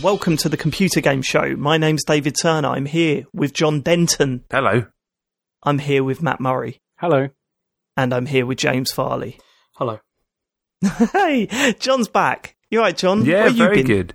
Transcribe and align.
and 0.00 0.04
welcome 0.04 0.36
to 0.38 0.48
the 0.48 0.56
Computer 0.56 1.00
Game 1.00 1.20
Show. 1.20 1.56
My 1.56 1.76
name's 1.76 2.04
David 2.04 2.34
Turner. 2.40 2.68
I'm 2.68 2.86
here 2.86 3.26
with 3.34 3.52
Jon 3.52 3.80
Denton. 3.82 4.44
Hello. 4.50 4.86
I'm 5.62 5.78
here 5.78 6.02
with 6.02 6.22
Mat 6.22 6.40
Murray. 6.40 6.80
Hello. 6.98 7.28
And 7.96 8.14
I'm 8.14 8.26
here 8.26 8.46
with 8.46 8.58
James 8.58 8.92
Farley. 8.92 9.38
Hello. 9.76 10.00
hey, 11.12 11.74
Jon's 11.78 12.08
back. 12.08 12.56
You're 12.70 12.82
right, 12.82 12.96
Jon? 12.96 13.24
Yeah, 13.26 13.42
Where 13.42 13.48
you 13.48 13.56
very 13.56 13.76
been? 13.76 13.86
good. 13.86 14.14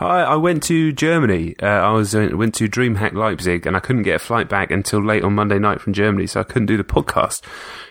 I, 0.00 0.22
I 0.22 0.36
went 0.36 0.64
to 0.64 0.92
Germany. 0.92 1.54
Uh, 1.62 1.66
I 1.66 1.92
was 1.92 2.14
uh, 2.14 2.30
went 2.32 2.54
to 2.56 2.68
DreamHack 2.68 3.12
Leipzig, 3.12 3.66
and 3.66 3.76
I 3.76 3.80
couldn't 3.80 4.02
get 4.02 4.16
a 4.16 4.18
flight 4.18 4.48
back 4.48 4.72
until 4.72 5.04
late 5.04 5.22
on 5.22 5.34
Monday 5.34 5.60
night 5.60 5.80
from 5.80 5.92
Germany, 5.92 6.26
so 6.26 6.40
I 6.40 6.44
couldn't 6.44 6.66
do 6.66 6.76
the 6.76 6.84
podcast, 6.84 7.42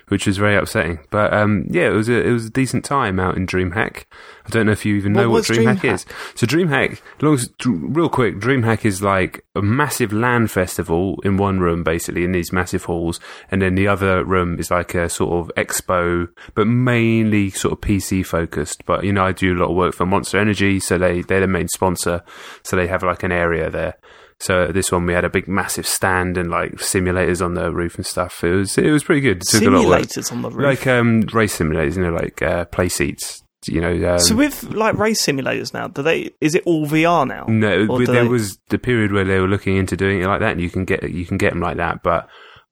which 0.08 0.27
was 0.27 0.38
very 0.38 0.55
upsetting. 0.55 1.00
But 1.09 1.34
um, 1.34 1.66
yeah, 1.70 1.88
it 1.88 1.94
was 1.94 2.09
a 2.09 2.26
it 2.26 2.32
was 2.32 2.45
a 2.45 2.50
decent 2.50 2.86
time 2.86 3.20
out 3.20 3.38
in 3.38 3.48
DreamHack. 3.48 4.05
I 4.45 4.50
don't 4.50 4.68
know 4.68 4.72
if 4.72 4.86
you 4.86 4.95
even 4.95 5.14
know 5.14 5.30
what 5.30 5.38
was 5.38 5.48
DreamHack, 5.48 5.78
DreamHack? 5.78 5.94
is. 5.94 6.05
So 6.36 6.45
DreamHack, 6.45 7.02
long, 7.22 7.34
as- 7.36 7.50
real 7.66 8.09
quick, 8.09 8.36
DreamHack 8.36 8.86
is 8.86 9.02
like 9.02 9.44
a 9.55 9.62
massive 9.62 10.14
LAN 10.14 10.48
festival 10.48 11.20
in 11.23 11.38
one 11.38 11.59
room, 11.59 11.84
basically 11.84 12.23
in 12.23 12.31
these 12.31 12.52
massive 12.52 12.84
halls, 12.84 13.20
and 13.50 13.62
then 13.62 13.76
the 13.76 13.88
other 13.88 14.23
room 14.23 14.59
is 14.59 14.70
like 14.70 14.94
a 14.94 15.09
sort 15.09 15.34
of 15.34 15.55
expo, 15.55 16.28
but 16.53 16.67
mainly 16.67 17.50
sort 17.50 17.73
of 17.73 17.81
PC 17.81 18.26
focused. 18.26 18.86
But 18.86 19.03
you 19.03 19.14
know, 19.14 19.26
I 19.26 19.31
do 19.31 19.53
a 19.53 19.59
lot 19.59 19.72
of 19.72 19.76
work 19.76 19.95
for 19.95 20.06
Monster 20.06 20.38
Energy, 20.38 20.80
so 20.80 20.97
they 20.97 21.22
they're 21.22 21.42
the 21.42 21.47
main 21.47 21.67
sponsor, 21.67 22.23
so 22.64 22.75
they 22.75 22.88
have 22.88 23.02
like 23.03 23.23
an 23.23 23.31
area 23.31 23.69
there. 23.69 23.97
So 24.39 24.67
this 24.67 24.91
one 24.91 25.05
we 25.05 25.14
had 25.14 25.23
a 25.25 25.30
big 25.30 25.47
massive 25.47 25.88
stand 25.88 26.38
and 26.38 26.52
like 26.52 26.73
simulators 26.73 27.44
on 27.44 27.53
the 27.53 27.72
roof 27.72 27.95
and 27.95 28.05
stuff. 28.05 28.44
It 28.44 28.52
was 28.53 28.78
it 28.78 28.91
was 28.91 29.03
pretty 29.03 29.22
good. 29.22 29.38
It 29.38 29.47
took 29.47 29.64
a 29.64 29.69
lot. 29.69 30.02
Simulators 30.03 30.31
on 30.31 30.41
the 30.41 30.50
roof. 30.52 30.66
Like 30.66 30.88
um, 30.88 31.22
race 31.33 31.58
simulators, 31.58 31.95
you 31.95 32.03
know, 32.03 32.14
like 32.14 32.41
uh, 32.41 32.66
play 32.66 32.89
seats. 32.89 33.41
You 33.67 33.81
know, 33.81 34.11
um, 34.13 34.19
so 34.19 34.36
with 34.36 34.61
like 34.63 34.95
race 34.97 35.25
simulators 35.25 35.73
now, 35.73 35.88
do 35.88 36.03
they? 36.03 36.30
Is 36.39 36.53
it 36.53 36.61
all 36.67 36.86
VR 36.86 37.28
now? 37.28 37.45
no, 37.47 37.83
Or 37.83 37.88
but 37.88 37.97
do 38.00 38.06
there 38.08 38.23
they- 38.23 38.30
was 38.30 38.59
the 38.69 38.78
period 38.78 39.11
where 39.11 39.23
they 39.25 39.39
were 39.39 39.47
looking 39.47 39.78
into 39.78 39.97
doing 39.97 40.22
it 40.22 40.28
like 40.28 40.41
that, 40.41 40.52
and 40.52 40.61
you 40.61 40.69
can 40.69 40.86
get 40.86 41.09
you 41.09 41.25
can 41.25 41.38
get 41.38 41.52
them 41.52 41.61
like 41.61 41.78
that. 41.78 42.03
But 42.03 42.28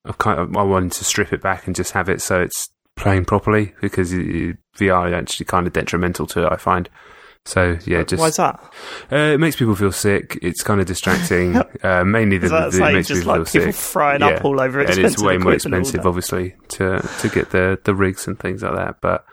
I 0.05 0.11
kind 0.11 0.39
of 0.39 0.55
I 0.55 0.61
wanted 0.63 0.91
to 0.91 1.03
strip 1.05 1.33
it 1.33 1.41
back 1.41 1.65
and 1.65 1.75
just 1.75 1.93
have 1.93 2.09
it 2.09 2.21
so 2.21 2.41
it's 2.41 2.69
playing 2.95 3.25
properly 3.25 3.73
because 3.81 4.13
VR 4.13 5.07
is 5.07 5.13
actually 5.13 5.45
kind 5.47 5.65
of 5.65 5.73
detrimental 5.73 6.27
to 6.27 6.45
it. 6.45 6.51
I 6.51 6.57
find. 6.57 6.89
So 7.45 7.77
yeah, 7.85 8.03
just 8.03 8.21
Why 8.21 8.27
is 8.27 8.37
that? 8.37 8.59
uh, 9.11 9.15
it 9.33 9.39
makes 9.39 9.57
people 9.57 9.75
feel 9.75 9.91
sick. 9.91 10.39
It's 10.41 10.63
kind 10.63 10.79
of 10.79 10.85
distracting. 10.87 11.57
uh, 11.83 12.03
mainly 12.05 12.37
the, 12.37 12.47
the, 12.47 12.79
like 12.79 12.91
it 12.91 12.93
makes 12.95 13.07
just 13.09 13.21
people 13.21 13.37
like 13.39 13.47
feel 13.47 13.61
people 13.63 13.73
sick. 13.73 13.81
throwing 13.91 14.21
up 14.23 14.45
all 14.45 14.61
over 14.61 14.79
it. 14.79 14.89
and 14.91 14.99
it's 15.05 15.21
way 15.21 15.37
more 15.37 15.53
expensive, 15.53 16.05
obviously, 16.05 16.55
to 16.69 16.99
to 17.19 17.29
get 17.29 17.49
the 17.51 17.77
the 17.83 17.93
rigs 17.93 18.27
and 18.27 18.39
things 18.39 18.63
like 18.63 18.75
that. 18.75 19.01
But 19.01 19.25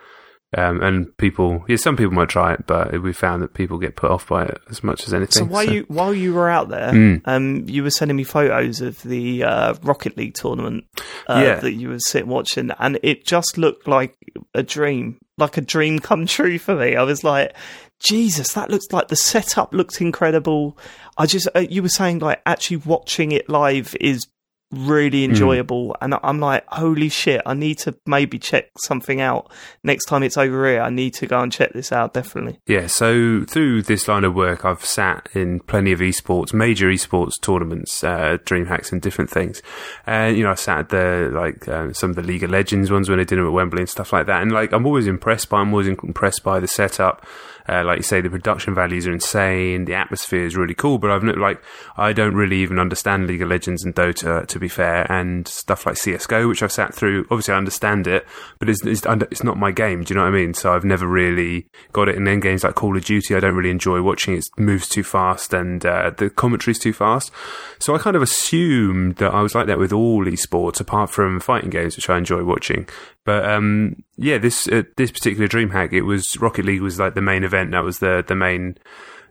um, 0.58 0.82
and 0.82 1.16
people, 1.18 1.64
yeah, 1.68 1.76
some 1.76 1.96
people 1.96 2.12
might 2.12 2.28
try 2.28 2.54
it, 2.54 2.66
but 2.66 3.00
we 3.00 3.12
found 3.12 3.40
that 3.42 3.54
people 3.54 3.78
get 3.78 3.94
put 3.94 4.10
off 4.10 4.26
by 4.26 4.46
it 4.46 4.58
as 4.68 4.82
much 4.82 5.06
as 5.06 5.14
anything. 5.14 5.30
So 5.30 5.44
while 5.44 5.62
you 5.70 5.84
while 5.86 6.12
you 6.12 6.34
were 6.34 6.50
out 6.50 6.68
there, 6.68 6.90
Mm. 6.90 7.22
um, 7.26 7.64
you 7.68 7.84
were 7.84 7.90
sending 7.90 8.16
me 8.16 8.24
photos 8.24 8.80
of 8.80 9.00
the 9.04 9.44
uh, 9.44 9.74
Rocket 9.84 10.16
League 10.16 10.34
tournament 10.34 10.82
uh, 11.28 11.40
Yeah. 11.44 11.60
that 11.60 11.74
you 11.74 11.90
were 11.90 12.00
sitting 12.00 12.28
watching, 12.28 12.72
and 12.80 12.98
it 13.04 13.24
just 13.24 13.56
looked 13.56 13.86
like 13.86 14.16
a 14.52 14.64
dream, 14.64 15.20
like 15.38 15.56
a 15.56 15.60
dream 15.60 16.00
come 16.00 16.26
true 16.36 16.58
for 16.58 16.74
me. 16.74 16.96
I 16.96 17.04
was 17.04 17.22
like, 17.22 17.54
Jesus, 18.00 18.52
that 18.54 18.70
looks 18.70 18.86
like 18.92 19.08
the 19.08 19.16
setup 19.16 19.72
looked 19.74 20.00
incredible. 20.00 20.76
I 21.18 21.26
just 21.26 21.48
uh, 21.54 21.60
you 21.60 21.82
were 21.82 21.88
saying 21.88 22.20
like 22.20 22.40
actually 22.46 22.78
watching 22.78 23.32
it 23.32 23.48
live 23.48 23.94
is 24.00 24.26
really 24.72 25.24
Hmm. 25.24 25.32
enjoyable 25.32 25.96
and 26.00 26.14
I'm 26.22 26.38
like 26.38 26.62
holy 26.68 27.08
shit 27.08 27.42
I 27.44 27.54
need 27.54 27.78
to 27.78 27.96
maybe 28.06 28.38
check 28.38 28.66
something 28.78 29.20
out 29.20 29.50
next 29.82 30.04
time 30.04 30.22
it's 30.22 30.36
over 30.36 30.64
here 30.68 30.80
I 30.80 30.90
need 30.90 31.12
to 31.14 31.26
go 31.26 31.40
and 31.40 31.50
check 31.50 31.72
this 31.72 31.90
out 31.90 32.14
definitely 32.14 32.60
Yeah, 32.68 32.86
so 32.86 33.42
through 33.48 33.82
this 33.82 34.06
line 34.06 34.22
of 34.22 34.32
work, 34.34 34.64
I've 34.64 34.84
sat 34.84 35.28
in 35.34 35.58
plenty 35.58 35.90
of 35.90 35.98
esports, 35.98 36.54
major 36.54 36.86
esports 36.86 37.32
tournaments, 37.42 38.04
uh, 38.04 38.38
DreamHacks, 38.44 38.92
and 38.92 39.02
different 39.02 39.28
things. 39.28 39.60
And 40.06 40.36
you 40.36 40.44
know, 40.44 40.52
I 40.52 40.54
sat 40.54 40.78
at 40.78 40.88
the 40.90 41.30
like 41.34 41.66
um, 41.66 41.92
some 41.92 42.10
of 42.10 42.16
the 42.16 42.22
League 42.22 42.44
of 42.44 42.50
Legends 42.52 42.92
ones 42.92 43.08
when 43.08 43.18
they 43.18 43.24
did 43.24 43.38
them 43.40 43.46
at 43.46 43.52
Wembley 43.52 43.80
and 43.80 43.88
stuff 43.90 44.12
like 44.12 44.26
that. 44.26 44.40
And 44.40 44.52
like, 44.52 44.70
I'm 44.72 44.86
always 44.86 45.08
impressed 45.08 45.48
by, 45.48 45.58
I'm 45.58 45.72
always 45.72 45.88
impressed 45.88 46.44
by 46.44 46.60
the 46.60 46.68
setup. 46.68 47.26
Uh, 47.70 47.84
like 47.84 47.98
you 47.98 48.02
say, 48.02 48.20
the 48.20 48.28
production 48.28 48.74
values 48.74 49.06
are 49.06 49.12
insane. 49.12 49.84
The 49.84 49.94
atmosphere 49.94 50.44
is 50.44 50.56
really 50.56 50.74
cool, 50.74 50.98
but 50.98 51.10
I've 51.10 51.22
no- 51.22 51.34
like 51.34 51.62
I 51.96 52.12
don't 52.12 52.34
really 52.34 52.56
even 52.56 52.78
understand 52.78 53.26
League 53.26 53.42
of 53.42 53.48
Legends 53.48 53.84
and 53.84 53.94
Dota, 53.94 54.46
to 54.46 54.58
be 54.58 54.68
fair, 54.68 55.10
and 55.10 55.46
stuff 55.46 55.86
like 55.86 55.96
CS:GO, 55.96 56.48
which 56.48 56.62
I've 56.62 56.72
sat 56.72 56.94
through. 56.94 57.26
Obviously, 57.30 57.54
I 57.54 57.58
understand 57.58 58.06
it, 58.06 58.26
but 58.58 58.68
it's 58.68 58.84
it's, 58.84 59.02
it's 59.06 59.44
not 59.44 59.56
my 59.56 59.70
game. 59.70 60.02
Do 60.02 60.12
you 60.12 60.18
know 60.18 60.24
what 60.24 60.34
I 60.34 60.36
mean? 60.36 60.54
So 60.54 60.72
I've 60.72 60.84
never 60.84 61.06
really 61.06 61.66
got 61.92 62.08
it. 62.08 62.16
And 62.16 62.26
then 62.26 62.40
games 62.40 62.64
like 62.64 62.74
Call 62.74 62.96
of 62.96 63.04
Duty, 63.04 63.36
I 63.36 63.40
don't 63.40 63.54
really 63.54 63.70
enjoy 63.70 64.02
watching. 64.02 64.34
It 64.34 64.46
moves 64.58 64.88
too 64.88 65.04
fast, 65.04 65.54
and 65.54 65.86
uh, 65.86 66.10
the 66.16 66.28
commentary's 66.28 66.78
too 66.78 66.92
fast. 66.92 67.30
So 67.78 67.94
I 67.94 67.98
kind 67.98 68.16
of 68.16 68.22
assumed 68.22 69.16
that 69.16 69.32
I 69.32 69.42
was 69.42 69.54
like 69.54 69.66
that 69.68 69.78
with 69.78 69.92
all 69.92 70.24
esports, 70.24 70.80
apart 70.80 71.10
from 71.10 71.38
fighting 71.38 71.70
games, 71.70 71.96
which 71.96 72.10
I 72.10 72.18
enjoy 72.18 72.42
watching. 72.44 72.88
But 73.30 73.48
um, 73.48 74.02
yeah, 74.16 74.38
this 74.38 74.66
uh, 74.66 74.82
this 74.96 75.12
particular 75.12 75.46
DreamHack, 75.46 75.92
it 75.92 76.02
was 76.02 76.36
Rocket 76.40 76.64
League 76.64 76.80
was 76.80 76.98
like 76.98 77.14
the 77.14 77.22
main 77.22 77.44
event. 77.44 77.70
That 77.70 77.84
was 77.84 78.00
the 78.00 78.24
the 78.26 78.34
main 78.34 78.76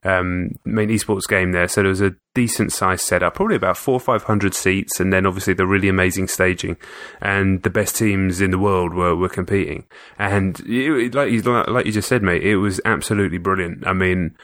um, 0.04 0.52
main 0.64 0.88
esports 0.88 1.28
game 1.28 1.52
there. 1.52 1.68
So 1.68 1.82
there 1.82 1.90
was 1.90 2.00
a 2.00 2.16
decent 2.34 2.72
sized 2.72 3.02
setup, 3.02 3.34
probably 3.34 3.58
about 3.58 3.76
four 3.76 3.96
or 3.96 4.00
five 4.00 4.24
hundred 4.24 4.54
seats, 4.54 5.02
and 5.02 5.12
then 5.12 5.26
obviously 5.26 5.54
the 5.54 5.68
really 5.68 5.90
amazing 5.90 6.30
staging, 6.30 6.78
and 7.20 7.62
the 7.64 7.70
best 7.70 7.98
teams 7.98 8.40
in 8.40 8.52
the 8.52 8.58
world 8.58 8.94
were, 8.94 9.18
were 9.18 9.28
competing. 9.28 9.84
And 10.18 10.58
it, 10.62 11.14
like 11.14 11.30
you 11.30 11.42
like 11.42 11.86
you 11.86 11.92
just 11.92 12.08
said, 12.08 12.24
mate, 12.24 12.44
it 12.44 12.56
was 12.56 12.80
absolutely 12.86 13.38
brilliant. 13.38 13.86
I 13.86 13.92
mean. 13.92 14.38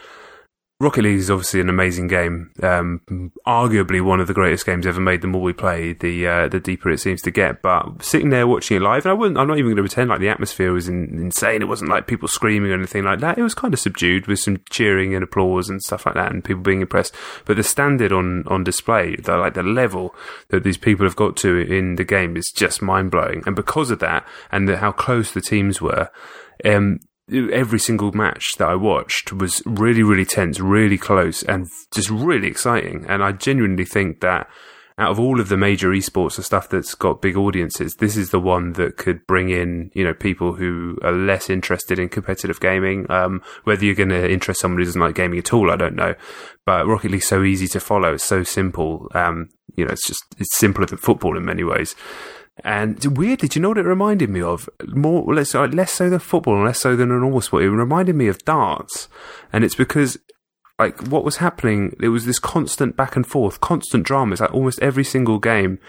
Rocket 0.77 1.03
League 1.03 1.19
is 1.19 1.31
obviously 1.31 1.61
an 1.61 1.69
amazing 1.69 2.07
game, 2.07 2.51
um, 2.61 3.31
arguably 3.47 4.03
one 4.03 4.19
of 4.19 4.27
the 4.27 4.33
greatest 4.33 4.65
games 4.65 4.85
ever 4.85 4.99
made. 4.99 5.21
The 5.21 5.27
more 5.27 5.41
we 5.41 5.53
play, 5.53 5.93
the 5.93 6.27
uh, 6.27 6.47
the 6.49 6.59
deeper 6.59 6.89
it 6.89 6.99
seems 6.99 7.21
to 7.21 7.31
get. 7.31 7.61
But 7.61 8.03
sitting 8.03 8.29
there 8.29 8.45
watching 8.45 8.75
it 8.75 8.81
live, 8.81 9.05
and 9.05 9.11
I 9.11 9.13
wouldn't, 9.13 9.37
I'm 9.37 9.47
not 9.47 9.57
even 9.57 9.67
going 9.67 9.77
to 9.77 9.83
pretend 9.83 10.09
like 10.09 10.19
the 10.19 10.27
atmosphere 10.27 10.73
was 10.73 10.89
in, 10.89 11.17
insane. 11.17 11.61
It 11.61 11.69
wasn't 11.69 11.91
like 11.91 12.07
people 12.07 12.27
screaming 12.27 12.71
or 12.71 12.73
anything 12.73 13.05
like 13.05 13.21
that. 13.21 13.37
It 13.37 13.43
was 13.43 13.53
kind 13.53 13.73
of 13.73 13.79
subdued 13.79 14.27
with 14.27 14.39
some 14.39 14.57
cheering 14.69 15.15
and 15.15 15.23
applause 15.23 15.69
and 15.69 15.81
stuff 15.81 16.05
like 16.05 16.15
that, 16.15 16.33
and 16.33 16.43
people 16.43 16.61
being 16.61 16.81
impressed. 16.81 17.15
But 17.45 17.55
the 17.55 17.63
standard 17.63 18.11
on 18.11 18.43
on 18.47 18.65
display, 18.65 19.15
the, 19.15 19.37
like 19.37 19.53
the 19.53 19.63
level 19.63 20.13
that 20.49 20.65
these 20.65 20.77
people 20.77 21.05
have 21.05 21.15
got 21.15 21.37
to 21.37 21.57
in 21.57 21.95
the 21.95 22.03
game, 22.03 22.35
is 22.35 22.51
just 22.53 22.81
mind 22.81 23.11
blowing. 23.11 23.43
And 23.45 23.55
because 23.55 23.91
of 23.91 23.99
that, 23.99 24.27
and 24.51 24.67
the, 24.67 24.75
how 24.75 24.91
close 24.91 25.31
the 25.31 25.39
teams 25.39 25.79
were. 25.79 26.09
Um, 26.65 26.99
every 27.31 27.79
single 27.79 28.11
match 28.11 28.55
that 28.57 28.67
I 28.67 28.75
watched 28.75 29.33
was 29.33 29.63
really, 29.65 30.03
really 30.03 30.25
tense, 30.25 30.59
really 30.59 30.97
close, 30.97 31.43
and 31.43 31.67
just 31.93 32.09
really 32.09 32.47
exciting. 32.47 33.05
And 33.07 33.23
I 33.23 33.31
genuinely 33.31 33.85
think 33.85 34.21
that 34.21 34.47
out 34.97 35.11
of 35.11 35.19
all 35.19 35.41
of 35.41 35.49
the 35.49 35.57
major 35.57 35.89
esports 35.89 36.37
and 36.37 36.45
stuff 36.45 36.69
that's 36.69 36.95
got 36.95 37.21
big 37.21 37.35
audiences, 37.35 37.95
this 37.95 38.15
is 38.15 38.29
the 38.29 38.39
one 38.39 38.73
that 38.73 38.95
could 38.95 39.27
bring 39.27 39.49
in, 39.49 39.91
you 39.93 40.05
know, 40.05 40.13
people 40.13 40.53
who 40.53 40.97
are 41.01 41.11
less 41.11 41.49
interested 41.49 41.99
in 41.99 42.07
competitive 42.07 42.61
gaming. 42.61 43.05
Um, 43.11 43.41
whether 43.65 43.83
you're 43.83 43.95
going 43.95 44.09
to 44.09 44.31
interest 44.31 44.61
someone 44.61 44.79
who 44.79 44.85
doesn't 44.85 45.01
like 45.01 45.15
gaming 45.15 45.39
at 45.39 45.53
all, 45.53 45.69
I 45.69 45.75
don't 45.75 45.95
know. 45.95 46.15
But 46.65 46.87
Rocket 46.87 47.11
League's 47.11 47.27
so 47.27 47.43
easy 47.43 47.67
to 47.69 47.79
follow. 47.81 48.13
It's 48.13 48.23
so 48.23 48.43
simple. 48.43 49.09
Um, 49.13 49.49
you 49.75 49.83
know, 49.83 49.91
it's 49.91 50.07
just, 50.07 50.23
it's 50.37 50.55
simpler 50.55 50.85
than 50.85 50.97
football 50.97 51.37
in 51.37 51.43
many 51.43 51.65
ways. 51.65 51.95
And 52.63 52.97
it's 52.97 53.07
weird, 53.07 53.39
did 53.39 53.55
you 53.55 53.61
know 53.61 53.69
what 53.69 53.77
it 53.77 53.85
reminded 53.85 54.29
me 54.29 54.41
of? 54.41 54.69
More, 54.87 55.23
less, 55.33 55.53
uh, 55.53 55.65
less 55.65 55.91
so 55.91 56.09
than 56.09 56.19
football 56.19 56.63
less 56.63 56.79
so 56.79 56.95
than 56.95 57.11
a 57.11 57.19
normal 57.19 57.41
sport. 57.41 57.63
It 57.63 57.69
reminded 57.69 58.15
me 58.15 58.27
of 58.27 58.39
darts. 58.45 59.09
And 59.51 59.63
it's 59.63 59.75
because, 59.75 60.17
like, 60.79 61.05
what 61.07 61.25
was 61.25 61.37
happening, 61.37 61.95
there 61.99 62.11
was 62.11 62.25
this 62.25 62.39
constant 62.39 62.95
back 62.95 63.15
and 63.15 63.27
forth, 63.27 63.59
constant 63.59 64.05
drama. 64.05 64.33
It's 64.33 64.41
like 64.41 64.53
almost 64.53 64.81
every 64.81 65.03
single 65.03 65.37
game, 65.37 65.79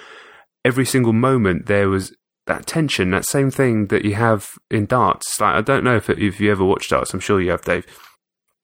every 0.64 0.84
single 0.84 1.12
moment, 1.12 1.66
there 1.66 1.88
was 1.88 2.12
that 2.46 2.66
tension, 2.66 3.10
that 3.10 3.24
same 3.24 3.50
thing 3.50 3.86
that 3.88 4.04
you 4.04 4.14
have 4.14 4.50
in 4.70 4.86
darts. 4.86 5.40
Like, 5.40 5.54
I 5.54 5.60
don't 5.60 5.84
know 5.84 5.96
if, 5.96 6.10
if 6.10 6.40
you 6.40 6.50
ever 6.50 6.64
watched 6.64 6.90
darts, 6.90 7.14
I'm 7.14 7.20
sure 7.20 7.40
you 7.40 7.50
have, 7.52 7.62
Dave. 7.62 7.86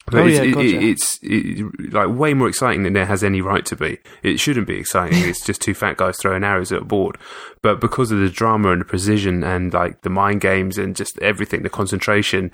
But 0.06 0.14
Oh, 0.22 0.26
it's, 0.26 0.38
yeah, 0.38 0.46
gotcha. 0.50 0.66
it- 0.66 0.82
it's 0.82 1.18
it, 1.22 1.92
like 1.92 2.08
way 2.08 2.34
more 2.34 2.48
exciting 2.48 2.82
than 2.82 2.96
it 2.96 3.06
has 3.06 3.22
any 3.22 3.40
right 3.40 3.64
to 3.66 3.76
be. 3.76 3.98
It 4.22 4.40
shouldn't 4.40 4.66
be 4.66 4.76
exciting. 4.76 5.18
it's 5.28 5.44
just 5.44 5.60
two 5.62 5.74
fat 5.74 5.96
guys 5.96 6.16
throwing 6.18 6.44
arrows 6.44 6.72
at 6.72 6.82
a 6.82 6.84
board. 6.84 7.18
But 7.62 7.80
because 7.80 8.10
of 8.10 8.18
the 8.18 8.28
drama 8.28 8.72
and 8.72 8.80
the 8.80 8.84
precision 8.84 9.44
and 9.44 9.72
like 9.72 10.02
the 10.02 10.10
mind 10.10 10.40
games 10.40 10.76
and 10.78 10.96
just 10.96 11.18
everything, 11.20 11.62
the 11.62 11.70
concentration, 11.70 12.50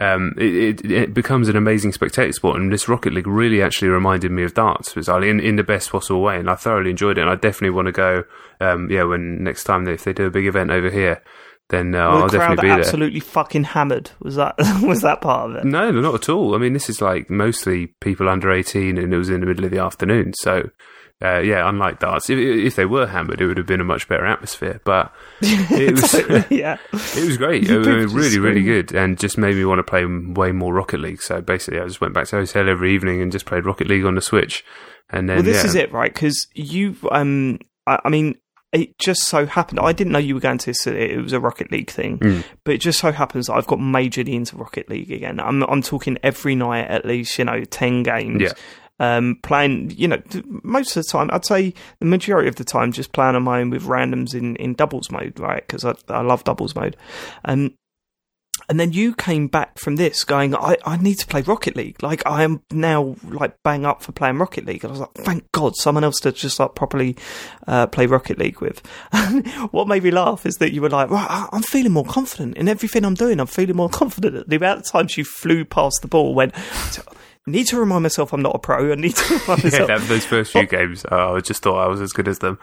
um, 0.00 0.32
it, 0.38 0.80
it, 0.84 0.90
it 0.90 1.14
becomes 1.14 1.48
an 1.48 1.56
amazing 1.56 1.92
spectator 1.92 2.32
sport. 2.32 2.56
And 2.58 2.72
this 2.72 2.88
Rocket 2.88 3.12
League 3.12 3.26
really 3.26 3.60
actually 3.60 3.88
reminded 3.88 4.30
me 4.30 4.42
of 4.44 4.54
darts, 4.54 4.94
bizarrely, 4.94 5.28
in, 5.28 5.40
in 5.40 5.56
the 5.56 5.62
best 5.62 5.90
possible 5.90 6.22
way. 6.22 6.38
And 6.38 6.48
I 6.48 6.54
thoroughly 6.54 6.90
enjoyed 6.90 7.18
it. 7.18 7.22
And 7.22 7.30
I 7.30 7.34
definitely 7.34 7.70
want 7.70 7.86
to 7.86 7.92
go. 7.92 8.24
Um, 8.60 8.90
yeah, 8.90 9.02
when 9.04 9.44
next 9.44 9.64
time 9.64 9.84
they, 9.84 9.92
if 9.92 10.04
they 10.04 10.12
do 10.14 10.26
a 10.26 10.30
big 10.30 10.46
event 10.46 10.70
over 10.70 10.88
here, 10.90 11.22
then 11.70 11.94
uh, 11.94 11.98
I'll 11.98 12.28
the 12.28 12.36
crowd 12.36 12.56
definitely 12.56 12.62
be 12.62 12.68
there. 12.68 12.78
absolutely 12.78 13.20
fucking 13.20 13.64
hammered. 13.64 14.10
Was 14.20 14.36
that 14.36 14.54
was 14.82 15.02
that 15.02 15.20
part 15.20 15.50
of 15.50 15.56
it? 15.56 15.64
No, 15.64 15.90
no, 15.90 16.00
not 16.00 16.14
at 16.14 16.28
all. 16.28 16.54
I 16.54 16.58
mean, 16.58 16.72
this 16.72 16.90
is 16.90 17.00
like 17.00 17.30
mostly 17.30 17.88
people 18.00 18.28
under 18.28 18.52
18 18.52 18.98
and 18.98 19.12
it 19.12 19.16
was 19.16 19.30
in 19.30 19.40
the 19.40 19.46
middle 19.46 19.64
of 19.64 19.70
the 19.70 19.78
afternoon. 19.78 20.34
So 20.34 20.70
uh, 21.22 21.40
yeah, 21.40 21.68
unlike 21.68 21.98
darts, 21.98 22.30
if, 22.30 22.38
if 22.38 22.76
they 22.76 22.86
were 22.86 23.06
hammered, 23.06 23.42
it 23.42 23.46
would 23.46 23.58
have 23.58 23.66
been 23.66 23.80
a 23.80 23.84
much 23.84 24.08
better 24.08 24.24
atmosphere. 24.24 24.80
But 24.84 25.12
it 25.42 25.92
was, 25.92 26.14
yeah, 26.50 26.78
it 26.92 27.26
was 27.26 27.36
great. 27.36 27.68
It 27.68 27.76
was 27.76 28.14
really, 28.14 28.38
really 28.38 28.62
good, 28.62 28.92
and 28.94 29.18
just 29.18 29.36
made 29.36 29.56
me 29.56 29.64
want 29.66 29.80
to 29.80 29.82
play 29.82 30.06
way 30.06 30.52
more 30.52 30.72
Rocket 30.72 31.00
League. 31.00 31.20
So 31.20 31.42
basically, 31.42 31.78
I 31.78 31.86
just 31.86 32.00
went 32.00 32.14
back 32.14 32.26
to 32.28 32.36
hotel 32.36 32.70
every 32.70 32.94
evening 32.94 33.20
and 33.20 33.30
just 33.30 33.44
played 33.44 33.66
Rocket 33.66 33.86
League 33.86 34.06
on 34.06 34.14
the 34.14 34.22
Switch. 34.22 34.64
And 35.10 35.28
then, 35.28 35.38
well, 35.38 35.44
this 35.44 35.62
yeah. 35.62 35.66
is 35.66 35.74
it, 35.74 35.92
right? 35.92 36.12
Because 36.12 36.46
you, 36.54 36.96
um, 37.10 37.58
I, 37.86 37.98
I 38.04 38.08
mean, 38.08 38.36
it 38.72 38.98
just 38.98 39.22
so 39.24 39.46
happened 39.46 39.80
I 39.80 39.92
didn't 39.92 40.12
know 40.12 40.18
you 40.20 40.34
were 40.34 40.40
going 40.40 40.58
to 40.58 40.72
so 40.74 40.92
it 40.92 41.16
was 41.22 41.32
a 41.32 41.40
Rocket 41.40 41.72
League 41.72 41.90
thing, 41.90 42.18
Mm. 42.18 42.44
but 42.64 42.74
it 42.74 42.78
just 42.80 42.98
so 43.00 43.10
happens 43.12 43.46
that 43.48 43.54
I've 43.54 43.66
got 43.66 43.78
majorly 43.80 44.34
into 44.34 44.56
Rocket 44.56 44.88
League 44.88 45.10
again. 45.10 45.40
I'm 45.40 45.62
I'm 45.64 45.82
talking 45.82 46.18
every 46.22 46.54
night 46.54 46.86
at 46.88 47.04
least, 47.04 47.38
you 47.38 47.44
know, 47.44 47.64
ten 47.64 48.02
games. 48.02 48.42
Yeah. 48.42 48.52
Um, 49.02 49.38
playing, 49.42 49.92
you 49.96 50.06
know, 50.08 50.20
most 50.62 50.94
of 50.94 51.02
the 51.02 51.10
time, 51.10 51.30
I'd 51.32 51.46
say 51.46 51.72
the 52.00 52.04
majority 52.04 52.50
of 52.50 52.56
the 52.56 52.64
time, 52.64 52.92
just 52.92 53.12
playing 53.12 53.34
on 53.34 53.42
my 53.44 53.60
own 53.62 53.70
with 53.70 53.84
randoms 53.84 54.34
in, 54.34 54.56
in 54.56 54.74
doubles 54.74 55.10
mode, 55.10 55.40
right? 55.40 55.66
Because 55.66 55.86
I, 55.86 55.94
I 56.10 56.20
love 56.20 56.44
doubles 56.44 56.74
mode. 56.74 56.98
Um, 57.46 57.72
and 58.70 58.78
then 58.78 58.92
you 58.92 59.14
came 59.16 59.48
back 59.48 59.80
from 59.80 59.96
this 59.96 60.22
going, 60.22 60.54
I, 60.54 60.76
I 60.86 60.96
need 60.96 61.16
to 61.16 61.26
play 61.26 61.42
Rocket 61.42 61.74
League. 61.74 62.00
Like, 62.04 62.24
I 62.24 62.44
am 62.44 62.62
now, 62.70 63.16
like, 63.24 63.60
bang 63.64 63.84
up 63.84 64.00
for 64.00 64.12
playing 64.12 64.38
Rocket 64.38 64.64
League. 64.64 64.84
And 64.84 64.90
I 64.90 64.92
was 64.92 65.00
like, 65.00 65.14
thank 65.14 65.50
God, 65.50 65.74
someone 65.74 66.04
else 66.04 66.20
to 66.20 66.30
just, 66.30 66.60
like, 66.60 66.76
properly 66.76 67.16
uh, 67.66 67.88
play 67.88 68.06
Rocket 68.06 68.38
League 68.38 68.60
with. 68.60 68.80
What 69.72 69.88
made 69.88 70.04
me 70.04 70.12
laugh 70.12 70.46
is 70.46 70.54
that 70.56 70.72
you 70.72 70.82
were 70.82 70.88
like, 70.88 71.10
right, 71.10 71.48
I'm 71.50 71.62
feeling 71.62 71.92
more 71.92 72.04
confident 72.04 72.56
in 72.56 72.68
everything 72.68 73.04
I'm 73.04 73.14
doing. 73.14 73.40
I'm 73.40 73.48
feeling 73.48 73.74
more 73.74 73.88
confident. 73.88 74.48
The 74.48 74.56
amount 74.56 74.80
of 74.80 74.86
times 74.86 75.16
you 75.16 75.24
flew 75.24 75.64
past 75.64 76.02
the 76.02 76.08
ball 76.08 76.32
when, 76.32 76.52
need 77.48 77.66
to 77.68 77.76
remind 77.76 78.04
myself 78.04 78.32
I'm 78.32 78.42
not 78.42 78.54
a 78.54 78.60
pro. 78.60 78.92
I 78.92 78.94
need 78.94 79.16
to 79.16 79.34
remind 79.34 79.48
yeah, 79.64 79.70
myself. 79.70 79.88
that, 79.88 80.00
those 80.02 80.24
first 80.24 80.52
few 80.52 80.66
games, 80.66 81.04
oh, 81.10 81.34
I 81.36 81.40
just 81.40 81.62
thought 81.62 81.84
I 81.84 81.88
was 81.88 82.00
as 82.00 82.12
good 82.12 82.28
as 82.28 82.38
them. 82.38 82.58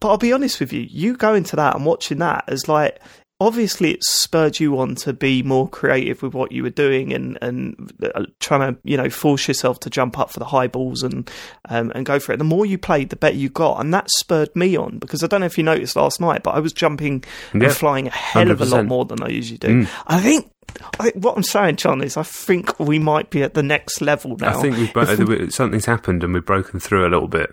but 0.00 0.08
I'll 0.08 0.18
be 0.18 0.32
honest 0.32 0.60
with 0.60 0.72
you, 0.72 0.86
you 0.88 1.14
go 1.14 1.34
into 1.34 1.56
that 1.56 1.76
and 1.76 1.84
watching 1.84 2.18
that 2.18 2.44
as 2.48 2.68
like 2.68 3.00
obviously 3.44 3.92
it 3.92 4.02
spurred 4.04 4.58
you 4.58 4.78
on 4.78 4.94
to 4.96 5.12
be 5.12 5.42
more 5.42 5.68
creative 5.68 6.22
with 6.22 6.34
what 6.34 6.50
you 6.52 6.62
were 6.62 6.70
doing 6.70 7.12
and 7.12 7.38
and 7.42 7.92
uh, 8.14 8.24
trying 8.40 8.74
to 8.74 8.80
you 8.84 8.96
know 8.96 9.08
force 9.10 9.46
yourself 9.48 9.78
to 9.80 9.90
jump 9.90 10.18
up 10.18 10.30
for 10.30 10.38
the 10.40 10.44
high 10.46 10.66
balls 10.66 11.02
and 11.02 11.30
um, 11.68 11.92
and 11.94 12.04
go 12.06 12.18
for 12.18 12.32
it. 12.32 12.38
The 12.38 12.44
more 12.44 12.66
you 12.66 12.78
played, 12.78 13.10
the 13.10 13.16
better 13.16 13.36
you 13.36 13.48
got, 13.48 13.80
and 13.80 13.92
that 13.94 14.10
spurred 14.10 14.54
me 14.56 14.76
on 14.76 14.98
because 14.98 15.22
I 15.22 15.26
don't 15.26 15.40
know 15.40 15.46
if 15.46 15.56
you 15.58 15.64
noticed 15.64 15.96
last 15.96 16.20
night, 16.20 16.42
but 16.42 16.54
I 16.54 16.60
was 16.60 16.72
jumping 16.72 17.24
Yeah, 17.54 17.64
and 17.64 17.72
flying 17.72 18.06
a 18.06 18.10
hell 18.10 18.50
of 18.50 18.60
a 18.60 18.64
lot 18.64 18.86
more 18.86 19.04
than 19.04 19.22
I 19.22 19.28
usually 19.28 19.58
do. 19.58 19.84
Mm. 19.84 19.88
I 20.06 20.20
think. 20.20 20.50
I 20.98 21.12
what 21.14 21.36
I'm 21.36 21.42
saying, 21.44 21.76
Jon, 21.76 22.02
is 22.02 22.16
I 22.16 22.22
think 22.24 22.80
we 22.80 22.98
might 22.98 23.30
be 23.30 23.42
at 23.44 23.54
the 23.54 23.62
next 23.62 24.00
level 24.00 24.36
now. 24.38 24.58
I 24.58 24.62
think 24.62 24.76
we've 24.76 24.92
bro- 24.92 25.14
we- 25.24 25.50
something's 25.50 25.84
happened 25.84 26.24
and 26.24 26.34
we've 26.34 26.44
broken 26.44 26.80
through 26.80 27.06
a 27.06 27.10
little 27.10 27.28
bit. 27.28 27.50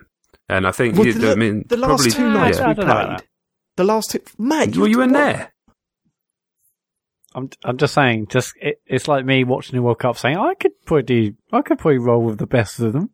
And 0.48 0.66
I 0.66 0.72
think 0.72 0.96
Well, 0.96 1.06
you- 1.06 1.12
the, 1.12 1.30
I 1.32 1.34
mean, 1.36 1.64
the 1.68 1.76
last 1.76 1.88
probably, 1.88 2.10
two 2.10 2.30
nights 2.32 2.58
yeah. 2.58 2.64
we 2.66 2.70
I 2.70 2.74
don't 2.74 2.86
know 2.86 2.92
played, 2.94 3.08
that. 3.10 3.24
the 3.76 3.84
last 3.84 4.10
two, 4.10 4.20
Mat, 4.38 4.76
Well, 4.76 4.88
you 4.88 4.98
were 4.98 5.04
what- 5.04 5.12
there. 5.12 5.51
I'm 7.34 7.50
I'm 7.64 7.76
just 7.78 7.94
saying, 7.94 8.26
just 8.28 8.52
it, 8.60 8.80
it's 8.86 9.08
like 9.08 9.24
me 9.24 9.44
watching 9.44 9.76
the 9.76 9.82
World 9.82 9.98
Cup, 9.98 10.16
saying 10.18 10.36
I 10.36 10.54
could 10.54 10.72
probably 10.86 11.34
I 11.52 11.62
could 11.62 11.78
probably 11.78 11.98
roll 11.98 12.22
with 12.22 12.38
the 12.38 12.46
best 12.46 12.78
of 12.80 12.92
them. 12.92 13.10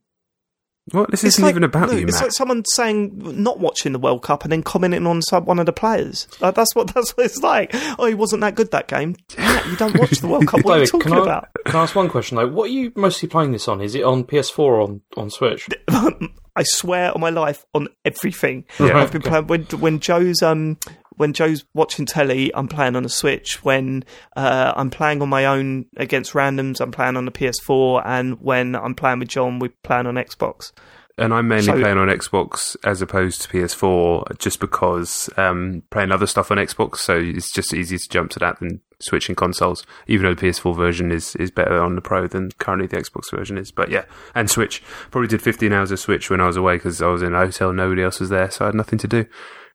What? 0.91 1.11
This 1.11 1.23
It's 1.23 1.35
isn't 1.35 1.45
like- 1.45 1.51
even 1.53 1.65
about 1.65 1.91
no, 1.91 1.97
you, 1.97 2.05
It's 2.07 2.15
Mat. 2.15 2.23
like 2.23 2.33
someone 2.33 2.65
saying 2.73 3.13
not 3.43 3.59
watching 3.61 3.93
the 3.93 3.99
World 3.99 4.23
Cup 4.23 4.45
and 4.45 4.51
then 4.51 4.63
commenting 4.63 5.07
on 5.07 5.21
some, 5.21 5.45
one 5.45 5.59
of 5.59 5.67
the 5.67 5.73
players. 5.73 6.27
Like, 6.41 6.55
that's 6.55 6.75
what 6.75 6.87
that's 6.95 7.15
what 7.15 7.27
it's 7.27 7.43
like. 7.43 7.73
Oh, 7.99 8.07
he 8.07 8.15
wasn't 8.15 8.41
that 8.41 8.55
good 8.55 8.71
that 8.71 8.89
game. 8.89 9.15
Mat, 9.37 9.67
you 9.67 9.77
don't 9.77 9.99
watch 9.99 10.19
the 10.21 10.29
World 10.29 10.47
Cup. 10.47 10.65
What 10.65 10.79
are 10.79 10.81
you 10.81 10.87
talking 10.91 11.13
can 11.13 11.19
I, 11.19 11.23
about? 11.23 11.49
can 11.67 11.77
I 11.77 11.83
ask 11.83 11.95
one 11.95 12.09
question 12.09 12.37
though? 12.39 12.49
What 12.49 12.71
are 12.71 12.73
you 12.73 12.91
mostly 12.97 13.29
playing 13.29 13.53
this 13.53 13.69
on? 13.69 13.83
Is 13.83 13.95
it 13.95 14.03
on 14.03 14.25
PS4 14.25 14.59
or 14.59 14.81
on, 14.81 15.03
on 15.17 15.29
Switch? 15.29 15.69
I 15.89 16.63
swear 16.65 17.13
on 17.15 17.21
my 17.21 17.31
life 17.31 17.65
on 17.75 17.89
everything. 18.07 18.65
Yeah. 18.81 18.99
I've 18.99 19.13
been 19.13 19.23
playing 19.23 19.47
when 19.47 19.65
when 19.65 20.01
Joe's 20.01 20.43
um 20.43 20.79
when 21.19 21.33
Joe's 21.35 21.65
watching 21.75 22.07
telly, 22.07 22.51
I'm 22.55 22.67
playing 22.69 22.97
on 22.97 23.05
a 23.05 23.09
Switch. 23.11 23.63
When 23.65 24.05
uh, 24.37 24.73
I'm 24.75 24.89
playing 24.91 25.21
on 25.21 25.29
my 25.29 25.45
own 25.45 25.85
against 25.99 26.33
randoms, 26.33 26.81
I'm 26.81 26.91
playing 26.93 27.17
on 27.17 27.27
the 27.27 27.31
PS4, 27.33 28.03
and 28.07 28.41
when 28.41 28.75
I'm 28.75 28.95
playing 28.95 29.19
with 29.19 29.29
Jon, 29.29 29.59
we're 29.59 29.73
playing 29.83 30.07
on 30.07 30.15
Xbox. 30.15 30.73
and 31.19 31.35
I'm 31.35 31.49
mainly 31.49 31.65
So- 31.67 31.81
playing 31.81 31.99
on 31.99 32.09
Xbox 32.09 32.77
as 32.85 33.03
opposed 33.03 33.43
to 33.43 33.49
PS4, 33.49 34.39
just 34.39 34.61
because 34.61 35.29
um, 35.37 35.83
playing 35.91 36.13
other 36.13 36.27
stuff 36.27 36.51
on 36.51 36.59
Xbox, 36.59 36.99
so 36.99 37.17
it's 37.19 37.51
just 37.53 37.75
easier 37.75 37.99
to 37.99 38.09
jump 38.09 38.31
to 38.31 38.39
that 38.39 38.61
than 38.61 38.81
switching 39.01 39.35
consoles. 39.35 39.85
Even 40.07 40.25
though 40.27 40.35
the 40.35 40.47
PS4 40.47 40.77
version 40.77 41.11
is 41.11 41.35
is 41.37 41.51
better 41.51 41.81
on 41.81 41.95
the 41.97 42.01
Pro 42.01 42.29
than 42.29 42.51
currently 42.59 42.87
the 42.87 42.97
Xbox 42.97 43.31
version 43.37 43.59
is, 43.59 43.73
but 43.73 43.91
yeah, 43.91 44.05
and 44.35 44.49
Switch 44.49 44.81
probably 45.11 45.27
did 45.29 45.43
15 45.43 45.73
hours 45.73 45.91
of 45.91 45.99
Switch 45.99 46.31
when 46.31 46.41
I 46.41 46.47
was 46.47 46.57
away 46.57 46.77
because 46.77 47.03
I 47.03 47.09
was 47.09 47.23
in 47.23 47.35
a 47.35 47.39
hotel, 47.39 47.73
nobody 47.73 48.03
else 48.05 48.21
was 48.21 48.29
there, 48.31 48.49
so 48.51 48.65
I 48.65 48.69
had 48.69 48.75
nothing 48.77 48.99
to 49.01 49.09
do. 49.09 49.27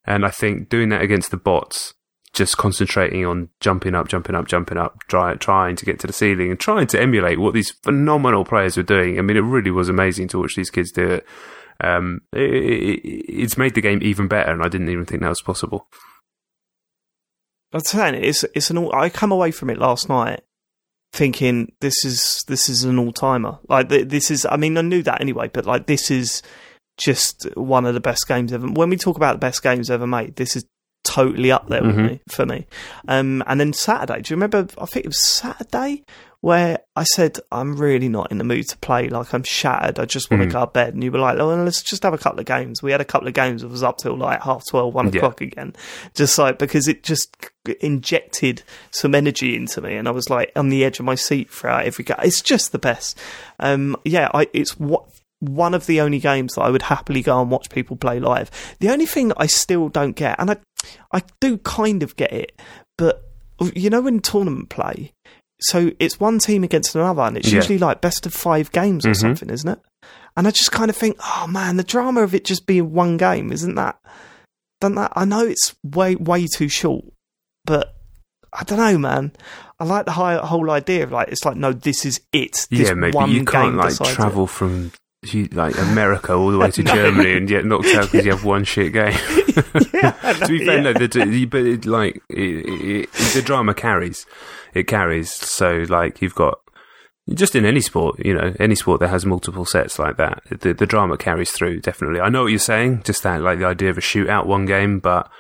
And 0.06 0.26
I 0.26 0.30
think 0.30 0.70
doing 0.70 0.90
that 0.90 1.02
against 1.02 1.32
the 1.32 1.38
bots, 1.38 1.94
just 2.34 2.58
concentrating 2.58 3.26
on 3.26 3.50
jumping 3.60 3.96
up, 3.96 4.08
jumping 4.08 4.36
up, 4.36 4.48
jumping 4.48 4.78
up, 4.78 4.98
try, 5.08 5.36
trying 5.36 5.76
to 5.76 5.86
get 5.86 6.00
to 6.00 6.08
the 6.08 6.14
ceiling 6.14 6.50
and 6.50 6.60
trying 6.60 6.88
to 6.88 7.02
emulate 7.02 7.40
what 7.40 7.54
these 7.54 7.72
phenomenal 7.72 8.44
players 8.44 8.76
were 8.76 8.84
doing. 8.84 9.18
I 9.18 9.22
mean, 9.22 9.38
it 9.38 9.42
really 9.42 9.72
was 9.72 9.88
amazing 9.90 10.28
to 10.30 10.40
watch 10.40 10.56
these 10.56 10.70
kids 10.70 10.92
do 10.92 11.08
it. 11.08 11.26
Um, 11.82 12.22
it, 12.34 12.42
it, 12.42 13.00
it's 13.32 13.58
made 13.58 13.76
the 13.76 13.82
game 13.82 14.00
even 14.02 14.28
better, 14.28 14.52
and 14.52 14.64
I 14.64 14.68
didn't 14.68 14.90
even 14.90 15.06
think 15.06 15.22
that 15.22 15.30
was 15.30 15.42
possible. 15.42 15.88
I'm 17.74 17.80
saying 17.82 18.16
it's 18.24 18.44
it's 18.56 18.70
an. 18.70 18.78
all- 18.78 18.96
I 18.96 19.10
come 19.10 19.32
away 19.32 19.52
from 19.52 19.70
it 19.70 19.80
last 19.80 20.08
night 20.08 20.42
thinking 21.12 21.74
this 21.80 22.06
is 22.06 22.44
this 22.48 22.70
is 22.70 22.84
an 22.84 23.00
all 23.00 23.12
timer. 23.12 23.60
Like 23.68 23.90
th- 23.90 24.08
this 24.08 24.30
is. 24.30 24.46
I 24.46 24.58
mean, 24.58 24.78
I 24.78 24.82
knew 24.82 25.02
that 25.04 25.22
anyway, 25.22 25.50
but 25.52 25.66
like 25.66 25.88
this 25.88 26.12
is 26.12 26.44
just 26.98 27.48
one 27.56 27.86
of 27.86 27.94
the 27.94 28.00
best 28.00 28.28
games 28.28 28.54
ever. 28.54 28.68
When 28.68 28.90
we 28.90 28.98
talk 28.98 29.18
about 29.18 29.34
the 29.34 29.40
best 29.40 29.64
games 29.64 29.90
ever 29.90 30.08
made, 30.08 30.36
this 30.36 30.56
is 30.56 30.66
totally 31.04 31.52
up 31.52 31.68
there 31.68 31.84
with 31.84 31.96
Mhm. 31.98 32.10
me 32.12 32.22
for 32.30 32.46
me. 32.46 32.66
Um, 33.08 33.44
and 33.46 33.60
then 33.60 33.74
Saturday, 33.74 34.22
do 34.22 34.34
you 34.34 34.38
remember? 34.38 34.68
I 34.78 34.86
think 34.86 35.06
it 35.06 35.10
was 35.10 35.22
Saturday 35.28 36.04
where 36.40 36.78
I 36.96 37.04
said 37.04 37.40
I'm 37.52 37.76
really 37.78 38.10
not 38.10 38.30
in 38.32 38.38
the 38.38 38.44
mood 38.44 38.68
to 38.70 38.78
play. 38.78 39.08
Like 39.10 39.34
I'm 39.34 39.44
shattered. 39.44 39.98
I 40.00 40.06
just 40.06 40.30
want 40.32 40.44
to 40.44 40.50
Mhm. 40.50 40.52
go 40.54 40.60
to 40.62 40.68
bed. 40.68 40.94
And 40.94 41.04
you 41.04 41.12
were 41.12 41.20
like, 41.20 41.38
"Oh, 41.40 41.48
well, 41.48 41.64
let's 41.64 41.82
just 41.82 42.04
have 42.04 42.14
a 42.14 42.18
couple 42.18 42.40
of 42.40 42.46
games." 42.46 42.82
We 42.84 42.92
had 42.92 43.02
a 43.02 43.06
couple 43.06 43.28
of 43.28 43.34
games. 43.34 43.64
It 43.64 43.70
was 43.70 43.82
up 43.84 43.98
till 43.98 44.18
like 44.18 44.42
half 44.44 44.64
twelve, 44.70 44.94
one 44.94 45.10
Yeah. 45.12 45.18
o'clock 45.18 45.42
again. 45.42 45.74
Just 46.16 46.38
like 46.38 46.58
because 46.60 46.88
it 46.88 47.04
just 47.04 47.36
injected 47.82 48.64
some 48.92 49.16
energy 49.16 49.56
into 49.56 49.82
me, 49.82 49.96
and 49.96 50.08
I 50.08 50.12
was 50.12 50.30
like 50.30 50.52
on 50.56 50.70
the 50.70 50.84
edge 50.86 51.00
of 51.00 51.06
my 51.06 51.16
seat 51.16 51.50
throughout 51.50 51.86
every 51.86 52.06
game. 52.06 52.18
It's 52.24 52.42
just 52.42 52.72
the 52.72 52.80
best. 52.80 53.18
Um, 53.60 53.96
yeah, 54.06 54.30
I, 54.34 54.48
it's 54.54 54.78
what 54.80 55.06
one 55.50 55.74
of 55.74 55.86
the 55.86 56.02
only 56.02 56.20
games 56.20 56.54
that 56.56 56.62
I 56.62 56.70
would 56.70 56.84
happily 56.84 57.22
go 57.22 57.42
and 57.42 57.50
watch 57.52 57.70
people 57.70 57.96
play 57.96 58.20
live. 58.20 58.50
The 58.80 58.90
only 58.90 59.06
thing 59.06 59.28
that 59.30 59.38
I 59.40 59.46
still 59.48 59.90
don't 59.90 60.16
get, 60.16 60.40
and 60.40 60.52
I, 60.52 60.58
I 61.12 61.22
do 61.40 61.58
kind 61.60 62.04
of 62.04 62.16
get 62.16 62.32
it, 62.34 62.60
but 62.98 63.24
you 63.76 63.90
know 63.90 64.06
in 64.08 64.20
tournament 64.20 64.70
play, 64.70 65.12
so 65.62 65.92
it's 66.00 66.20
one 66.20 66.40
team 66.40 66.64
against 66.64 66.96
another, 66.96 67.22
and 67.22 67.38
it's 67.38 67.50
Yeah. 67.52 67.58
usually 67.58 67.78
like 67.78 68.02
best 68.02 68.26
of 68.26 68.34
five 68.34 68.72
games 68.72 69.06
or 69.06 69.12
Mhm. 69.12 69.16
something, 69.22 69.50
isn't 69.50 69.70
it? 69.70 69.80
And 70.36 70.48
I 70.48 70.52
just 70.52 70.72
kind 70.72 70.90
of 70.90 70.98
think, 70.98 71.16
oh 71.20 71.46
man, 71.48 71.78
the 71.78 71.84
drama 71.84 72.22
of 72.24 72.34
it 72.34 72.44
just 72.44 72.66
being 72.66 72.92
one 72.92 73.18
game, 73.18 73.52
isn't 73.52 73.76
that? 73.76 73.98
Don't 74.82 74.96
that? 74.96 75.14
I 75.16 75.26
know 75.26 75.46
it's 75.46 75.76
way 75.84 76.16
way 76.16 76.48
too 76.48 76.68
short, 76.68 77.06
but 77.66 77.96
I 78.52 78.64
don't 78.64 78.80
know, 78.80 78.98
man. 78.98 79.32
I 79.80 79.86
like 79.86 80.06
the 80.06 80.12
whole 80.12 80.70
idea 80.72 81.04
of 81.04 81.12
like 81.12 81.30
it's 81.30 81.46
like 81.46 81.56
no, 81.56 81.72
this 81.72 82.06
is 82.06 82.20
it. 82.34 82.68
This 82.70 82.90
yeah, 82.90 82.94
maybe 82.94 83.16
one 83.16 83.30
you 83.30 83.46
can't 83.46 83.76
like 83.76 83.90
decides 83.92 84.12
it. 84.12 84.14
travel 84.16 84.48
from 84.48 84.92
like 85.54 85.78
America 85.78 86.34
all 86.34 86.52
the 86.52 86.58
way 86.58 86.72
to 86.72 86.84
No. 86.84 86.94
Germany 86.94 87.38
and 87.38 87.48
get 87.48 87.66
knocked 87.66 87.88
out 87.96 88.12
because 88.12 88.26
you 88.26 88.32
have 88.32 88.44
one 88.44 88.64
shit 88.64 88.94
game. 88.94 89.14
yeah, 89.94 90.12
to 90.40 90.48
be 90.48 90.66
fair, 90.66 90.78
yeah. 90.78 90.82
no, 90.82 90.94
the, 90.94 91.08
the, 91.08 91.46
but 91.46 91.62
it, 91.62 91.86
like 91.86 92.22
it, 92.30 93.10
it, 93.10 93.14
the 93.34 93.42
drama 93.42 93.74
carries, 93.74 94.26
it 94.74 94.88
carries. 94.88 95.32
So 95.32 95.86
like 95.90 96.22
you've 96.22 96.36
got 96.36 96.60
just 97.34 97.56
in 97.56 97.66
any 97.66 97.82
sport, 97.82 98.24
you 98.24 98.34
know, 98.34 98.54
any 98.60 98.76
sport 98.76 99.00
that 99.00 99.10
has 99.10 99.26
multiple 99.26 99.66
sets 99.66 99.98
like 99.98 100.18
that, 100.18 100.44
the 100.50 100.74
the 100.74 100.86
drama 100.86 101.18
carries 101.18 101.52
through. 101.52 101.80
Definitely, 101.82 102.20
I 102.20 102.30
know 102.30 102.44
what 102.44 102.52
you're 102.52 102.60
saying. 102.60 103.04
Just 103.04 103.24
that, 103.24 103.42
like 103.42 103.60
the 103.60 103.66
idea 103.66 103.90
of 103.90 103.98
a 103.98 104.02
shootout 104.02 104.46
one 104.46 104.66
game, 104.66 105.00
but 105.00 105.32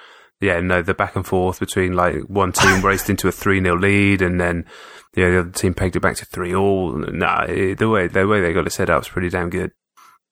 yeah, 0.43 0.59
no, 0.59 0.81
the 0.81 0.93
back 0.93 1.15
and 1.15 1.25
forth 1.25 1.59
between 1.59 1.93
like 1.93 2.15
one 2.27 2.51
team 2.51 2.83
raced 2.83 3.09
into 3.09 3.27
a 3.27 3.31
three 3.31 3.61
0 3.61 3.77
lead 3.77 4.21
and 4.21 4.39
then 4.39 4.65
yeah, 5.15 5.29
the 5.29 5.39
other 5.39 5.49
team 5.51 5.73
pegged 5.73 5.95
it 5.95 6.01
back 6.01 6.15
to 6.17 6.25
three 6.25 6.53
all. 6.55 6.93
Nah, 6.93 7.43
it, 7.43 7.77
the 7.77 7.89
way 7.89 8.07
the 8.07 8.27
way 8.27 8.41
they 8.41 8.53
got 8.53 8.67
it 8.67 8.71
set 8.71 8.89
up 8.89 9.01
is 9.03 9.09
pretty 9.09 9.29
damn 9.29 9.49
good. 9.49 9.71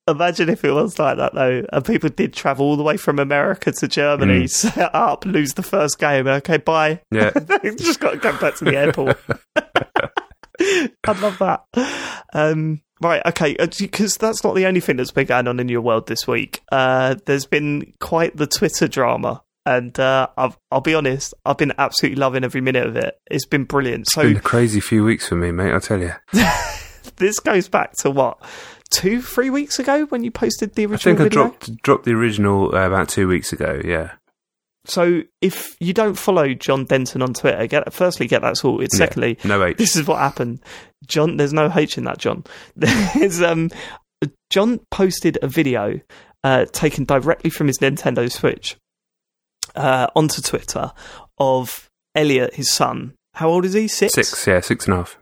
Imagine 0.08 0.50
if 0.50 0.66
it 0.66 0.72
was 0.72 0.98
like 0.98 1.18
that 1.18 1.34
though, 1.36 1.64
and 1.72 1.86
people 1.86 2.10
did 2.10 2.34
travel 2.34 2.66
all 2.66 2.76
the 2.76 2.84
way 2.84 2.98
from 2.98 3.20
America 3.20 3.72
to 3.72 3.88
Germany, 3.88 4.46
Mm. 4.46 4.50
set 4.50 4.96
up, 4.96 5.26
lose 5.26 5.54
the 5.54 5.62
first 5.64 6.00
game, 6.00 6.28
okay, 6.28 6.58
bye. 6.58 7.02
Yeah. 7.12 7.30
just 7.78 8.00
got 8.00 8.12
to 8.12 8.18
go 8.18 8.36
back 8.40 8.56
to 8.56 8.66
the 8.66 8.76
airport. 8.76 9.20
I'd 11.08 11.20
love 11.20 11.38
that. 11.40 11.64
Um, 12.34 12.82
right, 13.02 13.22
okay, 13.28 13.56
because 13.80 14.18
that's 14.18 14.44
not 14.44 14.56
the 14.56 14.66
only 14.66 14.80
thing 14.80 14.98
that's 14.98 15.12
been 15.12 15.28
going 15.28 15.48
on 15.48 15.60
in 15.60 15.70
your 15.70 15.82
world 15.82 16.08
this 16.08 16.28
week. 16.28 16.62
Uh, 16.72 17.16
there's 17.26 17.46
been 17.46 17.94
quite 18.00 18.36
the 18.36 18.48
Twitter 18.48 18.88
drama. 18.88 19.44
And 19.66 19.98
uh, 20.00 20.28
I've, 20.38 20.58
I'll 20.72 20.82
be 20.82 20.96
honest, 20.96 21.34
I've 21.46 21.58
been 21.58 21.74
absolutely 21.78 22.20
loving 22.20 22.44
every 22.44 22.62
minute 22.62 22.88
of 22.88 22.96
it. 22.96 23.16
It's 23.30 23.46
been 23.46 23.66
brilliant. 23.66 24.08
So 24.08 24.22
it's 24.22 24.30
Been 24.30 24.38
a 24.38 24.42
crazy 24.42 24.80
few 24.80 25.04
weeks 25.04 25.28
for 25.28 25.36
me, 25.36 25.52
mate. 25.52 25.74
I 25.74 25.80
tell 25.80 26.00
you. 26.00 26.14
this 27.18 27.40
goes 27.40 27.70
back 27.70 27.94
to 27.98 28.10
what 28.10 28.40
two, 28.92 29.22
three 29.22 29.50
weeks 29.50 29.80
ago 29.80 30.06
when 30.06 30.24
you 30.24 30.32
posted 30.32 30.76
the 30.76 30.86
original. 30.86 31.16
I 31.16 31.18
think 31.18 31.26
I 31.26 31.30
dropped 31.30 31.82
dropped 31.82 32.06
the 32.06 32.14
original 32.14 32.76
uh, 32.76 32.88
about 32.88 33.10
two 33.10 33.28
weeks 33.28 33.54
ago. 33.54 33.82
Yeah, 33.84 34.12
So 34.86 35.22
if 35.42 35.76
you 35.80 35.94
don't 35.94 36.16
follow 36.16 36.54
Jon 36.54 36.86
Denton 36.86 37.22
on 37.22 37.34
Twitter, 37.34 37.68
get 37.68 37.92
firstly 37.94 38.28
get 38.28 38.42
that 38.42 38.58
sorted. 38.58 38.90
Yeah. 38.94 38.98
Secondly, 38.98 39.38
no 39.44 39.64
H. 39.64 39.78
this 39.78 39.96
is 39.96 40.08
what 40.08 40.20
happened. 40.20 40.60
Jon, 41.08 41.38
there's 41.38 41.54
no 41.54 41.72
H 41.74 41.98
in 41.98 42.04
that, 42.04 42.20
Jon. 42.20 42.44
There's 42.76 43.42
um, 43.42 43.72
Jon 44.52 44.80
posted 44.92 45.40
a 45.42 45.48
video 45.48 46.00
uh, 46.44 46.66
taken 46.66 47.06
directly 47.06 47.50
from 47.50 47.66
his 47.68 47.80
Nintendo 47.80 48.32
Switch 48.32 48.78
uh, 49.76 50.08
onto 50.16 50.42
Twitter 50.42 50.92
of 51.38 51.90
Elliot, 52.16 52.56
his 52.56 52.72
son. 52.72 53.14
How 53.36 53.50
old 53.50 53.66
is 53.66 53.74
he? 53.74 53.88
Six. 53.88 54.14
Six, 54.14 54.48
yeah, 54.48 54.60
six 54.60 54.86
and 54.86 54.94
a 54.94 54.98
half. 54.98 55.18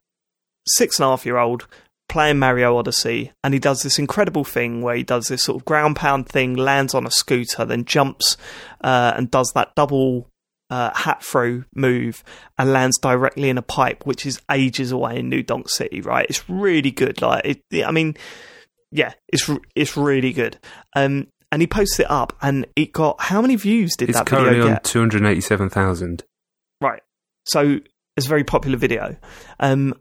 Six 0.67 0.99
and 0.99 1.05
a 1.05 1.09
half 1.09 1.25
year 1.25 1.37
old 1.37 1.67
playing 2.09 2.39
Mario 2.39 2.75
Odyssey, 2.75 3.31
and 3.43 3.53
he 3.53 3.59
does 3.59 3.83
this 3.83 3.99
incredible 3.99 4.43
thing 4.43 4.81
where 4.81 4.95
he 4.95 5.03
does 5.03 5.27
this 5.27 5.43
sort 5.43 5.61
of 5.61 5.65
ground 5.65 5.95
pound 5.95 6.27
thing, 6.27 6.55
lands 6.55 6.93
on 6.93 7.05
a 7.05 7.11
scooter, 7.11 7.63
then 7.63 7.85
jumps 7.85 8.35
uh, 8.81 9.13
and 9.15 9.31
does 9.31 9.51
that 9.53 9.75
double 9.75 10.27
uh, 10.69 10.91
hat 10.93 11.23
throw 11.23 11.63
move 11.73 12.23
and 12.57 12.73
lands 12.73 12.97
directly 12.97 13.49
in 13.49 13.57
a 13.57 13.61
pipe, 13.63 14.05
which 14.05 14.25
is 14.25 14.41
ages 14.51 14.91
away 14.91 15.19
in 15.19 15.29
New 15.29 15.43
Donk 15.43 15.69
City. 15.69 16.01
Right? 16.01 16.25
It's 16.27 16.47
really 16.49 16.91
good. 16.91 17.21
Like, 17.21 17.45
it, 17.45 17.85
I 17.85 17.91
mean, 17.91 18.17
yeah, 18.91 19.13
it's 19.31 19.49
it's 19.75 19.95
really 19.95 20.33
good. 20.33 20.57
Um, 20.95 21.27
and 21.51 21.61
he 21.61 21.67
posted 21.67 22.05
it 22.05 22.11
up, 22.11 22.33
and 22.41 22.65
it 22.75 22.93
got 22.93 23.19
how 23.21 23.41
many 23.41 23.55
views 23.55 23.95
did 23.97 24.09
It's 24.09 24.17
that 24.17 24.27
currently 24.27 24.51
video 24.55 24.65
on 24.67 24.73
get? 24.73 24.83
two 24.83 24.99
hundred 24.99 25.25
eighty-seven 25.25 25.69
thousand. 25.69 26.23
Right. 26.81 27.01
So 27.45 27.79
it's 28.17 28.25
a 28.25 28.29
very 28.29 28.43
popular 28.43 28.77
video. 28.77 29.15
Um, 29.59 29.93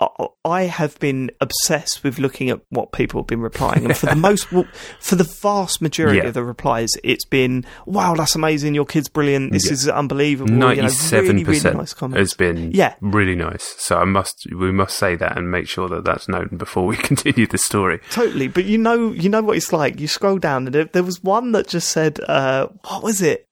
I- 0.00 0.26
I 0.46 0.62
have 0.62 0.98
been 0.98 1.30
obsessed 1.42 2.02
with 2.02 2.18
looking 2.18 2.48
at 2.48 2.60
what 2.70 2.92
people 2.92 3.20
have 3.20 3.26
been 3.26 3.42
replying, 3.42 3.84
and 3.84 3.94
for 3.96 4.06
the 4.06 4.16
most, 4.16 4.46
for 4.98 5.14
the 5.16 5.28
vast 5.42 5.82
majority 5.82 6.16
Yeah. 6.18 6.28
of 6.28 6.34
the 6.34 6.42
replies, 6.42 6.88
it's 7.04 7.26
been, 7.26 7.66
"Wow, 7.84 8.14
that's 8.14 8.34
amazing! 8.34 8.74
Your 8.74 8.86
kid's 8.86 9.10
brilliant. 9.10 9.52
This 9.52 9.66
Yeah. 9.66 9.72
is 9.72 9.88
unbelievable." 9.88 10.50
You 10.50 10.56
know, 10.58 10.68
Ninety-seven 10.68 11.44
percent 11.44 11.76
nice 11.76 11.94
has 12.14 12.32
been 12.32 12.70
Yeah. 12.72 12.94
really 13.02 13.34
nice. 13.36 13.74
So 13.78 13.98
I 13.98 14.04
must 14.04 14.46
we 14.58 14.72
must 14.72 14.96
say 14.96 15.16
that 15.16 15.36
and 15.36 15.50
make 15.50 15.68
sure 15.68 15.88
that 15.90 16.04
that's 16.04 16.28
known 16.28 16.48
before 16.56 16.86
we 16.86 16.96
continue 17.10 17.46
the 17.46 17.58
story. 17.58 18.00
Totally, 18.10 18.48
but 18.48 18.64
you 18.64 18.78
know, 18.78 19.12
you 19.12 19.28
know 19.28 19.42
what 19.42 19.58
it's 19.58 19.72
like. 19.72 20.00
You 20.00 20.08
scroll 20.08 20.38
down, 20.38 20.66
and 20.66 20.74
there, 20.74 20.84
there 20.86 21.02
was 21.02 21.22
one 21.22 21.52
that 21.52 21.68
just 21.68 21.90
said, 21.90 22.18
uh, 22.26 22.68
"What 22.88 23.02
was 23.02 23.20
it?" 23.20 23.46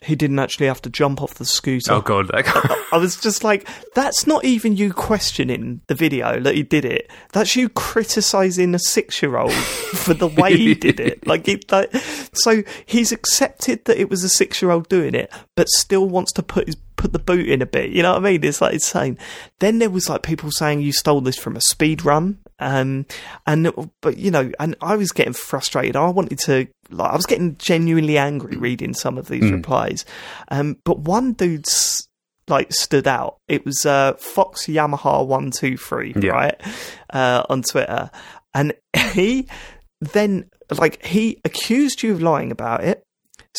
He 0.00 0.14
didn't 0.14 0.38
actually 0.38 0.66
have 0.66 0.80
to 0.82 0.90
jump 0.90 1.20
off 1.20 1.34
the 1.34 1.44
scooter. 1.44 1.92
Oh 1.92 2.00
god, 2.00 2.30
I 2.92 2.98
was 2.98 3.16
just 3.16 3.42
like, 3.42 3.68
that's 3.94 4.28
not 4.28 4.44
even 4.44 4.76
you 4.76 4.92
questioning 4.92 5.80
the 5.88 5.94
video 5.94 6.38
that 6.38 6.54
he 6.54 6.62
did 6.62 6.84
it. 6.84 7.10
That's 7.32 7.56
you 7.56 7.68
criticizing 7.68 8.74
a 8.74 8.78
six-year-old 8.78 9.52
for 9.52 10.14
the 10.14 10.28
way 10.28 10.56
he 10.56 10.74
did 10.74 11.00
it. 11.00 11.26
Like, 11.26 11.48
like, 11.72 11.90
so 12.32 12.62
he's 12.86 13.10
accepted 13.10 13.86
that 13.86 13.98
it 13.98 14.08
was 14.08 14.22
a 14.22 14.28
six-year-old 14.28 14.88
doing 14.88 15.16
it, 15.16 15.32
but 15.56 15.68
still 15.68 16.08
wants 16.08 16.32
to 16.34 16.44
put 16.44 16.66
his 16.66 16.76
put 16.98 17.12
the 17.12 17.18
boot 17.18 17.48
in 17.48 17.62
a 17.62 17.66
bit. 17.66 17.90
You 17.90 18.02
know 18.02 18.12
what 18.12 18.22
I 18.22 18.32
mean? 18.32 18.44
It's 18.44 18.60
like 18.60 18.74
insane. 18.74 19.16
Then 19.60 19.78
there 19.78 19.88
was 19.88 20.08
like 20.08 20.22
people 20.22 20.50
saying 20.50 20.80
you 20.80 20.92
stole 20.92 21.22
this 21.22 21.38
from 21.38 21.56
a 21.56 21.60
speed 21.62 22.04
run. 22.04 22.38
Um, 22.60 23.06
and 23.46 23.72
but 24.00 24.16
you 24.18 24.30
know, 24.30 24.50
and 24.58 24.74
I 24.80 24.96
was 24.96 25.12
getting 25.12 25.32
frustrated. 25.32 25.96
I 25.96 26.08
wanted 26.08 26.38
to, 26.40 26.66
like, 26.90 27.12
I 27.12 27.16
was 27.16 27.26
getting 27.26 27.56
genuinely 27.58 28.18
angry 28.18 28.56
reading 28.56 28.94
some 28.94 29.16
of 29.18 29.28
these 29.28 29.44
Mm. 29.44 29.52
replies. 29.52 30.04
Um, 30.50 30.76
but 30.84 30.98
one 31.00 31.34
dude's 31.34 32.08
like 32.48 32.72
stood 32.72 33.06
out. 33.06 33.36
It 33.46 33.64
was 33.66 33.84
uh, 33.86 34.14
Fox 34.14 34.66
Yamaha 34.66 35.26
one 35.26 35.50
two 35.50 35.76
three, 35.76 36.14
Yeah. 36.20 36.30
right, 36.32 36.60
uh, 37.10 37.44
on 37.48 37.62
Twitter, 37.62 38.10
and 38.54 38.72
he 39.12 39.46
then 40.00 40.48
like 40.78 41.04
he 41.04 41.40
accused 41.44 42.02
you 42.02 42.12
of 42.12 42.22
lying 42.22 42.50
about 42.50 42.82
it, 42.84 43.02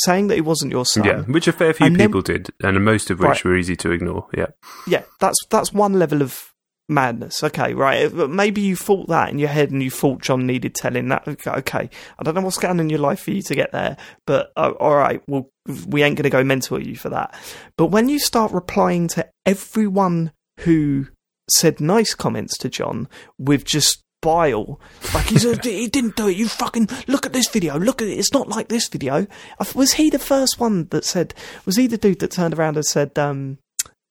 saying 0.05 0.27
that 0.27 0.37
it 0.37 0.45
wasn't 0.45 0.71
your 0.71 0.85
son. 0.85 1.03
yeah, 1.05 1.21
which 1.21 1.47
a 1.47 1.51
fair 1.53 1.73
few 1.73 1.85
And 1.85 1.95
then- 1.97 2.07
people 2.09 2.21
did, 2.21 2.49
and 2.63 2.83
most 2.83 3.09
of 3.11 3.19
which 3.19 3.27
Right. 3.27 3.43
were 3.45 3.55
easy 3.55 3.75
to 3.77 3.91
ignore. 3.91 4.27
Yeah, 4.35 4.47
yeah, 4.87 5.03
that's 5.19 5.37
that's 5.49 5.71
one 5.71 5.93
level 5.93 6.21
of 6.21 6.48
madness. 6.89 7.43
Okay, 7.43 7.73
right. 7.73 8.11
Maybe 8.13 8.61
you 8.61 8.75
thought 8.75 9.07
that 9.07 9.29
in 9.29 9.39
your 9.39 9.49
head, 9.49 9.71
and 9.71 9.81
you 9.81 9.91
thought 9.91 10.21
Jon 10.21 10.45
needed 10.45 10.75
telling. 10.75 11.07
That 11.09 11.27
okay. 11.27 11.89
I 12.17 12.23
don't 12.23 12.35
know 12.35 12.41
what's 12.41 12.57
going 12.57 12.71
on 12.71 12.79
in 12.79 12.89
your 12.89 12.99
life 12.99 13.21
for 13.21 13.31
you 13.31 13.41
to 13.43 13.55
get 13.55 13.71
there, 13.71 13.97
but 14.25 14.51
uh, 14.57 14.71
all 14.79 14.95
right. 14.95 15.21
Well, 15.27 15.49
we 15.87 16.03
ain't 16.03 16.17
going 16.17 16.23
to 16.23 16.29
go 16.29 16.43
mental 16.43 16.77
at 16.77 16.85
you 16.85 16.95
for 16.95 17.09
that. 17.09 17.33
But 17.77 17.87
when 17.87 18.09
you 18.09 18.19
start 18.19 18.51
replying 18.51 19.07
to 19.09 19.29
everyone 19.45 20.31
who 20.61 21.07
said 21.49 21.79
nice 21.79 22.13
comments 22.13 22.57
to 22.59 22.69
Jon 22.69 23.07
with 23.37 23.65
just 23.65 24.03
bile. 24.21 24.79
Like 25.13 25.27
he's 25.27 25.45
a, 25.45 25.57
he 25.61 25.87
didn't 25.87 26.15
do 26.15 26.27
it. 26.27 26.37
You 26.37 26.47
fucking 26.47 26.89
look 27.07 27.25
at 27.25 27.33
this 27.33 27.49
video. 27.49 27.77
Look 27.79 28.01
at 28.01 28.07
it. 28.07 28.17
It's 28.17 28.33
not 28.33 28.49
like 28.49 28.67
this 28.67 28.87
video. 28.87 29.27
Was 29.75 29.93
he 29.93 30.09
the 30.09 30.19
first 30.19 30.59
one 30.59 30.87
that 30.89 31.05
said? 31.05 31.33
Was 31.65 31.75
he 31.75 31.87
the 31.87 31.97
dude 31.97 32.19
that 32.19 32.31
turned 32.31 32.53
around 32.53 32.75
and 32.75 32.85
said, 32.85 33.17
um, 33.17 33.59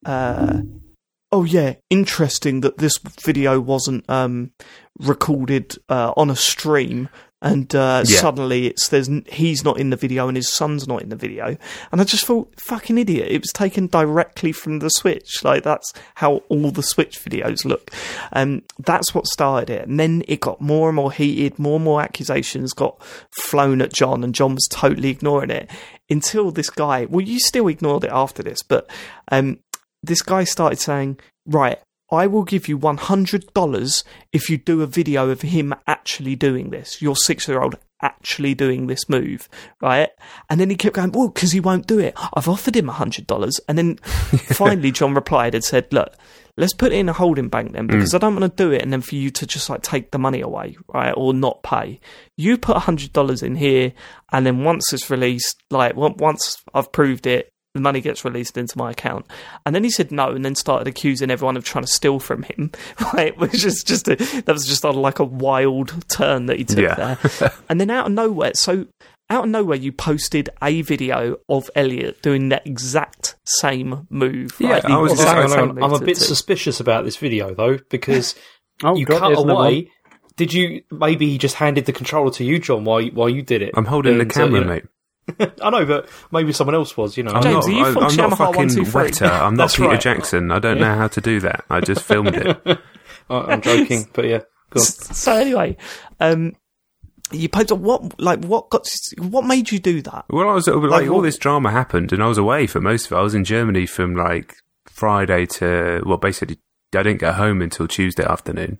uh, 0.04 0.62
"Oh 1.38 1.44
yeah, 1.44 1.74
interesting 1.90 2.60
that 2.62 2.78
this 2.78 2.98
video 3.22 3.60
wasn't 3.60 4.08
um 4.10 4.50
recorded 4.98 5.76
uh, 5.88 6.12
on 6.16 6.30
a 6.30 6.36
stream." 6.36 7.08
And 7.40 7.72
uh, 7.72 8.02
Yeah. 8.04 8.18
suddenly 8.18 8.66
it's 8.66 8.88
there's 8.88 9.08
he's 9.28 9.62
not 9.62 9.78
in 9.78 9.90
the 9.90 9.96
video 9.96 10.26
and 10.26 10.36
his 10.36 10.48
son's 10.52 10.88
not 10.88 11.02
in 11.02 11.08
the 11.10 11.14
video, 11.14 11.56
and 11.92 12.00
I 12.00 12.04
just 12.04 12.26
thought 12.26 12.52
fucking 12.60 12.98
idiot. 12.98 13.28
It 13.30 13.40
was 13.40 13.52
taken 13.52 13.86
directly 13.86 14.50
from 14.50 14.80
the 14.80 14.88
Switch, 14.90 15.44
like 15.44 15.62
that's 15.62 15.92
how 16.16 16.42
all 16.48 16.72
the 16.72 16.82
Switch 16.82 17.20
videos 17.24 17.64
look. 17.64 17.92
Um, 18.32 18.62
that's 18.80 19.14
what 19.14 19.28
started 19.28 19.70
it, 19.70 19.86
and 19.86 20.00
then 20.00 20.24
it 20.26 20.40
got 20.40 20.60
more 20.60 20.88
and 20.88 20.96
more 20.96 21.12
heated. 21.12 21.60
More 21.60 21.76
and 21.76 21.84
more 21.84 22.02
accusations 22.02 22.72
got 22.72 23.00
flown 23.30 23.82
at 23.82 23.92
Jon, 23.92 24.24
and 24.24 24.34
Jon 24.34 24.56
was 24.56 24.66
totally 24.68 25.10
ignoring 25.10 25.50
it 25.50 25.70
until 26.10 26.50
this 26.50 26.70
guy. 26.70 27.04
Well, 27.04 27.20
you 27.24 27.38
still 27.38 27.68
ignored 27.68 28.02
it 28.02 28.10
after 28.12 28.42
this, 28.42 28.64
but 28.64 28.90
um, 29.30 29.60
this 30.02 30.22
guy 30.22 30.44
started 30.44 30.78
saying, 30.78 31.18
"Right, 31.46 31.78
I 32.10 32.26
will 32.26 32.44
give 32.44 32.68
you 32.68 32.76
one 32.76 32.96
hundred 32.96 33.52
dollars 33.54 34.04
if 34.32 34.48
you 34.48 34.58
do 34.58 34.82
a 34.82 34.86
video 34.86 35.30
of 35.30 35.42
him 35.42 35.74
actually 35.86 36.36
doing 36.36 36.70
this. 36.70 37.02
Your 37.02 37.16
six-year-old 37.16 37.76
actually 38.00 38.54
doing 38.54 38.86
this 38.86 39.08
move, 39.08 39.48
right?" 39.80 40.10
And 40.48 40.60
then 40.60 40.70
he 40.70 40.76
kept 40.76 40.96
going, 40.96 41.12
"Well, 41.12 41.28
because 41.28 41.52
he 41.52 41.60
won't 41.60 41.86
do 41.86 41.98
it. 41.98 42.14
I've 42.34 42.48
offered 42.48 42.76
him 42.76 42.88
a 42.88 42.92
hundred 42.92 43.26
dollars." 43.26 43.60
And 43.68 43.76
then 43.76 43.96
finally, 44.52 44.92
Jon 44.92 45.14
replied 45.14 45.54
and 45.54 45.64
said, 45.64 45.92
"Look." 45.92 46.14
Let's 46.56 46.74
put 46.74 46.90
it 46.90 46.96
in 46.96 47.08
a 47.08 47.12
holding 47.12 47.48
bank 47.48 47.70
then, 47.70 47.86
because 47.86 48.10
mm. 48.10 48.14
I 48.16 48.18
don't 48.18 48.34
want 48.34 48.56
to 48.56 48.64
do 48.64 48.72
it 48.72 48.82
and 48.82 48.92
then 48.92 49.00
for 49.00 49.14
you 49.14 49.30
to 49.30 49.46
just 49.46 49.70
like 49.70 49.80
take 49.82 50.10
the 50.10 50.18
money 50.18 50.40
away, 50.40 50.76
right, 50.92 51.14
or 51.16 51.32
not 51.32 51.62
pay. 51.62 52.00
You 52.36 52.58
put 52.58 52.74
a 52.76 52.80
hundred 52.80 53.12
dollars 53.12 53.44
in 53.44 53.54
here, 53.54 53.92
and 54.32 54.44
then 54.44 54.64
once 54.64 54.92
it's 54.92 55.08
released, 55.08 55.62
like 55.70 55.94
once 55.94 56.56
I've 56.74 56.90
proved 56.90 57.28
it, 57.28 57.52
the 57.78 57.82
money 57.82 58.00
gets 58.00 58.24
released 58.24 58.56
into 58.58 58.76
my 58.76 58.90
account. 58.90 59.26
And 59.64 59.74
then 59.74 59.84
he 59.84 59.90
said 59.90 60.10
no, 60.12 60.30
and 60.30 60.44
then 60.44 60.54
started 60.54 60.88
accusing 60.88 61.30
everyone 61.30 61.56
of 61.56 61.64
trying 61.64 61.84
to 61.84 61.90
steal 61.90 62.18
from 62.18 62.42
him, 62.42 62.72
right? 63.14 63.36
Which 63.38 63.64
is 63.64 63.82
just 63.84 64.08
a, 64.08 64.16
that 64.16 64.48
was 64.52 64.66
just 64.66 64.84
on 64.84 64.96
like 64.96 65.18
a 65.18 65.24
wild 65.24 66.08
turn 66.08 66.46
that 66.46 66.58
he 66.58 66.64
took 66.64 66.78
Yeah. 66.78 67.16
there. 67.16 67.52
and 67.68 67.80
then 67.80 67.90
out 67.90 68.06
of 68.06 68.12
nowhere, 68.12 68.52
so 68.54 68.86
out 69.30 69.44
of 69.44 69.50
nowhere, 69.50 69.76
you 69.76 69.92
posted 69.92 70.48
a 70.62 70.80
video 70.82 71.36
of 71.48 71.70
Elliot 71.76 72.22
doing 72.22 72.48
that 72.48 72.66
exact 72.66 73.36
same 73.44 74.06
move. 74.10 74.56
Yeah, 74.58 74.70
right? 74.70 74.82
The 74.82 74.88
I 74.88 74.96
was 74.98 75.12
just- 75.12 75.22
exact 75.22 75.38
hang 75.40 75.48
same 75.50 75.74
move 75.74 75.84
I'm 75.84 75.92
a 75.92 75.98
bit 76.00 76.16
do. 76.18 76.24
suspicious 76.24 76.80
about 76.80 77.04
this 77.04 77.16
video 77.16 77.54
though 77.54 77.78
because 77.90 78.34
Oh, 78.84 78.96
you 78.96 79.04
God, 79.06 79.20
cut 79.20 79.32
isn't 79.32 79.46
there 79.46 79.56
away. 79.56 79.90
Did 80.36 80.52
you 80.54 80.82
maybe 80.90 81.28
he 81.28 81.36
just 81.36 81.56
handed 81.56 81.84
the 81.84 81.92
controller 81.92 82.30
to 82.32 82.44
you, 82.44 82.58
Jon, 82.58 82.84
while 82.84 83.02
while 83.08 83.28
you 83.28 83.42
did 83.42 83.60
it? 83.60 83.72
I'm 83.74 83.84
holding 83.86 84.16
the 84.18 84.22
And, 84.22 84.30
uh, 84.30 84.34
camera, 84.34 84.58
you 84.60 84.64
know- 84.64 84.72
mate. 84.72 84.84
I 85.62 85.70
know, 85.70 85.84
but 85.84 86.08
maybe 86.32 86.52
someone 86.52 86.74
else 86.74 86.96
was. 86.96 87.16
You 87.16 87.22
know, 87.24 87.32
I'm 87.32 87.42
James, 87.42 87.66
not, 87.66 87.68
are 87.68 87.70
you 87.78 87.84
I- 87.84 87.92
Fox 87.94 88.12
I'm 88.18 88.30
not 88.30 88.38
fucking 88.38 88.56
123? 88.56 89.02
wetter. 89.02 89.24
I'm 89.26 89.54
not 89.56 89.64
That's 89.64 89.76
Peter 89.76 89.88
right. 89.88 90.00
Jackson. 90.00 90.50
I 90.50 90.58
don't 90.58 90.78
know 90.80 90.94
how 90.94 91.08
to 91.08 91.20
do 91.20 91.40
that. 91.40 91.64
I 91.70 91.80
just 91.80 92.02
filmed 92.02 92.34
it. 92.34 92.60
I- 93.30 93.34
I'm 93.36 93.60
joking, 93.60 94.08
but 94.12 94.24
yeah, 94.24 94.38
go 94.70 94.80
on. 94.80 94.86
So 94.86 95.32
anyway, 95.34 95.76
um, 96.20 96.54
you 97.30 97.48
posted 97.48 97.78
what 97.80 98.18
like 98.20 98.42
what 98.44 98.70
got 98.70 98.88
what 99.18 99.44
made 99.44 99.70
you 99.70 99.78
do 99.78 100.00
that? 100.02 100.24
Well, 100.30 100.48
I 100.48 100.54
was 100.54 100.66
like, 100.66 100.76
Like, 100.76 101.08
all 101.10 101.16
what- 101.16 101.22
this 101.24 101.36
drama 101.36 101.70
happened, 101.70 102.12
and 102.12 102.22
I 102.22 102.26
was 102.26 102.38
away 102.38 102.66
for 102.66 102.80
most 102.80 103.06
of 103.06 103.12
it. 103.12 103.16
I 103.16 103.22
was 103.22 103.34
in 103.34 103.44
Germany 103.44 103.84
from 103.86 104.14
like 104.16 104.56
Friday 104.86 105.44
to 105.46 106.02
well, 106.06 106.16
basically, 106.16 106.58
I 106.94 107.02
didn't 107.02 107.20
get 107.20 107.34
home 107.34 107.60
until 107.60 107.86
Tuesday 107.86 108.24
afternoon, 108.24 108.78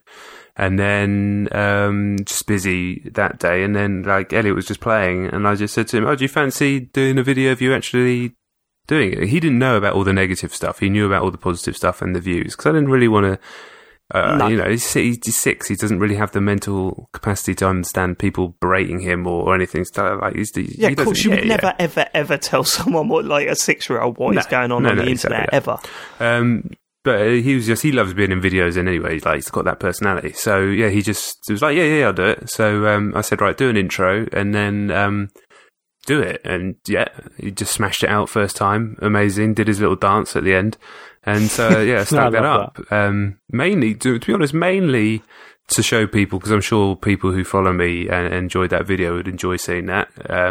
and 0.59 0.79
then 0.79 1.49
um, 1.53 2.17
just 2.25 2.47
busy 2.47 3.09
that 3.15 3.39
day. 3.39 3.63
And 3.63 3.75
then 3.75 4.03
like 4.03 4.33
Elliot 4.33 4.55
was 4.57 4.67
just 4.67 4.81
playing, 4.81 5.27
and 5.27 5.49
I 5.49 5.55
just 5.55 5.73
said 5.73 5.89
to 5.89 5.97
him, 5.97 6.07
"Oh, 6.07 6.15
do 6.17 6.25
you 6.25 6.29
fancy 6.29 6.81
doing 6.81 7.17
a 7.19 7.23
video 7.23 7.53
of 7.53 7.63
you 7.63 7.73
actually?" 7.75 8.35
Doing 8.87 9.13
it, 9.13 9.29
he 9.29 9.39
didn't 9.39 9.59
know 9.59 9.77
about 9.77 9.93
all 9.97 10.03
the 10.05 10.15
negative 10.15 10.55
stuff. 10.55 10.79
He 10.79 10.89
knew 10.89 11.05
about 11.05 11.23
all 11.23 11.31
the 11.31 11.37
positive 11.37 11.77
stuff 11.77 12.01
and 12.01 12.17
the 12.17 12.21
views 12.21 12.57
because 12.57 12.65
I 12.71 12.73
didn't 12.73 12.89
really 12.89 13.07
want 13.09 13.27
to. 13.27 13.39
Uh, 14.19 14.37
No. 14.39 14.47
You 14.49 14.57
know, 14.57 14.71
he's, 14.71 14.91
he's 14.95 15.37
six. 15.37 15.69
He 15.69 15.75
doesn't 15.75 15.99
really 15.99 16.15
have 16.17 16.33
the 16.33 16.41
mental 16.41 17.11
capacity 17.13 17.55
to 17.57 17.69
understand 17.69 18.19
people 18.19 18.57
berating 18.63 19.01
him 19.01 19.27
or, 19.27 19.43
or 19.49 19.55
anything. 19.55 19.85
So, 19.85 20.19
like, 20.23 20.37
he's, 20.37 20.57
he 20.57 20.75
Yeah, 20.79 20.89
of 20.89 20.97
course, 20.97 21.23
you 21.23 21.33
would 21.33 21.41
yeah, 21.45 21.57
never, 21.57 21.75
ever, 21.79 22.07
ever 22.15 22.39
tell 22.39 22.65
someone 22.79 23.09
what 23.09 23.27
like 23.27 23.47
a 23.49 23.55
six-year-old 23.57 24.17
what 24.17 24.39
is 24.39 24.47
No. 24.47 24.51
going 24.51 24.73
on 24.73 24.85
No, 24.85 24.89
on 24.89 24.97
the 24.97 25.03
exactly 25.11 25.37
internet 25.37 25.51
that. 25.51 25.55
ever. 25.55 26.37
Um, 26.39 26.71
but 27.09 27.27
he 27.27 27.55
was 27.55 27.65
just 27.65 27.83
he 27.83 27.91
loves 27.91 28.13
being 28.13 28.31
in 28.31 28.39
videos 28.39 28.77
and 28.77 28.87
anyway 28.87 29.15
he's 29.15 29.25
like 29.25 29.37
he's 29.37 29.49
got 29.49 29.65
that 29.65 29.81
personality. 29.81 30.33
So 30.35 30.61
yeah 30.61 30.91
he 30.91 31.01
just 31.01 31.39
was 31.49 31.63
like 31.63 31.75
yeah 31.75 31.85
yeah 31.85 32.07
I'll 32.09 32.13
do 32.13 32.27
it. 32.27 32.51
So 32.51 32.87
um, 32.87 33.15
I 33.17 33.23
said 33.23 33.41
right 33.41 33.57
do 33.57 33.71
an 33.71 33.79
intro 33.79 34.27
and 34.31 34.55
then 34.55 34.91
um, 34.91 35.31
do 36.05 36.21
it. 36.21 36.43
And 36.45 36.77
yeah 36.87 37.09
he 37.39 37.51
just 37.51 37.73
smashed 37.73 38.05
it 38.05 38.11
out 38.11 38.29
first 38.29 38.57
time. 38.57 38.99
Amazing. 39.01 39.55
Did 39.55 39.69
his 39.69 39.81
little 39.81 39.97
dance 39.97 40.37
at 40.37 40.45
the 40.45 40.53
end. 40.53 40.77
And 41.25 41.51
so 41.51 41.81
yeah 41.81 42.05
stuck 42.05 42.33
that 42.33 42.45
up. 42.45 42.79
um, 42.93 43.39
mainly 43.49 43.95
to, 43.95 44.19
to 44.19 44.27
be 44.27 44.35
honest 44.35 44.53
mainly 44.53 45.23
to 45.69 45.83
show 45.83 46.07
people 46.07 46.39
because 46.39 46.51
I'm 46.51 46.63
sure 46.63 46.97
people 46.97 47.31
who 47.31 47.45
follow 47.45 47.73
me 47.73 48.09
and 48.09 48.33
enjoyed 48.33 48.71
that 48.71 48.87
video 48.87 49.15
would 49.15 49.29
enjoy 49.29 49.57
seeing 49.57 49.87
that 49.87 50.09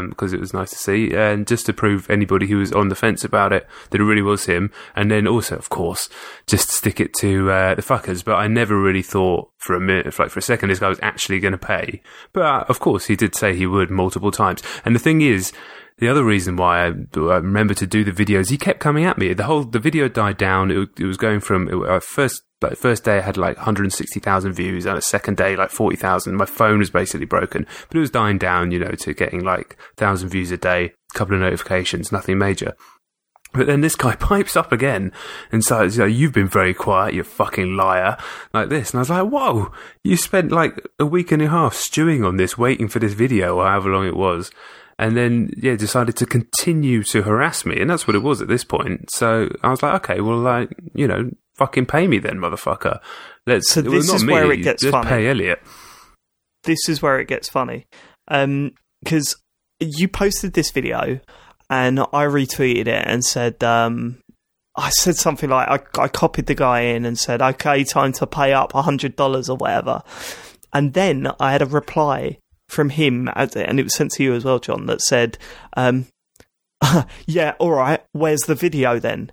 because 0.10 0.32
it 0.32 0.40
was 0.40 0.54
nice 0.54 0.70
to 0.70 0.78
see. 0.78 1.14
And 1.14 1.48
just 1.48 1.66
to 1.66 1.74
prove 1.74 2.10
anybody 2.10 2.48
who 2.48 2.58
was 2.58 2.72
on 2.72 2.90
the 2.90 2.96
fence 2.96 3.24
about 3.24 3.52
it 3.52 3.68
that 3.90 4.00
it 4.00 4.04
really 4.04 4.22
was 4.22 4.46
him. 4.46 4.72
And 4.96 5.10
then 5.10 5.28
also 5.28 5.56
of 5.56 5.70
course 5.70 6.08
just 6.46 6.70
stick 6.70 7.00
it 7.00 7.14
to 7.16 7.50
uh, 7.50 7.76
the 7.76 7.82
fuckers. 7.82 8.24
But 8.24 8.36
I 8.36 8.48
never 8.48 8.80
really 8.80 9.02
thought 9.02 9.50
for 9.58 9.76
a 9.76 9.80
minute 9.80 10.18
like 10.20 10.30
for 10.30 10.40
a 10.40 10.42
second 10.42 10.70
this 10.70 10.80
guy 10.80 10.90
was 10.90 11.00
actually 11.02 11.40
going 11.40 11.54
to 11.54 11.58
pay. 11.58 12.02
But 12.32 12.44
uh, 12.44 12.66
of 12.70 12.80
course 12.80 13.06
he 13.06 13.16
did 13.16 13.34
say 13.34 13.56
he 13.56 13.66
would 13.66 13.90
multiple 13.90 14.32
times. 14.32 14.62
And 14.86 14.94
the 14.94 15.00
thing 15.00 15.22
is 15.22 15.52
the 16.00 16.08
other 16.08 16.24
reason 16.24 16.56
why 16.56 16.86
I, 16.86 16.94
I 17.16 17.38
remember 17.38 17.74
to 17.76 17.88
do 17.88 18.04
the 18.04 18.12
videos, 18.12 18.50
he 18.50 18.58
kept 18.58 18.80
coming 18.80 19.06
at 19.06 19.18
me. 19.18 19.34
The 19.34 19.46
whole 19.46 19.64
the 19.64 19.80
video 19.80 20.08
died 20.08 20.38
down. 20.38 20.72
It, 20.72 20.90
it 21.00 21.06
was 21.06 21.18
going 21.18 21.40
from 21.40 21.68
it, 21.68 21.90
uh, 21.90 22.00
first 22.00 22.44
like 22.62 22.76
first 22.76 23.04
day 23.04 23.18
I 23.18 23.22
had 23.22 23.38
like 23.38 23.58
160,000 23.58 24.54
views, 24.54 24.86
and 24.86 24.98
the 24.98 25.02
second 25.02 25.38
day 25.38 25.56
like 25.56 25.72
40,000. 25.72 26.36
My 26.36 26.46
phone 26.46 26.80
was 26.80 26.90
basically 26.90 27.26
broken, 27.26 27.66
but 27.88 27.98
it 27.98 28.02
was 28.02 28.12
dying 28.12 28.38
down, 28.38 28.72
you 28.72 28.80
know, 28.80 28.92
to 28.92 29.14
getting 29.14 29.44
like 29.44 29.78
thousand 29.96 30.30
views 30.30 30.52
a 30.52 30.58
day, 30.58 30.94
a 31.14 31.18
couple 31.18 31.36
of 31.36 31.42
notifications, 31.42 32.12
nothing 32.12 32.38
major. 32.38 32.76
But 33.54 33.66
then 33.66 33.82
this 33.82 33.96
guy 33.96 34.16
pipes 34.20 34.56
up 34.56 34.72
again 34.72 35.12
and 35.52 35.64
says, 35.64 35.98
you 35.98 36.04
know, 36.04 36.08
you've 36.08 36.34
been 36.34 36.48
very 36.48 36.74
quiet, 36.74 37.16
you 37.16 37.24
fucking 37.24 37.76
liar, 37.76 38.18
like 38.54 38.70
this. 38.70 38.92
And 38.92 39.00
I 39.00 39.02
was 39.02 39.10
like, 39.10 39.28
whoa, 39.30 39.72
you 40.04 40.16
spent 40.18 40.52
like 40.52 40.80
a 41.00 41.06
week 41.06 41.32
and 41.32 41.42
a 41.42 41.50
half 41.50 41.74
stewing 41.74 42.24
on 42.24 42.38
this, 42.38 42.58
waiting 42.58 42.88
for 42.88 43.00
this 43.00 43.14
video, 43.14 43.58
or 43.58 43.66
however 43.66 43.92
long 43.92 44.06
it 44.06 44.16
was 44.16 44.52
and 45.00 45.16
then 45.16 45.50
yeah 45.58 45.76
decided 45.76 46.16
to 46.16 46.26
continue 46.26 47.04
to 47.04 47.22
harass 47.22 47.66
me 47.66 47.80
and 47.80 47.90
that's 47.90 48.08
what 48.08 48.16
it 48.16 48.24
was 48.24 48.42
at 48.42 48.48
this 48.48 48.64
point 48.64 49.10
so 49.12 49.48
i 49.64 49.70
was 49.70 49.84
like 49.84 49.94
okay 49.94 50.22
well 50.22 50.38
like 50.38 50.70
you 50.94 51.08
know 51.08 51.30
fucking 51.56 51.86
pay 51.86 52.08
me 52.08 52.20
then 52.20 52.38
motherfucker 52.38 53.00
let's 53.46 53.72
So 53.72 53.82
well, 53.82 53.92
this 53.92 54.08
not 54.08 54.16
is 54.18 54.24
me, 54.24 54.34
where 54.34 54.52
it 54.52 54.58
gets 54.58 54.86
funny. 54.86 55.08
pay 55.08 55.28
elliot 55.28 55.60
this 56.68 56.88
is 56.88 57.02
where 57.02 57.20
it 57.20 57.28
gets 57.28 57.50
funny. 57.50 57.88
Because 58.28 59.36
you 59.80 60.08
posted 60.08 60.54
this 60.54 60.70
video 60.70 61.20
and 61.70 62.00
I 62.00 62.26
retweeted 62.26 62.88
it 62.88 63.08
and 63.08 63.26
said, 63.26 63.64
um, 63.64 64.22
I 64.76 64.90
said 64.92 65.16
something 65.16 65.50
like, 65.50 65.68
I, 65.98 66.04
I 66.04 66.08
copied 66.08 66.46
the 66.46 66.56
guy 66.56 66.82
in 66.82 67.06
and 67.06 67.18
said, 67.18 67.42
okay, 67.42 67.84
time 67.84 68.12
to 68.14 68.28
pay 68.28 68.54
up 68.54 68.74
$100 68.74 69.50
or 69.50 69.56
whatever. 69.56 70.04
And 70.74 70.94
then 70.94 71.32
I 71.40 71.52
had 71.52 71.64
a 71.64 71.66
reply 71.66 72.38
from 72.70 72.90
him, 72.90 73.30
and 73.36 73.80
it 73.80 73.84
was 73.84 73.96
sent 73.96 74.12
to 74.14 74.24
you 74.24 74.34
as 74.34 74.46
well, 74.46 74.60
Jon, 74.60 74.86
that 74.88 75.02
said, 75.02 75.38
um, 75.76 76.08
yeah, 77.26 77.54
all 77.60 77.72
right, 77.72 78.04
where's 78.12 78.42
the 78.42 78.56
video 78.56 79.00
then? 79.00 79.32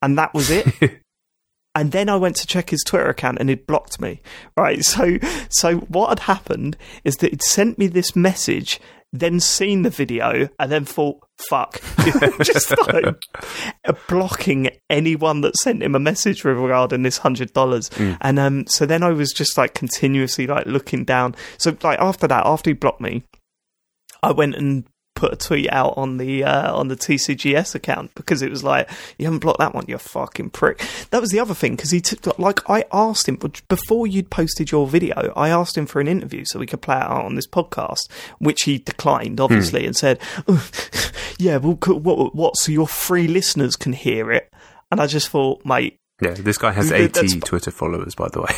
And 0.00 0.16
that 0.16 0.32
was 0.32 0.50
it. 0.50 0.66
and 1.74 1.92
then 1.92 2.08
I 2.08 2.16
went 2.16 2.36
to 2.36 2.46
check 2.46 2.70
his 2.70 2.82
Twitter 2.84 3.08
account 3.08 3.38
and 3.40 3.48
he'd 3.48 3.66
blocked 3.66 4.00
me. 4.00 4.20
Right, 4.56 4.84
so 4.84 5.18
so 5.48 5.78
what 5.78 6.08
had 6.10 6.20
happened 6.20 6.76
is 7.04 7.16
that 7.16 7.32
it 7.32 7.42
sent 7.42 7.78
me 7.78 7.88
this 7.88 8.14
message, 8.14 8.80
then 9.12 9.40
seen 9.40 9.82
the 9.82 9.90
video, 9.90 10.48
and 10.58 10.70
then 10.70 10.84
thought, 10.84 11.20
"Fuck," 11.48 11.80
just 12.42 12.68
started 12.68 13.16
blocking 14.08 14.70
anyone 14.90 15.40
that 15.40 15.56
sent 15.56 15.82
him 15.82 15.94
a 15.94 16.00
message 16.00 16.44
regarding 16.44 17.02
this 17.02 17.18
hundred 17.18 17.52
dollars. 17.52 17.90
And 18.20 18.38
um, 18.38 18.66
so 18.66 18.86
then 18.86 19.02
I 19.02 19.10
was 19.10 19.32
just 19.32 19.56
like 19.56 19.74
continuously 19.74 20.46
like 20.46 20.66
looking 20.66 21.04
down. 21.04 21.34
So 21.56 21.76
like 21.82 21.98
after 21.98 22.26
that, 22.28 22.46
after 22.46 22.70
he 22.70 22.74
blocked 22.74 23.00
me, 23.00 23.24
I 24.22 24.32
went 24.32 24.56
and 24.56 24.84
put 25.18 25.32
a 25.32 25.36
tweet 25.36 25.70
out 25.72 25.94
on 25.96 26.16
the 26.18 26.44
uh, 26.44 26.72
on 26.72 26.86
the 26.86 26.96
TCGS 26.96 27.74
account 27.74 28.14
because 28.14 28.40
it 28.40 28.50
was 28.50 28.62
like 28.62 28.88
you 29.18 29.24
haven't 29.24 29.40
blocked 29.40 29.58
that 29.58 29.74
one, 29.74 29.84
you 29.88 29.98
fucking 29.98 30.50
prick. 30.50 30.80
That 31.10 31.20
was 31.20 31.30
the 31.30 31.40
other 31.40 31.54
thing 31.54 31.74
because 31.74 31.90
he 31.90 32.00
took 32.00 32.38
like 32.38 32.60
I 32.70 32.84
asked 32.92 33.28
him 33.28 33.36
before 33.68 34.06
you'd 34.06 34.30
posted 34.30 34.70
your 34.70 34.86
video, 34.86 35.32
I 35.34 35.48
asked 35.48 35.76
him 35.76 35.86
for 35.86 36.00
an 36.00 36.06
interview 36.06 36.44
so 36.46 36.60
we 36.60 36.66
could 36.66 36.80
play 36.80 36.96
it 36.96 37.02
out 37.02 37.24
on 37.24 37.34
this 37.34 37.48
podcast, 37.48 38.10
which 38.38 38.62
he 38.62 38.78
declined 38.78 39.40
obviously 39.40 39.84
and 39.84 39.96
said, 39.96 40.20
"Oh, 40.46 40.70
"Yeah, 41.38 41.56
well, 41.56 41.74
what 41.74 42.34
what 42.34 42.56
so 42.56 42.70
your 42.70 42.88
free 42.88 43.26
listeners 43.26 43.74
can 43.74 43.92
hear 43.92 44.30
it." 44.30 44.52
And 44.90 45.00
I 45.00 45.06
just 45.06 45.28
thought, 45.28 45.64
mate, 45.66 45.98
yeah 46.20 46.30
this 46.32 46.58
guy 46.58 46.72
has 46.72 46.88
Th- 46.88 47.16
80 47.16 47.40
twitter 47.40 47.70
followers 47.70 48.16
by 48.16 48.28
the 48.32 48.40
way 48.40 48.52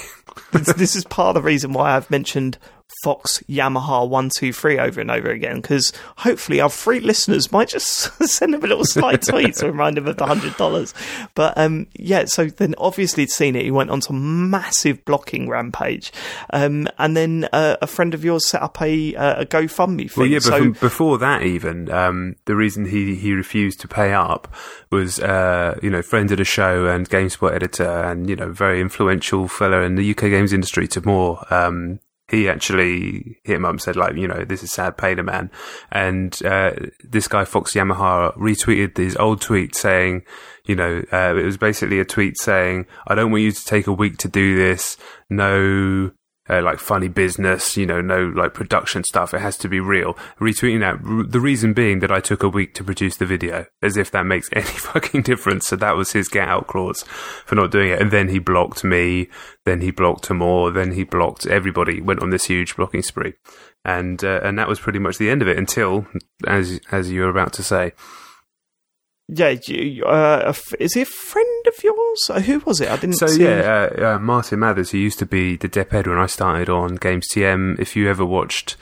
this, 0.53 0.73
this 0.75 0.97
is 0.97 1.05
part 1.05 1.37
of 1.37 1.43
the 1.43 1.47
reason 1.47 1.75
why 1.75 1.95
I've 1.95 2.11
mentioned 2.11 2.57
Fox 3.03 3.43
Yamaha 3.49 4.09
one 4.09 4.31
two 4.35 4.53
three 4.53 4.79
over 4.79 5.01
and 5.01 5.11
over 5.11 5.31
again 5.31 5.61
because 5.61 5.93
hopefully 6.19 6.61
our 6.61 6.69
free 6.69 7.01
listeners 7.01 7.51
might 7.53 7.69
just 7.69 8.13
send 8.27 8.55
him 8.55 8.65
a 8.65 8.67
little 8.67 8.85
slight 8.85 9.23
tweet 9.29 9.55
to 9.57 9.67
remind 9.67 9.99
him 9.99 10.07
of 10.07 10.17
the 10.17 10.27
hundred 10.27 10.57
dollars. 10.57 10.95
But 11.35 11.57
um, 11.57 11.87
yeah, 11.95 12.25
so 12.27 12.47
then 12.47 12.75
obviously 12.79 13.23
he'd 13.23 13.31
seen 13.31 13.57
it. 13.57 13.65
He 13.65 13.71
went 13.71 13.91
on 13.91 14.01
to 14.01 14.13
massive 14.13 15.05
blocking 15.05 15.49
rampage, 15.49 16.13
um, 16.53 16.89
and 16.99 17.17
then 17.17 17.49
uh, 17.53 17.77
a 17.81 17.87
friend 17.87 18.15
of 18.15 18.25
yours 18.25 18.47
set 18.47 18.63
up 18.63 18.81
a 18.83 19.15
uh, 19.15 19.43
a 19.43 19.47
GoFundMe 19.47 20.11
thing. 20.11 20.23
Well, 20.23 20.27
yeah, 20.27 20.39
but 20.39 20.45
so 20.45 20.71
before 20.71 21.19
that, 21.19 21.43
even 21.43 21.91
um, 21.91 22.37
the 22.47 22.57
reason 22.57 22.87
he, 22.87 23.15
he 23.15 23.33
refused 23.33 23.81
to 23.81 23.89
pay 23.89 24.13
up 24.13 24.53
was, 24.91 25.21
uh, 25.21 25.79
you 25.83 25.91
know, 25.91 26.03
friend 26.03 26.31
of 26.31 26.39
the 26.39 26.45
show 26.45 26.87
and 26.87 27.09
GameSpot 27.09 27.53
editor, 27.53 27.89
and 27.89 28.29
you 28.29 28.37
know, 28.37 28.51
very 28.51 28.81
influential 28.81 29.49
fellow 29.49 29.83
in 29.83 29.95
the 29.95 30.11
UK 30.11 30.23
games 30.23 30.53
industry. 30.53 30.89
Tom 30.89 31.09
Orry, 31.09 31.39
um, 31.51 32.01
he 32.31 32.49
actually 32.49 33.39
hit 33.45 33.57
him 33.57 33.65
up 33.65 33.73
and 33.73 33.81
said, 33.81 33.97
like, 33.97 34.15
you 34.17 34.29
know, 34.29 34.45
this 34.45 34.63
is 34.63 34.73
sad, 34.73 34.97
pay 34.97 35.15
man. 35.17 35.51
And 35.91 36.41
uh, 36.45 36.73
this 37.03 37.27
guy 37.29 37.45
Fox 37.45 37.75
Yamaha 37.75 38.37
retweeted 38.37 38.97
his 38.97 39.17
old 39.17 39.41
tweet 39.41 39.75
saying, 39.75 40.23
you 40.65 40.77
know, 40.77 41.03
uh, 41.13 41.35
it 41.37 41.45
was 41.45 41.57
basically 41.57 41.99
a 41.99 42.05
tweet 42.05 42.39
saying, 42.39 42.87
I 43.07 43.15
don't 43.15 43.33
want 43.33 43.43
you 43.43 43.53
to 43.53 43.65
take 43.65 43.87
a 43.87 43.93
week 43.93 44.19
to 44.19 44.29
do 44.29 44.57
this. 44.57 44.97
No 45.29 46.13
uh, 46.51 46.63
like 46.63 46.79
funny 46.79 47.09
business, 47.09 47.77
you 47.77 47.87
know, 47.87 48.01
no 48.01 48.27
like 48.27 48.55
production 48.55 49.05
stuff. 49.05 49.33
It 49.33 49.41
has 49.41 49.57
to 49.59 49.69
be 49.69 49.79
real. 49.79 50.15
Retweeting 50.41 50.81
that, 50.81 51.31
the 51.31 51.41
reason 51.41 51.73
being 51.73 52.01
that 52.01 52.11
I 52.11 52.21
took 52.21 52.43
a 52.43 52.49
week 52.49 52.75
to 52.75 52.85
produce 52.85 53.17
the 53.17 53.27
video, 53.27 53.67
as 53.83 53.97
if 53.97 54.11
that 54.11 54.27
makes 54.27 54.49
any 54.53 54.65
fucking 54.65 55.23
difference. 55.23 55.69
So 55.69 55.77
that 55.77 55.97
was 55.97 56.13
his 56.13 56.29
get 56.29 56.49
out 56.49 56.67
clause 56.67 57.05
for 57.47 57.55
not 57.55 57.71
doing 57.71 57.91
it. 57.91 58.01
And 58.01 58.11
then 58.11 58.29
he 58.29 58.39
blocked 58.39 58.83
me, 58.83 59.29
then 59.65 59.81
he 59.81 59.91
blocked 59.91 60.31
more, 60.31 60.71
then 60.71 60.93
he 60.93 61.05
blocked 61.05 61.47
everybody. 61.47 62.01
Went 62.01 62.23
on 62.23 62.31
this 62.31 62.47
huge 62.47 62.75
blocking 62.77 63.03
spree, 63.03 63.35
and 63.85 64.23
uh, 64.25 64.41
and 64.43 64.59
that 64.59 64.69
was 64.69 64.81
pretty 64.81 64.99
much 64.99 65.19
the 65.19 65.31
end 65.31 65.43
of 65.43 65.49
it 65.49 65.59
until, 65.59 66.07
as 66.47 66.81
as 66.91 67.11
you 67.11 67.23
were 67.23 67.29
about 67.29 67.53
to 67.55 67.63
say, 67.63 67.93
yeah, 69.33 69.57
you, 69.65 70.05
uh, 70.05 70.53
is 70.79 70.95
he 70.95 71.03
a 71.03 71.07
friend 71.07 71.67
of 71.67 71.85
yours? 71.85 72.31
Uh, 72.31 72.41
Who 72.41 72.59
was 72.61 72.81
it? 72.81 72.91
I 72.91 72.97
didn't. 72.97 73.17
So 73.17 73.29
see. 73.29 73.45
yeah, 73.45 73.89
uh, 73.99 74.05
uh, 74.05 74.19
Martin 74.19 74.59
Mathers, 74.59 74.91
who 74.91 74.99
used 74.99 75.19
to 75.21 75.27
be 75.27 75.57
the 75.57 75.69
dep 75.69 75.93
head 75.93 76.07
when 76.07 76.19
I 76.19 76.27
started 76.27 76.69
on 76.69 76.97
Games 76.97 77.29
TM. 77.33 77.79
If 77.79 77.95
you 77.95 78.11
ever 78.11 78.25
watched 78.25 78.77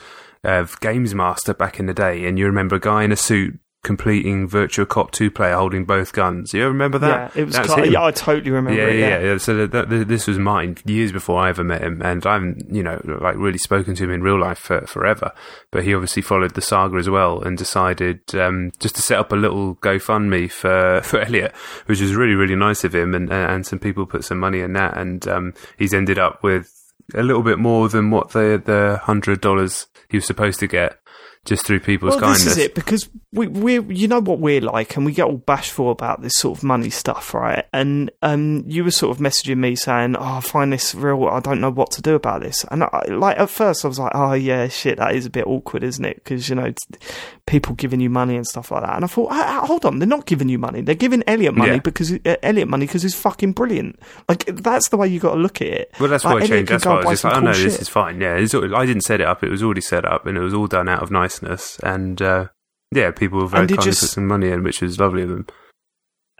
uh, 0.44 0.66
Games 0.80 1.14
Master 1.14 1.52
back 1.52 1.78
in 1.78 1.86
the 1.86 1.94
day, 1.94 2.24
and 2.26 2.38
you 2.38 2.46
remember 2.46 2.76
a 2.76 2.80
guy 2.80 3.04
in 3.04 3.12
a 3.12 3.16
suit 3.16 3.58
completing 3.88 4.46
Virtua 4.46 4.86
Cop 4.86 5.12
two 5.12 5.30
player 5.30 5.56
holding 5.56 5.86
both 5.86 6.12
guns, 6.12 6.52
you 6.52 6.66
remember 6.66 6.98
that? 6.98 7.34
yeah, 7.34 7.40
it 7.40 7.46
was. 7.46 7.58
Cla- 7.58 7.84
him. 7.84 7.92
yeah, 7.94 8.04
I 8.04 8.10
totally 8.10 8.50
remember. 8.50 8.78
Yeah, 8.78 8.88
it, 8.88 9.00
yeah, 9.00 9.18
yeah. 9.20 9.38
So 9.38 9.66
that, 9.66 9.88
that, 9.88 10.08
this 10.08 10.26
was 10.26 10.38
mine 10.38 10.76
years 10.84 11.10
before 11.10 11.40
I 11.40 11.48
ever 11.48 11.64
met 11.64 11.80
him, 11.80 12.02
and 12.02 12.26
I 12.26 12.34
haven't, 12.34 12.68
you 12.70 12.82
know, 12.82 13.00
like 13.22 13.36
really 13.36 13.56
spoken 13.56 13.94
to 13.94 14.04
him 14.04 14.10
in 14.10 14.22
real 14.22 14.38
life 14.38 14.58
for 14.58 14.86
forever. 14.86 15.32
But 15.70 15.84
he 15.84 15.94
obviously 15.94 16.20
followed 16.20 16.52
the 16.54 16.60
saga 16.60 16.98
as 16.98 17.08
well, 17.08 17.40
and 17.40 17.56
decided 17.56 18.20
um, 18.34 18.72
just 18.78 18.94
to 18.96 19.02
set 19.02 19.18
up 19.18 19.32
a 19.32 19.36
little 19.36 19.76
GoFundMe 19.76 20.52
for 20.52 21.00
for 21.04 21.20
Elliot, 21.20 21.56
which 21.86 22.02
was 22.02 22.14
really 22.14 22.34
really 22.34 22.56
nice 22.56 22.84
of 22.84 22.94
him, 22.94 23.14
and 23.14 23.32
and 23.32 23.66
some 23.66 23.78
people 23.78 24.04
put 24.04 24.22
some 24.22 24.38
money 24.38 24.60
in 24.60 24.74
that, 24.74 24.98
and 24.98 25.26
um, 25.26 25.54
he's 25.78 25.94
ended 25.94 26.18
up 26.18 26.42
with 26.42 26.74
a 27.14 27.22
little 27.22 27.42
bit 27.42 27.58
more 27.58 27.88
than 27.88 28.10
what 28.10 28.32
the 28.32 28.62
the 28.62 29.00
hundred 29.04 29.40
dollars 29.40 29.86
he 30.10 30.18
was 30.18 30.26
supposed 30.26 30.60
to 30.60 30.66
get 30.66 31.00
just 31.44 31.64
through 31.66 31.80
people's 31.80 32.12
well, 32.12 32.20
kindness. 32.20 32.44
this 32.44 32.52
is 32.52 32.58
it 32.58 32.74
because 32.74 33.08
we 33.32 33.46
we 33.46 33.80
you 33.94 34.08
know 34.08 34.20
what 34.20 34.38
we're 34.38 34.60
like, 34.60 34.96
and 34.96 35.04
we 35.06 35.12
get 35.12 35.24
all 35.26 35.36
bashful 35.36 35.90
about 35.90 36.22
this 36.22 36.34
sort 36.34 36.58
of 36.58 36.64
money 36.64 36.90
stuff, 36.90 37.34
right? 37.34 37.64
And 37.72 38.10
um, 38.22 38.64
you 38.66 38.84
were 38.84 38.90
sort 38.90 39.16
of 39.16 39.22
messaging 39.22 39.58
me 39.58 39.76
saying, 39.76 40.16
"Oh, 40.16 40.36
I 40.36 40.40
find 40.40 40.72
this 40.72 40.94
real. 40.94 41.24
I 41.26 41.40
don't 41.40 41.60
know 41.60 41.70
what 41.70 41.90
to 41.92 42.02
do 42.02 42.14
about 42.14 42.42
this." 42.42 42.64
And 42.70 42.84
I, 42.84 43.04
like 43.08 43.38
at 43.38 43.50
first, 43.50 43.84
I 43.84 43.88
was 43.88 43.98
like, 43.98 44.12
"Oh 44.14 44.32
yeah, 44.34 44.68
shit, 44.68 44.98
that 44.98 45.14
is 45.14 45.26
a 45.26 45.30
bit 45.30 45.46
awkward, 45.46 45.84
isn't 45.84 46.04
it?" 46.04 46.16
Because 46.16 46.48
you 46.48 46.54
know, 46.54 46.72
people 47.46 47.74
giving 47.74 48.00
you 48.00 48.10
money 48.10 48.36
and 48.36 48.46
stuff 48.46 48.70
like 48.70 48.82
that. 48.82 48.94
And 48.96 49.04
I 49.04 49.08
thought, 49.08 49.28
"Ah, 49.30 49.60
ah, 49.62 49.66
hold 49.66 49.84
on, 49.84 49.98
they're 49.98 50.08
not 50.08 50.26
giving 50.26 50.48
you 50.48 50.58
money. 50.58 50.80
They're 50.80 50.94
giving 50.94 51.22
Elliot 51.26 51.54
money 51.54 51.72
Yeah. 51.72 51.78
because 51.78 52.12
uh, 52.12 52.36
Elliot 52.42 52.68
money 52.68 52.86
because 52.86 53.02
he's 53.02 53.14
fucking 53.14 53.52
brilliant. 53.52 53.98
Like 54.28 54.44
that's 54.46 54.88
the 54.88 54.96
way 54.96 55.08
you 55.08 55.20
got 55.20 55.34
to 55.34 55.40
look 55.40 55.60
at 55.62 55.68
it. 55.68 55.92
Well, 56.00 56.08
that's 56.08 56.24
Like, 56.24 56.34
why 56.34 56.40
I 56.42 56.46
changed. 56.46 56.70
That's 56.72 56.84
why 56.86 56.92
I 56.92 57.04
was 57.04 57.04
just 57.06 57.24
like, 57.24 57.36
oh 57.36 57.40
no, 57.40 57.52
cool 57.52 57.62
this 57.62 57.80
is 57.80 57.88
fine. 57.88 58.20
Yeah, 58.20 58.34
I 58.34 58.86
didn't 58.86 59.02
set 59.02 59.20
it 59.20 59.26
up; 59.26 59.42
it 59.42 59.50
was 59.50 59.62
already 59.62 59.80
set 59.80 60.04
up, 60.04 60.26
and 60.26 60.36
it 60.36 60.40
was 60.40 60.54
all 60.54 60.66
done 60.66 60.88
out 60.88 61.02
of 61.02 61.10
niceness. 61.28 61.78
And 61.80 62.20
uh, 62.22 62.48
yeah, 62.92 63.10
people 63.10 63.40
were 63.40 63.48
very 63.48 63.62
And 63.62 63.70
kind 63.70 63.82
to 63.82 63.88
put 63.88 63.96
some 63.96 64.26
money 64.26 64.48
in, 64.48 64.62
which 64.62 64.80
was 64.80 64.98
lovely 64.98 65.22
of 65.22 65.28
them. 65.28 65.46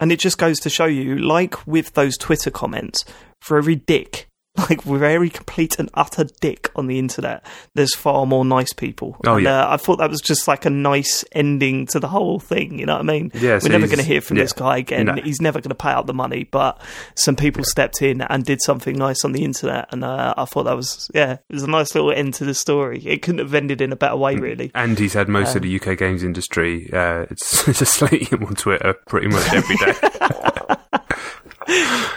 And 0.01 0.13
it 0.13 0.21
just 0.21 0.39
goes 0.39 0.61
to 0.61 0.71
show 0.71 0.85
you, 0.87 1.17
like 1.19 1.67
with 1.67 1.95
those 1.95 2.17
Twitter 2.17 2.51
comments, 2.51 3.05
for 3.41 3.59
every 3.59 3.75
dick, 3.75 4.28
like 4.71 4.83
very 4.83 5.31
complete 5.31 5.79
and 5.79 5.91
utter 5.95 6.25
dick 6.41 6.71
on 6.77 6.87
the 6.87 6.99
internet, 6.99 7.45
there's 7.75 7.95
far 7.95 8.27
more 8.27 8.45
nice 8.45 8.73
people. 8.73 9.17
Oh, 9.27 9.37
and, 9.37 9.45
yeah. 9.45 9.65
uh, 9.65 9.75
I 9.75 9.77
thought 9.77 9.99
that 9.99 10.11
was 10.11 10.21
just 10.21 10.49
like 10.49 10.65
a 10.65 10.71
nice 10.71 11.25
ending 11.33 11.87
to 11.89 12.01
the 12.01 12.09
whole 12.09 12.41
thing. 12.41 12.79
You 12.79 12.87
know 12.87 12.95
what 12.95 13.01
I 13.01 13.05
mean? 13.05 13.31
Yeah, 13.35 13.61
We're 13.63 13.71
never 13.71 13.87
going 13.87 13.99
to 13.99 14.05
hear 14.05 14.21
from 14.21 14.37
yeah. 14.37 14.45
this 14.45 14.53
guy 14.53 14.79
again. 14.79 15.07
No. 15.07 15.15
He's 15.15 15.41
never 15.41 15.61
going 15.61 15.71
to 15.71 15.75
pay 15.75 15.91
out 15.91 16.07
the 16.07 16.15
money. 16.15 16.45
But 16.45 16.81
some 17.15 17.37
people 17.37 17.65
stepped 17.65 18.03
in 18.03 18.23
and 18.23 18.45
did 18.45 18.61
something 18.63 18.97
nice 18.97 19.25
on 19.25 19.33
the 19.33 19.45
internet, 19.45 19.89
and 19.93 20.05
uh, 20.05 20.35
I 20.37 20.45
thought 20.45 20.65
that 20.65 20.77
was 20.77 21.11
yeah, 21.15 21.33
it 21.33 21.55
was 21.55 21.63
a 21.63 21.71
nice 21.71 21.95
little 21.95 22.13
end 22.13 22.35
to 22.35 22.45
the 22.45 22.55
story. 22.55 23.01
It 23.07 23.23
couldn't 23.23 23.41
have 23.41 23.55
ended 23.55 23.81
in 23.81 23.93
a 23.93 23.97
better 23.97 24.17
way, 24.17 24.37
really. 24.37 24.71
And 24.75 24.99
he's 24.99 25.15
had 25.15 25.29
most 25.29 25.55
of 25.55 25.63
the 25.63 25.81
UK 25.81 25.97
games 25.97 26.23
industry 26.23 26.89
uh, 26.93 27.27
it's 27.31 27.65
just 27.79 27.95
slating 27.95 28.27
him 28.29 28.45
on 28.45 28.55
Twitter 28.55 28.95
pretty 29.07 29.29
much 29.29 29.53
every 29.53 29.77
day. 29.77 29.95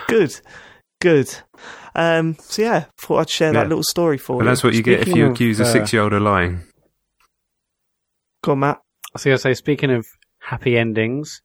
Good, 0.07 0.39
good. 0.99 1.33
Um, 1.95 2.35
so 2.39 2.61
yeah, 2.61 2.85
thought 2.97 3.17
I'd 3.19 3.29
share 3.29 3.53
Yeah. 3.53 3.61
that 3.61 3.69
little 3.69 3.83
story 3.83 4.17
for 4.17 4.33
and 4.33 4.37
you. 4.37 4.41
And 4.41 4.49
that's 4.49 4.63
what 4.63 4.73
you 4.73 4.81
get 4.83 5.01
if 5.01 5.07
you 5.15 5.25
of, 5.25 5.31
accuse 5.33 5.59
a 5.59 5.63
uh, 5.63 5.65
six-year-old 5.71 6.13
of 6.13 6.21
lying. 6.21 6.61
Go 8.43 8.53
on, 8.53 8.59
Mat. 8.59 8.77
I 8.77 9.09
was 9.15 9.23
going 9.23 9.35
to 9.35 9.41
say, 9.41 9.53
speaking 9.53 9.91
of 9.91 10.05
happy 10.39 10.77
endings, 10.77 11.41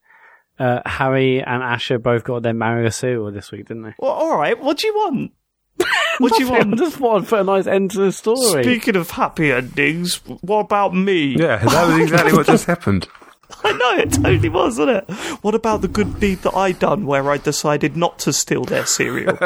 uh, 0.57 0.79
Harry 0.85 1.41
and 1.43 1.61
Asher 1.61 1.99
both 1.99 2.23
got 2.23 2.43
their 2.43 2.53
Mario 2.53 2.89
cereal 2.89 3.31
this 3.31 3.51
week, 3.51 3.67
didn't 3.67 3.83
they? 3.83 3.93
Well, 3.99 4.11
all 4.11 4.37
right. 4.37 4.57
What 4.59 4.77
do 4.77 4.87
you 4.87 4.93
want? 4.93 5.31
What 6.19 6.33
do 6.33 6.43
you 6.43 6.49
Nothing, 6.49 6.69
want? 6.71 6.81
I 6.81 6.83
just 6.85 6.99
want 6.99 7.23
to 7.25 7.29
put 7.29 7.39
a 7.41 7.43
nice 7.43 7.67
end 7.67 7.91
to 7.91 7.99
the 7.99 8.11
story. 8.11 8.63
Speaking 8.63 8.95
of 8.95 9.11
happy 9.11 9.51
endings, 9.51 10.15
what 10.41 10.61
about 10.61 10.95
me? 10.95 11.35
Yeah, 11.37 11.57
that 11.57 11.87
was 11.87 11.99
exactly 11.99 12.33
what 12.33 12.47
just 12.47 12.65
happened. 12.65 13.07
I 13.63 13.71
know 13.73 13.97
it 14.01 14.11
totally 14.13 14.49
was, 14.49 14.79
wasn't 14.79 14.97
it? 14.97 15.11
What 15.43 15.53
about 15.53 15.81
the 15.81 15.87
good 15.87 16.19
deed 16.19 16.39
that 16.39 16.55
I 16.55 16.71
done, 16.71 17.05
where 17.05 17.29
I 17.29 17.37
decided 17.37 17.95
not 17.95 18.17
to 18.19 18.33
steal 18.33 18.63
their 18.63 18.87
cereal? 18.87 19.37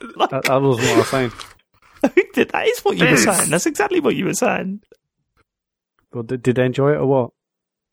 That, 0.00 0.42
that 0.44 0.60
was 0.62 0.78
what 0.78 0.86
I 0.88 0.96
was 0.98 1.08
saying. 1.08 1.32
that 2.02 2.66
is 2.68 2.80
what 2.80 2.96
you 2.96 3.06
were 3.08 3.16
saying. 3.16 3.50
That's 3.50 3.66
exactly 3.66 4.00
what 4.00 4.14
you 4.16 4.24
were 4.26 4.34
saying. 4.34 4.82
Well, 6.12 6.22
did, 6.22 6.42
did 6.42 6.56
they 6.56 6.64
enjoy 6.66 6.92
it 6.92 6.96
or 6.98 7.06
what? 7.06 7.30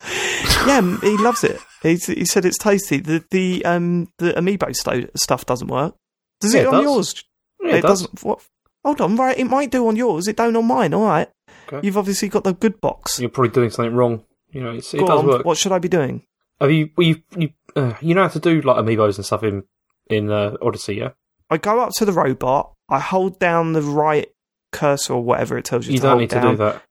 Yeah, 0.66 0.98
he 1.02 1.18
loves 1.18 1.44
it. 1.44 1.60
He's, 1.82 2.06
he 2.06 2.24
said 2.24 2.46
it's 2.46 2.58
tasty. 2.58 3.00
The 3.02 3.22
the 3.32 3.66
um 3.66 4.08
the 4.18 4.32
amiibo 4.32 4.74
sto- 4.74 5.10
stuff 5.14 5.46
doesn't 5.46 5.68
work. 5.68 5.94
Does 6.40 6.54
Yeah, 6.54 6.62
it, 6.62 6.64
it 6.64 6.68
on 6.68 6.74
does. 6.76 6.84
yours? 6.84 7.24
Yeah, 7.62 7.76
it 7.76 7.82
does. 7.82 8.02
doesn't. 8.04 8.24
What? 8.24 8.40
Hold 8.86 9.02
on, 9.02 9.16
right? 9.18 9.38
It 9.38 9.46
might 9.46 9.72
do 9.72 9.86
on 9.90 9.98
yours. 9.98 10.30
It 10.30 10.38
don't 10.38 10.56
on 10.56 10.66
mine. 10.66 10.94
All 10.94 11.04
right. 11.06 11.30
Okay. 11.68 11.86
You've 11.86 11.98
obviously 11.98 12.30
got 12.30 12.46
the 12.46 12.54
good 12.54 12.80
box. 12.80 13.20
You're 13.20 13.30
probably 13.30 13.50
doing 13.52 13.72
something 13.72 13.94
wrong. 13.94 14.24
You 14.52 14.62
know, 14.64 14.72
it's, 14.72 14.94
it 14.94 15.00
Go 15.00 15.08
does 15.08 15.20
on, 15.20 15.28
work. 15.28 15.46
What 15.46 15.58
should 15.58 15.74
I 15.74 15.80
be 15.80 15.90
doing? 15.90 16.24
Have 16.62 16.72
you 16.72 16.90
you 16.98 17.22
you 17.36 17.50
uh, 17.76 17.96
you 18.00 18.16
know 18.16 18.22
how 18.24 18.28
to 18.30 18.40
do 18.40 18.62
like 18.62 18.78
amiibos 18.78 19.18
and 19.18 19.26
stuff 19.26 19.44
in 19.44 19.64
in 20.10 20.32
uh, 20.32 20.56
Odyssey? 20.62 20.96
Yeah, 20.96 21.10
I 21.54 21.58
go 21.58 21.80
up 21.80 21.92
to 21.98 22.06
the 22.06 22.12
robot. 22.12 22.74
I 22.90 23.00
hold 23.00 23.40
down 23.40 23.74
the 23.74 23.82
right 23.82 24.28
cursor 24.72 25.14
or 25.14 25.24
whatever 25.24 25.58
it 25.58 25.66
tells 25.66 25.86
you, 25.88 25.94
you 25.94 25.98
to 26.00 26.02
don't 26.04 26.10
hold 26.12 26.22
need 26.22 26.30
to 26.32 26.42
do 26.42 26.56
that. 26.58 26.84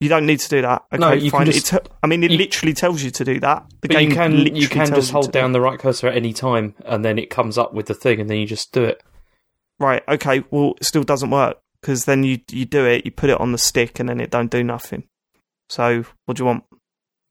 You 0.00 0.08
don't 0.08 0.26
need 0.26 0.40
to 0.40 0.48
do 0.48 0.62
that. 0.62 0.84
Okay, 0.92 1.00
No, 1.00 1.12
you 1.12 1.30
can 1.30 1.46
just- 1.46 1.72
It 1.72 1.88
I 2.02 2.06
mean, 2.06 2.24
it 2.24 2.30
you- 2.32 2.38
literally 2.38 2.72
tells 2.74 3.02
you 3.02 3.10
to 3.10 3.24
do 3.24 3.38
that. 3.40 3.66
The 3.82 3.88
But 3.88 3.90
game 3.90 4.08
you 4.10 4.14
can 4.16 4.36
literally 4.38 4.60
you 4.60 4.68
can 4.68 4.86
just 4.86 5.12
hold 5.12 5.30
down 5.32 5.52
the 5.52 5.60
right 5.60 5.78
cursor 5.78 6.08
at 6.08 6.16
any 6.16 6.32
time, 6.32 6.74
and 6.84 7.04
then 7.04 7.18
it 7.18 7.30
comes 7.30 7.56
up 7.58 7.72
with 7.74 7.86
the 7.86 7.94
thing, 7.94 8.20
and 8.20 8.28
then 8.30 8.38
you 8.38 8.46
just 8.46 8.72
do 8.72 8.82
it. 8.84 9.02
Right. 9.78 10.02
Okay. 10.08 10.42
Well, 10.50 10.74
it 10.80 10.84
still 10.86 11.02
doesn't 11.04 11.30
work 11.30 11.58
because 11.80 12.04
then 12.04 12.24
you 12.24 12.38
you 12.50 12.64
do 12.64 12.84
it, 12.86 13.04
you 13.04 13.10
put 13.10 13.30
it 13.30 13.40
on 13.40 13.52
the 13.52 13.58
stick, 13.58 13.98
and 14.00 14.08
then 14.08 14.20
it 14.20 14.30
don't 14.30 14.50
do 14.50 14.62
nothing. 14.64 15.04
So 15.68 16.04
what 16.26 16.36
do 16.36 16.42
you 16.42 16.46
want? 16.46 16.64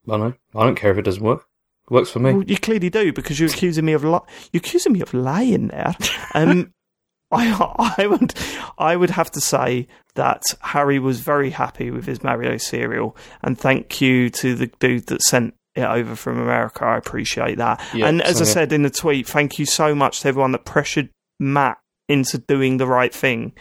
I 0.10 0.18
know. 0.18 0.34
I 0.56 0.64
don't 0.64 0.76
care 0.76 0.92
if 0.92 0.98
it 0.98 1.04
doesn't 1.04 1.24
work. 1.24 1.46
It 1.92 1.94
works 1.94 2.12
for 2.12 2.20
me. 2.20 2.32
Well, 2.34 2.44
you 2.44 2.58
clearly 2.58 2.90
do 2.90 3.12
because 3.12 3.38
you're 3.38 3.50
accusing 3.50 3.84
me 3.84 3.92
of 3.92 4.06
li- 4.06 4.20
you're 4.54 4.62
accusing 4.62 4.94
me 4.94 5.02
of 5.02 5.14
lying 5.14 5.68
there. 5.68 5.94
Um, 6.34 6.74
I 7.32 7.96
I 7.98 8.08
would 8.08 8.34
I 8.78 8.96
would 8.96 9.10
have 9.10 9.30
to 9.32 9.42
say 9.42 9.88
that 10.16 10.42
Harry 10.62 11.00
was 11.00 11.20
very 11.20 11.50
happy 11.50 11.92
with 11.92 12.06
his 12.06 12.24
Mario 12.24 12.56
cereal, 12.58 13.18
and 13.42 13.58
thank 13.58 14.00
you 14.00 14.30
to 14.30 14.56
the 14.56 14.68
dude 14.80 15.08
that 15.08 15.22
sent 15.22 15.54
it 15.76 15.84
over 15.84 16.16
from 16.16 16.40
America. 16.40 16.86
I 16.86 16.98
appreciate 16.98 17.58
that. 17.58 17.82
Yeah, 17.94 18.08
and 18.08 18.22
as 18.22 18.42
I 18.42 18.46
same 18.46 18.46
here. 18.46 18.54
said 18.54 18.74
in 18.74 18.84
the 18.84 18.90
tweet, 18.90 19.28
thank 19.28 19.60
you 19.60 19.66
so 19.66 19.94
much 19.94 20.22
to 20.22 20.30
everyone 20.30 20.54
that 20.54 20.64
pressured 20.64 21.10
Mat 21.40 21.78
into 22.08 22.38
doing 22.38 22.78
the 22.78 22.88
right 22.88 23.14
thing. 23.14 23.54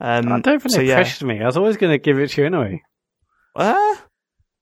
Um, 0.00 0.30
I 0.30 0.40
don't 0.40 0.60
think 0.60 0.74
so 0.74 0.80
yeah. 0.80 0.96
pressured 0.96 1.26
me. 1.26 1.40
I 1.40 1.46
was 1.46 1.56
always 1.56 1.76
going 1.76 1.92
to 1.92 1.98
give 1.98 2.18
it 2.18 2.30
to 2.30 2.40
you 2.42 2.46
anyway. 2.46 2.82
Uh, 3.54 3.96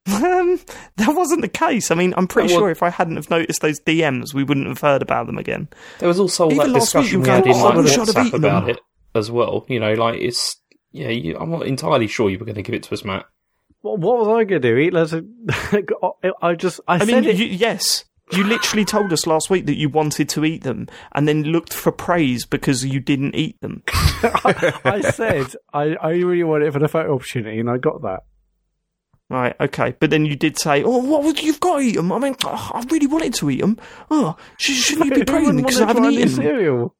um, 0.07 0.59
that 0.97 1.15
wasn't 1.15 1.41
the 1.41 1.47
case. 1.47 1.91
I 1.91 1.95
mean, 1.95 2.13
I'm 2.17 2.27
pretty 2.27 2.53
was- 2.53 2.59
sure 2.59 2.69
if 2.69 2.83
I 2.83 2.89
hadn't 2.89 3.15
have 3.17 3.29
noticed 3.29 3.61
those 3.61 3.79
DMs, 3.79 4.33
we 4.33 4.43
wouldn't 4.43 4.67
have 4.67 4.81
heard 4.81 5.01
about 5.01 5.27
them 5.27 5.37
again. 5.37 5.67
There 5.99 6.07
was 6.07 6.19
also 6.19 6.45
all 6.45 6.53
Even 6.53 6.67
that 6.67 6.73
last 6.73 6.95
week 6.95 7.03
discussion 7.03 7.11
you 7.13 7.19
we 7.19 7.27
were 7.27 7.35
had 7.35 7.43
going, 7.43 7.55
in 7.55 7.61
"Oh, 7.61 7.65
I 7.65 7.75
like 7.75 7.83
wish 7.83 7.95
have 7.95 8.07
WhatsApp 8.07 8.33
about 8.33 8.65
them." 8.65 8.69
it 8.69 8.79
as 9.13 9.31
well. 9.31 9.65
You 9.67 9.79
know, 9.79 9.93
like 9.93 10.19
it's 10.19 10.57
yeah. 10.91 11.09
You, 11.09 11.37
I'm 11.37 11.51
not 11.51 11.67
entirely 11.67 12.07
sure 12.07 12.29
you 12.29 12.39
were 12.39 12.45
going 12.45 12.55
to 12.55 12.61
give 12.61 12.75
it 12.75 12.83
to 12.83 12.93
us, 12.93 13.03
Mat. 13.03 13.25
What, 13.81 13.99
what 13.99 14.19
was 14.19 14.27
I 14.27 14.43
going 14.43 14.47
to 14.47 14.59
do? 14.59 14.77
Eat 14.77 14.93
loads 14.93 15.11
of... 15.11 15.25
I 16.41 16.53
just... 16.53 16.79
I, 16.87 16.95
I 16.95 16.99
said 16.99 17.07
mean, 17.07 17.23
it. 17.23 17.35
you, 17.35 17.47
yes, 17.47 18.05
you 18.31 18.43
literally 18.43 18.85
told 18.85 19.11
us 19.11 19.27
last 19.27 19.49
week 19.49 19.65
that 19.65 19.77
you 19.77 19.89
wanted 19.89 20.29
to 20.29 20.45
eat 20.45 20.63
them, 20.63 20.87
and 21.13 21.27
then 21.27 21.43
looked 21.43 21.73
for 21.73 21.91
praise 21.91 22.45
because 22.45 22.85
you 22.85 22.99
didn't 22.99 23.35
eat 23.35 23.59
them. 23.61 23.83
I 23.87 25.01
said 25.13 25.47
I, 25.73 25.95
I 25.95 26.09
really 26.11 26.43
wanted 26.43 26.67
it 26.67 26.73
for 26.73 26.79
the 26.79 26.87
photo 26.87 27.15
opportunity, 27.15 27.59
and 27.59 27.69
I 27.69 27.77
got 27.77 28.01
that. 28.03 28.23
Right, 29.31 29.55
okay, 29.61 29.95
but 29.99 30.09
then 30.09 30.25
you 30.25 30.35
did 30.35 30.59
say, 30.59 30.83
"Oh, 30.83 30.97
what 30.97 31.23
would 31.23 31.41
you've 31.41 31.61
got 31.61 31.77
to 31.77 31.81
eat 31.83 31.95
them?" 31.95 32.11
I 32.11 32.19
mean, 32.19 32.35
oh, 32.43 32.71
I 32.73 32.83
really 32.91 33.07
wanted 33.07 33.33
to 33.35 33.49
eat 33.49 33.61
them. 33.61 33.77
Oh, 34.09 34.35
sh- 34.57 34.71
shouldn't 34.71 35.05
you 35.07 35.15
be 35.15 35.23
praising 35.23 35.55
me 35.55 35.61
because 35.63 35.79
I 35.79 35.87
haven't 35.87 36.11
eaten 36.11 36.27
cereal? 36.27 36.95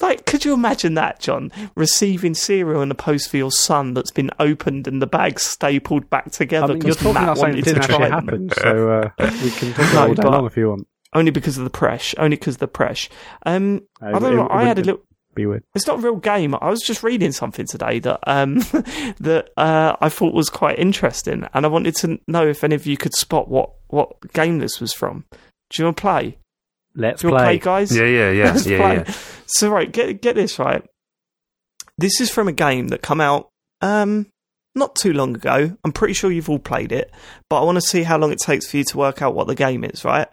Like, 0.00 0.26
could 0.26 0.44
you 0.44 0.52
imagine 0.52 0.94
that, 0.94 1.18
Jon? 1.18 1.50
Receiving 1.74 2.34
cereal 2.34 2.82
in 2.82 2.90
the 2.90 2.94
post 2.94 3.30
for 3.30 3.38
your 3.38 3.50
son 3.50 3.94
that's 3.94 4.10
been 4.10 4.30
opened 4.38 4.86
and 4.86 5.00
the 5.00 5.06
bag 5.06 5.40
stapled 5.40 6.10
back 6.10 6.30
together 6.30 6.74
mean, 6.74 6.82
you're 6.82 6.94
talking 6.94 7.14
Mat 7.14 7.38
wanted 7.38 7.56
that 7.56 7.64
to 7.64 7.72
didn't 7.74 7.82
try 7.84 8.06
actually 8.06 8.10
them. 8.10 8.48
happen, 8.48 8.50
so 8.50 8.90
uh, 8.90 9.30
we 9.42 9.50
can 9.50 9.72
talk 9.72 9.78
No, 9.78 9.84
about 9.92 10.04
it 10.04 10.08
all 10.08 10.14
day 10.14 10.28
long 10.36 10.46
if 10.46 10.56
you 10.58 10.68
want. 10.68 10.86
Only 11.14 11.30
because 11.30 11.56
of 11.56 11.64
the 11.64 11.70
press. 11.70 12.14
Only 12.18 12.36
because 12.36 12.56
of 12.56 12.60
the 12.60 12.68
press. 12.68 13.08
Um, 13.46 13.80
I 14.02 14.18
don't 14.18 14.34
it- 14.34 14.36
know. 14.36 14.46
it 14.46 14.52
I 14.52 14.64
had 14.64 14.78
a 14.78 14.82
little. 14.82 15.00
Be 15.36 15.46
weird. 15.46 15.62
It's 15.74 15.86
not 15.86 15.98
a 15.98 16.00
real 16.02 16.16
game. 16.16 16.54
I 16.54 16.70
was 16.70 16.80
just 16.80 17.02
reading 17.02 17.30
something 17.30 17.66
today 17.66 17.98
that 18.00 18.20
um 18.26 18.54
that 19.20 19.50
uh, 19.56 19.94
I 20.00 20.08
thought 20.08 20.34
was 20.34 20.48
quite 20.48 20.78
interesting, 20.78 21.46
and 21.54 21.64
I 21.64 21.68
wanted 21.68 21.94
to 21.96 22.18
know 22.26 22.48
if 22.48 22.64
any 22.64 22.74
of 22.74 22.86
you 22.86 22.96
could 22.96 23.14
spot 23.14 23.48
what 23.48 23.70
what 23.88 24.32
game 24.32 24.58
this 24.58 24.80
was 24.80 24.92
from. 24.92 25.24
Do 25.70 25.82
you 25.82 25.84
want 25.84 25.98
to 25.98 26.00
play? 26.00 26.38
Let's 26.94 27.20
Do 27.20 27.28
you 27.28 27.34
play, 27.34 27.44
play. 27.44 27.58
guys? 27.58 27.94
Yeah, 27.94 28.06
yeah, 28.06 28.30
yeah, 28.30 28.44
Let's 28.52 28.66
yeah, 28.66 28.78
play. 28.78 28.94
yeah. 29.06 29.14
So 29.46 29.68
right, 29.68 29.92
get 29.92 30.22
get 30.22 30.34
this 30.36 30.58
right. 30.58 30.82
This 31.98 32.20
is 32.20 32.30
from 32.30 32.48
a 32.48 32.52
game 32.52 32.88
that 32.88 33.02
come 33.02 33.20
out 33.20 33.48
um 33.82 34.26
not 34.74 34.96
too 34.96 35.12
long 35.12 35.34
ago. 35.36 35.76
I'm 35.84 35.92
pretty 35.92 36.14
sure 36.14 36.32
you've 36.32 36.48
all 36.50 36.58
played 36.58 36.92
it, 36.92 37.10
but 37.50 37.60
I 37.60 37.64
want 37.64 37.76
to 37.76 37.82
see 37.82 38.02
how 38.04 38.16
long 38.16 38.32
it 38.32 38.38
takes 38.38 38.70
for 38.70 38.78
you 38.78 38.84
to 38.84 38.96
work 38.98 39.20
out 39.20 39.34
what 39.34 39.46
the 39.48 39.54
game 39.54 39.84
is, 39.84 40.02
right? 40.04 40.28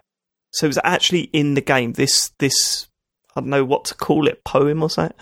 So 0.52 0.64
it 0.66 0.68
was 0.68 0.78
actually 0.82 1.22
in 1.34 1.54
the 1.54 1.60
game. 1.60 1.92
This 1.92 2.30
this 2.38 2.88
I 3.36 3.40
don't 3.40 3.50
know 3.50 3.64
what 3.64 3.84
to 3.86 3.94
call 3.94 4.26
it, 4.26 4.44
poem 4.44 4.82
or 4.82 4.90
something. 4.90 5.16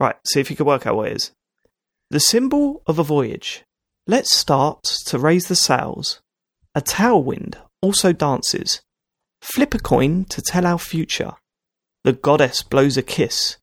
Right, 0.00 0.16
see 0.24 0.40
if 0.40 0.50
you 0.50 0.56
can 0.56 0.66
work 0.66 0.86
out 0.86 0.96
what 0.96 1.08
it 1.08 1.16
is. 1.16 1.32
The 2.10 2.20
symbol 2.20 2.82
of 2.86 2.98
a 2.98 3.04
voyage. 3.04 3.64
Let's 4.06 4.34
start 4.34 4.82
to 5.06 5.18
raise 5.18 5.48
the 5.48 5.56
sails. 5.56 6.20
A 6.74 6.80
tailwind 6.80 7.56
also 7.82 8.12
dances. 8.12 8.80
Flip 9.42 9.74
a 9.74 9.78
coin 9.78 10.24
to 10.26 10.42
tell 10.42 10.66
our 10.66 10.78
future. 10.78 11.32
The 12.04 12.12
goddess 12.12 12.62
blows 12.62 12.96
a 12.96 13.02
kiss. 13.02 13.56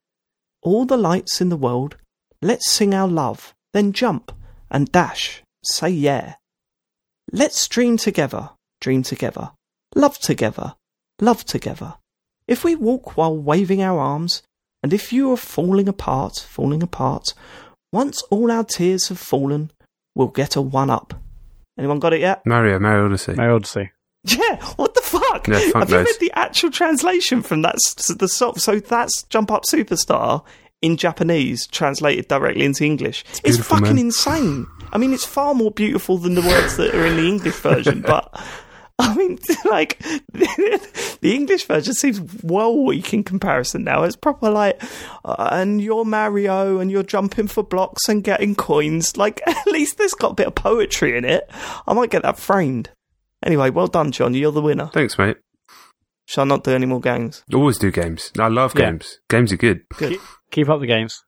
All 0.62 0.86
the 0.86 0.98
lights 0.98 1.42
in 1.42 1.50
the 1.50 1.58
world, 1.58 1.98
let's 2.42 2.70
sing 2.70 2.94
our 2.94 3.08
love, 3.08 3.54
then 3.74 3.94
jump 3.94 4.32
and 4.70 4.92
dash, 4.92 5.42
say 5.64 5.90
yeah. 5.90 6.36
Let's 7.32 7.68
dream 7.68 7.98
together, 7.98 8.52
dream 8.82 9.04
together, 9.04 9.52
love 9.96 10.20
together, 10.20 10.76
love 11.20 11.46
together. 11.46 11.96
If 12.48 12.64
we 12.64 12.76
walk 12.76 13.18
while 13.18 13.36
waving 13.36 13.82
our 13.82 14.00
arms, 14.00 14.44
and 14.84 14.94
if 14.94 15.12
you 15.12 15.32
are 15.32 15.38
falling 15.38 15.88
apart, 15.88 16.46
falling 16.48 16.84
apart, 16.84 17.34
once 17.92 18.22
all 18.24 18.52
our 18.52 18.64
tears 18.64 19.08
have 19.08 19.20
fallen, 19.20 19.72
we'll 20.14 20.28
get 20.28 20.56
a 20.56 20.62
one 20.62 20.90
up. 20.90 21.14
Anyone 21.78 22.00
got 22.00 22.14
it 22.14 22.22
yet? 22.22 22.46
Mario, 22.46 22.80
Mario 22.80 23.06
Odyssey. 23.06 23.34
My 23.34 23.50
Odyssey. 23.50 23.92
Yeah, 24.24 24.64
what 24.76 24.94
the 24.96 25.02
fuck? 25.02 25.48
Yeah, 25.48 25.60
fuck 25.72 25.82
Have 25.82 25.90
you 25.92 25.98
read 25.98 26.20
the 26.20 26.32
actual 26.34 26.72
translation 26.72 27.42
from 27.42 27.62
that? 27.62 27.76
The 28.18 28.28
so, 28.28 28.54
so 28.54 28.80
that's 28.80 29.24
Jump 29.24 29.52
Up 29.52 29.64
Superstar 29.72 30.44
in 30.82 30.98
Japanese, 30.98 31.68
translated 31.68 32.28
directly 32.28 32.66
into 32.66 32.84
English. 32.84 33.24
It's, 33.30 33.40
beautiful, 33.42 33.78
fucking 33.78 33.96
man. 33.96 34.06
insane. 34.06 34.68
I 34.92 34.98
mean, 34.98 35.14
it's 35.14 35.26
far 35.26 35.54
more 35.54 35.72
beautiful 35.72 36.18
than 36.18 36.36
the 36.36 36.42
words 36.42 36.78
that 36.78 36.94
are 36.96 37.06
in 37.06 37.18
the 37.18 37.28
English 37.28 37.56
version, 37.56 38.02
but. 38.02 38.34
I 39.00 39.14
mean, 39.16 39.38
like 39.66 40.00
the 40.34 40.80
English 41.36 41.66
version 41.66 41.94
seems 41.94 42.22
well 42.44 42.84
weak 42.84 43.14
in 43.14 43.24
comparison 43.24 43.84
now. 43.84 44.04
It's 44.04 44.16
proper 44.16 44.50
like, 44.50 44.82
uh, 45.26 45.50
and 45.52 45.82
you're 45.82 46.06
Mario, 46.06 46.80
and 46.80 46.90
you're 46.90 47.04
jumping 47.04 47.48
for 47.48 47.64
blocks 47.64 48.08
and 48.08 48.24
getting 48.24 48.56
coins. 48.56 49.18
Like, 49.18 49.42
at 49.48 49.68
least 49.68 49.98
there's 49.98 50.14
got 50.14 50.32
a 50.32 50.36
bit 50.36 50.48
of 50.48 50.56
poetry 50.56 51.18
in 51.18 51.26
it. 51.26 51.50
I 51.88 51.94
might 51.94 52.10
get 52.10 52.24
that 52.24 52.40
framed. 52.40 52.90
Anyway, 53.44 53.70
well 53.70 53.88
done, 53.88 54.12
Jon. 54.12 54.34
You're 54.34 54.52
the 54.52 54.62
winner. 54.62 54.90
Thanks, 54.94 55.18
mate. 55.18 55.38
Shall 56.28 56.44
I 56.46 56.48
not 56.48 56.64
do 56.64 56.72
any 56.72 56.86
more 56.88 57.00
games? 57.02 57.44
Always 57.54 57.78
do 57.78 57.92
games. 57.92 58.32
I 58.40 58.48
love 58.48 58.74
Yeah. 58.76 58.92
games. 58.92 59.20
Games 59.30 59.52
are 59.54 59.58
good. 59.58 59.82
Good. 59.98 60.18
Keep 60.52 60.70
up 60.70 60.80
the 60.80 60.88
games. 60.88 61.22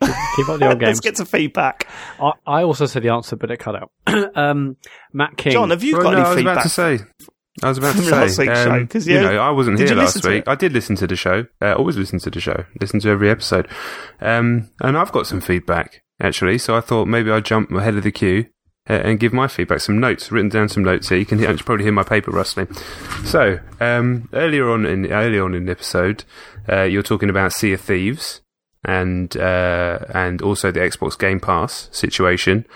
Keep 0.00 0.48
up 0.48 0.58
the 0.60 0.68
old 0.68 0.82
Let's 0.82 1.00
get 1.00 1.16
some 1.16 1.26
feedback. 1.26 1.86
I, 2.20 2.32
I 2.46 2.62
also 2.64 2.86
said 2.86 3.02
the 3.02 3.10
answer, 3.10 3.36
but 3.36 3.50
it 3.50 3.58
cut 3.58 3.76
out. 3.76 3.90
um, 4.36 4.76
Matt 5.12 5.36
King. 5.36 5.52
Jon, 5.52 5.70
have 5.70 5.82
you 5.82 5.94
Well, 5.94 6.02
got 6.02 6.10
no, 6.12 6.18
I 6.18 6.20
any 6.20 6.28
was 6.28 6.36
feedback? 6.36 6.52
about 6.54 6.62
to 6.62 6.68
say. 6.68 6.98
I 7.62 7.68
was 7.68 7.78
about 7.78 7.94
to 7.94 8.02
say. 8.02 8.10
last 8.10 8.38
week's 8.38 8.58
um, 8.58 8.66
show? 8.80 8.86
'Cause, 8.86 9.06
you 9.06 9.14
yeah, 9.14 9.22
know, 9.22 9.38
I 9.38 9.50
wasn't 9.50 9.78
here 9.78 9.94
last 9.94 10.24
week. 10.26 10.42
it? 10.42 10.48
I 10.48 10.56
did 10.56 10.72
listen 10.72 10.96
to 10.96 11.06
the 11.06 11.14
show. 11.16 11.46
Uh, 11.62 11.74
always 11.74 11.96
listen 11.96 12.18
to 12.20 12.30
the 12.30 12.40
show. 12.40 12.64
Listen 12.80 12.98
to 13.00 13.08
every 13.10 13.30
episode. 13.30 13.68
Um, 14.20 14.70
and 14.80 14.98
I've 14.98 15.12
got 15.12 15.26
some 15.28 15.40
feedback 15.40 16.02
actually. 16.20 16.58
So 16.58 16.76
I 16.76 16.80
thought 16.80 17.06
maybe 17.06 17.30
I'd 17.30 17.44
jump 17.44 17.70
ahead 17.70 17.94
of 17.96 18.02
the 18.02 18.10
queue 18.10 18.46
uh, 18.90 18.94
and 18.94 19.20
give 19.20 19.32
my 19.32 19.46
feedback. 19.46 19.80
Some 19.80 20.00
notes, 20.00 20.32
written 20.32 20.48
down 20.48 20.68
some 20.68 20.82
notes 20.82 21.08
here. 21.10 21.18
You 21.18 21.26
can 21.26 21.38
hear, 21.38 21.56
probably 21.58 21.84
hear 21.84 21.92
my 21.92 22.02
paper 22.02 22.32
rustling. 22.32 22.72
So 23.24 23.60
um, 23.80 24.28
earlier 24.32 24.68
on 24.68 24.84
in 24.84 25.12
earlier 25.12 25.44
on 25.44 25.54
in 25.54 25.66
the 25.66 25.72
episode, 25.72 26.24
uh, 26.68 26.82
you're 26.82 27.02
talking 27.04 27.30
about 27.30 27.52
Sea 27.52 27.72
of 27.74 27.80
Thieves 27.80 28.40
and 28.84 29.36
uh, 29.36 29.98
and 30.14 30.42
also 30.42 30.70
the 30.70 30.80
Xbox 30.80 31.18
Game 31.18 31.40
Pass 31.40 31.88
situation. 31.92 32.66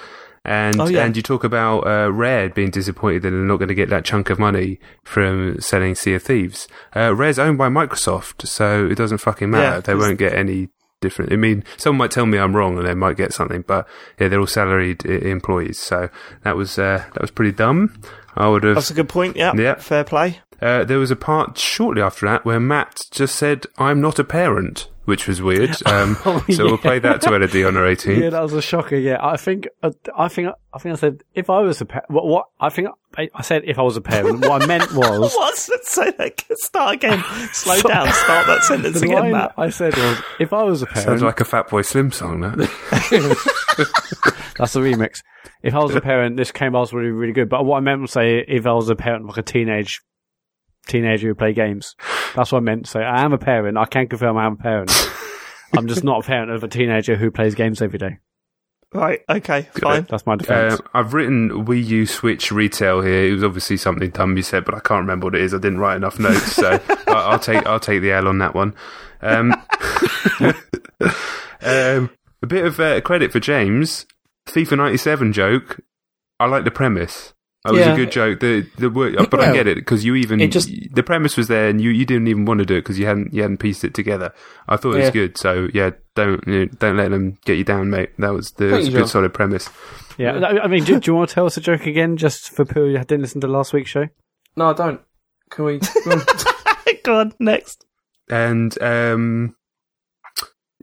And 0.45 0.81
Oh, 0.81 0.87
yeah. 0.87 1.05
and 1.05 1.15
you 1.17 1.23
talk 1.23 1.45
about 1.45 1.81
uh, 1.87 2.11
Rare 2.11 2.49
being 2.49 2.71
disappointed 2.71 3.23
that 3.23 3.31
they're 3.31 3.39
not 3.41 3.59
going 3.59 3.69
to 3.69 3.75
get 3.75 3.91
that 3.91 4.05
chunk 4.05 4.31
of 4.31 4.39
money 4.39 4.79
from 5.05 5.61
selling 5.61 5.95
Sea 5.95 6.15
of 6.15 6.23
Thieves. 6.23 6.69
Uh, 6.97 7.15
Rare's 7.15 7.39
owned 7.39 7.59
by 7.59 7.69
Microsoft, 7.69 8.47
so 8.47 8.87
it 8.87 8.95
doesn't 8.95 9.19
fucking 9.19 9.51
matter. 9.51 9.77
Yeah, 9.77 9.81
they 9.81 9.95
won't 9.95 10.19
get 10.19 10.33
any 10.33 10.69
different. 11.03 11.33
I 11.33 11.37
mean, 11.37 11.65
someone 11.77 11.99
might 11.99 12.13
tell 12.13 12.25
me 12.25 12.39
I'm 12.39 12.57
wrong 12.57 12.79
and 12.79 12.87
they 12.87 12.95
might 12.95 13.17
get 13.19 13.35
something, 13.35 13.63
but 13.67 13.87
yeah, 14.19 14.29
they're 14.29 14.41
all 14.41 14.47
salaried 14.47 15.05
I- 15.07 15.29
employees. 15.29 15.79
So 15.81 16.09
that 16.45 16.57
was 16.57 16.79
uh, 16.79 17.05
that 17.13 17.21
was 17.21 17.31
pretty 17.31 17.53
dumb. 17.53 18.01
I 18.35 18.49
would 18.49 18.63
have. 18.63 18.77
That's 18.77 18.91
a 18.91 18.95
good 18.95 19.09
point. 19.09 19.37
Yeah. 19.37 19.53
Yeah. 19.55 19.75
Fair 19.75 20.05
play. 20.05 20.41
Uh, 20.61 20.85
there 20.85 20.99
was 20.99 21.11
a 21.11 21.17
part 21.17 21.57
shortly 21.59 22.03
after 22.03 22.27
that 22.27 22.45
where 22.45 22.59
Mat 22.61 23.01
just 23.11 23.37
said, 23.37 23.67
"I'm 23.79 24.01
not 24.01 24.19
a 24.19 24.25
parent," 24.25 24.89
which 25.05 25.29
was 25.29 25.41
weird. 25.41 25.77
Um, 25.87 26.17
Oh, 26.25 26.45
so 26.51 26.65
we'll 26.65 26.79
play 26.79 26.99
that 26.99 27.21
to 27.23 27.35
Elodie 27.35 27.65
on 27.65 27.75
her 27.77 27.83
18th. 27.85 28.21
Yeah, 28.21 28.31
that 28.31 28.43
was 28.43 28.53
a 28.53 28.61
shocker. 28.61 28.97
Yeah, 28.97 29.19
I 29.25 29.37
think, 29.37 29.69
uh, 29.83 29.91
I 30.17 30.29
think, 30.29 30.49
I 30.75 30.79
think 30.79 30.93
I 30.95 30.97
said 30.97 31.23
if 31.35 31.49
I 31.49 31.61
was 31.61 31.81
a 31.81 31.87
parent. 31.87 32.11
What, 32.11 32.27
what? 32.27 32.47
I 32.61 32.69
think 32.71 32.89
I, 33.17 33.29
I 33.35 33.43
said 33.43 33.63
if 33.65 33.79
I 33.79 33.83
was 33.83 33.97
a 33.97 34.01
parent. 34.01 34.41
What 34.41 34.63
I 34.63 34.67
meant 34.67 34.93
was 34.95 35.33
What? 35.35 35.57
Say 35.57 36.11
that. 36.19 36.43
Start 36.59 36.95
again. 36.97 37.23
Slow 37.53 37.81
down. 37.81 38.13
Start 38.13 38.47
that 38.49 38.63
sentence 38.65 39.01
the 39.01 39.07
again, 39.07 39.33
Mat. 39.33 39.55
I 39.57 39.71
said 39.71 39.97
was 39.97 40.19
if 40.41 40.53
I 40.53 40.63
was 40.65 40.83
a 40.83 40.87
parent. 40.87 41.05
Sounds 41.09 41.23
like 41.23 41.41
a 41.41 41.45
Fatboy 41.45 41.85
Slim 41.85 42.13
song, 42.13 42.41
that. 42.41 42.59
That's 44.57 44.73
the 44.73 44.81
remix. 44.81 45.21
If 45.63 45.75
I 45.75 45.79
was 45.79 45.95
a 45.95 46.01
parent, 46.01 46.37
this 46.37 46.53
came 46.53 46.75
out 46.77 46.93
really, 46.93 47.11
really 47.11 47.33
good. 47.33 47.49
But 47.49 47.65
what 47.65 47.79
I 47.79 47.81
meant 47.81 48.05
to 48.07 48.13
say, 48.13 48.45
if 48.47 48.67
I 48.67 48.73
was 48.73 48.89
a 48.91 48.97
parent, 48.97 49.27
like 49.27 49.39
a 49.39 49.43
teenage 49.43 50.01
teenager 50.89 51.29
who 51.29 51.35
play 51.35 51.53
games, 51.53 51.95
that's 52.35 52.51
what 52.51 52.59
I 52.59 52.63
meant 52.63 52.87
to 52.87 52.91
say. 52.91 53.01
I 53.01 53.25
am 53.25 53.33
a 53.33 53.39
parent. 53.39 53.79
I 53.79 53.85
can 53.85 54.09
confirm 54.09 54.37
I 54.37 54.47
am 54.47 54.55
a 54.55 54.57
parent. 54.57 54.91
I'm 55.77 55.87
just 55.87 56.03
not 56.03 56.25
a 56.25 56.27
parent 56.27 56.51
of 56.51 56.65
a 56.65 56.69
teenager 56.69 57.15
who 57.17 57.31
plays 57.31 57.55
games 57.55 57.81
every 57.83 57.99
day. 57.99 58.19
Right. 58.95 59.21
Okay. 59.29 59.69
Fine. 59.83 60.07
That's 60.09 60.25
my 60.25 60.37
defense. 60.37 60.81
Uh, 60.81 60.83
I've 60.95 61.13
written 61.13 61.67
Wii 61.67 61.85
U 61.89 62.07
Switch 62.07 62.51
retail 62.51 63.03
here. 63.03 63.27
It 63.27 63.33
was 63.35 63.45
obviously 63.45 63.77
something 63.77 64.09
dumb 64.11 64.35
you 64.37 64.43
said, 64.43 64.65
but 64.65 64.75
I 64.75 64.81
can't 64.81 65.01
remember 65.03 65.27
what 65.27 65.35
it 65.35 65.43
is. 65.43 65.53
I 65.53 65.59
didn't 65.59 65.79
write 65.79 65.97
enough 65.97 66.19
notes, 66.19 66.53
so 66.55 66.81
I- 66.89 67.13
I'll 67.13 67.39
take 67.39 67.67
I'll 67.67 67.79
take 67.81 68.01
the 68.01 68.13
L 68.13 68.29
on 68.29 68.39
that 68.39 68.55
one. 68.55 68.75
Um, 69.21 69.53
um, 71.61 72.11
a 72.43 72.47
bit 72.47 72.65
of 72.65 72.81
uh, 72.81 73.01
credit 73.03 73.31
for 73.33 73.41
James. 73.41 74.07
FIFA 74.47 74.79
'97 74.79 75.33
joke. 75.35 75.81
I 76.41 76.47
like 76.47 76.65
the 76.65 76.71
premise. 76.71 77.35
That 77.65 77.73
was 77.75 77.87
a 77.87 77.97
good 77.97 78.13
joke. 78.13 78.41
The 78.41 78.67
the 78.79 78.89
word, 78.89 79.17
but 79.31 79.41
I 79.41 79.53
get 79.53 79.67
it 79.67 79.77
because 79.77 80.05
you 80.05 80.15
even 80.15 80.41
it 80.41 80.53
just- 80.53 80.71
the 80.93 81.03
premise 81.03 81.37
was 81.37 81.49
there, 81.49 81.69
and 81.69 81.81
you, 81.81 81.91
you 81.91 82.05
didn't 82.07 82.29
even 82.29 82.45
want 82.45 82.59
to 82.61 82.65
do 82.67 82.75
it 82.77 82.81
because 82.83 82.99
you 82.99 83.07
hadn't 83.07 83.35
you 83.35 83.43
hadn't 83.43 83.59
pieced 83.59 83.85
it 83.85 83.95
together. 83.95 84.33
I 84.69 84.77
thought 84.77 84.95
it 84.95 84.99
was 84.99 85.07
Yeah. 85.07 85.11
good. 85.11 85.37
So 85.39 85.69
yeah, 85.75 85.91
don't 86.15 86.47
you 86.47 86.61
know, 86.61 86.67
don't 86.79 86.97
let 86.97 87.11
them 87.11 87.37
get 87.45 87.59
you 87.59 87.65
down, 87.65 87.91
mate. 87.91 88.11
That 88.19 88.33
was 88.33 88.53
the 88.53 88.67
was 88.67 88.89
a 88.89 88.91
good 88.93 88.99
Jon. 89.01 89.09
solid 89.09 89.35
premise. 89.35 89.69
yeah. 90.19 90.33
I 90.39 90.65
I 90.65 90.67
mean, 90.69 90.85
do, 90.85 90.99
do 91.01 91.11
you 91.11 91.15
want 91.17 91.29
to 91.31 91.35
tell 91.35 91.47
us 91.47 91.57
a 91.57 91.61
joke 91.61 91.85
again, 91.87 92.17
just 92.17 92.51
for 92.51 92.65
people 92.65 92.87
who 92.87 92.93
didn't 92.99 93.23
listen 93.23 93.41
to 93.43 93.49
last 93.49 93.73
week's 93.73 93.91
show? 93.91 94.07
No, 94.57 94.71
I 94.71 94.73
don't. 94.75 95.01
Can 95.51 95.65
we? 95.65 95.79
go 95.79 96.11
on. 96.13 96.21
Go 97.05 97.21
on. 97.21 97.33
Next. 97.39 97.85
And 98.31 98.81
um, 98.83 99.57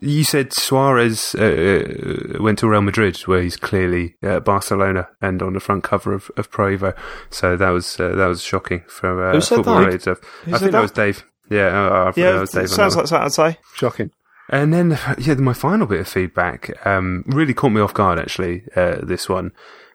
you 0.01 0.23
said 0.23 0.51
Suarez 0.53 1.35
uh, 1.35 2.35
uh, 2.37 2.43
went 2.43 2.59
to 2.59 2.67
Real 2.67 2.81
Madrid, 2.81 3.17
where 3.27 3.41
he's 3.41 3.55
clearly 3.57 4.15
uh, 4.23 4.39
Barcelona 4.41 5.07
and 5.21 5.41
on 5.41 5.53
the 5.53 5.59
front 5.59 5.83
cover 5.83 6.13
of, 6.13 6.29
of 6.37 6.51
Pro 6.51 6.75
Evo. 6.77 6.97
So 7.29 7.55
that 7.57 7.69
was 7.69 7.99
uh, 7.99 8.09
that 8.15 8.27
was 8.27 8.41
shocking 8.41 8.83
for 8.87 9.29
uh, 9.29 9.33
Who 9.33 9.41
said 9.41 9.55
football 9.57 9.75
that? 9.75 9.79
related 9.81 10.01
stuff. 10.01 10.19
Who 10.43 10.51
I 10.51 10.53
said 10.53 10.59
think 10.59 10.71
that 10.71 10.77
that? 10.77 10.81
was 10.81 10.91
Dave. 10.91 11.23
Yeah, 11.49 11.67
uh, 11.67 12.01
I 12.01 12.11
think 12.11 12.15
that 12.15 12.33
Yeah. 12.33 12.39
was 12.41 12.51
Dave. 12.51 12.69
Sounds 12.69 12.95
like 12.95 13.07
something 13.07 13.25
I'd 13.25 13.31
say. 13.33 13.57
Shocking. 13.75 14.11
and 14.49 14.73
then, 14.73 14.99
yeah, 15.19 15.35
my 15.35 15.53
final 15.53 15.85
bit 15.87 16.01
of 16.01 16.07
feedback 16.07 16.71
um, 16.85 17.23
really 17.27 17.53
caught 17.53 17.69
me 17.69 17.81
off 17.81 17.93
guard, 17.93 18.19
actually, 18.19 18.63
uh, 18.75 18.97
this 19.03 19.29
one, 19.29 19.51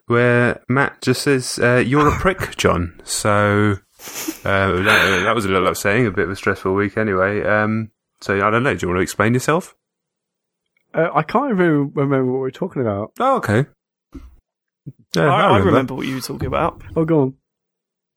where 0.07 0.63
Mat 0.69 1.01
just 1.03 1.23
says, 1.23 1.59
uh, 1.63 1.83
You're 1.85 2.09
a 2.09 2.13
prick, 2.19 2.57
Jon. 2.57 3.01
So 3.05 3.77
uh, 4.45 4.71
that, 4.83 5.23
that 5.25 5.35
was 5.35 5.45
a 5.45 5.49
little 5.49 5.67
upsetting, 5.69 6.07
a 6.07 6.11
bit 6.11 6.25
of 6.25 6.31
a 6.31 6.37
stressful 6.37 6.73
week 6.73 6.97
anyway. 6.97 7.43
Um, 7.45 7.91
so 8.21 8.37
I 8.47 8.51
don't 8.51 8.63
know, 8.63 8.75
do 8.75 8.87
you 8.87 8.89
want 8.89 8.99
to 8.99 9.03
explain 9.03 9.35
yourself? 9.35 9.75
Uh, 10.93 11.09
I 11.15 11.23
can't 11.23 11.53
even 11.53 11.93
remember 11.95 12.33
what 12.33 12.39
we 12.39 12.43
were 12.43 12.51
talking 12.51 12.83
about. 12.83 13.13
Oh, 13.21 13.37
okay. 13.37 13.67
Yeah, 15.15 15.33
I, 15.33 15.57
I 15.57 15.59
remember 15.59 15.95
what 15.95 16.07
you 16.07 16.15
were 16.15 16.21
talking 16.21 16.47
about. 16.47 16.83
Oh, 16.97 17.05
go 17.05 17.23
on. 17.23 17.35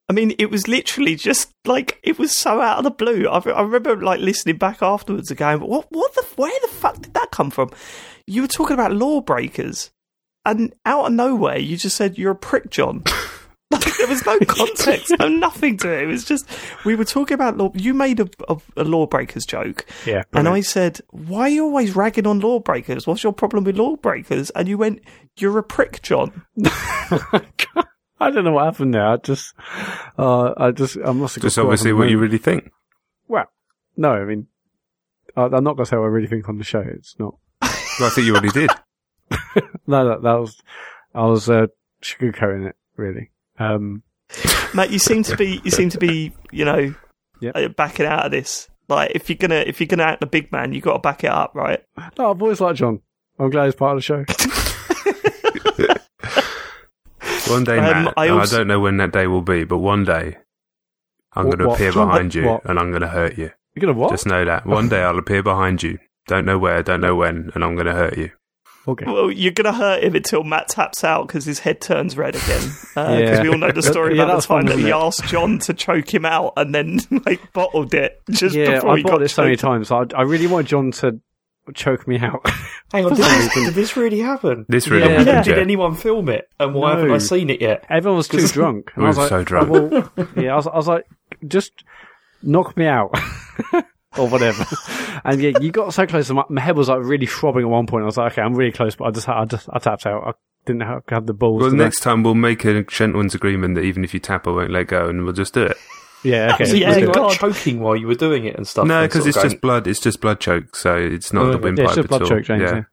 I 0.10 0.14
mean, 0.14 0.34
it 0.38 0.52
was 0.52 0.68
literally 0.68 1.16
just 1.16 1.52
like 1.66 2.00
it 2.04 2.20
was 2.20 2.36
so 2.36 2.62
out 2.62 2.80
of 2.80 2.84
the 2.84 2.92
blue. 2.92 3.28
I, 3.28 3.40
I 3.50 3.62
remember 3.62 3.96
like 4.02 4.20
listening 4.20 4.58
back 4.58 4.82
afterwards 4.82 5.30
and 5.30 5.38
going, 5.38 5.62
"What? 5.62 5.88
What 5.90 6.14
the? 6.14 6.24
Where 6.36 6.52
the 6.62 6.68
fuck 6.68 7.02
did 7.02 7.14
that 7.14 7.32
come 7.32 7.50
from?" 7.52 7.72
You 8.28 8.42
were 8.42 8.48
talking 8.48 8.74
about 8.74 8.94
lawbreakers, 8.94 9.92
and 10.46 10.74
out 10.86 11.06
of 11.06 11.14
nowhere, 11.14 11.58
you 11.58 11.78
just 11.78 11.96
said, 11.96 12.18
"You're 12.18 12.32
a 12.32 12.36
prick, 12.36 12.70
Jon." 12.70 13.04
like 13.86 13.98
there 13.98 14.08
was 14.08 14.26
no 14.26 14.39
context, 14.39 15.13
no 15.19 15.28
nothing 15.28 15.78
to 15.78 15.91
it. 15.91 16.04
It 16.04 16.08
was 16.08 16.26
just 16.26 16.48
we 16.86 16.96
were 16.96 17.06
talking 17.06 17.36
about 17.36 17.58
law. 17.58 17.72
You 17.74 17.93
made 17.93 18.19
a, 18.19 18.30
a, 18.50 18.58
a 18.78 18.84
lawbreakers 18.84 19.46
joke, 19.46 19.86
Yeah. 20.06 20.24
and 20.34 20.48
I 20.48 20.62
said, 20.62 21.02
"Why 21.12 21.41
are 21.41 21.50
you 21.50 21.63
always 21.65 21.96
ragging 21.96 22.28
on 22.28 22.39
lawbreakers? 22.39 23.06
What's 23.08 23.24
your 23.24 23.34
problem 23.34 23.63
with 23.63 23.78
lawbreakers?" 23.78 24.50
And 24.52 24.67
you 24.67 24.78
went, 24.78 25.02
"You're 25.38 25.58
a 25.58 25.63
prick, 25.63 26.02
Jon." 26.02 26.43
I 28.19 28.30
don't 28.32 28.46
know 28.46 28.54
what 28.54 28.65
happened 28.65 28.93
there. 28.93 29.06
I 29.06 29.17
just, 29.17 29.54
uh, 30.17 30.54
I 30.56 30.72
just, 30.72 30.98
I 31.06 31.12
must 31.12 31.36
have 31.36 31.41
Just 31.41 31.58
obviously 31.58 31.89
in 31.89 31.96
the 31.98 32.00
what 32.02 32.10
you 32.10 32.17
really 32.17 32.38
think. 32.38 32.72
Well, 33.28 33.46
no, 33.98 34.12
I 34.13 34.24
mean, 34.24 34.48
I, 35.36 35.43
I'm 35.43 35.63
not 35.63 35.76
going 35.76 35.78
to 35.80 35.86
say 35.86 35.98
what 35.98 36.04
I 36.04 36.08
really 36.08 36.28
think 36.28 36.48
on 36.48 36.58
the 36.58 36.63
show. 36.63 36.80
It's 36.86 37.15
not. 37.19 37.36
Well, 38.00 38.08
I 38.10 38.12
think 38.12 38.26
you 38.26 38.34
already 38.34 38.50
did. 38.50 38.72
No, 39.86 40.08
that, 40.10 40.24
that 40.24 40.34
was, 40.39 40.60
I 41.13 41.26
was 41.26 41.48
uh, 41.50 41.67
sugarcoating 42.02 42.67
it 42.69 42.76
really. 42.96 43.30
Um, 43.60 44.04
Mat, 44.74 44.89
you 44.92 45.00
seem 45.00 45.24
to 45.24 45.36
be 45.38 45.62
you 45.63 45.72
seem 45.72 45.89
to 45.89 45.98
be 45.98 46.34
you 46.52 46.66
know 46.66 46.94
Yep. 47.39 47.56
uh, 47.56 47.68
backing 47.70 48.06
out 48.06 48.26
of 48.26 48.32
this. 48.32 48.70
Like 48.88 49.12
if 49.16 49.30
you're 49.30 49.38
gonna 49.38 49.63
if 49.68 49.80
you're 49.80 49.88
gonna 49.88 50.04
act 50.04 50.20
the 50.22 50.26
big 50.28 50.52
man, 50.52 50.74
you 50.74 50.82
got 50.82 50.94
to 50.94 51.00
back 51.00 51.24
it 51.24 51.30
up, 51.30 51.54
right? 51.56 51.84
no, 52.18 52.32
I've 52.32 52.42
always 52.42 52.62
liked 52.62 52.80
Jon. 52.80 53.02
I'm 53.39 53.50
glad 53.50 53.66
he's 53.66 53.76
part 53.76 53.98
of 53.98 53.98
the 53.98 54.02
show. 54.02 54.26
One 57.52 57.63
day, 57.66 57.78
Um, 57.78 58.06
Mat, 58.06 58.13
I 58.18 58.30
also- 58.30 58.56
I 58.56 58.60
don't 58.60 58.68
know 58.68 58.80
when 58.80 58.98
that 58.98 59.12
day 59.12 59.28
will 59.28 59.42
be, 59.42 59.63
but 59.66 59.80
one 59.80 60.06
day 60.06 60.38
I'm 61.34 61.46
going 61.46 61.58
to 61.60 61.70
appear 61.72 61.92
Jon? 61.92 62.08
behind 62.08 62.34
you 62.36 62.46
What? 62.46 62.66
and 62.66 62.80
I'm 62.80 62.89
going 62.92 63.02
to 63.02 63.08
hurt 63.08 63.38
you. 63.38 63.52
You're 63.76 63.82
gonna 63.82 63.94
what? 63.94 64.12
Just 64.12 64.26
know 64.28 64.46
that. 64.46 64.66
One 64.66 64.88
day 64.88 65.02
I'll 65.04 65.18
appear 65.18 65.44
behind 65.44 65.84
you. 65.84 66.00
Don't 66.28 66.46
know 66.46 66.58
where, 66.58 66.82
don't 66.84 67.02
know 67.02 67.16
when, 67.16 67.52
and 67.54 67.63
I'm 67.63 67.76
going 67.76 67.88
to 67.88 67.94
hurt 67.94 68.18
you. 68.18 68.32
Okay. 68.86 69.06
Well, 69.06 69.32
you're 69.32 69.54
gonna 69.54 69.72
hurt 69.74 70.04
him 70.04 70.13
until 70.15 70.43
Mat 70.43 70.67
taps 70.67 71.04
out 71.06 71.28
because 71.28 71.46
his 71.46 71.60
head 71.60 71.80
turns 71.80 72.17
red 72.17 72.36
again. 72.36 72.62
Uh, 72.96 73.15
because 73.17 73.38
Yeah. 73.38 73.41
we 73.43 73.50
all 73.50 73.58
know 73.58 73.72
the 73.72 73.82
story 73.82 74.15
Yeah, 74.17 74.24
about 74.24 74.34
that's 74.34 74.48
the 74.48 74.54
time 74.56 74.67
fun, 74.67 74.76
that 74.78 74.82
he 74.84 74.89
it? 74.89 74.93
asked 74.93 75.24
Jon 75.26 75.58
to 75.60 75.74
choke 75.74 76.13
him 76.13 76.26
out 76.26 76.54
and 76.58 76.76
then 76.76 77.00
like 77.26 77.54
bottled 77.54 77.93
it 77.93 78.22
just 78.30 78.56
yeah, 78.56 78.76
before 78.76 78.91
I 78.91 78.98
he 78.98 79.04
bought 79.04 79.12
got 79.13 79.19
this 79.19 79.34
so 79.34 79.43
many 79.43 79.56
times. 79.56 79.89
I, 79.89 80.04
I 80.15 80.24
really 80.24 80.48
want 80.48 80.67
Jon 80.67 80.91
to 80.91 81.19
choke 81.74 82.06
me 82.10 82.19
out. 82.19 82.46
Hang 82.91 83.06
on, 83.06 83.15
did 83.15 83.24
this, 83.24 83.54
did 83.54 83.74
this 83.74 83.96
really 83.96 84.19
happen? 84.19 84.65
This 84.67 84.89
really 84.89 85.04
Yeah. 85.10 85.19
And 85.19 85.28
happened, 85.28 85.46
did 85.46 85.56
yeah. 85.56 85.62
anyone 85.63 85.96
film 85.96 86.28
it? 86.28 86.50
And 86.60 86.74
why 86.76 86.91
No. 86.93 87.00
haven't 87.00 87.13
I 87.15 87.17
seen 87.19 87.50
it 87.50 87.62
yet? 87.62 87.86
Everyone 87.89 88.17
was 88.17 88.28
too 88.28 88.46
drunk. 88.48 88.91
We 88.98 89.06
I 89.06 89.08
was 89.08 89.15
were 89.15 89.24
like, 89.24 89.30
so 89.30 89.43
drunk. 89.46 89.69
well, 89.69 90.10
yeah, 90.36 90.52
I 90.52 90.56
was, 90.58 90.67
I 90.67 90.76
was 90.76 90.88
like, 90.89 91.06
just 91.48 91.72
knock 92.43 92.76
me 92.76 92.86
out. 92.86 93.17
Or 94.17 94.28
whatever. 94.28 94.65
and 95.26 95.41
yeah, 95.41 95.52
you 95.60 95.71
got 95.71 95.93
so 95.93 96.06
close. 96.06 96.30
and 96.30 96.38
My, 96.38 96.43
my 96.49 96.62
head 96.62 96.76
was 96.78 96.89
like 96.89 96.99
really 97.02 97.26
throbbing 97.26 97.63
at 97.63 97.69
one 97.69 97.88
point. 97.88 98.04
I 98.04 98.06
was 98.06 98.17
like, 98.17 98.34
okay, 98.34 98.41
I'm 98.41 98.56
really 98.56 98.71
close, 98.71 98.95
but 98.95 99.06
I 99.06 99.12
just, 99.12 99.30
I 99.30 99.45
just, 99.45 99.69
I 99.71 99.80
tapped 99.80 100.06
out. 100.06 100.23
I 100.28 100.32
didn't 100.65 100.82
have, 100.84 101.04
have 101.10 101.26
the 101.26 101.34
balls. 101.34 101.62
Well, 101.62 101.71
to 101.71 101.76
next 101.78 102.02
time 102.02 102.23
we'll 102.23 102.36
make 102.36 102.63
a 102.65 102.84
gentleman's 102.84 103.36
agreement 103.36 103.76
that 103.76 103.82
even 103.82 104.04
if 104.04 104.13
you 104.13 104.19
tap, 104.19 104.47
I 104.47 104.52
won't 104.52 104.71
let 104.71 104.88
go, 104.88 105.08
and 105.10 105.23
we'll 105.23 105.34
just 105.34 105.54
do 105.54 105.63
it. 105.63 105.78
yeah, 106.23 106.54
okay. 106.54 106.65
So, 106.65 106.76
yeah, 106.76 106.89
was 106.89 106.97
it 106.97 107.08
like 107.15 107.38
choking 107.39 107.80
while 107.82 107.95
you 107.95 108.08
were 108.08 108.15
doing 108.15 108.45
it 108.45 108.56
and 108.56 108.67
stuff? 108.67 108.88
no, 108.88 109.02
because 109.06 109.26
it's 109.28 109.38
of 109.38 109.43
just 109.43 109.62
blood. 109.62 109.88
It's 109.88 109.99
just 109.99 110.21
blood 110.21 110.39
choke, 110.39 110.76
so 110.76 110.95
it's 110.95 111.34
not 111.34 111.45
Oh, 111.47 111.52
the 111.54 111.58
windpipe 111.58 111.84
yeah, 111.84 111.89
it's 111.89 111.95
just 111.95 112.06
at 112.06 112.10
blood 112.10 112.21
all. 112.23 112.28
choke, 112.30 112.43
James. 112.45 112.62
Yeah. 112.62 112.84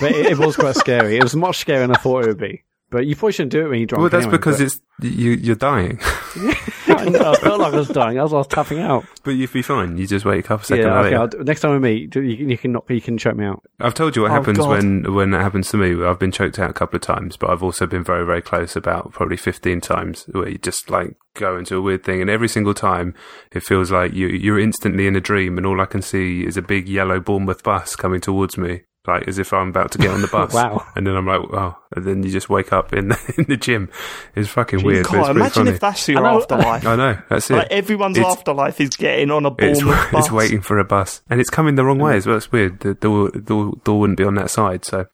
But 0.00 0.10
it, 0.12 0.26
it 0.26 0.38
was 0.38 0.56
quite 0.56 0.74
scary. 0.76 1.16
It 1.16 1.22
was 1.22 1.34
much 1.36 1.64
scarier 1.64 1.80
than 1.80 1.92
I 1.92 1.98
thought 1.98 2.24
it 2.24 2.28
would 2.28 2.38
be. 2.38 2.64
But 2.94 3.06
you 3.06 3.14
probably 3.16 3.32
shouldn't 3.32 3.52
do 3.52 3.66
it 3.66 3.68
when 3.68 3.78
you're 3.80 3.86
drunk. 3.86 4.00
Well, 4.00 4.08
that's 4.10 4.22
anyway, 4.24 4.38
because 4.38 4.58
but- 4.58 4.66
it's 4.66 4.80
you, 5.00 5.32
you're 5.32 5.56
dying, 5.56 5.98
I 6.86 7.34
felt 7.40 7.60
like 7.60 7.74
I 7.74 7.76
was 7.76 7.88
dying 7.88 8.18
I 8.20 8.24
was 8.24 8.46
tapping 8.46 8.78
out. 8.78 9.04
but 9.24 9.32
you'd 9.32 9.52
be 9.52 9.60
fine. 9.62 9.98
You 9.98 10.06
just 10.06 10.24
wait 10.24 10.38
a 10.38 10.42
couple 10.42 10.64
seconds 10.64 10.86
yeah, 10.86 10.98
okay. 11.00 11.18
later. 11.18 11.36
I'll, 11.38 11.44
next 11.44 11.60
time 11.62 11.72
we 11.72 11.78
meet, 11.80 12.14
you, 12.14 12.36
can- 12.36 12.48
you 12.50 12.56
can 12.58 12.72
knock, 12.72 12.88
you 12.88 13.00
can 13.00 13.18
choke 13.18 13.36
me 13.36 13.44
out. 13.44 13.62
I've 13.80 13.94
told 13.94 14.14
you 14.16 14.22
what 14.22 14.30
Oh, 14.30 14.34
happens 14.34 14.58
God. 14.58 14.68
when 14.70 15.14
when 15.14 15.30
that 15.32 15.42
happens 15.42 15.68
to 15.70 15.76
me. 15.76 16.02
I've 16.04 16.18
been 16.20 16.30
choked 16.30 16.58
out 16.58 16.70
a 16.70 16.72
couple 16.72 16.96
of 16.96 17.02
times, 17.02 17.36
but 17.36 17.50
I've 17.50 17.62
also 17.62 17.86
been 17.86 18.04
very 18.04 18.24
very 18.24 18.40
close 18.40 18.76
about 18.76 19.12
probably 19.12 19.36
fifteen 19.36 19.80
times 19.80 20.24
where 20.32 20.48
you 20.48 20.58
just 20.58 20.88
like 20.90 21.16
go 21.34 21.58
into 21.58 21.76
a 21.76 21.82
weird 21.82 22.04
thing, 22.04 22.20
and 22.20 22.30
every 22.30 22.48
single 22.48 22.74
time 22.74 23.14
it 23.52 23.64
feels 23.64 23.90
like 23.90 24.12
you 24.12 24.28
you're 24.28 24.60
instantly 24.60 25.06
in 25.08 25.16
a 25.16 25.20
dream, 25.20 25.58
and 25.58 25.66
all 25.66 25.80
I 25.80 25.86
can 25.86 26.02
see 26.02 26.46
is 26.46 26.56
a 26.56 26.62
big 26.62 26.88
yellow 26.88 27.18
Bournemouth 27.18 27.62
bus 27.64 27.96
coming 27.96 28.20
towards 28.20 28.56
me. 28.56 28.82
Like 29.06 29.28
as 29.28 29.38
if 29.38 29.52
I'm 29.52 29.68
about 29.68 29.90
to 29.92 29.98
get 29.98 30.08
on 30.10 30.22
the 30.22 30.28
bus, 30.32 30.54
Wow. 30.54 30.86
And 30.96 31.06
then 31.06 31.14
I'm 31.14 31.26
like, 31.26 31.40
oh, 31.40 31.76
And 31.94 32.06
then 32.06 32.22
you 32.22 32.30
just 32.30 32.48
wake 32.48 32.72
up 32.72 32.94
in 32.94 33.08
the, 33.10 33.34
in 33.36 33.44
the 33.44 33.56
gym. 33.58 33.90
It's 34.34 34.48
fucking 34.48 34.82
weird, 34.82 35.04
but 35.04 35.12
God, 35.12 35.20
it's 35.20 35.28
imagine 35.36 35.52
funny. 35.64 35.70
if 35.72 35.80
that's 35.80 36.08
your 36.08 36.24
I 36.26 36.34
afterlife. 36.34 36.86
I 36.86 36.96
know 36.96 37.18
that's 37.28 37.50
it. 37.50 37.54
Like 37.54 37.70
everyone's 37.70 38.16
It's- 38.16 38.32
afterlife 38.34 38.80
is 38.80 38.90
getting 38.90 39.30
on 39.30 39.44
a 39.44 39.54
It's, 39.58 39.82
bus. 39.82 40.08
it's 40.14 40.30
waiting 40.30 40.62
for 40.62 40.78
a 40.78 40.84
bus, 40.84 41.20
and 41.28 41.38
it's 41.38 41.50
coming 41.50 41.74
the 41.74 41.84
wrong 41.84 41.98
way 41.98 42.16
as 42.16 42.26
well. 42.26 42.36
It's 42.38 42.50
weird. 42.50 42.80
The 42.80 42.94
door, 42.94 43.30
door, 43.30 43.74
door 43.84 44.00
wouldn't 44.00 44.16
be 44.16 44.24
on 44.24 44.36
that 44.36 44.50
side, 44.50 44.86
so 44.86 45.04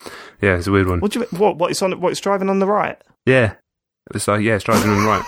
yeah, 0.41 0.57
it's 0.57 0.69
a 0.69 0.73
weird 0.73 0.87
one. 0.87 1.01
What 1.01 1.11
do 1.11 1.19
you 1.21 1.27
what? 1.37 1.57
What 1.59 1.73
it's 1.73 1.83
on? 1.83 2.01
What 2.01 2.13
it's 2.13 2.21
driving 2.21 2.49
on 2.49 2.61
the 2.61 2.67
right? 2.67 2.97
Yeah, 3.27 3.55
it's 4.15 4.29
like 4.29 4.43
yeah, 4.43 4.55
it's 4.55 4.65
driving 4.65 4.89
on 4.89 5.03
the 5.03 5.09
right. 5.09 5.25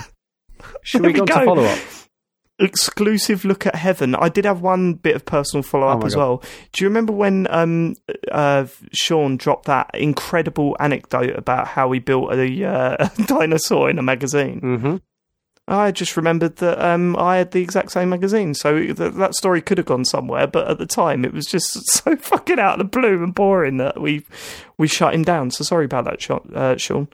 Should 0.84 1.00
we 1.02 1.08
we 1.08 1.12
go 1.14 1.22
on 1.22 1.26
to 1.26 1.32
go. 1.34 1.44
follow 1.44 1.64
up? 1.64 1.78
Exclusive 2.62 3.44
look 3.44 3.66
at 3.66 3.74
heaven. 3.74 4.14
I 4.14 4.28
did 4.28 4.44
have 4.44 4.60
one 4.62 4.94
bit 4.94 5.16
of 5.16 5.24
personal 5.24 5.62
follow 5.62 5.86
Oh 5.88 5.90
up 5.90 6.00
my 6.00 6.06
as 6.06 6.14
God. 6.14 6.20
well. 6.20 6.42
Do 6.72 6.84
you 6.84 6.88
remember 6.88 7.12
when 7.12 7.46
um, 7.50 7.96
uh, 8.30 8.66
Sean 8.92 9.36
dropped 9.36 9.66
that 9.66 9.90
incredible 9.94 10.76
anecdote 10.80 11.36
about 11.36 11.66
how 11.68 11.90
he 11.92 11.98
built 11.98 12.32
a 12.32 12.64
uh, 12.64 13.08
dinosaur 13.26 13.90
in 13.90 13.98
a 13.98 14.02
magazine? 14.02 14.60
Mm-hmm. 14.60 14.96
I 15.68 15.92
just 15.92 16.16
remembered 16.16 16.56
that 16.56 16.84
um, 16.84 17.14
I 17.16 17.36
had 17.36 17.52
the 17.52 17.62
exact 17.62 17.92
same 17.92 18.08
magazine, 18.08 18.52
so 18.52 18.80
th- 18.80 18.96
that 19.14 19.34
story 19.34 19.62
could 19.62 19.78
have 19.78 19.86
gone 19.86 20.04
somewhere. 20.04 20.48
But 20.48 20.68
at 20.68 20.78
the 20.78 20.86
time, 20.86 21.24
it 21.24 21.32
was 21.32 21.46
just 21.46 21.72
so 21.92 22.16
fucking 22.16 22.58
out 22.58 22.74
of 22.74 22.78
the 22.78 22.98
blue 23.00 23.22
and 23.22 23.32
boring 23.34 23.76
that 23.76 24.00
we 24.00 24.24
we 24.76 24.88
shut 24.88 25.14
him 25.14 25.22
down. 25.22 25.50
So 25.52 25.62
sorry 25.64 25.84
about 25.84 26.04
that, 26.06 26.20
Sean. 26.20 26.50
Uh, 26.54 26.76
Sean. 26.76 27.08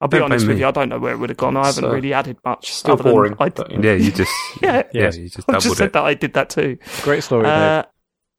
I'll 0.00 0.08
be 0.08 0.18
Don't 0.18 0.32
honest 0.32 0.46
with 0.46 0.56
me. 0.56 0.62
you, 0.62 0.68
I 0.68 0.70
don't 0.72 0.88
know 0.88 0.98
where 0.98 1.12
it 1.14 1.18
would 1.18 1.30
have 1.30 1.36
gone. 1.38 1.56
I 1.56 1.66
haven't 1.66 1.84
So, 1.84 1.90
really 1.90 2.12
added 2.12 2.36
much. 2.44 2.72
Still 2.72 2.94
other 2.94 3.04
than 3.04 3.12
boring. 3.12 3.36
I, 3.38 3.48
but, 3.48 3.70
you. 3.70 3.80
Yeah, 3.82 3.92
you 3.94 4.10
just 4.12 4.32
Yeah. 4.62 4.82
yeah, 4.92 5.02
Yes. 5.04 5.16
you 5.16 5.28
just 5.28 5.40
I 5.48 5.52
doubled 5.52 5.62
just 5.62 5.76
said 5.78 5.86
it. 5.86 5.92
that 5.94 6.02
I 6.04 6.14
did 6.14 6.34
that 6.34 6.50
too. 6.50 6.76
Great 7.02 7.22
story, 7.22 7.46
Uh, 7.46 7.84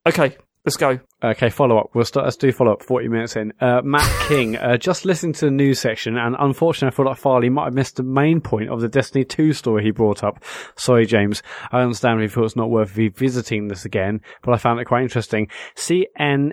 okay, 0.06 0.38
let's 0.66 0.78
go. 0.78 1.00
Okay, 1.24 1.50
follow 1.50 1.80
up. 1.80 1.88
We'll 1.96 2.06
start. 2.06 2.26
Let's 2.26 2.36
do 2.38 2.52
follow 2.52 2.74
up. 2.74 2.84
Forty 2.84 3.08
minutes 3.08 3.36
in. 3.36 3.52
Uh, 3.60 3.82
Matt 3.84 4.08
King, 4.28 4.58
uh, 4.58 4.78
just 4.78 5.06
listening 5.06 5.34
to 5.34 5.46
the 5.46 5.52
news 5.52 5.80
section, 5.80 6.18
and 6.18 6.36
unfortunately, 6.38 6.94
I 6.94 6.96
feel 6.96 7.06
like 7.08 7.18
Farley 7.18 7.50
might 7.50 7.66
have 7.66 7.74
missed 7.74 7.96
the 7.96 8.04
main 8.04 8.42
point 8.42 8.70
of 8.70 8.82
the 8.82 8.90
Destiny 8.90 9.24
Two 9.26 9.52
story 9.54 9.82
he 9.84 9.90
brought 9.92 10.24
up. 10.24 10.44
Sorry, 10.76 11.08
James. 11.08 11.42
I 11.72 11.80
understand 11.82 12.20
if 12.22 12.24
you 12.24 12.36
feel 12.36 12.46
it's 12.46 12.56
not 12.56 12.70
worth 12.70 12.96
revisiting 12.96 13.70
this 13.70 13.86
again, 13.86 14.22
but 14.44 14.54
I 14.54 14.58
found 14.58 14.80
it 14.80 14.86
quite 14.86 15.02
interesting. 15.04 15.48
CN. 15.76 16.52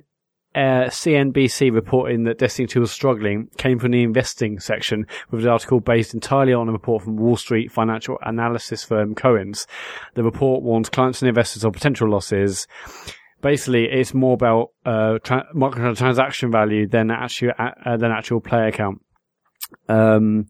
Uh, 0.55 0.85
CNBC 0.91 1.73
reporting 1.73 2.25
that 2.25 2.37
Destiny 2.37 2.67
2 2.67 2.81
was 2.81 2.93
struggling 2.93 3.49
came 3.57 3.79
from 3.79 3.93
the 3.93 4.03
investing 4.03 4.61
section 4.61 5.07
with 5.31 5.45
an 5.45 5.51
article 5.51 5.81
based 5.81 6.13
entirely 6.13 6.53
on 6.53 6.69
a 6.69 6.73
report 6.73 7.03
from 7.03 7.17
Wall 7.17 7.39
Street 7.39 7.73
financial 7.73 8.19
analysis 8.23 8.85
firm 8.85 9.15
Cowen's. 9.15 9.67
The 10.15 10.23
report 10.23 10.63
warns 10.63 10.91
clients 10.91 11.23
and 11.23 11.29
investors 11.31 11.65
of 11.65 11.73
potential 11.73 12.11
losses 12.11 12.67
basically 13.43 13.85
it's 13.85 14.15
more 14.15 14.33
about 14.35 14.71
uh, 14.87 15.19
tra- 15.23 15.49
microtransaction 15.55 16.51
value 16.51 16.87
than 16.87 17.11
actual 17.11 17.53
uh, 17.59 17.97
than 17.99 18.11
actual 18.11 18.41
player 18.41 18.71
count. 18.71 19.03
Um, 19.89 20.47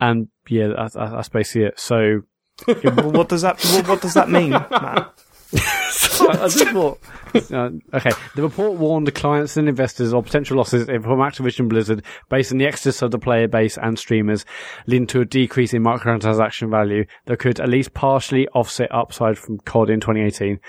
and 0.00 0.28
yeah, 0.48 0.68
that's, 0.76 0.94
that's 0.94 1.12
that's 1.12 1.28
basically 1.28 1.66
it. 1.66 1.78
So 1.78 2.22
what 2.66 3.28
does 3.28 3.42
that 3.42 3.62
what, 3.62 3.88
what 3.88 4.00
does 4.00 4.14
that 4.14 4.28
mean, 4.28 4.52
Matt? 6.20 6.40
I 6.40 6.48
just 6.48 6.68
thought, 6.68 7.00
uh, 7.34 7.70
okay, 7.94 8.10
the 8.34 8.42
report 8.42 8.78
warned 8.78 9.12
clients 9.14 9.56
and 9.56 9.68
investors 9.68 10.12
of 10.12 10.24
potential 10.24 10.56
losses 10.56 10.86
from 10.86 11.18
Activision 11.18 11.68
Blizzard 11.68 12.04
based 12.28 12.52
on 12.52 12.58
the 12.58 12.66
exodus 12.66 13.02
of 13.02 13.10
the 13.10 13.18
player 13.18 13.48
base 13.48 13.78
and 13.78 13.98
streamers, 13.98 14.44
leading 14.86 15.06
to 15.08 15.20
a 15.20 15.24
decrease 15.24 15.72
in 15.72 15.82
microtransaction 15.82 16.70
value 16.70 17.04
that 17.26 17.38
could 17.38 17.60
at 17.60 17.68
least 17.68 17.94
partially 17.94 18.48
offset 18.48 18.92
upside 18.94 19.38
from 19.38 19.58
COD 19.58 19.90
in 19.90 20.00
2018. 20.00 20.58
So, 20.58 20.60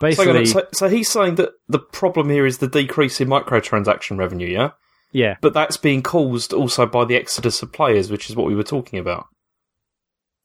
Basically, 0.00 0.32
hang 0.32 0.46
so, 0.46 0.66
so 0.72 0.88
he's 0.88 1.08
saying 1.08 1.36
that 1.36 1.50
the 1.68 1.78
problem 1.78 2.28
here 2.28 2.46
is 2.46 2.58
the 2.58 2.66
decrease 2.66 3.20
in 3.20 3.28
microtransaction 3.28 4.18
revenue, 4.18 4.48
yeah? 4.48 4.70
yeah, 5.12 5.36
But 5.40 5.54
that's 5.54 5.76
being 5.76 6.02
caused 6.02 6.52
also 6.52 6.84
by 6.84 7.04
the 7.04 7.16
exodus 7.16 7.62
of 7.62 7.72
players, 7.72 8.10
which 8.10 8.28
is 8.28 8.36
what 8.36 8.46
we 8.46 8.56
were 8.56 8.64
talking 8.64 8.98
about. 8.98 9.28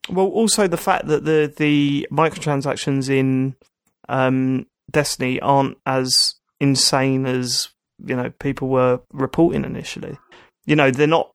Well, 0.10 0.28
also 0.28 0.67
the 0.67 0.78
fact 0.78 1.08
that 1.08 1.25
the 1.25 1.54
the 1.56 2.08
microtransactions 2.12 3.10
in 3.10 3.56
um, 4.10 4.65
Destiny 4.91 5.39
aren't 5.39 5.78
as 5.86 6.36
insane 6.60 7.26
as 7.26 7.69
you 8.06 8.15
know 8.15 8.32
people 8.39 8.67
were 8.67 9.00
reporting 9.13 9.63
initially. 9.63 10.17
You 10.65 10.76
know, 10.76 10.91
they're 10.91 11.08
not. 11.08 11.32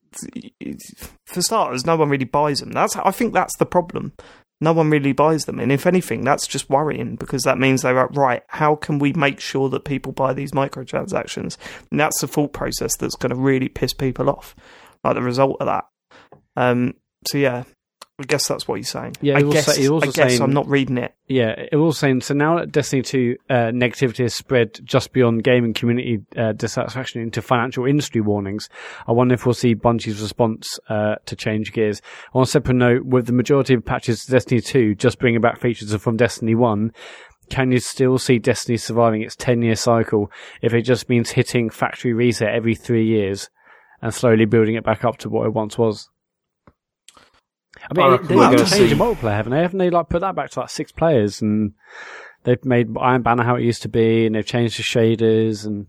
For 1.26 1.42
starters, 1.42 1.84
no 1.84 1.96
one 1.96 2.08
really 2.08 2.24
buys 2.24 2.60
them. 2.60 2.70
That's 2.70 2.94
I 2.96 3.10
think 3.10 3.32
that's 3.32 3.56
the 3.56 3.66
problem. 3.66 4.12
No 4.60 4.72
one 4.72 4.88
really 4.90 5.12
buys 5.12 5.46
them, 5.46 5.58
and 5.58 5.72
if 5.72 5.86
anything, 5.86 6.22
that's 6.22 6.46
just 6.46 6.70
worrying 6.70 7.16
because 7.16 7.42
that 7.42 7.58
means 7.58 7.82
they're 7.82 7.94
right. 7.94 8.42
How 8.48 8.76
can 8.76 8.98
we 8.98 9.12
make 9.12 9.40
sure 9.40 9.68
that 9.70 9.84
people 9.84 10.12
buy 10.12 10.32
these 10.32 10.52
microtransactions? 10.52 11.56
And 11.90 11.98
that's 11.98 12.20
the 12.20 12.28
thought 12.28 12.52
process 12.52 12.96
that's 12.96 13.16
going 13.16 13.30
to 13.30 13.36
really 13.36 13.68
piss 13.68 13.92
people 13.92 14.30
off. 14.30 14.54
Like 15.02 15.14
the 15.14 15.22
result 15.22 15.56
of 15.60 15.66
that. 15.66 15.84
Um. 16.56 16.94
So 17.26 17.38
yeah, 17.38 17.64
I 18.16 18.22
guess 18.22 18.46
that's 18.46 18.68
what 18.68 18.76
he's 18.76 18.90
saying. 18.90 19.16
Yeah, 19.20 19.38
I 19.38 19.42
guess, 19.42 19.66
sa- 19.66 19.72
he 19.72 19.88
was 19.88 20.04
I 20.04 20.06
guess 20.06 20.14
saying, 20.14 20.40
I'm 20.42 20.52
not 20.52 20.68
reading 20.68 20.98
it. 20.98 21.16
Yeah, 21.26 21.52
it 21.72 21.74
was 21.74 21.98
saying 21.98 22.20
so 22.20 22.32
now 22.32 22.58
that 22.58 22.70
Destiny 22.70 23.02
2 23.02 23.36
uh, 23.50 23.54
negativity 23.72 24.18
has 24.18 24.34
spread 24.34 24.78
just 24.84 25.12
beyond 25.12 25.42
gaming 25.42 25.74
community 25.74 26.20
uh, 26.36 26.52
dissatisfaction 26.52 27.22
into 27.22 27.42
financial 27.42 27.86
industry 27.86 28.20
warnings. 28.20 28.68
I 29.08 29.12
wonder 29.12 29.34
if 29.34 29.44
we'll 29.44 29.54
see 29.54 29.74
Bungie's 29.74 30.22
response 30.22 30.78
uh, 30.88 31.16
to 31.26 31.34
change 31.34 31.72
gears. 31.72 32.00
On 32.34 32.42
a 32.42 32.46
separate 32.46 32.74
note, 32.74 33.04
with 33.04 33.26
the 33.26 33.32
majority 33.32 33.74
of 33.74 33.84
patches 33.84 34.24
to 34.24 34.30
Destiny 34.30 34.60
2 34.60 34.94
just 34.94 35.18
bringing 35.18 35.40
back 35.40 35.58
features 35.60 35.92
from 35.96 36.16
Destiny 36.16 36.54
1, 36.54 36.92
can 37.50 37.72
you 37.72 37.80
still 37.80 38.18
see 38.18 38.38
Destiny 38.38 38.76
surviving 38.78 39.22
its 39.22 39.34
10 39.34 39.62
year 39.62 39.74
cycle 39.74 40.30
if 40.62 40.72
it 40.72 40.82
just 40.82 41.08
means 41.08 41.30
hitting 41.30 41.68
factory 41.68 42.12
reset 42.12 42.54
every 42.54 42.76
three 42.76 43.06
years 43.06 43.50
and 44.00 44.14
slowly 44.14 44.44
building 44.44 44.76
it 44.76 44.84
back 44.84 45.04
up 45.04 45.16
to 45.18 45.28
what 45.28 45.46
it 45.46 45.52
once 45.52 45.76
was? 45.76 46.08
I 47.90 48.00
I 48.00 48.02
mean, 48.02 48.10
reckon 48.12 48.26
they've 48.28 48.38
changed 48.38 48.56
gonna 48.56 48.66
see- 48.66 48.86
the 48.94 48.94
multiplayer, 48.94 49.36
haven't 49.36 49.52
they? 49.52 49.60
Haven't 49.62 49.78
they 49.78 49.90
like 49.90 50.08
put 50.08 50.20
that 50.20 50.34
back 50.34 50.50
to 50.50 50.60
like 50.60 50.70
six 50.70 50.92
players 50.92 51.42
and 51.42 51.72
they've 52.44 52.64
made 52.64 52.88
Iron 53.00 53.22
Banner 53.22 53.42
how 53.44 53.56
it 53.56 53.62
used 53.62 53.82
to 53.82 53.88
be 53.88 54.26
and 54.26 54.34
they've 54.34 54.46
changed 54.46 54.78
the 54.78 54.82
shaders 54.82 55.64
and 55.66 55.86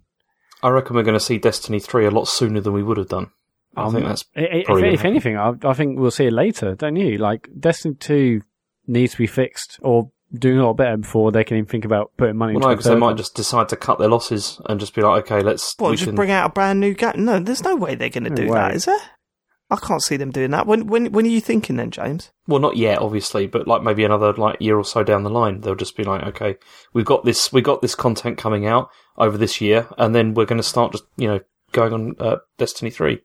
I 0.63 0.69
reckon 0.69 0.95
we're 0.95 1.03
going 1.03 1.13
to 1.19 1.19
see 1.23 1.37
Destiny 1.37 1.79
3 1.79 2.05
a 2.07 2.11
lot 2.11 2.27
sooner 2.27 2.59
than 2.61 2.73
we 2.73 2.81
would 2.83 2.97
have 2.97 3.09
done. 3.09 3.31
I 3.77 3.83
Um, 3.83 3.93
think 3.93 4.05
that's 4.05 4.25
I- 4.35 4.39
I- 4.41 4.63
if, 4.77 4.93
if 4.99 5.05
anything, 5.05 5.37
I, 5.37 5.53
I 5.63 5.73
think 5.73 5.99
we'll 5.99 6.11
see 6.11 6.25
it 6.25 6.33
later, 6.33 6.75
don't 6.75 6.95
you? 6.95 7.17
Like 7.17 7.49
Destiny 7.59 7.95
Two 7.95 8.41
needs 8.87 9.11
to 9.13 9.17
be 9.17 9.27
fixed 9.27 9.79
or 9.81 10.11
doing 10.33 10.57
a 10.59 10.65
lot 10.65 10.73
better 10.73 10.97
before 10.97 11.31
they 11.31 11.43
can 11.43 11.57
even 11.57 11.67
think 11.67 11.85
about 11.85 12.11
putting 12.17 12.35
money 12.37 12.53
Well, 12.53 12.59
into 12.63 12.67
no, 12.69 12.75
because 12.75 12.85
they 12.91 12.95
might 12.95 13.15
just 13.17 13.35
decide 13.35 13.69
to 13.69 13.75
cut 13.75 13.99
their 13.99 14.07
losses 14.09 14.59
and 14.65 14.79
just 14.79 14.95
be 14.95 15.01
like, 15.01 15.25
okay, 15.25 15.41
let's. 15.41 15.75
What, 15.77 15.91
we 15.91 15.95
just 15.97 16.07
can... 16.07 16.15
bring 16.15 16.31
out 16.31 16.47
a 16.47 16.49
brand 16.53 16.79
new 16.79 16.93
game? 16.93 17.13
No, 17.17 17.39
there's 17.39 17.63
no 17.63 17.75
way 17.75 17.95
they're 17.95 18.09
going 18.09 18.23
to 18.25 18.29
No 18.31 18.35
do 18.35 18.47
way. 18.47 18.53
that, 18.57 18.75
is 18.75 18.85
there? 18.85 18.97
I 19.69 19.77
can't 19.77 20.03
see 20.03 20.15
them 20.17 20.31
doing 20.31 20.51
that. 20.51 20.67
When 20.67 20.87
when 20.87 21.11
when 21.11 21.25
are 21.25 21.29
you 21.29 21.41
thinking 21.41 21.75
then, 21.75 21.89
James? 21.89 22.31
Well, 22.47 22.59
not 22.59 22.77
yet, 22.77 22.99
obviously, 22.99 23.47
but 23.47 23.67
like 23.67 23.81
maybe 23.81 24.03
another 24.03 24.33
like 24.33 24.61
year 24.61 24.77
or 24.77 24.85
so 24.85 25.03
down 25.03 25.23
the 25.23 25.29
line, 25.29 25.61
they'll 25.61 25.75
just 25.75 25.97
be 25.97 26.03
like, 26.03 26.23
okay, 26.23 26.57
we've 26.93 27.05
got 27.05 27.25
this, 27.25 27.51
we 27.51 27.61
got 27.61 27.81
this 27.81 27.95
content 27.95 28.37
coming 28.37 28.67
out 28.67 28.89
over 29.17 29.37
this 29.37 29.61
year, 29.61 29.87
and 29.97 30.13
then 30.13 30.35
we're 30.35 30.45
going 30.45 30.61
to 30.61 30.63
start 30.63 30.91
just 30.91 31.05
you 31.17 31.27
know 31.27 31.39
going 31.71 31.93
on 31.93 32.15
uh, 32.19 32.37
Destiny 32.57 32.91
3 32.91 33.21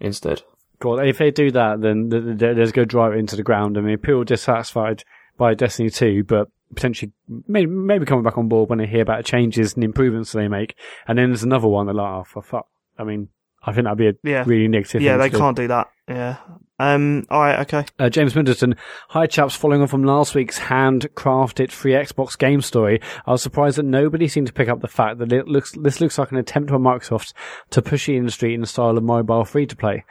instead. 0.00 0.42
God, 0.80 1.04
if 1.06 1.18
they 1.18 1.30
do 1.30 1.50
that, 1.52 1.80
then 1.80 2.10
th- 2.10 2.38
th- 2.38 2.56
there's 2.56 2.72
go 2.72 2.84
drive 2.84 3.12
it 3.12 3.18
into 3.18 3.36
the 3.36 3.42
ground. 3.42 3.78
I 3.78 3.80
mean, 3.80 3.98
people 3.98 4.20
are 4.20 4.24
dissatisfied 4.24 5.04
by 5.36 5.54
Destiny 5.54 5.90
2, 5.90 6.24
but 6.24 6.48
potentially 6.74 7.12
maybe, 7.46 7.70
maybe 7.70 8.04
coming 8.04 8.24
back 8.24 8.38
on 8.38 8.48
board 8.48 8.68
when 8.68 8.78
they 8.78 8.86
hear 8.86 9.02
about 9.02 9.24
changes 9.24 9.74
and 9.74 9.82
improvements 9.82 10.32
they 10.32 10.48
make. 10.48 10.76
And 11.06 11.18
then 11.18 11.30
there's 11.30 11.42
another 11.42 11.68
one 11.68 11.86
they're 11.86 11.94
like, 11.94 12.12
oh, 12.12 12.24
for 12.24 12.42
fuck. 12.42 12.66
I 12.98 13.04
mean, 13.04 13.28
I 13.68 13.72
think 13.72 13.84
that'd 13.84 13.98
be 13.98 14.08
a 14.08 14.14
Yeah. 14.22 14.44
really 14.46 14.68
negative 14.68 15.02
yeah, 15.02 15.16
they 15.16 15.30
can't 15.30 15.56
do 15.56 15.68
that. 15.68 15.88
Yeah. 16.08 16.36
Um. 16.80 17.26
All 17.28 17.40
right. 17.40 17.58
Okay. 17.60 17.84
Uh, 17.98 18.08
James 18.08 18.36
Middleton, 18.36 18.76
hi 19.08 19.26
chaps. 19.26 19.56
Following 19.56 19.80
on 19.82 19.88
from 19.88 20.04
last 20.04 20.34
week's 20.36 20.60
handcrafted 20.60 21.72
free 21.72 21.90
Xbox 21.92 22.38
game 22.38 22.60
story, 22.60 23.00
I 23.26 23.32
was 23.32 23.42
surprised 23.42 23.78
that 23.78 23.82
nobody 23.84 24.28
seemed 24.28 24.46
to 24.46 24.52
pick 24.52 24.68
up 24.68 24.80
the 24.80 24.86
fact 24.88 25.18
that 25.18 25.32
it 25.32 25.48
looks 25.48 25.72
this 25.72 26.00
looks 26.00 26.18
like 26.18 26.30
an 26.30 26.36
attempt 26.38 26.70
by 26.70 26.76
Microsoft 26.76 27.32
to 27.70 27.82
push 27.82 28.06
the 28.06 28.16
industry 28.16 28.54
in 28.54 28.60
the 28.60 28.66
style 28.66 28.96
of 28.96 29.02
mobile 29.02 29.44
free 29.44 29.66
to 29.66 29.74
play, 29.76 30.04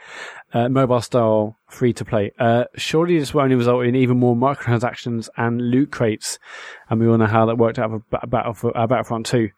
uh, 0.52 0.68
mobile 0.68 1.00
style 1.00 1.56
free 1.68 1.94
to 1.94 2.04
play. 2.04 2.32
Uh, 2.38 2.64
surely 2.76 3.18
this 3.18 3.32
will 3.32 3.40
only 3.42 3.56
result 3.56 3.84
in 3.86 3.96
even 3.96 4.18
more 4.18 4.36
microtransactions 4.36 5.30
and 5.38 5.60
loot 5.70 5.90
crates, 5.90 6.38
and 6.90 7.00
we 7.00 7.08
all 7.08 7.16
know 7.16 7.26
how 7.26 7.46
that 7.46 7.56
worked 7.56 7.78
out 7.78 7.90
for 7.90 8.02
Ba- 8.10 8.26
Battle 8.26 8.52
for 8.52 8.76
uh, 8.76 8.86
Battlefront 8.86 9.24
2. 9.26 9.48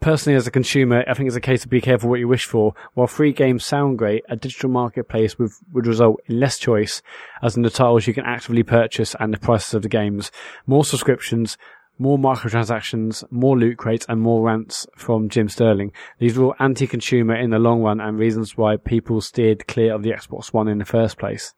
Personally, 0.00 0.36
as 0.36 0.46
a 0.46 0.50
consumer, 0.50 1.04
I 1.06 1.14
think 1.14 1.26
it's 1.26 1.36
a 1.36 1.40
case 1.40 1.64
of 1.64 1.70
be 1.70 1.80
careful 1.80 2.10
what 2.10 2.20
you 2.20 2.28
wish 2.28 2.46
for. 2.46 2.74
While 2.94 3.06
free 3.06 3.32
games 3.32 3.64
sound 3.64 3.98
great, 3.98 4.24
a 4.28 4.36
digital 4.36 4.70
marketplace 4.70 5.38
would, 5.38 5.50
would 5.72 5.86
result 5.86 6.20
in 6.26 6.40
less 6.40 6.58
choice, 6.58 7.02
as 7.42 7.56
in 7.56 7.62
the 7.62 7.70
titles 7.70 8.06
you 8.06 8.14
can 8.14 8.24
actively 8.24 8.62
purchase 8.62 9.14
and 9.20 9.32
the 9.32 9.38
prices 9.38 9.74
of 9.74 9.82
the 9.82 9.88
games, 9.88 10.30
more 10.66 10.84
subscriptions, 10.84 11.56
more 11.98 12.18
microtransactions, 12.18 13.22
more 13.30 13.58
loot 13.58 13.76
crates, 13.76 14.06
and 14.08 14.22
more 14.22 14.42
rants 14.42 14.86
from 14.96 15.28
Jim 15.28 15.48
Sterling. 15.48 15.92
These 16.18 16.38
are 16.38 16.44
all 16.44 16.54
anti-consumer 16.58 17.36
in 17.36 17.50
the 17.50 17.58
long 17.58 17.82
run 17.82 18.00
and 18.00 18.18
reasons 18.18 18.56
why 18.56 18.78
people 18.78 19.20
steered 19.20 19.66
clear 19.66 19.94
of 19.94 20.02
the 20.02 20.12
Xbox 20.12 20.52
One 20.52 20.66
in 20.66 20.78
the 20.78 20.86
first 20.86 21.18
place. 21.18 21.52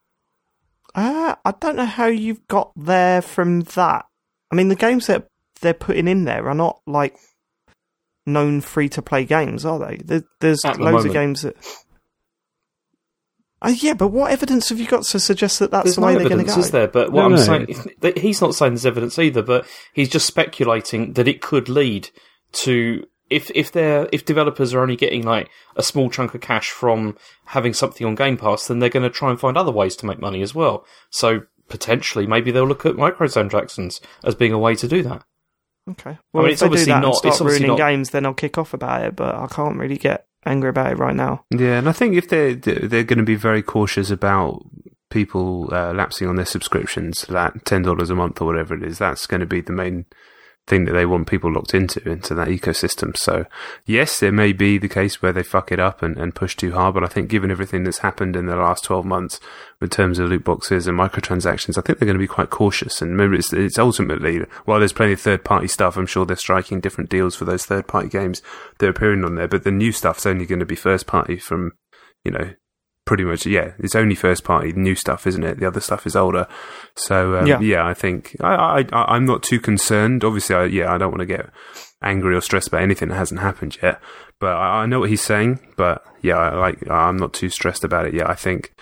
Uh, 0.95 1.37
I 1.45 1.53
don't 1.53 1.77
know 1.77 1.87
how 1.87 2.07
you've 2.07 2.47
got 2.49 2.73
there 2.77 3.23
from 3.23 3.61
that. 3.61 4.05
I 4.51 4.55
mean, 4.55 4.69
the 4.69 4.75
games 4.75 5.07
that 5.07 5.29
they're 5.61 5.73
putting 5.73 6.09
in 6.09 6.25
there 6.25 6.49
are 6.49 6.55
not 6.55 6.81
like 6.87 7.17
known 8.27 8.61
free 8.61 8.89
to 8.91 9.03
play 9.03 9.25
games, 9.25 9.65
are 9.65 9.79
they? 9.79 9.97
There, 10.05 10.23
there's 10.41 10.65
At 10.65 10.77
the 10.77 10.83
loads 10.85 11.05
of 11.05 11.13
games 11.13 11.43
that. 11.43 11.57
Uh, 13.61 13.73
yeah, 13.77 13.95
but 13.95 14.09
what 14.09 14.33
evidence 14.33 14.71
have 14.71 14.81
you 14.81 14.89
got 14.89 15.05
to 15.05 15.21
suggest 15.21 15.61
that 15.61 15.71
that's 15.71 15.85
There's 15.85 15.95
the 15.95 16.01
no 16.01 16.07
way 16.09 16.13
they're 16.15 16.29
going 16.29 16.45
to 16.45 16.51
evidence, 16.51 16.57
go? 16.57 16.61
is 16.63 16.71
there? 16.73 16.89
But 16.89 17.13
what 17.13 17.21
No, 17.21 17.27
I'm 17.27 17.31
no. 17.33 17.37
saying, 17.37 18.17
he's 18.17 18.41
not 18.41 18.57
saying 18.57 18.73
there's 18.73 18.87
evidence 18.87 19.19
either, 19.21 19.43
but 19.43 19.67
he's 19.93 20.09
just 20.09 20.27
speculating 20.27 21.13
that 21.13 21.29
it 21.29 21.41
could 21.41 21.69
lead 21.69 22.11
to 22.53 23.05
if 23.31 23.51
if 23.55 23.71
they're 23.71 24.09
if 24.13 24.25
developers 24.25 24.75
are 24.75 24.81
only 24.81 24.97
getting 24.97 25.23
like 25.23 25.49
a 25.77 25.83
small 25.83 26.11
chunk 26.11 26.35
of 26.35 26.41
cash 26.41 26.71
from 26.71 27.17
having 27.47 27.73
something 27.73 28.05
on 28.07 28.17
Game 28.17 28.37
Pass, 28.37 28.67
then 28.67 28.81
they're 28.81 28.89
going 28.91 29.05
to 29.05 29.11
try 29.11 29.31
and 29.31 29.39
find 29.39 29.57
other 29.57 29.71
ways 29.73 29.95
to 29.97 30.07
make 30.07 30.19
money 30.21 30.43
as 30.43 30.55
well. 30.57 30.85
So 31.11 31.43
potentially, 31.69 32.27
maybe 32.27 32.51
they'll 32.51 32.67
look 32.67 32.85
at 32.85 32.97
microtransactions 32.97 34.01
as 34.25 34.35
being 34.35 34.53
a 34.53 34.59
way 34.59 34.75
to 34.75 34.89
do 34.89 35.03
that. 35.05 35.25
Okay. 35.91 36.17
Well, 36.33 36.45
mean, 36.45 36.53
if 36.53 36.63
it's 36.63 36.63
they 36.63 36.69
do 36.69 36.85
that 36.87 37.01
not- 37.01 37.05
and 37.07 37.15
start 37.17 37.35
it's 37.35 37.41
ruining 37.41 37.69
not- 37.69 37.79
games, 37.79 38.11
then 38.11 38.27
I'll 38.27 38.35
kick 38.35 38.59
off 38.59 38.73
about 38.75 39.05
it. 39.05 39.17
But 39.17 39.35
I 39.35 39.47
can't 39.49 39.77
really 39.79 39.99
get 39.99 40.27
angry 40.47 40.71
about 40.71 40.93
it 40.93 40.99
right 40.99 41.15
now. 41.15 41.45
Yeah, 41.51 41.79
and 41.79 41.89
I 41.89 41.93
think 41.93 42.15
if 42.15 42.29
they're 42.29 42.55
they're 42.55 43.05
going 43.05 43.19
to 43.19 43.25
be 43.25 43.35
very 43.35 43.63
cautious 43.63 44.11
about 44.11 44.63
people 45.11 45.69
uh, 45.73 45.93
lapsing 45.93 46.29
on 46.29 46.37
their 46.37 46.47
subscriptions, 46.47 47.23
that 47.23 47.65
ten 47.65 47.83
dollars 47.83 48.11
a 48.11 48.15
month 48.15 48.41
or 48.41 48.47
whatever 48.47 48.75
it 48.75 48.83
is, 48.85 48.99
that's 48.99 49.27
going 49.27 49.41
to 49.41 49.47
be 49.47 49.61
the 49.61 49.73
main 49.73 50.07
thing 50.69 50.85
that 50.85 50.93
they 50.93 51.05
want 51.05 51.27
people 51.27 51.53
locked 51.53 51.75
into 51.75 52.09
into 52.09 52.35
that 52.35 52.49
ecosystem. 52.49 53.17
So 53.17 53.47
yes, 53.85 54.21
there 54.21 54.31
may 54.31 54.53
be 54.53 54.79
the 54.79 54.89
case 54.89 55.21
where 55.21 55.33
they 55.33 55.43
fuck 55.43 55.73
it 55.73 55.81
up 55.81 56.03
and, 56.03 56.17
and 56.17 56.35
push 56.35 56.55
too 56.57 56.73
hard, 56.73 56.95
but 56.95 57.03
I 57.03 57.09
think 57.09 57.29
given 57.29 57.51
everything 57.51 57.83
that's 57.83 57.99
happened 57.99 58.37
in 58.37 58.47
the 58.47 58.57
last 58.57 58.85
twelve 58.85 59.05
months 59.05 59.41
in 59.81 59.89
terms 59.89 60.19
of 60.19 60.29
loot 60.29 60.45
boxes 60.45 60.87
and 60.87 60.99
microtransactions, 60.99 61.77
I 61.77 61.81
think 61.81 61.99
they're 61.99 62.07
going 62.07 62.15
to 62.15 62.19
be 62.19 62.29
quite 62.29 62.51
cautious. 62.51 63.03
And 63.03 63.17
maybe 63.17 63.37
it's, 63.37 63.53
it's 63.53 63.79
ultimately 63.79 64.45
while 64.65 64.79
there's 64.79 64.93
plenty 64.93 65.15
of 65.15 65.21
third 65.21 65.45
party 65.45 65.67
stuff, 65.67 65.97
I'm 65.97 66.07
sure 66.07 66.25
they're 66.25 66.37
striking 66.37 66.81
different 66.81 67.11
deals 67.11 67.35
for 67.35 67.45
those 67.45 67.67
third 67.67 67.89
party 67.89 68.09
games 68.09 68.41
that 68.79 68.87
are 68.87 68.91
appearing 68.91 69.25
on 69.25 69.35
there. 69.35 69.49
But 69.49 69.65
the 69.65 69.73
new 69.73 69.91
stuff's 69.91 70.27
only 70.27 70.47
going 70.47 70.61
to 70.61 70.67
be 70.67 70.77
first 70.77 71.07
party 71.07 71.39
from 71.39 71.73
you 72.25 72.31
know, 72.31 72.53
pretty 73.05 73.25
much, 73.25 73.47
yeah, 73.47 73.73
it's 73.79 73.97
only 73.97 74.15
first 74.15 74.45
party 74.45 74.73
new 74.73 74.95
stuff, 74.95 75.27
isn't 75.27 75.43
it? 75.45 75.59
The 75.59 75.67
other 75.67 75.81
stuff 75.81 76.07
is 76.07 76.15
older. 76.17 76.47
So, 76.95 77.37
um, 77.39 77.47
Yeah. 77.47 77.61
yeah. 77.61 77.87
I 77.87 77.95
think 77.95 78.37
I, 78.41 78.85
I, 78.93 79.15
I'm 79.15 79.25
not 79.25 79.43
too 79.43 79.61
concerned. 79.61 80.25
Obviously, 80.25 80.55
I, 80.57 80.65
yeah, 80.65 80.93
I 80.93 80.99
don't 80.99 81.11
want 81.11 81.21
to 81.21 81.27
get 81.27 81.51
angry 82.03 82.35
or 82.35 82.41
stressed 82.41 82.69
about 82.69 82.83
anything 82.83 83.09
that 83.09 83.17
hasn't 83.17 83.41
happened 83.41 83.79
yet. 83.83 84.01
But 84.41 84.57
I, 84.57 84.83
I 84.83 84.87
know 84.87 85.01
what 85.01 85.11
he's 85.11 85.23
saying. 85.23 85.61
But 85.77 86.05
yeah, 86.23 86.37
I, 86.37 86.55
like, 86.57 86.89
I'm 86.91 87.17
not 87.17 87.33
too 87.33 87.49
stressed 87.49 87.85
about 87.85 88.07
it 88.07 88.15
yet. 88.15 88.31
I 88.31 88.35
think 88.35 88.73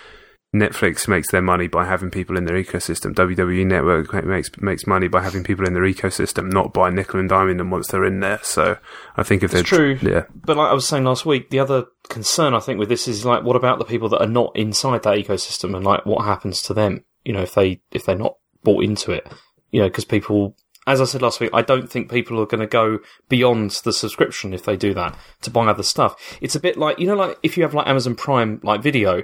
Netflix 0.55 1.07
makes 1.07 1.31
their 1.31 1.43
money 1.43 1.69
by 1.69 1.85
having 1.85 2.11
people 2.11 2.37
in 2.37 2.45
their 2.45 2.57
ecosystem. 2.61 3.15
WWE 3.15 3.65
Network 3.65 4.13
makes 4.25 4.51
makes 4.59 4.85
money 4.87 5.07
by 5.07 5.23
having 5.23 5.45
people 5.45 5.65
in 5.65 5.75
their 5.75 5.85
ecosystem, 5.85 6.53
not 6.53 6.73
by 6.73 6.91
nickel 6.91 7.21
and 7.21 7.31
diming 7.31 7.59
them 7.59 7.71
once 7.71 7.87
they're 7.89 8.05
in 8.05 8.19
there. 8.19 8.41
So 8.43 8.77
I 9.17 9.23
think 9.23 9.45
if 9.45 9.55
It's 9.55 9.71
they're 9.71 9.97
true. 9.97 9.99
yeah, 10.03 10.25
But 10.35 10.57
like 10.57 10.71
I 10.71 10.75
was 10.75 10.89
saying 10.89 11.05
last 11.05 11.25
week, 11.25 11.51
the 11.51 11.61
other 11.61 11.85
concern 12.09 12.53
I 12.55 12.61
think 12.61 12.81
with 12.81 12.89
this 12.89 13.07
is 13.07 13.25
like, 13.25 13.45
what 13.45 13.55
about 13.55 13.79
the 13.79 13.85
people 13.85 14.09
that 14.09 14.21
are 14.21 14.27
not 14.27 14.57
inside 14.57 15.05
that 15.05 15.17
ecosystem, 15.19 15.77
and 15.77 15.85
like 15.85 16.05
what 16.05 16.25
happens 16.25 16.63
to 16.63 16.75
them? 16.75 17.05
You 17.25 17.33
know, 17.33 17.43
if 17.43 17.55
they 17.55 17.81
if 17.93 18.05
they're 18.05 18.17
not 18.17 18.37
bought 18.65 18.83
into 18.83 19.13
it, 19.13 19.31
you 19.71 19.81
know, 19.81 19.89
because 19.89 20.05
people, 20.05 20.57
as 20.87 21.01
I 21.01 21.05
said 21.05 21.23
last 21.23 21.41
week, 21.41 21.51
I 21.53 21.63
don't 21.63 21.91
think 21.91 22.11
people 22.11 22.41
are 22.41 22.47
going 22.47 22.61
to 22.61 22.67
go 22.67 23.01
beyond 23.29 23.71
the 23.85 23.93
subscription 23.93 24.55
if 24.55 24.65
they 24.65 24.77
do 24.77 24.95
that 24.95 25.17
to 25.43 25.51
buy 25.51 25.67
other 25.67 25.83
stuff. 25.83 26.39
It's 26.41 26.55
a 26.55 26.61
bit 26.61 26.77
like 26.77 26.99
you 26.99 27.07
know, 27.07 27.17
like 27.17 27.39
if 27.43 27.57
you 27.57 27.63
have 27.63 27.75
like 27.75 27.87
Amazon 27.87 28.15
Prime 28.15 28.61
like 28.63 28.83
video, 28.83 29.23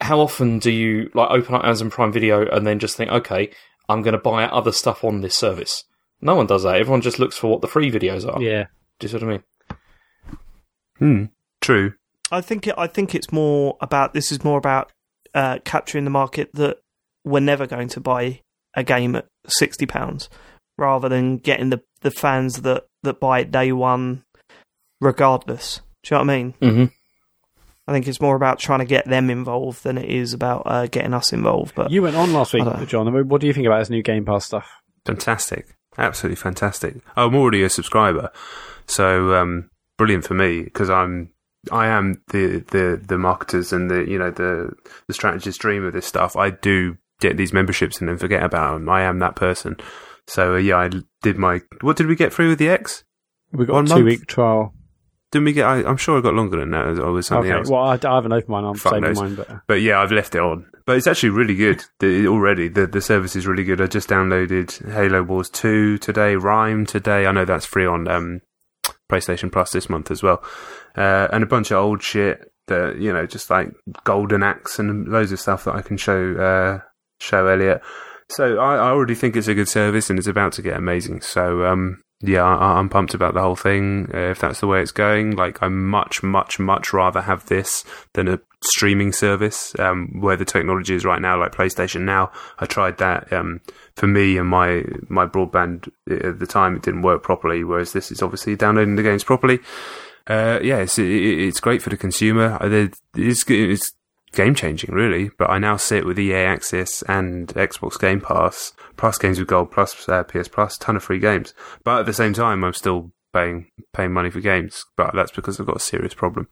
how 0.00 0.20
often 0.20 0.58
do 0.58 0.70
you 0.70 1.10
like 1.14 1.30
open 1.30 1.54
up 1.54 1.64
Amazon 1.64 1.90
Prime 1.90 2.12
Video 2.12 2.46
and 2.48 2.66
then 2.66 2.78
just 2.78 2.96
think, 2.96 3.10
okay, 3.10 3.50
I'm 3.88 4.02
going 4.02 4.12
to 4.12 4.18
buy 4.18 4.44
other 4.44 4.72
stuff 4.72 5.04
on 5.04 5.20
this 5.20 5.36
service? 5.36 5.84
No 6.20 6.34
one 6.34 6.46
does 6.46 6.64
that. 6.64 6.76
Everyone 6.76 7.00
just 7.00 7.18
looks 7.18 7.36
for 7.36 7.48
what 7.48 7.60
the 7.60 7.68
free 7.68 7.90
videos 7.90 8.26
are. 8.28 8.42
Yeah. 8.42 8.66
Do 8.98 9.04
you 9.04 9.08
see 9.08 9.16
what 9.16 9.22
I 9.22 9.26
mean? 9.26 9.42
Hmm, 10.98 11.24
true. 11.60 11.94
I 12.30 12.40
think 12.40 12.66
it, 12.66 12.74
I 12.76 12.88
think 12.88 13.14
it's 13.14 13.32
more 13.32 13.76
about 13.80 14.14
this 14.14 14.32
is 14.32 14.42
more 14.42 14.58
about 14.58 14.92
uh, 15.34 15.58
capturing 15.64 16.04
the 16.04 16.10
market 16.10 16.50
that 16.54 16.78
we're 17.24 17.40
never 17.40 17.66
going 17.66 17.88
to 17.90 18.00
buy 18.00 18.42
a 18.74 18.82
game 18.82 19.14
at 19.14 19.26
sixty 19.46 19.86
pounds, 19.86 20.28
rather 20.78 21.08
than 21.08 21.36
getting 21.36 21.68
the 21.70 21.82
the 22.00 22.10
fans 22.10 22.62
that 22.62 22.86
that 23.02 23.20
buy 23.20 23.40
it 23.40 23.50
day 23.50 23.72
one, 23.72 24.24
regardless. 25.00 25.80
Do 26.02 26.14
you 26.14 26.18
know 26.18 26.24
what 26.24 26.32
I 26.32 26.36
mean? 26.38 26.54
Mm-hmm. 26.62 26.84
I 27.86 27.92
think 27.92 28.06
it's 28.06 28.20
more 28.20 28.36
about 28.36 28.58
trying 28.58 28.80
to 28.80 28.84
get 28.84 29.06
them 29.06 29.30
involved 29.30 29.82
than 29.82 29.96
it 29.96 30.10
is 30.10 30.34
about 30.34 30.62
uh, 30.66 30.86
getting 30.86 31.14
us 31.14 31.32
involved. 31.32 31.74
But 31.74 31.90
You 31.90 32.02
went 32.02 32.16
on 32.16 32.34
last 32.34 32.52
week, 32.52 32.62
I 32.62 32.66
don't 32.66 32.80
know. 32.80 32.84
Jon. 32.84 33.08
I 33.08 33.10
mean, 33.10 33.28
What 33.28 33.40
do 33.40 33.46
you 33.46 33.54
think 33.54 33.66
about 33.66 33.78
this 33.78 33.88
new 33.90 34.02
Game 34.02 34.26
Pass 34.26 34.44
stuff? 34.44 34.66
Fantastic. 35.06 35.74
Absolutely 35.96 36.36
fantastic. 36.36 36.96
I'm 37.16 37.34
already 37.34 37.62
a 37.62 37.70
subscriber. 37.70 38.30
So, 38.86 39.34
um, 39.34 39.70
brilliant 39.96 40.26
for 40.26 40.34
me 40.34 40.62
because 40.62 40.90
I'm, 40.90 41.30
I 41.72 41.86
am 41.86 42.22
the, 42.28 42.62
the, 42.70 43.02
the 43.02 43.16
marketers 43.16 43.72
and 43.72 43.90
the, 43.90 44.04
you 44.06 44.18
know, 44.18 44.30
the, 44.30 44.70
the 45.06 45.14
strategist 45.14 45.58
dream 45.60 45.82
of 45.84 45.94
this 45.94 46.06
stuff. 46.06 46.36
I 46.36 46.50
do 46.50 46.98
get 47.20 47.38
these 47.38 47.54
memberships 47.54 48.00
and 48.00 48.08
then 48.08 48.18
forget 48.18 48.42
about 48.42 48.74
them. 48.74 48.88
I 48.90 49.02
am 49.02 49.18
that 49.20 49.34
person. 49.34 49.76
So, 50.28 50.54
uh, 50.54 50.58
yeah, 50.58 50.76
I 50.76 50.90
did 51.22 51.36
my, 51.38 51.60
what 51.80 51.96
did 51.96 52.06
we 52.06 52.14
get 52.16 52.32
through 52.32 52.50
with 52.50 52.58
the 52.58 52.68
X? 52.68 53.04
We 53.52 53.64
got 53.66 53.72
One 53.74 53.86
a 53.86 53.88
month? 53.88 53.98
two 54.00 54.04
week 54.04 54.26
trial. 54.26 54.74
Didn't 55.30 55.44
we 55.46 55.52
get, 55.52 55.66
I, 55.66 55.82
I'm 55.84 55.96
sure 55.96 56.18
I 56.18 56.20
got 56.22 56.34
longer 56.34 56.58
than 56.58 56.70
that 56.70 56.98
or 56.98 57.12
was 57.12 57.26
something 57.26 57.50
Okay. 57.50 57.58
else. 57.58 57.68
Well, 57.70 57.82
I, 57.82 57.98
I 58.02 58.14
haven't 58.14 58.32
opened 58.32 58.48
mine. 58.48 58.64
I'm 58.64 58.74
Fuck 58.76 58.92
saving 58.94 59.04
knows. 59.08 59.16
mine, 59.20 59.34
but 59.34 59.50
uh, 59.50 59.58
But 59.66 59.80
yeah, 59.82 60.00
I've 60.00 60.12
left 60.12 60.34
it 60.34 60.40
on. 60.40 60.66
But 60.86 60.96
it's 60.96 61.06
actually 61.06 61.30
really 61.30 61.54
good 61.54 61.82
the, 62.00 62.26
already. 62.28 62.68
The 62.68 62.86
the 62.86 63.02
service 63.02 63.36
is 63.36 63.46
really 63.46 63.64
good. 63.64 63.80
I 63.82 63.86
just 63.86 64.08
downloaded 64.08 64.90
Halo 64.90 65.22
Wars 65.22 65.50
2 65.50 65.98
today, 65.98 66.34
Rime 66.36 66.86
today. 66.86 67.26
I 67.26 67.32
know 67.32 67.44
that's 67.44 67.66
free 67.66 67.84
on 67.84 68.08
um, 68.08 68.40
PlayStation 69.10 69.52
Plus 69.52 69.70
this 69.70 69.90
month 69.90 70.10
as 70.10 70.22
well. 70.22 70.42
Uh, 70.96 71.28
and 71.30 71.42
a 71.42 71.46
bunch 71.46 71.70
of 71.70 71.76
old 71.78 72.02
shit 72.02 72.50
that, 72.68 72.96
you 72.98 73.12
know, 73.12 73.26
just 73.26 73.50
like 73.50 73.68
Golden 74.04 74.42
Axe 74.42 74.78
and 74.78 75.08
loads 75.08 75.30
of 75.32 75.40
stuff 75.40 75.64
that 75.64 75.74
I 75.74 75.82
can 75.82 75.96
show 75.98 76.34
uh, 76.36 76.80
show 77.20 77.46
Elliot. 77.46 77.82
So 78.30 78.58
I, 78.58 78.76
I 78.76 78.90
already 78.90 79.14
think 79.14 79.36
it's 79.36 79.48
a 79.48 79.54
good 79.54 79.68
service 79.68 80.10
and 80.10 80.18
it's 80.18 80.28
about 80.28 80.52
to 80.54 80.62
get 80.62 80.76
amazing. 80.76 81.22
So 81.22 81.64
um, 81.64 82.02
yeah, 82.20 82.42
I, 82.42 82.78
I'm 82.78 82.88
pumped 82.88 83.14
about 83.14 83.34
the 83.34 83.40
whole 83.40 83.56
thing. 83.56 84.10
Uh, 84.12 84.30
if 84.30 84.40
that's 84.40 84.60
the 84.60 84.66
way 84.66 84.82
it's 84.82 84.90
going, 84.92 85.36
like 85.36 85.62
I 85.62 85.68
much, 85.68 86.22
much, 86.22 86.58
much 86.58 86.92
rather 86.92 87.22
have 87.22 87.46
this 87.46 87.84
than 88.14 88.28
a 88.28 88.40
streaming 88.62 89.12
service 89.12 89.78
um, 89.78 90.20
where 90.20 90.36
the 90.36 90.44
technology 90.44 90.94
is 90.94 91.04
right 91.04 91.22
now, 91.22 91.38
like 91.38 91.52
PlayStation 91.52 92.02
Now. 92.02 92.32
I 92.58 92.66
tried 92.66 92.98
that. 92.98 93.32
Um, 93.32 93.60
for 93.96 94.06
me 94.06 94.36
and 94.36 94.48
my 94.48 94.84
my 95.08 95.26
broadband 95.26 95.88
uh, 96.10 96.28
at 96.28 96.38
the 96.38 96.46
time, 96.46 96.76
it 96.76 96.82
didn't 96.82 97.02
work 97.02 97.22
properly. 97.22 97.64
Whereas 97.64 97.92
this 97.92 98.10
is 98.10 98.20
obviously 98.20 98.56
downloading 98.56 98.96
the 98.96 99.02
games 99.02 99.24
properly. 99.24 99.60
Uh, 100.26 100.58
yeah, 100.62 100.78
it's 100.78 100.98
it, 100.98 101.08
it's 101.08 101.60
great 101.60 101.82
for 101.82 101.90
the 101.90 101.96
consumer. 101.96 102.58
Uh, 102.60 102.88
It's 103.14 103.44
it's 103.48 103.92
game 104.32 104.54
changing, 104.54 104.94
really. 104.94 105.30
But 105.38 105.50
I 105.50 105.58
now 105.58 105.76
sit 105.76 106.04
with 106.06 106.18
EA 106.18 106.34
Access 106.34 107.02
and 107.02 107.48
Xbox 107.48 107.98
Game 107.98 108.20
Pass, 108.20 108.72
plus 108.96 109.18
Games 109.18 109.38
with 109.38 109.48
Gold, 109.48 109.70
plus 109.70 110.08
uh, 110.08 110.22
PS 110.24 110.48
Plus, 110.48 110.78
ton 110.78 110.96
of 110.96 111.02
free 111.02 111.18
games. 111.18 111.54
But 111.84 112.00
at 112.00 112.06
the 112.06 112.12
same 112.12 112.32
time, 112.32 112.64
I'm 112.64 112.72
still 112.74 113.12
paying 113.32 113.66
paying 113.92 114.12
money 114.12 114.30
for 114.30 114.40
games. 114.40 114.84
But 114.96 115.14
that's 115.14 115.32
because 115.32 115.58
I've 115.60 115.66
got 115.66 115.76
a 115.76 115.80
serious 115.80 116.14
problem. 116.14 116.48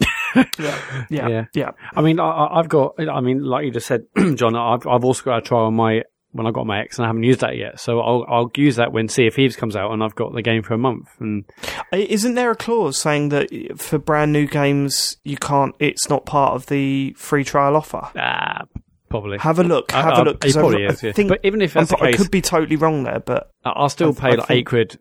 yeah, 0.34 0.44
Yeah. 1.10 1.28
yeah, 1.28 1.44
yeah. 1.54 1.70
I 1.96 2.02
mean, 2.02 2.20
I- 2.20 2.24
I, 2.30 2.58
I've 2.60 2.68
got. 2.68 2.94
I 2.98 3.20
mean, 3.20 3.42
like 3.42 3.64
you 3.64 3.70
just 3.70 3.86
said, 3.86 4.02
Jon. 4.34 4.54
I've 4.56 4.86
I've 4.86 5.04
also 5.04 5.24
got 5.24 5.38
a 5.38 5.42
trial 5.42 5.64
on 5.66 5.74
my 5.74 6.02
when 6.32 6.46
I 6.46 6.50
got 6.50 6.66
my 6.66 6.80
X, 6.80 6.98
and 6.98 7.04
I 7.06 7.08
haven't 7.08 7.22
used 7.24 7.40
that 7.40 7.56
yet. 7.56 7.80
So 7.80 8.00
I'll 8.00 8.24
I'll 8.28 8.50
use 8.56 8.76
that 8.76 8.92
when 8.92 9.08
Sea 9.08 9.28
of 9.28 9.34
Thieves 9.34 9.56
comes 9.56 9.74
out, 9.76 9.92
and 9.92 10.02
I've 10.04 10.14
got 10.14 10.34
the 10.34 10.42
game 10.42 10.62
for 10.62 10.74
a 10.74 10.78
month. 10.78 11.08
And 11.20 11.44
Isn't 11.92 12.34
there 12.34 12.50
a 12.50 12.56
clause 12.56 12.98
saying 13.00 13.30
that 13.30 13.48
for 13.80 13.98
brand 13.98 14.32
new 14.32 14.46
games 14.46 15.16
you 15.24 15.36
can't? 15.36 15.74
It's 15.78 16.08
not 16.08 16.26
part 16.26 16.54
of 16.54 16.66
the 16.66 17.14
free 17.16 17.44
trial 17.44 17.76
offer. 17.76 18.08
ah, 18.16 18.62
probably. 19.08 19.38
Have 19.38 19.58
a 19.58 19.64
look. 19.64 19.90
Have 19.92 20.06
I- 20.14 20.20
a 20.20 20.24
look. 20.24 20.44
it 20.44 20.56
I- 20.56 20.60
probably 20.60 20.86
I 20.86 20.90
is, 20.90 21.02
yeah. 21.02 21.12
think 21.12 21.30
But 21.30 21.40
even 21.44 21.62
if 21.62 21.72
that's 21.72 21.92
I 21.94 22.12
case- 22.12 22.16
could 22.18 22.30
be 22.30 22.42
totally 22.42 22.76
wrong 22.76 23.04
there, 23.04 23.20
but 23.20 23.50
I- 23.64 23.70
I'll 23.70 23.88
still 23.88 24.12
pay 24.12 24.28
I 24.32 24.34
like 24.34 24.50
eight 24.50 24.66
quid, 24.66 24.98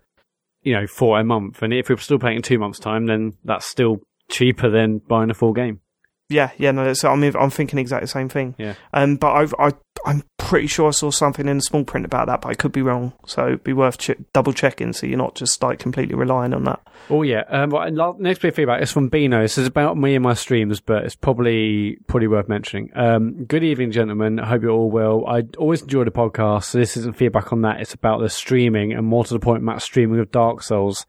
you 0.64 0.74
know, 0.74 0.88
for 0.88 1.20
a 1.20 1.24
month. 1.26 1.62
And 1.62 1.74
if 1.74 1.90
we're 1.90 1.98
still 1.98 2.20
paying 2.20 2.38
in 2.38 2.42
two 2.42 2.58
months' 2.58 2.80
time, 2.80 3.06
then 3.06 3.34
that's 3.44 3.66
still 3.66 3.98
cheaper 4.30 4.70
than 4.70 5.00
buying 5.08 5.30
a 5.30 5.34
full 5.34 5.54
game. 5.54 5.82
Yeah, 6.30 6.52
yeah, 6.58 6.72
no. 6.72 6.92
So 6.94 7.10
I 7.10 7.16
mean, 7.16 7.34
I'm 7.40 7.50
thinking 7.50 7.80
exactly 7.80 8.06
the 8.06 8.12
same 8.12 8.28
thing. 8.28 8.56
Yeah. 8.58 8.74
Um, 8.94 9.16
but 9.16 9.32
I've, 9.32 9.54
I, 9.58 9.72
I'm 10.06 10.24
pretty 10.38 10.68
sure 10.68 10.90
I 10.90 10.92
saw 10.92 11.10
something 11.10 11.48
in 11.48 11.58
the 11.58 11.62
small 11.64 11.86
print 11.86 12.06
about 12.06 12.28
that, 12.28 12.42
but 12.42 12.50
I 12.50 12.54
could 12.54 12.74
be 12.74 12.82
wrong. 12.82 13.14
So 13.26 13.48
it'd 13.48 13.64
be 13.64 13.72
worth 13.72 13.98
ch- 13.98 14.12
double 14.34 14.52
checking, 14.52 14.92
so 14.92 15.08
you're 15.08 15.18
not 15.18 15.36
just 15.36 15.64
like 15.64 15.80
completely 15.80 16.16
relying 16.16 16.54
on 16.54 16.66
that. 16.66 16.82
Oh 17.10 17.22
yeah. 17.22 17.44
Um, 17.48 17.70
right, 17.70 17.88
and 17.88 17.96
la- 17.96 18.16
next 18.18 18.42
bit 18.42 18.50
of 18.50 18.56
feedback 18.56 18.82
is 18.82 18.92
from 18.92 19.08
Bino. 19.08 19.42
This 19.42 19.58
is 19.58 19.68
about 19.68 19.98
me 19.98 20.16
and 20.16 20.24
my 20.24 20.34
streams, 20.34 20.82
but 20.82 21.06
it's 21.06 21.16
probably 21.16 21.98
probably 22.08 22.28
worth 22.28 22.50
mentioning. 22.50 22.92
Um, 22.94 23.46
good 23.46 23.64
evening, 23.64 23.92
gentlemen. 23.92 24.40
I 24.40 24.48
hope 24.48 24.64
you're 24.64 24.72
all 24.72 24.92
well. 24.92 25.26
I 25.28 25.44
always 25.58 25.82
enjoy 25.82 26.04
the 26.04 26.12
podcast. 26.12 26.66
So 26.66 26.78
this 26.80 26.98
isn't 26.98 27.16
feedback 27.16 27.54
on 27.54 27.62
that. 27.62 27.80
It's 27.80 27.94
about 27.94 28.20
the 28.20 28.30
streaming 28.30 28.92
and 28.92 29.06
more 29.08 29.24
to 29.24 29.34
the 29.34 29.40
point, 29.40 29.64
Mat 29.64 29.82
streaming 29.82 30.20
of 30.20 30.32
Dark 30.32 30.62
Souls. 30.62 31.06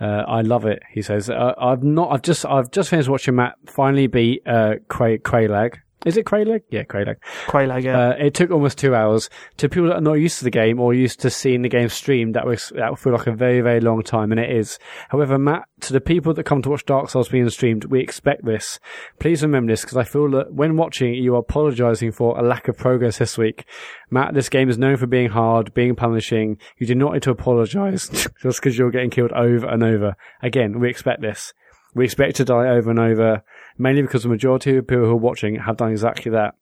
Uh, 0.00 0.24
I 0.26 0.40
love 0.40 0.66
it. 0.66 0.82
He 0.90 1.02
says, 1.02 1.30
uh, 1.30 1.54
"I've 1.56 1.84
not. 1.84 2.10
I've 2.10 2.22
just. 2.22 2.44
I've 2.44 2.70
just 2.70 2.90
finished 2.90 3.08
watching 3.08 3.36
Mat 3.36 3.54
finally 3.66 4.06
beat 4.08 4.42
uh, 4.46 4.74
Cray- 4.88 5.18
Craylag. 5.18 5.76
Is 6.04 6.16
it 6.16 6.26
Craylag? 6.26 6.62
Yeah, 6.70 6.84
Craylag. 6.84 7.16
Quelaag, 7.46 7.84
yeah. 7.84 8.08
Uh, 8.08 8.14
it 8.18 8.34
took 8.34 8.50
almost 8.50 8.78
two 8.78 8.94
hours. 8.94 9.30
To 9.58 9.68
people 9.68 9.88
that 9.88 9.96
are 9.96 10.00
not 10.00 10.14
used 10.14 10.38
to 10.38 10.44
the 10.44 10.50
game 10.50 10.78
or 10.78 10.92
used 10.92 11.20
to 11.20 11.30
seeing 11.30 11.62
the 11.62 11.68
game 11.68 11.88
streamed, 11.88 12.34
that 12.34 12.46
was 12.46 12.72
that 12.76 12.98
feel 12.98 13.12
like 13.12 13.26
a 13.26 13.32
very, 13.32 13.60
very 13.60 13.80
long 13.80 14.02
time, 14.02 14.30
and 14.30 14.40
it 14.40 14.50
is. 14.50 14.78
However, 15.08 15.38
Mat, 15.38 15.64
to 15.80 15.92
the 15.92 16.00
people 16.00 16.34
that 16.34 16.44
come 16.44 16.62
to 16.62 16.70
watch 16.70 16.84
Dark 16.84 17.10
Souls 17.10 17.28
being 17.28 17.48
streamed, 17.50 17.86
we 17.86 18.00
expect 18.00 18.44
this. 18.44 18.78
Please 19.18 19.42
remember 19.42 19.72
this 19.72 19.82
because 19.82 19.96
I 19.96 20.04
feel 20.04 20.30
that 20.32 20.52
when 20.52 20.76
watching, 20.76 21.14
you 21.14 21.34
are 21.36 21.40
apologising 21.40 22.12
for 22.12 22.38
a 22.38 22.42
lack 22.42 22.68
of 22.68 22.76
progress 22.76 23.18
this 23.18 23.38
week. 23.38 23.64
Mat, 24.10 24.34
this 24.34 24.48
game 24.48 24.68
is 24.68 24.78
known 24.78 24.96
for 24.96 25.06
being 25.06 25.30
hard, 25.30 25.74
being 25.74 25.94
punishing. 25.96 26.58
You 26.78 26.86
do 26.86 26.94
not 26.94 27.14
need 27.14 27.22
to 27.22 27.30
apologise 27.30 28.08
just 28.42 28.60
because 28.60 28.76
you're 28.76 28.90
getting 28.90 29.10
killed 29.10 29.32
over 29.32 29.66
and 29.66 29.82
over. 29.82 30.16
Again, 30.42 30.80
we 30.80 30.90
expect 30.90 31.22
this. 31.22 31.52
We 31.94 32.04
expect 32.04 32.36
to 32.36 32.44
die 32.44 32.68
over 32.68 32.90
and 32.90 32.98
over, 32.98 33.44
mainly 33.78 34.02
because 34.02 34.22
the 34.22 34.28
majority 34.28 34.76
of 34.76 34.86
people 34.86 35.04
who 35.04 35.12
are 35.12 35.16
watching 35.16 35.56
have 35.56 35.76
done 35.76 35.90
exactly 35.90 36.30
that. 36.32 36.54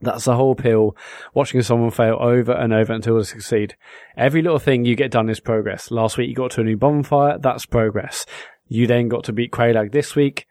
That's 0.00 0.26
the 0.26 0.36
whole 0.36 0.52
appeal. 0.52 0.96
Watching 1.34 1.60
someone 1.62 1.90
fail 1.90 2.18
over 2.20 2.52
and 2.52 2.72
over 2.72 2.92
until 2.92 3.16
they 3.16 3.24
succeed. 3.24 3.76
Every 4.16 4.42
little 4.42 4.60
thing 4.60 4.84
you 4.84 4.94
get 4.94 5.10
done 5.10 5.28
is 5.28 5.40
progress. 5.40 5.90
Last 5.90 6.16
week 6.16 6.28
you 6.28 6.34
got 6.34 6.52
to 6.52 6.60
a 6.60 6.64
new 6.64 6.76
bonfire. 6.76 7.38
That's 7.38 7.66
progress. 7.66 8.24
You 8.68 8.86
then 8.86 9.08
got 9.08 9.24
to 9.24 9.32
beat 9.32 9.50
Quelaag 9.50 9.90
this 9.92 10.14
week. 10.14 10.46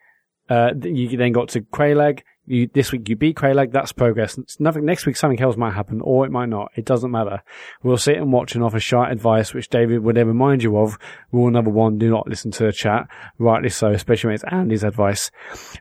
Uh, 0.50 0.72
you 0.82 1.16
then 1.18 1.32
got 1.32 1.50
to 1.50 1.62
Quelaag. 1.62 2.22
You, 2.48 2.70
this 2.74 2.94
week 2.94 3.10
you 3.10 3.18
beat 3.18 3.36
Quelaag. 3.36 3.74
That's 3.74 3.92
progress. 3.92 4.38
It's 4.38 4.58
nothing. 4.60 4.86
Next 4.86 5.06
week 5.06 5.18
something 5.18 5.42
else 5.42 5.58
might 5.58 5.74
happen, 5.74 6.00
or 6.02 6.26
it 6.26 6.32
might 6.32 6.48
not. 6.48 6.72
It 6.76 6.86
doesn't 6.86 7.12
matter. 7.12 7.44
We'll 7.84 7.98
sit 7.98 8.16
and 8.16 8.32
watch 8.32 8.56
and 8.56 8.64
offer 8.64 8.80
shite 8.80 9.12
advice, 9.12 9.54
which 9.54 9.70
David 9.70 10.00
would 10.00 10.16
then 10.16 10.28
remind 10.28 10.64
you 10.64 10.78
of. 10.78 10.98
Rule 11.34 11.52
number 11.52 11.70
one: 11.70 11.98
do 11.98 12.10
not 12.10 12.28
listen 12.28 12.52
to 12.52 12.64
the 12.64 12.72
chat. 12.72 13.08
Rightly 13.38 13.68
so, 13.68 13.92
especially 13.92 14.30
when 14.30 14.36
it's 14.36 14.46
Andy's 14.46 14.84
advice. 14.84 15.30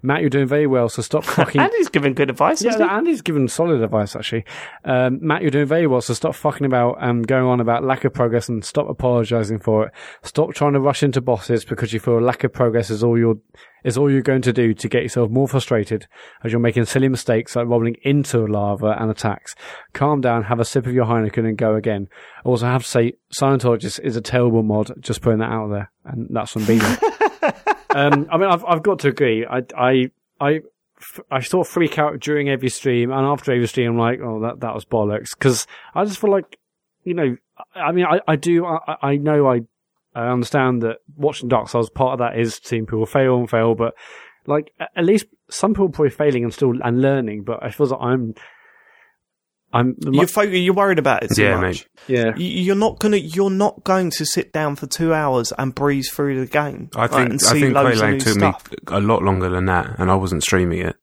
Mat, 0.03 0.23
you're 0.23 0.31
doing 0.31 0.49
very 0.49 0.67
well, 0.67 0.89
so 0.89 1.03
stop 1.03 1.23
fucking. 1.37 1.61
Andy's 1.61 1.89
giving 1.89 2.15
good 2.15 2.31
advice. 2.31 2.63
Yeah? 2.63 2.77
Andy's 2.97 3.23
given 3.23 3.47
solid 3.47 3.81
advice 3.81 4.17
actually. 4.17 4.45
Um, 4.85 5.21
Mat, 5.23 5.43
you're 5.43 5.53
doing 5.53 5.67
very 5.67 5.87
well, 5.87 6.01
so 6.01 6.15
stop 6.15 6.35
fucking 6.35 6.67
about 6.67 6.99
and 7.01 7.27
going 7.27 7.45
on 7.45 7.61
about 7.61 7.85
lack 7.85 8.05
of 8.05 8.13
progress 8.13 8.49
and 8.49 8.65
stop 8.65 8.89
apologising 8.89 9.61
for 9.61 9.87
it. 9.87 9.93
Stop 10.23 10.53
trying 10.55 10.73
to 10.73 10.81
rush 10.81 11.05
into 11.05 11.21
bosses 11.21 11.65
because 11.65 11.93
you 11.93 12.01
feel 12.01 12.21
lack 12.21 12.43
of 12.43 12.53
progress 12.53 12.91
is 12.91 13.05
all 13.05 13.17
you're 13.17 13.39
is 13.85 13.97
all 13.97 14.11
you're 14.11 14.23
going 14.23 14.43
to 14.43 14.53
do 14.53 14.75
to 14.75 14.89
get 14.89 15.03
yourself 15.03 15.31
more 15.31 15.49
frustrated 15.49 16.07
as 16.43 16.53
you're 16.53 16.61
making 16.61 16.85
silly 16.85 17.09
mistakes 17.09 17.57
like 17.57 17.67
rolling 17.67 17.97
into 18.03 18.47
lava 18.47 18.97
and 18.99 19.11
attacks. 19.11 19.55
Calm 19.93 20.21
down, 20.21 20.45
have 20.45 20.61
a 20.61 20.65
sip 20.65 20.87
of 20.87 20.93
your 20.93 21.07
Heineken 21.07 21.47
and 21.47 21.57
go 21.57 21.75
again. 21.75 22.09
Also 22.45 22.67
have 22.67 22.83
to 22.83 22.89
say 22.89 23.13
Scientologist 23.41 24.01
is 24.01 24.17
a 24.17 24.21
terrible 24.21 24.63
mod, 24.63 24.93
just 25.01 25.23
putting 25.23 25.39
that 25.39 25.51
out 25.51 25.71
there. 25.71 25.91
And 26.05 26.29
that's 26.31 26.53
from 26.53 26.65
Beano. 26.65 26.85
um, 27.91 28.27
I 28.31 28.37
mean, 28.37 28.51
I've, 28.51 28.65
I've 28.65 28.83
got 28.83 29.01
to 29.01 29.09
agree. 29.09 29.47
I, 29.47 29.63
I, 29.77 30.11
I, 30.41 30.61
I 31.31 31.41
sort 31.41 31.67
of 31.67 31.73
freak 31.73 31.99
out 31.99 32.19
during 32.21 32.49
every 32.49 32.71
stream, 32.71 33.11
and 33.11 33.27
after 33.27 33.53
every 33.53 33.69
stream, 33.69 33.93
I'm 33.93 33.99
like, 33.99 34.21
oh, 34.21 34.41
that 34.41 34.61
that 34.61 34.75
was 34.75 34.85
bollocks. 34.85 35.31
Because 35.39 35.67
I 35.95 36.05
just 36.05 36.19
feel 36.19 36.31
like, 36.31 36.59
you 37.05 37.15
know, 37.15 37.37
I 37.75 37.93
mean, 37.93 38.07
I, 38.07 38.21
I 38.27 38.37
do, 38.37 38.65
I, 38.65 38.97
I 39.03 39.17
know, 39.17 39.47
I, 39.47 39.61
I 40.17 40.29
understand 40.33 40.83
that 40.83 40.99
watching 41.17 41.49
Dark 41.49 41.69
Souls, 41.69 41.91
part 41.91 42.15
of 42.15 42.19
that 42.21 42.39
is 42.39 42.61
seeing 42.65 42.87
people 42.87 43.05
fail 43.07 43.37
and 43.39 43.51
fail, 43.51 43.75
but 43.75 43.95
like, 44.47 44.73
at 44.97 45.05
least 45.05 45.27
some 45.51 45.73
people 45.75 45.87
are 45.87 45.91
probably 45.91 46.11
failing 46.11 46.45
and 46.45 46.55
still 46.55 46.73
and 46.83 47.03
learning. 47.03 47.45
But 47.45 47.63
I 47.63 47.71
feel 47.71 47.87
like 47.89 48.01
I'm, 48.01 48.35
I'm, 49.73 49.97
You're, 50.11 50.27
fo- 50.27 50.43
you're 50.43 50.73
worried 50.75 50.99
about 50.99 51.25
it 51.25 51.35
too 51.35 51.43
Yeah, 51.43 51.57
much. 51.61 51.63
mate. 51.63 52.17
yeah. 52.19 52.33
You- 52.37 52.63
You're 52.63 52.77
not 52.77 52.99
gonna. 52.99 53.17
You're 53.19 53.51
not 53.51 53.83
going 53.85 54.11
to 54.13 54.25
sit 54.25 54.53
down 54.53 54.77
for 54.77 54.87
two 54.87 55.13
hours 55.13 55.53
and 55.59 55.75
breeze 55.75 56.11
through 56.11 56.41
the 56.41 56.47
game. 56.47 56.89
I 56.95 57.01
right, 57.03 57.11
think 57.11 57.29
and 57.31 57.41
I 57.45 57.53
think 57.61 57.75
loads 57.75 58.01
of 58.01 58.07
Quelaag 58.09 58.19
took 58.23 58.35
stuff. 58.35 58.71
me 58.71 58.77
a 58.89 59.01
lot 59.01 59.23
longer 59.23 59.49
than 59.51 59.67
that, 59.67 59.97
and 59.99 60.11
I 60.11 60.15
wasn't 60.15 60.43
streaming 60.45 60.79
it. 60.79 60.97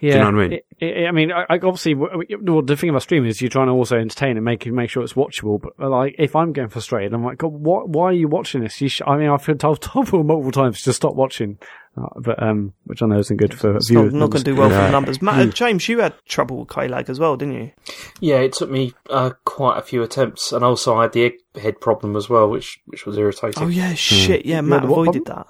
Yeah, 0.00 0.12
you 0.12 0.18
know 0.20 0.24
what 0.26 0.34
I 0.34 0.48
mean? 0.48 0.52
It, 0.52 0.66
it, 0.78 1.06
I 1.08 1.10
mean, 1.10 1.32
I, 1.32 1.42
I 1.50 1.54
obviously, 1.54 1.94
w- 1.94 2.10
w- 2.22 2.38
well, 2.52 2.62
the 2.62 2.76
thing 2.76 2.90
about 2.90 3.02
streaming 3.02 3.28
is 3.30 3.42
you're 3.42 3.50
trying 3.50 3.66
to 3.66 3.72
also 3.72 3.96
entertain 3.98 4.36
and 4.36 4.44
make 4.44 4.64
make 4.66 4.90
sure 4.90 5.02
it's 5.02 5.14
watchable. 5.14 5.60
But 5.60 5.72
uh, 5.80 5.88
like, 5.88 6.14
if 6.18 6.36
I'm 6.36 6.52
getting 6.52 6.70
frustrated, 6.70 7.12
I'm 7.12 7.24
like, 7.24 7.38
God, 7.38 7.52
what? 7.52 7.88
Why 7.88 8.04
are 8.04 8.12
you 8.12 8.28
watching 8.28 8.60
this? 8.60 8.80
You 8.80 8.88
sh-? 8.88 9.02
I 9.06 9.16
mean, 9.16 9.28
I've 9.28 9.44
been 9.44 9.58
told, 9.58 9.80
told 9.82 10.06
people 10.06 10.22
multiple 10.22 10.52
times 10.52 10.82
to 10.82 10.92
stop 10.92 11.16
watching, 11.16 11.58
uh, 11.96 12.06
but 12.20 12.40
um, 12.40 12.74
which 12.84 13.02
I 13.02 13.06
know 13.06 13.18
isn't 13.18 13.38
good 13.38 13.58
for 13.58 13.74
It's 13.76 13.88
viewers. 13.88 14.14
not 14.14 14.30
going 14.30 14.44
to 14.44 14.50
do 14.52 14.54
well 14.54 14.68
for 14.68 14.76
the 14.76 14.90
numbers. 14.90 15.20
Mat, 15.20 15.40
uh, 15.40 15.50
James, 15.50 15.88
you 15.88 15.98
had 15.98 16.14
trouble 16.26 16.58
with 16.60 16.68
Quelaag 16.68 17.08
as 17.08 17.18
well, 17.18 17.36
didn't 17.36 17.54
you? 17.54 17.72
Yeah, 18.20 18.36
it 18.36 18.52
took 18.52 18.70
me 18.70 18.94
uh, 19.10 19.30
quite 19.44 19.78
a 19.78 19.82
few 19.82 20.04
attempts, 20.04 20.52
and 20.52 20.64
also 20.64 20.94
I 20.96 21.02
had 21.02 21.12
the 21.12 21.32
egghead 21.56 21.80
problem 21.80 22.14
as 22.14 22.28
well, 22.28 22.48
which 22.48 22.80
which 22.86 23.04
was 23.04 23.18
irritating. 23.18 23.64
Oh 23.64 23.66
yeah, 23.66 23.94
shit. 23.94 24.46
Yeah, 24.46 24.60
Mat 24.60 24.82
the 24.82 24.86
what 24.88 25.00
avoided 25.08 25.24
that. 25.26 25.46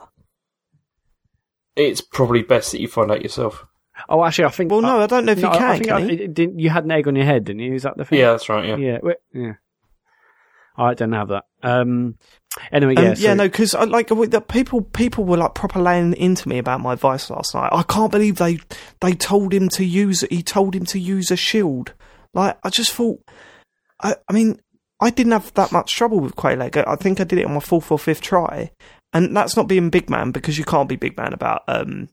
It's 1.76 2.01
probably 2.01 2.42
best 2.42 2.72
that 2.72 2.80
you 2.80 2.88
find 2.88 3.11
out 3.11 3.22
yourself. 3.22 3.66
Oh, 4.09 4.24
actually, 4.24 4.44
I 4.46 4.51
think. 4.51 4.70
Well, 4.70 4.80
no, 4.80 5.01
I 5.01 5.07
don't 5.07 5.24
know 5.24 5.32
if 5.32 5.38
no, 5.38 5.53
you 5.53 5.59
can. 5.59 5.68
I 5.70 5.72
think 5.74 5.86
can 5.88 5.96
I, 5.96 6.01
you? 6.01 6.24
it 6.24 6.34
didn't, 6.34 6.59
you 6.59 6.70
had 6.70 6.84
an 6.84 6.90
egg 6.90 7.09
on 7.09 7.16
your 7.16 7.24
head, 7.24 7.44
didn't 7.44 7.61
you? 7.61 7.74
Is 7.74 7.82
that 7.82 7.96
the 7.96 8.05
thing? 8.05 8.18
Yeah, 8.18 8.32
that's 8.32 8.49
right. 8.49 8.66
Yeah. 8.66 8.76
yeah, 8.76 8.99
wait, 9.03 9.16
yeah. 9.32 9.53
I 10.76 10.94
don't 10.94 11.12
have 11.12 11.28
that. 11.28 11.44
Um. 11.62 12.16
Anyway, 12.72 12.94
yeah, 12.96 13.11
Um, 13.11 13.16
so- 13.16 13.22
yeah, 13.22 13.34
no, 13.34 13.49
because 13.49 13.74
like 13.74 14.09
the 14.09 14.40
people, 14.40 14.82
people 14.82 15.24
were 15.24 15.36
like 15.36 15.55
proper 15.55 15.80
laying 15.80 16.14
into 16.14 16.49
me 16.49 16.59
about 16.59 16.80
my 16.80 16.92
advice 16.92 17.30
last 17.30 17.55
night. 17.55 17.70
I 17.72 17.82
can't 17.82 18.12
believe 18.12 18.36
they 18.36 18.59
they 19.01 19.12
told 19.12 19.53
him 19.53 19.68
to 19.70 19.84
use. 19.84 20.22
He 20.30 20.42
told 20.42 20.74
him 20.74 20.84
to 20.86 20.99
use 20.99 21.30
a 21.30 21.36
shield. 21.36 21.94
Like 22.34 22.59
I 22.62 22.70
just 22.70 22.92
thought. 22.92 23.20
I, 24.01 24.14
I 24.28 24.32
mean, 24.32 24.61
I 25.01 25.11
didn't 25.11 25.32
have 25.32 25.53
that 25.55 25.72
much 25.72 25.92
trouble 25.94 26.20
with 26.20 26.36
Quelaag. 26.36 26.76
I 26.76 26.92
I 26.92 26.96
think 26.96 27.20
I 27.20 27.24
did 27.24 27.40
it 27.40 27.46
on 27.46 27.55
my 27.55 27.61
fourth 27.61 27.90
or 27.90 27.99
fifth 27.99 28.20
try, 28.20 28.70
and 29.12 29.36
that's 29.36 29.57
not 29.57 29.66
being 29.68 29.90
big 29.90 30.09
man 30.09 30.30
because 30.30 30.59
you 30.59 30.64
can't 30.64 30.88
be 30.88 30.96
big 30.96 31.16
man 31.16 31.32
about. 31.32 31.62
um 31.66 32.09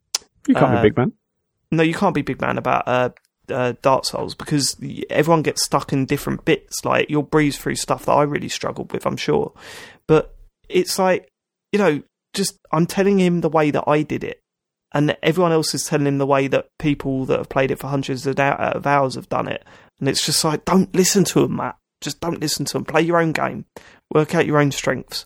you 0.48 0.54
can't 0.54 0.74
uh, 0.76 0.82
be 0.82 0.90
big 0.90 0.98
man. 0.98 1.14
No, 1.72 1.84
you 1.84 1.94
can't 1.94 2.16
be 2.16 2.22
big 2.22 2.42
man 2.42 2.58
about 2.58 2.88
uh, 2.88 3.10
uh, 3.50 3.74
Dark 3.82 4.06
Souls 4.06 4.36
because 4.36 4.76
everyone 5.10 5.42
gets 5.42 5.64
stuck 5.64 5.94
in 5.94 6.06
different 6.06 6.46
bits. 6.46 6.86
Like 6.86 7.10
you'll 7.10 7.24
breeze 7.24 7.58
through 7.58 7.76
stuff 7.76 8.06
that 8.06 8.14
I 8.14 8.24
really 8.24 8.50
struggled 8.50 8.92
with, 8.92 9.06
I'm 9.06 9.18
sure. 9.18 9.54
But 10.08 10.36
it's 10.70 11.00
like 11.00 11.30
you 11.72 11.80
know, 11.80 12.02
just 12.34 12.58
I'm 12.72 12.86
telling 12.86 13.20
him 13.20 13.42
the 13.42 13.50
way 13.50 13.72
that 13.72 13.84
I 13.88 14.02
did 14.02 14.24
it, 14.24 14.42
and 14.94 15.18
everyone 15.22 15.52
else 15.52 15.74
is 15.74 15.84
telling 15.84 16.08
him 16.08 16.20
the 16.20 16.26
way 16.26 16.48
that 16.48 16.70
people 16.80 17.26
that 17.26 17.38
have 17.38 17.50
played 17.50 17.72
it 17.72 17.80
for 17.80 17.88
hundreds 17.88 18.26
of, 18.26 18.40
hours 18.40 19.16
have 19.16 19.30
done 19.30 19.48
it. 19.48 19.66
And 20.00 20.08
it's 20.08 20.26
just 20.26 20.44
like, 20.44 20.64
don't 20.66 20.94
listen 20.96 21.24
to 21.26 21.44
him, 21.44 21.58
Mat. 21.58 21.78
Just 22.02 22.20
don't 22.20 22.40
listen 22.40 22.66
to 22.66 22.78
him. 22.78 22.86
Play 22.86 23.02
your 23.02 23.18
own 23.18 23.32
game. 23.32 23.66
Work 24.14 24.36
out 24.36 24.46
your 24.46 24.60
own 24.60 24.72
strengths. 24.72 25.26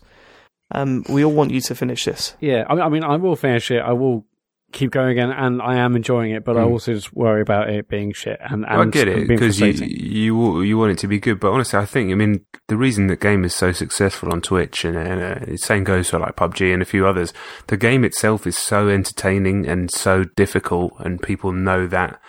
Um, 0.72 1.04
we 1.08 1.24
all 1.24 1.32
want 1.32 1.50
you 1.50 1.60
to 1.60 1.74
finish 1.74 2.04
this. 2.04 2.34
Yeah, 2.40 2.64
I 2.68 2.74
mean, 2.74 2.82
I 2.82 2.88
mean, 2.88 3.04
I 3.04 3.16
will 3.16 3.36
finish 3.36 3.70
it. 3.70 3.80
I 3.80 3.92
will 3.92 4.24
keep 4.72 4.90
going 4.92 5.10
again, 5.10 5.30
and 5.30 5.60
I 5.60 5.76
am 5.76 5.96
enjoying 5.96 6.30
it. 6.32 6.44
But 6.44 6.56
I 6.56 6.60
Mm. 6.60 6.70
also 6.70 6.94
just 6.94 7.12
worry 7.14 7.40
about 7.42 7.68
it 7.70 7.88
being 7.88 8.12
shit. 8.12 8.38
And, 8.40 8.64
and 8.64 8.80
I 8.80 8.84
get 8.86 9.08
it 9.08 9.26
because 9.28 9.60
you, 9.60 9.68
you 9.86 10.62
you 10.62 10.78
want 10.78 10.92
it 10.92 10.98
to 10.98 11.08
be 11.08 11.18
good, 11.18 11.40
but 11.40 11.50
honestly, 11.50 11.78
I 11.78 11.86
think 11.86 12.10
I 12.12 12.14
mean 12.14 12.44
the 12.68 12.76
reason 12.76 13.06
the 13.08 13.16
game 13.16 13.44
is 13.44 13.54
so 13.54 13.72
successful 13.72 14.32
on 14.32 14.40
Twitch 14.40 14.84
and, 14.84 14.96
and 14.96 15.20
uh, 15.20 15.44
the 15.46 15.56
same 15.56 15.82
goes 15.84 16.08
for 16.10 16.18
like 16.18 16.36
PUBG 16.36 16.72
and 16.72 16.82
a 16.82 16.84
few 16.86 17.06
others. 17.06 17.32
The 17.66 17.76
game 17.76 18.04
itself 18.04 18.46
is 18.46 18.56
so 18.56 18.88
entertaining 18.88 19.66
and 19.66 19.90
so 19.90 20.24
difficult, 20.36 20.94
and 21.00 21.20
people 21.22 21.52
know 21.52 21.86
that. 21.88 22.20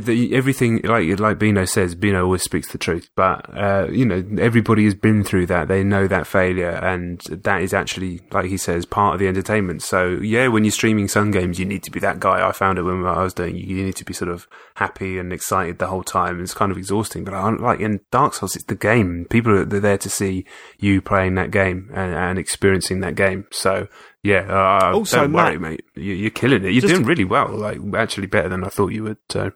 The, 0.00 0.34
everything 0.34 0.80
like 0.84 1.18
like 1.18 1.38
Bino 1.38 1.64
says, 1.64 1.94
Bino 1.94 2.24
always 2.24 2.42
speaks 2.42 2.70
the 2.72 2.78
truth. 2.78 3.08
But 3.14 3.46
uh, 3.56 3.88
you 3.90 4.04
know, 4.04 4.24
everybody 4.38 4.84
has 4.84 4.94
been 4.94 5.24
through 5.24 5.46
that. 5.46 5.68
They 5.68 5.82
know 5.84 6.06
that 6.08 6.26
failure, 6.26 6.70
and 6.70 7.20
that 7.30 7.62
is 7.62 7.74
actually, 7.74 8.20
like 8.30 8.46
he 8.46 8.56
says, 8.56 8.86
part 8.86 9.14
of 9.14 9.20
the 9.20 9.28
entertainment. 9.28 9.82
So 9.82 10.08
yeah, 10.08 10.48
when 10.48 10.64
you're 10.64 10.72
streaming 10.72 11.08
some 11.08 11.30
games, 11.30 11.58
you 11.58 11.64
need 11.64 11.82
to 11.84 11.90
be 11.90 12.00
that 12.00 12.20
guy. 12.20 12.46
I 12.46 12.52
found 12.52 12.78
it 12.78 12.82
when 12.82 13.04
I 13.04 13.22
was 13.22 13.34
doing. 13.34 13.56
You 13.56 13.84
need 13.84 13.96
to 13.96 14.04
be 14.04 14.12
sort 14.12 14.30
of 14.30 14.46
happy 14.74 15.18
and 15.18 15.32
excited 15.32 15.78
the 15.78 15.88
whole 15.88 16.04
time. 16.04 16.42
It's 16.42 16.54
kind 16.54 16.72
of 16.72 16.78
exhausting. 16.78 17.24
But 17.24 17.34
I, 17.34 17.50
like 17.50 17.80
in 17.80 18.00
Dark 18.10 18.34
Souls, 18.34 18.56
it's 18.56 18.64
the 18.66 18.74
game. 18.74 19.26
People 19.30 19.58
are 19.58 19.64
there 19.64 19.98
to 19.98 20.10
see 20.10 20.44
you 20.78 21.00
playing 21.00 21.34
that 21.36 21.50
game 21.50 21.90
and, 21.94 22.14
and 22.14 22.38
experiencing 22.38 23.00
that 23.00 23.14
game. 23.14 23.46
So 23.50 23.88
yeah, 24.22 24.46
uh, 24.48 24.92
Also, 24.94 25.20
don't 25.22 25.32
worry, 25.32 25.58
Mat- 25.58 25.60
mate. 25.70 25.84
You, 25.94 26.14
you're 26.14 26.30
killing 26.30 26.64
it. 26.64 26.70
You're 26.72 26.82
doing 26.88 27.04
really 27.04 27.24
well. 27.24 27.48
Like 27.48 27.78
actually 27.94 28.26
better 28.28 28.48
than 28.48 28.64
I 28.64 28.68
thought 28.68 28.88
you 28.92 29.04
would. 29.04 29.18
So. 29.30 29.52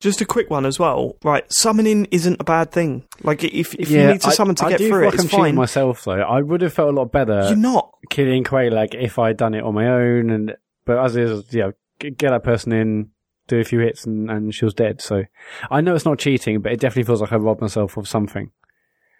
Just 0.00 0.20
a 0.20 0.26
quick 0.26 0.50
one 0.50 0.66
as 0.66 0.78
well. 0.78 1.16
Right, 1.24 1.50
summoning 1.50 2.06
isn't 2.10 2.38
a 2.38 2.44
bad 2.44 2.70
thing. 2.72 3.04
Like 3.22 3.42
if 3.42 3.74
if 3.76 3.88
Yeah, 3.88 4.02
you 4.08 4.12
need 4.12 4.20
to 4.22 4.28
I- 4.28 4.32
summon 4.32 4.54
to 4.56 4.66
I 4.66 4.70
get 4.70 4.78
do 4.78 4.88
through 4.88 5.00
feel 5.00 5.08
it, 5.08 5.14
it's 5.14 5.22
I'm 5.22 5.28
cheating 5.28 5.44
fine. 5.44 5.54
myself 5.54 6.04
though. 6.04 6.20
I 6.20 6.42
would 6.42 6.60
have 6.60 6.74
felt 6.74 6.90
a 6.90 6.96
lot 6.96 7.10
better 7.10 7.44
You're 7.46 7.56
not. 7.56 7.90
killing 8.10 8.44
Quelaag 8.44 8.94
if 8.94 9.18
I'd 9.18 9.38
done 9.38 9.54
it 9.54 9.62
on 9.64 9.72
my 9.74 9.88
own, 9.88 10.28
and 10.30 10.54
But 10.84 10.98
as 11.02 11.16
is, 11.16 11.44
yeah, 11.54 11.70
get 11.98 12.18
that 12.18 12.44
person 12.44 12.72
in, 12.72 13.10
do 13.48 13.58
a 13.60 13.64
few 13.64 13.78
hits, 13.80 14.04
and, 14.04 14.30
and 14.30 14.54
she 14.54 14.66
was 14.66 14.74
dead. 14.74 15.00
So 15.00 15.22
I 15.70 15.80
know 15.80 15.94
it's 15.94 16.04
not 16.04 16.18
cheating, 16.18 16.60
but 16.60 16.72
it 16.72 16.80
definitely 16.80 17.04
feels 17.04 17.22
like 17.22 17.32
I 17.32 17.36
robbed 17.36 17.62
myself 17.62 17.96
of 17.96 18.06
something. 18.06 18.50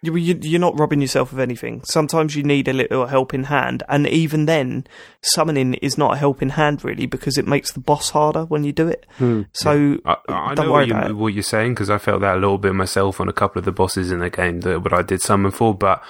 You- 0.05 0.15
you- 0.15 0.39
You're 0.41 0.59
not 0.59 0.79
robbing 0.79 1.01
yourself 1.01 1.31
of 1.33 1.39
anything. 1.39 1.81
Sometimes 1.83 2.35
you 2.35 2.43
need 2.43 2.67
a 2.67 2.73
little 2.73 3.07
helping 3.07 3.45
hand, 3.45 3.83
and 3.89 4.07
even 4.07 4.45
then, 4.45 4.85
summoning 5.21 5.73
is 5.75 5.97
not 5.97 6.13
a 6.13 6.17
helping 6.17 6.49
hand 6.49 6.83
really 6.83 7.05
because 7.05 7.37
it 7.37 7.47
makes 7.47 7.71
the 7.71 7.79
boss 7.79 8.11
harder 8.11 8.43
when 8.45 8.63
you 8.63 8.71
do 8.71 8.87
it. 8.87 9.05
Hmm. 9.17 9.41
So 9.53 9.97
I, 10.05 10.15
I 10.29 10.53
don't 10.55 10.67
know 10.67 10.71
worry 10.73 10.85
what, 10.87 10.91
about 10.91 11.09
you, 11.09 11.15
it. 11.15 11.17
what 11.17 11.33
you're 11.33 11.43
saying 11.43 11.73
because 11.73 11.89
I 11.89 11.97
felt 11.97 12.21
that 12.21 12.35
a 12.35 12.39
little 12.39 12.57
bit 12.57 12.73
myself 12.75 13.19
on 13.19 13.27
a 13.27 13.33
couple 13.33 13.59
of 13.59 13.65
the 13.65 13.71
bosses 13.71 14.11
in 14.11 14.19
the 14.19 14.29
game 14.29 14.61
that 14.61 14.81
what 14.83 14.93
I 14.93 15.01
did 15.01 15.21
summon 15.21 15.51
for, 15.51 15.73
but 15.73 16.01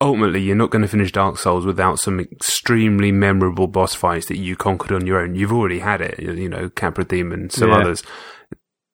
ultimately 0.00 0.40
you're 0.40 0.56
not 0.56 0.70
going 0.70 0.82
to 0.82 0.88
finish 0.88 1.12
Dark 1.12 1.38
Souls 1.38 1.64
without 1.64 1.98
some 2.00 2.18
extremely 2.18 3.12
memorable 3.12 3.68
boss 3.68 3.94
fights 3.94 4.26
that 4.26 4.38
you 4.38 4.56
conquered 4.56 4.92
on 4.94 5.06
your 5.06 5.20
own. 5.20 5.34
You've 5.34 5.52
already 5.52 5.78
had 5.78 6.00
it, 6.00 6.18
you 6.18 6.48
know, 6.48 6.68
Capra 6.70 7.04
Demon, 7.04 7.50
some 7.50 7.68
Yeah. 7.70 7.76
others. 7.78 8.02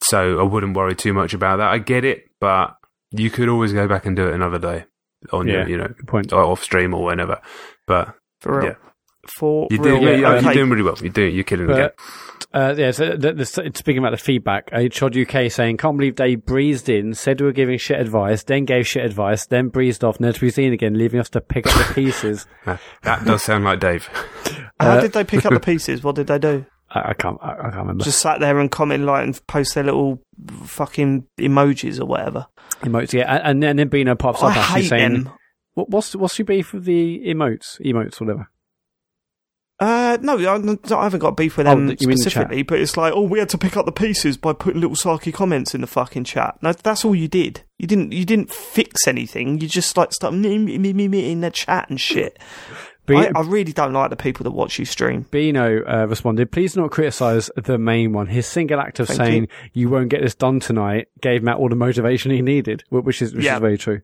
So 0.04 0.38
I 0.38 0.42
wouldn't 0.42 0.76
worry 0.76 0.94
too 0.94 1.12
much 1.12 1.34
about 1.34 1.56
that. 1.58 1.68
I 1.70 1.78
get 1.78 2.04
it, 2.04 2.24
but 2.40 2.74
you 3.12 3.30
could 3.30 3.48
always 3.48 3.72
go 3.72 3.86
back 3.88 4.06
and 4.06 4.14
do 4.16 4.28
it 4.28 4.34
another 4.34 4.58
day 4.58 4.84
on 5.32 5.46
Yeah. 5.46 5.60
your, 5.60 5.68
you 5.68 5.76
know, 5.78 5.94
point. 6.06 6.32
off 6.32 6.62
stream 6.62 6.94
or 6.94 7.04
whenever. 7.04 7.40
But 7.86 8.14
for 8.40 8.58
real, 8.58 8.66
Yeah. 8.68 8.74
for 9.36 9.68
you 9.70 9.78
do, 9.78 9.84
real, 9.84 10.02
yeah, 10.02 10.10
yeah, 10.16 10.28
okay. 10.34 10.44
you're 10.44 10.54
doing 10.54 10.70
really 10.70 10.82
well. 10.82 10.96
You're 11.00 11.10
doing, 11.12 11.34
you're 11.34 11.44
killing 11.44 11.66
the 11.66 11.74
game. 11.74 11.88
But 12.52 12.60
uh, 12.60 12.74
yeah, 12.78 12.90
so 12.92 13.16
the, 13.16 13.32
the, 13.34 13.44
speaking 13.44 13.98
about 13.98 14.12
the 14.12 14.16
feedback, 14.16 14.70
uh, 14.72 14.88
Chod 14.88 15.14
UK 15.16 15.50
saying, 15.50 15.76
"Can't 15.76 15.98
believe 15.98 16.16
they 16.16 16.34
breezed 16.36 16.88
in, 16.88 17.12
said 17.14 17.40
we 17.40 17.46
were 17.46 17.52
giving 17.52 17.76
shit 17.78 18.00
advice, 18.00 18.42
then 18.44 18.64
gave 18.64 18.86
shit 18.86 19.04
advice, 19.04 19.44
then 19.46 19.68
breezed 19.68 20.02
off, 20.02 20.18
never 20.18 20.32
to 20.32 20.40
be 20.40 20.50
seen 20.50 20.72
again, 20.72 20.96
leaving 20.96 21.20
us 21.20 21.28
to 21.30 21.40
pick 21.42 21.66
up 21.66 21.74
the 21.88 21.94
pieces." 21.94 22.46
That 22.64 23.24
does 23.26 23.42
sound 23.42 23.64
like 23.64 23.80
Dave. 23.80 24.06
How 24.80 24.92
Uh, 24.92 25.00
did 25.02 25.12
they 25.12 25.24
pick 25.24 25.44
up 25.44 25.52
the 25.52 25.60
pieces? 25.72 26.02
What 26.02 26.14
did 26.14 26.28
they 26.28 26.38
do? 26.38 26.64
I, 26.90 27.10
I 27.10 27.14
can't, 27.14 27.36
I, 27.42 27.52
I 27.52 27.62
can't 27.64 27.76
remember. 27.76 28.04
Just 28.04 28.20
sat 28.20 28.40
there 28.40 28.58
and 28.58 28.70
comment 28.70 29.04
like 29.04 29.24
and 29.26 29.46
post 29.46 29.74
their 29.74 29.84
little 29.84 30.22
fucking 30.64 31.26
emojis 31.38 32.00
or 32.00 32.06
whatever. 32.06 32.46
Emotes, 32.82 33.12
yeah, 33.12 33.40
and, 33.44 33.62
and 33.64 33.78
then, 33.78 33.88
Bino 33.88 34.14
pops 34.14 34.42
up 34.42 34.56
I 34.56 34.60
actually 34.60 34.82
saying, 34.86 35.12
them. 35.24 35.32
what, 35.74 35.90
"What's 35.90 36.14
what's 36.16 36.38
your 36.38 36.46
beef 36.46 36.72
with 36.72 36.84
the 36.84 37.20
emotes, 37.26 37.80
emotes, 37.80 38.20
whatever?" 38.20 38.48
Uh, 39.80 40.18
no, 40.20 40.36
I, 40.36 40.56
I 40.96 41.04
haven't 41.04 41.20
got 41.20 41.36
beef 41.36 41.56
with 41.56 41.68
Oh, 41.68 41.70
them 41.70 41.86
the 41.86 41.96
specifically, 41.96 42.62
but 42.62 42.80
it's 42.80 42.96
like, 42.96 43.12
oh, 43.14 43.22
we 43.22 43.38
had 43.38 43.48
to 43.50 43.58
pick 43.58 43.76
up 43.76 43.86
the 43.86 43.92
pieces 43.92 44.36
by 44.36 44.52
putting 44.52 44.80
little 44.80 44.96
sarky 44.96 45.32
comments 45.32 45.72
in 45.72 45.82
the 45.82 45.86
fucking 45.86 46.24
chat. 46.24 46.58
No, 46.62 46.72
that's 46.72 47.04
all 47.04 47.14
you 47.14 47.28
did. 47.28 47.62
You 47.78 47.86
didn't, 47.86 48.10
you 48.10 48.24
didn't 48.24 48.52
fix 48.52 49.06
anything. 49.06 49.60
You 49.60 49.68
just 49.68 49.96
like 49.96 50.12
start 50.12 50.34
me, 50.34 50.58
me, 50.58 50.92
me, 50.92 51.06
me 51.06 51.30
in 51.30 51.42
the 51.42 51.50
chat 51.52 51.88
and 51.90 52.00
shit. 52.00 52.40
I, 53.16 53.30
I 53.34 53.40
really 53.42 53.72
don't 53.72 53.92
like 53.92 54.10
the 54.10 54.16
people 54.16 54.44
that 54.44 54.50
watch 54.50 54.78
you 54.78 54.84
stream. 54.84 55.26
Bino 55.30 55.82
uh, 55.84 56.06
responded, 56.06 56.52
please 56.52 56.76
not 56.76 56.90
criticise 56.90 57.50
the 57.56 57.78
main 57.78 58.12
one. 58.12 58.26
His 58.26 58.46
single 58.46 58.80
act 58.80 59.00
of 59.00 59.08
Thank 59.08 59.16
saying, 59.18 59.48
you. 59.72 59.88
won't 59.88 60.08
get 60.08 60.22
this 60.22 60.34
done 60.34 60.60
tonight, 60.60 61.08
gave 61.20 61.42
Mat 61.42 61.56
all 61.56 61.68
the 61.68 61.76
motivation 61.76 62.30
he 62.30 62.42
needed, 62.42 62.84
which 62.90 63.22
is, 63.22 63.34
which 63.34 63.44
Yeah. 63.44 63.54
is 63.54 63.60
very 63.60 63.78
true. 63.78 64.00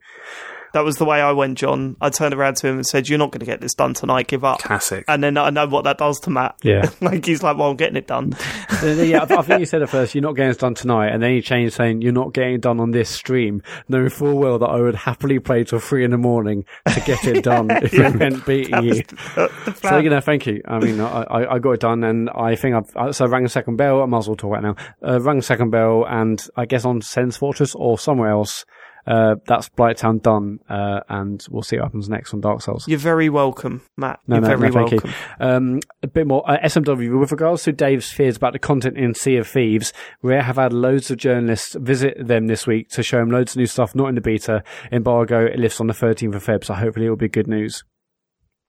That 0.75 0.83
was 0.83 0.97
the 0.97 1.05
way 1.05 1.19
I 1.21 1.31
went, 1.31 1.57
Jon. 1.57 1.95
I 2.01 2.09
turned 2.09 2.33
around 2.33 2.57
to 2.57 2.67
him 2.67 2.75
and 2.75 2.85
said, 2.85 3.09
"You're 3.09 3.17
not 3.17 3.31
going 3.31 3.39
to 3.39 3.45
get 3.45 3.61
this 3.61 3.73
done 3.73 3.93
tonight. 3.93 4.27
Give 4.27 4.43
up." 4.43 4.59
Classic. 4.59 5.03
And 5.07 5.23
then 5.23 5.37
I 5.37 5.49
know 5.49 5.65
what 5.67 5.85
that 5.85 5.97
does 5.97 6.19
to 6.21 6.29
Mat. 6.29 6.55
Yeah. 6.63 6.89
like 7.01 7.25
he's 7.25 7.41
like, 7.41 7.57
"Well, 7.57 7.69
I'm 7.71 7.77
getting 7.77 7.95
it 7.97 8.07
done." 8.07 8.35
Yeah, 8.83 9.25
I, 9.27 9.37
I 9.37 9.41
think 9.41 9.59
you 9.61 9.65
said 9.65 9.81
at 9.81 9.89
first, 9.89 10.13
you're 10.13 10.21
not 10.21 10.35
getting 10.35 10.51
it 10.51 10.59
done 10.59 10.75
tonight, 10.75 11.07
and 11.07 11.23
then 11.23 11.31
you 11.31 11.41
changed 11.41 11.73
saying, 11.75 12.01
you're 12.01 12.11
not 12.11 12.33
getting 12.33 12.55
it 12.55 12.61
done 12.61 12.79
on 12.79 12.91
this 12.91 13.09
stream, 13.09 13.63
knowing 13.87 14.09
full 14.09 14.37
well 14.37 14.59
that 14.59 14.65
I 14.67 14.79
would 14.79 14.95
happily 14.95 15.39
play 15.39 15.63
till 15.63 15.79
three 15.79 16.03
in 16.03 16.11
the 16.11 16.17
morning 16.17 16.65
to 16.93 16.99
get 17.01 17.23
it 17.25 17.43
done 17.43 17.71
if 17.71 17.93
Yeah. 17.93 18.09
it 18.09 18.15
meant 18.15 18.45
beating 18.45 18.83
you. 18.83 18.95
The 19.35 19.75
So, 19.81 19.97
you 19.97 20.09
know, 20.09 20.19
thank 20.19 20.45
you. 20.45 20.61
I 20.67 20.79
mean, 20.79 20.99
I, 20.99 21.23
I, 21.23 21.55
I 21.55 21.59
got 21.59 21.71
it 21.71 21.79
done, 21.79 22.03
and 22.03 22.29
I 22.29 22.55
think 22.55 22.75
I've, 22.75 22.95
uh, 22.97 23.11
so 23.11 23.25
I 23.25 23.27
rang 23.29 23.43
the 23.43 23.49
second 23.49 23.77
bell, 23.77 24.01
I 24.01 24.05
might 24.05 24.19
as 24.19 24.27
well 24.27 24.35
talk 24.35 24.55
about 24.57 24.65
it 24.65 24.75
now. 25.01 25.09
Uh, 25.15 25.21
rang 25.21 25.37
the 25.37 25.43
second 25.43 25.69
bell, 25.71 26.05
and 26.07 26.45
I 26.57 26.65
guess 26.65 26.83
on 26.85 27.01
Sen's 27.01 27.37
Fortress 27.37 27.73
or 27.75 27.97
somewhere 27.97 28.29
else, 28.29 28.65
uh, 29.07 29.35
that's 29.45 29.69
Blighttown 29.69 30.21
done, 30.21 30.59
uh, 30.69 31.01
and 31.09 31.45
we'll 31.49 31.61
see 31.61 31.77
what 31.77 31.85
happens 31.85 32.09
next 32.09 32.33
on 32.33 32.41
Dark 32.41 32.61
Souls. 32.61 32.87
You're 32.87 32.97
very 32.99 33.29
welcome, 33.29 33.81
Mat. 33.97 34.19
No, 34.27 34.35
You're 34.35 34.41
no, 34.41 34.47
very 34.47 34.69
no, 34.69 34.87
thank 34.87 35.03
you. 35.03 35.11
Um, 35.39 35.79
a 36.01 36.07
bit 36.07 36.25
more 36.25 36.49
uh, 36.49 36.57
SMW 36.63 37.19
with 37.19 37.31
regards 37.31 37.63
to 37.63 37.73
Dave's 37.73 38.11
fears 38.11 38.37
about 38.37 38.53
the 38.53 38.59
content 38.59 38.97
in 38.97 39.13
Sea 39.13 39.37
of 39.37 39.47
Thieves. 39.47 39.93
Rare 40.21 40.41
have 40.41 40.55
had 40.55 40.73
loads 40.73 41.11
of 41.11 41.17
journalists 41.17 41.75
visit 41.79 42.27
them 42.27 42.47
this 42.47 42.65
week 42.65 42.89
to 42.89 43.03
show 43.03 43.19
them 43.19 43.29
loads 43.29 43.53
of 43.53 43.57
new 43.57 43.67
stuff, 43.67 43.93
not 43.93 44.07
in 44.07 44.15
the 44.15 44.21
beta. 44.21 44.63
Embargo 44.91 45.45
it 45.45 45.59
lifts 45.59 45.79
on 45.79 45.87
the 45.87 45.93
13th 45.93 46.35
of 46.35 46.43
Feb, 46.43 46.63
so 46.63 46.73
hopefully 46.73 47.05
it 47.05 47.09
will 47.09 47.15
be 47.15 47.27
good 47.27 47.47
news. 47.47 47.83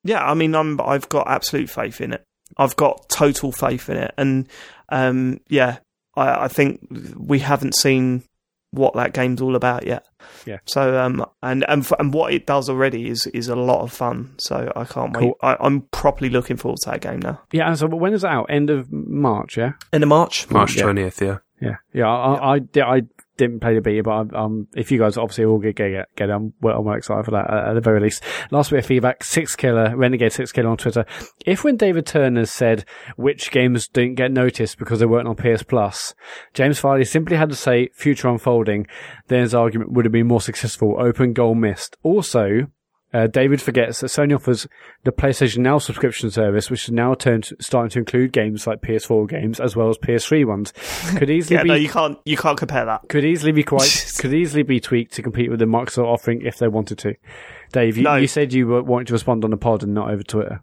Yeah, 0.04 0.24
I 0.24 0.34
mean, 0.34 0.54
I'm 0.54 0.80
I've 0.80 1.08
got 1.08 1.28
absolute 1.28 1.70
faith 1.70 2.00
in 2.00 2.12
it. 2.12 2.22
I've 2.56 2.76
got 2.76 3.08
total 3.08 3.52
faith 3.52 3.88
in 3.88 3.96
it, 3.96 4.14
and 4.16 4.48
um, 4.90 5.40
yeah, 5.48 5.78
I, 6.14 6.44
I 6.44 6.48
think 6.48 6.86
we 7.16 7.40
haven't 7.40 7.74
seen 7.74 8.22
what 8.76 8.94
that 8.94 9.12
game's 9.12 9.40
all 9.42 9.56
about 9.56 9.86
yet. 9.86 10.06
Yeah. 10.44 10.58
So 10.66 10.98
um, 11.00 11.24
and 11.42 11.64
and 11.68 11.82
f- 11.82 11.92
and 11.98 12.12
what 12.14 12.32
it 12.32 12.46
does 12.46 12.68
already 12.68 13.08
is 13.08 13.26
is 13.28 13.48
a 13.48 13.56
lot 13.56 13.82
of 13.82 13.92
fun. 13.92 14.34
So 14.38 14.72
I 14.76 14.84
can't 14.84 15.12
wait. 15.14 15.20
Cool. 15.22 15.36
I, 15.42 15.56
I'm 15.60 15.82
properly 15.92 16.30
looking 16.30 16.56
forward 16.56 16.78
to 16.82 16.90
that 16.90 17.00
game 17.00 17.20
now. 17.20 17.40
Yeah, 17.52 17.68
and 17.68 17.78
so 17.78 17.86
when 17.88 18.12
is 18.14 18.24
it 18.24 18.30
out? 18.30 18.46
End 18.48 18.70
of 18.70 18.90
March, 18.92 19.56
yeah? 19.56 19.72
End 19.92 20.02
of 20.02 20.08
March. 20.08 20.50
March 20.50 20.76
20th, 20.76 21.20
yeah. 21.20 21.38
Yeah. 21.60 21.76
Yeah, 21.92 22.08
I, 22.08 22.52
I, 22.54 22.58
di- 22.58 22.82
I 22.82 23.02
didn't 23.36 23.60
play 23.60 23.74
the 23.74 23.80
beta, 23.80 24.02
but 24.02 24.34
um, 24.34 24.68
if 24.74 24.90
you 24.90 24.98
guys 24.98 25.16
obviously 25.16 25.44
all 25.44 25.58
get, 25.58 25.76
get, 25.76 26.08
get 26.16 26.28
it, 26.28 26.32
I'm, 26.32 26.52
well, 26.60 26.78
I'm 26.78 26.96
excited 26.96 27.24
for 27.24 27.32
that 27.32 27.50
uh, 27.50 27.70
at 27.70 27.74
the 27.74 27.80
very 27.80 28.00
least. 28.00 28.22
Last 28.50 28.70
bit 28.70 28.80
of 28.80 28.86
feedback, 28.86 29.24
Six 29.24 29.56
Killer, 29.56 29.96
Renegade 29.96 30.32
Six 30.32 30.52
Killer 30.52 30.68
on 30.68 30.76
Twitter. 30.76 31.04
If 31.44 31.64
when 31.64 31.76
David 31.76 32.06
Turner 32.06 32.46
said 32.46 32.84
which 33.16 33.50
games 33.50 33.88
didn't 33.88 34.14
get 34.14 34.32
noticed 34.32 34.78
because 34.78 35.00
they 35.00 35.06
weren't 35.06 35.28
on 35.28 35.36
PS 35.36 35.62
Plus, 35.62 36.14
James 36.54 36.78
Farley 36.78 37.04
simply 37.04 37.36
had 37.36 37.50
to 37.50 37.56
say 37.56 37.88
future 37.94 38.28
unfolding, 38.28 38.86
then 39.28 39.42
his 39.42 39.54
argument 39.54 39.92
would 39.92 40.04
have 40.04 40.12
been 40.12 40.26
more 40.26 40.40
successful. 40.40 40.96
Open 40.98 41.32
goal 41.32 41.54
missed. 41.54 41.96
Also, 42.02 42.68
uh, 43.16 43.26
David 43.28 43.62
forgets 43.62 44.00
that 44.00 44.08
Sony 44.08 44.34
offers 44.34 44.66
the 45.04 45.12
PlayStation 45.12 45.58
Now 45.58 45.78
subscription 45.78 46.30
service, 46.30 46.70
which 46.70 46.84
is 46.84 46.90
now 46.90 47.14
turned 47.14 47.48
starting 47.60 47.90
to 47.90 47.98
include 48.00 48.32
games 48.32 48.66
like 48.66 48.80
PS4 48.82 49.28
games 49.28 49.60
as 49.60 49.74
well 49.74 49.88
as 49.88 49.96
PS3 49.98 50.44
ones. 50.46 50.72
Could 51.16 51.30
easily 51.36 51.56
Yeah, 51.56 51.62
be 51.62 51.68
no, 51.70 51.74
you 51.74 51.88
can't 51.88 52.18
you 52.24 52.36
can't 52.36 52.58
compare 52.58 52.84
that. 52.84 53.08
could 53.08 53.24
easily 53.24 53.52
be 53.52 53.62
quite 53.62 54.12
could 54.18 54.34
easily 54.34 54.62
be 54.62 54.80
tweaked 54.80 55.14
to 55.14 55.22
compete 55.22 55.50
with 55.50 55.58
the 55.60 55.64
Microsoft 55.66 56.04
offering 56.06 56.42
if 56.42 56.58
they 56.58 56.68
wanted 56.68 56.98
to. 56.98 57.14
Dave, 57.72 57.96
you, 57.96 58.04
No. 58.04 58.16
you 58.16 58.26
said 58.28 58.52
you 58.52 58.66
were 58.66 58.82
wanting 58.82 59.06
to 59.06 59.12
respond 59.12 59.44
on 59.44 59.50
the 59.50 59.56
pod 59.56 59.82
and 59.82 59.92
not 59.94 60.10
over 60.10 60.22
Twitter. 60.22 60.62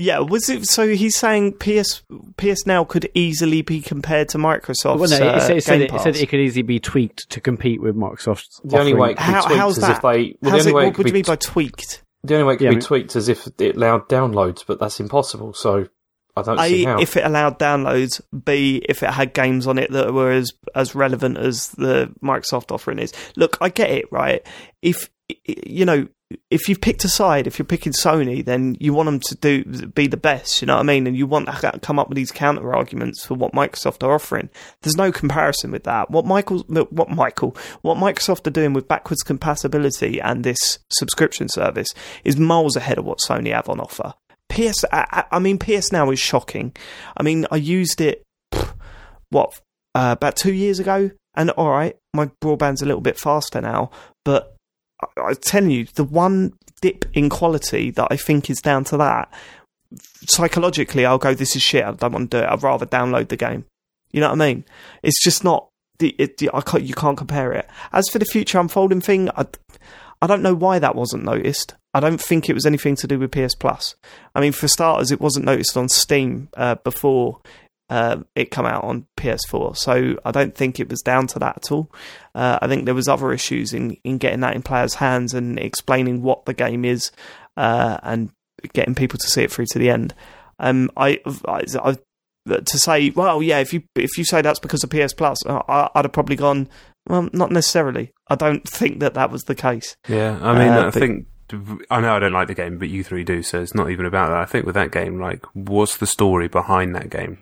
Yeah, 0.00 0.20
was 0.20 0.48
it? 0.48 0.66
So 0.66 0.88
he's 0.88 1.16
saying 1.16 1.54
PS 1.58 2.02
PS 2.38 2.66
Now 2.66 2.84
could 2.84 3.10
easily 3.14 3.62
be 3.62 3.80
compared 3.82 4.28
to 4.30 4.38
Microsoft. 4.38 4.98
well, 4.98 5.10
no, 5.10 5.28
uh, 5.30 5.36
it, 5.36 5.40
said, 5.42 5.56
it, 5.58 5.64
said 5.64 5.80
it, 5.82 5.92
it 5.92 6.00
said 6.00 6.16
it 6.16 6.28
could 6.28 6.40
easily 6.40 6.62
be 6.62 6.80
tweaked 6.80 7.28
to 7.30 7.40
compete 7.40 7.82
with 7.82 7.94
Microsoft. 7.96 8.44
The 8.64 8.78
only 8.78 8.94
way 8.94 9.10
it 9.10 9.16
could 9.18 9.22
How- 9.24 9.42
be 9.42 9.46
tweaked 9.48 9.58
how's 9.60 9.76
is 9.78 9.82
that? 9.82 9.96
if 9.96 10.02
they. 10.02 10.36
Well, 10.40 10.52
How's 10.52 10.64
the 10.64 10.70
it, 10.70 10.72
only 10.72 10.72
way 10.72 10.72
what 10.72 10.88
it 10.88 10.94
could 10.94 10.98
would 10.98 11.06
you 11.08 11.12
be 11.12 11.18
mean 11.18 11.24
by 11.24 11.36
tweaked? 11.36 12.02
The 12.24 12.34
only 12.34 12.44
way 12.46 12.54
it 12.54 12.56
could 12.56 12.64
Yeah, 12.64 12.70
I 12.70 12.72
be 12.72 12.76
mean- 12.76 12.84
tweaked 12.84 13.16
is 13.16 13.28
if 13.28 13.46
it 13.46 13.76
allowed 13.76 14.08
downloads, 14.08 14.64
but 14.66 14.80
that's 14.80 15.00
impossible. 15.00 15.52
So 15.54 15.86
I 16.36 16.42
don't 16.42 16.58
see 16.60 16.84
A, 16.84 16.88
how. 16.88 17.00
if 17.00 17.16
it 17.16 17.24
allowed 17.24 17.58
downloads. 17.58 18.20
B, 18.44 18.82
if 18.88 19.02
it 19.02 19.10
had 19.10 19.34
games 19.34 19.66
on 19.66 19.78
it 19.78 19.90
that 19.92 20.14
were 20.14 20.30
as 20.30 20.52
as 20.74 20.94
relevant 20.94 21.36
as 21.38 21.68
the 21.70 22.10
Microsoft 22.22 22.72
offering 22.72 22.98
is. 22.98 23.12
Look, 23.36 23.58
I 23.60 23.68
get 23.68 23.90
it, 23.90 24.06
right? 24.10 24.46
If 24.80 25.10
you 25.44 25.84
know, 25.84 26.08
if 26.50 26.68
you've 26.68 26.80
picked 26.80 27.04
a 27.04 27.08
side, 27.08 27.46
if 27.46 27.58
you're 27.58 27.66
picking 27.66 27.92
Sony, 27.92 28.44
then 28.44 28.76
you 28.78 28.94
want 28.94 29.06
them 29.06 29.20
to 29.20 29.34
do 29.36 29.64
be 29.88 30.06
the 30.06 30.16
best. 30.16 30.62
You 30.62 30.66
know 30.66 30.74
what 30.74 30.80
I 30.80 30.84
mean? 30.84 31.06
And 31.06 31.16
you 31.16 31.26
want 31.26 31.48
to 31.48 31.78
come 31.82 31.98
up 31.98 32.08
with 32.08 32.16
these 32.16 32.30
counter 32.30 32.74
arguments 32.74 33.24
for 33.24 33.34
what 33.34 33.52
Microsoft 33.52 34.02
are 34.04 34.14
offering. 34.14 34.48
There's 34.82 34.96
no 34.96 35.10
comparison 35.10 35.70
with 35.70 35.84
that. 35.84 36.10
What 36.10 36.26
Michael, 36.26 36.60
what 36.68 37.10
Michael, 37.10 37.56
what 37.82 37.98
Microsoft 37.98 38.46
are 38.46 38.50
doing 38.50 38.72
with 38.72 38.88
backwards 38.88 39.22
compatibility 39.22 40.20
and 40.20 40.44
this 40.44 40.78
subscription 40.90 41.48
service 41.48 41.88
is 42.24 42.36
miles 42.36 42.76
ahead 42.76 42.98
of 42.98 43.04
what 43.04 43.18
Sony 43.18 43.52
have 43.52 43.68
on 43.68 43.80
offer. 43.80 44.14
PS, 44.48 44.84
I, 44.92 45.24
I 45.30 45.38
mean, 45.38 45.58
PS 45.58 45.92
Now 45.92 46.10
is 46.10 46.18
shocking. 46.18 46.74
I 47.16 47.22
mean, 47.22 47.46
I 47.50 47.56
used 47.56 48.00
it, 48.00 48.22
what, 49.30 49.60
uh, 49.94 50.14
about 50.16 50.36
two 50.36 50.52
years 50.52 50.78
ago, 50.80 51.10
and 51.34 51.50
all 51.50 51.70
right, 51.70 51.96
my 52.12 52.30
broadband's 52.40 52.82
a 52.82 52.86
little 52.86 53.00
bit 53.00 53.18
faster 53.18 53.60
now, 53.60 53.90
but 54.24 54.56
I, 55.16 55.34
telling 55.34 55.70
you, 55.70 55.86
the 55.94 56.04
one 56.04 56.54
dip 56.80 57.04
in 57.14 57.28
quality 57.28 57.90
that 57.92 58.08
I 58.10 58.16
think 58.16 58.50
is 58.50 58.60
down 58.60 58.84
to 58.84 58.96
that, 58.98 59.32
psychologically, 60.26 61.04
I'll 61.04 61.18
go, 61.18 61.34
this 61.34 61.56
is 61.56 61.62
shit, 61.62 61.84
I 61.84 61.92
don't 61.92 62.12
want 62.12 62.30
to 62.30 62.38
do 62.38 62.44
it, 62.44 62.48
I'd 62.48 62.62
rather 62.62 62.86
download 62.86 63.28
the 63.28 63.36
game. 63.36 63.64
You 64.12 64.20
know 64.20 64.28
what 64.28 64.40
I 64.40 64.52
mean? 64.52 64.64
It's 65.02 65.22
just 65.22 65.44
not, 65.44 65.68
the, 65.98 66.14
it, 66.18 66.42
I 66.52 66.60
can't, 66.60 66.84
you 66.84 66.94
can't 66.94 67.18
compare 67.18 67.52
it. 67.52 67.68
As 67.92 68.08
for 68.08 68.18
the 68.18 68.24
future 68.24 68.58
unfolding 68.58 69.00
thing, 69.00 69.30
I, 69.30 69.46
I 70.22 70.26
don't 70.26 70.42
know 70.42 70.54
why 70.54 70.78
that 70.78 70.96
wasn't 70.96 71.24
noticed. 71.24 71.74
I 71.92 72.00
don't 72.00 72.20
think 72.20 72.48
it 72.48 72.54
was 72.54 72.66
anything 72.66 72.96
to 72.96 73.06
do 73.06 73.18
with 73.18 73.32
PS 73.32 73.54
Plus. 73.54 73.96
I 74.34 74.40
mean, 74.40 74.52
for 74.52 74.68
starters, 74.68 75.10
it 75.10 75.20
wasn't 75.20 75.46
noticed 75.46 75.76
on 75.76 75.88
Steam 75.88 76.48
uh, 76.56 76.76
before 76.76 77.40
uh, 77.90 78.18
it 78.34 78.50
come 78.50 78.64
out 78.66 78.84
on 78.84 79.04
PS4, 79.18 79.76
so 79.76 80.16
I 80.24 80.30
don't 80.30 80.54
think 80.54 80.80
it 80.80 80.88
was 80.88 81.02
down 81.02 81.26
to 81.28 81.38
that 81.40 81.56
at 81.58 81.72
all. 81.72 81.90
Uh, 82.34 82.58
I 82.62 82.68
think 82.68 82.84
there 82.86 82.94
was 82.94 83.08
other 83.08 83.32
issues 83.32 83.72
in, 83.74 83.96
in 84.04 84.16
getting 84.18 84.40
that 84.40 84.54
in 84.54 84.62
players' 84.62 84.94
hands 84.94 85.34
and 85.34 85.58
explaining 85.58 86.22
what 86.22 86.44
the 86.46 86.54
game 86.54 86.84
is 86.84 87.10
uh, 87.56 87.98
and 88.02 88.30
getting 88.72 88.94
people 88.94 89.18
to 89.18 89.26
see 89.28 89.42
it 89.42 89.50
through 89.52 89.66
to 89.72 89.78
the 89.78 89.90
end. 89.90 90.14
Um, 90.58 90.90
I, 90.96 91.20
I, 91.46 91.64
I 91.82 91.96
to 92.48 92.78
say, 92.78 93.10
well, 93.10 93.42
yeah, 93.42 93.58
if 93.58 93.72
you 93.74 93.82
if 93.96 94.16
you 94.16 94.24
say 94.24 94.40
that's 94.40 94.58
because 94.60 94.82
of 94.84 94.90
PS 94.90 95.12
Plus, 95.12 95.44
uh, 95.46 95.60
I, 95.68 95.90
I'd 95.94 96.04
have 96.06 96.12
probably 96.12 96.36
gone. 96.36 96.68
Well, 97.08 97.28
not 97.32 97.50
necessarily. 97.50 98.12
I 98.28 98.34
don't 98.34 98.66
think 98.68 99.00
that 99.00 99.14
that 99.14 99.30
was 99.30 99.42
the 99.44 99.54
case. 99.54 99.96
Yeah, 100.08 100.38
I 100.42 100.52
mean, 100.58 100.68
Uh, 100.68 100.80
I 100.80 100.84
but- 100.84 100.94
think 100.94 101.26
I 101.90 102.00
know 102.00 102.14
I 102.14 102.18
don't 102.20 102.32
like 102.32 102.46
the 102.48 102.54
game, 102.54 102.78
but 102.78 102.88
you 102.88 103.02
three 103.02 103.24
do, 103.24 103.42
so 103.42 103.60
it's 103.60 103.74
not 103.74 103.90
even 103.90 104.06
about 104.06 104.28
that. 104.28 104.38
I 104.38 104.44
think 104.44 104.66
with 104.66 104.76
that 104.76 104.92
game, 104.92 105.18
like, 105.20 105.44
what's 105.54 105.96
the 105.96 106.06
story 106.06 106.46
behind 106.46 106.94
that 106.94 107.10
game? 107.10 107.38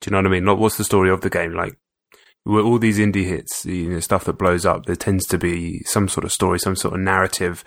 Do 0.00 0.08
you 0.08 0.12
know 0.12 0.18
what 0.18 0.26
I 0.26 0.40
mean? 0.40 0.58
What's 0.58 0.76
the 0.76 0.84
story 0.84 1.10
of 1.10 1.20
the 1.20 1.30
game? 1.30 1.54
Like, 1.54 1.78
with 2.44 2.64
all 2.64 2.78
these 2.78 2.98
indie 2.98 3.26
hits, 3.26 3.66
you 3.66 3.90
know, 3.90 4.00
stuff 4.00 4.24
that 4.24 4.38
blows 4.38 4.64
up, 4.64 4.86
there 4.86 4.96
tends 4.96 5.26
to 5.26 5.38
be 5.38 5.80
some 5.84 6.08
sort 6.08 6.24
of 6.24 6.32
story, 6.32 6.58
some 6.58 6.76
sort 6.76 6.94
of 6.94 7.00
narrative 7.00 7.62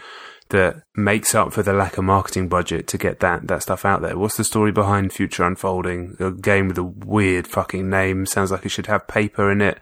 that 0.49 0.83
makes 0.95 1.33
up 1.33 1.53
for 1.53 1.63
the 1.63 1.73
lack 1.73 1.97
of 1.97 2.03
marketing 2.03 2.49
budget 2.49 2.87
to 2.87 2.97
get 2.97 3.19
that 3.19 3.47
that 3.47 3.63
stuff 3.63 3.85
out 3.85 4.01
there. 4.01 4.17
What's 4.17 4.37
the 4.37 4.43
story 4.43 4.71
behind 4.71 5.13
Future 5.13 5.43
Unfolding? 5.43 6.15
A 6.19 6.31
game 6.31 6.67
with 6.67 6.77
a 6.77 6.83
weird 6.83 7.47
fucking 7.47 7.89
name 7.89 8.25
sounds 8.25 8.51
like 8.51 8.65
it 8.65 8.69
should 8.69 8.87
have 8.87 9.07
paper 9.07 9.51
in 9.51 9.61
it. 9.61 9.79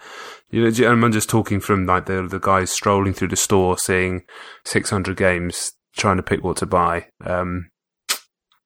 You 0.50 0.70
know, 0.70 0.92
I'm 0.92 1.12
just 1.12 1.30
talking 1.30 1.60
from 1.60 1.86
like 1.86 2.06
the 2.06 2.28
the 2.28 2.40
guys 2.40 2.72
strolling 2.72 3.14
through 3.14 3.30
the 3.30 3.36
store, 3.36 3.78
seeing 3.78 4.24
600 4.66 5.18
games, 5.18 5.72
trying 5.96 6.18
to 6.18 6.24
pick 6.24 6.44
what 6.44 6.58
to 6.58 6.66
buy. 6.66 7.08
Um, 7.26 7.71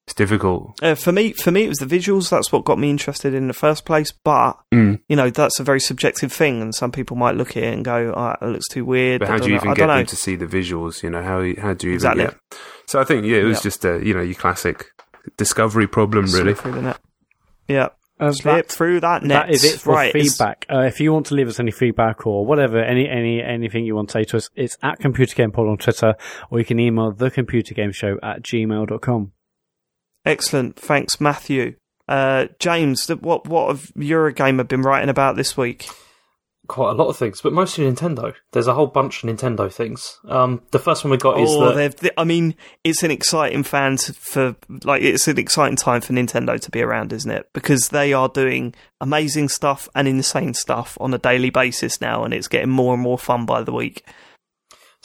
it's 0.08 0.14
difficult. 0.14 0.78
Uh, 0.84 0.94
for 0.96 1.12
me, 1.12 1.34
for 1.34 1.50
me, 1.52 1.64
it 1.64 1.70
was 1.70 1.80
the 1.80 1.86
visuals. 1.88 2.30
That's 2.30 2.52
what 2.52 2.64
got 2.64 2.78
me 2.78 2.90
interested 2.92 3.34
in 3.34 3.48
the 3.48 3.54
first 3.54 3.86
place. 3.86 4.12
But 4.12 4.54
Mm. 4.74 5.00
you 5.10 5.16
know, 5.16 5.30
that's 5.30 5.60
a 5.60 5.64
very 5.64 5.80
subjective 5.80 6.32
thing, 6.32 6.62
and 6.62 6.76
some 6.76 6.92
people 6.92 7.18
might 7.18 7.36
look 7.36 7.52
at 7.58 7.64
it 7.64 7.74
and 7.74 7.84
go, 7.84 8.14
oh, 8.16 8.36
"It 8.46 8.50
looks 8.52 8.68
too 8.68 8.86
weird." 8.86 9.22
But 9.22 9.30
I 9.30 9.32
how 9.32 9.38
don't 9.40 9.48
you 9.48 9.54
know. 9.56 9.62
even 9.62 9.70
I 9.70 9.74
get 9.74 9.78
don't 9.80 9.88
know. 9.90 9.96
them 9.98 10.06
to 10.06 10.16
see 10.16 10.36
the 10.36 10.46
visuals? 10.46 11.02
You 11.02 11.10
know, 11.10 11.24
how 11.24 11.40
how 11.62 11.74
do 11.74 11.88
you 11.88 11.94
even 11.94 11.96
Exactly. 11.96 12.24
get? 12.26 12.36
So 12.88 13.00
I 13.00 13.04
think 13.04 13.26
yeah, 13.26 13.38
it 13.38 13.44
was 13.46 13.58
Yeah. 13.60 13.64
just 13.64 13.86
a 13.86 14.00
you 14.06 14.14
know 14.14 14.22
your 14.22 14.36
classic 14.36 14.86
discovery 15.38 15.88
problem 15.88 16.26
really. 16.26 16.54
Slip 16.54 16.58
through 16.60 16.72
the. 16.82 16.96
Yeah, 17.68 17.88
Uh, 18.20 18.32
slip 18.32 18.68
that- 18.68 18.72
through 18.72 19.00
that 19.00 19.24
net. 19.24 19.48
That 19.48 19.54
is 19.56 19.64
it 19.64 19.80
for 19.80 19.94
right, 19.94 20.14
feedback. 20.14 20.68
Uh, 20.72 20.82
if 20.82 21.00
you 21.00 21.12
want 21.12 21.26
to 21.28 21.34
leave 21.34 21.48
us 21.48 21.60
any 21.60 21.72
feedback 21.72 22.28
or 22.28 22.46
whatever, 22.46 22.78
any 22.78 23.10
any 23.10 23.42
anything 23.42 23.86
you 23.86 23.96
want 23.96 24.10
to 24.10 24.14
say 24.14 24.24
to 24.26 24.38
us, 24.38 24.52
it's 24.56 24.78
at 24.84 25.00
Computer 25.00 25.34
Game 25.36 25.52
Pod 25.52 25.68
on 25.68 25.78
Twitter, 25.78 26.14
or 26.52 26.60
you 26.60 26.66
can 26.66 26.80
email 26.80 27.12
thecomputergameshow 27.12 28.18
at 28.22 28.44
gmail.com. 28.44 29.32
Excellent. 30.26 30.76
Thanks, 30.78 31.22
Matthew. 31.22 31.76
Uh, 32.08 32.48
James, 32.60 33.08
what 33.10 33.48
what 33.48 33.68
have 33.70 33.82
Eurogamer 33.98 34.68
been 34.68 34.82
writing 34.82 35.10
about 35.10 35.36
this 35.36 35.58
week? 35.58 35.88
Quite 36.68 36.92
a 36.92 36.94
lot 36.94 37.10
of 37.10 37.18
things, 37.18 37.42
but 37.42 37.54
mostly 37.54 37.86
Nintendo. 37.86 38.34
There's 38.52 38.66
a 38.66 38.74
whole 38.74 38.88
bunch 38.88 39.24
of 39.24 39.30
Nintendo 39.30 39.72
things. 39.72 40.18
Um, 40.28 40.64
the 40.72 40.80
first 40.80 41.04
one 41.04 41.12
we 41.12 41.18
got 41.18 41.40
is 41.40 41.50
Oh, 41.52 41.66
that 41.76 42.00
they've- 42.00 42.12
I 42.18 42.24
mean, 42.24 42.56
it's 42.84 43.04
an 43.04 43.12
exciting 43.12 43.62
fan 43.62 43.98
for 43.98 44.56
like 44.84 45.04
it's 45.04 45.28
an 45.28 45.38
exciting 45.38 45.76
time 45.76 46.02
for 46.02 46.14
Nintendo 46.14 46.60
to 46.60 46.72
be 46.72 46.82
around, 46.82 47.14
isn't 47.14 47.30
it? 47.30 47.48
Because 47.54 47.90
they 47.90 48.14
are 48.14 48.30
doing 48.30 48.74
amazing 49.00 49.50
stuff 49.50 49.88
and 49.94 50.08
insane 50.08 50.56
stuff 50.56 50.98
on 51.00 51.14
a 51.14 51.20
daily 51.20 51.52
basis 51.52 52.02
now, 52.02 52.24
and 52.24 52.34
it's 52.34 52.48
getting 52.48 52.70
more 52.72 52.96
and 52.96 53.04
more 53.04 53.20
fun 53.20 53.46
by 53.46 53.62
the 53.62 53.74
week. 53.74 54.04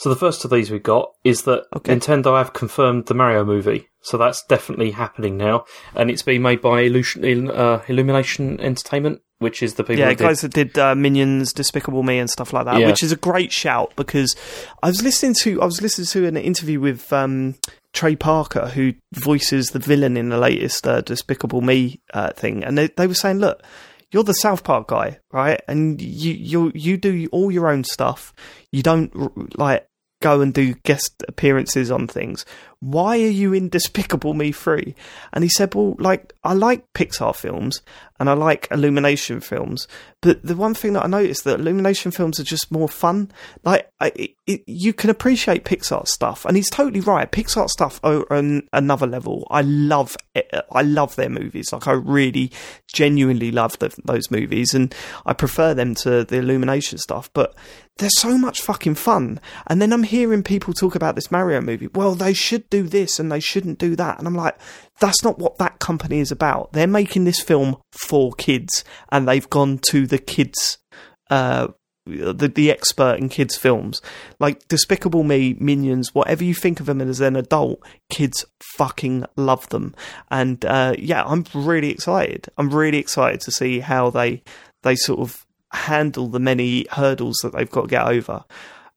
So 0.01 0.09
the 0.09 0.15
first 0.15 0.43
of 0.43 0.49
these 0.49 0.71
we 0.71 0.79
got 0.79 1.11
is 1.23 1.43
that 1.43 1.65
Okay. 1.75 1.95
Nintendo 1.95 2.35
have 2.35 2.53
confirmed 2.53 3.05
the 3.05 3.13
Mario 3.13 3.45
movie. 3.45 3.87
So 4.01 4.17
that's 4.17 4.43
definitely 4.49 4.89
happening 4.89 5.37
now, 5.37 5.65
and 5.95 6.09
it's 6.09 6.23
being 6.23 6.41
made 6.41 6.59
by 6.59 6.81
Illusion, 6.81 7.51
uh, 7.51 7.83
Illumination 7.87 8.59
Entertainment, 8.59 9.21
which 9.37 9.61
is 9.61 9.75
the 9.75 9.83
people 9.83 9.99
yeah, 9.99 10.07
that 10.07 10.17
did- 10.17 10.23
guys 10.23 10.41
that 10.41 10.53
did 10.53 10.75
uh, 10.79 10.95
Minions, 10.95 11.53
Despicable 11.53 12.01
Me, 12.01 12.17
and 12.17 12.27
stuff 12.27 12.51
like 12.51 12.65
that, 12.65 12.79
Yeah. 12.79 12.87
which 12.87 13.03
is 13.03 13.11
a 13.11 13.15
great 13.15 13.51
shout 13.51 13.93
because 13.95 14.35
I 14.81 14.87
was 14.87 15.03
listening 15.03 15.35
to 15.41 15.61
I 15.61 15.65
was 15.65 15.83
listening 15.83 16.07
to 16.07 16.25
an 16.27 16.35
interview 16.35 16.79
with 16.79 17.13
um, 17.13 17.53
Trey 17.93 18.15
Parker, 18.15 18.69
who 18.69 18.93
voices 19.13 19.67
the 19.67 19.77
villain 19.79 20.17
in 20.17 20.29
the 20.29 20.37
latest 20.39 20.87
uh, 20.87 21.01
Despicable 21.01 21.61
Me 21.61 22.01
uh, 22.11 22.31
thing, 22.31 22.63
and 22.63 22.75
they 22.75 22.87
they 22.87 23.05
were 23.05 23.13
saying, 23.13 23.37
look. 23.37 23.61
You're 24.13 24.25
the 24.25 24.33
South 24.33 24.65
Park 24.65 24.89
guy, 24.89 25.19
right? 25.31 25.61
And 25.69 26.01
you 26.01 26.33
you 26.33 26.71
you 26.75 26.97
do 26.97 27.29
all 27.31 27.49
your 27.49 27.69
own 27.69 27.85
stuff. 27.85 28.33
You 28.69 28.83
don't 28.83 29.09
like 29.57 29.87
go 30.21 30.39
and 30.41 30.53
do 30.53 30.73
guest 30.83 31.23
appearances 31.27 31.91
on 31.91 32.07
things. 32.07 32.45
Why 32.81 33.19
are 33.19 33.29
you 33.29 33.53
in 33.53 33.69
Despicable 33.69 34.33
Me 34.33 34.51
3? 34.51 34.95
And 35.33 35.43
he 35.43 35.49
said, 35.49 35.75
Well, 35.75 35.95
like, 35.99 36.33
I 36.43 36.53
like 36.53 36.91
Pixar 36.93 37.35
films 37.35 37.81
and 38.19 38.29
I 38.29 38.33
like 38.33 38.67
Illumination 38.69 39.39
films, 39.39 39.87
but 40.21 40.43
the 40.43 40.55
one 40.55 40.75
thing 40.75 40.93
that 40.93 41.03
I 41.03 41.07
noticed 41.07 41.43
that 41.43 41.59
Illumination 41.59 42.11
films 42.11 42.39
are 42.39 42.43
just 42.43 42.71
more 42.71 42.87
fun. 42.87 43.31
Like, 43.63 43.91
I, 43.99 44.35
it, 44.45 44.63
you 44.67 44.93
can 44.93 45.09
appreciate 45.09 45.65
Pixar 45.65 46.07
stuff, 46.07 46.45
and 46.45 46.55
he's 46.55 46.69
totally 46.69 46.99
right. 46.99 47.31
Pixar 47.31 47.67
stuff 47.67 47.99
are 48.03 48.31
on 48.31 48.67
another 48.73 49.07
level. 49.07 49.47
I 49.49 49.61
love, 49.61 50.15
it, 50.35 50.53
I 50.71 50.83
love 50.83 51.15
their 51.15 51.29
movies. 51.29 51.73
Like, 51.73 51.87
I 51.87 51.93
really, 51.93 52.51
genuinely 52.93 53.51
love 53.51 53.79
the, 53.79 53.95
those 54.05 54.29
movies, 54.29 54.75
and 54.75 54.93
I 55.25 55.33
prefer 55.33 55.73
them 55.73 55.95
to 55.95 56.23
the 56.23 56.37
Illumination 56.37 56.99
stuff. 56.99 57.31
But 57.33 57.55
they're 57.97 58.09
so 58.09 58.37
much 58.37 58.61
fucking 58.61 58.95
fun. 58.95 59.39
And 59.67 59.81
then 59.81 59.93
I'm 59.93 60.03
hearing 60.03 60.43
people 60.43 60.73
talk 60.73 60.95
about 60.95 61.15
this 61.15 61.31
Mario 61.31 61.61
movie. 61.61 61.87
Well, 61.87 62.15
they 62.15 62.33
should 62.33 62.69
do 62.71 62.83
this 62.83 63.19
and 63.19 63.31
they 63.31 63.39
shouldn't 63.39 63.77
do 63.77 63.95
that. 63.95 64.17
And 64.17 64.27
I'm 64.27 64.35
like, 64.35 64.57
that's 64.99 65.23
not 65.23 65.37
what 65.37 65.59
that 65.59 65.77
company 65.79 66.19
is 66.19 66.31
about. 66.31 66.73
They're 66.73 66.87
making 66.87 67.25
this 67.25 67.39
film 67.39 67.77
for 67.91 68.31
kids, 68.33 68.83
and 69.11 69.27
they've 69.27 69.49
gone 69.49 69.77
to 69.89 70.07
the 70.07 70.17
kids. 70.17 70.79
Uh, 71.29 71.67
the 72.07 72.47
the 72.47 72.71
expert 72.71 73.19
in 73.19 73.29
kids 73.29 73.55
films 73.55 74.01
like 74.39 74.67
Despicable 74.67 75.23
Me, 75.23 75.55
Minions, 75.59 76.15
whatever 76.15 76.43
you 76.43 76.55
think 76.55 76.79
of 76.79 76.87
them 76.87 76.99
as 76.99 77.21
an 77.21 77.35
adult, 77.35 77.79
kids 78.09 78.43
fucking 78.75 79.25
love 79.35 79.69
them, 79.69 79.93
and 80.31 80.65
uh, 80.65 80.95
yeah, 80.97 81.23
I'm 81.23 81.45
really 81.53 81.91
excited. 81.91 82.47
I'm 82.57 82.73
really 82.73 82.97
excited 82.97 83.41
to 83.41 83.51
see 83.51 83.81
how 83.81 84.09
they 84.09 84.41
they 84.81 84.95
sort 84.95 85.19
of 85.19 85.45
handle 85.73 86.27
the 86.27 86.39
many 86.39 86.87
hurdles 86.91 87.37
that 87.43 87.53
they've 87.53 87.69
got 87.69 87.83
to 87.83 87.87
get 87.87 88.07
over. 88.07 88.43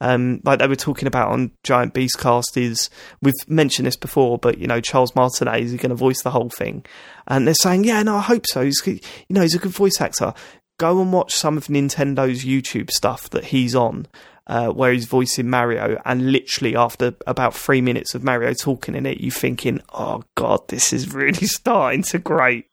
Um, 0.05 0.43
like 0.45 0.59
they 0.59 0.69
were 0.69 0.77
talking 0.77 1.09
about 1.09 1.31
on 1.31 1.51
Giant 1.63 1.95
Beast 1.95 2.19
Cast 2.19 2.59
is 2.59 2.91
we've 3.23 3.33
mentioned 3.49 3.87
this 3.87 3.97
before, 3.97 4.37
but 4.37 4.59
you 4.59 4.67
know 4.67 4.79
Charles 4.83 5.15
Martinet 5.17 5.63
is 5.63 5.73
going 5.77 5.89
to 5.89 5.95
voice 5.95 6.23
the 6.23 6.31
whole 6.31 6.51
thing, 6.51 6.85
and 7.27 7.47
they're 7.47 7.55
saying, 7.55 7.85
yeah, 7.85 8.03
no, 8.03 8.17
I 8.17 8.21
hope 8.21 8.45
so. 8.47 8.63
He's 8.63 8.83
you 8.87 9.01
know 9.31 9.41
he's 9.41 9.55
a 9.55 9.59
good 9.59 9.73
voice 9.73 10.03
actor. 10.03 10.35
Go 10.79 11.01
and 11.01 11.11
watch 11.11 11.33
some 11.33 11.57
of 11.57 11.69
Nintendo's 11.69 12.45
YouTube 12.45 12.91
stuff 12.91 13.31
that 13.31 13.47
he's 13.47 13.75
on, 13.75 14.07
uh, 14.47 14.69
where 14.69 14.93
he's 14.93 15.07
voicing 15.07 15.49
Mario, 15.49 15.99
and 16.05 16.31
literally 16.31 16.77
after 16.77 17.15
about 17.27 17.55
three 17.55 17.81
minutes 17.81 18.15
of 18.15 18.23
Mario 18.23 18.53
talking 18.53 18.95
in 18.95 19.07
it, 19.07 19.23
you 19.23 19.31
thinking, 19.31 19.81
oh 19.95 20.23
god, 20.35 20.69
this 20.69 20.93
is 20.93 21.15
really 21.15 21.33
starting 21.47 22.03
to 22.03 22.19
great. 22.19 22.67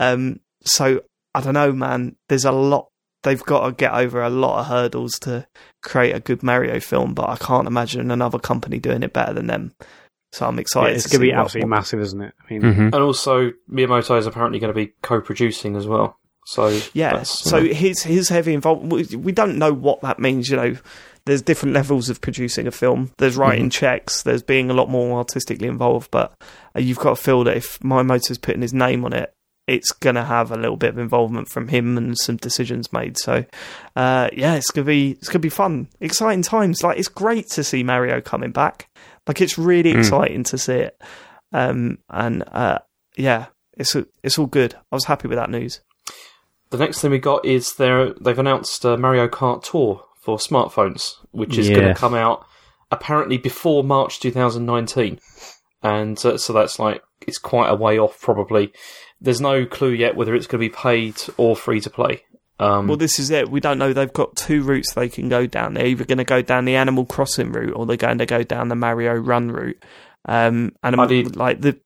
Um, 0.00 0.40
so 0.64 1.02
I 1.34 1.42
don't 1.42 1.52
know, 1.52 1.72
man. 1.72 2.16
There's 2.30 2.46
a 2.46 2.52
lot 2.52 2.88
they've 3.24 3.42
got 3.42 3.66
to 3.66 3.72
get 3.72 3.92
over 3.92 4.22
a 4.22 4.30
lot 4.30 4.60
of 4.60 4.66
hurdles 4.68 5.18
to 5.20 5.46
create 5.82 6.14
a 6.14 6.20
good 6.20 6.42
Mario 6.42 6.80
film, 6.80 7.14
but 7.14 7.28
I 7.28 7.36
can't 7.36 7.66
imagine 7.66 8.10
another 8.10 8.38
company 8.38 8.78
doing 8.78 9.02
it 9.02 9.12
better 9.12 9.32
than 9.32 9.46
them. 9.48 9.72
So 10.32 10.46
I'm 10.46 10.54
Yeah, 10.56 10.60
excited. 10.62 10.94
it's 10.96 11.04
to 11.04 11.10
going 11.10 11.20
to 11.20 11.26
be 11.26 11.32
absolutely 11.32 11.68
what- 11.70 11.76
massive, 11.76 12.00
isn't 12.00 12.22
it? 12.22 12.34
I 12.40 12.52
mean, 12.52 12.62
Mm-hmm. 12.62 12.82
and 12.84 12.94
also 12.94 13.52
Miyamoto 13.70 14.16
is 14.18 14.26
apparently 14.26 14.58
going 14.58 14.72
to 14.72 14.78
be 14.78 14.92
co-producing 15.02 15.76
as 15.76 15.86
well. 15.86 16.16
So 16.46 16.68
Yeah. 16.94 17.16
that's, 17.16 17.44
you 17.44 17.50
So 17.50 17.60
know, 17.60 17.72
his 17.72 18.02
his 18.02 18.28
heavy 18.30 18.54
involvement. 18.54 19.10
We, 19.10 19.16
we 19.16 19.32
don't 19.32 19.58
know 19.58 19.72
what 19.72 20.00
that 20.00 20.18
means. 20.18 20.48
You 20.48 20.56
know, 20.56 20.76
there's 21.26 21.42
different 21.42 21.74
levels 21.74 22.08
of 22.08 22.20
producing 22.20 22.66
a 22.66 22.70
film. 22.72 23.12
There's 23.18 23.36
writing 23.36 23.70
checks. 23.70 24.22
There's 24.22 24.42
being 24.42 24.68
a 24.70 24.74
lot 24.74 24.88
more 24.90 25.18
artistically 25.18 25.68
involved. 25.68 26.10
But 26.10 26.32
uh, 26.74 26.80
you've 26.80 26.98
got 26.98 27.16
to 27.16 27.22
feel 27.22 27.44
that 27.44 27.56
if 27.56 27.78
Miyamoto's 27.80 28.38
putting 28.38 28.62
his 28.62 28.74
name 28.74 29.04
on 29.04 29.12
it, 29.12 29.32
it's 29.72 29.90
going 29.92 30.14
to 30.16 30.24
have 30.24 30.50
a 30.50 30.56
little 30.56 30.76
bit 30.76 30.90
of 30.90 30.98
involvement 30.98 31.48
from 31.48 31.68
him 31.68 31.96
and 31.96 32.16
some 32.18 32.36
decisions 32.36 32.92
made. 32.92 33.16
So, 33.18 33.44
uh, 33.96 34.28
yeah, 34.32 34.54
it's 34.54 34.70
gonna 34.70 34.84
be 34.84 35.12
it's 35.12 35.28
gonna 35.28 35.40
be 35.40 35.48
fun, 35.48 35.88
exciting 36.00 36.42
times. 36.42 36.82
Like 36.82 36.98
it's 36.98 37.08
great 37.08 37.48
to 37.50 37.64
see 37.64 37.82
Mario 37.82 38.20
coming 38.20 38.52
back. 38.52 38.88
Like 39.26 39.40
it's 39.40 39.56
really 39.58 39.92
Mm. 39.94 39.98
exciting 40.00 40.44
to 40.44 40.58
see 40.58 40.74
it. 40.74 41.00
Um, 41.52 41.98
and 42.10 42.44
uh, 42.52 42.78
yeah, 43.16 43.46
it's 43.76 43.96
it's 44.22 44.38
all 44.38 44.46
good. 44.46 44.74
I 44.74 44.94
was 44.96 45.06
happy 45.06 45.28
with 45.28 45.38
that 45.38 45.50
news. 45.50 45.80
the 46.70 46.78
next 46.78 47.00
thing 47.00 47.10
we 47.10 47.18
got 47.18 47.44
is 47.44 47.74
they 47.74 48.12
they've 48.20 48.38
announced 48.38 48.84
uh, 48.86 48.96
Mario 48.96 49.28
Kart 49.28 49.62
Tour 49.62 50.02
for 50.22 50.38
smartphones, 50.38 51.12
which 51.32 51.58
is 51.58 51.68
going 51.68 51.88
to 51.88 51.94
come 51.94 52.14
out 52.14 52.44
apparently 52.90 53.38
before 53.38 53.82
March 53.82 54.20
2019, 54.20 55.18
and 55.82 56.24
uh, 56.24 56.36
so 56.38 56.52
that's 56.52 56.78
like 56.78 57.02
it's 57.26 57.38
quite 57.38 57.68
a 57.68 57.74
way 57.74 57.98
off. 57.98 58.20
Probably 58.20 58.72
there's 59.22 59.40
no 59.40 59.64
clue 59.64 59.90
yet 59.92 60.16
whether 60.16 60.34
it's 60.34 60.46
going 60.46 60.60
to 60.60 60.68
be 60.68 60.74
paid 60.74 61.14
or 61.36 61.56
free 61.56 61.80
to 61.80 61.90
play. 61.90 62.22
Um, 62.58 62.86
Well, 62.86 62.96
this 62.96 63.18
is 63.18 63.30
it. 63.30 63.48
We 63.50 63.60
don't 63.60 63.78
know. 63.78 63.92
They've 63.92 64.12
got 64.12 64.36
two 64.36 64.62
routes 64.62 64.92
they 64.94 65.08
can 65.08 65.28
go 65.28 65.46
down. 65.46 65.74
They're 65.74 65.86
either 65.86 66.04
going 66.04 66.18
to 66.18 66.24
go 66.24 66.42
down 66.42 66.64
the 66.64 66.76
Animal 66.76 67.06
Crossing 67.06 67.50
route 67.52 67.72
or 67.74 67.86
they're 67.86 67.96
going 67.96 68.18
to 68.18 68.26
go 68.26 68.42
down 68.42 68.68
the 68.68 68.76
Mario 68.76 69.14
Run 69.14 69.50
route. 69.50 69.82
Um, 70.26 70.72
and 70.82 70.94
I 71.00 71.02
I'm- 71.04 71.28
like 71.34 71.60
the 71.60 71.80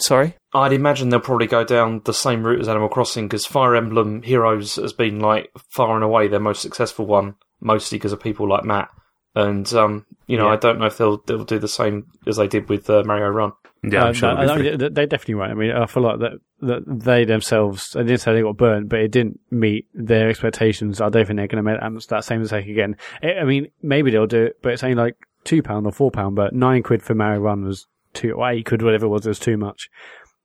sorry. 0.00 0.34
I'd 0.54 0.72
imagine 0.72 1.08
they'll 1.08 1.20
probably 1.20 1.46
go 1.46 1.64
down 1.64 2.02
the 2.04 2.14
same 2.14 2.44
route 2.44 2.60
as 2.60 2.68
Animal 2.68 2.88
Crossing 2.88 3.26
because 3.26 3.46
Fire 3.46 3.74
Emblem 3.74 4.22
Heroes 4.22 4.76
has 4.76 4.92
been 4.92 5.20
like 5.20 5.50
far 5.70 5.94
and 5.94 6.04
away 6.04 6.28
their 6.28 6.40
most 6.40 6.60
successful 6.62 7.06
one, 7.06 7.34
mostly 7.60 7.96
because 7.98 8.12
of 8.12 8.20
people 8.20 8.48
like 8.48 8.64
Mat. 8.64 8.90
And 9.34 9.70
um, 9.74 10.04
you 10.26 10.36
know, 10.36 10.46
Yeah. 10.48 10.52
I 10.52 10.56
don't 10.56 10.78
know 10.78 10.86
if 10.86 10.98
they'll 10.98 11.22
they'll 11.26 11.44
do 11.44 11.58
the 11.58 11.68
same 11.68 12.06
as 12.26 12.36
they 12.36 12.48
did 12.48 12.68
with 12.68 12.88
uh, 12.90 13.02
Mario 13.04 13.28
Run. 13.28 13.52
Yeah, 13.82 14.04
Uh, 14.04 14.06
I'm 14.08 14.14
sure. 14.14 14.34
no, 14.34 14.42
it'll 14.42 14.52
I 14.52 14.58
mean, 14.62 14.78
they- 14.78 14.88
they 14.88 15.06
definitely 15.06 15.34
won't. 15.36 15.50
I 15.52 15.54
mean, 15.54 15.72
I 15.72 15.86
feel 15.86 16.02
like 16.02 16.18
that 16.20 16.32
that 16.62 16.82
they 16.86 17.24
themselves, 17.24 17.90
they 17.90 18.04
didn't 18.04 18.20
say 18.20 18.32
they 18.32 18.42
got 18.42 18.56
burnt, 18.56 18.88
but 18.88 19.00
it 19.00 19.10
didn't 19.10 19.40
meet 19.50 19.88
their 19.92 20.28
expectations. 20.28 21.00
I 21.00 21.08
don't 21.08 21.26
think 21.26 21.36
they're 21.36 21.48
going 21.48 21.64
to 21.64 21.70
make 21.70 22.08
that, 22.08 22.24
same 22.24 22.40
mistake 22.40 22.66
again. 22.66 22.96
I 23.22 23.34
I 23.34 23.44
mean, 23.44 23.68
maybe 23.82 24.10
they'll 24.10 24.26
do 24.26 24.44
it, 24.44 24.62
but 24.62 24.72
it's 24.72 24.84
only 24.84 24.94
like 24.94 25.16
two 25.44 25.62
pound 25.62 25.86
or 25.86 25.92
four 25.92 26.10
pound, 26.10 26.36
but 26.36 26.54
nine 26.54 26.82
quid 26.82 27.02
for 27.02 27.14
Mario 27.14 27.40
Run 27.40 27.64
was 27.64 27.86
too, 28.14 28.32
or 28.32 28.50
eight 28.50 28.66
quid, 28.66 28.82
whatever 28.82 29.06
it 29.06 29.10
was, 29.10 29.26
was 29.26 29.38
too 29.38 29.56
much. 29.56 29.90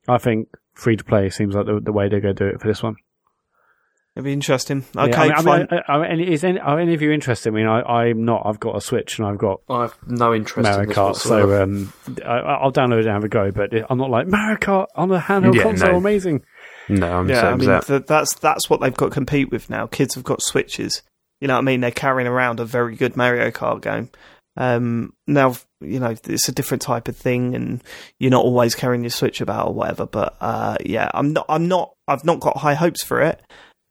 I 0.07 0.17
think 0.17 0.49
free 0.73 0.97
to 0.97 1.03
play 1.03 1.29
seems 1.29 1.55
like 1.55 1.65
the, 1.65 1.79
the 1.79 1.91
way 1.91 2.09
they're 2.09 2.21
going 2.21 2.35
to 2.35 2.43
do 2.45 2.49
it 2.49 2.61
for 2.61 2.67
this 2.67 2.81
one. 2.81 2.95
It'd 4.17 4.25
be 4.25 4.33
interesting. 4.33 4.83
Yeah, 4.95 5.03
Okay, 5.03 5.13
I 5.15 5.23
mean, 5.27 5.31
I 5.31 5.41
fine. 5.43 5.59
mean, 5.69 5.81
I, 5.87 5.91
I 5.93 6.15
mean, 6.15 6.27
is 6.27 6.43
any, 6.43 6.59
are 6.59 6.79
any 6.79 6.95
of 6.95 7.03
you 7.03 7.11
interested? 7.11 7.49
I 7.49 7.55
mean, 7.55 7.67
I, 7.67 7.81
I'm 7.83 8.25
not. 8.25 8.41
I've 8.47 8.59
got 8.59 8.75
a 8.75 8.81
Switch 8.81 9.19
and 9.19 9.27
I've 9.27 9.37
got 9.37 9.61
I 9.69 9.81
have 9.83 9.95
no 10.07 10.33
interest 10.33 10.57
in 10.57 10.63
Mario 10.63 10.87
this 10.87 10.97
Kart, 10.97 11.15
so 11.17 11.61
um, 11.61 11.93
I, 12.25 12.39
I'll 12.39 12.71
download 12.71 13.01
it 13.01 13.05
and 13.05 13.13
have 13.13 13.23
a 13.23 13.29
go. 13.29 13.51
But 13.51 13.69
I'm 13.87 13.99
not 13.99 14.09
like 14.09 14.25
Mario 14.25 14.57
Kart 14.57 14.87
on 14.95 15.11
a 15.11 15.19
handheld 15.19 15.53
Yeah, 15.53 15.61
console, 15.61 15.91
no. 15.91 15.97
amazing. 15.97 16.43
No, 16.89 17.19
I'm 17.19 17.27
the 17.27 17.33
yeah, 17.33 17.41
same 17.41 17.49
I 17.49 17.53
as 17.53 17.59
mean 17.59 17.69
that. 17.69 17.85
th- 17.85 18.05
that's 18.07 18.33
that's 18.39 18.69
what 18.71 18.81
they've 18.81 18.97
got 18.97 19.05
to 19.05 19.11
compete 19.11 19.51
with 19.51 19.69
now. 19.69 19.85
Kids 19.85 20.15
have 20.15 20.23
got 20.23 20.41
switches. 20.41 21.03
You 21.39 21.47
know 21.47 21.53
what 21.53 21.59
I 21.59 21.65
mean? 21.65 21.81
They're 21.81 21.91
carrying 21.91 22.27
around 22.27 22.59
a 22.59 22.65
very 22.65 22.95
good 22.95 23.15
Mario 23.15 23.51
Kart 23.51 23.81
game. 23.83 24.09
Um, 24.55 25.13
now 25.27 25.53
you 25.79 25.99
know 25.99 26.15
it's 26.23 26.49
a 26.49 26.51
different 26.51 26.81
type 26.81 27.07
of 27.07 27.15
thing, 27.15 27.53
and 27.53 27.83
you're 28.19 28.31
not 28.31 28.43
always 28.43 28.73
carrying 28.73 29.03
your 29.03 29.11
Switch 29.11 29.41
about 29.41 29.67
or 29.67 29.73
whatever. 29.75 30.07
But 30.07 30.35
uh, 30.41 30.77
yeah, 30.83 31.11
I'm 31.13 31.33
not. 31.33 31.45
I'm 31.47 31.67
not. 31.67 31.93
I've 32.07 32.25
not 32.25 32.39
got 32.39 32.57
high 32.57 32.73
hopes 32.73 33.03
for 33.03 33.21
it. 33.21 33.39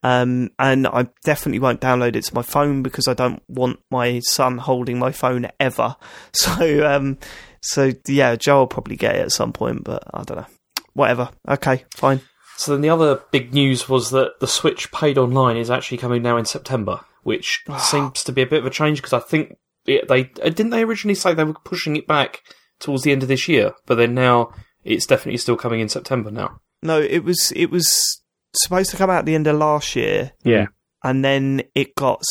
Um, 0.07 0.51
and 0.61 0.87
I 0.87 1.09
definitely 1.25 1.59
won't 1.59 1.81
download 1.81 2.15
it 2.15 2.23
to 2.23 2.35
my 2.35 2.43
phone 2.43 2.85
because 2.85 3.09
I 3.09 3.15
don't 3.15 3.43
want 3.49 3.81
my 3.91 4.21
son 4.21 4.57
holding 4.59 5.01
my 5.01 5.11
phone 5.11 5.49
ever. 5.59 5.97
So, 6.33 6.87
um, 6.87 7.19
so 7.61 7.91
yeah, 8.07 8.37
Joe 8.37 8.59
will 8.59 8.67
probably 8.69 8.95
get 8.95 9.17
it 9.17 9.23
at 9.23 9.33
some 9.33 9.53
point, 9.53 9.83
but 9.83 10.05
I 10.15 10.23
don't 10.23 10.37
know. 10.37 10.47
Whatever. 10.93 11.31
Okay, 11.49 11.85
fine. 11.91 12.21
So 12.57 12.73
then 12.73 12.83
the 12.83 12.91
other 12.91 13.23
big 13.33 13.53
news 13.53 13.89
was 13.89 14.11
that 14.11 14.39
the 14.39 14.47
Switch 14.47 14.93
paid 14.93 15.19
online 15.19 15.57
is 15.57 15.71
actually 15.71 15.99
coming 15.99 16.23
now 16.23 16.37
in 16.37 16.45
September, 16.45 17.01
which 17.25 17.65
seems 17.79 18.23
to 18.23 18.33
be 18.33 18.43
a 18.43 18.47
bit 18.47 18.61
of 18.61 18.67
a 18.67 18.71
change 18.71 18.99
because 18.99 19.13
I 19.13 19.19
think 19.19 19.57
it, 19.87 20.07
they 20.09 20.31
uh, 20.43 20.51
didn't 20.51 20.71
they 20.71 20.85
originally 20.85 21.17
say 21.17 21.35
they 21.35 21.43
were 21.43 21.55
pushing 21.65 21.97
it 21.97 22.07
back 22.07 22.43
towards 22.79 23.03
the 23.03 23.13
end 23.13 23.23
of 23.23 23.29
this 23.29 23.49
year, 23.49 23.73
but 23.87 23.97
then 23.97 24.15
now 24.15 24.53
it's 24.85 25.07
definitely 25.07 25.39
still 25.39 25.57
coming 25.57 25.81
in 25.81 25.89
September 25.89 26.31
now. 26.31 26.61
No, 26.83 27.01
it 27.01 27.25
was 27.25 27.53
it 27.57 27.71
was 27.71 28.23
supposed 28.63 28.91
to 28.91 28.97
come 28.97 29.11
out 29.11 29.21
at 29.21 29.27
the 29.27 29.35
end 29.35 29.47
of 29.47 29.57
last 29.57 29.97
year, 29.97 30.33
Yeah, 30.45 30.67
and 31.05 31.25
then 31.25 31.63
it 31.75 31.95
got 31.95 32.23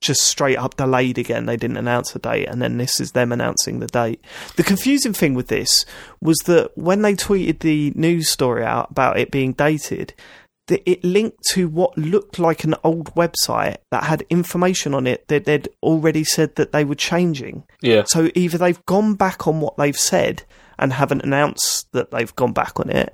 just 0.00 0.22
straight 0.22 0.58
up 0.58 0.76
delayed 0.76 1.16
again. 1.16 1.46
They 1.46 1.56
didn't 1.56 1.78
announce 1.78 2.14
a 2.14 2.18
date, 2.18 2.46
and 2.46 2.60
then 2.60 2.76
this 2.76 3.00
is 3.00 3.12
them 3.12 3.32
announcing 3.32 3.80
the 3.80 3.86
date. 3.86 4.22
The 4.56 4.62
confusing 4.62 5.14
thing 5.14 5.34
with 5.34 5.48
this 5.48 5.86
was 6.20 6.36
that 6.44 6.76
when 6.76 7.02
they 7.02 7.14
tweeted 7.14 7.60
the 7.60 7.92
news 7.94 8.28
story 8.28 8.64
out 8.64 8.90
about 8.90 9.18
it 9.18 9.30
being 9.30 9.52
dated, 9.54 10.12
that 10.66 10.82
it 10.90 11.02
linked 11.04 11.42
to 11.50 11.68
what 11.68 11.96
looked 11.96 12.38
like 12.38 12.64
an 12.64 12.74
old 12.84 13.14
website 13.14 13.76
that 13.90 14.04
had 14.04 14.24
information 14.30 14.94
on 14.94 15.06
it 15.06 15.26
that 15.28 15.44
they'd 15.44 15.68
already 15.82 16.24
said 16.24 16.54
that 16.56 16.72
they 16.72 16.84
were 16.84 16.94
changing. 16.94 17.64
Yeah. 17.80 18.04
So 18.06 18.30
either 18.34 18.56
they've 18.58 18.84
gone 18.86 19.14
back 19.14 19.46
on 19.46 19.60
what 19.60 19.76
they've 19.76 19.96
said 19.96 20.44
and 20.78 20.92
haven't 20.92 21.22
announced 21.22 21.88
that 21.92 22.10
they've 22.10 22.34
gone 22.34 22.52
back 22.52 22.80
on 22.80 22.90
it, 22.90 23.12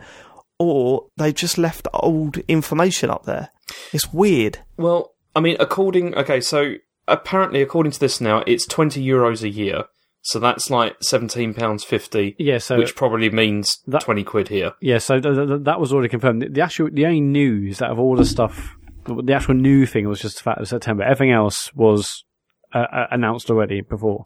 or 0.60 1.06
they've 1.16 1.34
just 1.34 1.58
left 1.58 1.88
old 1.94 2.36
information 2.46 3.10
up 3.10 3.24
there. 3.24 3.48
It's 3.92 4.12
weird. 4.12 4.58
Well, 4.76 5.14
I 5.34 5.40
mean, 5.40 5.56
according 5.58 6.14
okay, 6.14 6.40
so 6.40 6.74
apparently, 7.08 7.62
according 7.62 7.92
to 7.92 8.00
this 8.00 8.20
now, 8.20 8.44
it's 8.46 8.66
twenty 8.66 9.04
euros 9.04 9.42
a 9.42 9.48
year, 9.48 9.84
so 10.22 10.38
that's 10.38 10.68
like 10.70 10.96
seventeen 11.02 11.54
pounds 11.54 11.82
fifty, 11.82 12.36
yeah. 12.38 12.58
So 12.58 12.76
which 12.78 12.94
probably 12.94 13.30
means 13.30 13.78
That- 13.86 14.02
twenty 14.02 14.22
quid 14.22 14.48
here. 14.48 14.72
yeah, 14.80 14.98
so 14.98 15.18
th- 15.18 15.34
th- 15.34 15.62
that 15.64 15.80
was 15.80 15.92
already 15.92 16.08
confirmed. 16.10 16.42
The- 16.42 16.48
The 16.50 16.60
actual, 16.60 16.90
the 16.92 17.06
only 17.06 17.20
news 17.22 17.80
out 17.80 17.90
of 17.90 17.98
all 17.98 18.16
the 18.16 18.24
stuff, 18.26 18.76
the 19.06 19.32
actual 19.32 19.54
new 19.54 19.86
thing 19.86 20.06
was 20.08 20.20
just 20.20 20.36
the 20.36 20.42
fact 20.42 20.60
of 20.60 20.68
September. 20.68 21.02
Everything 21.04 21.32
else 21.32 21.72
was 21.74 22.24
uh, 22.74 22.78
uh, 22.92 23.06
announced 23.10 23.50
already 23.50 23.80
before. 23.80 24.24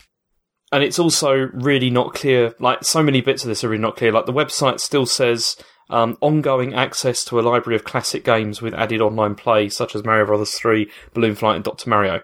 And 0.75 0.83
it's 0.83 0.99
also 0.99 1.51
really 1.53 1.89
not 1.89 2.15
clear. 2.15 2.53
Like 2.59 2.83
so 2.83 3.01
many 3.01 3.21
bits 3.21 3.45
of 3.45 3.49
this 3.49 3.63
are 3.63 3.69
really 3.69 3.81
not 3.81 3.97
clear. 3.97 4.11
Like 4.11 4.27
the 4.27 4.33
website 4.33 4.81
still 4.81 5.07
says 5.07 5.55
um, 5.89 6.19
ongoing 6.21 6.75
access 6.75 7.25
to 7.27 7.39
a 7.39 7.43
library 7.43 7.77
of 7.77 7.85
classic 7.85 8.25
games 8.25 8.61
with 8.61 8.75
added 8.75 9.01
online 9.01 9.37
play, 9.37 9.69
such 9.69 9.95
as 9.95 10.03
Mario 10.03 10.27
Brothers 10.27 10.55
Three, 10.55 10.91
Balloon 11.13 11.37
Flight, 11.37 11.55
and 11.55 11.65
Doctor 11.65 11.89
Mario. 11.89 12.23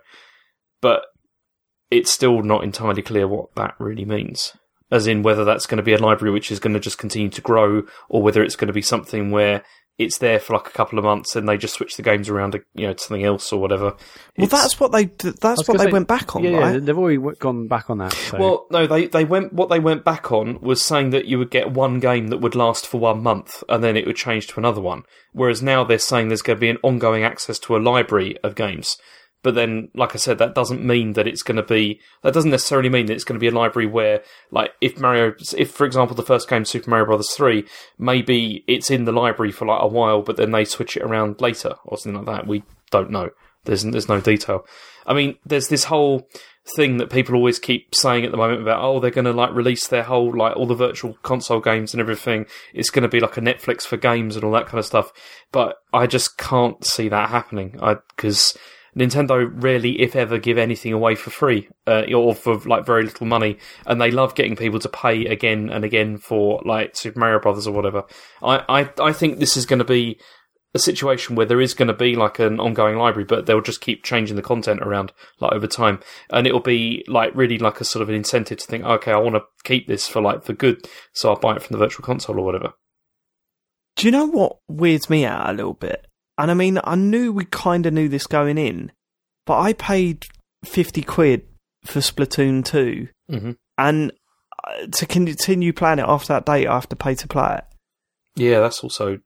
But 0.80 1.02
it's 1.92 2.10
still 2.10 2.42
not 2.42 2.64
entirely 2.64 3.02
clear 3.02 3.28
what 3.28 3.54
that 3.54 3.76
really 3.78 4.04
means. 4.04 4.52
As 4.90 5.06
in 5.06 5.22
whether 5.22 5.44
that's 5.44 5.66
going 5.66 5.76
to 5.76 5.84
be 5.84 5.92
a 5.92 5.98
library 5.98 6.32
which 6.32 6.50
is 6.50 6.58
going 6.58 6.74
to 6.74 6.80
just 6.80 6.98
continue 6.98 7.30
to 7.30 7.40
grow, 7.40 7.84
or 8.08 8.20
whether 8.20 8.42
it's 8.42 8.56
going 8.56 8.66
to 8.66 8.72
be 8.72 8.82
something 8.82 9.30
where 9.30 9.62
it's 10.00 10.18
there 10.18 10.40
for 10.40 10.54
like 10.54 10.66
a 10.66 10.70
couple 10.70 10.98
of 10.98 11.04
months 11.04 11.36
and 11.36 11.48
they 11.48 11.56
just 11.56 11.74
switch 11.74 11.96
the 11.96 12.02
games 12.02 12.28
around 12.28 12.52
to 12.52 12.62
you 12.74 12.86
know 12.86 12.94
to 12.94 12.98
something 13.04 13.24
else 13.24 13.52
or 13.52 13.60
whatever. 13.60 13.84
Well, 13.84 13.96
It's- 14.46 14.50
that's 14.62 14.80
what 14.80 14.92
they 14.92 15.04
that's 15.04 15.42
what 15.42 15.66
gonna 15.66 15.78
they 15.80 15.84
say- 15.86 15.92
went 15.92 16.08
back 16.08 16.34
on, 16.34 16.42
yeah, 16.42 16.56
right? 16.56 16.72
yeah, 16.74 16.78
they've 16.80 16.98
already 16.98 17.18
gone 17.38 17.68
back 17.68 17.90
on 17.90 17.98
that. 17.98 18.12
So. 18.12 18.38
Well, 18.38 18.66
no, 18.70 18.86
they 18.86 19.06
they 19.06 19.24
went. 19.24 19.52
What 19.52 19.68
they 19.68 19.78
went 19.78 20.04
back 20.04 20.32
on 20.32 20.58
was 20.60 20.82
saying 20.84 21.10
that 21.10 21.26
you 21.26 21.38
would 21.38 21.50
get 21.50 21.70
one 21.70 22.00
game 22.00 22.28
that 22.28 22.38
would 22.38 22.54
last 22.54 22.86
for 22.86 22.98
one 22.98 23.22
month, 23.22 23.62
and 23.68 23.84
then 23.84 23.96
it 23.96 24.06
would 24.06 24.16
change 24.16 24.46
to 24.48 24.58
another 24.58 24.80
one. 24.80 25.04
Whereas 25.32 25.62
now 25.62 25.84
they're 25.84 25.98
saying 25.98 26.28
there's 26.28 26.42
going 26.42 26.56
to 26.56 26.60
be 26.60 26.70
an 26.70 26.78
ongoing 26.82 27.22
access 27.22 27.58
to 27.60 27.76
a 27.76 27.78
library 27.78 28.36
of 28.42 28.54
games. 28.56 28.96
But 29.42 29.54
then, 29.54 29.88
like 29.94 30.14
I 30.14 30.18
said, 30.18 30.38
that 30.38 30.54
doesn't 30.54 30.84
mean 30.84 31.14
that 31.14 31.26
it's 31.26 31.42
going 31.42 31.56
to 31.56 31.62
be. 31.62 32.00
That 32.22 32.34
doesn't 32.34 32.50
necessarily 32.50 32.90
mean 32.90 33.06
that 33.06 33.14
it's 33.14 33.24
going 33.24 33.38
to 33.38 33.40
be 33.40 33.48
a 33.48 33.58
library 33.58 33.86
where, 33.86 34.22
like, 34.50 34.72
if 34.80 34.98
Mario, 34.98 35.34
if 35.56 35.70
for 35.70 35.86
example 35.86 36.14
the 36.14 36.22
first 36.22 36.48
game 36.48 36.64
Super 36.64 36.90
Mario 36.90 37.06
Brothers 37.06 37.30
three, 37.30 37.66
maybe 37.98 38.64
it's 38.66 38.90
in 38.90 39.04
the 39.04 39.12
library 39.12 39.52
for 39.52 39.66
like 39.66 39.82
a 39.82 39.86
while, 39.86 40.22
but 40.22 40.36
then 40.36 40.50
they 40.50 40.64
switch 40.64 40.96
it 40.96 41.02
around 41.02 41.40
later 41.40 41.76
or 41.84 41.96
something 41.96 42.24
like 42.24 42.36
that. 42.36 42.46
We 42.46 42.64
don't 42.90 43.10
know. 43.10 43.30
There's 43.64 43.82
there's 43.82 44.08
no 44.08 44.20
detail. 44.20 44.66
I 45.06 45.14
mean, 45.14 45.36
there's 45.44 45.68
this 45.68 45.84
whole 45.84 46.28
thing 46.76 46.98
that 46.98 47.10
people 47.10 47.34
always 47.34 47.58
keep 47.58 47.94
saying 47.94 48.24
at 48.24 48.30
the 48.30 48.36
moment 48.36 48.60
about 48.60 48.82
oh 48.82 49.00
they're 49.00 49.10
going 49.10 49.24
to 49.24 49.32
like 49.32 49.52
release 49.54 49.86
their 49.88 50.02
whole 50.02 50.36
like 50.36 50.54
all 50.56 50.66
the 50.66 50.74
virtual 50.74 51.14
console 51.22 51.58
games 51.58 51.92
and 51.92 52.00
everything 52.00 52.46
it's 52.74 52.90
going 52.90 53.02
to 53.02 53.08
be 53.08 53.18
like 53.18 53.36
a 53.36 53.40
netflix 53.40 53.82
for 53.82 53.96
games 53.96 54.36
and 54.36 54.44
all 54.44 54.52
that 54.52 54.66
kind 54.66 54.78
of 54.78 54.84
stuff 54.84 55.10
but 55.52 55.76
i 55.92 56.06
just 56.06 56.36
can't 56.36 56.84
see 56.84 57.08
that 57.08 57.30
happening 57.30 57.76
i 57.82 57.96
because 58.14 58.56
nintendo 58.96 59.50
rarely 59.62 60.00
if 60.00 60.16
ever 60.16 60.38
give 60.38 60.58
anything 60.58 60.92
away 60.92 61.14
for 61.14 61.30
free 61.30 61.68
uh, 61.86 62.04
or 62.14 62.34
for 62.34 62.58
like 62.60 62.84
very 62.84 63.04
little 63.04 63.26
money 63.26 63.56
and 63.86 64.00
they 64.00 64.10
love 64.10 64.34
getting 64.34 64.56
people 64.56 64.78
to 64.78 64.88
pay 64.88 65.26
again 65.26 65.70
and 65.70 65.84
again 65.84 66.18
for 66.18 66.60
like 66.64 66.96
super 66.96 67.18
mario 67.18 67.38
brothers 67.38 67.66
or 67.66 67.72
whatever 67.72 68.04
i 68.42 68.58
i, 68.68 68.90
I 69.00 69.12
think 69.12 69.38
this 69.38 69.56
is 69.56 69.66
going 69.66 69.78
to 69.78 69.84
be 69.84 70.18
a 70.74 70.78
situation 70.78 71.34
where 71.34 71.46
there 71.46 71.60
is 71.60 71.74
going 71.74 71.88
to 71.88 71.94
be 71.94 72.14
like 72.14 72.38
an 72.38 72.60
ongoing 72.60 72.96
library, 72.96 73.24
but 73.24 73.46
they'll 73.46 73.60
just 73.60 73.80
keep 73.80 74.04
changing 74.04 74.36
the 74.36 74.42
content 74.42 74.80
around 74.82 75.12
like 75.40 75.52
over 75.52 75.66
time, 75.66 76.00
and 76.30 76.46
it'll 76.46 76.60
be 76.60 77.04
like 77.08 77.34
really 77.34 77.58
like 77.58 77.80
a 77.80 77.84
sort 77.84 78.02
of 78.02 78.08
an 78.08 78.14
incentive 78.14 78.58
to 78.58 78.66
think, 78.66 78.84
okay, 78.84 79.12
I 79.12 79.16
want 79.16 79.34
to 79.36 79.42
keep 79.64 79.88
this 79.88 80.06
for 80.06 80.20
like 80.22 80.44
for 80.44 80.52
good, 80.52 80.86
so 81.12 81.30
I'll 81.30 81.40
buy 81.40 81.56
it 81.56 81.62
from 81.62 81.74
the 81.74 81.84
virtual 81.84 82.04
console 82.04 82.38
or 82.38 82.44
whatever. 82.44 82.72
Do 83.96 84.06
you 84.06 84.12
know 84.12 84.26
what 84.26 84.58
weirds 84.68 85.10
me 85.10 85.24
out 85.24 85.50
a 85.50 85.52
little 85.52 85.74
bit? 85.74 86.06
And 86.40 86.50
I 86.50 86.54
mean, 86.54 86.80
I 86.84 86.94
knew 86.94 87.32
we 87.32 87.44
kind 87.44 87.84
of 87.84 87.92
knew 87.92 88.08
this 88.08 88.26
going 88.26 88.56
in, 88.56 88.92
but 89.46 89.58
I 89.60 89.74
paid 89.74 90.26
fifty 90.64 91.02
quid 91.02 91.42
for 91.84 92.00
Splatoon 92.00 92.64
two, 92.64 93.08
Mm-hmm. 93.30 93.52
and 93.76 94.12
uh, 94.66 94.86
to 94.92 95.06
continue 95.06 95.72
playing 95.74 95.98
it 95.98 96.06
after 96.08 96.28
that 96.32 96.46
date, 96.46 96.66
I 96.66 96.74
have 96.74 96.88
to 96.88 96.96
pay 96.96 97.14
to 97.16 97.28
play 97.28 97.58
it. 97.58 97.64
Yeah, 98.36 98.60
that's 98.60 98.82
also 98.82 99.18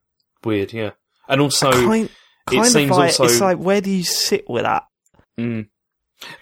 weird. 0.45 0.73
Yeah, 0.73 0.91
and 1.29 1.41
also 1.41 1.71
kind, 1.71 2.11
kind 2.47 2.61
of 2.67 2.73
seems 2.73 2.91
like, 2.91 3.11
also- 3.11 3.25
it's 3.25 3.41
like 3.41 3.59
where 3.59 3.81
do 3.81 3.91
you 3.91 4.03
sit 4.05 4.49
with 4.51 4.65
that? 4.65 4.83
Mm. 5.39 5.69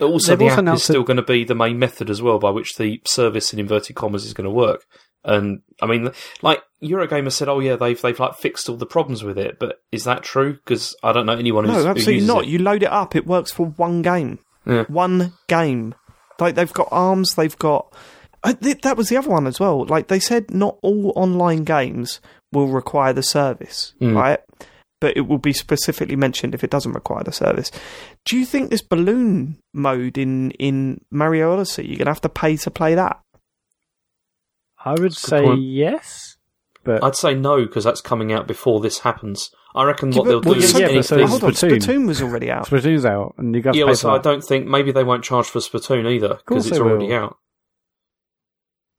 Also, 0.01 0.33
They've 0.33 0.39
the 0.39 0.45
also 0.45 0.47
app 0.47 0.53
is 0.53 0.59
announced 0.59 0.85
still 0.85 1.03
going 1.03 1.17
to 1.17 1.23
be 1.23 1.45
the 1.45 1.55
main 1.55 1.79
method 1.79 2.09
as 2.09 2.23
well 2.23 2.39
by 2.39 2.51
which 2.51 2.77
the 2.77 3.01
service 3.07 3.53
in 3.53 3.59
inverted 3.59 3.97
commas 3.97 4.25
is 4.25 4.33
going 4.35 4.45
to 4.45 4.51
work. 4.51 4.85
And 5.25 5.61
I 5.81 5.87
mean, 5.87 6.11
like 6.41 6.63
Eurogamer 6.83 7.31
said, 7.33 7.49
oh 7.49 7.61
yeah, 7.61 7.77
they've 7.77 8.01
they've 8.01 8.19
like 8.19 8.35
fixed 8.35 8.69
all 8.69 8.77
the 8.77 8.87
problems 8.87 9.23
with 9.23 9.39
it, 9.39 9.59
but 9.59 9.81
is 9.93 10.05
that 10.05 10.23
true? 10.23 10.55
Because 10.55 10.97
I 11.03 11.13
don't 11.13 11.27
know 11.27 11.35
anyone 11.37 11.65
who's 11.65 11.75
No, 11.77 11.83
who 11.83 11.89
absolutely 11.89 12.15
uses 12.15 12.29
not. 12.29 12.45
it. 12.45 12.49
You 12.49 12.59
load 12.59 12.83
it 12.83 12.91
up; 12.91 13.15
it 13.17 13.27
works 13.27 13.53
for 13.53 13.67
one 13.67 14.03
game. 14.03 14.39
Yeah. 14.67 14.85
One 14.85 15.33
game. 15.49 15.95
Like 16.41 16.55
they've 16.57 16.73
got 16.73 16.89
arms, 16.91 17.35
they've 17.35 17.57
got. 17.59 17.95
Uh, 18.45 18.55
th- 18.55 18.81
that 18.83 18.97
was 18.97 19.09
the 19.09 19.17
other 19.17 19.31
one 19.31 19.47
as 19.47 19.61
well. 19.61 19.85
Like 19.87 20.09
they 20.09 20.19
said, 20.19 20.53
not 20.53 20.77
all 20.83 21.13
online 21.15 21.63
games 21.63 22.21
will 22.53 22.67
require 22.67 23.13
the 23.13 23.23
service, 23.23 23.95
Mm. 24.01 24.17
right? 24.17 24.41
But 25.01 25.17
it 25.17 25.23
will 25.23 25.39
be 25.39 25.53
specifically 25.53 26.17
mentioned 26.17 26.55
if 26.55 26.63
it 26.65 26.71
doesn't 26.71 26.93
require 26.93 27.23
the 27.25 27.33
service. 27.33 27.71
Do 28.25 28.37
you 28.39 28.45
think 28.47 28.71
this 28.71 28.83
balloon 28.83 29.59
mode 29.73 30.19
in 30.19 30.51
in 30.53 31.01
Mario 31.11 31.53
Odyssey 31.53 31.87
you're 31.87 31.99
gonna 31.99 32.11
have 32.11 32.21
to 32.23 32.29
pay 32.29 32.57
to 32.59 32.71
play 32.71 32.95
that? 32.97 33.21
I 34.85 34.95
would 34.95 35.15
say 35.15 35.43
point. 35.45 35.63
yes, 35.63 36.32
but 36.85 37.03
I'd 37.05 37.17
say 37.17 37.35
no 37.35 37.65
because 37.65 37.85
that's 37.85 38.01
coming 38.01 38.33
out 38.33 38.47
before 38.47 38.81
this 38.81 39.01
happens. 39.01 39.51
I 39.75 39.85
reckon 39.85 40.13
Yeah, 40.13 40.19
what 40.19 40.29
they'll 40.29 40.41
but- 40.41 40.45
do 40.45 40.51
well, 40.51 40.59
is 40.59 40.71
so- 40.73 40.79
yeah, 40.79 40.89
but 40.95 41.05
so 41.05 41.17
Well, 41.17 41.27
hold 41.29 41.45
on, 41.45 41.51
Splatoon. 41.53 41.79
Splatoon 41.81 42.07
was 42.07 42.21
already 42.23 42.51
out. 42.51 42.67
Splatoon's 42.67 43.07
out, 43.07 43.35
and 43.39 43.55
you 43.55 43.63
got 43.63 43.73
to 43.73 43.79
yeah, 43.79 43.85
pay 43.85 43.91
also 43.91 44.09
for 44.09 44.13
I 44.15 44.19
that. 44.19 44.23
don't 44.25 44.45
think 44.45 44.67
maybe 44.67 44.93
they 44.93 45.05
won't 45.05 45.25
charge 45.25 45.47
for 45.47 45.61
Splatoon 45.61 46.11
either 46.11 46.39
because 46.47 46.67
it's 46.67 46.79
already 46.79 47.07
will. 47.07 47.15
out. 47.17 47.37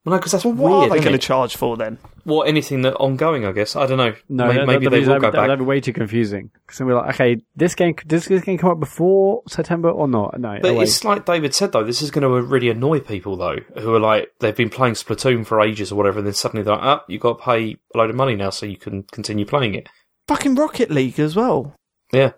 Well, 0.06 0.12
no, 0.16 0.18
because 0.20 0.34
that's 0.34 0.44
Well, 0.44 0.54
what 0.54 0.72
weird. 0.72 0.92
are 0.92 0.96
they 0.98 1.02
going 1.04 1.14
to 1.14 1.18
charge 1.18 1.56
for 1.56 1.78
then? 1.78 1.98
Well, 2.26 2.44
anything 2.44 2.82
that 2.82 2.96
ongoing, 2.96 3.46
I 3.46 3.54
guess. 3.54 3.78
I 3.78 3.86
don't 3.86 3.98
know. 3.98 4.14
No, 4.28 4.48
May- 4.48 4.56
that- 4.58 4.68
maybe 4.68 4.86
that- 4.86 4.90
they 4.92 5.00
that'd 5.00 5.08
will 5.08 5.16
be- 5.16 5.22
go 5.22 5.32
back. 5.32 5.48
That'd 5.48 5.60
be 5.60 5.66
way 5.66 5.80
too 5.80 5.94
confusing. 5.94 6.52
Because 6.66 6.78
then 6.80 6.88
we're 6.88 6.96
like, 6.96 7.16
okay, 7.16 7.38
this 7.56 7.74
game, 7.74 7.96
does 8.06 8.26
this 8.26 8.42
game 8.44 8.58
come 8.58 8.72
up 8.72 8.82
before 8.82 9.44
September 9.48 9.90
or 9.90 10.10
not? 10.10 10.38
No, 10.42 10.60
But 10.62 10.76
it's 10.76 11.06
like 11.06 11.26
David 11.26 11.56
said, 11.56 11.72
though, 11.72 11.86
this 11.86 12.02
is 12.02 12.12
going 12.12 12.24
to 12.24 12.42
really 12.46 12.70
annoy 12.70 13.00
people, 13.00 13.38
though, 13.38 13.60
who 13.80 13.94
are 13.96 14.00
like, 14.00 14.30
they've 14.42 14.54
been 14.56 14.70
playing 14.70 14.96
Splatoon 14.96 15.46
for 15.46 15.62
ages 15.62 15.90
or 15.92 15.96
whatever, 15.96 16.18
and 16.20 16.28
then 16.28 16.34
suddenly 16.34 16.64
they're 16.64 16.76
like, 16.76 16.84
ah, 16.84 17.04
you've 17.08 17.22
got 17.22 17.38
to 17.40 17.44
pay 17.46 17.78
a 17.96 17.98
load 17.98 18.10
of 18.10 18.16
money 18.18 18.36
now 18.36 18.50
so 18.50 18.66
you 18.66 18.78
can 18.78 19.04
continue 19.04 19.46
playing 19.46 19.74
it. 19.76 19.88
Fucking 20.28 20.56
Rocket 20.56 20.92
League 20.92 21.18
as 21.20 21.34
well. 21.36 21.76
Yeah. 22.12 22.32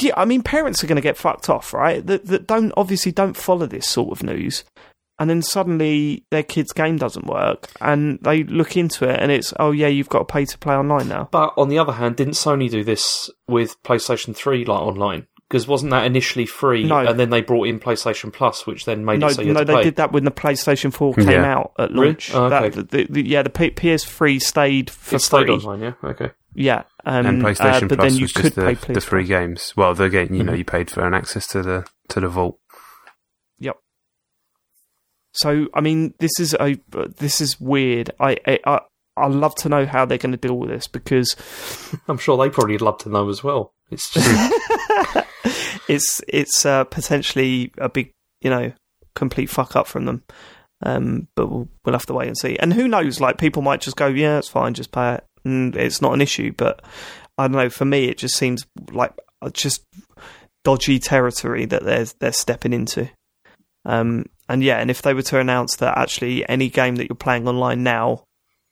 Yeah, 0.00 0.12
I 0.16 0.24
mean, 0.26 0.42
parents 0.42 0.82
are 0.82 0.86
going 0.86 0.96
to 0.96 1.02
get 1.02 1.16
fucked 1.16 1.50
off, 1.50 1.74
right? 1.74 2.06
That 2.06 2.26
that 2.26 2.46
don't 2.46 2.72
obviously 2.76 3.10
don't 3.10 3.36
follow 3.36 3.66
this 3.66 3.88
sort 3.88 4.12
of 4.12 4.22
news, 4.22 4.62
and 5.18 5.28
then 5.28 5.42
suddenly 5.42 6.24
their 6.30 6.42
kid's 6.42 6.72
game 6.72 6.96
doesn't 6.96 7.26
work, 7.26 7.68
and 7.80 8.18
they 8.22 8.44
look 8.44 8.76
into 8.76 9.08
it, 9.08 9.18
and 9.20 9.30
it's 9.32 9.52
oh 9.58 9.70
yeah, 9.72 9.88
you've 9.88 10.08
got 10.08 10.20
to 10.20 10.24
pay 10.24 10.44
to 10.44 10.58
play 10.58 10.74
online 10.74 11.08
now. 11.08 11.28
But 11.32 11.54
on 11.56 11.68
the 11.68 11.78
other 11.78 11.92
hand, 11.92 12.16
didn't 12.16 12.34
Sony 12.34 12.70
do 12.70 12.84
this 12.84 13.30
with 13.48 13.82
PlayStation 13.82 14.34
3, 14.34 14.64
like 14.64 14.80
online? 14.80 15.26
Because 15.48 15.66
wasn't 15.66 15.92
that 15.92 16.04
initially 16.04 16.44
free, 16.44 16.84
No. 16.84 16.98
and 16.98 17.18
then 17.18 17.30
they 17.30 17.40
brought 17.40 17.68
in 17.68 17.80
PlayStation 17.80 18.30
Plus, 18.30 18.66
which 18.66 18.84
then 18.84 19.06
made 19.06 19.20
No, 19.20 19.28
it 19.28 19.34
so 19.34 19.40
you 19.42 19.54
no, 19.54 19.60
had 19.60 19.66
to 19.66 19.72
they 19.72 19.78
pay? 19.78 19.84
did 19.84 19.96
that 19.96 20.12
when 20.12 20.24
the 20.24 20.30
PlayStation 20.30 20.92
Four 20.92 21.14
came 21.14 21.30
Yeah. 21.30 21.44
out 21.56 21.72
at 21.78 21.90
Really? 21.90 22.08
launch. 22.08 22.34
Oh, 22.34 22.44
okay. 22.44 22.68
That- 22.68 22.90
the, 22.90 23.06
the, 23.08 23.26
yeah, 23.26 23.42
the 23.42 23.48
PS3 23.48 24.38
stayed 24.42 24.90
for 24.90 25.16
It 25.16 25.20
stayed 25.20 25.46
free. 25.46 25.54
online, 25.54 25.80
yeah? 25.80 25.92
Okay. 26.04 26.30
Yeah, 26.54 26.82
um, 27.06 27.24
and 27.26 27.42
uh, 27.42 27.48
PlayStation 27.48 27.88
but 27.88 27.98
Plus 27.98 28.10
then 28.12 28.18
you 28.18 28.24
was 28.24 28.32
could 28.32 28.42
just 28.44 28.56
pay 28.56 28.74
the, 28.74 28.86
PS 28.86 28.94
the 28.94 29.00
free 29.00 29.24
games. 29.24 29.72
Well, 29.76 29.94
the 29.94 30.10
game, 30.10 30.34
you 30.34 30.42
know, 30.42 30.52
Mhm. 30.52 30.58
you 30.58 30.64
paid 30.64 30.90
for 30.90 31.06
an 31.06 31.14
access 31.14 31.46
to 31.48 31.62
the 31.62 31.86
to 32.08 32.20
the 32.20 32.28
vault. 32.28 32.58
So 35.32 35.68
I 35.74 35.80
mean, 35.80 36.14
this 36.18 36.32
is 36.38 36.54
a 36.58 36.76
this 36.90 37.40
is 37.40 37.60
weird. 37.60 38.10
I 38.20 38.36
I 38.46 38.80
I 39.16 39.26
love 39.26 39.54
to 39.56 39.68
know 39.68 39.86
how 39.86 40.04
they're 40.04 40.18
going 40.18 40.32
to 40.32 40.38
deal 40.38 40.56
with 40.56 40.70
this 40.70 40.86
because 40.86 41.36
I'm 42.08 42.18
sure 42.18 42.36
they 42.36 42.50
probably 42.50 42.78
love 42.78 42.98
to 42.98 43.08
know 43.08 43.28
as 43.28 43.42
well. 43.42 43.72
It's 43.90 44.10
just, 44.10 44.54
it's 45.88 46.20
it's 46.28 46.64
uh, 46.64 46.84
potentially 46.84 47.72
a 47.78 47.88
big 47.88 48.12
you 48.40 48.50
know 48.50 48.72
complete 49.14 49.50
fuck 49.50 49.76
up 49.76 49.86
from 49.86 50.04
them. 50.04 50.22
Um, 50.80 51.26
but 51.34 51.48
we'll 51.48 51.68
we'll 51.84 51.94
have 51.94 52.06
to 52.06 52.14
wait 52.14 52.28
and 52.28 52.38
see. 52.38 52.56
And 52.58 52.72
who 52.72 52.86
knows? 52.86 53.20
Like 53.20 53.38
people 53.38 53.62
might 53.62 53.80
just 53.80 53.96
go, 53.96 54.06
yeah, 54.06 54.38
it's 54.38 54.48
fine, 54.48 54.74
just 54.74 54.92
pay 54.92 55.14
it, 55.14 55.24
and 55.44 55.74
it's 55.74 56.00
not 56.00 56.14
an 56.14 56.20
issue. 56.20 56.52
But 56.56 56.84
I 57.36 57.48
don't 57.48 57.56
know. 57.56 57.70
For 57.70 57.84
me, 57.84 58.04
it 58.08 58.18
just 58.18 58.36
seems 58.36 58.64
like 58.92 59.12
uh, 59.42 59.50
just 59.50 59.84
dodgy 60.64 60.98
territory 60.98 61.64
that 61.66 61.84
they're 61.84 62.06
they're 62.20 62.32
stepping 62.32 62.72
into. 62.72 63.10
Um, 63.84 64.26
and 64.48 64.62
yeah, 64.62 64.78
and 64.78 64.90
if 64.90 65.02
they 65.02 65.14
were 65.14 65.22
to 65.22 65.38
announce 65.38 65.76
that 65.76 65.98
actually 65.98 66.48
any 66.48 66.68
game 66.68 66.96
that 66.96 67.08
you're 67.08 67.16
playing 67.16 67.46
online 67.48 67.82
now 67.82 68.24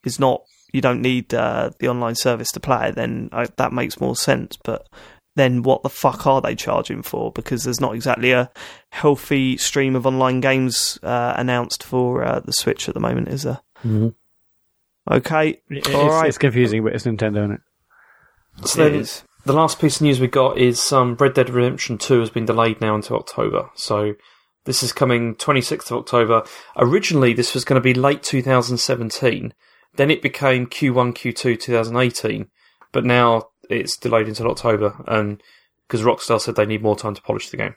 is 0.04 0.18
not, 0.18 0.42
you 0.72 0.80
don't 0.80 1.02
need 1.02 1.32
uh, 1.34 1.70
the 1.78 1.88
online 1.88 2.14
service 2.14 2.50
to 2.52 2.60
play 2.60 2.88
it, 2.88 2.94
then 2.94 3.28
uh, 3.32 3.46
that 3.56 3.72
makes 3.72 4.00
more 4.00 4.16
sense. 4.16 4.56
But 4.62 4.86
then 5.36 5.62
what 5.62 5.82
the 5.82 5.88
fuck 5.90 6.26
are 6.26 6.40
they 6.40 6.54
charging 6.54 7.02
for? 7.02 7.30
Because 7.32 7.64
there's 7.64 7.80
not 7.80 7.94
exactly 7.94 8.32
a 8.32 8.50
healthy 8.90 9.56
stream 9.58 9.94
of 9.94 10.06
online 10.06 10.40
games 10.40 10.98
uh, 11.02 11.34
announced 11.36 11.82
for 11.82 12.24
uh, 12.24 12.40
the 12.40 12.52
Switch 12.52 12.88
at 12.88 12.94
the 12.94 13.00
moment, 13.00 13.28
is 13.28 13.42
there? 13.42 13.60
Mhm. 13.84 14.14
Okay, 15.10 15.50
It- 15.70 15.86
it's, 15.86 15.90
all 15.90 16.08
right. 16.08 16.28
it's 16.28 16.38
confusing, 16.38 16.82
but 16.82 16.94
it's 16.94 17.04
Nintendo, 17.04 17.38
isn't 17.44 17.52
it? 17.52 17.60
so 18.68 18.82
It 18.86 18.90
then, 18.90 19.00
is. 19.00 19.22
the 19.44 19.52
last 19.52 19.78
piece 19.80 19.96
of 19.96 20.02
news 20.02 20.18
we 20.20 20.26
got 20.26 20.58
is 20.58 20.90
um, 20.92 21.16
Red 21.20 21.34
Dead 21.34 21.50
Redemption 21.50 21.98
2 21.98 22.20
has 22.20 22.30
been 22.30 22.46
delayed 22.46 22.80
now 22.80 22.94
until 22.94 23.16
October. 23.18 23.70
So 23.76 24.14
this 24.66 24.82
is 24.82 24.92
coming 24.92 25.34
26th 25.36 25.90
of 25.90 25.98
October. 25.98 26.44
Originally, 26.76 27.32
this 27.32 27.54
was 27.54 27.64
going 27.64 27.80
to 27.80 27.84
be 27.84 27.94
late 27.94 28.22
2017. 28.22 29.54
Then 29.96 30.10
it 30.10 30.20
became 30.20 30.66
Q1, 30.66 31.14
Q2 31.14 31.58
2018. 31.58 32.48
But 32.92 33.04
now 33.04 33.48
it's 33.70 33.96
delayed 33.96 34.28
until 34.28 34.50
October. 34.50 35.02
And 35.06 35.42
because 35.86 36.02
Rockstar 36.02 36.40
said 36.40 36.56
they 36.56 36.66
need 36.66 36.82
more 36.82 36.96
time 36.96 37.14
to 37.14 37.22
polish 37.22 37.48
the 37.48 37.56
game. 37.56 37.76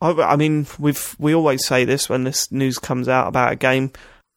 I, 0.00 0.10
I 0.10 0.36
mean, 0.36 0.66
we've 0.78 1.14
we 1.18 1.34
always 1.34 1.64
say 1.66 1.84
this 1.84 2.08
when 2.08 2.24
this 2.24 2.50
news 2.50 2.78
comes 2.78 3.08
out 3.08 3.28
about 3.28 3.52
a 3.52 3.56
game. 3.56 3.92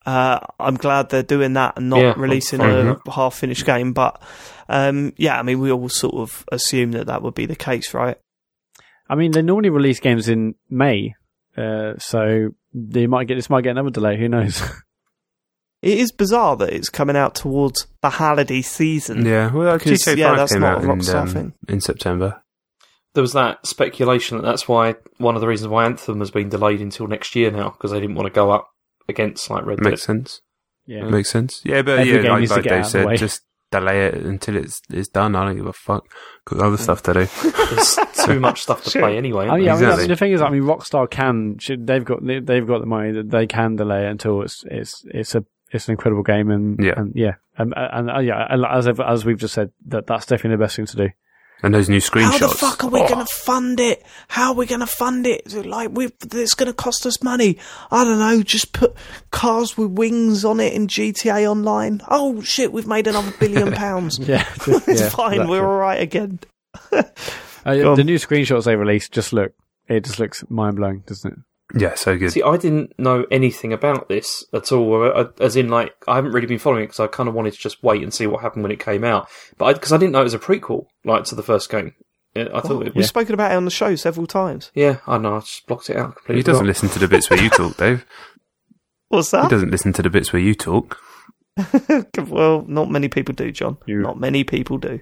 Uh, 0.06 0.40
I'm 0.60 0.76
glad 0.76 1.10
they're 1.10 1.24
doing 1.24 1.54
that 1.54 1.74
and 1.78 1.90
not 1.90 2.02
Yeah, 2.02 2.14
releasing 2.16 2.62
a 2.62 2.98
half 3.12 3.36
finished 3.36 3.66
game. 3.66 3.92
But 3.92 4.22
um, 4.70 5.14
yeah, 5.18 5.38
I 5.38 5.44
mean, 5.44 5.60
we 5.60 5.72
all 5.72 5.90
sort 5.90 6.16
of 6.16 6.46
assume 6.52 6.92
that 6.92 7.08
that 7.08 7.22
would 7.22 7.36
be 7.36 7.46
the 7.46 7.56
case, 7.56 7.94
right? 7.94 8.18
I 9.10 9.16
mean, 9.16 9.32
they 9.32 9.42
normally 9.42 9.70
release 9.70 10.00
games 10.00 10.30
in 10.30 10.56
May, 10.70 11.16
uh, 11.58 11.98
so 11.98 12.50
they 12.74 13.08
might 13.08 13.28
get 13.28 13.36
this 13.36 13.50
might 13.50 13.64
get 13.64 13.72
another 13.72 13.90
delay. 13.90 14.18
Who 14.18 14.30
knows? 14.30 14.62
It 15.84 16.00
is 16.00 16.12
bizarre 16.12 16.58
that 16.58 16.74
it's 16.74 16.90
coming 16.90 17.16
out 17.16 17.36
towards 17.36 17.86
the 18.02 18.10
holiday 18.10 18.62
season. 18.64 19.24
Yeah, 19.24 19.54
well, 19.54 19.78
Because, 19.78 20.02
GTA 20.02 20.18
yeah, 20.18 20.30
5 20.30 20.38
that's 20.38 20.52
came 20.54 20.62
not 20.62 20.78
out 20.78 20.84
a 20.84 20.92
in, 20.92 21.00
Rockstar 21.00 21.22
um, 21.22 21.28
thing. 21.30 21.54
in 21.70 21.82
September. 21.82 22.42
There 23.14 23.22
was 23.22 23.34
that 23.34 23.66
speculation 23.66 24.38
that 24.38 24.44
that's 24.44 24.68
why 24.68 24.96
one 25.18 25.36
of 25.36 25.42
the 25.42 25.48
reasons 25.48 25.70
why 25.70 25.86
Anthem 25.86 26.20
has 26.20 26.32
been 26.32 26.50
delayed 26.50 26.82
until 26.82 27.06
next 27.08 27.36
year 27.36 27.52
now 27.52 27.70
because 27.70 27.92
they 27.92 28.00
didn't 28.00 28.16
want 28.16 28.26
to 28.26 28.34
go 28.34 28.50
up 28.52 28.70
against 29.08 29.50
like 29.52 29.66
Red 29.66 29.78
Dead. 29.78 29.92
Makes 29.92 30.04
sense. 30.04 30.42
yeah. 30.88 31.04
Makes 31.04 31.30
sense. 31.30 31.62
Yeah, 31.64 31.84
but 31.84 32.00
Every 32.00 32.12
yeah, 32.12 32.22
game 32.24 32.32
like, 32.32 32.40
needs 32.40 32.52
like 32.52 32.64
get 32.64 32.70
Dave 32.70 32.80
out 32.80 32.86
of 32.88 32.92
the 32.94 33.10
said, 33.10 33.18
just 33.18 33.42
delay 33.72 34.08
it 34.08 34.16
until 34.16 34.56
it's 34.56 34.82
it's 34.90 35.10
done. 35.10 35.36
I 35.36 35.46
don't 35.46 35.58
give 35.58 35.66
a 35.66 35.74
fuck. 35.74 36.06
Got 36.46 36.60
other 36.62 36.78
stuff 36.78 37.04
to 37.04 37.14
do. 37.14 37.20
There's 37.76 37.98
too 38.26 38.40
much 38.40 38.62
stuff 38.64 38.84
to 38.86 38.90
Sure. 38.90 39.02
play 39.04 39.18
anyway. 39.18 39.48
Oh 39.50 39.56
yeah, 39.56 39.76
I 39.76 39.98
mean, 39.98 40.08
the 40.08 40.16
thing 40.16 40.32
is, 40.32 40.42
I 40.42 40.50
mean, 40.50 40.64
Rockstar 40.64 41.10
can 41.10 41.58
should- 41.60 41.86
they've 41.88 42.04
got 42.06 42.26
they- 42.26 42.40
they've 42.40 42.66
got 42.66 42.80
the 42.80 42.86
money 42.88 43.12
that 43.12 43.30
they 43.30 43.48
can 43.48 43.76
delay 43.76 44.06
it 44.06 44.12
until 44.12 44.42
it's 44.42 44.64
it's 44.70 45.04
it's 45.08 45.36
a 45.36 45.44
it's 45.72 45.88
an 45.88 45.92
incredible 45.94 46.24
game 46.24 46.50
and 46.50 46.80
Yeah. 46.82 46.94
and 46.98 47.12
yeah 47.16 47.36
and, 47.58 47.74
and 47.76 48.10
uh, 48.10 48.20
yeah 48.20 48.48
as 48.72 48.88
I've, 48.88 49.00
as 49.02 49.26
we've 49.26 49.38
just 49.40 49.54
said 49.54 49.72
that 49.88 50.08
that's 50.08 50.26
definitely 50.26 50.56
the 50.58 50.64
best 50.64 50.76
thing 50.78 50.86
to 50.86 50.96
do. 50.98 51.10
And 51.64 51.74
those 51.74 51.90
new 51.90 51.98
screenshots. 52.00 52.40
How 52.40 52.48
the 52.50 52.54
fuck 52.56 52.84
are 52.84 52.90
we 52.90 53.02
Oh, 53.02 53.08
going 53.08 53.26
to 53.26 53.34
fund 53.34 53.80
it? 53.80 54.06
How 54.28 54.50
are 54.50 54.54
we 54.56 54.68
going 54.68 54.82
to 54.82 54.86
fund 54.88 55.26
it 55.26 55.52
Like, 55.66 55.90
we 55.92 56.12
it's 56.32 56.54
going 56.54 56.68
to 56.68 56.74
cost 56.74 57.06
us 57.08 57.24
money. 57.24 57.58
I 57.90 58.04
don't 58.04 58.20
know. 58.20 58.44
Just 58.44 58.74
put 58.74 58.94
cars 59.32 59.76
with 59.76 59.92
wings 59.92 60.46
on 60.46 60.60
it 60.60 60.74
in 60.74 60.88
GTA 60.88 61.50
Online. 61.50 62.02
Oh 62.08 62.42
shit, 62.42 62.72
we've 62.72 62.86
made 62.88 63.08
another 63.08 63.34
billion 63.40 63.72
pounds. 63.74 64.20
Yeah, 64.28 64.46
it's 64.68 65.14
fine. 65.14 65.48
We're 65.48 65.66
all 65.68 65.78
right 65.80 66.00
again. 66.02 66.40
Uh, 66.92 67.04
the 67.96 68.04
new 68.04 68.18
screenshots 68.18 68.66
they 68.66 68.76
released 68.76 69.12
just 69.12 69.34
look 69.34 69.54
it 69.88 70.04
just 70.04 70.20
looks 70.20 70.44
mind 70.50 70.76
blowing, 70.76 71.04
doesn't 71.08 71.34
it? 71.34 71.40
Yeah, 71.76 71.96
so 71.96 72.18
good. 72.18 72.32
See, 72.32 72.42
I 72.44 72.56
didn't 72.58 72.98
know 72.98 73.26
anything 73.30 73.74
about 73.74 74.08
this 74.08 74.46
at 74.54 74.72
all. 74.72 75.04
uh, 75.04 75.26
As 75.42 75.56
in, 75.58 75.68
like, 75.70 75.94
I 76.08 76.16
haven't 76.16 76.32
really 76.32 76.48
been 76.48 76.60
following 76.60 76.84
it 76.84 76.88
because 76.88 77.02
I 77.02 77.08
kind 77.08 77.28
of 77.28 77.36
wanted 77.36 77.54
to 77.54 77.60
just 77.60 77.84
wait 77.84 78.02
and 78.04 78.14
see 78.14 78.26
what 78.26 78.42
happened 78.42 78.64
when 78.64 78.72
it 78.72 78.80
came 78.80 79.04
out. 79.04 79.28
But 79.58 79.74
because 79.74 79.92
I, 79.92 79.98
didn't 79.98 80.14
know 80.14 80.22
it 80.22 80.24
was 80.24 80.34
a 80.34 80.40
prequel, 80.40 80.86
like 81.04 81.26
to 81.26 81.36
the 81.36 81.44
first 81.44 81.70
game. 81.70 81.94
I 82.36 82.62
thought 82.62 82.82
it 82.86 82.94
We've 82.94 82.96
was. 82.98 83.08
spoken 83.08 83.34
about 83.34 83.52
it 83.52 83.56
on 83.56 83.66
the 83.66 83.72
show 83.72 83.96
several 83.96 84.28
times. 84.28 84.72
Yeah, 84.76 85.00
I 85.08 85.18
know. 85.18 85.36
I 85.38 85.40
just 85.40 85.66
blocked 85.68 85.90
it 85.90 85.98
out 85.98 86.16
completely. 86.16 86.36
He 86.38 86.44
doesn't 86.44 86.60
forgot. 86.62 86.68
listen 86.68 86.90
to 86.90 87.00
the 87.00 87.08
bits 87.08 87.30
where 87.30 87.42
you 87.42 87.50
talk, 87.50 87.76
Dave. 87.78 88.06
What's 89.10 89.32
that? 89.32 89.38
He 89.38 89.44
that? 89.44 89.50
doesn't 89.50 89.72
listen 89.72 89.92
to 89.94 90.02
the 90.04 90.10
bits 90.10 90.32
where 90.32 90.42
you 90.42 90.54
talk. 90.54 91.00
well, 92.28 92.64
not 92.68 92.90
many 92.92 93.08
people 93.10 93.34
do, 93.34 93.52
Jon. 93.52 93.78
You- 93.88 94.02
Not 94.02 94.20
many 94.20 94.44
people 94.44 94.78
do. 94.78 95.00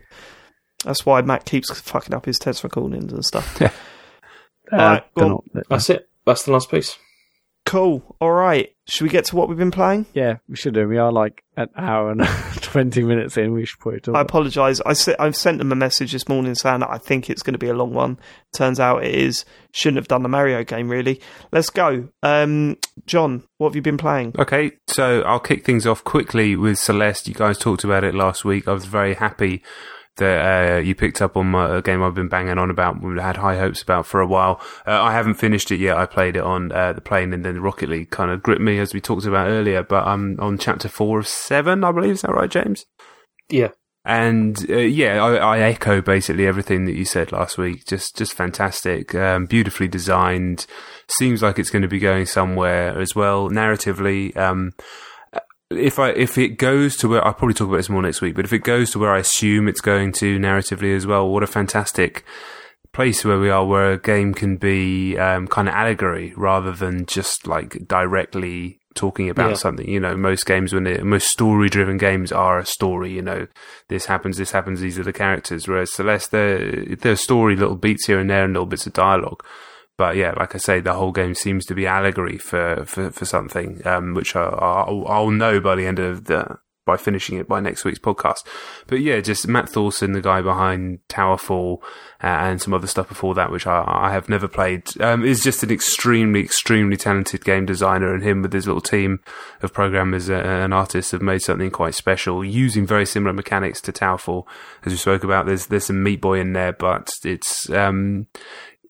That's 0.85 1.05
why 1.05 1.21
Mat 1.23 1.45
keeps 1.45 1.77
fucking 1.79 2.13
up 2.13 2.25
his 2.25 2.39
test 2.39 2.63
recordings 2.63 3.13
and 3.13 3.23
stuff. 3.23 3.61
Uh, 4.71 4.75
Alright, 4.77 5.03
they're 5.15 5.27
well, 5.27 5.43
not- 5.53 5.63
That's 5.69 5.91
it. 5.91 6.09
That's 6.25 6.43
the 6.43 6.51
last 6.51 6.69
piece. 6.71 6.97
Cool. 7.65 8.15
All 8.21 8.31
right. 8.31 8.69
Should 8.87 9.05
we 9.05 9.09
get 9.09 9.25
to 9.25 9.35
what 9.35 9.49
we've 9.49 9.57
been 9.57 9.71
playing? 9.71 10.05
yeah, 10.13 10.37
we 10.47 10.55
should 10.55 10.75
do. 10.75 10.87
We 10.87 10.99
are 10.99 11.11
like 11.11 11.43
an 11.57 11.69
hour 11.75 12.11
and 12.11 12.21
twenty 12.61 13.01
minutes 13.01 13.35
in. 13.37 13.53
We 13.53 13.65
should 13.65 13.79
put 13.79 13.95
it. 13.95 14.07
I 14.09 14.21
apologise. 14.21 14.79
I 14.85 14.93
se- 14.93 15.15
I've 15.17 15.35
sent 15.35 15.57
them 15.57 15.71
a 15.71 15.75
message 15.75 16.11
this 16.11 16.29
morning 16.29 16.53
saying 16.53 16.81
that 16.81 16.91
I 16.91 16.99
think 16.99 17.27
it's 17.27 17.41
going 17.41 17.53
to 17.55 17.59
be 17.59 17.69
a 17.69 17.73
long 17.73 17.91
one. 17.95 18.19
Turns 18.55 18.79
out 18.79 19.03
it 19.03 19.15
is. 19.15 19.45
Shouldn't 19.71 19.97
have 19.97 20.07
done 20.07 20.21
the 20.21 20.29
Mario 20.29 20.63
game, 20.63 20.89
really. 20.89 21.19
Let's 21.51 21.71
go. 21.71 22.09
Um, 22.21 22.77
Jon, 23.07 23.43
what 23.57 23.69
have 23.69 23.75
you 23.75 23.81
been 23.81 23.97
playing? 23.97 24.35
Okay, 24.37 24.73
so 24.87 25.21
I'll 25.21 25.39
kick 25.39 25.65
things 25.65 25.87
off 25.87 26.03
quickly 26.03 26.55
with 26.55 26.77
Celeste. 26.77 27.27
You 27.27 27.33
guys 27.33 27.57
talked 27.57 27.83
about 27.83 28.03
it 28.03 28.13
last 28.13 28.45
week. 28.45 28.67
I 28.67 28.73
was 28.73 28.85
very 28.85 29.15
happy 29.15 29.63
that 30.17 30.75
uh, 30.75 30.77
you 30.79 30.95
picked 30.95 31.21
up 31.21 31.35
on 31.35 31.51
my, 31.51 31.77
a 31.77 31.81
game 31.81 32.01
I've 32.01 32.13
been 32.13 32.27
banging 32.27 32.57
on 32.57 32.69
about. 32.69 33.01
We 33.01 33.19
had 33.19 33.37
high 33.37 33.57
hopes 33.57 33.81
about 33.81 34.05
for 34.05 34.21
a 34.21 34.27
while. 34.27 34.61
Uh, 34.85 35.01
I 35.01 35.13
haven't 35.13 35.35
finished 35.35 35.71
it 35.71 35.79
yet. 35.79 35.97
I 35.97 36.05
played 36.05 36.35
it 36.35 36.43
on 36.43 36.71
uh, 36.71 36.93
the 36.93 37.01
plane, 37.01 37.33
and 37.33 37.43
then 37.43 37.55
the 37.55 37.61
Rocket 37.61 37.89
League 37.89 38.11
kind 38.11 38.31
of 38.31 38.43
gripped 38.43 38.61
me 38.61 38.79
as 38.79 38.93
we 38.93 39.01
talked 39.01 39.25
about 39.25 39.47
earlier. 39.47 39.83
But 39.83 40.07
I'm 40.07 40.39
on 40.39 40.57
chapter 40.57 40.87
four 40.87 41.19
of 41.19 41.27
seven, 41.27 41.83
I 41.83 41.91
believe. 41.91 42.13
Is 42.13 42.21
that 42.21 42.33
right, 42.33 42.49
James? 42.49 42.85
Yeah. 43.49 43.69
And 44.07 44.69
uh, 44.69 44.77
yeah, 44.77 45.23
I, 45.23 45.35
I 45.35 45.59
echo 45.59 45.99
basically 45.99 46.45
everything 46.45 46.85
that 46.85 46.95
you 46.95 47.05
said 47.05 47.31
last 47.31 47.57
week. 47.57 47.87
Just, 47.87 48.15
just 48.15 48.33
fantastic, 48.33 49.15
um, 49.15 49.47
beautifully 49.47 49.87
designed. 49.87 50.67
Seems 51.07 51.41
like 51.41 51.57
it's 51.57 51.71
going 51.71 51.81
to 51.81 51.87
be 51.87 51.99
going 51.99 52.27
somewhere 52.27 52.99
as 52.99 53.15
well 53.15 53.49
narratively. 53.49 54.37
Um, 54.37 54.73
if 55.75 55.99
I 55.99 56.09
if 56.09 56.37
it 56.37 56.57
goes 56.57 56.95
to 56.97 57.07
where 57.07 57.25
I'll 57.25 57.33
probably 57.33 57.53
talk 57.53 57.67
about 57.67 57.77
this 57.77 57.89
more 57.89 58.01
next 58.01 58.21
week, 58.21 58.35
but 58.35 58.45
if 58.45 58.53
it 58.53 58.59
goes 58.63 58.91
to 58.91 58.99
where 58.99 59.13
I 59.13 59.19
assume 59.19 59.67
it's 59.67 59.81
going 59.81 60.11
to 60.13 60.37
narratively 60.39 60.95
as 60.95 61.05
well, 61.05 61.27
what 61.29 61.43
a 61.43 61.47
fantastic 61.47 62.23
place 62.93 63.25
where 63.25 63.39
we 63.39 63.49
are, 63.49 63.65
where 63.65 63.91
a 63.93 63.97
game 63.99 64.33
can 64.33 64.55
be 64.57 65.17
um, 65.17 65.47
kind 65.47 65.67
of 65.67 65.73
allegory 65.73 66.33
rather 66.37 66.71
than 66.71 67.05
just 67.05 67.45
like 67.45 67.87
directly 67.87 68.79
talking 68.93 69.29
about 69.29 69.49
Yeah. 69.49 69.55
something. 69.55 69.89
You 69.89 69.99
know, 69.99 70.15
most 70.15 70.45
games 70.45 70.73
when 70.73 70.85
they 70.85 70.99
most 70.99 71.27
story 71.27 71.67
driven 71.69 71.97
games 71.97 72.31
are 72.31 72.57
a 72.59 72.65
story. 72.65 73.11
You 73.11 73.21
know, 73.21 73.47
this 73.89 74.05
happens, 74.05 74.37
this 74.37 74.51
happens. 74.51 74.79
These 74.79 74.97
are 74.97 75.03
the 75.03 75.11
characters. 75.11 75.67
Whereas 75.67 75.93
Celeste, 75.93 76.31
there 76.31 76.95
there's 77.01 77.21
story, 77.21 77.55
little 77.57 77.75
beats 77.75 78.05
here 78.07 78.19
and 78.19 78.29
there, 78.29 78.45
and 78.45 78.53
little 78.53 78.65
bits 78.65 78.87
of 78.87 78.93
dialogue. 78.93 79.43
But 79.97 80.17
yeah, 80.17 80.33
like 80.37 80.55
I 80.55 80.57
say, 80.57 80.81
the 80.81 80.93
whole 80.93 81.11
game 81.11 81.35
seems 81.35 81.65
to 81.65 81.75
be 81.75 81.87
allegory 81.87 82.37
for 82.37 82.83
for, 82.85 83.11
for 83.11 83.25
something, 83.25 83.85
um, 83.87 84.13
which 84.13 84.35
I, 84.35 84.43
I'll, 84.43 85.05
I'll 85.07 85.31
know 85.31 85.59
by 85.59 85.75
the 85.75 85.87
end 85.87 85.99
of 85.99 86.25
the 86.25 86.57
by 86.85 86.97
finishing 86.97 87.37
it 87.37 87.47
by 87.47 87.59
next 87.59 87.83
week's 87.83 87.99
podcast. 87.99 88.45
But 88.87 89.01
yeah, 89.01 89.19
just 89.19 89.47
Matt 89.47 89.69
Thorson, 89.69 90.13
the 90.13 90.21
guy 90.21 90.41
behind 90.41 90.99
Towerfall, 91.09 91.81
uh, 92.23 92.27
and 92.27 92.61
some 92.61 92.73
other 92.73 92.87
stuff 92.87 93.09
before 93.09 93.33
that, 93.35 93.51
which 93.51 93.67
I, 93.67 93.83
I 93.87 94.11
have 94.11 94.29
never 94.29 94.47
played, 94.47 94.83
um, 95.01 95.25
is 95.25 95.43
just 95.43 95.63
an 95.63 95.71
extremely, 95.71 96.41
extremely 96.41 96.95
talented 96.95 97.43
game 97.43 97.65
designer. 97.65 98.13
And 98.13 98.23
him 98.23 98.41
with 98.41 98.53
his 98.53 98.67
little 98.67 98.81
team 98.81 99.19
of 99.61 99.73
programmers 99.73 100.29
uh, 100.29 100.33
and 100.35 100.73
artists 100.73 101.11
have 101.11 101.21
made 101.21 101.41
something 101.41 101.71
quite 101.71 101.95
special 101.95 102.45
using 102.45 102.85
very 102.85 103.05
similar 103.05 103.33
mechanics 103.33 103.81
to 103.81 103.91
Towerfall, 103.91 104.43
as 104.85 104.93
we 104.93 104.97
spoke 104.97 105.23
about. 105.23 105.47
There's 105.47 105.67
there's 105.67 105.85
some 105.85 106.03
Meat 106.03 106.21
Boy 106.21 106.39
in 106.39 106.53
there, 106.53 106.73
but 106.73 107.09
it's 107.23 107.69
um, 107.71 108.27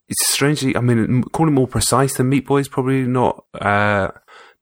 it's 0.08 0.28
strangely. 0.28 0.76
I 0.76 0.82
mean, 0.82 1.24
calling 1.24 1.54
it 1.54 1.56
more 1.56 1.68
precise 1.68 2.16
than 2.16 2.30
Meat 2.30 2.46
Boy 2.46 2.60
is 2.60 2.68
probably 2.68 3.04
not. 3.04 3.46
Uh, 3.54 4.10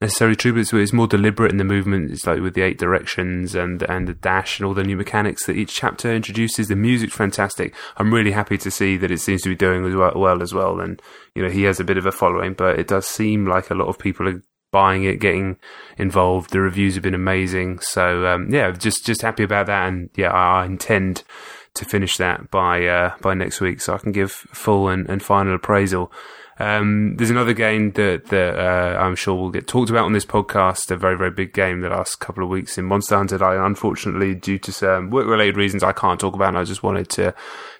necessarily 0.00 0.36
true, 0.36 0.52
but 0.52 0.60
it's, 0.60 0.72
it's 0.72 0.92
more 0.92 1.06
deliberate 1.06 1.50
in 1.50 1.56
the 1.56 1.64
movement. 1.64 2.10
It's 2.10 2.26
like 2.26 2.40
with 2.40 2.54
the 2.54 2.62
eight 2.62 2.78
directions 2.78 3.54
and 3.54 3.82
and 3.82 4.06
the 4.06 4.14
dash 4.14 4.58
and 4.58 4.66
all 4.66 4.74
the 4.74 4.82
new 4.82 4.96
mechanics 4.96 5.46
that 5.46 5.56
each 5.56 5.74
chapter 5.74 6.12
introduces. 6.12 6.68
The 6.68 6.76
music's 6.76 7.14
fantastic. 7.14 7.74
I'm 7.96 8.12
really 8.12 8.32
happy 8.32 8.58
to 8.58 8.70
see 8.70 8.96
that 8.98 9.10
it 9.10 9.20
seems 9.20 9.42
to 9.42 9.48
be 9.48 9.54
doing 9.54 9.84
as 9.84 9.94
well, 9.94 10.12
well 10.16 10.42
as 10.42 10.52
well. 10.52 10.80
And 10.80 11.00
you 11.34 11.42
know, 11.42 11.50
he 11.50 11.62
has 11.64 11.80
a 11.80 11.84
bit 11.84 11.98
of 11.98 12.06
a 12.06 12.12
following, 12.12 12.54
but 12.54 12.78
it 12.78 12.88
does 12.88 13.06
seem 13.06 13.46
like 13.46 13.70
a 13.70 13.74
lot 13.74 13.88
of 13.88 13.98
people 13.98 14.28
are 14.28 14.42
buying 14.72 15.04
it, 15.04 15.20
getting 15.20 15.56
involved. 15.98 16.50
The 16.50 16.60
reviews 16.60 16.94
have 16.94 17.02
been 17.04 17.14
amazing. 17.14 17.78
So 17.78 18.26
um, 18.26 18.52
yeah, 18.52 18.70
just 18.72 19.06
just 19.06 19.22
happy 19.22 19.42
about 19.42 19.66
that. 19.66 19.88
And 19.88 20.10
yeah, 20.16 20.32
I, 20.32 20.62
I 20.62 20.66
intend 20.66 21.22
to 21.74 21.84
finish 21.84 22.16
that 22.16 22.50
by 22.50 22.86
uh, 22.86 23.14
by 23.20 23.34
next 23.34 23.60
week, 23.60 23.80
so 23.80 23.94
I 23.94 23.98
can 23.98 24.12
give 24.12 24.30
full 24.30 24.88
and, 24.88 25.08
and 25.08 25.22
final 25.22 25.54
appraisal. 25.54 26.12
Um, 26.56 27.16
there's 27.16 27.30
another 27.30 27.52
game 27.52 27.90
that 27.92 28.26
that 28.26 28.58
uh, 28.58 28.96
I'm 29.00 29.16
sure 29.16 29.34
will 29.34 29.50
get 29.50 29.66
talked 29.66 29.90
about 29.90 30.04
on 30.04 30.12
this 30.12 30.24
podcast. 30.24 30.90
A 30.90 30.96
very 30.96 31.16
very 31.16 31.32
big 31.32 31.52
game 31.52 31.80
the 31.80 31.88
last 31.88 32.20
couple 32.20 32.44
of 32.44 32.48
weeks 32.48 32.78
in 32.78 32.84
Monster 32.84 33.16
Hunter. 33.16 33.42
I 33.44 33.66
unfortunately, 33.66 34.36
due 34.36 34.58
to 34.60 34.72
some 34.72 35.10
work 35.10 35.26
related 35.26 35.56
reasons, 35.56 35.82
I 35.82 35.92
can't 35.92 36.20
talk 36.20 36.34
about. 36.34 36.48
And 36.48 36.58
I 36.58 36.64
just 36.64 36.84
wanted 36.84 37.08
to 37.10 37.34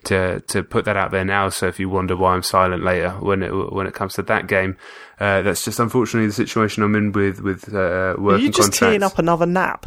to 0.07 0.41
to 0.41 0.65
put 0.65 0.85
that 0.87 0.97
out 0.97 1.13
there 1.13 1.25
now. 1.25 1.51
So 1.51 1.69
if 1.69 1.79
you 1.79 1.89
wonder 1.89 2.17
why 2.17 2.35
I'm 2.35 2.43
silent 2.43 2.83
later 2.83 3.11
when 3.11 3.45
it 3.45 3.51
when 3.73 3.87
it 3.87 3.95
comes 3.95 4.15
to 4.15 4.23
that 4.23 4.49
game, 4.49 4.77
uh, 5.21 5.43
that's 5.43 5.65
just 5.65 5.79
unfortunately 5.79 6.27
the 6.27 6.33
situation 6.33 6.83
I'm 6.83 6.97
in 6.97 7.13
with 7.13 7.41
with 7.41 7.73
uh, 7.73 8.17
work 8.19 8.39
Are 8.41 8.43
you 8.43 8.51
just 8.51 8.73
teeing 8.73 9.05
up 9.05 9.21
another 9.21 9.47
nap? 9.47 9.87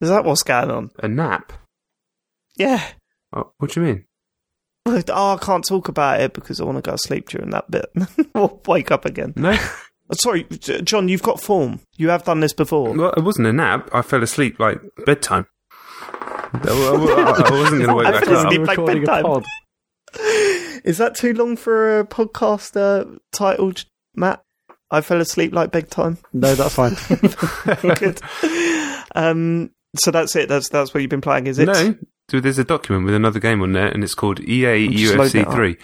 Is 0.00 0.08
that 0.08 0.24
what's 0.24 0.42
going 0.42 0.70
on? 0.70 0.90
A 0.98 1.06
nap? 1.06 1.52
Yeah. 2.56 2.84
Oh, 3.32 3.52
what 3.58 3.70
do 3.72 3.80
you 3.80 3.86
mean? 3.86 4.04
Oh, 4.86 5.34
I 5.34 5.38
can't 5.44 5.64
talk 5.66 5.88
about 5.88 6.20
it 6.20 6.32
because 6.32 6.60
I 6.60 6.64
want 6.64 6.78
to 6.78 6.82
go 6.82 6.92
to 6.96 6.98
sleep 6.98 7.28
during 7.28 7.50
that 7.50 7.70
bit. 7.70 7.86
or 8.34 8.58
wake 8.66 8.90
up 8.90 9.04
again. 9.04 9.32
No, 9.36 9.52
Oh, 10.12 10.14
Sorry, 10.14 10.42
Jon, 10.44 11.06
you've 11.08 11.22
got 11.22 11.40
form. 11.40 11.78
You 11.96 12.08
have 12.08 12.24
done 12.24 12.40
this 12.40 12.52
before. 12.52 12.92
well, 12.92 13.12
it 13.12 13.22
wasn't 13.22 13.46
a 13.46 13.52
nap. 13.52 13.88
I 13.92 14.02
fell 14.02 14.22
asleep 14.24 14.58
like 14.58 14.80
bedtime. 15.06 15.46
I, 16.02 16.58
I- 16.64 17.44
I 17.46 17.50
wasn't 17.52 17.82
going 17.84 17.86
to 17.88 17.94
wake 17.94 18.06
I 18.08 18.10
back 18.12 18.24
fell 18.24 18.36
up. 18.38 18.46
asleep. 18.46 18.58
You're 18.58 18.66
like 18.66 18.78
recording 18.78 19.02
a 19.04 19.06
bedtime. 19.06 19.22
pod. 19.22 19.44
Is 20.84 20.98
that 20.98 21.14
too 21.14 21.34
long 21.34 21.56
for 21.56 22.00
a 22.00 22.04
podcast 22.06 22.74
uh, 22.76 23.18
titled, 23.32 23.84
Mat? 24.16 24.42
I 24.90 25.02
fell 25.02 25.20
asleep 25.20 25.52
like 25.54 25.70
big 25.70 25.88
time. 25.90 26.18
No, 26.32 26.54
that's 26.56 26.74
fine. 26.74 26.96
Good. 27.96 28.20
um, 29.14 29.70
so 29.96 30.10
that's 30.10 30.34
it. 30.34 30.48
That's 30.48 30.68
that's 30.70 30.92
what 30.92 31.00
you've 31.02 31.10
been 31.10 31.20
playing, 31.20 31.46
is 31.46 31.60
it? 31.60 31.66
No, 31.66 31.94
there's 32.38 32.58
a 32.58 32.64
document 32.64 33.06
with 33.06 33.14
another 33.14 33.40
game 33.40 33.62
on 33.62 33.72
there, 33.72 33.88
and 33.88 34.04
it's 34.04 34.14
called 34.14 34.40
EA 34.40 34.88
Just 34.88 35.16
load 35.16 35.30
that 35.30 35.46
UFC 35.46 35.46
up. 35.46 35.54
3, 35.54 35.76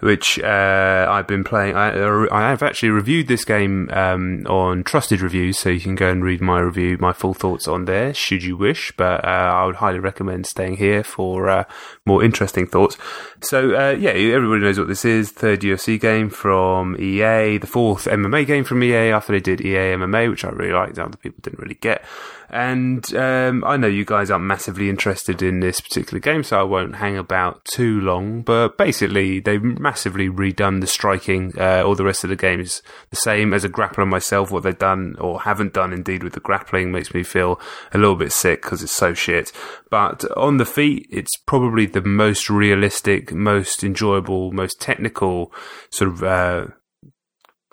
which 0.00 0.38
uh, 0.40 1.06
I've 1.08 1.26
been 1.26 1.44
playing. 1.44 1.76
I, 1.76 1.98
uh, 1.98 2.26
I 2.32 2.50
have 2.50 2.62
actually 2.62 2.90
reviewed 2.90 3.28
this 3.28 3.44
game 3.44 3.88
um, 3.92 4.46
on 4.46 4.84
Trusted 4.84 5.20
Reviews, 5.20 5.58
so 5.58 5.70
you 5.70 5.80
can 5.80 5.94
go 5.94 6.10
and 6.10 6.24
read 6.24 6.40
my 6.40 6.60
review, 6.60 6.98
my 6.98 7.12
full 7.12 7.34
thoughts 7.34 7.68
on 7.68 7.84
there, 7.84 8.12
should 8.12 8.42
you 8.42 8.56
wish. 8.56 8.92
But 8.96 9.24
uh, 9.24 9.28
I 9.28 9.64
would 9.66 9.76
highly 9.76 9.98
recommend 9.98 10.46
staying 10.46 10.78
here 10.78 11.04
for 11.04 11.48
uh, 11.48 11.64
more 12.04 12.24
interesting 12.24 12.66
thoughts. 12.66 12.98
So 13.40 13.74
uh, 13.74 13.92
yeah, 13.92 14.10
everybody 14.10 14.62
knows 14.62 14.78
what 14.78 14.88
this 14.88 15.04
is. 15.04 15.30
Third 15.30 15.60
UFC 15.60 16.00
game 16.00 16.30
from 16.30 16.96
EA, 17.00 17.58
the 17.58 17.66
fourth 17.66 18.06
MMA 18.06 18.46
game 18.46 18.64
from 18.64 18.82
EA 18.82 19.12
after 19.12 19.32
they 19.32 19.40
did 19.40 19.60
EA 19.60 19.94
MMA, 19.94 20.30
which 20.30 20.44
I 20.44 20.50
really 20.50 20.72
liked. 20.72 20.98
Other 20.98 21.16
people 21.16 21.40
didn't 21.42 21.60
really 21.60 21.74
get. 21.76 22.04
And 22.48 23.14
um, 23.14 23.64
I 23.64 23.76
know 23.76 23.88
you 23.88 24.04
guys 24.04 24.30
aren't 24.30 24.44
massively 24.44 24.88
interested 24.88 25.42
in 25.42 25.60
this 25.60 25.80
particular 25.80 26.20
game, 26.20 26.44
so 26.44 26.60
I 26.60 26.62
won't 26.62 26.96
hang 26.96 27.16
about 27.16 27.64
too 27.64 28.00
long. 28.00 28.42
But 28.42 28.78
basically, 28.78 29.40
they've 29.40 29.62
massively 29.62 30.28
redone 30.28 30.80
the 30.80 30.86
striking. 30.86 31.52
Uh, 31.58 31.82
all 31.84 31.94
the 31.94 32.04
rest 32.04 32.24
of 32.24 32.30
the 32.30 32.36
game 32.36 32.60
is 32.60 32.82
the 33.10 33.16
same. 33.16 33.52
As 33.52 33.64
a 33.64 33.68
grappler 33.68 34.06
myself, 34.06 34.50
what 34.50 34.62
they've 34.62 34.78
done 34.78 35.16
or 35.18 35.42
haven't 35.42 35.72
done 35.72 35.92
indeed 35.92 36.22
with 36.22 36.34
the 36.34 36.40
grappling 36.40 36.92
makes 36.92 37.12
me 37.12 37.22
feel 37.22 37.60
a 37.92 37.98
little 37.98 38.16
bit 38.16 38.32
sick 38.32 38.62
because 38.62 38.82
it's 38.82 38.92
so 38.92 39.12
shit. 39.12 39.50
But 39.90 40.24
on 40.36 40.58
the 40.58 40.66
feet, 40.66 41.06
it's 41.10 41.36
probably 41.46 41.86
the 41.86 42.02
most 42.02 42.48
realistic, 42.48 43.32
most 43.32 43.82
enjoyable, 43.82 44.52
most 44.52 44.80
technical 44.80 45.52
sort 45.90 46.10
of. 46.10 46.22
Uh, 46.22 46.66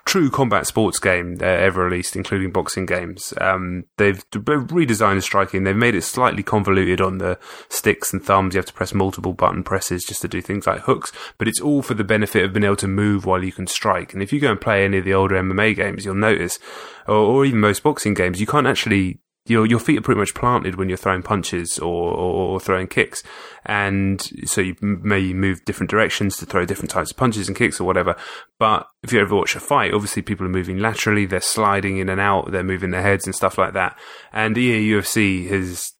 true 0.04 0.30
combat 0.30 0.66
sports 0.66 0.98
game 0.98 1.38
uh, 1.40 1.44
ever 1.44 1.84
released, 1.84 2.14
including 2.14 2.50
boxing 2.50 2.86
games. 2.86 3.32
Um, 3.40 3.84
they've 3.96 4.22
redesigned 4.30 5.22
striking. 5.22 5.64
They've 5.64 5.74
made 5.74 5.94
it 5.94 6.02
slightly 6.02 6.42
convoluted 6.42 7.00
on 7.00 7.18
the 7.18 7.38
sticks 7.68 8.12
and 8.12 8.22
thumbs. 8.22 8.54
You 8.54 8.58
have 8.58 8.66
to 8.66 8.72
press 8.72 8.92
multiple 8.92 9.32
button 9.32 9.64
presses 9.64 10.04
just 10.04 10.22
to 10.22 10.28
do 10.28 10.42
things 10.42 10.66
like 10.66 10.82
hooks, 10.82 11.10
but 11.38 11.48
it's 11.48 11.60
all 11.60 11.82
for 11.82 11.94
the 11.94 12.04
benefit 12.04 12.44
of 12.44 12.52
being 12.52 12.64
able 12.64 12.76
to 12.76 12.88
move 12.88 13.24
while 13.24 13.42
you 13.42 13.52
can 13.52 13.66
strike. 13.66 14.12
And 14.12 14.22
if 14.22 14.32
you 14.32 14.40
go 14.40 14.50
and 14.50 14.60
play 14.60 14.84
any 14.84 14.98
of 14.98 15.04
the 15.04 15.14
older 15.14 15.36
MMA 15.36 15.74
games, 15.76 16.04
you'll 16.04 16.14
notice, 16.14 16.58
or, 17.06 17.16
or 17.16 17.44
even 17.44 17.60
most 17.60 17.82
boxing 17.82 18.14
games, 18.14 18.40
you 18.40 18.46
can't 18.46 18.66
actually 18.66 19.18
your 19.46 19.66
your 19.66 19.78
feet 19.78 19.98
are 19.98 20.02
pretty 20.02 20.18
much 20.18 20.34
planted 20.34 20.76
when 20.76 20.88
you're 20.88 20.96
throwing 20.96 21.22
punches 21.22 21.78
or, 21.78 22.12
or, 22.12 22.52
or 22.52 22.60
throwing 22.60 22.86
kicks, 22.86 23.22
and 23.66 24.20
so 24.46 24.60
you 24.60 24.74
may 24.80 25.32
move 25.32 25.64
different 25.64 25.90
directions 25.90 26.36
to 26.38 26.46
throw 26.46 26.64
different 26.64 26.90
types 26.90 27.10
of 27.10 27.16
punches 27.16 27.48
and 27.48 27.56
kicks 27.56 27.80
or 27.80 27.84
whatever. 27.84 28.16
But 28.58 28.86
if 29.02 29.12
you 29.12 29.20
ever 29.20 29.34
watch 29.34 29.54
a 29.54 29.60
fight, 29.60 29.92
obviously 29.92 30.22
people 30.22 30.46
are 30.46 30.50
moving 30.50 30.78
laterally, 30.78 31.26
they're 31.26 31.40
sliding 31.40 31.98
in 31.98 32.08
and 32.08 32.20
out, 32.20 32.52
they're 32.52 32.62
moving 32.62 32.90
their 32.90 33.02
heads 33.02 33.26
and 33.26 33.34
stuff 33.34 33.58
like 33.58 33.74
that. 33.74 33.98
And 34.32 34.56
EA 34.56 34.92
UFC 34.92 35.48
has 35.48 35.92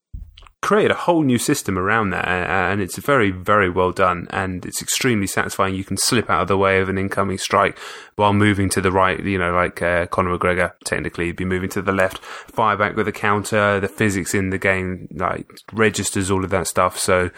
created 0.65 0.91
a 0.91 0.95
whole 0.95 1.23
new 1.23 1.37
system 1.37 1.79
around 1.79 2.09
that, 2.11 2.27
and 2.27 2.81
it's 2.81 2.97
very, 2.97 3.31
very 3.31 3.69
well 3.69 3.93
done, 3.93 4.27
and 4.31 4.65
it's 4.65 4.81
extremely 4.81 5.27
satisfying. 5.27 5.75
You 5.75 5.85
can 5.85 5.99
slip 5.99 6.31
out 6.31 6.43
of 6.43 6.49
the 6.49 6.57
way 6.57 6.81
of 6.81 6.89
an 6.89 6.97
incoming 6.97 7.37
strike 7.37 7.79
while 8.17 8.33
moving 8.33 8.71
to 8.71 8.81
the 8.81 8.91
right. 8.91 9.23
You 9.23 9.37
know, 9.37 9.53
like 9.53 9.83
uh, 9.83 10.07
Conor 10.07 10.39
McGregor, 10.39 10.73
technically, 10.83 11.27
he'd 11.27 11.37
be 11.37 11.45
moving 11.45 11.69
to 11.71 11.83
the 11.83 11.93
left, 11.93 12.19
fire 12.19 12.79
back 12.79 12.97
with 12.97 13.07
a 13.07 13.12
counter. 13.12 13.79
The 13.79 13.89
physics 13.89 14.35
in 14.35 14.49
the 14.49 14.59
game 14.59 15.07
like 15.12 15.47
registers 15.73 16.31
all 16.31 16.45
of 16.45 16.51
that 16.51 16.66
stuff. 16.66 16.99
So. 16.99 17.31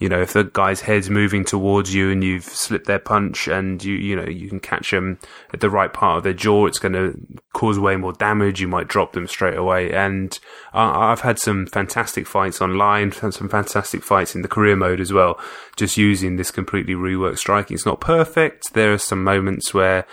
You 0.00 0.08
know, 0.08 0.20
if 0.20 0.32
the 0.32 0.44
guy's 0.44 0.80
head's 0.80 1.10
moving 1.10 1.44
towards 1.44 1.94
you 1.94 2.10
and 2.10 2.24
you've 2.24 2.44
slipped 2.44 2.86
their 2.86 2.98
punch 2.98 3.46
and 3.46 3.84
you, 3.84 3.94
you 3.94 4.16
know, 4.16 4.26
you 4.26 4.48
can 4.48 4.58
catch 4.58 4.90
them 4.90 5.18
at 5.52 5.60
the 5.60 5.68
right 5.68 5.92
part 5.92 6.16
of 6.16 6.24
their 6.24 6.32
jaw, 6.32 6.66
it's 6.66 6.78
going 6.78 6.94
to 6.94 7.14
cause 7.52 7.78
way 7.78 7.96
more 7.96 8.14
damage. 8.14 8.62
You 8.62 8.66
might 8.68 8.88
drop 8.88 9.12
them 9.12 9.28
straight 9.28 9.58
away. 9.58 9.92
And 9.92 10.36
uh, 10.72 10.98
I've 10.98 11.20
had 11.20 11.38
some 11.38 11.66
fantastic 11.66 12.26
fights 12.26 12.62
online, 12.62 13.12
some 13.12 13.48
fantastic 13.50 14.02
fights 14.02 14.34
in 14.34 14.40
the 14.40 14.48
career 14.48 14.74
mode 14.74 15.00
as 15.00 15.12
well, 15.12 15.38
just 15.76 15.98
using 15.98 16.36
this 16.36 16.50
completely 16.50 16.94
reworked 16.94 17.38
striking. 17.38 17.74
It's 17.74 17.86
not 17.86 18.00
perfect. 18.00 18.72
There 18.72 18.94
are 18.94 18.98
some 18.98 19.22
moments 19.22 19.74
where 19.74 20.06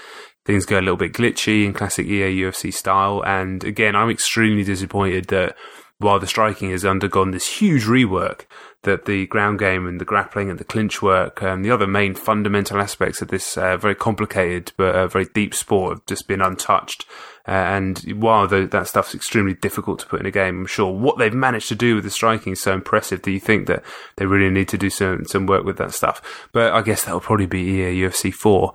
things 0.46 0.66
go 0.66 0.80
a 0.80 0.82
little 0.82 0.98
bit 0.98 1.14
glitchy 1.14 1.66
in 1.66 1.74
classic 1.74 2.08
EA 2.08 2.42
UFC 2.42 2.74
style. 2.74 3.24
And 3.26 3.64
again, 3.64 3.96
I'm 3.96 4.10
extremely 4.10 4.66
disappointed 4.66 5.28
that 5.28 5.56
while 6.00 6.20
the 6.20 6.28
striking 6.28 6.72
has 6.72 6.86
undergone 6.86 7.32
this 7.32 7.60
huge 7.60 7.84
rework, 7.84 8.46
that 8.84 9.06
the 9.06 9.26
ground 9.28 9.60
game 9.60 9.88
and 9.88 10.00
the 10.00 10.06
grappling 10.06 10.50
and 10.50 10.60
the 10.60 10.64
clinch 10.64 11.02
work 11.02 11.42
and 11.42 11.66
the 11.66 11.72
other 11.72 11.88
main 11.88 12.14
fundamental 12.14 12.80
aspects 12.80 13.22
of 13.22 13.28
this 13.30 13.58
uh, 13.58 13.76
very 13.76 13.96
complicated 13.96 14.72
but 14.78 14.96
uh, 14.96 15.08
very 15.08 15.26
deep 15.34 15.54
sport 15.54 15.98
have 15.98 16.06
just 16.06 16.28
been 16.28 16.42
untouched. 16.42 17.06
Uh, 17.48 17.52
and 17.52 18.00
while 18.22 18.46
the, 18.46 18.68
that 18.68 18.88
stuff's 18.88 19.16
extremely 19.16 19.54
difficult 19.54 20.00
to 20.00 20.06
put 20.06 20.20
in 20.20 20.26
a 20.26 20.32
game, 20.32 20.60
I'm 20.62 20.66
sure 20.66 20.92
what 20.92 21.18
they've 21.18 21.34
managed 21.34 21.70
to 21.70 21.76
do 21.76 21.96
with 21.96 22.04
the 22.04 22.10
striking 22.10 22.54
is 22.54 22.62
so 22.62 22.74
impressive 22.74 23.22
that 23.22 23.32
you 23.32 23.40
think 23.40 23.68
that 23.68 23.84
they 24.18 24.26
really 24.26 24.50
need 24.50 24.68
to 24.70 24.78
do 24.78 24.90
some 24.90 25.24
some 25.26 25.46
work 25.48 25.64
with 25.64 25.78
that 25.78 25.94
stuff. 25.94 26.50
But 26.52 26.74
I 26.74 26.82
guess 26.82 27.06
that'll 27.06 27.22
probably 27.22 27.46
be 27.46 27.62
EA 27.62 28.02
UFC 28.04 28.34
4. 28.34 28.74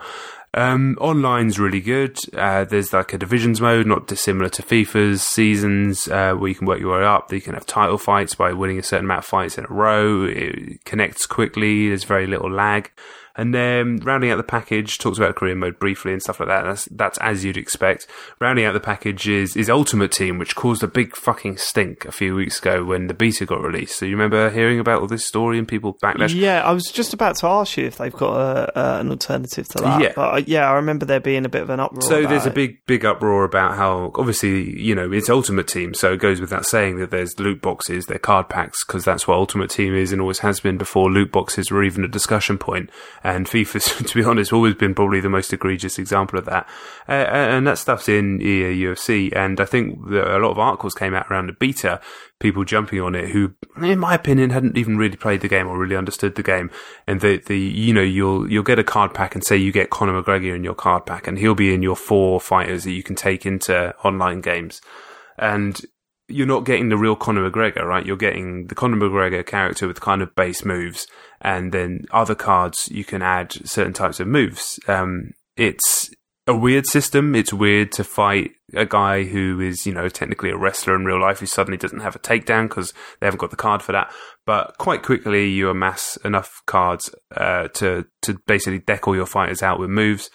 Um, 0.55 0.99
online's 1.01 1.59
really 1.59 1.81
good. 1.81 2.19
Uh, 2.35 2.65
there's 2.65 2.93
like 2.93 3.13
a 3.15 3.19
divisions 3.19 3.61
mode, 3.61 3.87
not 3.87 4.07
dissimilar 4.07 4.51
to 4.51 4.63
FIFA's 4.63 5.23
seasons, 5.23 6.09
uh, 6.09 6.35
where 6.35 6.49
you 6.49 6.55
can 6.55 6.67
work 6.67 6.79
your 6.79 6.99
way 6.99 7.05
up. 7.07 7.33
You 7.33 7.41
can 7.41 7.55
have 7.55 7.65
title 7.65 7.97
fights 7.97 8.35
by 8.35 8.53
winning 8.53 8.79
a 8.79 8.83
certain 8.83 9.07
amount 9.07 9.21
of 9.21 9.25
fights 9.25 9.57
in 9.57 9.65
a 9.65 9.73
row. 9.73 10.25
It 10.25 10.85
connects 10.85 11.25
quickly. 11.25 11.89
There's 11.89 12.05
very 12.05 12.27
little 12.27 12.51
lag. 12.51 12.91
And 13.35 13.55
then 13.55 13.97
rounding 13.97 14.31
out 14.31 14.37
the 14.37 14.43
package, 14.43 14.99
talks 14.99 15.19
about 15.19 15.37
career 15.37 15.55
mode 15.55 15.79
briefly 15.79 16.13
and 16.13 16.23
stuff 16.23 16.41
like 16.41 16.49
that. 16.49 16.63
That's 16.65 16.85
that's 16.87 17.19
as 17.19 17.45
you'd 17.45 17.57
expect. 17.57 18.07
Rounding 18.41 18.65
out 18.65 18.73
the 18.73 18.81
package 18.81 19.29
is 19.29 19.57
is 19.57 19.71
Ultimate 19.71 20.13
Team, 20.13 20.39
which 20.39 20.55
caused 20.55 20.83
a 20.83 20.89
big 20.89 21.17
fucking 21.17 21.57
stink 21.57 22.05
a 22.05 22.13
few 22.13 22.35
weeks 22.35 22.59
ago 22.59 22.85
when 22.85 23.07
the 23.07 23.15
beta 23.15 23.47
got 23.47 23.63
released. 23.63 23.99
So 23.99 24.07
you 24.07 24.13
remember 24.13 24.51
hearing 24.51 24.79
about 24.79 25.01
all 25.01 25.07
this 25.07 25.27
story 25.27 25.59
and 25.59 25.67
people 25.67 25.97
backlash? 26.03 26.35
Yeah, 26.35 26.63
I 26.63 26.73
was 26.73 26.85
just 26.85 27.15
about 27.15 27.37
to 27.37 27.47
ask 27.47 27.77
you 27.77 27.87
if 27.87 27.97
they've 27.97 28.13
got 28.13 28.35
a, 28.35 28.79
uh, 28.79 29.01
an 29.01 29.11
alternative 29.11 29.69
to 29.69 29.79
that. 29.83 30.01
Yeah. 30.01 30.13
but 30.15 30.35
uh, 30.35 30.43
yeah, 30.47 30.69
I 30.69 30.75
remember 30.75 31.07
there 31.07 31.21
being 31.21 31.45
a 31.45 31.49
bit 31.49 31.63
of 31.63 31.71
an 31.71 31.81
uproar. 31.81 32.03
So 32.03 32.27
there's 32.27 32.47
a 32.47 32.51
big, 32.51 32.85
big 32.87 33.05
uproar 33.05 33.45
about 33.45 33.77
how 33.77 34.13
obviously 34.15 34.79
you 34.79 34.95
know 34.95 35.11
it's 35.11 35.31
Ultimate 35.31 35.69
Team, 35.69 35.95
so 35.95 36.13
it 36.13 36.19
goes 36.19 36.41
without 36.41 36.67
saying 36.67 36.99
that 36.99 37.11
there's 37.11 37.39
loot 37.39 37.63
boxes, 37.63 38.07
they're 38.07 38.19
card 38.19 38.49
packs 38.49 38.85
because 38.85 39.05
that's 39.05 39.27
what 39.27 39.37
Ultimate 39.37 39.71
Team 39.71 39.95
is 39.95 40.13
and 40.13 40.21
always 40.21 40.41
has 40.41 40.61
been 40.61 40.77
before 40.77 41.11
loot 41.11 41.33
boxes 41.33 41.71
were 41.71 41.83
even 41.83 42.05
a 42.05 42.09
discussion 42.09 42.59
point. 42.59 42.91
And 43.25 43.47
FIFA's, 43.47 44.07
to 44.11 44.15
be 44.19 44.25
honest, 44.25 44.53
always 44.53 44.75
been 44.75 44.95
probably 44.95 45.21
the 45.21 45.29
most 45.29 45.53
egregious 45.53 45.99
example 45.99 46.39
of 46.39 46.45
that. 46.47 46.69
Uh, 47.09 47.13
and 47.13 47.67
that 47.67 47.79
stuff's 47.79 48.09
in 48.09 48.39
UFC, 48.39 49.35
and 49.35 49.61
I 49.61 49.65
think 49.65 49.99
a 50.07 50.39
lot 50.39 50.51
of 50.51 50.59
articles 50.59 50.95
came 50.95 51.15
out 51.15 51.31
around 51.31 51.47
the 51.47 51.53
beta, 51.53 52.01
people 52.41 52.65
jumping 52.65 53.01
on 53.01 53.15
it 53.15 53.31
who, 53.31 53.55
in 53.81 53.99
my 53.99 54.15
opinion, 54.15 54.51
hadn't 54.51 54.77
even 54.77 54.97
really 54.97 55.17
played 55.17 55.41
the 55.41 55.49
game 55.49 55.69
or 55.69 55.79
really 55.79 55.97
understood 55.97 56.35
the 56.35 56.43
game. 56.43 56.71
And 57.07 57.21
the 57.21 57.39
the 57.39 57.59
you 57.59 57.95
know 57.95 58.03
you'll 58.03 58.51
you'll 58.51 58.63
get 58.63 58.79
a 58.79 58.85
card 58.85 59.15
pack 59.15 59.35
and 59.35 59.45
say 59.45 59.57
you 59.57 59.73
get 59.73 59.91
Conor 59.91 60.21
McGregor 60.21 60.55
in 60.55 60.65
your 60.65 60.75
card 60.75 61.07
pack, 61.07 61.27
and 61.27 61.39
he'll 61.39 61.55
be 61.55 61.73
in 61.73 61.83
your 61.83 61.97
four 61.97 62.41
fighters 62.41 62.85
that 62.85 62.93
you 62.93 63.03
can 63.03 63.17
take 63.17 63.47
into 63.47 63.95
online 64.05 64.41
games, 64.41 64.81
and 65.39 65.81
you're 66.29 66.47
not 66.47 66.65
getting 66.65 66.89
the 66.89 66.97
real 66.97 67.17
Conor 67.17 67.51
McGregor, 67.51 67.83
right? 67.83 68.07
You're 68.07 68.17
getting 68.17 68.67
the 68.67 68.75
Conor 68.75 68.97
McGregor 68.97 69.45
character 69.45 69.87
with 69.87 70.01
kind 70.01 70.23
of 70.23 70.35
base 70.35 70.65
moves, 70.65 71.07
and 71.43 71.73
then 71.73 72.07
other 72.13 72.35
cards 72.35 72.89
you 72.91 73.05
can 73.05 73.21
add 73.21 73.53
certain 73.69 73.93
types 73.93 74.21
of 74.21 74.27
moves. 74.27 74.79
Um, 74.89 75.33
it's 75.57 76.11
a 76.47 76.55
weird 76.55 76.87
system. 76.87 77.35
It's 77.35 77.53
weird 77.53 77.93
to 77.93 78.05
fight 78.05 78.53
a 78.75 78.87
guy 78.87 79.25
who 79.25 79.61
is, 79.61 79.87
you 79.87 79.93
know, 79.93 80.09
technically 80.09 80.51
a 80.51 80.57
wrestler 80.57 80.97
in 80.97 81.05
real 81.05 81.21
life 81.21 81.41
who 81.41 81.47
suddenly 81.47 81.77
doesn't 81.77 82.01
have 82.01 82.17
a 82.17 82.21
takedown 82.21 82.69
because 82.69 82.93
they 83.21 83.27
haven't 83.27 83.41
got 83.41 83.51
the 83.51 83.57
card 83.57 83.83
for 83.83 83.93
that. 83.93 84.13
But 84.47 84.77
quite 84.79 85.03
quickly, 85.03 85.49
you 85.49 85.69
amass 85.69 86.17
enough 86.25 86.51
cards 86.67 87.15
uh, 87.37 87.69
to 87.75 88.07
to 88.23 88.39
basically 88.47 88.81
deck 88.81 89.07
all 89.07 89.17
your 89.17 89.27
fighters 89.27 89.63
out 89.63 89.79
with 89.79 89.91
moves, 89.91 90.31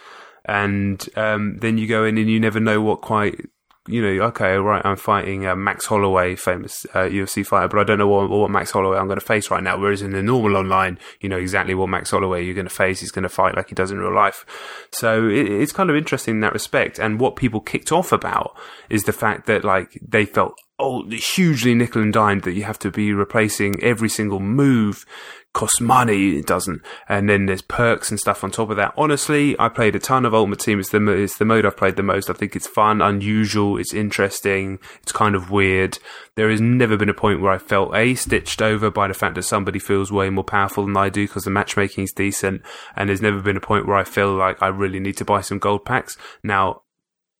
and 0.46 1.08
um, 1.16 1.58
then 1.60 1.78
you 1.78 1.88
go 1.88 2.06
in 2.06 2.18
and 2.18 2.30
you 2.30 2.40
never 2.40 2.60
know 2.60 2.82
what 2.82 3.02
quite. 3.02 3.42
You 3.88 4.02
know, 4.02 4.26
okay, 4.26 4.56
right, 4.58 4.86
I'm 4.86 4.98
fighting 4.98 5.46
uh, 5.46 5.56
Max 5.56 5.86
Holloway, 5.86 6.36
famous 6.36 6.86
uh, 6.94 7.06
UFC 7.06 7.46
fighter, 7.46 7.70
but 7.70 7.80
I 7.80 7.84
don't 7.86 7.98
know 7.98 8.08
what, 8.08 8.30
what 8.30 8.52
Max 8.52 8.72
Holloway 8.72 8.98
I'm 8.98 9.08
going 9.08 9.20
to 9.20 9.26
face 9.26 9.50
right 9.50 9.64
now. 9.64 9.78
Whereas 9.78 10.02
in 10.02 10.12
the 10.12 10.22
normal 10.22 10.58
online, 10.58 11.00
you 11.22 11.30
know 11.30 11.38
exactly 11.38 11.74
what 11.74 11.88
Max 11.88 12.12
Holloway 12.12 12.44
you're 12.44 12.54
going 12.54 12.68
to 12.68 12.74
face. 12.74 13.00
He's 13.00 13.12
going 13.12 13.24
to 13.24 13.30
fight 13.30 13.56
like 13.56 13.70
he 13.70 13.76
does 13.76 13.92
in 13.92 14.00
real 14.00 14.14
life. 14.14 14.46
So 14.92 15.28
it, 15.28 15.48
it's 15.48 15.72
kind 15.72 15.90
of 15.90 15.96
interesting 15.96 16.36
in 16.36 16.42
that 16.42 16.54
respect. 16.54 17.00
And 17.00 17.20
what 17.20 17.36
people 17.36 17.62
kicked 17.62 17.92
off 17.92 18.12
about 18.12 18.58
is 18.90 19.04
the 19.04 19.14
fact 19.14 19.46
that 19.48 19.64
like 19.64 20.00
they 20.06 20.26
felt 20.26 20.60
oh 20.80 21.10
hugely 21.10 21.74
nickel 21.74 22.02
and 22.02 22.14
dimed 22.14 22.44
that 22.44 22.54
you 22.54 22.64
have 22.64 22.80
to 22.80 22.92
be 22.92 23.14
replacing 23.14 23.82
every 23.84 24.10
single 24.10 24.40
move 24.40 25.06
costs 25.54 25.82
money. 25.82 26.38
It 26.38 26.46
doesn't. 26.46 26.82
And 27.10 27.28
then 27.28 27.48
there's 27.48 27.64
perks 27.64 28.12
and 28.12 28.20
stuff 28.20 28.44
on 28.44 28.52
top 28.52 28.70
of 28.70 28.78
that. 28.78 28.94
Honestly, 28.96 29.56
I 29.60 29.70
played 29.70 29.96
a 29.96 30.00
ton 30.00 30.24
of 30.26 30.34
Ultimate 30.34 30.60
Team. 30.60 30.80
It's 30.80 30.90
the, 30.90 31.04
it's 31.08 31.38
the 31.38 31.46
mode 31.46 31.66
I've 31.66 31.78
played 31.78 31.96
the 31.96 32.04
most. 32.04 32.30
I 32.30 32.34
think 32.34 32.56
it's 32.56 32.68
fun, 32.68 33.02
unusual, 33.02 33.78
it's 33.78 33.94
interesting, 33.94 34.78
it's 35.02 35.12
kind 35.12 35.34
of 35.36 35.50
weird. 35.50 35.98
There 36.36 36.52
has 36.52 36.62
never 36.62 36.96
been 36.96 37.10
a 37.10 37.14
point 37.16 37.42
where 37.42 37.52
I 37.52 37.58
felt 37.58 37.96
A, 37.96 38.14
stitched 38.14 38.62
over 38.62 38.92
by 38.92 39.08
the 39.08 39.16
fact 39.16 39.34
that 39.36 39.44
somebody 39.44 39.80
feels 39.80 40.12
way 40.12 40.30
more 40.30 40.44
powerful 40.44 40.86
than 40.86 40.96
I 40.96 41.10
do 41.10 41.26
because 41.28 41.46
the 41.46 41.50
matchmaking 41.50 42.04
is 42.04 42.12
decent. 42.12 42.62
And 42.96 43.10
there's 43.10 43.22
never 43.22 43.42
been 43.42 43.58
a 43.58 43.62
point 43.62 43.88
where 43.88 43.98
I 43.98 44.04
feel 44.04 44.36
like 44.36 44.62
I 44.62 44.68
really 44.68 45.00
need 45.00 45.18
to 45.18 45.26
buy 45.26 45.42
some 45.42 45.58
gold 45.58 45.86
packs. 45.86 46.18
Now, 46.44 46.84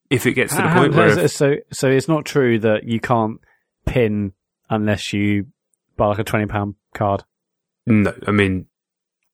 if 0.10 0.26
it 0.26 0.34
gets 0.34 0.56
to 0.56 0.62
the 0.64 0.70
point 0.70 0.96
where 0.96 1.20
if- 1.20 1.32
so 1.32 1.56
so 1.72 1.90
it's 1.90 2.08
not 2.08 2.26
true 2.26 2.58
that 2.60 2.86
you 2.86 3.00
can't 3.00 3.40
pin 3.86 4.32
unless 4.70 5.14
you 5.14 5.48
buy 5.98 6.08
like 6.08 6.20
a 6.20 6.24
twenty 6.24 6.46
pound 6.46 6.76
card. 6.94 7.24
No, 7.88 8.14
I 8.28 8.32
mean, 8.32 8.68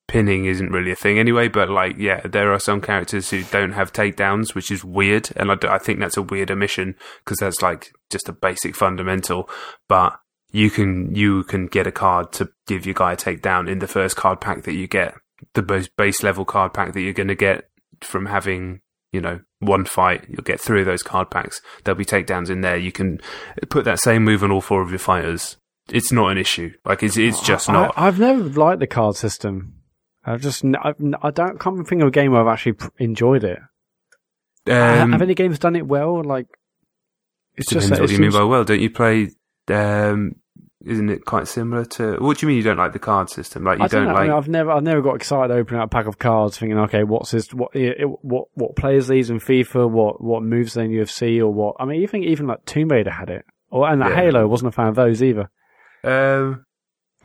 pinning 0.06 0.44
isn't 0.44 0.70
really 0.70 0.92
a 0.92 0.96
thing 0.96 1.18
anyway, 1.18 1.48
but 1.48 1.68
like, 1.68 1.96
yeah, 1.98 2.20
there 2.24 2.52
are 2.52 2.60
some 2.60 2.80
characters 2.80 3.30
who 3.30 3.42
don't 3.42 3.72
have 3.72 3.92
takedowns, 3.92 4.54
which 4.54 4.70
is 4.70 4.84
weird. 4.84 5.30
And 5.34 5.50
I 5.50 5.78
think 5.78 5.98
that's 5.98 6.16
a 6.16 6.22
weird 6.22 6.52
omission 6.52 6.94
because 7.24 7.38
that's 7.38 7.62
like 7.62 7.90
just 8.10 8.28
a 8.28 8.32
basic 8.32 8.76
fundamental. 8.76 9.50
But 9.88 10.20
you 10.52 10.70
can, 10.70 11.12
you 11.16 11.42
can 11.42 11.66
get 11.66 11.88
a 11.88 11.92
card 11.92 12.32
to 12.34 12.50
give 12.68 12.86
your 12.86 12.94
guy 12.94 13.14
a 13.14 13.16
takedown 13.16 13.68
in 13.68 13.80
the 13.80 13.88
first 13.88 14.14
card 14.14 14.40
pack 14.40 14.62
that 14.62 14.74
you 14.74 14.86
get, 14.86 15.14
the 15.54 15.62
most 15.62 15.96
base 15.96 16.22
level 16.22 16.44
card 16.44 16.72
pack 16.72 16.92
that 16.92 17.00
you're 17.00 17.12
going 17.12 17.26
to 17.26 17.34
get 17.34 17.68
from 18.02 18.26
having, 18.26 18.82
you 19.12 19.20
know, 19.20 19.40
one 19.58 19.84
fight. 19.84 20.26
You'll 20.28 20.44
get 20.44 20.60
three 20.60 20.78
of 20.78 20.86
those 20.86 21.02
card 21.02 21.28
packs. 21.28 21.60
There'll 21.82 21.98
be 21.98 22.04
takedowns 22.04 22.50
in 22.50 22.60
there. 22.60 22.76
You 22.76 22.92
can 22.92 23.20
put 23.68 23.84
that 23.84 23.98
same 23.98 24.22
move 24.22 24.44
on 24.44 24.52
all 24.52 24.60
four 24.60 24.80
of 24.80 24.90
your 24.90 25.00
fighters. 25.00 25.56
It's 25.90 26.12
not 26.12 26.28
an 26.30 26.38
issue. 26.38 26.72
Like 26.84 27.02
it's, 27.02 27.16
it's 27.16 27.40
just 27.40 27.68
not. 27.68 27.92
I, 27.96 28.06
I've 28.06 28.18
never 28.18 28.42
liked 28.42 28.80
the 28.80 28.86
card 28.86 29.16
system. 29.16 29.74
I've 30.24 30.40
just 30.40 30.64
I've, 30.64 30.96
I 31.22 31.30
don't 31.30 31.60
can't 31.60 31.86
think 31.86 32.02
of 32.02 32.08
a 32.08 32.10
game 32.10 32.32
where 32.32 32.40
I've 32.40 32.52
actually 32.52 32.76
enjoyed 32.98 33.44
it. 33.44 33.58
Um, 34.66 35.12
have 35.12 35.20
any 35.20 35.34
games 35.34 35.58
done 35.58 35.76
it 35.76 35.86
well? 35.86 36.22
Like 36.24 36.46
it's 37.56 37.68
Depends 37.68 37.90
just 37.90 38.00
what 38.00 38.10
you 38.10 38.18
mean 38.18 38.32
by 38.32 38.44
well. 38.44 38.64
Don't 38.64 38.80
you 38.80 38.90
play? 38.90 39.30
Um, 39.68 40.36
isn't 40.86 41.08
it 41.08 41.24
quite 41.24 41.48
similar 41.48 41.84
to? 41.84 42.16
What 42.16 42.38
do 42.38 42.44
you 42.44 42.48
mean 42.48 42.56
you 42.56 42.62
don't 42.62 42.76
like 42.76 42.92
the 42.92 42.98
card 42.98 43.30
system? 43.30 43.64
Like 43.64 43.78
you 43.78 43.84
I 43.84 43.88
don't, 43.88 44.04
don't. 44.06 44.10
I 44.10 44.18
like? 44.18 44.28
mean, 44.28 44.36
I've 44.36 44.48
never, 44.48 44.70
I've 44.70 44.82
never 44.82 45.02
got 45.02 45.16
excited 45.16 45.54
opening 45.54 45.80
up 45.80 45.86
a 45.86 45.90
pack 45.90 46.06
of 46.06 46.18
cards, 46.18 46.58
thinking, 46.58 46.78
okay, 46.78 47.04
what's 47.04 47.30
this? 47.30 47.52
What, 47.54 47.74
it, 47.74 48.06
what, 48.22 48.48
what 48.54 48.76
players 48.76 49.08
these 49.08 49.30
in 49.30 49.40
FIFA? 49.40 49.90
What, 49.90 50.22
what 50.22 50.42
moves 50.42 50.74
they 50.74 50.84
in 50.84 50.90
UFC? 50.90 51.40
Or 51.40 51.48
what? 51.48 51.76
I 51.78 51.84
mean, 51.86 52.00
you 52.00 52.08
think 52.08 52.26
even 52.26 52.46
like 52.46 52.64
Tomb 52.66 52.88
Raider 52.88 53.10
had 53.10 53.30
it, 53.30 53.44
or 53.70 53.88
and 53.88 54.00
that 54.02 54.10
Yeah. 54.10 54.16
Halo 54.16 54.46
wasn't 54.46 54.68
a 54.68 54.72
fan 54.72 54.88
of 54.88 54.94
those 54.94 55.22
either. 55.22 55.50
Um, 56.04 56.64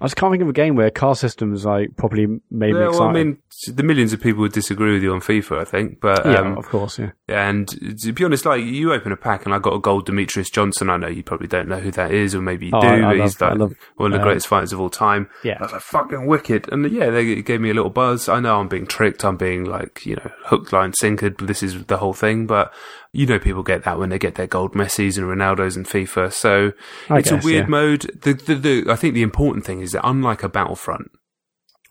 I 0.01 0.05
just 0.05 0.15
can't 0.15 0.31
think 0.31 0.41
of 0.41 0.47
a 0.47 0.53
game 0.53 0.75
where 0.75 0.89
car 0.89 1.13
systems 1.13 1.65
like 1.65 1.97
properly 1.97 2.25
made 2.49 2.73
me 2.73 2.79
excited. 2.85 2.91
well, 2.99 3.09
I 3.09 3.11
mean, 3.11 3.37
the 3.67 3.83
millions 3.83 4.13
of 4.13 4.21
people 4.21 4.39
would 4.39 4.53
disagree 4.53 4.93
with 4.93 5.03
you 5.03 5.11
on 5.11 5.19
FIFA, 5.19 5.59
I 5.59 5.65
think, 5.65 5.99
but 5.99 6.25
yeah, 6.25 6.35
um, 6.39 6.57
of 6.57 6.69
course, 6.69 6.97
yeah. 6.99 7.11
And 7.27 7.67
to 8.03 8.13
be 8.13 8.23
honest, 8.23 8.45
like 8.45 8.63
you 8.63 8.93
open 8.93 9.11
a 9.11 9.17
pack 9.17 9.43
and 9.45 9.53
I 9.53 9.59
got 9.59 9.73
a 9.73 9.79
gold 9.79 10.05
Demetrius 10.05 10.49
Johnson. 10.49 10.89
I 10.89 10.95
know 10.95 11.09
you 11.09 11.21
probably 11.21 11.47
don't 11.49 11.67
know 11.67 11.79
who 11.81 11.91
that 11.91 12.11
is, 12.13 12.33
or 12.33 12.41
maybe 12.41 12.67
you 12.67 12.71
Oh, 12.73 12.79
do. 12.79 12.87
I- 12.87 12.91
I 12.93 13.01
but 13.01 13.07
love- 13.17 13.25
he's 13.25 13.41
like 13.41 13.57
love, 13.57 13.73
one 13.97 14.13
of 14.13 14.17
the 14.17 14.21
uh, 14.21 14.23
greatest 14.23 14.47
fighters 14.47 14.71
of 14.71 14.79
all 14.79 14.89
time. 14.89 15.29
Yeah. 15.43 15.57
I 15.59 15.63
was 15.63 15.73
like, 15.73 15.81
fucking 15.81 16.25
wicked. 16.27 16.71
And 16.71 16.89
yeah, 16.89 17.09
they 17.09 17.41
gave 17.41 17.59
me 17.59 17.69
a 17.69 17.73
little 17.73 17.89
buzz. 17.91 18.29
I 18.29 18.39
know 18.39 18.57
I'm 18.61 18.69
being 18.69 18.87
tricked. 18.87 19.25
I'm 19.25 19.35
being 19.35 19.65
like, 19.65 20.05
you 20.05 20.15
know, 20.15 20.31
hooked, 20.45 20.71
line, 20.71 20.93
sinkered. 20.93 21.35
But 21.39 21.47
this 21.47 21.61
is 21.61 21.83
the 21.87 21.97
whole 21.97 22.13
thing. 22.13 22.47
But 22.47 22.73
you 23.11 23.25
know, 23.25 23.39
people 23.39 23.63
get 23.63 23.83
that 23.83 23.97
when 23.97 24.09
they 24.09 24.19
get 24.19 24.35
their 24.35 24.47
gold 24.47 24.75
Messis 24.75 25.17
and 25.17 25.27
Ronaldos 25.27 25.75
and 25.75 25.87
FIFA. 25.87 26.31
So 26.31 26.73
I 27.09 27.19
it's 27.19 27.31
guess, 27.31 27.43
a 27.43 27.45
weird 27.45 27.65
yeah. 27.65 27.69
mode. 27.69 28.01
The, 28.21 28.33
the, 28.33 28.55
the, 28.55 28.91
I 28.91 28.95
think 28.95 29.15
the 29.15 29.23
important 29.23 29.65
thing 29.65 29.81
is 29.81 29.93
that 29.93 30.07
unlike 30.07 30.43
a 30.43 30.49
Battlefront, 30.49 31.11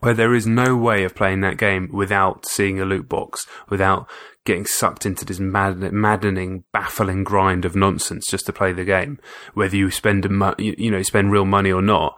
where 0.01 0.15
there 0.15 0.35
is 0.35 0.47
no 0.47 0.77
way 0.77 1.03
of 1.03 1.17
playing 1.17 1.41
that 1.41 1.59
game 1.59 1.89
without 1.93 2.47
seeing 2.47 2.81
a 2.81 2.85
loot 2.85 3.09
box, 3.09 3.47
without 3.69 4.09
getting 4.45 4.65
sucked 4.65 5.05
into 5.05 5.25
this 5.25 5.41
mad- 5.41 5.93
maddening, 5.93 6.65
baffling 6.73 7.25
grind 7.25 7.65
of 7.65 7.75
nonsense 7.75 8.27
just 8.27 8.47
to 8.47 8.53
play 8.53 8.73
the 8.73 8.85
game, 8.85 9.19
whether 9.55 9.77
you 9.77 9.91
spend 9.91 10.25
a 10.25 10.29
mo- 10.29 10.55
you, 10.57 10.75
you 10.79 10.91
know 10.91 11.03
spend 11.03 11.33
real 11.33 11.45
money 11.45 11.73
or 11.73 11.83
not. 11.83 12.17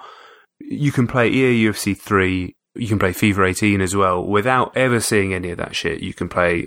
You 0.60 0.92
can 0.92 1.06
play 1.06 1.28
EA 1.28 1.68
UFC 1.68 1.98
three, 1.98 2.54
you 2.74 2.86
can 2.86 2.98
play 2.98 3.12
FIFA 3.12 3.50
18 3.50 3.80
as 3.80 3.96
well, 3.96 4.22
without 4.22 4.76
ever 4.76 5.00
seeing 5.00 5.32
any 5.32 5.50
of 5.50 5.56
that 5.56 5.74
shit. 5.74 6.02
You 6.02 6.12
can 6.12 6.28
play 6.28 6.66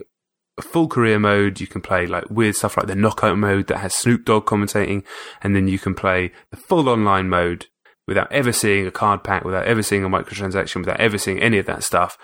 full 0.61 0.88
career 0.88 1.19
mode. 1.19 1.59
You 1.59 1.67
can 1.67 1.81
play 1.81 2.05
like 2.05 2.30
weird 2.30 2.55
stuff 2.55 2.77
like 2.77 2.88
the 2.88 2.95
knockout 2.95 3.38
mode 3.38 3.67
that 3.67 3.80
has 3.80 3.95
Snoop 3.95 4.25
Dogg 4.25 4.45
commentating, 4.45 5.03
and 5.41 5.55
then 5.55 5.67
you 5.67 5.80
can 5.80 5.95
play 5.95 6.31
the 6.51 6.57
full 6.57 6.89
online 6.89 7.30
mode 7.30 7.67
without 8.07 8.31
ever 8.31 8.51
seeing 8.51 8.85
a 8.85 8.91
card 8.91 9.23
pack, 9.23 9.43
without 9.43 9.65
ever 9.65 9.81
seeing 9.81 10.03
a 10.03 10.09
microtransaction, 10.09 10.77
without 10.77 10.99
ever 10.99 11.17
seeing 11.17 11.39
any 11.39 11.57
of 11.57 11.65
that 11.65 11.84
stuff. 11.84 12.17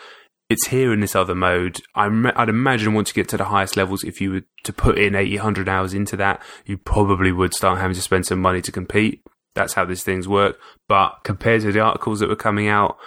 It's 0.50 0.68
here 0.68 0.92
in 0.92 1.00
this 1.00 1.16
other 1.16 1.36
mode. 1.36 1.80
I'm, 1.94 2.26
I'd 2.36 2.50
imagine 2.50 2.96
once 2.96 3.10
you 3.10 3.14
get 3.14 3.30
to 3.30 3.38
the 3.38 3.46
highest 3.46 3.78
levels, 3.78 4.04
if 4.04 4.20
you 4.20 4.32
were 4.32 4.42
to 4.64 4.74
put 4.74 4.98
in 4.98 5.14
80, 5.14 5.36
100 5.38 5.70
hours 5.70 5.94
into 5.94 6.18
that, 6.18 6.42
you 6.66 6.78
probably 6.78 7.32
would 7.32 7.54
start 7.54 7.78
having 7.78 7.96
to 7.96 8.02
spend 8.02 8.26
some 8.26 8.42
money 8.42 8.62
to 8.62 8.72
compete. 8.72 9.22
That's 9.54 9.74
how 9.74 9.86
these 9.86 10.04
things 10.04 10.28
work. 10.28 10.58
But 10.88 11.20
compared 11.24 11.62
to 11.62 11.72
the 11.72 11.82
articles 11.82 12.20
that 12.20 12.30
were 12.30 12.36
coming 12.36 12.68
out, 12.68 12.98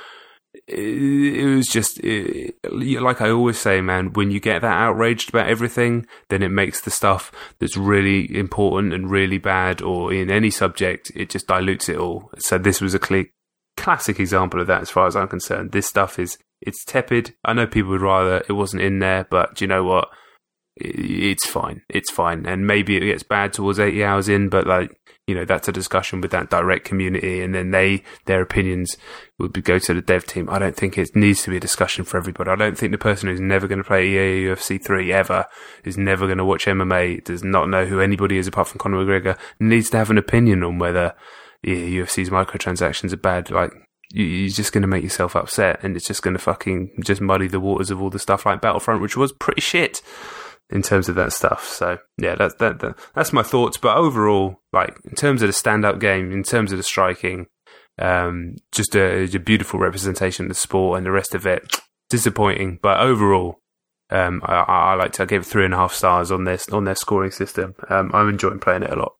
it, 0.66 1.56
was 1.56 1.66
just 1.66 1.98
it, 2.02 2.54
like 2.64 3.20
I 3.20 3.30
always 3.30 3.58
say, 3.58 3.80
man. 3.80 4.12
When 4.12 4.30
you 4.30 4.40
get 4.40 4.62
that 4.62 4.80
outraged 4.80 5.30
about 5.30 5.48
everything, 5.48 6.06
then 6.28 6.42
it 6.42 6.50
makes 6.50 6.80
the 6.80 6.90
stuff 6.90 7.32
that's 7.58 7.76
really 7.76 8.34
important 8.36 8.92
and 8.92 9.10
really 9.10 9.38
bad, 9.38 9.82
or 9.82 10.12
in 10.12 10.30
any 10.30 10.50
subject, 10.50 11.10
it 11.14 11.30
just 11.30 11.46
dilutes 11.46 11.88
it 11.88 11.96
all. 11.96 12.30
So 12.38 12.58
this 12.58 12.80
was 12.80 12.94
a 12.94 12.98
clear, 12.98 13.26
classic 13.76 14.20
example 14.20 14.60
of 14.60 14.66
that, 14.66 14.82
as 14.82 14.90
far 14.90 15.06
as 15.06 15.16
I'm 15.16 15.28
concerned. 15.28 15.72
This 15.72 15.86
stuff 15.86 16.18
is 16.18 16.38
it's 16.60 16.84
tepid. 16.84 17.34
I 17.44 17.54
know 17.54 17.66
people 17.66 17.90
would 17.90 18.02
rather 18.02 18.44
it 18.48 18.52
wasn't 18.52 18.82
in 18.82 18.98
there, 18.98 19.26
but 19.30 19.56
do 19.56 19.64
you 19.64 19.68
know 19.68 19.84
what? 19.84 20.08
It's 20.76 21.46
fine. 21.46 21.82
It's 21.88 22.10
fine, 22.10 22.46
and 22.46 22.66
maybe 22.66 22.96
it 22.96 23.00
gets 23.06 23.22
bad 23.22 23.52
towards 23.52 23.78
80 23.78 24.04
hours 24.04 24.28
in, 24.28 24.48
but 24.48 24.66
like 24.66 24.90
you 25.26 25.34
know 25.36 25.44
that's 25.44 25.68
a 25.68 25.72
discussion 25.72 26.20
with 26.20 26.32
that 26.32 26.50
direct 26.50 26.84
community, 26.84 27.42
and 27.42 27.54
then 27.54 27.70
they 27.70 28.02
their 28.26 28.42
opinions 28.42 28.96
would 29.38 29.52
be, 29.52 29.62
go 29.62 29.78
to 29.78 29.94
the 29.94 30.02
dev 30.02 30.26
team. 30.26 30.48
I 30.50 30.58
don't 30.58 30.76
think 30.76 30.98
it 30.98 31.14
needs 31.14 31.42
to 31.44 31.50
be 31.50 31.58
a 31.58 31.60
discussion 31.60 32.04
for 32.04 32.16
everybody. 32.16 32.50
I 32.50 32.56
don't 32.56 32.76
think 32.76 32.90
the 32.90 32.98
person 32.98 33.28
who's 33.28 33.40
never 33.40 33.68
going 33.68 33.78
to 33.78 33.84
play 33.84 34.08
EA 34.08 34.46
UFC 34.46 34.84
three 34.84 35.12
ever, 35.12 35.46
is 35.84 35.96
never 35.96 36.26
going 36.26 36.38
to 36.38 36.44
watch 36.44 36.66
MMA, 36.66 37.22
does 37.24 37.44
not 37.44 37.68
know 37.68 37.86
who 37.86 38.00
anybody 38.00 38.36
is 38.36 38.48
apart 38.48 38.68
from 38.68 38.78
Conor 38.78 39.04
McGregor, 39.04 39.38
needs 39.60 39.90
to 39.90 39.96
have 39.96 40.10
an 40.10 40.18
opinion 40.18 40.64
on 40.64 40.78
whether 40.78 41.14
yeah, 41.62 41.74
UFC's 41.74 42.30
microtransactions 42.30 43.12
are 43.12 43.16
bad. 43.16 43.48
Like 43.50 43.72
you, 44.10 44.46
are 44.46 44.48
just 44.48 44.72
going 44.72 44.82
to 44.82 44.88
make 44.88 45.04
yourself 45.04 45.36
upset, 45.36 45.78
and 45.84 45.96
it's 45.96 46.06
just 46.06 46.22
going 46.22 46.34
to 46.34 46.42
fucking 46.42 46.90
just 47.04 47.20
muddy 47.20 47.46
the 47.46 47.60
waters 47.60 47.92
of 47.92 48.02
all 48.02 48.10
the 48.10 48.18
stuff 48.18 48.44
like 48.44 48.60
Battlefront, 48.60 49.00
which 49.00 49.16
was 49.16 49.32
pretty 49.32 49.60
shit 49.60 50.02
in 50.72 50.82
terms 50.82 51.08
of 51.08 51.14
that 51.16 51.32
stuff. 51.32 51.68
So 51.68 51.98
yeah, 52.18 52.34
that's 52.34 52.54
that, 52.56 52.80
that 52.80 52.98
that's 53.14 53.32
my 53.32 53.42
thoughts. 53.42 53.76
But 53.76 53.96
overall, 53.96 54.60
like 54.72 54.96
in 55.04 55.14
terms 55.14 55.42
of 55.42 55.48
the 55.48 55.52
standout 55.52 56.00
game, 56.00 56.32
in 56.32 56.42
terms 56.42 56.72
of 56.72 56.78
the 56.78 56.84
striking, 56.84 57.46
um, 57.98 58.56
just 58.72 58.96
a, 58.96 59.24
a, 59.24 59.38
beautiful 59.38 59.78
representation 59.78 60.46
of 60.46 60.48
the 60.48 60.54
sport, 60.54 60.98
and 60.98 61.06
the 61.06 61.12
rest 61.12 61.34
of 61.34 61.46
it 61.46 61.80
disappointing. 62.10 62.78
But 62.82 63.00
overall. 63.00 63.58
Um, 64.10 64.42
I, 64.44 64.56
I 64.66 64.94
like 64.94 65.12
to 65.12 65.24
give 65.24 65.40
it 65.40 65.46
three 65.46 65.64
and 65.64 65.72
a 65.72 65.78
half 65.78 65.94
stars 65.94 66.30
on 66.30 66.44
this 66.44 66.68
on 66.68 66.84
their 66.84 66.94
scoring 66.94 67.30
system. 67.30 67.74
Um, 67.88 68.10
I'm 68.12 68.28
enjoying 68.28 68.58
playing 68.58 68.82
it 68.82 68.90
a 68.90 68.96
lot. 68.96 69.14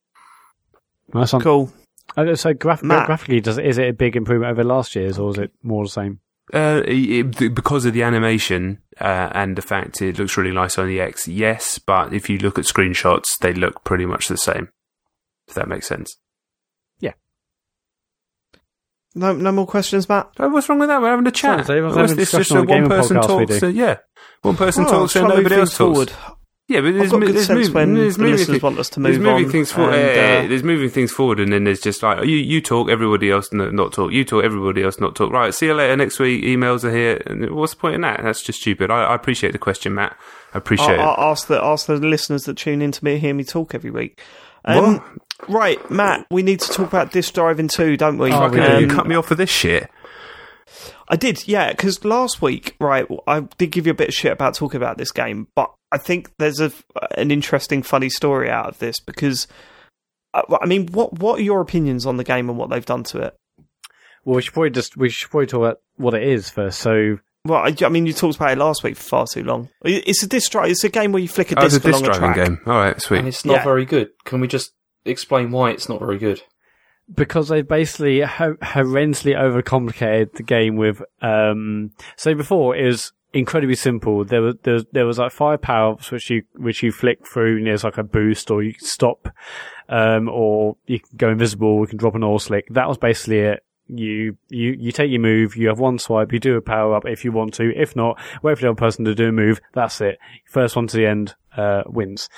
Nice 1.14 1.32
one. 1.32 1.40
Cool. 1.40 1.72
Uh, 2.14 2.34
so 2.34 2.52
graph- 2.52 2.82
graphically, 2.82 3.40
does 3.40 3.56
is 3.56 3.78
it 3.78 3.88
a 3.88 3.92
big 3.94 4.16
improvement 4.16 4.50
over 4.50 4.64
last 4.64 4.94
year's, 4.94 5.18
or 5.18 5.30
is 5.30 5.38
it 5.38 5.50
more 5.62 5.84
the 5.84 5.90
same? 5.90 6.20
Uh, 6.54 6.82
it, 6.86 7.54
because 7.54 7.86
of 7.86 7.94
the 7.94 8.02
animation 8.02 8.82
uh, 9.00 9.30
and 9.32 9.56
the 9.56 9.62
fact 9.62 10.02
it 10.02 10.18
looks 10.18 10.36
really 10.36 10.52
nice 10.52 10.76
on 10.76 10.86
the 10.86 11.00
X, 11.00 11.26
yes. 11.26 11.78
But 11.78 12.12
if 12.12 12.28
you 12.28 12.36
look 12.38 12.58
at 12.58 12.66
screenshots, 12.66 13.38
they 13.38 13.54
look 13.54 13.84
pretty 13.84 14.04
much 14.04 14.28
the 14.28 14.36
same. 14.36 14.68
If 15.48 15.54
that 15.54 15.66
makes 15.66 15.86
sense. 15.86 16.18
Yeah. 17.00 17.14
No, 19.14 19.32
no 19.32 19.50
more 19.50 19.66
questions, 19.66 20.08
Mat. 20.10 20.30
Oh, 20.38 20.48
what's 20.50 20.68
wrong 20.68 20.78
with 20.78 20.88
that? 20.88 21.00
We're 21.00 21.08
having 21.08 21.26
a 21.26 21.30
chat. 21.30 21.66
Sorry, 21.66 21.80
it's 21.80 22.32
just 22.32 22.50
a 22.50 22.62
one 22.62 22.86
person 22.86 23.20
talks. 23.22 23.58
So, 23.58 23.68
yeah, 23.68 23.96
one 24.42 24.56
person 24.56 24.84
oh, 24.86 24.90
talks 24.90 25.16
and 25.16 25.28
nobody 25.28 25.54
else 25.54 25.76
talks. 25.76 25.78
Forward. 25.78 26.12
Yeah, 26.72 26.80
but 26.80 26.94
there's, 26.94 27.10
there's, 27.10 27.48
move, 27.50 27.74
when 27.74 27.94
there's 27.94 28.16
the 28.16 28.24
listeners 28.24 28.46
th- 28.46 28.62
want 28.62 28.78
us 28.78 28.88
to 28.90 29.00
move 29.00 29.12
there's 29.12 29.22
moving 29.22 29.44
on. 29.44 29.52
Things 29.52 29.70
for, 29.70 29.90
and, 29.90 30.46
uh, 30.46 30.48
there's 30.48 30.62
moving 30.62 30.88
things 30.88 31.12
forward, 31.12 31.38
and 31.38 31.52
then 31.52 31.64
there's 31.64 31.80
just 31.80 32.02
like 32.02 32.24
you, 32.24 32.36
you 32.36 32.62
talk, 32.62 32.88
everybody 32.88 33.30
else 33.30 33.52
not 33.52 33.92
talk. 33.92 34.10
You 34.10 34.24
talk, 34.24 34.42
everybody 34.42 34.82
else 34.82 34.98
not 34.98 35.14
talk. 35.14 35.30
Right, 35.30 35.52
see 35.52 35.66
you 35.66 35.74
later 35.74 35.96
next 35.96 36.18
week. 36.18 36.42
Emails 36.44 36.82
are 36.84 36.90
here. 36.90 37.22
And 37.26 37.50
what's 37.50 37.74
the 37.74 37.80
point 37.80 37.96
in 37.96 38.00
that? 38.00 38.22
That's 38.22 38.42
just 38.42 38.60
stupid. 38.62 38.90
I, 38.90 39.04
I 39.04 39.14
appreciate 39.14 39.50
the 39.50 39.58
question, 39.58 39.94
Mat. 39.94 40.16
I 40.54 40.58
appreciate 40.58 40.98
I, 40.98 41.12
it. 41.12 41.18
I 41.18 41.30
ask 41.30 41.46
the 41.46 41.62
ask 41.62 41.86
the 41.86 41.96
listeners 41.96 42.44
that 42.44 42.56
tune 42.56 42.80
in 42.80 42.90
to 42.92 43.04
me 43.04 43.18
hear 43.18 43.34
me 43.34 43.44
talk 43.44 43.74
every 43.74 43.90
week. 43.90 44.20
Um, 44.64 45.20
right, 45.48 45.90
Mat, 45.90 46.26
we 46.30 46.42
need 46.42 46.60
to 46.60 46.68
talk 46.70 46.88
about 46.88 47.12
Disc 47.12 47.34
Driving 47.34 47.68
2, 47.68 47.96
don't 47.96 48.16
we? 48.16 48.32
Oh, 48.32 48.44
um, 48.44 48.80
you 48.80 48.86
cut 48.86 49.06
me 49.06 49.14
off 49.14 49.26
for 49.26 49.34
this 49.34 49.50
shit. 49.50 49.90
I 51.08 51.16
did, 51.16 51.46
yeah, 51.46 51.70
because 51.70 52.04
last 52.04 52.40
week, 52.40 52.76
right, 52.80 53.06
I 53.26 53.40
did 53.58 53.70
give 53.72 53.86
you 53.86 53.92
a 53.92 53.96
bit 53.96 54.08
of 54.08 54.14
shit 54.14 54.32
about 54.32 54.54
talking 54.54 54.78
about 54.78 54.98
this 54.98 55.12
game, 55.12 55.48
but 55.54 55.72
I 55.90 55.98
think 55.98 56.30
there's 56.38 56.60
a 56.60 56.72
an 57.16 57.30
interesting, 57.30 57.82
funny 57.82 58.08
story 58.08 58.50
out 58.50 58.66
of 58.66 58.78
this 58.78 59.00
because, 59.00 59.46
uh, 60.32 60.42
I 60.60 60.66
mean, 60.66 60.88
what 60.88 61.18
what 61.18 61.38
are 61.38 61.42
your 61.42 61.60
opinions 61.60 62.06
on 62.06 62.16
the 62.16 62.24
game 62.24 62.48
and 62.48 62.58
what 62.58 62.70
they've 62.70 62.84
done 62.84 63.04
to 63.04 63.18
it? 63.18 63.36
Well, 64.24 64.36
we 64.36 64.42
should 64.42 64.54
probably 64.54 64.70
just 64.70 64.96
we 64.96 65.10
should 65.10 65.30
probably 65.30 65.46
talk 65.46 65.58
about 65.58 65.80
what 65.96 66.14
it 66.14 66.22
is 66.22 66.48
first. 66.48 66.78
So, 66.78 67.18
well, 67.44 67.60
I, 67.60 67.74
I 67.84 67.88
mean, 67.88 68.06
you 68.06 68.12
talked 68.12 68.36
about 68.36 68.52
it 68.52 68.58
last 68.58 68.82
week 68.82 68.96
for 68.96 69.02
far 69.02 69.26
too 69.26 69.42
long. 69.42 69.68
It's 69.84 70.22
a 70.22 70.28
disc 70.28 70.52
It's 70.54 70.84
a 70.84 70.88
game 70.88 71.12
where 71.12 71.22
you 71.22 71.28
flick 71.28 71.52
a 71.52 71.58
oh, 71.58 71.62
disc 71.62 71.76
it's 71.76 71.84
a 71.84 71.90
along 71.90 72.06
a 72.06 72.14
track. 72.14 72.36
game. 72.36 72.60
All 72.66 72.74
right, 72.74 73.00
sweet. 73.00 73.18
And 73.18 73.28
it's 73.28 73.44
not 73.44 73.56
yeah. 73.58 73.64
very 73.64 73.84
good. 73.84 74.10
Can 74.24 74.40
we 74.40 74.48
just 74.48 74.72
explain 75.04 75.50
why 75.50 75.70
it's 75.72 75.88
not 75.88 75.98
very 75.98 76.18
good? 76.18 76.42
Because 77.14 77.48
they 77.48 77.62
basically 77.62 78.20
ho- 78.20 78.56
horrendously 78.62 79.36
overcomplicated 79.36 80.32
the 80.34 80.42
game 80.42 80.76
with. 80.76 81.02
Um, 81.20 81.92
so 82.16 82.34
before 82.34 82.76
it 82.76 82.86
was 82.86 83.12
incredibly 83.32 83.74
simple. 83.74 84.24
There 84.24 84.42
was 84.42 84.56
there, 84.62 84.80
there 84.92 85.06
was 85.06 85.18
like 85.18 85.32
five 85.32 85.60
power 85.62 85.92
ups 85.92 86.10
which 86.10 86.30
you 86.30 86.42
which 86.56 86.82
you 86.82 86.92
flick 86.92 87.26
through. 87.26 87.58
And 87.58 87.66
there's 87.66 87.84
like 87.84 87.98
a 87.98 88.02
boost, 88.02 88.50
or 88.50 88.62
you 88.62 88.74
stop, 88.78 89.28
um, 89.88 90.28
or 90.28 90.76
you 90.86 91.00
can 91.00 91.16
go 91.16 91.30
invisible. 91.30 91.80
You 91.80 91.86
can 91.86 91.98
drop 91.98 92.14
an 92.14 92.24
oil 92.24 92.38
slick. 92.38 92.68
That 92.70 92.88
was 92.88 92.98
basically 92.98 93.40
it. 93.40 93.64
You 93.88 94.36
you 94.48 94.74
you 94.78 94.92
take 94.92 95.10
your 95.10 95.20
move. 95.20 95.56
You 95.56 95.68
have 95.68 95.80
one 95.80 95.98
swipe. 95.98 96.32
You 96.32 96.38
do 96.38 96.56
a 96.56 96.62
power 96.62 96.94
up 96.94 97.04
if 97.06 97.24
you 97.24 97.32
want 97.32 97.54
to. 97.54 97.72
If 97.76 97.96
not, 97.96 98.20
wait 98.42 98.56
for 98.56 98.62
the 98.62 98.70
other 98.70 98.76
person 98.76 99.04
to 99.04 99.14
do 99.14 99.28
a 99.28 99.32
move. 99.32 99.60
That's 99.74 100.00
it. 100.00 100.18
First 100.46 100.76
one 100.76 100.86
to 100.86 100.96
the 100.96 101.06
end 101.06 101.34
uh, 101.56 101.82
wins. 101.86 102.28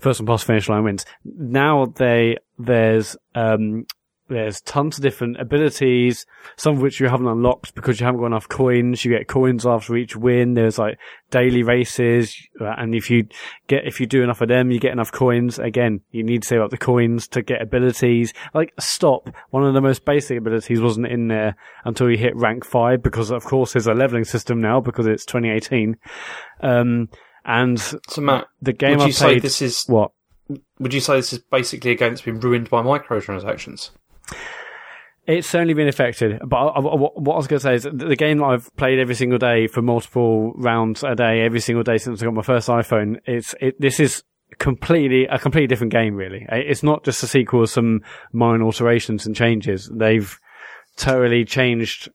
First 0.00 0.20
one 0.20 0.26
past 0.26 0.44
finish 0.44 0.68
line 0.68 0.84
wins. 0.84 1.04
Now 1.24 1.86
they 1.86 2.36
there's 2.58 3.16
um 3.34 3.86
there's 4.30 4.60
tons 4.60 4.96
of 4.96 5.02
different 5.02 5.40
abilities, 5.40 6.24
some 6.56 6.76
of 6.76 6.80
which 6.80 7.00
you 7.00 7.08
haven't 7.08 7.26
unlocked 7.26 7.74
because 7.74 7.98
you 7.98 8.06
haven't 8.06 8.20
got 8.20 8.28
enough 8.28 8.48
coins. 8.48 9.04
You 9.04 9.10
get 9.10 9.26
coins 9.28 9.66
after 9.66 9.96
each 9.96 10.16
win. 10.16 10.54
There's 10.54 10.78
like 10.78 10.98
daily 11.30 11.62
races, 11.62 12.34
uh, 12.60 12.74
and 12.78 12.94
if 12.94 13.10
you 13.10 13.26
get 13.66 13.86
if 13.86 14.00
you 14.00 14.06
do 14.06 14.22
enough 14.22 14.40
of 14.40 14.48
them, 14.48 14.70
you 14.70 14.78
get 14.78 14.92
enough 14.92 15.12
coins. 15.12 15.58
Again, 15.58 16.00
you 16.12 16.22
need 16.22 16.42
to 16.42 16.48
save 16.48 16.60
up 16.60 16.70
the 16.70 16.78
coins 16.78 17.26
to 17.28 17.42
get 17.42 17.60
abilities. 17.60 18.32
Like 18.54 18.72
stop, 18.78 19.28
one 19.50 19.64
of 19.64 19.74
the 19.74 19.80
most 19.80 20.04
basic 20.04 20.38
abilities 20.38 20.80
wasn't 20.80 21.08
in 21.08 21.28
there 21.28 21.56
until 21.84 22.10
you 22.10 22.16
hit 22.16 22.36
rank 22.36 22.64
five 22.64 23.02
because 23.02 23.30
of 23.30 23.44
course 23.44 23.72
there's 23.72 23.88
a 23.88 23.94
leveling 23.94 24.24
system 24.24 24.60
now 24.60 24.80
because 24.80 25.06
it's 25.06 25.24
2018. 25.26 25.96
Um, 26.60 27.08
and 27.44 27.80
so 27.80 28.20
Mat, 28.20 28.46
the 28.62 28.72
game 28.72 28.98
would 28.98 29.04
I 29.04 29.06
you 29.08 29.14
played, 29.14 29.36
say 29.36 29.38
this 29.40 29.62
is 29.62 29.84
what? 29.86 30.12
Would 30.78 30.94
you 30.94 31.00
say 31.00 31.16
this 31.16 31.32
is 31.32 31.38
basically 31.38 31.92
a 31.92 31.94
game 31.94 32.10
that's 32.10 32.22
been 32.22 32.40
ruined 32.40 32.70
by 32.70 32.82
microtransactions? 32.82 33.90
It's 35.26 35.48
certainly 35.48 35.74
been 35.74 35.86
affected, 35.86 36.40
but 36.44 36.56
I, 36.56 36.80
I, 36.80 36.80
what 36.80 37.34
I 37.34 37.36
was 37.36 37.46
going 37.46 37.60
to 37.60 37.62
say 37.62 37.74
is 37.74 37.82
the 37.84 38.16
game 38.16 38.38
that 38.38 38.44
I've 38.44 38.74
played 38.76 38.98
every 38.98 39.14
single 39.14 39.38
day 39.38 39.68
for 39.68 39.80
multiple 39.80 40.52
rounds 40.54 41.04
a 41.04 41.14
day, 41.14 41.42
every 41.42 41.60
single 41.60 41.84
day 41.84 41.98
since 41.98 42.20
I 42.20 42.24
got 42.24 42.34
my 42.34 42.42
first 42.42 42.68
iPhone. 42.68 43.20
It's 43.26 43.54
it, 43.60 43.80
this 43.80 44.00
is 44.00 44.24
completely 44.58 45.26
a 45.26 45.38
completely 45.38 45.68
different 45.68 45.92
game. 45.92 46.16
Really, 46.16 46.46
it's 46.50 46.82
not 46.82 47.04
just 47.04 47.22
a 47.22 47.28
sequel 47.28 47.62
of 47.62 47.70
some 47.70 48.02
minor 48.32 48.64
alterations 48.64 49.26
and 49.26 49.36
changes. 49.36 49.90
They've 49.92 50.36
totally 50.96 51.44
changed 51.44 52.08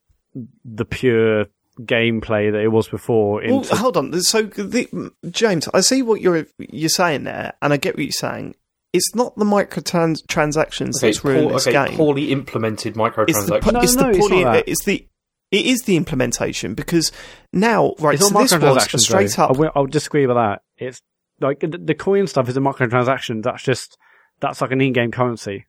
the 0.65 0.85
pure 0.85 1.45
gameplay 1.81 2.51
that 2.51 2.61
it 2.61 2.71
was 2.71 2.87
before. 2.87 3.41
Well, 3.45 3.63
hold 3.63 3.97
on. 3.97 4.19
So, 4.21 4.43
the, 4.43 5.11
James, 5.29 5.69
I 5.73 5.81
see 5.81 6.01
what 6.01 6.21
you're 6.21 6.47
you're 6.57 6.89
saying 6.89 7.23
there, 7.23 7.53
and 7.61 7.71
I 7.71 7.77
get 7.77 7.95
what 7.95 8.03
you're 8.03 8.11
saying 8.11 8.55
it's 8.95 9.13
not 9.13 9.35
the 9.35 9.45
microtransactions 9.45 10.97
okay, 10.97 11.07
that's 11.07 11.23
ruined 11.23 11.49
poor, 11.49 11.53
this 11.53 11.67
okay, 11.67 11.87
game. 11.87 11.97
Poorly 11.97 12.31
implemented 12.31 12.95
microtransactions. 12.95 13.27
It's 13.29 13.45
the, 13.45 13.71
no, 13.71 13.79
it's 13.81 13.95
no, 13.95 14.11
the 14.11 14.19
poorly, 14.19 14.41
it's, 14.41 14.67
it's 14.67 14.85
the 14.85 15.07
it 15.51 15.65
is 15.65 15.81
the 15.83 15.95
implementation 15.95 16.73
because 16.73 17.11
now 17.53 17.93
right 17.99 18.19
so 18.19 18.29
this 18.29 18.51
was 18.59 19.03
straight 19.03 19.31
though. 19.31 19.43
up. 19.43 19.59
I'll, 19.59 19.71
I'll, 19.75 19.85
disagree 19.85 20.25
with 20.25 20.35
that. 20.35 20.61
It's 20.77 21.01
like 21.39 21.59
the, 21.59 21.67
the 21.67 21.93
coin 21.93 22.27
stuff 22.27 22.49
is 22.49 22.57
a 22.57 22.61
microtransaction. 22.61 23.43
That's 23.43 23.63
just 23.63 23.97
that's 24.39 24.61
like 24.61 24.71
an 24.71 24.81
in-game 24.81 25.11
currency. 25.11 25.65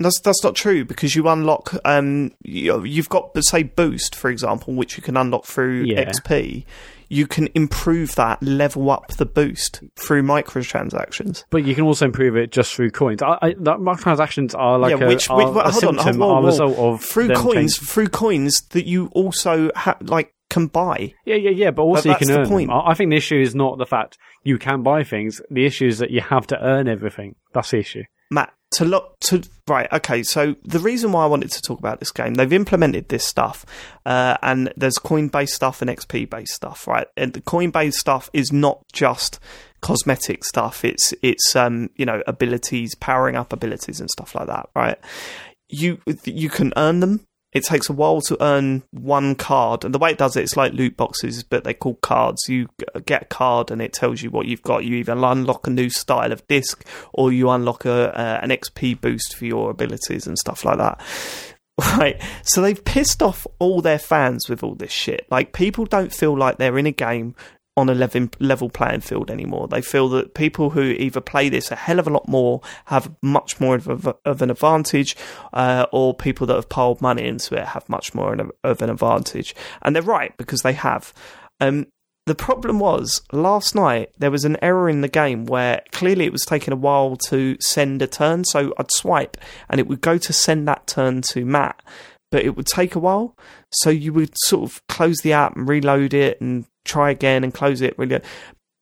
That's 0.00 0.20
that's 0.20 0.42
not 0.42 0.56
true 0.56 0.84
because 0.84 1.14
you 1.14 1.28
unlock 1.28 1.74
um 1.84 2.32
you, 2.42 2.72
have 2.72 3.08
got 3.08 3.36
say 3.44 3.62
boost 3.62 4.14
for 4.14 4.30
example 4.30 4.74
which 4.74 4.96
you 4.96 5.02
can 5.02 5.16
unlock 5.16 5.44
through 5.44 5.84
yeah. 5.84 6.10
XP 6.10 6.64
you 7.12 7.26
can 7.26 7.48
improve 7.54 8.14
that, 8.14 8.42
level 8.42 8.90
up 8.90 9.08
the 9.08 9.26
boost 9.26 9.82
through 9.96 10.22
microtransactions. 10.22 11.44
But 11.50 11.64
you 11.64 11.74
can 11.74 11.84
also 11.84 12.06
improve 12.06 12.36
it 12.36 12.50
just 12.50 12.74
through 12.74 12.90
coins. 12.90 13.22
I, 13.22 13.38
I, 13.42 13.52
microtransactions 13.52 14.54
are 14.58 14.78
like 14.78 14.98
yeah, 14.98 15.06
which, 15.06 15.28
a, 15.28 15.34
which, 15.34 15.46
are 15.46 15.68
a 15.68 15.72
symptom, 15.72 16.22
on, 16.22 16.42
hold, 16.42 16.44
result 16.46 16.78
of 16.78 17.04
through 17.04 17.34
coins, 17.34 17.76
through 17.76 18.08
coins 18.08 18.62
that 18.70 18.86
you 18.86 19.08
also 19.08 19.70
ha- 19.76 19.98
like 20.00 20.32
can 20.48 20.68
buy. 20.68 21.12
Yeah, 21.26 21.36
yeah, 21.36 21.50
yeah. 21.50 21.70
But 21.70 21.82
also 21.82 22.08
but 22.08 22.20
you 22.20 22.26
can 22.26 22.38
earn. 22.38 22.48
Point. 22.48 22.70
I 22.72 22.94
think 22.94 23.10
the 23.10 23.16
issue 23.16 23.40
is 23.40 23.54
not 23.54 23.76
the 23.76 23.86
fact 23.86 24.16
you 24.42 24.58
can 24.58 24.82
buy 24.82 25.04
things. 25.04 25.42
The 25.50 25.66
issue 25.66 25.86
is 25.86 25.98
that 25.98 26.10
you 26.10 26.22
have 26.22 26.46
to 26.48 26.58
earn 26.62 26.88
everything. 26.88 27.36
That's 27.52 27.70
the 27.72 27.78
issue. 27.78 28.04
Mat, 28.30 28.54
to 28.72 28.84
look 28.84 29.16
to 29.20 29.42
right 29.68 29.92
okay 29.92 30.22
so 30.22 30.54
the 30.64 30.78
reason 30.78 31.12
why 31.12 31.22
i 31.22 31.26
wanted 31.26 31.50
to 31.50 31.60
talk 31.60 31.78
about 31.78 32.00
this 32.00 32.10
game 32.10 32.34
they've 32.34 32.52
implemented 32.52 33.08
this 33.08 33.24
stuff 33.24 33.64
uh, 34.04 34.36
and 34.42 34.72
there's 34.76 34.98
coin 34.98 35.28
based 35.28 35.54
stuff 35.54 35.80
and 35.80 35.90
xp 35.90 36.28
based 36.28 36.54
stuff 36.54 36.86
right? 36.86 37.06
And 37.16 37.32
the 37.32 37.40
coin 37.40 37.70
based 37.70 37.98
stuff 37.98 38.30
is 38.32 38.52
not 38.52 38.82
just 38.92 39.38
cosmetic 39.80 40.44
stuff 40.44 40.84
it's 40.84 41.12
it's 41.22 41.56
um 41.56 41.90
you 41.96 42.06
know 42.06 42.22
abilities 42.26 42.94
powering 42.94 43.34
up 43.34 43.52
abilities 43.52 44.00
and 44.00 44.10
stuff 44.10 44.34
like 44.34 44.46
that 44.46 44.68
right? 44.74 44.98
You 45.68 46.00
you 46.24 46.48
can 46.48 46.72
earn 46.76 47.00
them 47.00 47.26
it 47.52 47.64
takes 47.64 47.90
a 47.90 47.92
while 47.92 48.20
to 48.22 48.42
earn 48.42 48.82
one 48.92 49.34
card, 49.34 49.84
and 49.84 49.94
the 49.94 49.98
way 49.98 50.10
it 50.10 50.18
does 50.18 50.36
it, 50.36 50.42
it's 50.42 50.56
like 50.56 50.72
loot 50.72 50.96
boxes, 50.96 51.42
but 51.42 51.64
they're 51.64 51.74
called 51.74 52.00
cards. 52.00 52.42
You 52.48 52.68
get 53.04 53.22
a 53.22 53.26
card, 53.26 53.70
and 53.70 53.82
it 53.82 53.92
tells 53.92 54.22
you 54.22 54.30
what 54.30 54.46
you've 54.46 54.62
got. 54.62 54.84
You 54.84 54.96
either 54.96 55.12
unlock 55.12 55.66
a 55.66 55.70
new 55.70 55.90
style 55.90 56.32
of 56.32 56.46
disc, 56.48 56.86
or 57.12 57.32
you 57.32 57.50
unlock 57.50 57.84
a 57.84 58.18
uh, 58.18 58.40
an 58.42 58.50
XP 58.50 59.00
boost 59.00 59.36
for 59.36 59.44
your 59.44 59.70
abilities 59.70 60.26
and 60.26 60.38
stuff 60.38 60.64
like 60.64 60.78
that. 60.78 61.00
Right, 61.96 62.22
so 62.42 62.60
they've 62.60 62.84
pissed 62.84 63.22
off 63.22 63.46
all 63.58 63.80
their 63.80 63.98
fans 63.98 64.46
with 64.46 64.62
all 64.62 64.74
this 64.74 64.92
shit. 64.92 65.26
Like 65.30 65.54
people 65.54 65.86
don't 65.86 66.12
feel 66.12 66.36
like 66.36 66.58
they're 66.58 66.78
in 66.78 66.86
a 66.86 66.92
game 66.92 67.34
on 67.76 67.88
a 67.88 67.94
level, 67.94 68.68
playing 68.68 69.00
field 69.00 69.30
anymore. 69.30 69.66
They 69.66 69.80
feel 69.80 70.08
that 70.10 70.34
people 70.34 70.70
who 70.70 70.82
either 70.82 71.20
play 71.20 71.48
this 71.48 71.70
a 71.70 71.76
hell 71.76 71.98
of 71.98 72.06
a 72.06 72.10
lot 72.10 72.28
more 72.28 72.60
have 72.86 73.10
much 73.22 73.60
more 73.60 73.76
of, 73.76 74.06
a, 74.06 74.14
of 74.24 74.42
an 74.42 74.50
advantage, 74.50 75.16
uh, 75.52 75.86
or 75.90 76.14
people 76.14 76.46
that 76.48 76.56
have 76.56 76.68
piled 76.68 77.00
money 77.00 77.26
into 77.26 77.54
it 77.54 77.68
have 77.68 77.88
much 77.88 78.14
more 78.14 78.36
of 78.62 78.82
an 78.82 78.90
advantage. 78.90 79.54
And 79.80 79.96
they're 79.96 80.02
right 80.02 80.36
because 80.36 80.60
they 80.60 80.74
have. 80.74 81.14
Um, 81.60 81.86
the 82.26 82.34
problem 82.36 82.78
was 82.78 83.20
last 83.32 83.74
night 83.74 84.10
there 84.16 84.30
was 84.30 84.44
an 84.44 84.56
error 84.62 84.88
in 84.88 85.00
the 85.00 85.08
game 85.08 85.44
where 85.44 85.82
clearly 85.90 86.24
it 86.24 86.32
was 86.32 86.44
taking 86.44 86.72
a 86.72 86.76
while 86.76 87.16
to 87.28 87.56
send 87.60 88.00
a 88.00 88.06
turn. 88.06 88.44
So 88.44 88.72
I'd 88.78 88.92
swipe 88.92 89.36
and 89.68 89.80
it 89.80 89.88
would 89.88 90.00
go 90.00 90.18
to 90.18 90.32
send 90.32 90.68
that 90.68 90.86
turn 90.86 91.22
to 91.22 91.44
Mat, 91.44 91.82
but 92.32 92.44
it 92.44 92.56
would 92.56 92.66
take 92.66 92.96
a 92.96 92.98
while. 92.98 93.36
So 93.70 93.90
you 93.90 94.12
would 94.14 94.32
sort 94.34 94.64
of 94.68 94.84
close 94.88 95.18
the 95.18 95.34
app 95.34 95.54
and 95.54 95.68
reload 95.68 96.12
it 96.12 96.40
and 96.40 96.64
try 96.84 97.10
again 97.10 97.44
and 97.44 97.54
close 97.54 97.80
it. 97.80 97.96
Really, 97.96 98.20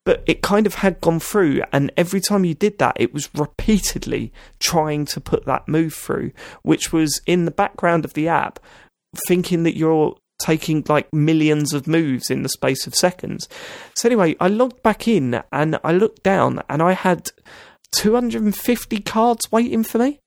but 0.07 0.25
it 0.27 0.41
kind 0.41 0.67
of 0.67 0.77
had 0.77 1.01
gone 1.03 1.21
through, 1.21 1.63
and 1.73 1.93
every 1.97 2.21
time 2.21 2.45
you 2.45 2.55
did 2.55 2.79
that, 2.79 2.97
it 2.99 3.13
was 3.13 3.29
repeatedly 3.35 4.33
trying 4.59 5.05
to 5.07 5.21
put 5.21 5.45
that 5.45 5.69
move 5.69 5.93
through, 5.93 6.33
which 6.63 6.93
was 6.93 7.21
in 7.27 7.45
the 7.45 7.51
background 7.51 8.07
of 8.07 8.15
the 8.15 8.27
app, 8.27 8.59
thinking 9.29 9.65
that 9.65 9.77
you're 9.77 10.17
taking 10.41 10.83
like 10.89 11.13
millions 11.13 11.75
of 11.75 11.87
moves 11.87 12.31
in 12.31 12.43
the 12.43 12.49
space 12.49 12.87
of 12.87 12.95
seconds. 12.95 13.47
So 13.95 14.09
anyway, 14.09 14.37
I 14.41 14.49
logged 14.49 14.83
back 14.83 15.07
in 15.07 15.43
and 15.53 15.79
I 15.85 15.93
looked 15.93 16.23
down 16.23 16.63
and 16.69 16.81
I 16.83 16.93
had 16.93 17.31
250 17.93 19.01
cards 19.01 19.53
waiting 19.53 19.85
for 19.85 19.99
me. 19.99 20.21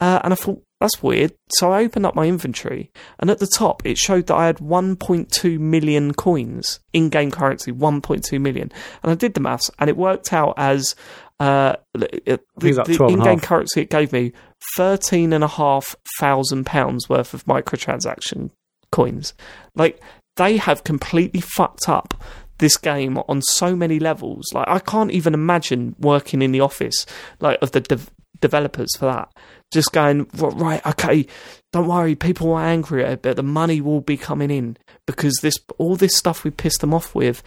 Uh, 0.00 0.20
and 0.24 0.32
I 0.32 0.36
thought, 0.36 0.62
that's 0.82 1.02
weird. 1.02 1.32
So 1.54 1.72
I 1.72 1.84
opened 1.84 2.06
up 2.06 2.14
my 2.14 2.26
inventory, 2.26 2.90
and 3.18 3.30
at 3.30 3.38
the 3.38 3.46
top 3.46 3.86
it 3.86 3.98
showed 3.98 4.26
that 4.26 4.36
I 4.36 4.46
had 4.46 4.58
1.2 4.58 5.58
million 5.58 6.12
coins 6.14 6.80
in 6.92 7.08
game 7.08 7.30
currency, 7.30 7.72
1.2 7.72 8.40
million. 8.40 8.70
And 9.02 9.12
I 9.12 9.14
did 9.14 9.34
the 9.34 9.40
maths, 9.40 9.70
and 9.78 9.88
it 9.88 9.96
worked 9.96 10.32
out 10.32 10.54
as 10.56 10.94
uh, 11.40 11.76
the, 11.94 12.40
the 12.56 13.06
in 13.08 13.20
game 13.20 13.40
currency 13.40 13.80
it 13.80 13.90
gave 13.90 14.12
me 14.12 14.32
thirteen 14.76 15.32
and 15.32 15.42
a 15.42 15.48
half 15.48 15.96
thousand 16.20 16.66
pounds 16.66 17.08
worth 17.08 17.34
of 17.34 17.44
microtransaction 17.46 18.50
coins. 18.92 19.34
Like 19.74 20.00
they 20.36 20.56
have 20.56 20.84
completely 20.84 21.40
fucked 21.40 21.88
up 21.88 22.22
this 22.58 22.76
game 22.76 23.18
on 23.28 23.42
so 23.42 23.74
many 23.74 23.98
levels. 23.98 24.46
Like 24.52 24.68
I 24.68 24.78
can't 24.78 25.10
even 25.10 25.34
imagine 25.34 25.96
working 25.98 26.42
in 26.42 26.52
the 26.52 26.60
office 26.60 27.06
like 27.40 27.58
of 27.60 27.72
the 27.72 27.80
de- 27.80 27.98
developers 28.40 28.94
for 28.96 29.06
that 29.06 29.28
just 29.72 29.92
going 29.92 30.28
right. 30.34 30.84
Okay, 30.86 31.26
don't 31.72 31.88
worry. 31.88 32.14
People 32.14 32.52
are 32.52 32.64
angry 32.64 33.04
at 33.04 33.12
it, 33.12 33.22
but 33.22 33.36
the 33.36 33.42
money 33.42 33.80
will 33.80 34.00
be 34.00 34.16
coming 34.16 34.50
in 34.50 34.76
because 35.06 35.34
this 35.42 35.56
all 35.78 35.96
this 35.96 36.16
stuff 36.16 36.44
we 36.44 36.50
pissed 36.50 36.80
them 36.80 36.94
off 36.94 37.14
with. 37.14 37.42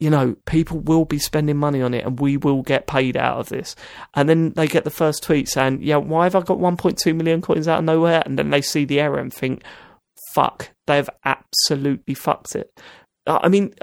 You 0.00 0.10
know, 0.10 0.36
people 0.46 0.80
will 0.80 1.04
be 1.04 1.18
spending 1.18 1.56
money 1.56 1.80
on 1.80 1.94
it, 1.94 2.04
and 2.04 2.18
we 2.18 2.36
will 2.36 2.62
get 2.62 2.86
paid 2.86 3.16
out 3.16 3.38
of 3.38 3.48
this. 3.48 3.76
And 4.14 4.28
then 4.28 4.50
they 4.50 4.66
get 4.66 4.84
the 4.84 4.90
first 4.90 5.22
tweet 5.22 5.48
saying, 5.48 5.80
"Yeah, 5.82 5.96
why 5.96 6.24
have 6.24 6.34
I 6.34 6.40
got 6.40 6.58
1.2 6.58 7.14
million 7.14 7.40
coins 7.40 7.68
out 7.68 7.78
of 7.78 7.84
nowhere?" 7.84 8.22
And 8.26 8.38
then 8.38 8.50
they 8.50 8.60
see 8.60 8.84
the 8.84 9.00
error 9.00 9.18
and 9.18 9.32
think, 9.32 9.62
"Fuck, 10.34 10.70
they've 10.86 11.08
absolutely 11.24 12.14
fucked 12.14 12.56
it." 12.56 12.72
I 13.26 13.48
mean, 13.48 13.74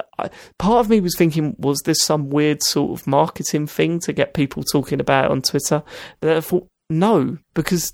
part 0.59 0.81
of 0.81 0.89
me 0.89 0.99
was 0.99 1.15
thinking, 1.17 1.55
was 1.57 1.81
this 1.83 2.01
some 2.01 2.29
weird 2.29 2.61
sort 2.61 2.99
of 2.99 3.07
marketing 3.07 3.65
thing 3.65 3.99
to 4.01 4.13
get 4.13 4.35
people 4.35 4.63
talking 4.63 4.99
about 4.99 5.25
it 5.25 5.31
on 5.31 5.41
Twitter? 5.41 5.81
But 6.19 6.37
I 6.37 6.41
thought, 6.41 6.67
no, 6.91 7.37
because 7.53 7.93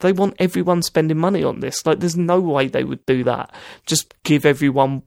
they 0.00 0.12
want 0.12 0.34
everyone 0.38 0.82
spending 0.82 1.18
money 1.18 1.44
on 1.44 1.60
this. 1.60 1.86
Like, 1.86 2.00
there's 2.00 2.16
no 2.16 2.40
way 2.40 2.66
they 2.66 2.82
would 2.82 3.06
do 3.06 3.22
that. 3.24 3.54
Just 3.86 4.14
give 4.24 4.44
everyone 4.44 5.02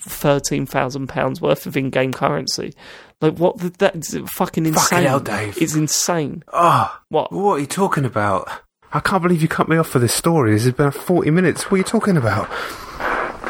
thirteen 0.00 0.66
thousand 0.66 1.06
pounds 1.06 1.40
worth 1.40 1.64
of 1.64 1.76
in-game 1.76 2.12
currency. 2.12 2.74
Like, 3.22 3.38
what? 3.38 3.56
That's 3.78 4.14
fucking 4.34 4.66
insane. 4.66 4.82
Fucking 4.82 5.06
hell, 5.06 5.20
Dave. 5.20 5.56
It's 5.60 5.74
insane. 5.74 6.44
Oh, 6.52 7.00
what? 7.08 7.32
What 7.32 7.54
are 7.54 7.60
you 7.60 7.66
talking 7.66 8.04
about? 8.04 8.50
I 8.92 9.00
can't 9.00 9.22
believe 9.22 9.40
you 9.40 9.48
cut 9.48 9.70
me 9.70 9.78
off 9.78 9.88
for 9.88 9.98
this 9.98 10.12
story. 10.12 10.52
This 10.52 10.64
has 10.64 10.74
been 10.74 10.90
forty 10.90 11.30
minutes. 11.30 11.70
What 11.70 11.76
are 11.76 11.78
you 11.78 11.84
talking 11.84 12.18
about? 12.18 12.50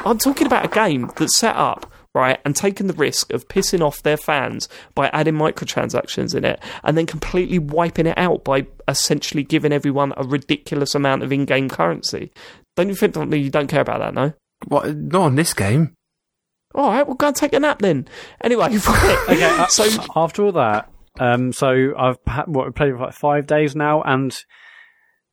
I'm 0.06 0.18
talking 0.18 0.46
about 0.46 0.64
a 0.64 0.68
game 0.68 1.10
that's 1.16 1.38
set 1.38 1.56
up 1.56 1.91
right, 2.14 2.38
and 2.44 2.54
taken 2.54 2.86
the 2.86 2.92
risk 2.92 3.32
of 3.32 3.48
pissing 3.48 3.80
off 3.80 4.02
their 4.02 4.16
fans 4.16 4.68
by 4.94 5.08
adding 5.08 5.34
microtransactions 5.34 6.34
in 6.34 6.44
it, 6.44 6.62
and 6.84 6.96
then 6.96 7.06
completely 7.06 7.58
wiping 7.58 8.06
it 8.06 8.18
out 8.18 8.44
by 8.44 8.66
essentially 8.88 9.42
giving 9.42 9.72
everyone 9.72 10.12
a 10.16 10.24
ridiculous 10.24 10.94
amount 10.94 11.22
of 11.22 11.32
in-game 11.32 11.68
currency. 11.68 12.32
Don't 12.76 12.88
you 12.88 12.94
think 12.94 13.16
you 13.34 13.50
don't 13.50 13.68
care 13.68 13.82
about 13.82 14.00
that, 14.00 14.14
no? 14.14 14.32
What? 14.68 14.96
Not 14.96 15.22
on 15.22 15.34
this 15.34 15.54
game. 15.54 15.94
All 16.74 16.90
right, 16.90 17.06
we'll 17.06 17.16
go 17.16 17.26
and 17.28 17.36
take 17.36 17.52
a 17.52 17.60
nap 17.60 17.80
then. 17.80 18.08
Anyway, 18.40 18.66
okay. 18.76 19.44
Uh, 19.44 19.66
so 19.66 19.86
after 20.16 20.44
all 20.44 20.52
that, 20.52 20.90
um, 21.20 21.52
so 21.52 21.92
I've 21.98 22.18
what 22.46 22.74
played 22.74 22.92
for 22.94 22.98
like 22.98 23.14
five 23.14 23.46
days 23.46 23.76
now, 23.76 24.02
and 24.02 24.34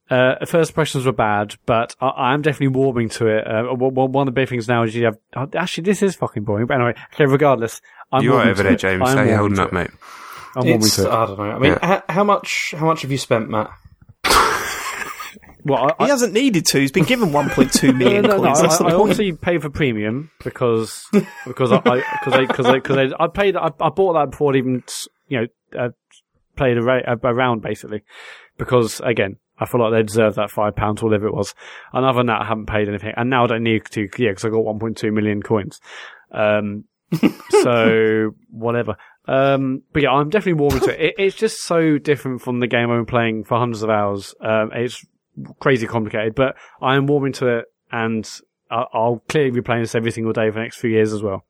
uh, 0.09 0.45
first 0.45 0.71
impressions 0.71 1.05
were 1.05 1.11
bad, 1.11 1.55
but 1.65 1.95
I, 2.01 2.33
am 2.33 2.41
definitely 2.41 2.75
warming 2.79 3.09
to 3.09 3.27
it. 3.27 3.45
Uh, 3.45 3.63
one 3.73 4.27
of 4.27 4.33
the 4.33 4.39
big 4.39 4.49
things 4.49 4.67
now 4.67 4.83
is 4.83 4.95
you 4.95 5.05
have. 5.05 5.17
Oh, 5.35 5.47
actually, 5.55 5.83
this 5.83 6.01
is 6.01 6.15
fucking 6.15 6.43
boring. 6.43 6.65
But 6.65 6.75
anyway, 6.75 6.95
okay. 7.13 7.25
Regardless, 7.25 7.79
I'm 8.11 8.23
you're 8.23 8.41
over 8.41 8.63
there, 8.63 8.75
James. 8.75 9.07
How 9.07 9.21
you 9.21 9.35
holding 9.35 9.59
up, 9.59 9.71
mate? 9.71 9.91
I'm 10.55 10.67
warming 10.67 10.89
to 10.89 11.05
it. 11.05 11.09
I 11.09 11.25
don't 11.27 11.37
know. 11.37 11.43
I 11.43 11.59
mean, 11.59 11.71
yeah. 11.73 11.79
how, 11.81 12.03
how, 12.09 12.23
much? 12.23 12.73
How 12.75 12.87
much 12.87 13.03
have 13.03 13.11
you 13.11 13.19
spent, 13.19 13.49
Mat? 13.49 13.69
well, 15.63 15.93
I, 15.99 16.05
he 16.05 16.09
hasn't 16.09 16.33
needed 16.33 16.65
to. 16.67 16.79
He's 16.79 16.91
been 16.91 17.03
given 17.03 17.29
1.2 17.29 17.95
million 17.95 18.21
no, 18.23 18.37
no, 18.37 18.53
coins. 18.53 18.79
No, 18.79 18.87
I, 18.87 18.91
I 18.91 18.95
obviously 18.95 19.31
pay 19.33 19.59
for 19.59 19.69
premium 19.69 20.31
because 20.43 21.05
because 21.45 21.71
I 21.71 21.79
because 21.81 22.33
I 22.33 22.45
because 22.45 22.65
I, 22.65 22.73
because 22.73 23.13
I, 23.13 23.23
I, 23.23 23.27
paid. 23.27 23.55
I, 23.55 23.69
I, 23.79 23.89
bought 23.89 24.13
that 24.13 24.31
before 24.31 24.55
it 24.55 24.57
even 24.59 24.83
you 25.27 25.41
know 25.41 25.79
uh, 25.79 25.89
played 26.55 26.77
a, 26.77 27.11
a, 27.11 27.17
a 27.21 27.33
round 27.33 27.61
basically 27.61 28.01
because 28.57 29.01
again 29.01 29.37
I 29.59 29.65
feel 29.65 29.81
like 29.81 29.91
they 29.91 30.03
deserve 30.03 30.35
that 30.35 30.51
five 30.51 30.75
pounds, 30.75 31.03
whatever 31.03 31.27
it 31.27 31.33
was. 31.33 31.53
And 31.93 32.05
other 32.05 32.17
than 32.17 32.27
that, 32.27 32.41
I 32.41 32.45
haven't 32.45 32.67
paid 32.67 32.87
anything, 32.87 33.13
and 33.15 33.29
now 33.29 33.43
I 33.43 33.47
don't 33.47 33.63
need 33.63 33.85
to, 33.91 34.07
yeah, 34.17 34.31
because 34.31 34.45
I 34.45 34.49
got 34.49 34.63
1.2 34.63 35.13
million 35.13 35.41
coins. 35.41 35.79
Um, 36.31 36.85
so 37.49 38.31
whatever. 38.49 38.95
Um, 39.27 39.83
but 39.93 40.03
yeah, 40.03 40.11
I'm 40.11 40.29
definitely 40.29 40.59
warming 40.61 40.81
to 40.81 40.93
it. 40.93 40.99
it. 40.99 41.15
It's 41.17 41.35
just 41.35 41.61
so 41.61 41.97
different 41.97 42.41
from 42.41 42.59
the 42.59 42.67
game 42.67 42.89
I've 42.89 42.97
been 42.97 43.05
playing 43.05 43.43
for 43.43 43.57
hundreds 43.59 43.83
of 43.83 43.89
hours. 43.89 44.33
Um, 44.41 44.71
it's 44.73 45.05
crazy 45.59 45.87
complicated, 45.87 46.35
but 46.35 46.55
I 46.81 46.95
am 46.95 47.07
warming 47.07 47.33
to 47.33 47.59
it, 47.59 47.65
and 47.91 48.27
I'll 48.71 49.23
clearly 49.29 49.51
be 49.51 49.61
playing 49.61 49.83
this 49.83 49.95
every 49.95 50.11
single 50.11 50.33
day 50.33 50.49
for 50.49 50.55
the 50.55 50.61
next 50.61 50.77
few 50.77 50.89
years 50.89 51.13
as 51.13 51.21
well. 51.21 51.45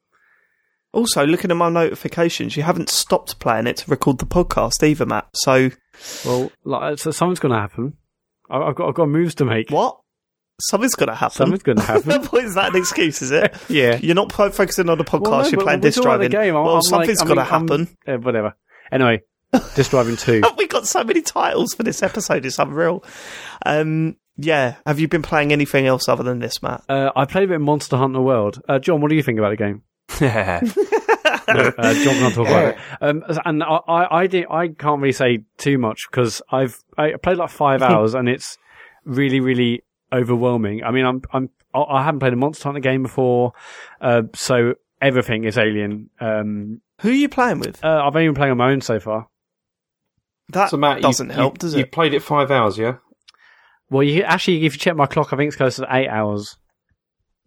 Also, 0.91 1.25
looking 1.25 1.51
at 1.51 1.57
my 1.57 1.69
notifications, 1.69 2.57
you 2.57 2.63
haven't 2.63 2.89
stopped 2.89 3.39
playing 3.39 3.67
it 3.67 3.77
to 3.77 3.91
record 3.91 4.17
the 4.17 4.25
podcast 4.25 4.83
either, 4.83 5.05
Mat. 5.05 5.27
So, 5.35 5.69
well, 6.25 6.51
like, 6.63 6.99
so 6.99 7.11
something's 7.11 7.39
going 7.39 7.53
to 7.53 7.59
happen. 7.59 7.93
I've 8.49 8.75
got 8.75 8.89
I've 8.89 8.95
got 8.95 9.09
moves 9.09 9.35
to 9.35 9.45
make. 9.45 9.69
What? 9.69 9.99
Something's 10.61 10.95
going 10.95 11.09
to 11.09 11.15
happen. 11.15 11.35
Something's 11.35 11.63
going 11.63 11.77
to 11.77 11.83
happen. 11.83 12.21
is 12.43 12.55
that 12.55 12.69
an 12.69 12.75
excuse? 12.75 13.21
Is 13.21 13.31
it? 13.31 13.55
yeah. 13.69 13.97
You're 14.01 14.15
not 14.15 14.31
focusing 14.31 14.89
on 14.89 14.97
the 14.97 15.03
podcast. 15.03 15.21
Well, 15.29 15.43
no, 15.43 15.49
you're 15.49 15.61
playing 15.61 15.79
disc 15.81 16.01
driving. 16.01 16.31
Game. 16.31 16.55
I'm, 16.55 16.65
well, 16.65 16.75
I'm 16.77 16.81
something's 16.81 17.19
like, 17.19 17.27
going 17.27 17.37
to 17.37 17.43
happen. 17.43 17.97
Uh, 18.07 18.17
whatever. 18.17 18.55
Anyway, 18.91 19.21
disc 19.75 19.91
driving 19.91 20.17
two. 20.17 20.41
we 20.57 20.67
got 20.67 20.87
so 20.87 21.03
many 21.03 21.21
titles 21.21 21.73
for 21.73 21.83
this 21.83 22.03
episode. 22.03 22.45
It's 22.45 22.59
unreal. 22.59 23.03
Um, 23.65 24.17
yeah. 24.35 24.75
Have 24.85 24.99
you 24.99 25.07
been 25.07 25.21
playing 25.21 25.53
anything 25.53 25.85
else 25.85 26.09
other 26.09 26.23
than 26.23 26.39
this, 26.39 26.61
Mat? 26.61 26.83
Uh, 26.89 27.11
I 27.15 27.25
played 27.25 27.45
a 27.45 27.47
bit 27.47 27.55
of 27.55 27.61
Monster 27.61 27.97
Hunter 27.97 28.21
World. 28.21 28.61
Uh, 28.67 28.79
Jon, 28.79 28.99
what 28.99 29.09
do 29.09 29.15
you 29.15 29.23
think 29.23 29.39
about 29.39 29.51
the 29.51 29.57
game? 29.57 29.83
Yeah. 31.55 31.71
uh, 31.77 31.93
Jon 32.03 32.13
can 32.15 32.31
talk 32.31 32.47
about 32.47 32.67
it. 32.69 32.77
Um, 33.01 33.23
and 33.45 33.63
I, 33.63 33.79
I, 33.87 34.19
I, 34.21 34.27
did, 34.27 34.45
I 34.49 34.67
can't 34.69 35.01
really 35.01 35.11
say 35.11 35.39
too 35.57 35.77
much 35.77 36.07
because 36.09 36.41
I've 36.51 36.77
I 36.97 37.13
played 37.21 37.37
like 37.37 37.49
five 37.49 37.81
hours 37.83 38.13
and 38.13 38.29
it's 38.29 38.57
really, 39.05 39.39
really 39.39 39.83
overwhelming. 40.11 40.83
I 40.83 40.91
mean, 40.91 41.05
I'm, 41.05 41.21
I'm, 41.31 41.49
I 41.73 42.03
haven't 42.03 42.19
played 42.19 42.33
a 42.33 42.37
Monster 42.37 42.63
Hunter 42.65 42.79
game 42.79 43.03
before, 43.03 43.53
uh, 44.01 44.23
so 44.33 44.73
everything 45.01 45.43
is 45.43 45.57
alien. 45.57 46.09
Um, 46.19 46.81
Who 47.01 47.09
are 47.09 47.13
you 47.13 47.29
playing 47.29 47.59
with? 47.59 47.83
Uh, 47.83 48.01
I've 48.03 48.15
only 48.15 48.27
been 48.27 48.35
playing 48.35 48.51
on 48.51 48.57
my 48.57 48.71
own 48.71 48.81
so 48.81 48.99
far. 48.99 49.27
That 50.49 50.71
so 50.71 50.77
Mat, 50.77 51.01
doesn't 51.01 51.29
you, 51.29 51.35
help, 51.35 51.55
you, 51.55 51.59
does 51.59 51.73
it? 51.75 51.77
You 51.77 51.85
played 51.85 52.13
it 52.13 52.23
five 52.23 52.49
hours, 52.49 52.77
yeah? 52.77 52.95
Well, 53.89 54.03
you 54.03 54.23
actually, 54.23 54.65
if 54.65 54.73
you 54.73 54.79
check 54.79 54.95
my 54.95 55.05
clock, 55.05 55.31
I 55.31 55.37
think 55.37 55.47
it's 55.47 55.55
close 55.57 55.77
to 55.77 55.87
eight 55.89 56.07
hours. 56.07 56.57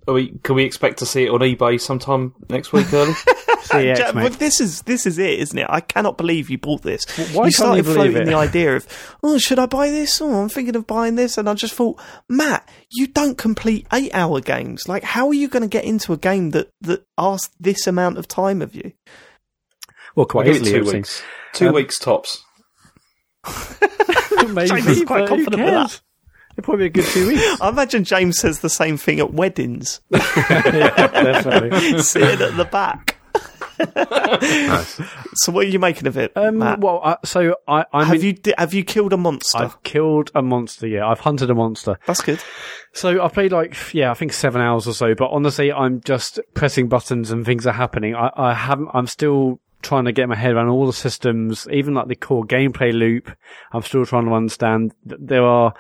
Are 0.09 0.15
we, 0.15 0.39
can 0.43 0.57
we 0.57 0.65
expect 0.65 0.99
to 0.99 1.07
see 1.07 1.25
it 1.25 1.31
on 1.31 1.41
eBay 1.41 1.81
sometime 1.81 2.35
next 2.49 2.73
week 2.73 2.93
early? 2.93 3.13
CX, 3.63 4.15
well, 4.15 4.29
this 4.31 4.61
is 4.61 4.83
this 4.83 5.07
is 5.07 5.19
it, 5.19 5.39
isn't 5.39 5.57
it? 5.57 5.67
I 5.69 5.81
cannot 5.81 6.19
believe 6.19 6.51
you 6.51 6.59
bought 6.59 6.83
this. 6.83 7.05
Why 7.33 7.47
you 7.47 7.53
started 7.53 7.87
you 7.87 7.95
floating 7.95 8.23
it? 8.23 8.27
the 8.27 8.35
idea 8.35 8.75
of, 8.75 8.87
oh, 9.23 9.39
should 9.39 9.61
I 9.61 9.67
buy 9.67 9.91
this? 9.91 10.21
Oh, 10.21 10.43
I'm 10.43 10.49
thinking 10.49 10.75
of 10.75 10.87
buying 10.87 11.15
this, 11.15 11.39
and 11.39 11.49
I 11.49 11.55
just 11.55 11.75
thought, 11.75 12.01
Mat, 12.29 12.69
you 12.91 13.07
don't 13.07 13.39
complete 13.39 13.87
eight-hour 13.93 14.41
games. 14.41 14.89
Like, 14.89 15.05
how 15.05 15.29
are 15.29 15.35
you 15.35 15.49
going 15.49 15.63
to 15.63 15.69
get 15.69 15.85
into 15.85 16.13
a 16.13 16.17
game 16.17 16.51
that 16.51 16.71
that 16.81 17.07
asks 17.17 17.55
this 17.61 17.87
amount 17.87 18.19
of 18.19 18.27
time 18.27 18.63
of 18.63 18.75
you? 18.75 18.93
Well, 20.17 20.27
quite 20.27 20.49
easily. 20.49 20.73
Two 20.73 20.85
weeks. 20.85 21.23
Two 21.53 21.69
um, 21.69 21.75
weeks 21.75 21.99
tops. 21.99 22.45
Maybe, 24.49 24.69
James 24.69 25.05
quite 25.05 25.29
confident 25.29 25.63
with 25.63 25.73
that. 25.73 26.01
It'd 26.53 26.65
probably 26.65 26.89
be 26.89 27.01
a 27.01 27.03
good 27.03 27.11
two 27.11 27.29
weeks. 27.29 27.43
I 27.61 27.69
imagine 27.69 28.05
James 28.05 28.39
says 28.39 28.61
the 28.61 28.69
same 28.71 28.97
thing 28.97 29.21
at 29.21 29.33
weddings. 29.33 30.01
yeah, 30.11 30.21
definitely. 31.09 31.99
Sitting 32.03 32.41
at 32.47 32.57
the 32.57 32.65
back. 32.65 33.17
Nice. 33.97 35.01
So 35.35 35.51
what 35.53 35.67
are 35.67 35.69
you 35.69 35.79
making 35.79 36.07
of 36.07 36.17
it, 36.17 36.33
Um, 36.37 36.59
Mat? 36.59 36.81
well, 36.81 37.01
uh, 37.03 37.17
so 37.25 37.57
I, 37.67 37.85
I'm 37.93 38.07
have 38.07 38.17
in- 38.17 38.23
you 38.23 38.33
di- 38.35 38.55
have 38.59 38.75
you 38.75 38.85
killed 38.85 39.13
a 39.13 39.17
monster? 39.17 39.59
I've 39.59 39.83
killed 39.83 40.31
a 40.35 40.43
monster. 40.43 40.87
Yeah, 40.87 41.07
I've 41.09 41.21
hunted 41.21 41.51
a 41.51 41.55
monster. 41.55 41.99
That's 42.07 42.21
good. 42.21 42.41
So 42.93 43.23
I've 43.23 43.33
played 43.33 43.53
like 43.53 43.75
yeah, 43.95 44.11
I 44.11 44.15
think 44.15 44.33
seven 44.33 44.61
hours 44.61 44.87
or 44.87 44.93
so. 44.95 45.15
But 45.15 45.31
honestly, 45.31 45.73
I'm 45.73 46.01
just 46.03 46.39
pressing 46.55 46.89
buttons 46.89 47.31
and 47.31 47.45
things 47.45 47.67
are 47.67 47.73
happening. 47.73 48.15
I, 48.15 48.31
I 48.37 48.55
haven't. 48.55 48.89
I'm 48.95 49.07
still 49.07 49.59
trying 49.83 50.05
to 50.05 50.13
get 50.13 50.29
my 50.29 50.37
head 50.37 50.53
around 50.55 50.69
all 50.69 50.87
the 50.87 50.93
systems, 50.93 51.67
even 51.73 51.95
like 51.95 52.07
the 52.09 52.15
core 52.15 52.45
gameplay 52.45 52.93
loop. 52.93 53.31
I'm 53.73 53.83
still 53.83 54.07
trying 54.07 54.27
to 54.27 54.33
understand. 54.35 54.93
th- 55.09 55.21
There 55.25 55.45
are 55.45 55.75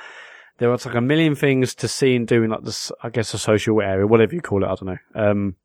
there 0.62 0.70
are 0.70 0.78
like 0.84 0.94
a 0.94 1.00
million 1.00 1.34
things 1.34 1.74
to 1.74 1.88
see 1.88 2.14
and 2.14 2.26
do 2.26 2.44
in 2.44 2.50
like 2.50 2.62
this. 2.62 2.92
I 3.02 3.10
guess 3.10 3.34
a 3.34 3.38
social 3.38 3.82
area, 3.82 4.06
whatever 4.06 4.32
you 4.32 4.40
call 4.40 4.62
it. 4.62 4.68
I 4.68 4.74
don't 4.76 4.86
know. 4.86 4.98
Um, 5.14 5.56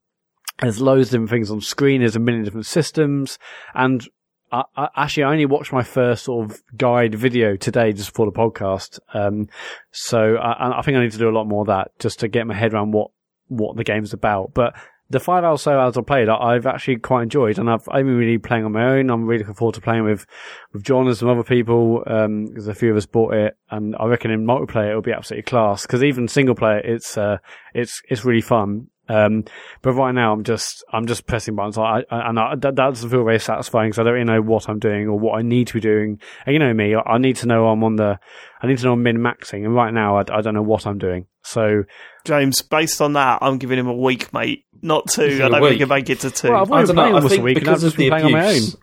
there's 0.60 0.82
loads 0.82 1.10
of 1.10 1.12
different 1.12 1.30
things 1.30 1.52
on 1.52 1.62
screen. 1.62 2.02
There's 2.02 2.16
a 2.16 2.20
million 2.20 2.44
different 2.44 2.66
systems, 2.66 3.38
and 3.76 4.04
I, 4.52 4.64
I 4.76 4.90
actually 4.96 5.24
I 5.24 5.32
only 5.32 5.46
watched 5.46 5.72
my 5.72 5.84
first 5.84 6.24
sort 6.24 6.50
of 6.50 6.64
guide 6.76 7.14
video 7.14 7.56
today 7.56 7.94
just 7.94 8.16
for 8.16 8.26
the 8.26 8.32
podcast. 8.32 9.00
Um, 9.14 9.50
so 9.92 10.36
I, 10.38 10.80
I 10.80 10.82
think 10.82 10.98
I 10.98 11.02
need 11.02 11.12
to 11.12 11.20
do 11.20 11.30
a 11.30 11.38
lot 11.38 11.46
more 11.46 11.62
of 11.62 11.68
that 11.68 11.92
just 12.00 12.20
to 12.22 12.28
get 12.28 12.48
my 12.48 12.56
head 12.56 12.74
around 12.74 12.92
what 12.92 13.12
what 13.50 13.78
the 13.78 13.84
game's 13.84 14.14
about. 14.14 14.56
But 14.56 14.74
the 15.10 15.20
five 15.20 15.44
hours 15.44 15.62
so 15.62 15.80
hours 15.80 15.98
I 15.98 16.02
played, 16.02 16.30
I've 16.30 16.66
actually 16.66 16.98
quite 16.98 17.24
enjoyed, 17.24 17.60
and 17.60 17.70
I've 17.70 17.86
been 17.86 18.18
really 18.18 18.38
playing 18.38 18.66
on 18.66 18.74
my 18.74 18.84
own. 18.84 19.10
I'm 19.10 19.26
really 19.26 19.40
looking 19.40 19.54
forward 19.54 19.76
to 19.76 19.82
playing 19.82 20.04
with 20.04 20.26
with 20.74 20.84
Jon 20.84 21.08
and 21.08 21.16
some 21.16 21.30
other 21.30 21.44
people 21.44 22.00
because 22.04 22.68
a 22.68 22.76
few 22.76 22.92
of 22.92 22.98
us 22.98 23.06
bought 23.06 23.34
it, 23.34 23.58
and 23.70 23.96
I 24.00 24.06
reckon 24.06 24.32
in 24.32 24.46
multiplayer 24.46 24.90
it'll 24.90 25.02
be 25.02 25.14
absolutely 25.14 25.44
class. 25.44 25.84
Because 25.84 26.04
even 26.04 26.28
single 26.28 26.56
player, 26.56 26.80
it's 26.80 27.18
uh 27.18 27.38
it's 27.74 28.02
it's 28.10 28.26
really 28.26 28.42
fun. 28.42 28.88
Um, 29.10 29.46
but 29.82 29.94
right 29.94 30.14
now 30.14 30.34
I'm 30.34 30.44
just 30.44 30.84
I'm 30.92 31.06
just 31.06 31.26
pressing 31.28 31.56
buttons, 31.56 31.78
I, 31.78 32.04
I, 32.10 32.30
and 32.30 32.40
I, 32.40 32.56
that, 32.56 32.76
that 32.76 32.90
doesn't 32.90 33.10
feel 33.10 33.24
very 33.24 33.40
satisfying 33.40 33.90
because 33.90 34.00
I 34.00 34.04
don't 34.04 34.14
really 34.14 34.26
know 34.26 34.42
what 34.42 34.68
I'm 34.70 34.80
doing 34.80 35.08
or 35.08 35.18
what 35.18 35.38
I 35.40 35.42
need 35.42 35.68
to 35.68 35.74
be 35.74 35.80
doing. 35.80 36.20
And 36.46 36.54
you 36.54 36.60
know 36.60 36.74
me, 36.74 36.96
I, 36.96 37.02
I 37.02 37.18
need 37.18 37.38
to 37.38 37.48
know 37.48 37.68
I'm 37.68 37.84
on 37.84 37.96
the 37.96 38.20
I 38.62 38.68
need 38.68 38.78
to 38.80 38.86
know 38.86 38.94
I'm 38.94 39.04
min 39.04 39.18
maxing, 39.18 39.66
and 39.66 39.74
right 39.74 39.94
now 39.94 40.18
I, 40.18 40.22
I 40.32 40.42
don't 40.42 40.54
know 40.54 40.62
what 40.62 40.86
I'm 40.86 40.98
doing. 40.98 41.28
So 41.44 41.84
James, 42.26 42.62
based 42.62 43.02
on 43.02 43.14
that, 43.14 43.40
I'm 43.42 43.58
giving 43.58 43.80
him 43.80 43.88
a 43.88 43.96
week, 43.96 44.34
mate. 44.34 44.66
Not 44.82 45.10
two. 45.10 45.24
Is 45.24 45.40
it 45.40 45.44
I 45.44 45.46
a 45.46 45.50
don't 45.50 45.62
think 45.62 45.70
week? 45.72 45.78
he'll 45.80 45.88
make 45.88 46.10
it 46.10 46.20
to 46.22 46.32
two. 46.32 46.50
Well, 46.52 46.62
I've 46.62 46.72
I 46.72 46.84
don't 46.84 46.96
know. 46.96 47.18
I 47.18 47.22
think 47.22 47.44
week, 47.44 47.58
and 47.58 47.66
because 47.66 47.82
just 47.82 47.94
of 47.94 47.98
the 47.98 48.12
on 48.12 48.32
my 48.32 48.46
own. 48.46 48.50
abuse. 48.50 48.76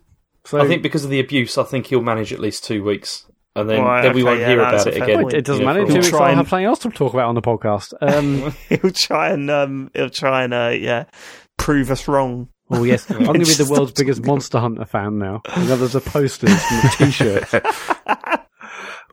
So 0.46 0.60
I 0.60 0.66
think 0.66 0.82
because 0.82 1.04
of 1.04 1.10
the 1.10 1.20
abuse, 1.20 1.56
I 1.56 1.62
think 1.64 1.86
he'll 1.86 2.02
manage 2.02 2.32
at 2.32 2.38
least 2.38 2.64
two 2.64 2.84
weeks, 2.84 3.26
and 3.56 3.70
then, 3.70 3.82
Right, 3.82 4.02
then 4.02 4.14
we 4.14 4.22
okay, 4.22 4.30
won't 4.30 4.40
yeah, 4.40 4.46
hear 4.48 4.60
about 4.60 4.86
it 4.86 4.96
again. 5.02 5.22
point. 5.22 5.34
it 5.34 5.44
doesn't 5.44 5.64
matter. 5.64 5.80
for 5.80 5.86
In 5.86 5.88
two 5.88 5.92
He'll 5.94 6.02
weeks, 6.02 6.14
I'll 6.14 6.24
and- 6.26 6.36
have 6.38 6.48
something 6.48 6.64
else 6.66 6.78
to 6.80 6.90
talk 6.90 7.12
about 7.14 7.28
on 7.28 7.34
the 7.34 7.42
podcast. 7.42 7.94
Um, 8.00 8.54
he'll 8.68 8.90
try 8.92 9.30
and 9.30 9.50
um, 9.50 9.90
he'll 9.94 10.10
try 10.10 10.44
and 10.44 10.54
uh, 10.54 10.72
yeah, 10.74 11.04
prove 11.56 11.90
us 11.90 12.08
wrong. 12.08 12.48
oh 12.70 12.82
yes, 12.84 13.10
I'm 13.10 13.24
going 13.24 13.40
to 13.40 13.46
be 13.46 13.54
the 13.54 13.68
world's 13.70 13.92
biggest 13.92 14.24
Monster 14.24 14.58
Hunter 14.58 14.84
fan 14.84 15.18
now. 15.18 15.42
You 15.56 15.64
know, 15.64 15.76
there's 15.76 15.94
a 15.94 16.00
posters 16.00 16.50
and 16.50 16.82
the 16.82 16.94
t-shirts. 16.98 17.54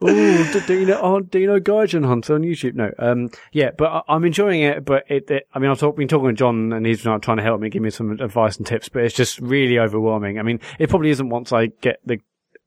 Oh, 0.04 0.52
do, 0.52 0.60
do 0.66 0.80
you 0.80 0.86
know? 0.86 0.98
Oh, 1.00 1.20
do 1.20 1.38
you 1.38 1.46
know 1.46 1.60
Gaijin 1.60 2.04
Hunter 2.04 2.34
on 2.34 2.42
YouTube? 2.42 2.74
No. 2.74 2.90
Um, 2.98 3.30
yeah, 3.52 3.70
but 3.76 3.84
I, 3.84 4.02
I'm 4.08 4.24
enjoying 4.24 4.62
it. 4.62 4.84
But 4.84 5.04
it, 5.08 5.30
it 5.30 5.46
I 5.54 5.60
mean, 5.60 5.70
I've 5.70 5.78
talk, 5.78 5.96
been 5.96 6.08
talking 6.08 6.26
to 6.28 6.32
Jon, 6.34 6.72
and 6.72 6.84
he's 6.84 7.06
like, 7.06 7.22
trying 7.22 7.36
to 7.36 7.42
help 7.44 7.60
me, 7.60 7.68
give 7.68 7.82
me 7.82 7.90
some 7.90 8.10
advice 8.20 8.56
and 8.56 8.66
tips. 8.66 8.88
But 8.88 9.04
it's 9.04 9.14
just 9.14 9.38
really 9.38 9.78
overwhelming. 9.78 10.40
I 10.40 10.42
mean, 10.42 10.58
it 10.80 10.90
probably 10.90 11.10
isn't 11.10 11.28
once 11.28 11.52
I 11.52 11.66
get 11.66 12.00
the 12.04 12.18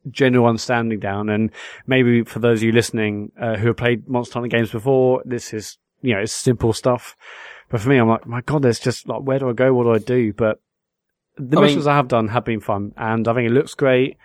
general 0.10 0.48
understanding 0.48 0.99
down. 0.99 1.30
And 1.30 1.52
maybe 1.88 2.23
for 2.23 2.40
those 2.40 2.60
of 2.60 2.64
you 2.64 2.72
listening 2.72 3.32
uh, 3.40 3.56
who 3.56 3.68
have 3.68 3.77
played 3.77 4.07
Monster 4.07 4.40
Hunter 4.40 4.56
games 4.56 4.72
before, 4.72 5.22
this 5.26 5.53
is 5.53 5.77
you 6.02 6.14
know 6.14 6.22
it's 6.22 6.34
simple 6.34 6.73
stuff. 6.73 7.15
But 7.69 7.82
for 7.82 7.90
me, 7.90 7.98
I'm 7.98 8.07
like, 8.07 8.27
my 8.27 8.41
God, 8.41 8.61
there's 8.61 8.80
just 8.80 9.07
like, 9.07 9.22
where 9.22 9.40
do 9.40 9.49
I 9.49 9.53
go? 9.53 9.73
What 9.73 9.84
do 9.84 9.94
I 9.94 9.98
do? 9.98 10.34
But 10.34 10.61
the 11.38 11.57
I 11.57 11.61
mean- 11.61 11.69
missions 11.69 11.88
I 11.88 11.95
have 11.95 12.07
done 12.07 12.30
have 12.30 12.45
been 12.45 12.61
fun, 12.61 12.94
and 12.98 13.27
I 13.27 13.34
think 13.34 13.49
it 13.49 13.53
looks 13.53 13.73
great. 13.73 14.18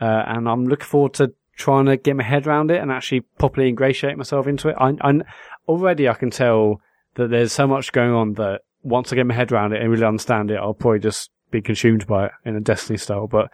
Uh, 0.00 0.24
and 0.26 0.48
I'm 0.48 0.66
looking 0.66 0.86
forward 0.86 1.12
to 1.14 1.34
trying 1.56 1.84
to 1.84 1.96
get 1.98 2.16
my 2.16 2.22
head 2.22 2.46
around 2.46 2.70
it 2.70 2.80
and 2.80 2.90
actually 2.90 3.20
properly 3.20 3.68
ingratiate 3.68 4.16
myself 4.16 4.46
into 4.46 4.70
it. 4.70 4.76
I, 4.78 4.96
I 5.02 5.20
already 5.68 6.08
I 6.08 6.14
can 6.14 6.30
tell 6.30 6.80
that 7.16 7.28
there's 7.28 7.52
so 7.52 7.66
much 7.66 7.92
going 7.92 8.12
on 8.12 8.32
that 8.34 8.62
once 8.82 9.12
I 9.12 9.16
get 9.16 9.26
my 9.26 9.34
head 9.34 9.52
around 9.52 9.74
it 9.74 9.82
and 9.82 9.90
really 9.90 10.06
understand 10.06 10.50
it, 10.50 10.56
I'll 10.56 10.72
probably 10.72 11.00
just 11.00 11.30
be 11.50 11.60
consumed 11.60 12.06
by 12.06 12.26
it 12.26 12.32
in 12.46 12.56
a 12.56 12.60
Destiny 12.60 12.96
style. 12.96 13.26
But 13.26 13.50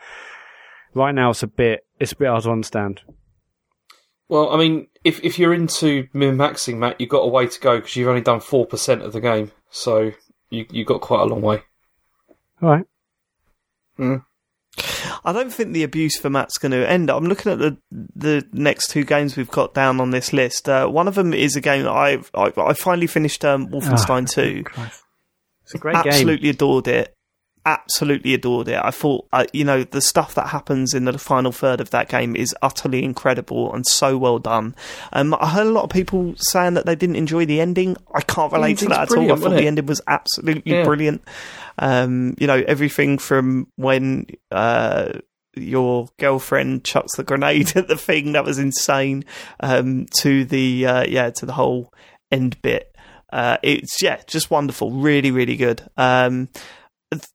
right 0.97 1.15
now, 1.15 1.31
it's 1.31 1.43
a 1.43 1.47
bit 1.47 1.87
it's 2.01 2.13
a 2.13 2.17
bit 2.17 2.29
hard 2.29 2.43
to 2.45 2.51
understand. 2.51 3.03
Well, 4.29 4.51
I 4.51 4.57
mean, 4.57 4.89
if 5.05 5.23
if 5.23 5.39
you're 5.39 5.55
into 5.55 6.09
min 6.13 6.37
maxing, 6.37 6.79
Mat, 6.79 7.01
you've 7.01 7.11
got 7.11 7.21
a 7.21 7.29
way 7.29 7.47
to 7.47 7.61
go 7.61 7.77
because 7.77 7.95
you've 7.95 8.09
only 8.09 8.23
done 8.23 8.41
four 8.41 8.67
percent 8.67 9.03
of 9.03 9.13
the 9.13 9.21
game, 9.21 9.53
so 9.71 10.13
you 10.51 10.67
you 10.71 10.85
got 10.85 11.01
quite 11.01 11.21
a 11.21 11.27
long 11.27 11.43
way. 11.43 11.63
All 12.61 12.71
right. 12.71 12.87
I 15.25 15.33
don't 15.33 15.53
think 15.53 15.73
the 15.73 15.83
abuse 15.83 16.19
for 16.19 16.29
Mat's 16.29 16.59
going 16.59 16.73
to 16.73 16.89
end. 16.89 17.11
I'm 17.11 17.27
looking 17.27 17.53
at 17.53 17.59
the 17.59 17.77
the 17.91 18.47
next 18.53 18.91
two 18.91 19.05
games 19.05 19.37
we've 19.37 19.51
got 19.51 19.75
down 19.75 20.01
on 20.01 20.11
this 20.11 20.33
list. 20.33 20.69
Uh, 20.69 20.87
one 20.87 21.09
of 21.09 21.15
them 21.15 21.33
is 21.33 21.57
a 21.57 21.61
game 21.61 21.85
that 21.85 21.93
I've 21.93 22.31
I, 22.35 22.53
I 22.57 22.73
finally 22.75 23.07
finished 23.07 23.45
um, 23.45 23.69
Wolfenstein 23.69 24.29
Two. 24.29 24.65
It's 25.65 25.75
a 25.75 25.79
great 25.79 25.95
game. 25.95 26.07
Absolutely 26.07 26.51
adored 26.51 26.89
it. 26.89 27.16
Absolutely 27.67 28.33
adored 28.33 28.69
it. 28.69 28.81
I 28.81 28.93
thought, 28.93 29.27
uh, 29.33 29.45
you 29.53 29.65
know, 29.65 29.83
the 29.83 30.01
stuff 30.01 30.35
that 30.37 30.47
happens 30.47 30.95
in 30.95 31.05
the 31.05 31.19
final 31.19 31.51
third 31.51 31.81
of 31.81 31.91
that 31.91 32.09
game 32.09 32.37
is 32.37 32.55
utterly 32.63 33.03
incredible 33.03 33.75
and 33.75 33.85
so 33.85 34.17
well 34.17 34.39
done. 34.39 34.77
Um, 35.13 35.35
I 35.41 35.49
heard 35.51 35.67
a 35.67 35.71
lot 35.71 35.83
of 35.83 35.91
people 35.91 36.35
saying 36.39 36.75
that 36.75 36.87
they 36.87 36.95
didn't 36.95 37.17
enjoy 37.17 37.45
the 37.45 37.61
ending. 37.61 37.97
I 38.15 38.21
can't 38.21 38.53
relate 38.53 38.79
to 38.79 38.87
that 38.87 39.11
at 39.11 39.19
all. 39.19 39.33
I 39.33 39.35
thought 39.37 39.51
the 39.51 39.67
ending 39.67 39.87
was 39.87 40.01
absolutely 40.07 40.75
Yeah. 40.75 40.85
brilliant. 40.85 41.23
Um, 41.79 42.37
you 42.39 42.47
know, 42.47 42.63
everything 42.69 43.19
from 43.19 43.67
when 43.75 44.27
uh, 44.53 45.15
your 45.57 46.09
girlfriend 46.19 46.85
chucks 46.85 47.17
the 47.17 47.25
grenade 47.25 47.73
at 47.77 47.89
the 47.89 47.97
thing 47.97 48.33
that 48.33 48.45
was 48.45 48.61
insane 48.61 49.25
um, 49.59 50.07
to 50.21 50.45
the 50.45 50.87
uh, 50.87 51.05
yeah 51.09 51.31
to 51.31 51.47
the 51.47 51.53
whole 51.55 51.93
end 52.31 52.63
bit. 52.63 52.93
Uh, 53.33 53.57
it's 53.65 54.01
yeah, 54.01 54.21
just 54.29 54.53
wonderful, 54.53 54.93
really, 54.93 55.33
really 55.33 55.57
good. 55.57 55.83
Um, 55.97 56.49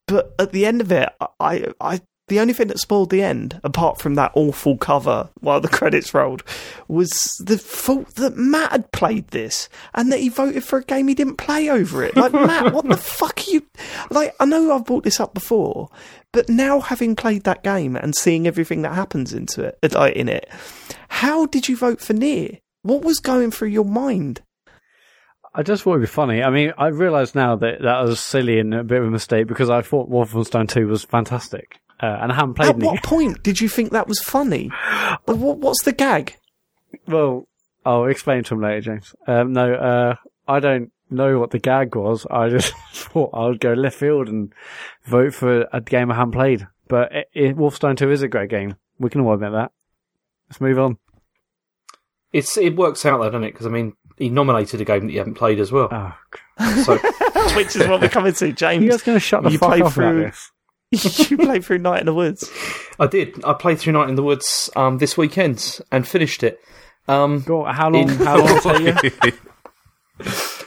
but 0.08 0.34
at 0.40 0.52
the 0.52 0.66
end 0.66 0.82
of 0.82 0.92
it, 0.92 1.10
I, 1.40 1.68
I, 1.80 2.02
the 2.28 2.40
only 2.40 2.54
thing 2.54 2.68
that 2.68 2.80
spoiled 2.80 3.10
the 3.10 3.24
end, 3.24 3.60
apart 3.64 4.00
from 4.00 4.16
that 4.16 4.32
awful 4.36 4.78
cover 4.78 5.30
while 5.40 5.60
the 5.60 5.68
credits 5.80 6.14
rolled, 6.14 6.44
was 6.88 7.12
the 7.40 7.58
fault 7.58 8.16
that 8.16 8.38
Mat 8.38 8.72
had 8.72 8.92
played 8.92 9.28
this 9.30 9.70
and 9.94 10.12
that 10.12 10.20
he 10.20 10.30
voted 10.30 10.64
for 10.64 10.80
a 10.80 10.84
game 10.84 11.08
he 11.08 11.14
didn't 11.14 11.36
play 11.36 11.70
over 11.70 12.04
it. 12.04 12.16
Like 12.16 12.34
Mat, 12.34 12.74
what 12.74 12.88
the 12.88 12.98
fuck 12.98 13.40
are 13.40 13.52
you? 13.52 13.66
Like 14.10 14.36
I 14.40 14.46
know 14.46 14.74
I've 14.74 14.86
brought 14.86 15.04
this 15.04 15.20
up 15.20 15.34
before, 15.34 15.90
but 16.32 16.48
now 16.48 16.80
having 16.80 17.16
played 17.16 17.44
that 17.44 17.64
game 17.64 17.96
and 17.96 18.16
seeing 18.16 18.48
everything 18.48 18.82
that 18.84 18.96
happens 18.96 19.34
into 19.34 19.64
it, 19.64 19.96
uh, 19.96 20.12
in 20.16 20.30
it, 20.30 20.50
how 21.10 21.46
did 21.46 21.68
you 21.68 21.76
vote 21.76 22.00
for 22.00 22.14
Nier? 22.14 22.60
What 22.84 23.04
was 23.04 23.20
going 23.20 23.52
through 23.52 23.70
your 23.70 23.86
mind? 23.86 24.42
I 25.54 25.64
just 25.64 25.84
thought 25.84 25.92
it'd 25.92 26.04
be 26.04 26.08
funny. 26.08 26.42
I 26.42 26.50
mean, 26.50 26.74
I 26.78 26.88
realise 26.88 27.36
now 27.36 27.56
that 27.58 27.82
that 27.82 28.02
was 28.02 28.20
silly 28.20 28.60
and 28.60 28.74
a 28.74 28.84
bit 28.84 29.02
of 29.02 29.08
a 29.08 29.12
mistake 29.12 29.48
because 29.48 29.70
I 29.70 29.82
thought 29.82 30.10
Wolfenstein 30.10 30.70
2 30.70 30.88
was 30.88 31.04
fantastic. 31.04 31.80
Uh, 32.00 32.18
and 32.22 32.32
I 32.32 32.36
haven't 32.36 32.56
played 32.56 32.70
At 32.70 32.76
any. 32.78 32.86
what 32.88 33.04
point 33.04 33.44
did 33.44 33.60
you 33.62 33.68
think 33.70 33.92
that 33.92 34.08
was 34.08 34.20
funny? 34.20 34.72
Well, 35.28 35.38
what, 35.38 35.58
what's 35.58 35.84
the 35.84 35.92
gag? 35.92 36.36
Well, 37.06 37.48
I'll 37.86 38.06
explain 38.06 38.44
to 38.46 38.54
him 38.56 38.62
later, 38.62 38.82
James. 38.82 39.14
Um, 39.28 39.54
no, 39.54 39.74
uh, 39.74 40.16
I 40.48 40.60
don't 40.60 40.92
know 41.10 41.38
what 41.38 41.52
the 41.52 41.60
gag 41.60 41.96
was. 41.96 42.26
I 42.32 42.50
just 42.58 42.74
thought 42.94 43.32
I 43.34 43.46
would 43.46 43.60
go 43.60 43.74
left 43.74 43.98
field 43.98 44.30
and 44.30 44.54
vote 45.04 45.34
for 45.34 45.68
a 45.74 45.82
game 45.82 46.12
I 46.12 46.16
haven't 46.16 46.32
played. 46.32 46.68
But 46.88 47.12
it, 47.14 47.30
it, 47.34 47.56
Wolfenstein 47.58 47.98
2 47.98 48.10
is 48.10 48.24
a 48.24 48.28
great 48.28 48.50
game. 48.50 48.78
We 48.98 49.10
can 49.10 49.22
all 49.22 49.34
admit 49.34 49.52
that. 49.52 49.72
Let's 50.50 50.62
move 50.62 50.80
on. 50.80 50.98
It's 52.34 52.58
it 52.58 52.78
works 52.78 53.06
out 53.06 53.18
though, 53.18 53.26
doesn't 53.30 53.44
it? 53.44 53.52
Because 53.52 53.68
I 53.68 53.70
mean, 53.70 53.94
he 54.22 54.30
nominated 54.30 54.80
a 54.82 54.86
game 54.86 55.08
that 55.08 55.12
you 55.14 55.18
haven't 55.20 55.36
played 55.36 55.60
as 55.60 55.72
well. 55.72 55.90
Oh, 55.92 56.84
So 56.86 56.98
Which 57.56 57.76
is 57.76 57.88
what 57.88 58.02
we're 58.02 58.10
coming 58.10 58.34
to, 58.34 58.52
James. 58.54 58.84
you 58.84 58.90
James. 58.90 59.02
guys 59.02 59.02
going 59.04 59.16
to 59.16 59.20
shut 59.20 59.44
the 59.44 59.52
You 59.52 59.58
fuck 59.58 59.70
play 59.70 59.82
up 59.82 59.96
about 59.98 60.16
this? 60.16 60.52
you 61.32 61.38
played 61.38 61.66
through 61.66 61.78
Night 61.80 62.00
in 62.02 62.06
the 62.06 62.14
Woods. 62.14 62.50
I 63.00 63.08
did. 63.08 63.44
I 63.46 63.54
played 63.54 63.80
through 63.80 63.94
Night 63.94 64.10
in 64.10 64.16
the 64.16 64.24
Woods 64.24 64.70
um, 64.76 64.98
this 65.00 65.18
weekend 65.18 65.80
and 65.92 66.08
finished 66.08 66.44
it. 66.44 66.60
Um, 67.08 67.42
Go 67.42 67.64
on, 67.66 67.74
how 67.76 67.90
long? 67.90 68.04
In- 68.10 68.10
How 68.10 68.38
long 68.38 68.60
did 68.84 69.14
you? 69.24 69.32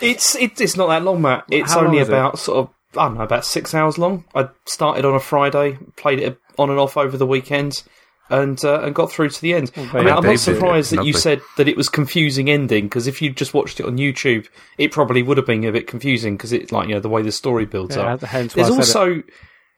It's 0.01 0.35
it, 0.35 0.60
it's 0.60 0.76
not 0.76 0.89
that 0.89 1.02
long, 1.05 1.22
Mat. 1.22 1.44
It's 1.51 1.72
How 1.74 1.85
only 1.85 1.98
is 1.98 2.09
it? 2.09 2.12
about 2.12 2.39
sort 2.39 2.59
of 2.59 2.74
I 2.98 3.06
don't 3.09 3.16
know 3.18 3.22
about 3.24 3.44
six 3.44 3.74
hours 3.74 3.98
long. 3.98 4.24
I 4.35 4.48
started 4.66 5.05
on 5.05 5.14
a 5.14 5.20
Friday, 5.20 5.78
played 5.97 6.18
it 6.20 6.39
on 6.59 6.70
and 6.70 6.78
off 6.78 6.97
over 6.97 7.16
the 7.16 7.26
weekend, 7.26 7.82
and 8.30 8.62
uh, 8.64 8.80
and 8.82 8.94
got 8.94 9.10
through 9.12 9.28
to 9.30 9.40
the 9.40 9.55
end. 9.55 9.70
I 9.76 9.80
mean, 9.80 10.09
I'm 10.09 10.24
not 10.24 10.38
surprised 10.38 10.92
that 10.92 11.05
you 11.05 11.12
said 11.12 11.40
that 11.56 11.68
it 11.68 11.76
was 11.76 11.88
confusing 11.88 12.48
ending 12.51 12.84
because 12.84 13.06
if 13.06 13.20
you 13.20 13.30
just 13.30 13.55
watched 13.55 13.80
it 13.80 13.86
on 13.86 13.98
YouTube, 13.98 14.46
it 14.78 14.92
probably 14.92 15.22
would 15.22 15.36
have 15.36 15.46
been 15.46 15.64
a 15.64 15.72
bit 15.72 15.86
confusing 15.86 16.36
because 16.36 16.52
it's 16.52 16.72
like 16.72 16.88
you 16.88 16.94
know 16.94 17.01
the 17.01 17.09
way 17.09 17.22
the 17.22 17.32
story 17.32 17.66
builds 17.66 17.96
Yeah, 17.96 18.14
up. 18.14 18.20
There's 18.20 18.56
I 18.56 18.60
it. 18.60 18.70
also 18.70 19.22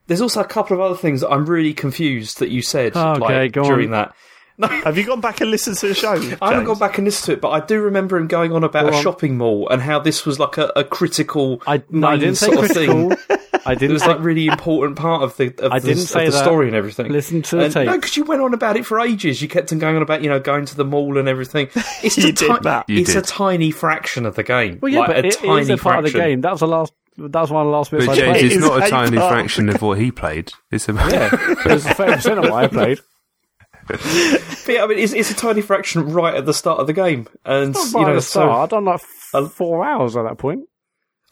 there's 0.07 0.21
also 0.21 0.41
a 0.41 0.45
couple 0.47 0.75
of 0.77 0.81
other 0.81 0.97
things 0.97 1.21
that 1.23 1.31
I'm 1.31 1.47
really 1.47 1.75
confused 1.75 2.39
that 2.39 2.49
you 2.51 2.63
said 2.63 2.93
Oh, 2.95 3.15
okay, 3.15 3.41
like, 3.43 3.53
go 3.53 3.63
on. 3.63 3.69
during 3.69 3.91
that. 3.91 4.15
Have 4.63 4.97
you 4.97 5.05
gone 5.05 5.21
back 5.21 5.43
and 5.43 5.51
listened 5.51 5.77
to 5.79 5.89
the 5.89 5.95
show? 5.95 6.13
I 6.41 6.51
haven't 6.53 6.65
gone 6.65 6.79
back 6.79 6.97
and 6.97 7.05
listened 7.05 7.27
to 7.27 7.33
it, 7.33 7.41
but 7.43 7.51
I 7.51 7.61
do 7.67 7.79
remember 7.83 8.17
him 8.17 8.27
going 8.27 8.53
on 8.53 8.65
about 8.65 8.91
Go 8.91 8.99
a 8.99 9.03
shopping 9.03 9.37
mall 9.37 9.69
and 9.69 9.83
how 9.83 9.99
this 9.99 10.25
was 10.25 10.39
like 10.39 10.57
a, 10.57 10.73
a 10.77 10.83
critical 10.83 11.61
I, 11.67 11.83
no, 11.91 12.07
I 12.07 12.17
didn't 12.17 12.37
say 12.37 12.51
of 12.53 12.61
critical. 12.61 13.11
thing. 13.11 13.39
I 13.67 13.73
It 13.73 13.79
didn't 13.81 13.95
was 13.95 14.03
say, 14.03 14.09
like 14.09 14.21
really 14.21 14.47
important 14.47 14.97
part 14.97 15.23
of 15.23 15.37
the 15.37 15.47
of 15.59 15.73
I 15.73 15.79
the, 15.81 15.89
didn't 15.89 16.05
of 16.05 16.09
say 16.09 16.25
the 16.27 16.31
that. 16.33 16.45
story 16.45 16.67
and 16.69 16.77
everything. 16.77 17.11
listen 17.11 17.43
to 17.43 17.57
the 17.57 17.65
And- 17.65 17.75
tape. 17.75 17.87
no, 17.87 17.95
because 17.97 18.17
you 18.17 18.25
went 18.25 18.41
on 18.43 18.55
about 18.55 18.77
it 18.77 18.87
for 18.87 19.01
ages. 19.01 19.43
You 19.43 19.49
kept 19.49 19.73
on 19.73 19.79
going 19.79 19.97
on 19.97 20.03
about 20.03 20.23
you 20.23 20.29
know 20.31 20.39
going 20.41 20.65
to 20.67 20.77
the 20.77 20.85
mall 20.85 21.19
and 21.19 21.29
everything. 21.29 21.69
It's 22.03 22.17
You 22.17 22.29
a 22.29 22.33
did, 22.33 22.65
Mat. 22.65 22.85
You 22.89 23.01
it's 23.01 23.15
a 23.15 23.23
tiny 23.23 23.71
fraction 23.71 24.25
of 24.27 24.37
the 24.37 24.43
game. 24.43 24.79
well, 24.81 24.93
yeah, 24.93 25.01
like 25.01 25.09
but 25.09 25.17
a 25.25 25.29
it 25.29 25.39
tiny 25.39 25.61
is 25.63 25.71
a 25.71 25.77
part 25.77 25.99
of 25.99 26.05
the 26.05 26.11
fraction. 26.11 26.31
game. 26.31 26.41
That 26.43 26.53
was 26.53 26.61
the 26.61 26.69
last. 26.69 26.93
That 27.19 27.41
was 27.41 27.51
one 27.51 27.63
of 27.67 27.71
the 27.71 27.77
last 27.77 27.91
bits 27.91 28.05
But 28.07 28.13
I 28.13 28.17
James, 28.17 28.39
played. 28.39 28.53
it's 28.53 28.61
not 28.61 28.83
a 28.87 28.91
tiny 28.91 29.17
part. 29.17 29.33
fraction 29.33 29.69
of 29.71 29.81
what 29.83 29.99
he 29.99 30.11
played. 30.13 30.53
It's 30.71 30.89
about 30.89 31.11
Yeah, 31.13 31.31
it 31.33 31.67
was 31.67 31.85
thirty 31.87 32.13
percent 32.15 32.39
of 32.39 32.45
what 32.51 32.65
I 32.65 32.69
played. 32.69 33.01
But 33.89 34.01
yeah, 34.69 34.83
I 34.83 34.87
mean, 34.87 34.99
it's, 34.99 35.13
it's 35.13 35.31
a 35.31 35.35
tiny 35.35 35.61
fraction 35.61 36.13
right 36.13 36.35
at 36.35 36.45
the 36.45 36.53
start 36.55 36.81
of 36.81 36.87
the 36.87 36.93
game, 36.93 37.29
and 37.45 37.73
Not 37.73 37.87
you 37.93 37.99
right 37.99 38.07
know, 38.09 38.15
the 38.17 38.21
so. 38.23 38.51
I'd 38.51 38.71
done 38.71 38.85
like 38.85 39.01
Uh, 39.33 39.47
four 39.49 39.85
hours 39.85 40.17
at 40.17 40.25
that 40.25 40.39
point. 40.39 40.65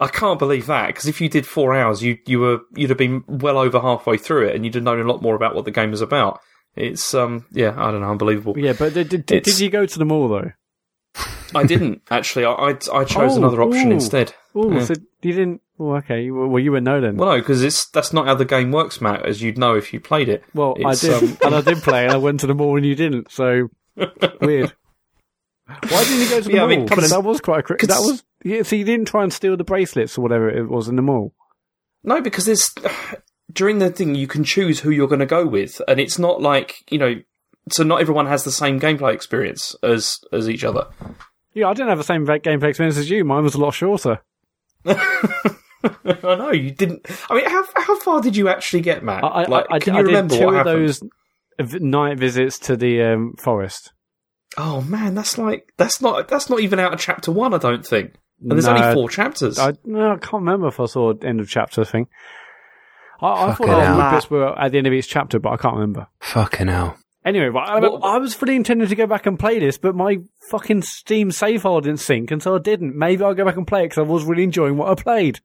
I 0.00 0.08
can't 0.08 0.38
believe 0.38 0.66
that 0.66 0.88
because 0.88 1.06
if 1.06 1.20
you 1.20 1.28
did 1.28 1.46
four 1.46 1.74
hours, 1.74 2.02
you 2.02 2.18
you 2.26 2.40
were 2.40 2.60
you'd 2.74 2.90
have 2.90 2.98
been 2.98 3.22
well 3.28 3.58
over 3.58 3.80
halfway 3.80 4.16
through 4.16 4.48
it, 4.48 4.56
and 4.56 4.64
you'd 4.64 4.74
have 4.74 4.82
known 4.84 5.00
a 5.00 5.04
lot 5.10 5.22
more 5.22 5.34
about 5.36 5.54
what 5.54 5.64
the 5.64 5.70
game 5.70 5.90
was 5.92 6.00
about. 6.00 6.40
It's 6.76 7.14
um 7.14 7.46
yeah, 7.52 7.74
I 7.76 7.90
don't 7.92 8.00
know, 8.00 8.10
unbelievable. 8.10 8.58
Yeah, 8.58 8.72
but 8.72 8.94
did, 8.94 9.08
did, 9.08 9.26
did, 9.26 9.60
you 9.60 9.70
go 9.70 9.86
to 9.86 9.98
the 9.98 10.04
mall 10.04 10.28
though? 10.28 10.50
I 11.54 11.62
didn't 11.62 12.02
actually. 12.10 12.44
I 12.44 12.50
I, 12.52 12.68
I 12.92 13.04
chose 13.04 13.34
Oh, 13.34 13.36
another 13.36 13.62
option 13.62 13.90
ooh. 13.90 13.94
instead. 13.94 14.34
Oh, 14.56 14.70
Yeah. 14.72 14.84
so 14.84 14.94
you 15.22 15.32
didn't? 15.32 15.60
Oh, 15.78 15.94
okay. 15.96 16.28
Well, 16.30 16.58
you 16.58 16.72
would 16.72 16.82
know 16.84 17.00
then. 17.00 17.16
Well, 17.16 17.30
no, 17.30 17.38
because 17.38 17.62
it's 17.62 17.86
that's 17.90 18.12
not 18.12 18.26
how 18.26 18.34
the 18.34 18.44
game 18.44 18.72
works, 18.72 19.00
Mat. 19.00 19.24
As 19.24 19.40
you'd 19.42 19.58
know 19.58 19.76
if 19.76 19.92
you 19.92 20.00
played 20.00 20.28
it. 20.28 20.42
Well, 20.54 20.76
I 20.84 20.94
did, 20.96 21.12
um, 21.22 21.38
and 21.44 21.54
I 21.54 21.60
did 21.60 21.78
play, 21.78 22.04
and 22.04 22.12
I 22.12 22.16
went 22.16 22.40
to 22.40 22.46
the 22.48 22.54
mall, 22.54 22.76
and 22.76 22.84
you 22.84 22.96
didn't. 22.96 23.30
So 23.30 23.68
weird. 24.40 24.72
Why 25.66 26.04
didn't 26.04 26.20
you 26.20 26.28
go 26.28 26.40
to 26.40 26.48
the 26.48 26.52
Yeah, 26.54 26.64
I 26.64 26.66
mall? 26.66 26.76
mean, 26.76 26.88
'cause- 26.88 27.10
that 27.10 27.22
was 27.24 27.40
quite 27.40 27.60
a 27.60 27.62
cri- 27.62 27.76
that 27.86 28.00
was 28.00 28.22
yeah. 28.44 28.62
So 28.62 28.76
you 28.76 28.84
didn't 28.84 29.08
try 29.08 29.24
and 29.24 29.32
steal 29.32 29.56
the 29.56 29.64
bracelets 29.64 30.16
or 30.16 30.20
whatever 30.20 30.48
it 30.48 30.68
was 30.68 30.86
in 30.86 30.96
the 30.96 31.02
mall. 31.02 31.34
No, 32.04 32.20
because 32.20 32.44
there's 32.44 32.72
during 33.52 33.78
the 33.78 33.90
thing 33.90 34.14
you 34.14 34.28
can 34.28 34.44
choose 34.44 34.80
who 34.80 34.90
you're 34.90 35.08
going 35.08 35.18
to 35.18 35.26
go 35.26 35.46
with, 35.46 35.82
and 35.88 35.98
it's 35.98 36.18
not 36.18 36.40
like 36.40 36.84
you 36.90 36.98
know. 36.98 37.14
So 37.70 37.82
not 37.82 38.02
everyone 38.02 38.26
has 38.26 38.44
the 38.44 38.52
same 38.52 38.78
gameplay 38.78 39.14
experience 39.14 39.74
as 39.82 40.18
as 40.32 40.48
each 40.48 40.64
other. 40.64 40.86
Yeah, 41.54 41.68
I 41.68 41.72
didn't 41.72 41.88
have 41.88 41.98
the 41.98 42.04
same 42.04 42.26
gameplay 42.26 42.68
experience 42.68 42.98
as 42.98 43.10
you. 43.10 43.24
Mine 43.24 43.42
was 43.42 43.54
a 43.54 43.60
lot 43.60 43.72
shorter. 43.72 44.20
I 44.86 46.36
know 46.36 46.50
you 46.50 46.70
didn't. 46.70 47.06
I 47.30 47.34
mean, 47.36 47.48
how 47.48 47.64
how 47.74 47.98
far 48.00 48.20
did 48.20 48.36
you 48.36 48.48
actually 48.48 48.82
get, 48.82 49.02
Mat? 49.02 49.24
I, 49.24 49.28
I, 49.28 49.44
like, 49.46 49.66
I, 49.70 49.78
can 49.78 49.94
I 49.94 49.98
you 49.98 50.04
did 50.04 50.08
remember 50.08 50.36
two 50.36 50.44
what 50.44 50.54
of 50.54 50.66
happened? 50.66 50.88
those 50.88 51.80
night 51.80 52.18
visits 52.18 52.58
to 52.60 52.76
the 52.76 53.02
um, 53.02 53.34
forest. 53.38 53.92
Oh 54.56 54.82
man, 54.82 55.14
that's 55.14 55.38
like 55.38 55.72
that's 55.76 56.00
not 56.00 56.28
that's 56.28 56.48
not 56.48 56.60
even 56.60 56.78
out 56.78 56.92
of 56.92 57.00
chapter 57.00 57.32
one. 57.32 57.54
I 57.54 57.58
don't 57.58 57.86
think. 57.86 58.14
And 58.44 58.52
there's 58.52 58.66
No, 58.66 58.76
only 58.76 58.94
four 58.94 59.08
chapters. 59.08 59.58
I, 59.58 59.72
no, 59.84 60.12
I 60.12 60.16
can't 60.16 60.34
remember 60.42 60.68
if 60.68 60.78
I 60.78 60.86
saw 60.86 61.12
the 61.14 61.26
end 61.26 61.40
of 61.40 61.48
chapter 61.48 61.84
thing. 61.84 62.08
I, 63.20 63.26
I 63.26 63.46
thought 63.54 63.58
Fucking 63.58 63.66
the 63.72 63.84
hell. 63.84 64.10
bits 64.12 64.30
were 64.30 64.58
at 64.58 64.72
the 64.72 64.78
end 64.78 64.86
of 64.86 64.92
each 64.92 65.08
chapter, 65.08 65.38
but 65.38 65.50
I 65.50 65.56
can't 65.56 65.74
remember. 65.74 66.06
fucking 66.20 66.68
hell. 66.68 66.96
Anyway, 67.24 67.48
but 67.48 67.60
I, 67.60 67.80
What- 67.80 68.02
I 68.04 68.18
was 68.18 68.34
fully 68.34 68.54
intending 68.54 68.86
to 68.88 68.94
go 68.94 69.06
back 69.06 69.24
and 69.26 69.38
play 69.38 69.58
this, 69.58 69.78
but 69.78 69.94
my 69.94 70.18
fucking 70.50 70.82
Steam 70.82 71.30
save 71.30 71.62
file 71.62 71.80
didn't 71.80 72.00
sync, 72.00 72.30
and 72.30 72.42
so 72.42 72.54
I 72.54 72.58
didn't. 72.58 72.94
Maybe 72.96 73.24
I'll 73.24 73.34
go 73.34 73.44
back 73.46 73.56
and 73.56 73.66
play 73.66 73.80
it 73.80 73.84
because 73.86 73.98
I 73.98 74.02
was 74.02 74.24
really 74.24 74.42
enjoying 74.44 74.76
what 74.76 74.88
I 74.90 75.02
played. 75.02 75.40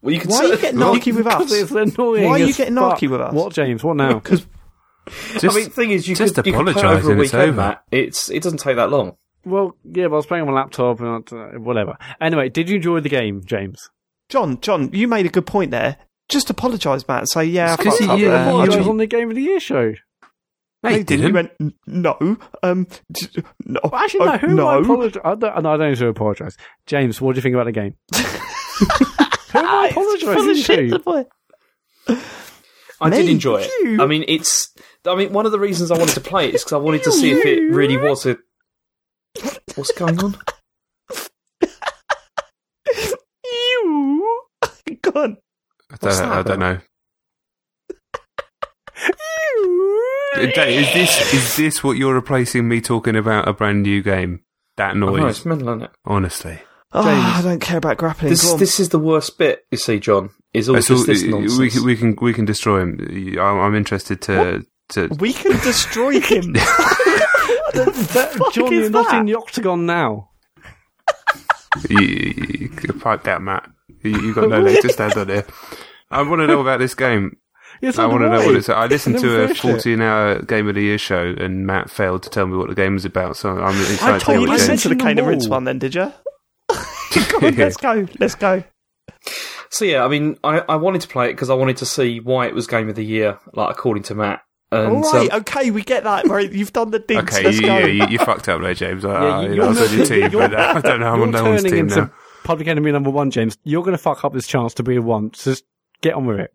well, 0.00 0.14
you 0.14 0.20
can 0.20 0.30
Why 0.30 0.38
are 0.38 0.44
you 0.46 0.56
getting 0.58 0.80
well, 0.80 0.94
narky 0.98 1.14
with 1.14 1.24
Because 1.24 1.52
us? 1.52 1.60
it's 1.60 1.70
annoying. 1.72 2.24
Why 2.24 2.30
are 2.30 2.38
you 2.38 2.54
getting 2.54 2.74
fuck. 2.76 2.98
narky 2.98 3.10
with 3.10 3.20
us? 3.20 3.34
What, 3.34 3.52
James? 3.52 3.84
What 3.84 3.96
now? 3.96 4.22
Because 5.06 5.44
I 5.44 5.48
mean, 5.56 5.64
the 5.64 5.70
thing 5.70 5.90
is, 5.90 6.06
you 6.06 6.14
just 6.14 6.36
could, 6.36 6.46
you 6.46 6.52
could 6.52 6.66
play 6.68 6.84
over 6.84 7.08
a 7.08 7.12
and 7.12 7.20
it's 7.22 7.34
over. 7.34 7.52
Mat. 7.52 7.82
It's 7.90 8.30
it 8.30 8.42
doesn't 8.44 8.58
take 8.60 8.76
that 8.76 8.90
long. 8.90 9.16
Well, 9.44 9.76
yeah, 9.84 10.08
but 10.08 10.14
I 10.14 10.16
was 10.16 10.26
playing 10.26 10.42
on 10.46 10.52
my 10.52 10.60
laptop 10.60 11.00
and 11.00 11.32
uh, 11.32 11.58
whatever. 11.58 11.96
Anyway, 12.20 12.48
did 12.50 12.68
you 12.68 12.76
enjoy 12.76 13.00
the 13.00 13.08
game, 13.08 13.42
James? 13.44 13.88
Jon, 14.28 14.60
Jon, 14.60 14.90
you 14.92 15.08
made 15.08 15.26
a 15.26 15.30
good 15.30 15.46
point 15.46 15.70
there. 15.70 15.96
Just 16.28 16.50
apologise, 16.50 17.06
Mat. 17.08 17.20
and 17.20 17.28
Say 17.28 17.44
yeah, 17.44 17.70
I 17.70 17.74
It's 17.74 17.82
'cause 17.82 17.98
fucked 17.98 18.02
you- 18.02 18.10
up 18.12 18.18
you 18.20 18.28
there. 18.28 18.42
Apologise 18.48 18.86
on 18.86 18.96
the 18.98 19.06
Game 19.06 19.30
of 19.30 19.36
the 19.36 19.42
Year 19.42 19.58
show. 19.60 19.94
no, 20.84 20.90
you 20.90 21.02
didn't. 21.04 21.26
You 21.26 21.32
went 21.34 21.50
no. 21.86 22.36
Um, 22.62 22.86
d- 23.10 23.42
no. 23.64 23.80
Well, 23.82 23.94
actually, 23.96 24.26
no. 24.26 24.32
uh, 24.32 24.38
Who 24.38 24.46
am 24.50 24.60
I 24.66 24.76
apologise? 24.78 25.22
I 25.24 25.34
don't, 25.34 25.62
no, 25.62 25.72
I 25.72 25.76
don't 25.76 25.88
need 25.90 25.98
to 25.98 26.06
apologise. 26.08 26.56
James, 26.86 27.20
what 27.20 27.34
do 27.34 27.38
you 27.38 27.42
think 27.42 27.54
about 27.54 27.64
the 27.66 27.72
game? 27.72 27.94
who 28.14 29.58
am 29.58 29.66
I 29.66 29.90
Full 29.92 30.02
apologising 30.14 30.62
shit, 30.62 30.90
to? 30.90 30.98
boy. 31.00 31.24
I 33.02 33.08
did 33.10 33.28
enjoy 33.28 33.62
it. 33.62 33.70
You? 33.82 34.02
I 34.02 34.06
mean, 34.06 34.24
it's. 34.28 34.72
I 35.06 35.14
mean, 35.16 35.32
one 35.32 35.46
of 35.46 35.52
the 35.52 35.58
reasons 35.58 35.90
I 35.90 35.96
wanted 35.98 36.14
to 36.14 36.20
play 36.20 36.48
it 36.48 36.54
is 36.54 36.62
because 36.62 36.74
I 36.74 36.78
wanted 36.78 37.02
to 37.04 37.12
see 37.12 37.30
if 37.32 37.44
it 37.46 37.72
really 37.74 37.96
was 37.96 38.26
a. 38.26 38.36
What's 39.74 39.92
going 39.92 40.18
on? 40.22 40.36
You. 43.44 44.46
Go 45.02 45.10
on. 45.14 45.36
I 45.90 45.96
don't, 45.96 46.16
that 46.16 46.28
I 46.28 46.42
don't 46.42 46.58
know. 46.60 46.78
Dave, 50.34 50.86
is 50.86 50.92
this 50.92 51.34
is 51.34 51.56
this 51.56 51.84
what 51.84 51.96
you're 51.96 52.14
replacing 52.14 52.68
me 52.68 52.80
talking 52.80 53.16
about 53.16 53.48
a 53.48 53.52
brand 53.52 53.82
new 53.82 54.02
game? 54.02 54.40
That 54.76 54.90
I 54.90 54.94
know, 54.94 55.14
noise, 55.16 55.38
it's 55.38 55.46
mental, 55.46 55.68
isn't 55.70 55.82
it? 55.82 55.90
honestly. 56.04 56.60
Oh, 56.92 57.04
James. 57.04 57.24
I 57.24 57.42
don't 57.42 57.60
care 57.60 57.78
about 57.78 57.96
grappling. 57.96 58.30
This 58.30 58.52
this 58.54 58.80
is 58.80 58.90
the 58.90 58.98
worst 58.98 59.38
bit. 59.38 59.64
You 59.70 59.78
see, 59.78 59.98
Jon, 60.00 60.30
is 60.52 60.68
all 60.68 60.76
just 60.76 60.90
all- 60.90 61.04
this 61.04 61.22
we, 61.22 61.30
nonsense. 61.30 61.72
can, 61.74 61.84
we 61.84 61.96
can 61.96 62.16
we 62.20 62.32
can 62.32 62.44
destroy 62.44 62.80
him. 62.82 63.38
I'm, 63.40 63.60
I'm 63.60 63.74
interested 63.74 64.20
to 64.22 64.64
to. 64.90 65.08
we 65.18 65.32
can 65.32 65.52
destroy 65.62 66.20
him. 66.20 66.54
That- 68.12 68.34
fuck 68.36 68.52
Jon, 68.52 68.72
is 68.72 68.80
you're 68.82 68.90
not 68.90 69.14
in 69.14 69.26
the 69.26 69.34
octagon 69.36 69.86
now. 69.86 70.30
you, 71.88 71.98
you, 72.00 72.70
you 72.82 72.92
pipe 72.94 73.22
down, 73.24 73.44
Mat. 73.44 73.68
You, 74.02 74.20
you 74.20 74.34
got 74.34 74.48
no 74.48 74.60
leg 74.60 74.80
to 74.82 74.88
stand 74.88 75.14
on 75.14 75.28
here. 75.28 75.46
I 76.10 76.22
want 76.22 76.40
to 76.40 76.46
know 76.46 76.60
about 76.60 76.78
this 76.80 76.94
game. 76.94 77.36
Yes, 77.80 77.98
I 77.98 78.06
want 78.06 78.22
to 78.22 78.28
know 78.28 78.44
what 78.44 78.56
it's. 78.56 78.68
I 78.68 78.86
listened 78.86 79.18
to 79.20 79.42
a 79.42 79.54
14 79.54 80.00
hour 80.02 80.42
Game 80.42 80.68
of 80.68 80.74
the 80.74 80.82
Year 80.82 80.98
show, 80.98 81.34
and 81.38 81.66
Mat 81.66 81.90
failed 81.90 82.22
to 82.24 82.30
tell 82.30 82.46
me 82.46 82.56
what 82.56 82.68
the 82.68 82.74
game 82.74 82.94
was 82.94 83.04
about. 83.06 83.36
So 83.36 83.50
I'm 83.50 83.80
excited 83.80 84.02
I 84.02 84.18
to 84.18 84.24
told 84.24 84.34
hear 84.34 84.34
you 84.34 84.40
what 84.40 84.50
I 84.50 84.56
the 84.56 84.72
listened 84.72 84.78
to 84.80 84.88
the 84.90 84.94
mentioned 84.96 85.08
Cane 85.08 85.18
and 85.18 85.26
Rinse 85.28 85.48
one, 85.48 85.64
then, 85.64 85.78
did 85.78 85.94
you? 85.94 86.12
Come 87.10 87.44
on, 87.44 87.54
let's 87.54 87.76
go. 87.76 88.06
Let's 88.18 88.34
go. 88.34 88.64
So 89.70 89.84
yeah, 89.84 90.04
I 90.04 90.08
mean, 90.08 90.36
I, 90.44 90.58
I 90.68 90.76
wanted 90.76 91.00
to 91.02 91.08
play 91.08 91.26
it 91.30 91.32
because 91.32 91.48
I 91.48 91.54
wanted 91.54 91.78
to 91.78 91.86
see 91.86 92.20
why 92.20 92.46
it 92.46 92.54
was 92.54 92.66
Game 92.66 92.88
of 92.88 92.96
the 92.96 93.04
Year, 93.04 93.38
like 93.54 93.70
according 93.70 94.02
to 94.04 94.14
Mat. 94.14 94.40
And 94.72 94.96
All 95.04 95.12
right, 95.12 95.32
um, 95.32 95.40
okay, 95.40 95.70
we 95.72 95.82
get 95.82 96.04
that. 96.04 96.26
Right, 96.28 96.50
you've 96.52 96.72
done 96.72 96.90
the 96.92 96.98
digs. 97.08 97.36
Okay, 97.36 97.50
you, 97.52 97.60
yeah, 97.66 97.86
you, 97.86 98.06
you 98.08 98.18
fucked 98.18 98.48
up 98.48 98.60
there, 98.62 98.74
James. 98.74 99.04
I, 99.04 99.08
Yeah, 99.22 99.38
I, 99.38 99.46
you- 99.48 99.62
I 99.64 99.68
was 99.68 99.80
on 99.90 99.96
your 99.98 100.06
team, 100.06 100.30
you're- 100.30 100.48
but 100.48 100.54
uh, 100.54 100.72
I 100.76 100.80
don't 100.80 101.00
know. 101.00 101.12
I'm 101.12 101.22
on 101.22 101.30
no 101.32 101.42
one's 101.44 101.62
turning 101.62 101.72
team 101.72 101.88
into 101.88 102.02
now. 102.02 102.12
public 102.44 102.68
enemy 102.68 102.92
number 102.92 103.10
one, 103.10 103.30
James. 103.32 103.58
You're 103.64 103.82
going 103.82 103.96
to 103.96 104.02
fuck 104.02 104.24
up 104.24 104.32
this 104.32 104.46
chance 104.46 104.74
to 104.74 104.82
be 104.84 104.96
a 104.96 105.02
one. 105.02 105.34
So 105.34 105.50
just 105.52 105.64
get 106.02 106.14
on 106.14 106.26
with 106.26 106.38
it. 106.38 106.52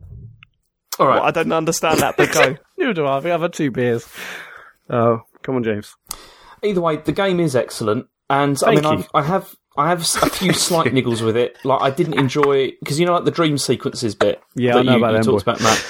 all 1.00 1.08
right, 1.08 1.16
Well, 1.16 1.24
I 1.26 1.32
don't 1.32 1.52
understand 1.52 2.00
that, 2.00 2.16
but 2.16 2.32
go. 2.32 2.56
Neither 2.78 2.94
do 2.94 3.06
I. 3.06 3.18
I 3.18 3.22
think 3.22 3.34
I've 3.34 3.42
had 3.42 3.54
two 3.54 3.70
beers. 3.72 4.08
Oh, 4.90 5.22
come 5.44 5.56
on, 5.58 5.64
James. 5.64 5.94
either 6.64 6.80
way, 6.82 6.98
the 6.98 7.12
game 7.12 7.40
is 7.42 7.56
excellent, 7.56 8.08
and 8.30 8.58
I 8.66 8.76
mean, 8.76 8.84
you. 8.84 8.90
I've, 8.90 9.10
I 9.14 9.22
have 9.24 9.56
I 9.78 9.90
have 9.90 10.00
a 10.02 10.30
few 10.30 10.54
slight 10.68 10.94
niggles 10.94 11.22
with 11.22 11.36
it. 11.36 11.58
Like 11.66 11.82
I 11.82 11.90
didn't 11.90 12.14
enjoy 12.18 12.72
because 12.80 12.98
you 13.00 13.06
know, 13.06 13.14
like 13.14 13.26
the 13.26 13.32
dream 13.32 13.58
sequences 13.58 14.16
bit. 14.16 14.42
Yeah, 14.56 14.74
that 14.74 14.80
I 14.80 14.84
know 14.84 14.92
you, 14.94 14.98
about 15.00 15.08
you 15.12 15.18
them, 15.18 15.24
talked 15.26 15.46
boy. 15.46 15.52
about, 15.52 15.62
Mat. 15.64 15.86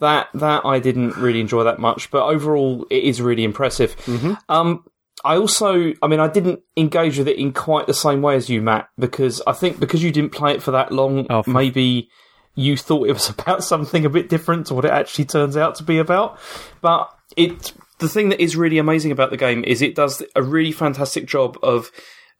That 0.00 0.28
that 0.34 0.64
I 0.64 0.78
didn't 0.78 1.16
really 1.16 1.40
enjoy 1.40 1.64
that 1.64 1.78
much, 1.78 2.10
but 2.10 2.24
overall, 2.24 2.86
it 2.90 3.04
is 3.04 3.20
really 3.20 3.44
impressive. 3.44 3.96
Mm-hmm. 4.06 4.32
Um, 4.48 4.84
I 5.24 5.36
also, 5.36 5.92
I 6.02 6.08
mean, 6.08 6.20
I 6.20 6.28
didn't 6.28 6.60
engage 6.76 7.18
with 7.18 7.28
it 7.28 7.38
in 7.38 7.52
quite 7.52 7.86
the 7.86 7.94
same 7.94 8.22
way 8.22 8.36
as 8.36 8.48
you, 8.48 8.62
Mat, 8.62 8.88
because 8.98 9.42
I 9.46 9.52
think 9.52 9.78
because 9.78 10.02
you 10.02 10.12
didn't 10.12 10.32
play 10.32 10.52
it 10.54 10.62
for 10.62 10.70
that 10.70 10.92
long, 10.92 11.26
Oh, 11.28 11.42
maybe 11.46 12.08
you 12.54 12.76
thought 12.76 13.08
it 13.08 13.12
was 13.12 13.28
about 13.38 13.62
something 13.62 14.04
a 14.04 14.10
bit 14.10 14.28
different 14.28 14.66
to 14.66 14.74
what 14.74 14.84
it 14.84 14.90
actually 14.90 15.26
turns 15.26 15.56
out 15.56 15.74
to 15.76 15.84
be 15.84 15.98
about. 15.98 16.38
But 16.80 17.12
it, 17.36 17.72
the 17.98 18.08
thing 18.08 18.30
that 18.30 18.40
is 18.40 18.56
really 18.56 18.78
amazing 18.78 19.12
about 19.12 19.30
the 19.30 19.36
game 19.36 19.64
is 19.64 19.82
it 19.82 19.94
does 19.94 20.22
a 20.34 20.42
really 20.42 20.72
fantastic 20.72 21.26
job 21.26 21.58
of 21.62 21.90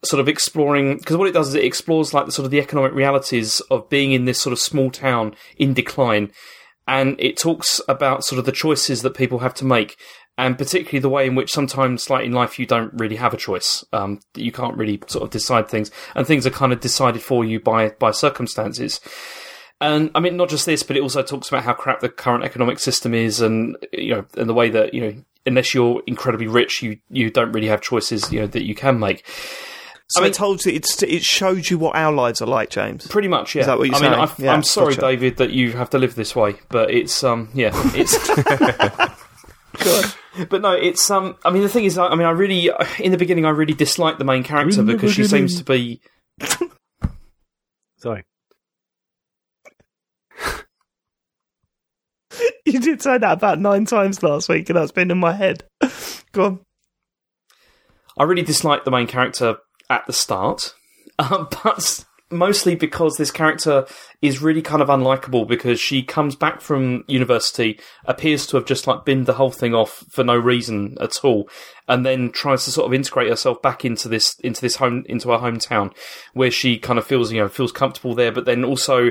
sort 0.03 0.21
of 0.21 0.29
exploring 0.29 0.97
because 0.97 1.19
what 1.19 1.29
it 1.29 1.33
does 1.33 1.49
is 1.49 1.55
it 1.55 1.65
explores 1.65 2.15
like 2.15 2.25
the 2.25 2.33
sort 2.33 2.45
of 2.45 2.51
the 2.51 2.59
economic 2.59 2.95
realities 2.95 3.61
of 3.71 3.87
being 3.91 4.13
in 4.13 4.25
this 4.25 4.41
sort 4.41 4.53
of 4.53 4.59
small 4.59 4.91
town 4.91 5.35
in 5.59 5.75
decline 5.75 6.33
and 6.91 7.15
it 7.21 7.39
talks 7.39 7.81
about 7.89 8.25
sort 8.25 8.39
of 8.39 8.45
the 8.45 8.53
choices 8.53 9.01
that 9.03 9.15
people 9.15 9.39
have 9.39 9.55
to 9.55 9.65
make 9.65 9.97
and 10.37 10.59
particularly 10.59 10.99
the 10.99 11.09
way 11.09 11.27
in 11.27 11.35
which 11.35 11.51
sometimes 11.51 12.11
like 12.11 12.27
in 12.27 12.33
life 12.33 12.59
you 12.59 12.67
don't 12.67 12.93
really 12.95 13.17
have 13.17 13.33
a 13.33 13.39
choice 13.39 13.85
um, 13.93 14.21
you 14.35 14.53
can't 14.53 14.77
really 14.77 15.01
sort 15.07 15.23
of 15.23 15.31
decide 15.31 15.69
things 15.69 15.91
and 16.15 16.27
things 16.27 16.47
are 16.47 16.51
kind 16.51 16.73
of 16.73 16.81
decided 16.81 17.23
for 17.23 17.45
you 17.45 17.61
by 17.61 17.89
by 17.91 18.11
circumstances 18.11 19.01
and 19.81 20.11
I 20.15 20.21
mean, 20.21 20.37
not 20.37 20.51
just 20.51 20.67
this, 20.67 20.83
but 20.83 20.97
it 20.97 21.03
also 21.03 21.23
talks 21.23 21.49
about 21.49 21.65
how 21.65 21.73
crap 21.73 22.01
the 22.01 22.11
current 22.11 22.45
economic 22.45 22.79
system 22.79 23.15
is, 23.15 23.41
and 23.41 23.79
you 23.93 24.15
know, 24.15 24.27
and 24.37 24.47
the 24.47 24.53
way 24.53 24.69
that 24.69 24.93
you 24.93 25.01
know, 25.01 25.25
unless 25.47 25.73
you're 25.73 26.03
incredibly 26.07 26.47
rich, 26.47 26.83
you 26.83 26.99
you 27.09 27.31
don't 27.31 27.53
really 27.53 27.69
have 27.69 27.81
choices, 27.81 28.31
you 28.31 28.41
know, 28.41 28.47
that 28.47 28.67
you 28.67 28.75
can 28.75 28.99
make. 28.99 29.25
So 30.11 30.21
I 30.21 30.25
mean- 30.25 30.31
it 30.31 30.35
told 30.35 30.65
you, 30.65 30.73
it's, 30.73 31.03
it 31.03 31.23
showed 31.23 31.71
you 31.71 31.79
what 31.79 31.95
our 31.95 32.13
lives 32.13 32.43
are 32.43 32.47
like, 32.47 32.71
James. 32.71 33.07
Pretty 33.07 33.29
much, 33.29 33.55
yeah. 33.55 33.61
Is 33.61 33.67
that 33.67 33.79
what 33.79 33.87
you're 33.87 33.97
I 33.97 34.01
mean, 34.01 34.13
saying? 34.13 34.29
I, 34.29 34.43
Yeah, 34.43 34.53
I'm 34.53 34.65
sorry, 34.65 34.95
gotcha. 34.97 35.07
David, 35.07 35.37
that 35.37 35.51
you 35.51 35.73
have 35.73 35.91
to 35.91 35.99
live 35.99 36.17
this 36.17 36.35
way, 36.35 36.57
but 36.69 36.91
it's 36.91 37.23
um, 37.23 37.49
yeah, 37.55 37.71
it's. 37.95 38.19
But 40.49 40.63
no, 40.63 40.73
it's 40.73 41.11
um. 41.11 41.37
I 41.45 41.51
mean, 41.51 41.63
the 41.63 41.69
thing 41.69 41.85
is, 41.85 41.99
I 41.99 42.07
I 42.07 42.15
mean, 42.15 42.27
I 42.27 42.31
really, 42.31 42.71
in 42.99 43.11
the 43.11 43.19
beginning, 43.19 43.45
I 43.45 43.51
really 43.51 43.75
disliked 43.75 44.19
the 44.19 44.25
main 44.25 44.45
character 44.45 44.83
because 44.83 45.13
she 45.13 45.25
seems 45.25 45.59
to 45.59 45.65
be. 45.65 46.01
Sorry. 47.99 48.25
you 52.65 52.79
did 52.81 53.03
say 53.03 53.19
that 53.19 53.33
about 53.33 53.59
nine 53.59 53.85
times 53.87 54.23
last 54.23 54.49
week, 54.49 54.71
and 54.71 54.79
that's 54.79 54.93
been 54.93 55.11
in 55.11 55.19
my 55.19 55.33
head. 55.33 55.65
Go 56.33 56.45
on. 56.45 56.61
I 58.17 58.23
really 58.25 58.43
disliked 58.43 58.85
the 58.85 58.91
main 58.91 59.09
character 59.09 59.57
at 59.91 60.07
the 60.07 60.13
start, 60.15 60.75
uh, 61.19 61.45
but 61.65 62.05
mostly 62.31 62.77
because 62.77 63.17
this 63.17 63.31
character 63.31 63.87
is 64.23 64.41
really 64.41 64.63
kind 64.63 64.81
of 64.81 64.89
unlikable 64.89 65.47
because 65.47 65.81
she 65.81 66.03
comes 66.03 66.37
back 66.37 66.61
from 66.61 67.05
university, 67.09 67.79
appears 68.05 68.47
to 68.47 68.57
have 68.57 68.65
just 68.65 68.87
like 68.87 69.05
binned 69.05 69.27
the 69.27 69.35
whole 69.35 69.51
thing 69.51 69.75
off 69.75 70.05
for 70.09 70.23
no 70.23 70.37
reason 70.37 70.97
at 71.01 71.25
all, 71.25 71.49
and 71.89 72.07
then 72.07 72.31
tries 72.31 72.65
to 72.65 72.71
sort 72.71 72.87
of 72.87 72.95
integrate 72.95 73.29
herself 73.29 73.61
back 73.61 73.85
into 73.85 74.09
this 74.09 74.39
into 74.41 74.61
this 74.61 74.77
home 74.77 75.05
into 75.09 75.31
her 75.31 75.39
hometown 75.39 75.93
where 76.33 76.51
she 76.51 76.79
kind 76.79 76.99
of 76.99 77.07
feels 77.07 77.33
you 77.33 77.41
know 77.41 77.49
feels 77.49 77.73
comfortable 77.73 78.15
there, 78.15 78.33
but 78.33 78.45
then 78.45 78.65
also 78.65 79.11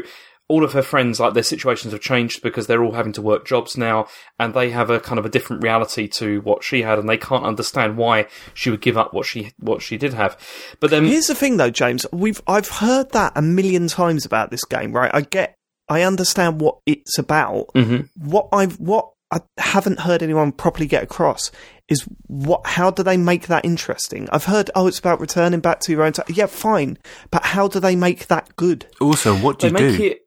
all 0.49 0.63
of 0.65 0.73
her 0.73 0.81
friends, 0.81 1.19
like 1.19 1.33
their 1.35 1.43
situations 1.43 1.93
have 1.93 2.01
changed 2.01 2.41
because 2.41 2.67
they're 2.67 2.83
all 2.83 2.93
having 2.93 3.13
to 3.13 3.21
work 3.21 3.45
jobs 3.45 3.77
now, 3.77 4.07
and 4.39 4.53
they 4.53 4.71
have 4.71 4.89
a 4.89 4.99
kind 4.99 5.19
of 5.19 5.25
a 5.25 5.29
different 5.29 5.63
reality 5.63 6.07
to 6.07 6.41
what 6.41 6.63
she 6.63 6.81
had, 6.81 6.99
and 6.99 7.07
they 7.07 7.17
can't 7.17 7.45
understand 7.45 7.95
why 7.97 8.25
she 8.53 8.69
would 8.69 8.81
give 8.81 8.97
up 8.97 9.13
what 9.13 9.25
she 9.25 9.53
what 9.59 9.81
she 9.81 9.95
did 9.97 10.13
have. 10.13 10.35
But 10.79 10.89
then 10.89 11.05
Here's 11.05 11.27
the 11.27 11.35
thing, 11.35 11.57
though, 11.57 11.69
James. 11.69 12.05
We've 12.11 12.41
I've 12.47 12.67
heard 12.69 13.11
that 13.11 13.31
a 13.35 13.41
million 13.41 13.87
times 13.87 14.25
about 14.25 14.49
this 14.51 14.65
game, 14.65 14.91
right? 14.91 15.11
I 15.13 15.21
get, 15.21 15.55
I 15.87 16.01
understand 16.01 16.59
what 16.59 16.79
it's 16.85 17.17
about. 17.17 17.67
Mhm. 17.75 18.09
What 18.17 18.49
I've 18.51 18.79
what 18.79 19.09
I 19.31 19.41
haven't 19.59 19.99
heard 19.99 20.23
anyone 20.23 20.51
properly 20.51 20.87
get 20.87 21.03
across 21.03 21.51
is 21.87 22.03
what. 22.25 22.65
How 22.65 22.89
do 22.89 23.03
they 23.03 23.17
make 23.17 23.45
that 23.47 23.63
interesting? 23.65 24.27
I've 24.31 24.45
heard, 24.45 24.71
oh, 24.73 24.87
it's 24.87 24.97
about 24.97 25.19
returning 25.19 25.59
back 25.59 25.79
to 25.81 25.91
your 25.91 26.01
own. 26.01 26.13
time. 26.13 26.25
Yeah, 26.29 26.47
fine, 26.47 26.97
but 27.29 27.45
how 27.45 27.67
do 27.67 27.79
they 27.79 27.95
make 27.95 28.25
that 28.27 28.55
good? 28.55 28.87
Also, 28.99 29.35
what 29.35 29.59
do 29.59 29.69
they 29.69 29.83
you 29.83 29.89
make 29.91 29.97
do? 29.99 30.03
it. 30.05 30.19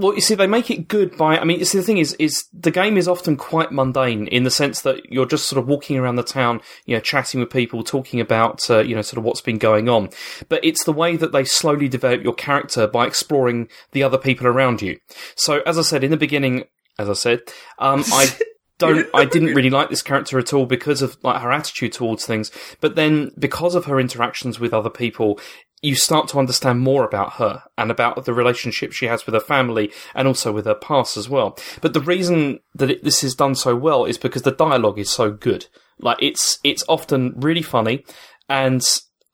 Well, 0.00 0.14
you 0.14 0.22
see, 0.22 0.34
they 0.34 0.46
make 0.46 0.70
it 0.70 0.88
good 0.88 1.14
by. 1.18 1.38
I 1.38 1.44
mean, 1.44 1.58
you 1.58 1.66
see, 1.66 1.76
the 1.76 1.84
thing 1.84 1.98
is, 1.98 2.14
is 2.14 2.44
the 2.54 2.70
game 2.70 2.96
is 2.96 3.06
often 3.06 3.36
quite 3.36 3.70
mundane 3.70 4.28
in 4.28 4.44
the 4.44 4.50
sense 4.50 4.80
that 4.80 5.12
you're 5.12 5.26
just 5.26 5.46
sort 5.46 5.62
of 5.62 5.68
walking 5.68 5.98
around 5.98 6.16
the 6.16 6.22
town, 6.22 6.62
you 6.86 6.96
know, 6.96 7.00
chatting 7.00 7.40
with 7.40 7.50
people, 7.50 7.84
talking 7.84 8.18
about, 8.18 8.68
uh, 8.70 8.78
you 8.78 8.94
know, 8.94 9.02
sort 9.02 9.18
of 9.18 9.24
what's 9.24 9.42
been 9.42 9.58
going 9.58 9.90
on. 9.90 10.08
But 10.48 10.64
it's 10.64 10.84
the 10.84 10.92
way 10.92 11.16
that 11.16 11.32
they 11.32 11.44
slowly 11.44 11.86
develop 11.86 12.22
your 12.22 12.32
character 12.32 12.86
by 12.86 13.06
exploring 13.06 13.68
the 13.92 14.02
other 14.02 14.16
people 14.16 14.46
around 14.46 14.80
you. 14.80 14.98
So, 15.36 15.60
as 15.66 15.76
I 15.76 15.82
said 15.82 16.02
in 16.02 16.10
the 16.10 16.16
beginning, 16.16 16.64
as 16.98 17.10
I 17.10 17.14
said, 17.14 17.42
um, 17.78 18.02
I 18.06 18.34
don't 18.78 19.06
I 19.12 19.26
didn't 19.26 19.54
really 19.54 19.68
like 19.68 19.90
this 19.90 20.02
character 20.02 20.38
at 20.38 20.54
all 20.54 20.64
because 20.64 21.02
of 21.02 21.18
like 21.22 21.42
her 21.42 21.52
attitude 21.52 21.92
towards 21.92 22.24
things. 22.24 22.50
But 22.80 22.96
then 22.96 23.32
because 23.38 23.74
of 23.74 23.84
her 23.84 24.00
interactions 24.00 24.58
with 24.58 24.72
other 24.72 24.90
people, 24.90 25.38
you 25.82 25.94
start 25.94 26.28
to 26.28 26.38
understand 26.38 26.80
more 26.80 27.04
about 27.04 27.34
her 27.34 27.62
and 27.78 27.90
about 27.90 28.24
the 28.24 28.34
relationship 28.34 28.92
she 28.92 29.06
has 29.06 29.24
with 29.24 29.34
her 29.34 29.40
family 29.40 29.90
and 30.14 30.28
also 30.28 30.52
with 30.52 30.66
her 30.66 30.74
past 30.74 31.16
as 31.16 31.28
well. 31.28 31.58
But 31.80 31.94
the 31.94 32.00
reason 32.00 32.60
that 32.74 32.90
it, 32.90 33.04
this 33.04 33.24
is 33.24 33.34
done 33.34 33.54
so 33.54 33.74
well 33.74 34.04
is 34.04 34.18
because 34.18 34.42
the 34.42 34.50
dialogue 34.50 34.98
is 34.98 35.10
so 35.10 35.30
good. 35.30 35.66
Like 35.98 36.18
it's 36.20 36.58
it's 36.62 36.84
often 36.88 37.34
really 37.36 37.62
funny 37.62 38.04
and 38.48 38.82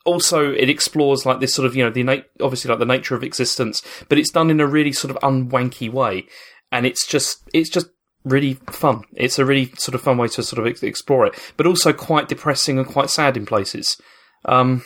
also 0.04 0.52
it 0.52 0.70
explores 0.70 1.26
like 1.26 1.40
this 1.40 1.52
sort 1.52 1.66
of 1.66 1.74
you 1.76 1.84
know 1.84 1.90
the 1.90 2.00
innate, 2.00 2.26
obviously 2.40 2.70
like 2.70 2.78
the 2.78 2.86
nature 2.86 3.14
of 3.14 3.24
existence, 3.24 3.82
but 4.08 4.18
it's 4.18 4.30
done 4.30 4.50
in 4.50 4.60
a 4.60 4.66
really 4.66 4.92
sort 4.92 5.10
of 5.10 5.22
unwanky 5.22 5.90
way, 5.90 6.26
and 6.72 6.86
it's 6.86 7.06
just 7.06 7.42
it's 7.52 7.68
just 7.68 7.88
really 8.24 8.54
fun. 8.70 9.02
It's 9.14 9.38
a 9.38 9.44
really 9.44 9.72
sort 9.76 9.94
of 9.94 10.00
fun 10.00 10.16
way 10.16 10.28
to 10.28 10.42
sort 10.42 10.64
of 10.64 10.82
explore 10.82 11.26
it, 11.26 11.34
but 11.56 11.66
also 11.66 11.92
quite 11.92 12.28
depressing 12.28 12.78
and 12.78 12.86
quite 12.86 13.10
sad 13.10 13.36
in 13.36 13.44
places. 13.44 13.96
Um, 14.44 14.84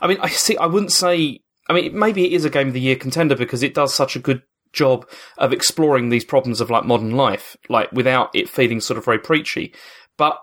I 0.00 0.06
mean, 0.06 0.18
I 0.20 0.28
see. 0.28 0.56
I 0.56 0.66
wouldn't 0.66 0.92
say. 0.92 1.40
I 1.68 1.72
mean, 1.72 1.96
maybe 1.98 2.26
it 2.26 2.32
is 2.32 2.44
a 2.44 2.50
game 2.50 2.68
of 2.68 2.74
the 2.74 2.80
year 2.80 2.96
contender 2.96 3.36
because 3.36 3.62
it 3.62 3.74
does 3.74 3.94
such 3.94 4.16
a 4.16 4.20
good 4.20 4.42
job 4.72 5.08
of 5.38 5.52
exploring 5.52 6.08
these 6.08 6.24
problems 6.24 6.60
of 6.60 6.70
like 6.70 6.84
modern 6.84 7.12
life, 7.12 7.56
like 7.68 7.90
without 7.92 8.30
it 8.34 8.48
feeling 8.48 8.80
sort 8.80 8.98
of 8.98 9.04
very 9.04 9.18
preachy. 9.18 9.74
But 10.16 10.38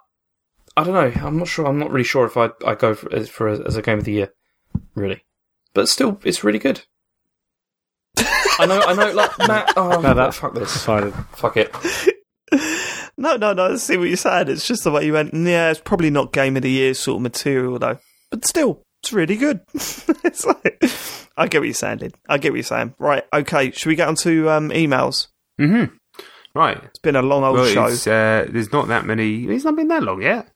I 0.75 0.83
don't 0.83 0.93
know. 0.93 1.21
I'm 1.25 1.37
not 1.37 1.47
sure. 1.47 1.65
I'm 1.65 1.79
not 1.79 1.91
really 1.91 2.03
sure 2.03 2.25
if 2.25 2.37
I 2.37 2.49
I 2.65 2.75
go 2.75 2.93
for, 2.95 3.13
as- 3.13 3.29
for 3.29 3.47
a, 3.47 3.59
as 3.67 3.75
a 3.77 3.81
game 3.81 3.97
of 3.99 4.05
the 4.05 4.13
year, 4.13 4.33
really. 4.95 5.23
But 5.73 5.89
still, 5.89 6.19
it's 6.23 6.43
really 6.43 6.59
good. 6.59 6.83
I 8.59 8.65
know. 8.65 8.79
I 8.81 8.93
know. 8.93 9.11
Like 9.13 9.37
Mat. 9.47 9.73
Oh, 9.77 10.01
No, 10.01 10.13
that- 10.13 10.33
fuck 10.33 10.53
That's 10.53 10.65
this. 10.65 10.73
decided. 10.73 11.13
Fuck 11.35 11.57
it. 11.57 11.73
No, 13.19 13.35
no, 13.35 13.51
no. 13.51 13.73
I 13.73 13.75
see 13.77 13.97
what 13.97 14.09
you're 14.09 14.15
saying. 14.15 14.47
It's 14.47 14.67
just 14.67 14.83
the 14.83 14.91
way 14.91 15.03
you 15.03 15.13
went. 15.13 15.33
Yeah, 15.33 15.71
it's 15.71 15.79
probably 15.79 16.11
not 16.11 16.31
game 16.31 16.55
of 16.55 16.61
the 16.61 16.69
year 16.69 16.93
sort 16.93 17.15
of 17.15 17.23
material 17.23 17.79
though, 17.79 17.97
but 18.31 18.45
still, 18.45 18.83
it's 19.01 19.13
really 19.13 19.37
good. 19.37 19.61
it's 19.73 20.45
like, 20.45 20.83
I 21.37 21.47
get 21.47 21.59
what 21.59 21.65
you're 21.65 21.73
saying, 21.73 21.99
Lynn. 21.99 22.11
I 22.27 22.37
get 22.37 22.51
what 22.51 22.57
you're 22.57 22.63
saying. 22.63 22.95
Right. 22.99 23.23
Okay. 23.33 23.71
Should 23.71 23.89
we 23.89 23.95
get 23.95 24.07
on 24.07 24.15
to 24.15 24.49
um, 24.49 24.69
emails? 24.69 25.27
hmm 25.57 25.85
Right. 26.53 26.83
It's 26.83 26.99
been 26.99 27.15
a 27.15 27.21
long 27.21 27.43
old 27.43 27.57
well, 27.57 27.91
show. 27.91 28.11
uh, 28.11 28.45
there's 28.49 28.71
not 28.73 28.87
that 28.87 29.05
many. 29.05 29.45
It's 29.45 29.63
not 29.63 29.75
been 29.75 29.89
that 29.89 30.01
long 30.01 30.23
yet. 30.23 30.49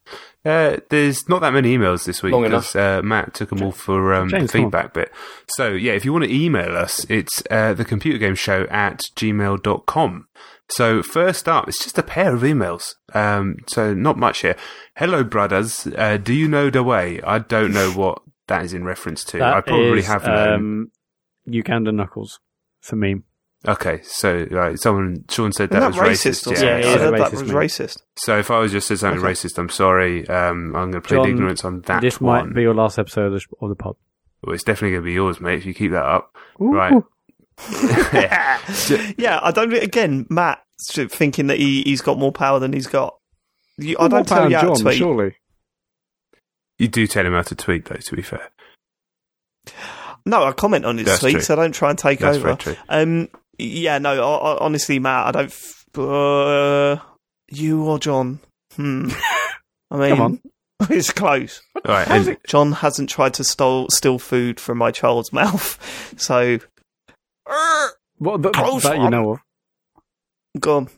Uh, 0.43 0.77
there's 0.89 1.29
not 1.29 1.41
that 1.41 1.53
many 1.53 1.77
emails 1.77 2.05
this 2.05 2.23
week 2.23 2.33
Long 2.33 2.41
because 2.41 2.75
uh, 2.75 3.01
Mat 3.03 3.35
took 3.35 3.49
them 3.49 3.61
all 3.61 3.71
for 3.71 4.15
um, 4.15 4.27
James, 4.29 4.51
the 4.51 4.57
feedback 4.57 4.93
bit. 4.93 5.11
So, 5.49 5.69
yeah, 5.69 5.91
if 5.91 6.03
you 6.03 6.11
want 6.11 6.25
to 6.25 6.33
email 6.33 6.75
us, 6.75 7.05
it's 7.09 7.43
uh, 7.51 7.75
thecomputergameshow 7.75 8.71
at 8.71 9.03
gmail.com. 9.15 10.27
So, 10.71 11.03
first 11.03 11.47
up, 11.49 11.67
it's 11.67 11.83
just 11.83 11.97
a 11.97 12.03
pair 12.03 12.33
of 12.33 12.41
emails. 12.41 12.95
Um, 13.13 13.57
so, 13.67 13.93
not 13.93 14.17
much 14.17 14.39
here. 14.39 14.55
Hello, 14.95 15.23
brothers. 15.23 15.85
Uh, 15.97 16.17
do 16.17 16.33
you 16.33 16.47
know 16.47 16.69
the 16.69 16.81
way? 16.83 17.21
I 17.21 17.39
don't 17.39 17.73
know 17.73 17.91
what 17.91 18.21
that 18.47 18.63
is 18.63 18.73
in 18.73 18.83
reference 18.85 19.23
to. 19.25 19.43
I 19.43 19.61
probably 19.61 19.99
is, 19.99 20.07
have 20.07 20.23
known. 20.25 20.53
um, 20.55 20.91
Uganda 21.45 21.91
Knuckles 21.91 22.39
for 22.79 22.95
meme. 22.95 23.23
Okay, 23.67 24.01
so 24.01 24.47
right, 24.49 24.79
someone 24.79 25.23
Sean 25.29 25.51
said 25.51 25.69
Isn't 25.69 25.79
that, 25.81 25.91
that 25.93 26.01
was 26.03 26.17
racist? 26.17 26.45
racist. 26.45 26.47
or 26.47 26.53
Yeah, 26.53 26.59
something? 26.59 26.67
yeah, 26.67 26.73
I 26.73 26.79
yeah, 26.93 26.97
heard 26.97 27.19
that 27.19 27.31
was 27.31 27.43
mate. 27.43 27.53
racist. 27.55 27.97
So 28.15 28.39
if 28.39 28.49
I 28.49 28.57
was 28.57 28.71
just 28.71 28.87
said 28.87 28.97
something 28.99 29.19
Okay. 29.23 29.33
racist, 29.33 29.57
I'm 29.59 29.69
sorry. 29.69 30.27
Um, 30.29 30.75
I'm 30.75 30.89
going 30.89 30.93
to 30.93 31.01
plead 31.01 31.17
Jon, 31.17 31.29
ignorance 31.29 31.63
on 31.63 31.81
that 31.81 32.01
this 32.01 32.19
one. 32.19 32.47
might 32.47 32.55
be 32.55 32.63
your 32.63 32.73
last 32.73 32.97
episode 32.97 33.33
of 33.33 33.33
the, 33.33 33.45
of 33.61 33.69
the 33.69 33.75
pod. 33.75 33.97
Well, 34.41 34.55
it's 34.55 34.63
definitely 34.63 34.91
going 34.93 35.03
to 35.03 35.05
be 35.05 35.13
yours, 35.13 35.39
mate. 35.39 35.59
If 35.59 35.65
you 35.67 35.75
keep 35.75 35.91
that 35.91 36.03
up, 36.05 36.35
Ooh. 36.59 36.73
right? 36.73 37.03
Yeah, 37.69 38.59
yeah, 39.17 39.39
I 39.41 39.51
don't. 39.51 39.73
Again, 39.73 40.25
Mat 40.29 40.61
thinking 40.79 41.47
that 41.47 41.59
he 41.59 41.83
he's 41.83 42.01
got 42.01 42.17
more 42.17 42.31
power 42.31 42.59
than 42.59 42.73
he's 42.73 42.87
got. 42.87 43.15
You, 43.77 43.95
I 43.99 44.07
don't 44.07 44.27
tell 44.27 44.43
you 44.49 44.57
than 44.57 44.65
how 44.67 44.73
to 44.73 44.81
tweet. 44.81 44.97
surely. 44.97 45.35
You 46.79 46.87
do 46.87 47.05
tell 47.07 47.25
him 47.25 47.33
how 47.33 47.43
to 47.43 47.55
tweet, 47.55 47.85
though. 47.85 47.95
To 47.95 48.15
be 48.15 48.21
fair, 48.23 48.49
No, 50.25 50.43
I 50.43 50.51
comment 50.51 50.85
on 50.85 50.97
his 50.97 51.05
That's 51.07 51.23
tweets. 51.23 51.45
true. 51.45 51.55
I 51.55 51.57
don't 51.57 51.73
try 51.73 51.89
and 51.91 51.99
take 51.99 52.19
that's 52.19 52.37
over. 52.37 52.45
very 52.47 52.57
true. 52.57 52.75
Um, 52.89 53.29
yeah, 53.57 53.97
no, 53.99 54.11
I, 54.11 54.53
I, 54.53 54.57
honestly, 54.59 54.99
Mat, 54.99 55.27
I 55.27 55.31
don't. 55.31 55.45
F- 55.45 55.97
uh, 55.99 56.97
you 57.51 57.83
or 57.83 57.99
Jon? 57.99 58.39
Hmm. 58.75 59.09
I 59.91 59.97
mean, 59.97 60.09
Come 60.09 60.21
on. 60.21 60.41
it's 60.89 61.11
close. 61.11 61.61
All 61.75 61.81
right, 61.93 62.07
and 62.09 62.37
Jon 62.47 62.71
hasn't 62.71 63.09
tried 63.09 63.33
to 63.35 63.43
stole, 63.43 63.87
steal 63.89 64.17
food 64.19 64.59
from 64.59 64.77
my 64.79 64.91
child's 64.91 65.31
mouth, 65.31 65.77
so. 66.17 66.59
What, 68.17 68.41
that, 68.43 68.53
Close 68.53 68.83
that 68.83 68.95
you 68.95 69.01
one. 69.01 69.11
know 69.11 69.31
of. 69.31 69.39
Go 70.59 70.77
on. 70.77 70.89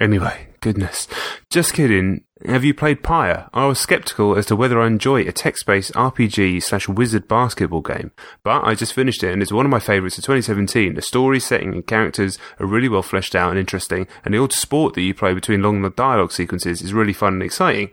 Anyway, 0.00 0.48
goodness. 0.60 1.06
Just 1.50 1.74
kidding. 1.74 2.24
Have 2.46 2.64
you 2.64 2.74
played 2.74 3.02
Pyre? 3.02 3.48
I 3.52 3.66
was 3.66 3.78
skeptical 3.78 4.36
as 4.36 4.46
to 4.46 4.56
whether 4.56 4.80
I 4.80 4.86
enjoy 4.86 5.20
a 5.22 5.32
text-based 5.32 5.92
RPG 5.92 6.62
slash 6.62 6.88
wizard 6.88 7.28
basketball 7.28 7.82
game, 7.82 8.10
but 8.42 8.64
I 8.64 8.74
just 8.74 8.94
finished 8.94 9.22
it 9.22 9.32
and 9.32 9.42
it's 9.42 9.52
one 9.52 9.66
of 9.66 9.70
my 9.70 9.78
favourites 9.78 10.18
of 10.18 10.24
2017. 10.24 10.94
The 10.94 11.02
story, 11.02 11.38
setting, 11.38 11.72
and 11.72 11.86
characters 11.86 12.38
are 12.58 12.66
really 12.66 12.88
well 12.88 13.02
fleshed 13.02 13.36
out 13.36 13.50
and 13.50 13.58
interesting, 13.58 14.08
and 14.24 14.34
the 14.34 14.38
old 14.38 14.52
sport 14.52 14.94
that 14.94 15.02
you 15.02 15.14
play 15.14 15.34
between 15.34 15.62
long 15.62 15.88
dialogue 15.90 16.32
sequences 16.32 16.82
is 16.82 16.92
really 16.94 17.12
fun 17.12 17.34
and 17.34 17.42
exciting. 17.42 17.90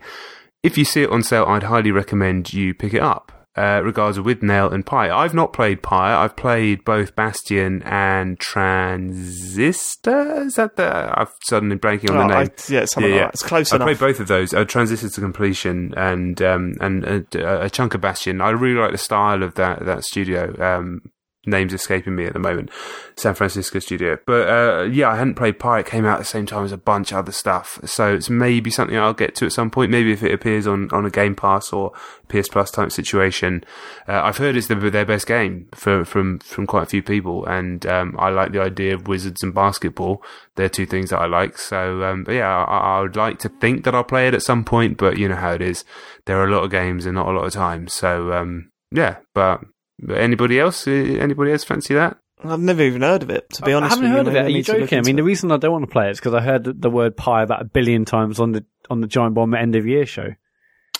If 0.62 0.76
you 0.76 0.84
see 0.84 1.02
it 1.02 1.10
on 1.10 1.22
sale, 1.22 1.44
I'd 1.46 1.64
highly 1.64 1.92
recommend 1.92 2.52
you 2.52 2.74
pick 2.74 2.92
it 2.94 3.02
up. 3.02 3.39
Uh, 3.60 3.82
regards 3.82 4.18
with 4.18 4.42
Nail 4.42 4.70
and 4.72 4.86
Pyre. 4.86 5.12
I've 5.12 5.34
not 5.34 5.52
played 5.52 5.82
Pyre. 5.82 6.16
I've 6.16 6.34
played 6.36 6.82
both 6.84 7.14
Bastion 7.14 7.82
and 7.84 8.38
Transistor. 8.40 10.42
Is 10.44 10.54
that 10.54 10.76
the? 10.76 11.20
I'm 11.20 11.28
suddenly 11.44 11.76
blanking 11.76 12.10
on 12.10 12.16
Oh, 12.16 12.28
the 12.28 12.34
I- 12.36 12.42
name. 12.44 12.50
yeah, 12.68 12.84
something 12.86 13.10
Yeah, 13.10 13.16
yeah. 13.18 13.24
like. 13.26 13.34
It's 13.34 13.42
close 13.42 13.72
I 13.72 13.76
enough. 13.76 13.86
played 13.86 13.98
both 13.98 14.20
of 14.20 14.28
those. 14.28 14.54
Uh, 14.54 14.64
Transistor 14.64 15.10
to 15.10 15.20
Completion 15.20 15.92
and 15.96 16.40
um, 16.40 16.74
and 16.80 17.04
uh, 17.36 17.58
a 17.60 17.68
chunk 17.70 17.94
of 17.94 18.00
Bastion. 18.00 18.40
I 18.40 18.50
really 18.50 18.80
like 18.80 18.92
the 18.92 18.98
style 18.98 19.42
of 19.42 19.54
that 19.56 19.84
that 19.84 20.04
studio. 20.04 20.54
Um, 20.58 21.02
names 21.46 21.72
escaping 21.72 22.14
me 22.14 22.26
at 22.26 22.34
the 22.34 22.38
moment. 22.38 22.70
San 23.16 23.34
Francisco 23.34 23.78
studio. 23.78 24.18
But 24.26 24.48
uh, 24.48 24.82
yeah, 24.84 25.08
I 25.08 25.16
hadn't 25.16 25.36
played 25.36 25.58
Pyre. 25.58 25.82
Came 25.82 26.04
out 26.04 26.14
at 26.14 26.20
the 26.20 26.24
same 26.24 26.46
time 26.46 26.64
as 26.64 26.72
a 26.72 26.76
bunch 26.76 27.12
of 27.12 27.18
other 27.18 27.32
stuff. 27.32 27.78
So 27.84 28.14
it's 28.14 28.28
maybe 28.28 28.70
something 28.70 28.96
I'll 28.96 29.14
get 29.14 29.34
to 29.36 29.46
at 29.46 29.52
some 29.52 29.70
point. 29.70 29.90
Maybe 29.90 30.12
if 30.12 30.22
it 30.22 30.32
appears 30.32 30.66
on, 30.66 30.90
on 30.92 31.06
a 31.06 31.10
Game 31.10 31.34
Pass 31.34 31.72
or 31.72 31.92
PS 32.28 32.48
Plus 32.48 32.70
type 32.70 32.92
situation. 32.92 33.64
Uh, 34.06 34.20
I've 34.22 34.36
heard 34.36 34.56
it's 34.56 34.68
the, 34.68 34.74
their 34.74 35.06
best 35.06 35.26
game 35.26 35.68
for, 35.74 36.04
from 36.04 36.38
from 36.40 36.66
quite 36.66 36.84
a 36.84 36.86
few 36.86 37.02
people, 37.02 37.44
and 37.46 37.84
um, 37.86 38.16
I 38.18 38.30
like 38.30 38.52
the 38.52 38.60
idea 38.60 38.94
of 38.94 39.08
wizards 39.08 39.42
and 39.42 39.54
basketball. 39.54 40.22
They're 40.56 40.68
two 40.68 40.86
things 40.86 41.10
that 41.10 41.20
I 41.20 41.26
like. 41.26 41.58
So, 41.58 42.04
um, 42.04 42.24
but 42.24 42.32
yeah, 42.32 42.64
I, 42.64 42.98
I 42.98 43.00
would 43.00 43.16
like 43.16 43.38
to 43.40 43.48
think 43.48 43.84
that 43.84 43.94
I'll 43.94 44.04
play 44.04 44.28
it 44.28 44.34
at 44.34 44.42
some 44.42 44.64
point. 44.64 44.96
But 44.96 45.18
you 45.18 45.28
know 45.28 45.36
how 45.36 45.52
it 45.52 45.62
is. 45.62 45.84
There 46.26 46.38
are 46.38 46.46
a 46.46 46.50
lot 46.50 46.64
of 46.64 46.70
games 46.70 47.06
and 47.06 47.14
not 47.14 47.28
a 47.28 47.32
lot 47.32 47.46
of 47.46 47.52
time. 47.52 47.88
So 47.88 48.32
um, 48.32 48.70
yeah, 48.92 49.16
but. 49.34 49.60
But 50.02 50.18
anybody 50.18 50.58
else? 50.58 50.86
Uh, 50.86 50.90
Anybody 50.90 51.52
else 51.52 51.64
fancy 51.64 51.94
that? 51.94 52.16
I've 52.42 52.58
never 52.60 52.82
even 52.82 53.02
heard 53.02 53.22
of 53.22 53.28
it. 53.30 53.50
To 53.50 53.62
be 53.62 53.72
I 53.72 53.74
honest, 53.76 53.96
haven't 53.96 54.10
heard 54.10 54.24
you, 54.26 54.30
of 54.30 54.36
it. 54.36 54.44
Are 54.44 54.48
you 54.48 54.56
need 54.56 54.66
to 54.66 54.72
look 54.72 54.80
joking? 54.82 54.98
I 54.98 55.02
mean, 55.02 55.16
the 55.16 55.22
reason 55.22 55.52
I 55.52 55.58
don't 55.58 55.72
want 55.72 55.84
to 55.84 55.90
play 55.90 56.08
it 56.08 56.12
is 56.12 56.18
because 56.20 56.32
I 56.34 56.40
heard 56.40 56.64
the 56.80 56.88
word 56.90 57.16
Pyre 57.16 57.42
about 57.42 57.60
a 57.60 57.66
billion 57.66 58.04
times 58.06 58.40
on 58.40 58.52
the 58.52 58.64
on 58.88 59.00
the 59.02 59.06
Giant 59.06 59.34
Bomb 59.34 59.54
end 59.54 59.76
of 59.76 59.86
year 59.86 60.06
show. 60.06 60.28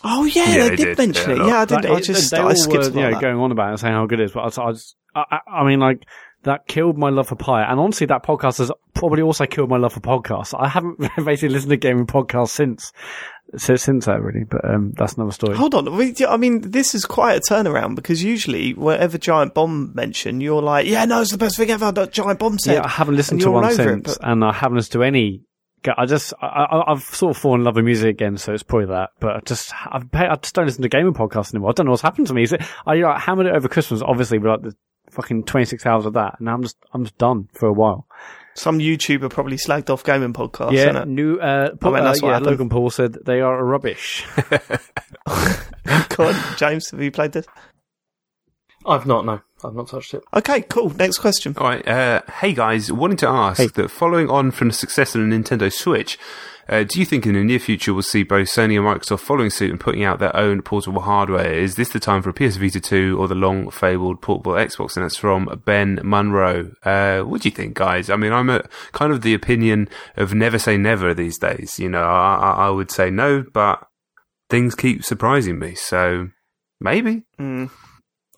Oh 0.05 0.25
yeah, 0.25 0.45
Yeah, 0.49 0.55
they 0.65 0.69
they 0.71 0.77
did, 0.77 0.85
did, 0.85 0.99
mention 0.99 1.31
it. 1.31 1.41
a. 1.41 1.47
Yeah, 1.47 1.61
I 1.61 1.65
did. 1.65 1.75
Like, 1.85 1.85
I 1.87 2.01
just 2.01 2.31
they 2.31 2.37
I 2.39 2.53
skipped 2.55 2.77
were, 2.77 2.91
you 2.91 3.01
know, 3.01 3.11
that. 3.13 3.21
going 3.21 3.37
on 3.37 3.53
about 3.53 3.69
it 3.69 3.71
and 3.71 3.81
saying 3.81 3.95
how 3.95 4.07
good 4.07 4.21
it 4.21 4.25
is, 4.25 4.33
but 4.33 4.41
I, 4.41 4.45
was- 4.45 4.59
I, 4.59 4.73
just, 4.73 4.97
I, 5.15 5.25
I 5.31 5.39
I 5.61 5.67
mean, 5.67 5.81
like 5.81 6.05
that 6.43 6.67
killed 6.67 6.97
my 6.99 7.09
love 7.11 7.29
for 7.29 7.37
pie, 7.37 7.63
and 7.65 7.79
honestly, 7.81 8.07
that 8.07 8.23
podcast 8.23 8.59
has 8.59 8.71
probably 8.95 9.23
also 9.23 9.45
killed 9.47 9.69
my 9.71 9.77
love 9.79 9.93
for 9.95 10.01
podcasts. 10.01 10.55
I 10.59 10.69
haven't 10.69 10.99
basically 11.25 11.51
listened 11.51 11.71
to 11.71 11.77
gaming 11.77 12.07
podcasts 12.07 12.51
since 12.51 12.93
since, 13.57 13.83
since 13.83 14.07
that 14.07 14.23
really, 14.23 14.45
but 14.45 14.65
um, 14.65 14.93
that's 14.97 15.15
another 15.15 15.33
story. 15.33 15.57
Hold 15.57 15.75
on. 15.75 15.89
I 15.89 16.37
mean, 16.37 16.61
this 16.61 16.95
is 16.95 17.05
quite 17.05 17.37
a 17.37 17.41
turnaround 17.41 17.97
because 17.97 18.23
usually, 18.23 18.75
wherever 18.75 19.19
Giant 19.19 19.55
Bomb 19.55 19.93
mention, 19.95 20.41
you're 20.41 20.63
like, 20.63 20.87
"Yeah, 20.87 21.05
no, 21.05 21.21
it's 21.21 21.33
the 21.33 21.39
best 21.39 21.57
thing 21.57 21.71
ever." 21.71 21.91
That 21.93 22.13
Giant 22.13 22.39
Bomb 22.39 22.59
said. 22.59 22.75
Yeah, 22.75 22.85
I 22.85 22.89
haven't 22.89 23.17
listened 23.17 23.41
to 23.43 23.51
one 23.51 23.65
it, 23.65 23.75
since, 23.75 24.19
but- 24.19 24.29
and 24.29 24.45
I 24.45 24.53
haven't 24.53 24.77
listened 24.77 24.93
to 24.93 25.03
any. 25.03 25.43
I 25.97 26.05
just, 26.05 26.35
I, 26.43 26.83
I've 26.89 27.03
sort 27.03 27.35
of 27.35 27.41
fallen 27.41 27.63
in 27.63 27.65
love 27.65 27.77
with 27.77 27.87
music 27.87 28.11
again, 28.11 28.37
so 28.37 28.53
it's 28.53 28.63
probably 28.63 28.89
that. 28.89 29.11
But 29.19 29.37
I 29.37 29.41
just, 29.41 29.73
I've, 29.91 30.05
I 30.13 30.37
just 30.37 30.55
don't 30.55 30.67
listen 30.67 30.83
to 30.83 30.91
gaming 30.91 31.15
podcasts 31.15 31.55
anymore. 31.55 31.71
I 31.71 31.73
don't 31.73 31.87
know 31.87 31.93
what's 31.93 32.03
happened 32.03 32.27
to 32.27 32.35
me. 32.35 32.43
Is 32.43 32.53
it, 32.53 32.61
I 32.87 32.97
like, 32.97 33.23
hammered 33.23 33.47
it 33.47 33.55
over 33.57 33.67
Christmas, 33.67 34.03
obviously, 34.03 34.37
with 34.37 34.51
like 34.51 34.61
the 34.61 34.77
fucking 35.11 35.45
26 35.45 35.87
hours 35.87 36.05
of 36.05 36.13
that, 36.13 36.35
and 36.39 36.45
now 36.45 36.53
I'm 36.55 36.63
just, 36.63 36.77
I'm 36.93 37.05
just 37.05 37.17
done 37.17 37.49
for 37.55 37.67
a 37.67 37.73
while. 37.73 38.07
Some 38.61 38.79
YouTuber 38.79 39.31
probably 39.31 39.57
slagged 39.57 39.89
off 39.89 40.05
gaming 40.05 40.35
podcasts. 40.35 40.73
yeah, 40.73 40.91
innit? 40.91 41.09
new, 41.09 41.39
uh, 41.39 41.75
Paul, 41.77 41.93
mean, 41.95 42.05
that's 42.05 42.23
uh, 42.23 42.27
what 42.27 42.29
yeah, 42.29 42.35
happened. 42.35 42.51
Logan 42.51 42.69
Paul 42.69 42.91
said 42.91 43.15
they 43.25 43.41
are 43.41 43.65
rubbish. 43.65 44.27
Go 46.11 46.27
on, 46.27 46.35
James, 46.59 46.91
have 46.91 47.01
you 47.01 47.11
played 47.11 47.33
this? 47.33 47.47
I've 48.85 49.07
not. 49.07 49.25
No, 49.25 49.41
I've 49.65 49.75
not 49.75 49.89
touched 49.89 50.13
it. 50.13 50.23
Okay, 50.35 50.61
cool. 50.61 50.91
Next 50.91 51.21
question. 51.21 51.55
All 51.57 51.69
right. 51.69 51.89
Uh, 51.89 52.21
hey 52.41 52.53
guys, 52.53 52.93
wanting 52.93 53.17
to 53.19 53.29
ask 53.29 53.73
that 53.73 53.91
following 53.91 54.29
on 54.29 54.51
from 54.51 54.69
the 54.69 54.75
success 54.75 55.15
of 55.15 55.23
the 55.23 55.27
Nintendo 55.27 55.73
Switch, 55.73 56.19
uh, 56.71 56.85
do 56.85 57.01
you 57.01 57.05
think 57.05 57.27
in 57.27 57.35
the 57.35 57.43
near 57.43 57.59
future 57.59 57.93
we'll 57.93 58.01
see 58.01 58.23
both 58.23 58.47
Sony 58.47 58.77
and 58.77 58.87
Microsoft 58.87 59.21
following 59.21 59.51
suit 59.51 59.73
and 59.73 59.81
putting 59.81 60.05
out 60.05 60.21
their 60.21 60.35
own 60.37 60.63
portable 60.63 61.03
hardware? 61.03 61.53
Is 61.53 61.75
this 61.75 61.89
the 61.89 61.99
time 61.99 62.23
for 62.23 62.31
a 62.31 62.33
PS 62.33 62.57
Vita 62.57 62.79
2 62.79 63.17
or 63.19 63.27
the 63.27 63.35
long 63.35 63.71
fabled 63.71 64.23
portable 64.23 64.53
Xbox? 64.53 64.97
And 64.97 65.05
that's 65.05 65.17
from 65.17 65.61
Ben 65.65 65.99
Munro. 66.05 66.71
Uh, 66.85 67.23
what 67.23 67.43
do 67.43 67.49
you 67.49 67.55
think, 67.55 67.75
guys? 67.75 68.09
I 68.09 68.15
mean, 68.15 68.33
I'm 68.33 68.49
a, 68.49 68.63
kind 68.93 69.13
of 69.13 69.23
the 69.23 69.35
opinion 69.35 69.89
of 70.17 70.33
never 70.33 70.61
say 70.61 70.77
never 70.77 71.13
these 71.13 71.39
days. 71.39 71.81
You 71.81 71.89
know, 71.89 72.05
I, 72.05 72.53
I, 72.59 72.71
would 72.71 72.93
say 72.93 73.11
no, 73.11 73.45
but 73.53 73.85
things 74.49 74.77
keep 74.77 75.05
surprising 75.05 75.59
me. 75.59 75.75
So 75.75 76.29
maybe. 76.81 77.25
Mm. 77.37 77.69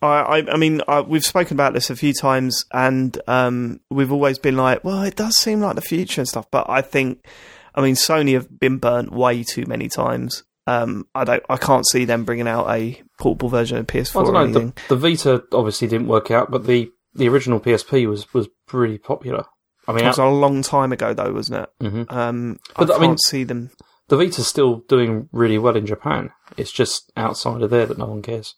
I, 0.01 0.07
I, 0.07 0.53
I 0.53 0.57
mean, 0.57 0.81
I, 0.89 1.03
we've 1.03 1.23
spoken 1.23 1.55
about 1.55 1.75
this 1.75 1.91
a 1.91 1.97
few 1.97 2.15
times, 2.15 2.65
and 2.73 3.21
um, 3.29 3.81
we've 3.91 4.11
always 4.11 4.39
been 4.39 4.57
like, 4.57 4.85
well, 4.85 5.03
it 5.03 5.17
does 5.17 5.37
seem 5.37 5.61
like 5.61 5.75
the 5.75 5.83
future 5.83 6.23
and 6.23 6.29
stuff. 6.29 6.51
But 6.51 6.71
I 6.71 6.81
think, 6.81 7.27
I 7.75 7.81
mean, 7.81 7.95
Sony 7.95 8.35
have 8.35 8.59
been 8.61 8.79
burnt 8.79 9.13
way 9.13 9.43
too 9.43 9.65
many 9.67 9.89
times. 9.89 10.45
Um, 10.67 11.07
I 11.15 11.25
don't, 11.25 11.43
I 11.49 11.57
can't 11.57 11.87
see 11.89 12.05
them 12.05 12.25
bringing 12.25 12.47
out 12.47 12.69
a 12.71 13.03
portable 13.19 13.49
version 13.49 13.79
of 13.79 13.87
PS4 13.87 14.21
I 14.21 14.25
don't 14.25 14.53
know. 14.53 14.61
The, 14.61 14.73
the 14.91 14.97
Vita 14.97 15.43
obviously 15.53 15.89
didn't 15.89 16.07
work 16.09 16.31
out, 16.31 16.51
but 16.51 16.67
the, 16.67 16.91
the 17.15 17.29
original 17.29 17.59
PSP 17.61 18.09
was 18.09 18.33
was 18.33 18.49
pretty 18.69 18.99
popular. 18.99 19.45
I 19.89 19.93
mean, 19.93 20.05
It 20.05 20.09
was 20.09 20.19
a 20.19 20.27
long 20.27 20.63
time 20.63 20.93
ago, 20.93 21.13
though, 21.15 21.33
wasn't 21.33 21.65
it? 21.65 21.85
Mhm. 21.85 22.13
Um, 22.13 22.59
But, 22.77 22.91
I 22.91 22.95
I 22.95 22.99
can't 22.99 23.11
mean- 23.11 23.19
see 23.19 23.43
them. 23.45 23.71
the 24.09 24.17
Vita's 24.17 24.47
still 24.47 24.85
doing 24.89 25.29
really 25.33 25.59
well 25.59 25.77
in 25.77 25.87
Japan. 25.87 26.31
It's 26.57 26.71
just 26.71 27.11
outside 27.17 27.63
of 27.63 27.71
there 27.71 27.87
that 27.87 27.99
no 27.99 28.07
one 28.07 28.23
cares. 28.23 28.55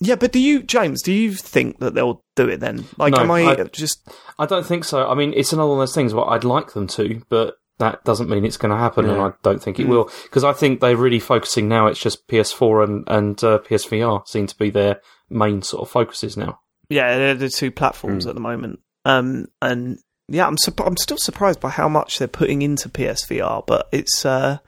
Yeah, 0.00 0.14
but 0.16 0.32
do 0.32 0.38
you, 0.40 0.62
James? 0.62 1.02
Do 1.02 1.12
you 1.12 1.34
think 1.34 1.78
that 1.80 1.92
they'll 1.94 2.24
do 2.34 2.48
it 2.48 2.60
then? 2.60 2.86
Like, 2.96 3.12
No, 3.12 3.20
am 3.20 3.30
I, 3.30 3.42
I- 3.50 3.64
just? 3.64 4.08
I 4.38 4.46
don't 4.46 4.64
think 4.66 4.84
so. 4.84 5.06
I 5.06 5.14
mean, 5.14 5.34
it's 5.36 5.52
another 5.52 5.68
one 5.68 5.78
of 5.78 5.82
those 5.82 5.94
things 5.94 6.14
where 6.14 6.28
I'd 6.28 6.44
like 6.44 6.72
them 6.72 6.86
to, 6.88 7.20
but 7.28 7.56
that 7.82 8.02
doesn't 8.04 8.30
mean 8.30 8.44
it's 8.44 8.56
going 8.56 8.70
to 8.70 8.76
happen, 8.78 9.08
and 9.08 9.20
I 9.20 9.32
don't 9.42 9.62
think 9.62 9.78
it 9.78 9.86
Mm. 9.86 9.90
will. 9.90 10.10
Because 10.22 10.44
I 10.44 10.52
think 10.52 10.80
they're 10.80 10.96
really 10.96 11.18
focusing 11.20 11.68
now. 11.68 11.86
It's 11.88 12.00
just 12.00 12.26
PS4 12.28 12.84
and 12.84 13.04
and 13.08 13.44
uh, 13.44 13.58
PSVR 13.58 14.26
seem 14.26 14.46
to 14.46 14.56
be 14.56 14.70
their 14.70 15.00
main 15.28 15.62
sort 15.62 15.82
of 15.82 15.90
focuses 15.90 16.36
now. 16.36 16.60
Yeah, 16.88 17.16
they're 17.16 17.34
the 17.34 17.48
two 17.48 17.70
platforms 17.70 18.24
Mm. 18.24 18.28
at 18.30 18.34
the 18.34 18.40
moment. 18.40 18.80
Um, 19.04 19.46
and 19.60 19.98
yeah, 20.28 20.46
I'm 20.46 20.56
surp- 20.56 20.86
I'm 20.86 20.96
still 20.96 21.16
surprised 21.18 21.60
by 21.60 21.70
how 21.70 21.88
much 21.88 22.18
they're 22.18 22.28
putting 22.28 22.62
into 22.62 22.88
PSVR, 22.88 23.64
but 23.66 23.88
it's 23.92 24.24
uh, 24.24 24.58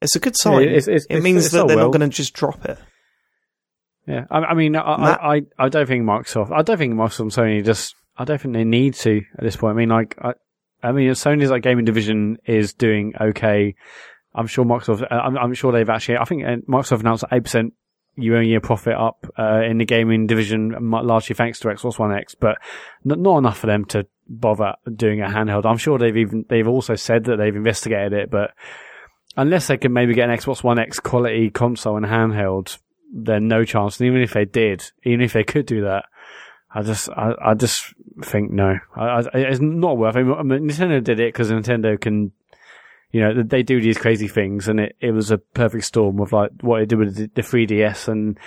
it's 0.00 0.16
a 0.16 0.20
good 0.20 0.36
sign. 0.36 0.62
it's- 0.62 0.88
it's- 0.88 1.06
it 1.10 1.20
means 1.22 1.50
that 1.50 1.66
they're 1.68 1.76
well. 1.76 1.86
not 1.90 1.98
going 1.98 2.10
to 2.10 2.16
just 2.16 2.34
drop 2.34 2.64
it. 2.64 2.78
Yeah, 4.06 4.24
I, 4.30 4.38
I 4.38 4.54
mean, 4.54 4.74
I? 4.74 4.80
I, 4.80 5.34
I, 5.36 5.42
I 5.58 5.68
don't 5.68 5.86
think 5.86 6.04
Microsoft, 6.04 6.50
I 6.52 6.62
don't 6.62 6.76
think 6.78 6.94
Microsoft 6.94 7.20
and 7.20 7.30
Sony 7.30 7.64
just, 7.64 7.94
I 8.16 8.24
don't 8.24 8.40
think 8.40 8.52
they 8.54 8.64
need 8.64 8.94
to 8.94 9.20
at 9.38 9.44
this 9.44 9.54
point. 9.56 9.74
I 9.74 9.76
mean, 9.76 9.90
like, 9.90 10.16
I, 10.20 10.32
I 10.82 10.92
mean, 10.92 11.10
Sony's 11.10 11.50
like 11.50 11.62
gaming 11.62 11.84
division 11.84 12.38
is 12.44 12.72
doing 12.72 13.14
okay. 13.20 13.74
I'm 14.34 14.46
sure 14.46 14.64
Microsoft, 14.64 15.02
uh, 15.02 15.14
I'm, 15.14 15.36
I'm 15.36 15.54
sure 15.54 15.72
they've 15.72 15.88
actually, 15.88 16.16
I 16.16 16.24
think 16.24 16.44
uh, 16.44 16.56
Microsoft 16.68 17.00
announced 17.00 17.24
eight 17.30 17.44
percent 17.44 17.74
year-on-year 18.16 18.60
profit 18.60 18.94
up 18.94 19.26
uh, 19.38 19.62
in 19.62 19.78
the 19.78 19.84
gaming 19.84 20.26
division, 20.26 20.74
largely 20.90 21.34
thanks 21.34 21.58
to 21.60 21.68
Xbox 21.68 21.98
One 21.98 22.12
X, 22.14 22.34
but 22.34 22.58
not 23.04 23.38
enough 23.38 23.58
for 23.58 23.66
them 23.66 23.84
to 23.86 24.06
bother 24.28 24.74
doing 24.94 25.22
a 25.22 25.26
handheld. 25.26 25.64
I'm 25.64 25.78
sure 25.78 25.98
they've 25.98 26.16
even 26.16 26.44
they've 26.48 26.68
also 26.68 26.94
said 26.94 27.24
that 27.24 27.36
they've 27.36 27.56
investigated 27.56 28.12
it, 28.12 28.30
but 28.30 28.50
unless 29.36 29.66
they 29.68 29.78
can 29.78 29.92
maybe 29.92 30.14
get 30.14 30.28
an 30.28 30.36
Xbox 30.36 30.62
One 30.62 30.78
X 30.78 31.00
quality 31.00 31.50
console 31.50 31.96
and 31.96 32.06
handheld, 32.06 32.78
then 33.14 33.48
no 33.48 33.64
chance. 33.64 33.98
And 33.98 34.06
even 34.08 34.22
if 34.22 34.32
they 34.32 34.44
did, 34.44 34.90
even 35.04 35.22
if 35.22 35.32
they 35.32 35.44
could 35.44 35.66
do 35.66 35.82
that, 35.82 36.04
I 36.74 36.82
just 36.82 37.08
I, 37.10 37.34
I 37.40 37.54
just 37.54 37.94
think 38.24 38.50
no, 38.50 38.78
I, 38.96 39.02
I, 39.02 39.24
it's 39.34 39.60
not 39.60 39.98
worth. 39.98 40.16
it. 40.16 40.20
I 40.20 40.42
mean, 40.42 40.68
Nintendo 40.68 41.02
did 41.02 41.20
it 41.20 41.32
because 41.32 41.50
Nintendo 41.50 42.00
can. 42.00 42.32
You 43.10 43.20
know, 43.20 43.42
they 43.42 43.62
do 43.62 43.78
these 43.78 43.98
crazy 43.98 44.26
things, 44.26 44.68
and 44.68 44.80
it, 44.80 44.96
it 44.98 45.10
was 45.10 45.30
a 45.30 45.36
perfect 45.36 45.84
storm 45.84 46.18
of 46.18 46.32
like 46.32 46.50
what 46.62 46.78
they 46.78 46.86
did 46.86 46.98
with 46.98 47.14
the, 47.14 47.30
the 47.34 47.42
3DS 47.42 48.08
and 48.08 48.38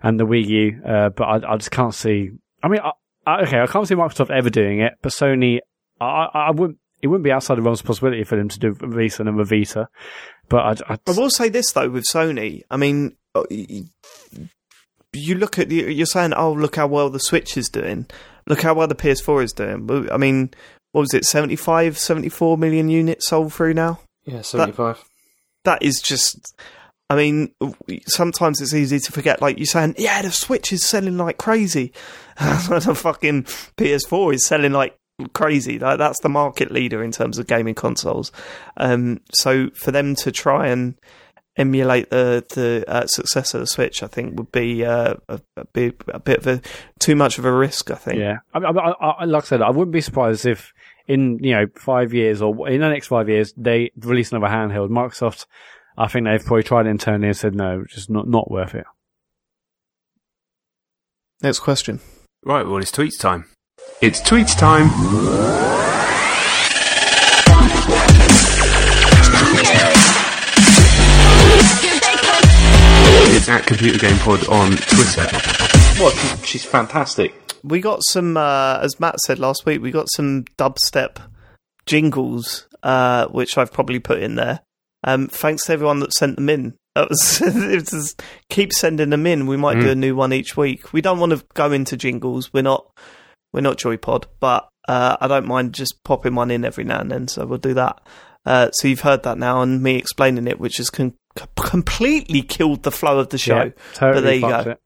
and 0.00 0.20
the 0.20 0.24
Wii 0.24 0.46
U. 0.46 0.82
Uh, 0.86 1.08
but 1.08 1.24
I, 1.24 1.54
I 1.54 1.56
just 1.56 1.72
can't 1.72 1.92
see. 1.92 2.30
I 2.62 2.68
mean, 2.68 2.78
I, 2.80 2.92
I, 3.26 3.42
okay, 3.42 3.58
I 3.60 3.66
can't 3.66 3.88
see 3.88 3.96
Microsoft 3.96 4.30
ever 4.30 4.48
doing 4.48 4.80
it, 4.80 4.92
but 5.02 5.10
Sony, 5.10 5.58
I, 6.00 6.28
I, 6.32 6.50
wouldn't. 6.52 6.78
It 7.02 7.08
wouldn't 7.08 7.24
be 7.24 7.32
outside 7.32 7.58
the 7.58 7.62
realms 7.62 7.80
of 7.80 7.86
possibility 7.86 8.22
for 8.22 8.36
them 8.36 8.48
to 8.48 8.58
do 8.60 8.76
Visa 8.80 9.22
and 9.22 9.40
a 9.40 9.44
Vita. 9.44 9.88
But 10.48 10.80
I, 10.88 10.94
I, 10.94 11.12
will 11.12 11.30
say 11.30 11.48
this 11.48 11.72
though 11.72 11.90
with 11.90 12.04
Sony. 12.04 12.62
I 12.70 12.76
mean, 12.76 13.16
uh, 13.34 13.42
you 15.12 15.34
look 15.34 15.58
at 15.58 15.70
you're 15.70 16.06
saying, 16.06 16.32
oh, 16.34 16.52
look 16.52 16.76
how 16.76 16.86
well 16.86 17.10
the 17.10 17.20
Switch 17.20 17.56
is 17.56 17.68
doing. 17.68 18.06
Look 18.46 18.62
how 18.62 18.74
well 18.74 18.88
the 18.88 18.94
PS4 18.94 19.44
is 19.44 19.52
doing. 19.52 20.08
I 20.10 20.16
mean, 20.16 20.50
what 20.92 21.02
was 21.02 21.14
it, 21.14 21.24
75, 21.24 21.96
74 21.98 22.58
million 22.58 22.88
units 22.88 23.28
sold 23.28 23.52
through 23.52 23.74
now? 23.74 24.00
Yeah, 24.24 24.42
seventy 24.42 24.72
five. 24.72 25.02
that 25.64 25.82
is 25.82 26.00
just. 26.00 26.54
I 27.10 27.16
mean, 27.16 27.52
sometimes 28.06 28.62
it's 28.62 28.72
easy 28.72 28.98
to 28.98 29.12
forget. 29.12 29.42
Like 29.42 29.58
you're 29.58 29.66
saying, 29.66 29.96
yeah, 29.98 30.22
the 30.22 30.30
Switch 30.30 30.72
is 30.72 30.82
selling 30.82 31.18
like 31.18 31.36
crazy. 31.36 31.92
the 32.38 32.94
fucking 32.96 33.42
PS4 33.42 34.34
is 34.34 34.46
selling 34.46 34.72
like 34.72 34.96
crazy. 35.34 35.78
Like, 35.78 35.98
that's 35.98 36.20
the 36.20 36.30
market 36.30 36.70
leader 36.70 37.02
in 37.02 37.12
terms 37.12 37.38
of 37.38 37.46
gaming 37.46 37.74
consoles. 37.74 38.32
Um, 38.78 39.20
so 39.34 39.68
for 39.74 39.90
them 39.90 40.14
to 40.16 40.32
try 40.32 40.68
and 40.68 40.94
emulate 41.56 42.10
the 42.10 42.44
the 42.50 42.84
uh, 42.88 43.06
success 43.06 43.54
of 43.54 43.60
the 43.60 43.66
Switch, 43.66 44.02
I 44.02 44.06
think 44.06 44.38
would 44.38 44.52
be 44.52 44.84
uh, 44.84 45.14
a, 45.28 45.40
a, 45.56 45.64
bit, 45.66 46.00
a 46.08 46.18
bit 46.18 46.38
of 46.38 46.46
a 46.46 46.60
too 46.98 47.14
much 47.14 47.38
of 47.38 47.44
a 47.44 47.52
risk. 47.52 47.90
I 47.90 47.96
think. 47.96 48.18
Yeah, 48.18 48.38
I, 48.54 48.58
I, 48.58 48.90
I, 48.90 49.24
like 49.24 49.44
I 49.44 49.46
said, 49.46 49.62
I 49.62 49.70
wouldn't 49.70 49.92
be 49.92 50.00
surprised 50.00 50.46
if 50.46 50.72
in 51.06 51.38
you 51.40 51.52
know 51.52 51.66
five 51.76 52.14
years 52.14 52.40
or 52.40 52.68
in 52.68 52.80
the 52.80 52.88
next 52.88 53.08
five 53.08 53.28
years 53.28 53.52
they 53.56 53.90
release 53.98 54.32
another 54.32 54.52
handheld. 54.52 54.88
Microsoft, 54.88 55.46
I 55.96 56.08
think 56.08 56.26
they've 56.26 56.44
probably 56.44 56.62
tried 56.62 56.86
it 56.86 56.90
internally 56.90 57.28
and 57.28 57.36
said 57.36 57.54
no, 57.54 57.84
just 57.88 58.10
not 58.10 58.28
not 58.28 58.50
worth 58.50 58.74
it. 58.74 58.86
Next 61.42 61.58
question. 61.60 62.00
Right, 62.44 62.66
well, 62.66 62.78
it's 62.78 62.92
tweets 62.92 63.18
time. 63.18 63.46
It's 64.00 64.20
tweets 64.20 64.56
time. 64.56 65.81
It's 73.42 73.48
at 73.48 73.66
Computer 73.66 73.98
Game 73.98 74.16
Pod 74.18 74.46
on 74.46 74.70
Twitter. 74.70 75.24
What? 76.00 76.14
She's, 76.14 76.46
she's 76.46 76.64
fantastic. 76.64 77.34
we 77.64 77.80
got 77.80 77.98
some, 78.04 78.36
uh, 78.36 78.78
as 78.80 79.00
Mat 79.00 79.18
said 79.26 79.40
last 79.40 79.66
week, 79.66 79.82
we 79.82 79.90
got 79.90 80.06
some 80.14 80.44
dubstep 80.56 81.18
jingles, 81.84 82.68
uh, 82.84 83.26
which 83.26 83.58
I've 83.58 83.72
probably 83.72 83.98
put 83.98 84.22
in 84.22 84.36
there. 84.36 84.60
Um, 85.02 85.26
thanks 85.26 85.64
to 85.64 85.72
everyone 85.72 85.98
that 86.00 86.12
sent 86.12 86.36
them 86.36 86.48
in. 86.48 86.74
That 86.94 87.08
was, 87.08 87.42
it 87.44 87.90
was 87.92 88.14
keep 88.48 88.72
sending 88.72 89.10
them 89.10 89.26
in. 89.26 89.48
We 89.48 89.56
might 89.56 89.80
do 89.80 89.86
Mm. 89.88 89.92
a 89.92 89.96
new 89.96 90.14
one 90.14 90.32
each 90.32 90.56
week. 90.56 90.92
We 90.92 91.00
don't 91.00 91.18
want 91.18 91.32
to 91.32 91.44
go 91.54 91.72
into 91.72 91.96
jingles. 91.96 92.52
We're 92.52 92.62
not, 92.62 92.86
we're 93.52 93.60
not 93.62 93.76
Joypod, 93.76 94.26
but 94.38 94.68
uh, 94.86 95.16
I 95.20 95.26
don't 95.26 95.48
mind 95.48 95.74
just 95.74 96.04
popping 96.04 96.36
one 96.36 96.52
in 96.52 96.64
every 96.64 96.84
now 96.84 97.00
and 97.00 97.10
then. 97.10 97.26
So 97.26 97.44
we'll 97.44 97.58
do 97.58 97.74
that. 97.74 98.00
Uh, 98.46 98.70
so 98.70 98.86
you've 98.88 99.00
heard 99.00 99.22
that 99.24 99.38
now, 99.38 99.62
and 99.62 99.82
me 99.82 99.96
explaining 99.96 100.46
it, 100.48 100.58
which 100.60 100.78
is 100.80 100.90
con- 100.90 101.14
completely 101.56 102.42
killed 102.42 102.82
the 102.82 102.90
flow 102.90 103.18
of 103.18 103.28
the 103.30 103.38
show. 103.38 103.56
Yeah, 103.64 103.70
totally 103.94 104.14
but 104.14 104.20
there 104.22 104.34
you 104.58 104.64
go. 104.64 104.70
it. 104.72 104.78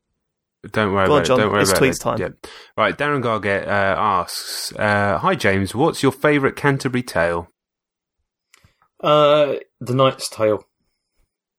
Don't 0.72 0.92
worry 0.92 1.06
Go 1.06 1.12
on, 1.14 1.18
about 1.18 1.26
Jon. 1.26 1.38
it. 1.38 1.42
Don't 1.42 1.52
worry 1.52 1.62
It's 1.62 1.70
about 1.70 1.82
tweets 1.82 1.94
it. 1.94 2.00
time. 2.00 2.18
Yep. 2.18 2.46
Right, 2.76 2.98
Darren 2.98 3.22
Gargett 3.22 3.68
uh, 3.68 3.94
asks, 3.98 4.72
uh, 4.76 5.18
"Hi 5.18 5.34
James, 5.36 5.74
what's 5.74 6.02
your 6.02 6.10
favourite 6.12 6.56
Canterbury 6.56 7.02
tale?" 7.04 7.48
Uh, 9.00 9.54
the 9.80 9.94
Knight's 9.94 10.28
Tale. 10.28 10.65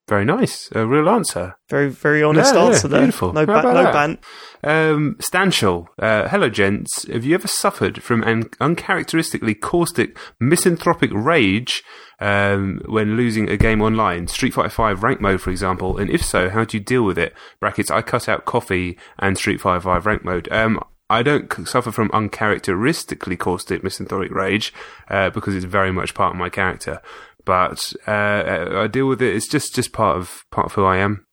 Very 0.08 0.24
nice, 0.24 0.70
a 0.74 0.86
real 0.86 1.10
answer. 1.10 1.56
Very, 1.70 1.90
very 1.90 2.24
honest 2.24 2.54
Yeah, 2.54 2.62
yeah, 2.62 2.68
answer 2.70 2.88
there. 2.88 3.00
beautiful. 3.02 3.34
No, 3.34 3.46
ba- 3.46 3.62
no 3.62 3.92
bant. 3.92 4.20
Um, 4.64 5.18
Stanchel, 5.20 5.88
uh, 6.00 6.30
hello 6.30 6.48
gents. 6.50 7.06
Have 7.12 7.26
you 7.26 7.36
ever 7.36 7.48
suffered 7.50 8.02
from 8.02 8.24
an 8.24 8.50
uncharacteristically 8.62 9.54
caustic 9.54 10.18
misanthropic 10.40 11.12
rage 11.14 11.84
um, 12.22 12.82
when 12.86 13.18
losing 13.18 13.50
a 13.50 13.58
game 13.58 13.82
online? 13.82 14.28
Street 14.28 14.54
Fighter 14.54 14.70
Five 14.70 15.04
rank 15.04 15.20
mode, 15.20 15.42
for 15.42 15.50
example. 15.52 15.98
And 15.98 16.10
if 16.10 16.24
so, 16.24 16.50
how 16.50 16.64
do 16.64 16.78
you 16.78 16.84
deal 16.84 17.04
with 17.04 17.18
it? 17.18 17.34
Brackets. 17.60 17.92
I 17.92 18.02
cut 18.02 18.30
out 18.30 18.46
coffee 18.46 18.98
and 19.20 19.38
Street 19.38 19.60
Fighter 19.60 19.82
Five 19.82 20.06
rank 20.06 20.24
mode. 20.24 20.48
Um, 20.54 20.80
I 21.10 21.24
don't 21.24 21.50
suffer 21.68 21.92
from 21.92 22.12
uncharacteristically 22.14 23.38
caustic 23.38 23.82
misanthropic 23.84 24.32
rage 24.32 24.74
uh, 25.10 25.30
because 25.30 25.56
it's 25.56 25.64
very 25.66 25.92
much 25.92 26.14
part 26.14 26.34
of 26.34 26.38
my 26.38 26.50
character. 26.50 27.02
But 27.48 27.94
uh, 28.06 28.82
I 28.82 28.88
deal 28.88 29.07
with 29.07 29.22
it. 29.22 29.34
It's 29.34 29.48
just 29.48 29.74
just 29.74 29.94
part 29.94 30.18
of 30.18 30.44
part 30.52 30.65
of 30.65 30.74
who 30.74 30.84
I 30.84 30.98
am. 30.98 31.26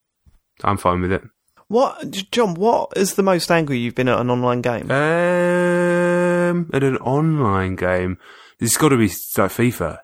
I'm 0.63 0.77
fine 0.77 1.01
with 1.01 1.11
it. 1.11 1.25
What, 1.67 2.09
Jon? 2.31 2.55
What 2.55 2.93
is 2.97 3.15
the 3.15 3.25
most 3.25 3.51
angry 3.51 3.79
you've 3.79 3.97
been 3.97 4.09
at 4.09 4.21
an 4.21 4.31
online 4.31 4.63
game? 4.63 4.89
Um, 4.93 6.71
at 6.73 6.85
an 6.85 6.99
online 6.99 7.75
game, 7.75 8.19
it's 8.61 8.77
got 8.77 8.91
to 8.91 8.97
be 8.97 9.09
like 9.09 9.51
FIFA. 9.51 9.99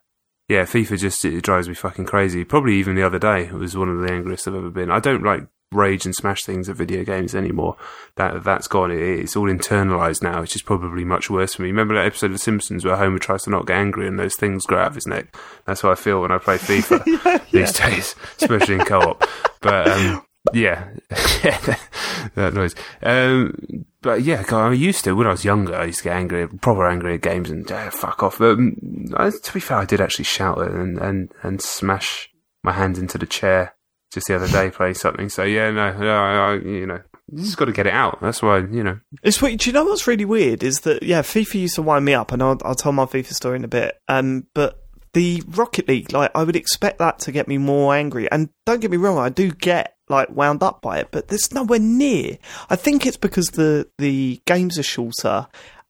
Yeah, 0.49 0.65
FIFA 0.65 0.99
just 0.99 1.25
it 1.25 1.45
drives 1.45 1.69
me 1.69 1.75
fucking 1.75 2.07
crazy. 2.07 2.45
Probably 2.45 2.75
even 2.75 2.97
the 2.97 3.05
other 3.05 3.21
day, 3.21 3.45
it 3.45 3.53
was 3.53 3.77
one 3.77 3.89
of 3.89 4.01
the 4.01 4.13
angriest 4.13 4.49
I've 4.49 4.57
ever 4.57 4.71
been. 4.71 4.91
I 4.91 4.99
don't 4.99 5.23
like 5.23 5.47
rage 5.73 6.05
and 6.05 6.15
smash 6.15 6.45
things 6.45 6.69
at 6.69 6.77
video 6.77 7.05
games 7.05 7.35
anymore. 7.35 7.77
That 8.17 8.45
that's 8.45 8.69
gone. 8.69 8.91
It, 8.91 9.01
it's 9.01 9.37
all 9.37 9.49
internalized 9.49 10.23
now, 10.23 10.41
which 10.41 10.57
is 10.57 10.63
probably 10.63 11.05
much 11.05 11.31
worse 11.31 11.55
for 11.55 11.63
me. 11.63 11.69
Remember 11.69 11.95
that 11.95 12.07
episode 12.07 12.27
of 12.27 12.33
The 12.33 12.39
Simpsons 12.39 12.85
where 12.85 12.97
Homer 12.97 13.19
tries 13.19 13.45
to 13.45 13.51
not 13.51 13.67
get 13.67 13.77
angry 13.77 14.07
and 14.07 14.19
those 14.19 14.37
things 14.37 14.67
grow 14.67 14.81
out 14.81 14.89
of 14.89 14.95
his 14.95 15.07
neck? 15.07 15.37
That's 15.67 15.81
how 15.81 15.91
I 15.91 15.95
feel 15.95 16.21
when 16.21 16.33
I 16.33 16.39
play 16.39 16.59
FIFA 16.59 17.51
these 17.51 17.73
days, 17.73 18.15
especially 18.41 18.75
in 18.75 18.85
co-op. 18.85 19.25
But 19.61 19.89
um, 19.89 20.27
yeah, 20.53 20.91
that 21.11 22.53
noise. 22.55 22.75
Um, 23.03 23.87
but 24.03 24.23
yeah, 24.23 24.43
I 24.51 24.73
used 24.73 25.05
to 25.05 25.15
when 25.15 25.27
I 25.27 25.31
was 25.31 25.45
younger. 25.45 25.77
I 25.77 25.85
used 25.87 25.99
to 25.99 26.05
get 26.05 26.17
angry, 26.17 26.49
proper 26.49 26.87
angry 26.87 27.15
at 27.15 27.23
games, 27.23 27.51
and 27.51 27.71
uh, 27.71 27.91
fuck 27.91 28.23
off. 28.23 28.39
But 28.39 28.53
um, 28.53 28.77
I, 29.17 29.31
to 29.31 29.53
be 29.53 29.61
fair, 29.61 29.79
I 29.79 29.85
did 29.85 30.01
actually 30.01 30.25
shout 30.25 30.59
and, 30.63 30.99
and 30.99 31.33
and 31.43 31.61
smash 31.61 32.31
my 32.63 32.73
hands 32.73 32.99
into 32.99 33.19
the 33.19 33.27
chair 33.27 33.75
just 34.11 34.27
the 34.27 34.37
other 34.37 34.49
day 34.49 34.71
playing 34.71 34.95
something. 34.95 35.29
So 35.29 35.43
yeah, 35.45 35.71
no, 35.71 35.97
no 35.97 36.11
I, 36.11 36.53
I, 36.53 36.55
you 36.55 36.87
know, 36.87 37.01
you 37.33 37.45
just 37.45 37.57
got 37.57 37.67
to 37.67 37.73
get 37.73 37.87
it 37.87 37.93
out. 37.93 38.21
That's 38.21 38.43
why 38.43 38.59
you 38.59 38.83
know. 38.83 38.99
It's 39.23 39.41
what, 39.41 39.57
do 39.57 39.69
you 39.71 39.73
know 39.75 39.85
what's 39.85 40.07
really 40.07 40.25
weird 40.25 40.63
is 40.63 40.81
that 40.81 41.03
yeah, 41.03 41.23
FIFA 41.23 41.55
used 41.55 41.75
to 41.77 41.83
wind 41.83 42.05
me 42.05 42.15
up, 42.15 42.33
and 42.33 42.43
I'll, 42.43 42.59
I'll 42.65 42.75
tell 42.75 42.93
my 42.93 43.05
FIFA 43.05 43.33
story 43.33 43.57
in 43.57 43.65
a 43.65 43.69
bit. 43.69 43.99
Um, 44.09 44.47
but 44.55 44.83
the 45.13 45.43
Rocket 45.49 45.89
League, 45.89 46.13
like 46.13 46.31
I 46.35 46.45
would 46.45 46.57
expect 46.57 46.99
that 46.99 47.19
to 47.21 47.33
get 47.33 47.49
me 47.49 47.59
more 47.59 47.95
angry. 47.95 48.31
And 48.31 48.49
don't 48.67 48.81
get 48.81 48.91
me 48.91 48.97
wrong, 48.97 49.19
I 49.19 49.29
do 49.29 49.51
get 49.51 49.97
like 50.09 50.29
wound 50.31 50.63
up 50.63 50.83
by 50.83 50.99
it, 50.99 51.09
but 51.13 51.29
there's 51.29 51.53
nowhere 51.53 51.79
near. 51.79 52.39
I 52.69 52.77
think 52.77 53.07
it's 53.07 53.17
because 53.17 53.47
the 53.49 53.89
the 53.99 54.41
games 54.47 54.79
are 54.79 54.83
shorter, 54.83 55.47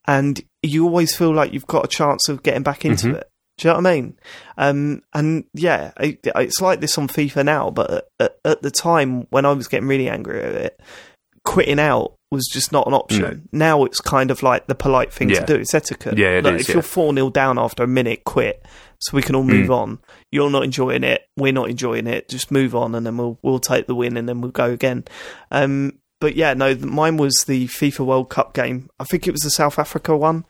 and 0.07 0.39
you 0.63 0.85
always 0.85 1.15
feel 1.15 1.33
like 1.33 1.53
you've 1.53 1.65
got 1.65 1.85
a 1.85 1.87
chance 1.87 2.29
of 2.29 2.43
getting 2.43 2.61
back 2.61 2.85
into 2.85 3.07
Mhm. 3.07 3.15
it. 3.17 3.30
Do 3.61 3.67
you 3.67 3.73
know 3.75 3.79
what 3.79 3.87
I 3.87 3.93
mean? 3.95 4.19
Um, 4.57 5.03
and 5.13 5.43
yeah, 5.53 5.91
it, 5.99 6.19
it's 6.35 6.59
like 6.61 6.81
this 6.81 6.97
on 6.97 7.07
FIFA 7.07 7.45
now, 7.45 7.69
but 7.69 8.09
at, 8.19 8.37
at 8.43 8.61
the 8.63 8.71
time 8.71 9.27
when 9.29 9.45
I 9.45 9.51
was 9.53 9.67
getting 9.67 9.87
really 9.87 10.09
angry 10.09 10.41
at 10.41 10.53
it, 10.55 10.81
quitting 11.45 11.79
out 11.79 12.15
was 12.31 12.47
just 12.51 12.71
not 12.71 12.87
an 12.87 12.93
option. 12.93 13.47
Now 13.51 13.83
it's 13.83 13.99
kind 13.99 14.31
of 14.31 14.41
like 14.41 14.65
the 14.67 14.73
polite 14.75 15.11
thing 15.13 15.29
Yeah. 15.29 15.41
to 15.41 15.45
do. 15.45 15.55
It's 15.59 15.73
etiquette. 15.75 16.17
Yeah, 16.17 16.37
it 16.39 16.43
Like, 16.45 16.55
is, 16.55 16.61
if 16.61 16.69
yeah. 16.69 16.73
you're 16.75 16.81
4 16.83 17.13
0 17.13 17.29
down 17.29 17.59
after 17.59 17.83
a 17.83 17.87
minute, 17.87 18.23
quit 18.23 18.65
so 18.99 19.15
we 19.15 19.21
can 19.21 19.35
all 19.35 19.43
move 19.43 19.69
on. 19.69 19.99
You're 20.31 20.49
not 20.49 20.63
enjoying 20.63 21.03
it. 21.03 21.23
We're 21.37 21.51
not 21.53 21.69
enjoying 21.69 22.07
it. 22.07 22.29
Just 22.29 22.51
move 22.51 22.73
on 22.75 22.95
and 22.95 23.05
then 23.05 23.17
we'll, 23.17 23.37
we'll 23.41 23.59
take 23.59 23.85
the 23.87 23.95
win 23.95 24.15
and 24.17 24.27
then 24.29 24.41
we'll 24.41 24.51
go 24.51 24.71
again. 24.71 25.03
Um, 25.51 25.99
but 26.19 26.35
yeah, 26.35 26.53
no, 26.53 26.73
mine 26.75 27.17
was 27.17 27.33
the 27.47 27.67
FIFA 27.67 28.05
World 28.05 28.29
Cup 28.29 28.53
game. 28.53 28.89
I 28.99 29.03
think 29.03 29.27
it 29.27 29.31
was 29.31 29.41
the 29.41 29.49
South 29.51 29.77
Africa 29.77 30.15
one 30.17 30.45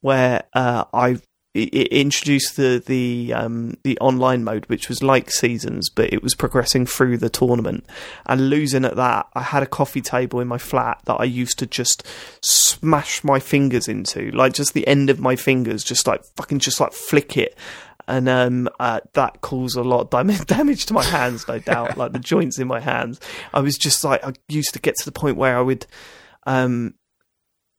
where 0.00 0.44
uh, 0.54 0.84
I 0.94 1.18
it 1.52 1.88
introduced 1.88 2.56
the 2.56 2.82
the 2.84 3.32
um, 3.34 3.76
the 3.82 3.98
online 3.98 4.44
mode, 4.44 4.66
which 4.66 4.88
was 4.88 5.02
like 5.02 5.30
seasons, 5.30 5.90
but 5.90 6.12
it 6.12 6.22
was 6.22 6.34
progressing 6.34 6.86
through 6.86 7.18
the 7.18 7.28
tournament. 7.28 7.84
And 8.26 8.50
losing 8.50 8.84
at 8.84 8.96
that, 8.96 9.26
I 9.34 9.42
had 9.42 9.62
a 9.62 9.66
coffee 9.66 10.00
table 10.00 10.38
in 10.40 10.46
my 10.46 10.58
flat 10.58 11.00
that 11.06 11.14
I 11.14 11.24
used 11.24 11.58
to 11.58 11.66
just 11.66 12.06
smash 12.40 13.24
my 13.24 13.40
fingers 13.40 13.88
into, 13.88 14.30
like 14.30 14.52
just 14.52 14.74
the 14.74 14.86
end 14.86 15.10
of 15.10 15.18
my 15.18 15.34
fingers, 15.34 15.82
just 15.82 16.06
like 16.06 16.24
fucking 16.36 16.60
just 16.60 16.78
like 16.78 16.92
flick 16.92 17.36
it. 17.36 17.56
And 18.06 18.28
um, 18.28 18.68
uh, 18.78 19.00
that 19.14 19.40
caused 19.40 19.76
a 19.76 19.82
lot 19.82 20.12
of 20.12 20.46
damage 20.46 20.86
to 20.86 20.94
my 20.94 21.04
hands, 21.04 21.46
no 21.48 21.58
doubt, 21.58 21.96
like 21.96 22.12
the 22.12 22.18
joints 22.20 22.58
in 22.58 22.68
my 22.68 22.80
hands. 22.80 23.20
I 23.52 23.60
was 23.60 23.76
just 23.76 24.04
like, 24.04 24.24
I 24.24 24.32
used 24.48 24.72
to 24.74 24.80
get 24.80 24.96
to 24.96 25.04
the 25.04 25.12
point 25.12 25.36
where 25.36 25.56
I 25.56 25.60
would, 25.60 25.86
um, 26.46 26.94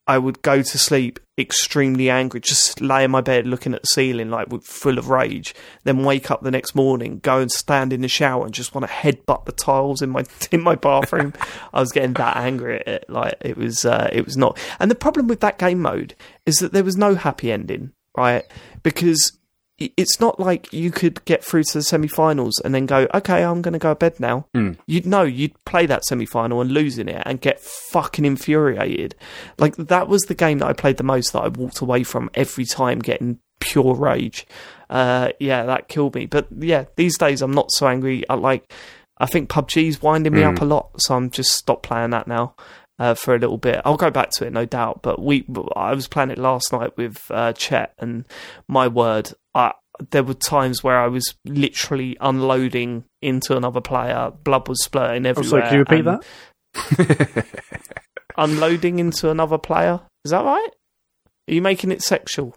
I 0.08 0.18
would 0.18 0.42
go 0.42 0.62
to 0.62 0.78
sleep 0.78 1.20
extremely 1.38 2.10
angry, 2.10 2.40
just 2.40 2.82
lay 2.82 3.04
in 3.04 3.12
my 3.12 3.22
bed 3.22 3.46
looking 3.46 3.74
at 3.74 3.82
the 3.82 3.88
ceiling, 3.88 4.30
like 4.30 4.48
full 4.64 4.98
of 4.98 5.10
rage. 5.10 5.54
Then 5.84 6.04
wake 6.04 6.32
up 6.32 6.42
the 6.42 6.52
next 6.52 6.76
morning, 6.76 7.20
go 7.20 7.40
and 7.40 7.52
stand 7.52 7.94
in 7.94 8.02
the 8.02 8.08
shower, 8.08 8.46
and 8.46 8.54
just 8.54 8.74
want 8.74 8.88
to 8.88 8.94
headbutt 8.94 9.46
the 9.46 9.52
tiles 9.52 10.02
in 10.02 10.10
my 10.10 10.24
in 10.52 10.62
my 10.62 10.76
bathroom. 10.76 11.34
I 11.74 11.80
was 11.80 11.92
getting 11.92 12.14
that 12.14 12.38
angry 12.38 12.80
at 12.80 12.88
it, 12.88 13.06
like 13.10 13.36
it 13.42 13.58
was 13.58 13.86
uh, 13.86 14.10
it 14.12 14.26
was 14.26 14.38
not. 14.38 14.58
And 14.80 14.90
the 14.90 14.96
problem 14.96 15.28
with 15.28 15.40
that 15.42 15.58
game 15.58 15.82
mode 15.82 16.16
is 16.46 16.56
that 16.58 16.74
there 16.74 16.84
was 16.84 16.98
no 16.98 17.16
happy 17.16 17.52
ending, 17.52 17.92
right? 18.16 18.46
Because 18.84 19.38
it's 19.98 20.20
not 20.20 20.40
like 20.40 20.72
you 20.74 20.92
could 20.92 21.24
get 21.26 21.44
through 21.44 21.64
to 21.64 21.74
the 21.80 21.84
semi-finals 21.84 22.60
and 22.64 22.74
then 22.74 22.86
go, 22.86 23.08
okay, 23.14 23.44
I'm 23.44 23.62
going 23.62 23.74
to 23.74 23.80
go 23.80 23.92
to 23.92 23.96
bed 23.96 24.20
now. 24.20 24.48
Mm. 24.56 24.78
You'd 24.86 25.06
know 25.06 25.24
you'd 25.24 25.54
play 25.66 25.86
that 25.86 26.04
semi-final 26.06 26.62
and 26.62 26.72
losing 26.72 27.08
it 27.08 27.22
and 27.26 27.40
get 27.42 27.60
fucking 27.60 28.26
infuriated. 28.26 29.16
Like 29.58 29.76
that 29.78 30.08
was 30.08 30.22
the 30.24 30.36
game 30.36 30.60
that 30.60 30.68
I 30.68 30.74
played 30.74 30.98
the 30.98 31.04
most 31.04 31.34
that 31.34 31.42
I 31.44 31.48
walked 31.48 31.80
away 31.82 32.04
from 32.04 32.30
every 32.34 32.66
time 32.66 33.00
getting 33.00 33.40
pure 33.60 33.96
rage. 33.96 34.46
Uh, 34.90 35.30
yeah, 35.40 35.64
that 35.64 35.88
killed 35.88 36.16
me. 36.16 36.26
But 36.26 36.48
yeah, 36.58 36.86
these 36.96 37.18
days 37.18 37.42
I'm 37.42 37.54
not 37.54 37.72
so 37.72 37.88
angry. 37.88 38.24
I 38.30 38.34
like, 38.36 38.72
I 39.18 39.26
think 39.28 39.50
PUBG's 39.50 40.02
winding 40.02 40.34
me 40.34 40.42
Mm. 40.42 40.56
up 40.56 40.62
a 40.62 40.66
lot, 40.66 40.90
so 40.98 41.16
I'm 41.16 41.30
just 41.30 41.52
stopped 41.52 41.84
playing 41.84 42.10
that 42.10 42.28
now. 42.28 42.56
Uh, 43.02 43.16
for 43.16 43.34
a 43.34 43.40
little 43.40 43.58
bit, 43.58 43.82
I'll 43.84 43.98
go 43.98 44.12
back 44.12 44.30
to 44.36 44.46
it, 44.46 44.54
no 44.54 44.64
doubt. 44.66 45.02
But 45.02 45.20
we, 45.20 45.44
I 45.76 45.96
was 45.96 46.08
playing 46.08 46.30
it 46.30 46.38
last 46.38 46.72
night 46.72 46.96
with 46.98 47.26
uh, 47.32 47.52
Chet, 47.54 47.96
and 47.98 48.26
my 48.68 48.88
word, 48.88 49.32
I, 49.56 49.72
there 50.12 50.24
were 50.24 50.36
times 50.36 50.84
where 50.84 51.00
I 51.00 51.08
was 51.08 51.34
literally 51.44 52.16
unloading 52.22 53.06
into 53.20 53.58
another 53.58 53.82
player. 53.82 54.32
Blood 54.44 54.68
was 54.70 54.84
splurting 54.84 55.26
Oh, 55.26 55.30
everywhere. 55.30 55.50
sorry, 55.50 55.62
can 55.64 55.74
you 55.74 55.80
repeat 55.80 56.06
that? 56.06 57.46
Unloading 58.38 59.00
into 59.00 59.32
another 59.32 59.58
player. 59.58 60.02
Is 60.24 60.30
that 60.30 60.46
right? 60.46 60.70
Are 61.50 61.54
you 61.54 61.62
making 61.64 61.92
it 61.92 62.04
sexual? 62.04 62.56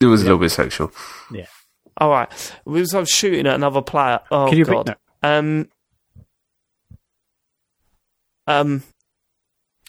It 0.00 0.06
was 0.06 0.20
a 0.20 0.24
little 0.24 0.38
bit 0.38 0.50
sexual. 0.50 0.92
Yeah. 1.32 1.46
All 1.96 2.10
right. 2.10 2.30
It 2.66 2.68
was 2.68 2.94
I 2.94 3.00
was 3.00 3.08
shooting 3.08 3.46
at 3.46 3.54
another 3.54 3.80
player. 3.80 4.20
Oh 4.30 4.48
Can 4.50 4.58
you 4.58 4.64
god. 4.66 4.70
repeat 4.72 4.86
that? 5.22 5.38
Um. 5.38 5.68
Um. 8.46 8.82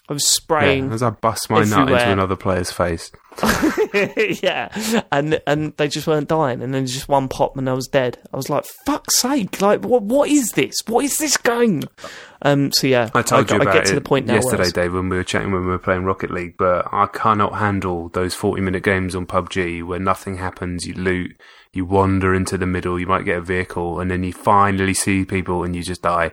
I 0.09 0.13
was 0.13 0.23
Yeah, 0.23 0.29
spraying. 0.29 0.91
as 0.93 1.03
I 1.03 1.09
bust 1.09 1.49
my 1.49 1.63
nut 1.63 1.89
into 1.89 2.09
another 2.11 2.35
player's 2.35 2.71
face. 2.71 3.11
Yeah. 4.41 4.69
and 5.11 5.39
and 5.47 5.73
they 5.77 5.87
just 5.87 6.07
weren't 6.07 6.27
dying, 6.27 6.61
and 6.61 6.73
then 6.73 6.85
just 6.85 7.07
one 7.09 7.27
pop, 7.27 7.57
and 7.57 7.69
I 7.69 7.73
was 7.73 7.87
dead. 7.87 8.17
I 8.33 8.37
was 8.37 8.49
like, 8.49 8.65
"Fuck's 8.85 9.19
sake! 9.19 9.61
Like, 9.61 9.83
what? 9.83 10.03
What 10.03 10.29
is 10.29 10.49
this? 10.51 10.75
What 10.87 11.05
is 11.05 11.17
this 11.17 11.37
game?" 11.37 11.83
Um. 12.41 12.71
So 12.71 12.87
yeah, 12.87 13.09
I 13.13 13.21
told 13.21 13.49
you 13.51 13.57
I 13.57 13.61
about 13.61 13.73
get 13.73 13.83
it 13.83 13.87
to 13.89 13.95
the 13.95 14.01
point 14.01 14.25
now. 14.27 14.35
yesterday, 14.35 14.69
Dave, 14.71 14.93
when 14.93 15.09
we 15.09 15.17
were 15.17 15.23
chatting 15.23 15.51
when 15.51 15.61
we 15.61 15.67
were 15.67 15.77
playing 15.77 16.03
Rocket 16.03 16.31
League. 16.31 16.55
But 16.57 16.87
I 16.91 17.07
cannot 17.07 17.55
handle 17.55 18.09
those 18.09 18.33
forty-minute 18.33 18.83
games 18.83 19.15
on 19.15 19.25
PUBG 19.27 19.83
where 19.83 19.99
nothing 19.99 20.37
happens. 20.37 20.85
You 20.85 20.93
loot, 20.95 21.35
you 21.73 21.85
wander 21.85 22.33
into 22.33 22.57
the 22.57 22.65
middle, 22.67 22.99
you 22.99 23.07
might 23.07 23.25
get 23.25 23.37
a 23.37 23.41
vehicle, 23.41 23.99
and 23.99 24.09
then 24.09 24.23
you 24.23 24.33
finally 24.33 24.93
see 24.93 25.25
people, 25.25 25.63
and 25.63 25.75
you 25.75 25.83
just 25.83 26.01
die. 26.01 26.31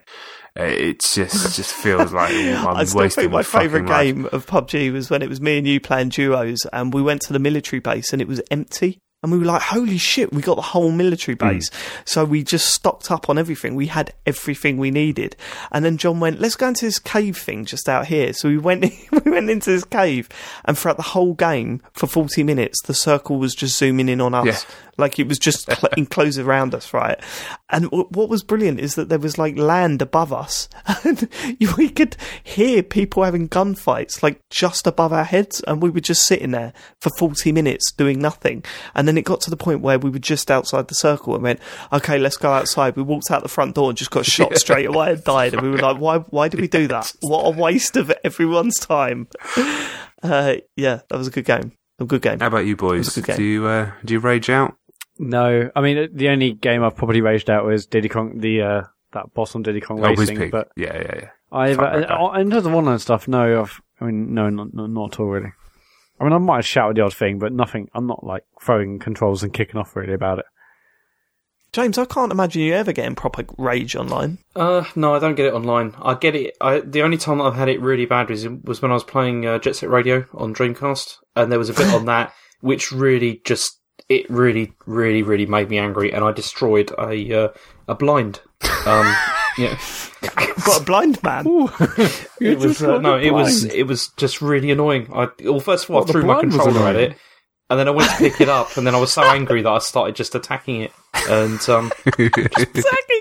It 0.57 1.01
just 1.01 1.57
just 1.57 1.73
feels 1.73 2.13
like 2.13 2.33
I'm 2.35 2.67
I 2.77 2.85
still 2.85 3.01
wasting 3.01 3.23
think 3.23 3.33
my 3.33 3.43
fucking 3.43 3.69
favourite 3.71 3.89
life. 3.89 4.15
game 4.15 4.29
of 4.33 4.47
PUBG 4.47 4.93
was 4.93 5.11
when 5.11 5.21
it 5.23 5.29
was 5.29 5.41
me 5.41 5.59
and 5.59 5.67
you 5.67 5.81
playing 5.81 6.11
duos, 6.11 6.61
and 6.73 6.95
we 6.95 7.03
went 7.03 7.23
to 7.23 7.33
the 7.33 7.39
military 7.41 7.81
base 7.81 8.13
and 8.13 8.23
it 8.23 8.29
was 8.29 8.41
empty. 8.51 8.99
And 9.23 9.33
we 9.33 9.39
were 9.39 9.47
like, 9.47 9.63
holy 9.63 9.97
shit, 9.97 10.35
we 10.35 10.43
got 10.43 10.57
the 10.57 10.61
whole 10.61 10.91
military 10.93 11.35
Hmm. 11.35 11.49
base. 11.49 11.71
So 12.05 12.27
we 12.27 12.43
just 12.45 12.69
stocked 12.75 13.11
up 13.11 13.31
on 13.31 13.39
everything. 13.39 13.75
We 13.75 13.87
had 13.87 14.13
everything 14.27 14.77
we 14.77 14.91
needed. 14.91 15.35
And 15.73 15.83
then 15.83 15.97
Jon 15.97 16.21
went, 16.21 16.41
let's 16.41 16.57
go 16.57 16.69
into 16.69 16.85
this 16.85 16.99
cave 16.99 17.39
thing 17.39 17.65
just 17.65 17.89
out 17.89 18.07
here. 18.07 18.35
So 18.35 18.51
we 18.51 18.59
went, 18.59 18.83
we 19.25 19.31
went 19.31 19.49
into 19.49 19.71
this 19.71 19.85
cave 19.85 20.29
and 20.67 20.77
throughout 20.77 20.99
the 20.99 21.03
whole 21.05 21.33
game 21.33 21.81
for 21.95 22.07
40 22.07 22.43
minutes, 22.43 22.83
the 22.83 22.93
circle 22.93 23.39
was 23.39 23.55
just 23.55 23.79
zooming 23.79 24.11
in 24.11 24.21
on 24.21 24.35
us. 24.35 24.45
Yeah. 24.45 24.75
Like 24.99 25.19
it 25.19 25.29
was 25.29 25.39
just 25.39 25.67
cl- 25.71 25.93
enclosed 25.97 26.39
around 26.39 26.75
us, 26.75 26.93
right? 26.93 27.19
And 27.71 27.85
w- 27.85 28.09
what 28.11 28.29
was 28.29 28.43
brilliant 28.43 28.81
is 28.81 28.95
that 28.95 29.09
there 29.09 29.19
was 29.19 29.39
like 29.39 29.57
land 29.59 30.03
above 30.03 30.33
us, 30.33 30.69
and 31.05 31.29
we 31.77 31.89
could 31.89 32.17
hear 32.43 32.83
people 32.83 33.25
having 33.25 33.49
gunfights 33.49 34.23
like 34.23 34.41
just 34.51 34.87
above 34.87 35.13
our 35.13 35.25
heads, 35.25 35.61
and 35.67 35.83
we 35.83 35.91
were 35.91 36.01
just 36.01 36.27
sitting 36.27 36.51
there 36.53 36.73
for 37.01 37.11
forty 37.19 37.53
minutes 37.53 37.93
doing 37.93 38.19
nothing. 38.19 38.65
And 38.95 39.07
then 39.09 39.19
it 39.19 39.25
got 39.25 39.41
to 39.43 39.51
the 39.51 39.57
point 39.57 39.81
where 39.81 39.99
we 39.99 40.11
were 40.11 40.19
just 40.19 40.51
outside 40.51 40.89
the 40.89 40.95
circle 40.95 41.35
and 41.35 41.43
went, 41.43 41.61
"Okay, 41.93 42.19
let's 42.19 42.37
go 42.37 42.53
outside." 42.53 42.97
We 42.97 43.03
walked 43.03 43.31
out 43.31 43.43
the 43.43 43.49
front 43.49 43.75
door 43.75 43.89
and 43.91 43.99
just 43.99 44.11
got 44.11 44.27
shot 44.27 44.57
straight 44.57 44.87
away 44.87 45.13
and 45.13 45.25
died. 45.25 45.55
And 45.55 45.63
we 45.63 45.71
were 45.71 45.79
like, 45.79 45.99
"Why? 45.99 46.19
Why 46.19 46.49
did 46.49 46.61
we 46.61 46.69
do 46.69 46.87
that? 46.89 47.13
What 47.21 47.43
a 47.45 47.51
waste 47.51 47.97
of 47.97 48.13
everyone's 48.25 48.79
time." 48.79 49.29
Uh, 50.23 50.57
yeah, 50.77 51.01
that 51.09 51.17
was 51.19 51.27
a 51.27 51.31
good 51.31 51.45
game. 51.45 51.73
A 51.99 52.05
good 52.05 52.23
game. 52.23 52.41
How 52.41 52.49
about 52.49 52.67
you 52.67 52.77
boys? 52.77 53.07
was 53.07 53.17
a 53.17 53.21
good 53.21 53.27
game. 53.27 53.37
Do 53.37 53.45
you 53.45 53.67
uh, 53.67 53.91
do 54.05 54.15
you 54.15 54.21
rage 54.21 54.51
out? 54.51 54.77
No, 55.19 55.71
I 55.75 55.81
mean 55.81 56.09
the 56.13 56.29
only 56.29 56.53
game 56.53 56.83
I've 56.83 56.97
probably 56.97 57.21
raged 57.21 57.49
out 57.51 57.65
was 57.65 57.87
Diddy 57.87 58.09
Kong, 58.09 58.41
the 58.41 58.63
uh, 58.63 58.83
that 59.13 59.33
boss 59.35 59.55
on 59.55 59.63
Diddy 59.63 59.81
Kong 59.81 60.01
Oh, 60.05 60.09
Racing. 60.09 60.37
Pig. 60.37 60.51
But 60.51 60.69
Yeah, 60.77 60.97
yeah, 60.97 61.15
yeah. 61.17 61.29
I've 61.53 61.79
uh, 61.79 62.33
in 62.37 62.51
terms 62.51 62.67
of 62.67 62.75
online 62.75 62.99
stuff, 62.99 63.29
no. 63.29 63.63
I've, 63.63 63.81
I 64.01 64.07
mean, 64.07 64.35
no, 64.35 64.51
not, 64.51 64.75
not 64.75 64.91
not 64.91 65.15
at 65.15 65.21
all 65.21 65.27
really. 65.27 65.53
I 66.21 66.25
mean, 66.25 66.33
I 66.33 66.39
might 66.39 66.57
have 66.57 66.67
shouted 66.67 66.97
the 66.97 67.03
odd 67.03 67.15
thing, 67.15 67.39
but 67.39 67.53
nothing. 67.53 67.89
I'm 67.95 68.07
not 68.07 68.25
like 68.25 68.45
throwing 68.61 68.99
controls 68.99 69.43
and 69.43 69.53
kicking 69.53 69.77
off 69.81 69.95
really 69.95 70.15
about 70.15 70.41
it. 70.41 70.47
James, 71.73 71.99
I 71.99 72.05
can't 72.05 72.31
imagine 72.31 72.63
you 72.63 72.73
ever 72.75 72.93
getting 72.93 73.17
proper 73.17 73.45
rage 73.59 73.97
online. 73.97 74.39
Uh, 74.55 74.85
no, 74.95 75.13
I 75.15 75.19
don't 75.19 75.35
get 75.35 75.47
it 75.47 75.55
online. 75.55 75.95
I 76.01 76.15
get 76.15 76.37
it. 76.37 76.57
I, 76.61 76.79
the 76.81 77.03
only 77.03 77.17
time 77.17 77.39
that 77.39 77.45
I've 77.45 77.57
had 77.57 77.69
it 77.69 77.81
really 77.81 78.07
bad 78.07 78.31
was 78.31 78.49
was 78.49 78.81
when 78.81 78.93
I 78.93 78.95
was 78.95 79.03
playing 79.05 79.45
uh, 79.45 79.59
Jet 79.59 79.77
Set 79.77 79.91
Radio 79.91 80.25
on 80.35 80.55
Dreamcast, 80.55 81.17
and 81.35 81.51
there 81.51 81.59
was 81.59 81.71
a 81.71 81.75
bit 81.75 81.93
on 81.93 82.05
that 82.07 82.33
which 82.61 82.93
really 82.93 83.43
just 83.45 83.81
it 84.09 84.29
really, 84.31 84.73
really, 84.87 85.23
really 85.23 85.47
made 85.47 85.71
me 85.71 85.79
angry, 85.79 86.13
and 86.13 86.25
I 86.25 86.33
destroyed 86.33 86.93
a 86.99 87.45
uh, 87.45 87.49
a 87.89 87.95
blind. 87.95 88.41
Um, 88.87 89.15
yeah, 89.59 89.79
Got 90.65 90.83
a 90.83 90.85
blind 90.85 91.23
man. 91.23 91.45
it 92.41 92.59
was 92.59 92.83
uh, 92.83 92.99
no, 92.99 93.19
it 93.19 93.33
was 93.33 93.65
it 93.65 93.85
was 93.85 94.09
just 94.17 94.41
really 94.41 94.71
annoying. 94.71 95.09
I 95.13 95.29
well, 95.43 95.61
first 95.61 95.85
of 95.85 95.91
all, 95.91 96.01
What, 96.01 96.09
I 96.09 96.13
threw 96.13 96.25
my 96.25 96.41
controller 96.41 96.89
at 96.89 96.97
it, 96.97 97.17
and 97.71 97.79
then 97.79 97.89
I 97.89 97.91
went 97.91 98.11
to 98.11 98.17
pick 98.17 98.41
it 98.41 98.49
up, 98.49 98.77
and 98.77 98.87
then 98.87 98.95
I 98.95 99.01
was 99.01 99.13
so 99.13 99.23
angry 99.23 99.63
that 99.63 99.71
I 99.71 99.79
started 99.79 100.17
just 100.17 100.35
attacking 100.35 100.83
it 100.83 100.93
and 101.29 101.69
um, 101.69 101.93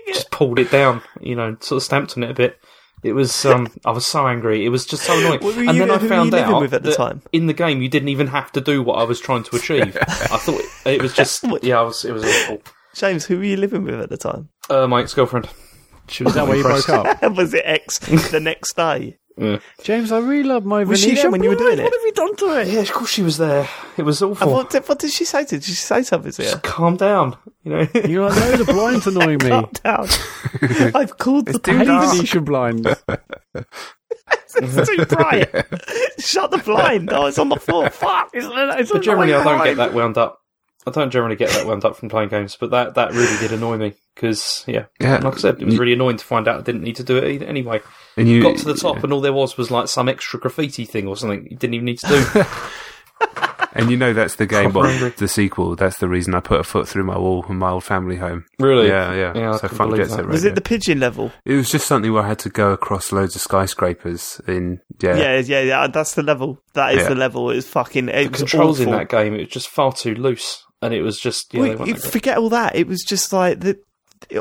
just 0.07 0.31
pulled 0.31 0.59
it 0.59 0.71
down. 0.71 1.01
You 1.21 1.35
know, 1.35 1.57
sort 1.59 1.77
of 1.77 1.83
stamped 1.83 2.17
on 2.17 2.23
it 2.23 2.31
a 2.31 2.33
bit. 2.33 2.59
It 3.03 3.13
was 3.13 3.45
um, 3.45 3.71
I 3.85 3.91
was 3.91 4.05
so 4.05 4.27
angry. 4.27 4.65
It 4.65 4.69
was 4.69 4.85
just 4.85 5.03
so 5.03 5.17
annoying. 5.17 5.41
What 5.41 5.55
were 5.55 5.61
and 5.63 5.73
you- 5.73 5.79
then 5.79 5.91
I 5.91 5.97
who 5.97 6.03
were 6.03 6.09
found 6.09 6.25
you 6.31 6.37
living 6.37 6.53
out 6.55 6.61
with 6.61 6.73
at 6.73 6.83
the 6.83 6.89
that 6.91 6.95
time? 6.97 7.21
in 7.31 7.47
the 7.47 7.53
game 7.53 7.81
you 7.81 7.89
didn't 7.89 8.09
even 8.09 8.27
have 8.27 8.51
to 8.53 8.61
do 8.61 8.81
what 8.81 8.95
I 8.99 9.03
was 9.03 9.19
trying 9.19 9.43
to 9.43 9.55
achieve. 9.57 9.97
I 10.01 10.37
thought 10.37 10.61
it 10.85 11.01
was 11.01 11.13
just 11.13 11.43
yeah, 11.63 11.79
I 11.79 11.83
was 11.83 12.05
it 12.05 12.13
was 12.13 12.23
awful. 12.23 12.61
James, 12.95 13.25
who 13.25 13.37
were 13.37 13.43
you 13.43 13.57
living 13.57 13.83
with 13.83 13.99
at 13.99 14.09
the 14.09 14.17
time? 14.17 14.49
Uh, 14.69 14.87
my 14.87 15.01
ex 15.01 15.13
girlfriend. 15.13 15.49
She 16.07 16.23
was 16.23 16.33
that 16.35 16.47
where 16.47 16.57
you 16.57 16.63
broke 16.63 16.89
up? 16.89 17.21
was 17.35 17.53
it 17.53 17.63
ex 17.65 17.99
the 17.99 18.39
next 18.39 18.75
day? 18.75 19.17
Yeah. 19.37 19.59
James, 19.81 20.11
I 20.11 20.19
really 20.19 20.43
love 20.43 20.63
my 20.63 20.83
Was 20.83 21.01
she 21.01 21.15
there 21.15 21.31
when 21.31 21.41
you 21.41 21.49
were 21.49 21.55
doing 21.55 21.79
it? 21.79 21.83
What 21.83 21.93
have 21.93 22.03
you 22.05 22.11
done 22.11 22.35
to 22.35 22.59
it? 22.61 22.67
Yeah, 22.67 22.81
of 22.81 22.91
course 22.91 23.09
she 23.09 23.23
was 23.23 23.37
there. 23.39 23.67
It 23.97 24.03
was 24.03 24.21
And 24.21 24.31
awful. 24.33 24.51
what, 24.53 24.69
did, 24.69 24.87
what 24.87 24.99
did 24.99 25.11
she 25.11 25.25
say 25.25 25.43
to? 25.43 25.55
Did 25.55 25.63
she 25.63 25.73
say 25.73 26.03
something 26.03 26.31
to 26.33 26.43
you? 26.43 26.49
Just 26.51 26.61
calm 26.61 26.97
down. 26.97 27.35
You 27.63 27.71
know. 27.71 27.87
You're 28.05 28.29
like, 28.29 28.37
no, 28.39 28.57
the 28.57 28.73
blind's 28.73 29.07
annoy 29.07 29.37
me. 29.37 29.37
Calm 29.49 29.69
down. 29.83 30.07
I've 30.95 31.17
called 31.17 31.45
the 31.47 31.59
I 31.65 31.77
hate 31.77 31.87
police. 31.87 32.11
Venetia 32.13 32.41
blind. 32.41 32.87
It's 34.55 34.87
too 34.89 35.05
bright. 35.05 35.49
Shut 36.19 36.51
the 36.51 36.59
blind. 36.59 37.11
Oh, 37.11 37.25
it's 37.25 37.39
on 37.39 37.49
the 37.49 37.55
floor. 37.55 37.89
Fuck. 37.89 38.31
But 38.33 39.01
generally, 39.01 39.33
I 39.33 39.43
don't 39.43 39.63
get 39.63 39.77
that 39.77 39.93
wound 39.93 40.17
up. 40.17 40.39
I 40.85 40.91
don't 40.91 41.11
generally 41.11 41.37
get 41.37 41.49
that 41.51 41.65
wound 41.65 41.85
up 41.85 41.95
from 41.95 42.09
playing 42.09 42.27
games, 42.27 42.57
but 42.59 42.71
that, 42.71 42.95
that 42.95 43.13
really 43.13 43.37
did 43.39 43.53
annoy 43.53 43.77
me 43.77 43.93
because 44.15 44.65
yeah, 44.67 44.85
Yeah. 44.99 45.19
like 45.19 45.35
I 45.35 45.37
said, 45.37 45.61
it 45.61 45.65
was 45.65 45.77
really 45.79 45.93
annoying 45.93 46.17
to 46.17 46.25
find 46.25 46.45
out 46.45 46.59
I 46.59 46.61
didn't 46.61 46.83
need 46.83 46.97
to 46.97 47.05
do 47.05 47.15
it 47.17 47.23
either. 47.23 47.45
anyway. 47.45 47.79
And 48.17 48.27
you 48.27 48.41
Got 48.41 48.57
to 48.57 48.65
the 48.65 48.73
top, 48.73 49.01
and 49.01 49.13
all 49.13 49.21
there 49.21 49.31
was 49.31 49.57
was 49.57 49.71
like 49.71 49.87
some 49.87 50.09
extra 50.09 50.41
graffiti 50.41 50.83
thing 50.83 51.07
or 51.07 51.15
something 51.15 51.47
you 51.49 51.55
didn't 51.55 51.75
even 51.75 51.85
need 51.85 51.99
to 51.99 52.07
do. 52.07 52.43
And 53.73 53.89
you 53.91 53.97
know 53.97 54.13
that's 54.13 54.35
the 54.35 54.45
game. 54.45 54.71
Proper 54.71 54.87
Well, 54.87 55.11
the 55.17 55.27
sequel. 55.27 55.75
That's 55.75 55.97
the 55.97 56.07
reason 56.07 56.33
I 56.35 56.39
put 56.39 56.59
a 56.59 56.63
foot 56.63 56.87
through 56.87 57.03
my 57.03 57.17
wall 57.17 57.45
in 57.49 57.57
my 57.57 57.69
old 57.71 57.83
family 57.83 58.15
home. 58.17 58.45
really? 58.59 58.87
Yeah, 58.87 59.13
yeah. 59.13 59.33
Yeah, 59.35 59.51
I 59.53 59.57
so 59.57 59.67
fun 59.67 59.91
gets 59.95 60.15
that. 60.15 60.21
it. 60.21 60.27
Was 60.27 60.41
Radio. 60.43 60.51
it 60.51 60.55
the 60.55 60.61
pigeon 60.61 60.99
level? 60.99 61.31
It 61.45 61.55
was 61.55 61.69
just 61.71 61.87
something 61.87 62.11
where 62.13 62.23
I 62.23 62.27
had 62.27 62.39
to 62.39 62.49
go 62.49 62.71
across 62.71 63.11
loads 63.11 63.35
of 63.35 63.41
skyscrapers. 63.41 64.41
In 64.47 64.79
yeah, 65.01 65.15
Yeah, 65.15 65.39
yeah, 65.39 65.61
yeah. 65.61 65.81
Uh, 65.81 65.87
that's 65.87 66.15
the 66.15 66.23
level. 66.23 66.59
That 66.73 66.93
is 66.95 67.01
Yeah. 67.03 67.09
the 67.09 67.15
level. 67.15 67.49
It 67.51 67.55
was 67.55 67.67
fucking. 67.67 68.09
It 68.09 68.23
The 68.25 68.29
was 68.29 68.39
controls 68.39 68.79
in 68.79 68.91
that 68.91 69.09
game, 69.09 69.33
it 69.35 69.39
was 69.41 69.49
just 69.49 69.69
far 69.69 69.91
too 69.91 70.15
loose, 70.15 70.63
and 70.81 70.93
it 70.93 71.01
was 71.01 71.19
just 71.19 71.53
yeah. 71.53 71.61
they 71.63 71.75
Wait, 71.75 71.87
you 71.87 71.95
forget 71.95 72.37
all 72.37 72.49
that. 72.49 72.75
It 72.75 72.87
was 72.87 73.01
just 73.03 73.33
like 73.33 73.59
the 73.61 73.79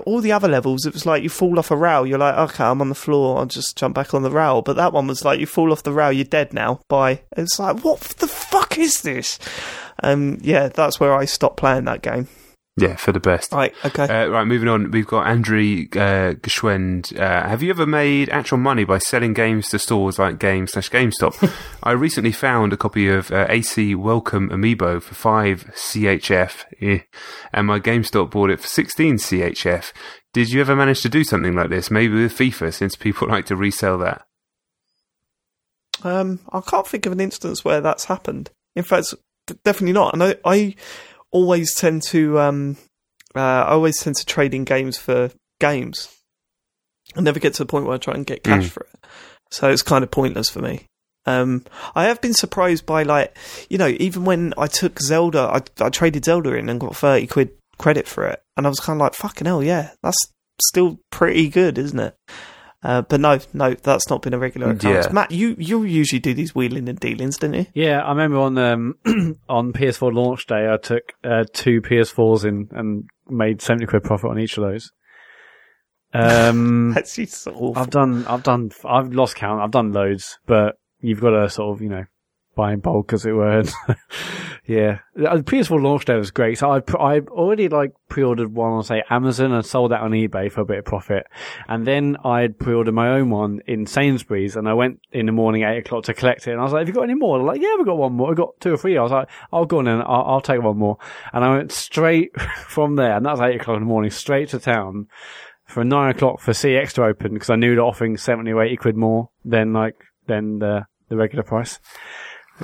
all 0.06 0.20
the 0.20 0.32
other 0.32 0.48
levels. 0.48 0.86
It 0.86 0.92
was 0.92 1.06
like 1.06 1.22
you 1.22 1.28
fall 1.28 1.59
off 1.59 1.70
a 1.70 1.76
rail. 1.76 2.06
You're 2.06 2.18
like, 2.18 2.36
okay, 2.50 2.64
I'm 2.64 2.80
on 2.80 2.88
the 2.88 2.94
floor. 2.94 3.38
I'll 3.38 3.46
just 3.46 3.76
jump 3.76 3.94
back 3.94 4.14
on 4.14 4.22
the 4.22 4.30
rail. 4.30 4.62
But 4.62 4.76
that 4.76 4.92
one 4.92 5.06
was 5.06 5.24
like, 5.24 5.40
you 5.40 5.46
fall 5.46 5.72
off 5.72 5.82
the 5.82 5.92
rail. 5.92 6.12
You're 6.12 6.24
dead 6.24 6.52
now. 6.52 6.80
Bye. 6.88 7.22
It's 7.36 7.59
like, 7.59 7.84
what 7.84 8.00
the 8.00 8.28
fuck 8.28 8.78
is 8.78 9.02
this? 9.02 9.38
Um, 10.02 10.38
yeah, 10.40 10.68
that's 10.68 10.98
where 10.98 11.14
I 11.14 11.24
stopped 11.24 11.56
playing 11.56 11.84
that 11.84 12.02
game. 12.02 12.28
Yeah, 12.77 12.97
for 12.97 13.12
the 13.12 13.20
best. 13.20 13.53
Right. 13.53 13.74
Okay. 13.85 14.05
Uh, 14.05 14.28
right, 14.28 14.47
moving 14.47 14.69
on. 14.69 14.90
We've 14.90 15.07
got 15.07 15.27
Andrew 15.27 15.85
uh, 15.93 16.32
Geschwend. 16.40 17.19
Uh, 17.19 17.47
have 17.47 17.62
you 17.62 17.69
ever 17.69 17.85
made 17.85 18.31
actual 18.31 18.57
money 18.57 18.85
by 18.85 18.97
selling 18.97 19.35
games 19.35 19.69
to 19.69 19.78
stores 19.78 20.19
like 20.19 20.39
Game 20.39 20.66
slash 20.66 20.89
GameStop? 20.89 21.53
I 21.82 21.93
recently 21.93 22.32
found 22.32 22.73
a 22.73 22.78
copy 22.78 23.09
of 23.09 23.31
uh, 23.31 23.47
AC 23.51 23.94
Welcome 23.94 24.49
Amiibo 24.49 25.03
for 25.03 25.15
5 25.15 25.65
CHF, 25.74 26.65
eh, 26.81 27.01
and 27.53 27.66
my 27.66 27.78
GameStop 27.78 28.31
bought 28.31 28.49
it 28.49 28.61
for 28.61 28.69
16 28.69 29.16
CHF. 29.16 29.93
Did 30.32 30.49
you 30.49 30.62
ever 30.62 30.74
manage 30.74 31.03
to 31.03 31.11
do 31.11 31.24
something 31.24 31.55
like 31.55 31.69
this? 31.69 31.90
Maybe 31.90 32.15
with 32.15 32.36
FIFA, 32.36 32.73
since 32.73 32.97
people 32.97 33.28
like 33.28 33.44
to 33.47 33.57
resell 33.57 33.99
that. 33.99 34.24
Um, 36.03 36.40
I 36.51 36.62
can't 36.62 36.86
think 36.86 37.05
of 37.05 37.12
an 37.12 37.20
instance 37.20 37.66
where 37.66 37.82
that's 37.82 38.07
happened. 38.07 38.51
In 38.74 38.82
fact, 38.82 39.12
definitely 39.62 39.93
not. 39.93 40.15
And 40.15 40.23
I, 40.23 40.36
I 40.44 40.74
always 41.32 41.74
tend 41.74 42.02
to, 42.04 42.38
um, 42.38 42.76
uh, 43.34 43.40
I 43.40 43.68
always 43.70 43.98
tend 43.98 44.16
to 44.16 44.26
trade 44.26 44.54
in 44.54 44.64
games 44.64 44.96
for 44.98 45.30
games. 45.60 46.09
I 47.16 47.20
never 47.20 47.40
get 47.40 47.54
to 47.54 47.62
the 47.64 47.66
point 47.66 47.86
where 47.86 47.94
I 47.94 47.98
try 47.98 48.14
and 48.14 48.26
get 48.26 48.44
cash 48.44 48.66
Mm. 48.66 48.70
for 48.70 48.80
it. 48.92 49.06
So 49.50 49.68
it's 49.70 49.82
kind 49.82 50.04
of 50.04 50.10
pointless 50.10 50.48
for 50.48 50.60
me. 50.60 50.86
Um, 51.26 51.64
I 51.94 52.04
have 52.04 52.20
been 52.20 52.34
surprised 52.34 52.84
by 52.86 53.02
like, 53.04 53.36
you 53.70 53.78
know, 53.78 53.88
even 54.00 54.24
when 54.24 54.54
I 54.59 54.66
took 54.66 54.98
Zelda, 55.00 55.40
I, 55.80 55.84
I 55.84 55.88
traded 55.90 56.24
Zelda 56.24 56.54
in 56.54 56.68
and 56.68 56.80
got 56.80 56.96
30 56.96 57.26
quid 57.28 57.50
credit 57.78 58.09
for 58.09 58.26
it. 58.26 58.42
And 58.56 58.66
I 58.66 58.68
was 58.70 58.80
kind 58.80 58.96
of 58.96 59.00
like, 59.04 59.14
fucking 59.14 59.46
hell, 59.46 59.62
yeah, 59.62 59.90
that's 60.02 60.18
still 60.68 60.98
pretty 61.10 61.48
good, 61.48 61.78
isn't 61.78 61.98
it? 62.00 62.14
Uh, 62.82 63.02
but 63.02 63.20
no, 63.20 63.38
no, 63.52 63.74
that's 63.74 64.10
not 64.10 64.22
been 64.22 64.34
a 64.34 64.38
regular 64.38 64.70
occurrence. 64.70 65.06
Yeah. 65.06 65.12
Mat, 65.12 65.30
you 65.30 65.54
you 65.59 65.84
usually 65.84 66.18
do 66.18 66.34
these 66.34 66.52
wheeling 66.54 66.88
and 66.88 66.98
dealings, 66.98 67.38
don't 67.38 67.54
you? 67.54 67.66
Yeah, 67.74 68.00
I 68.00 68.09
remember 68.10 68.38
on 68.38 68.59
um, 68.59 68.96
on 69.48 69.72
PS4 69.72 70.12
launch 70.12 70.46
day, 70.46 70.68
I 70.68 70.78
took 70.78 71.12
uh, 71.22 71.44
two 71.52 71.80
PS4s 71.80 72.44
in 72.44 72.68
and 72.72 73.09
made 73.28 73.62
seventy 73.62 73.86
quid 73.86 74.02
profit 74.02 74.30
on 74.30 74.38
each 74.40 74.59
of 74.59 74.64
those. 74.64 74.90
Um, 76.12 76.90
That's 76.94 77.14
just 77.14 77.46
awful. 77.46 77.78
I've 77.78 77.90
done, 77.90 78.26
I've 78.26 78.42
done, 78.42 78.70
I've 78.84 79.12
lost 79.12 79.36
count. 79.36 79.60
I've 79.60 79.70
done 79.70 79.92
loads, 79.92 80.38
but 80.46 80.76
you've 81.00 81.20
got 81.20 81.30
to 81.30 81.48
sort 81.48 81.74
of, 81.76 81.82
you 81.82 81.88
know, 81.88 82.04
buy 82.55 82.73
in 82.73 82.81
bulk, 82.81 83.12
as 83.12 83.24
it 83.24 83.33
were. 83.33 83.62
yeah, 84.66 84.99
uh, 85.16 85.37
the 85.37 85.43
PS4 85.43 85.83
launch 85.83 86.05
day 86.05 86.16
was 86.16 86.31
great. 86.31 86.59
So 86.59 86.70
I, 86.70 86.83
I 86.99 87.20
already 87.20 87.69
like 87.69 87.93
pre-ordered 88.09 88.53
one 88.53 88.73
on 88.73 88.85
say 88.85 89.03
Amazon 89.11 89.53
and 89.53 89.65
sold 89.65 89.91
that 89.91 90.01
on 90.01 90.11
eBay 90.11 90.51
for 90.51 90.61
a 90.61 90.65
bit 90.65 90.79
of 90.79 90.85
profit, 90.85 91.27
and 91.69 91.87
then 91.87 92.16
I'd 92.24 92.59
pre-ordered 92.59 92.93
my 92.93 93.11
own 93.11 93.31
one 93.31 93.61
in 93.66 93.87
Sainsbury's, 93.87 94.57
and 94.57 94.69
I 94.69 94.74
went 94.74 95.01
in 95.12 95.27
the 95.27 95.33
morning 95.33 95.62
eight 95.62 95.79
o'clock 95.79 96.05
to 96.05 96.15
collect 96.15 96.47
it, 96.47 96.53
and 96.53 96.61
I 96.61 96.65
was 96.65 96.73
like, 96.73 96.81
"Have 96.81 96.89
you 96.89 96.95
got 96.95 97.05
any 97.05 97.15
more?" 97.15 97.39
They're 97.39 97.47
like, 97.47 97.61
"Yeah, 97.61 97.74
we've 97.77 97.87
got 97.87 97.99
one 97.99 98.15
more. 98.15 98.29
We've 98.29 98.37
got 98.37 98.61
two 98.61 98.74
or 98.74 98.77
three. 98.77 98.97
I 98.97 99.03
was 99.03 99.12
like, 99.12 99.29
"I'll 99.53 99.65
go 99.65 99.79
on 99.79 99.87
then. 99.87 100.03
I'll, 100.03 100.24
I'll 100.27 100.41
take 100.41 100.62
one 100.62 100.79
more," 100.79 100.99
and 101.33 101.45
I 101.45 101.57
went 101.57 101.73
straight 101.73 102.39
from 102.66 102.97
there, 102.97 103.16
and 103.16 103.27
that 103.27 103.33
was 103.33 103.41
eight 103.41 103.61
o'clock 103.61 103.77
in 103.77 103.83
the 103.83 103.89
morning, 103.89 104.11
straight 104.11 104.51
to 104.51 104.59
town 104.59 105.09
for 105.66 105.85
nine 105.85 106.11
o'clock 106.11 106.41
for 106.41 106.53
CeX 106.53 106.93
to 106.93 107.05
open 107.05 107.33
because 107.33 107.49
I 107.49 107.57
knew 107.57 107.74
they're 107.74 107.85
offering 107.85 108.16
seventy 108.16 108.53
or 108.53 108.62
eighty 108.62 108.77
quid 108.77 108.97
more 108.97 109.31
than 109.45 109.73
like 109.73 109.97
than 110.27 110.59
the 110.59 110.87
the 111.09 111.16
regular 111.16 111.43
price. 111.43 111.79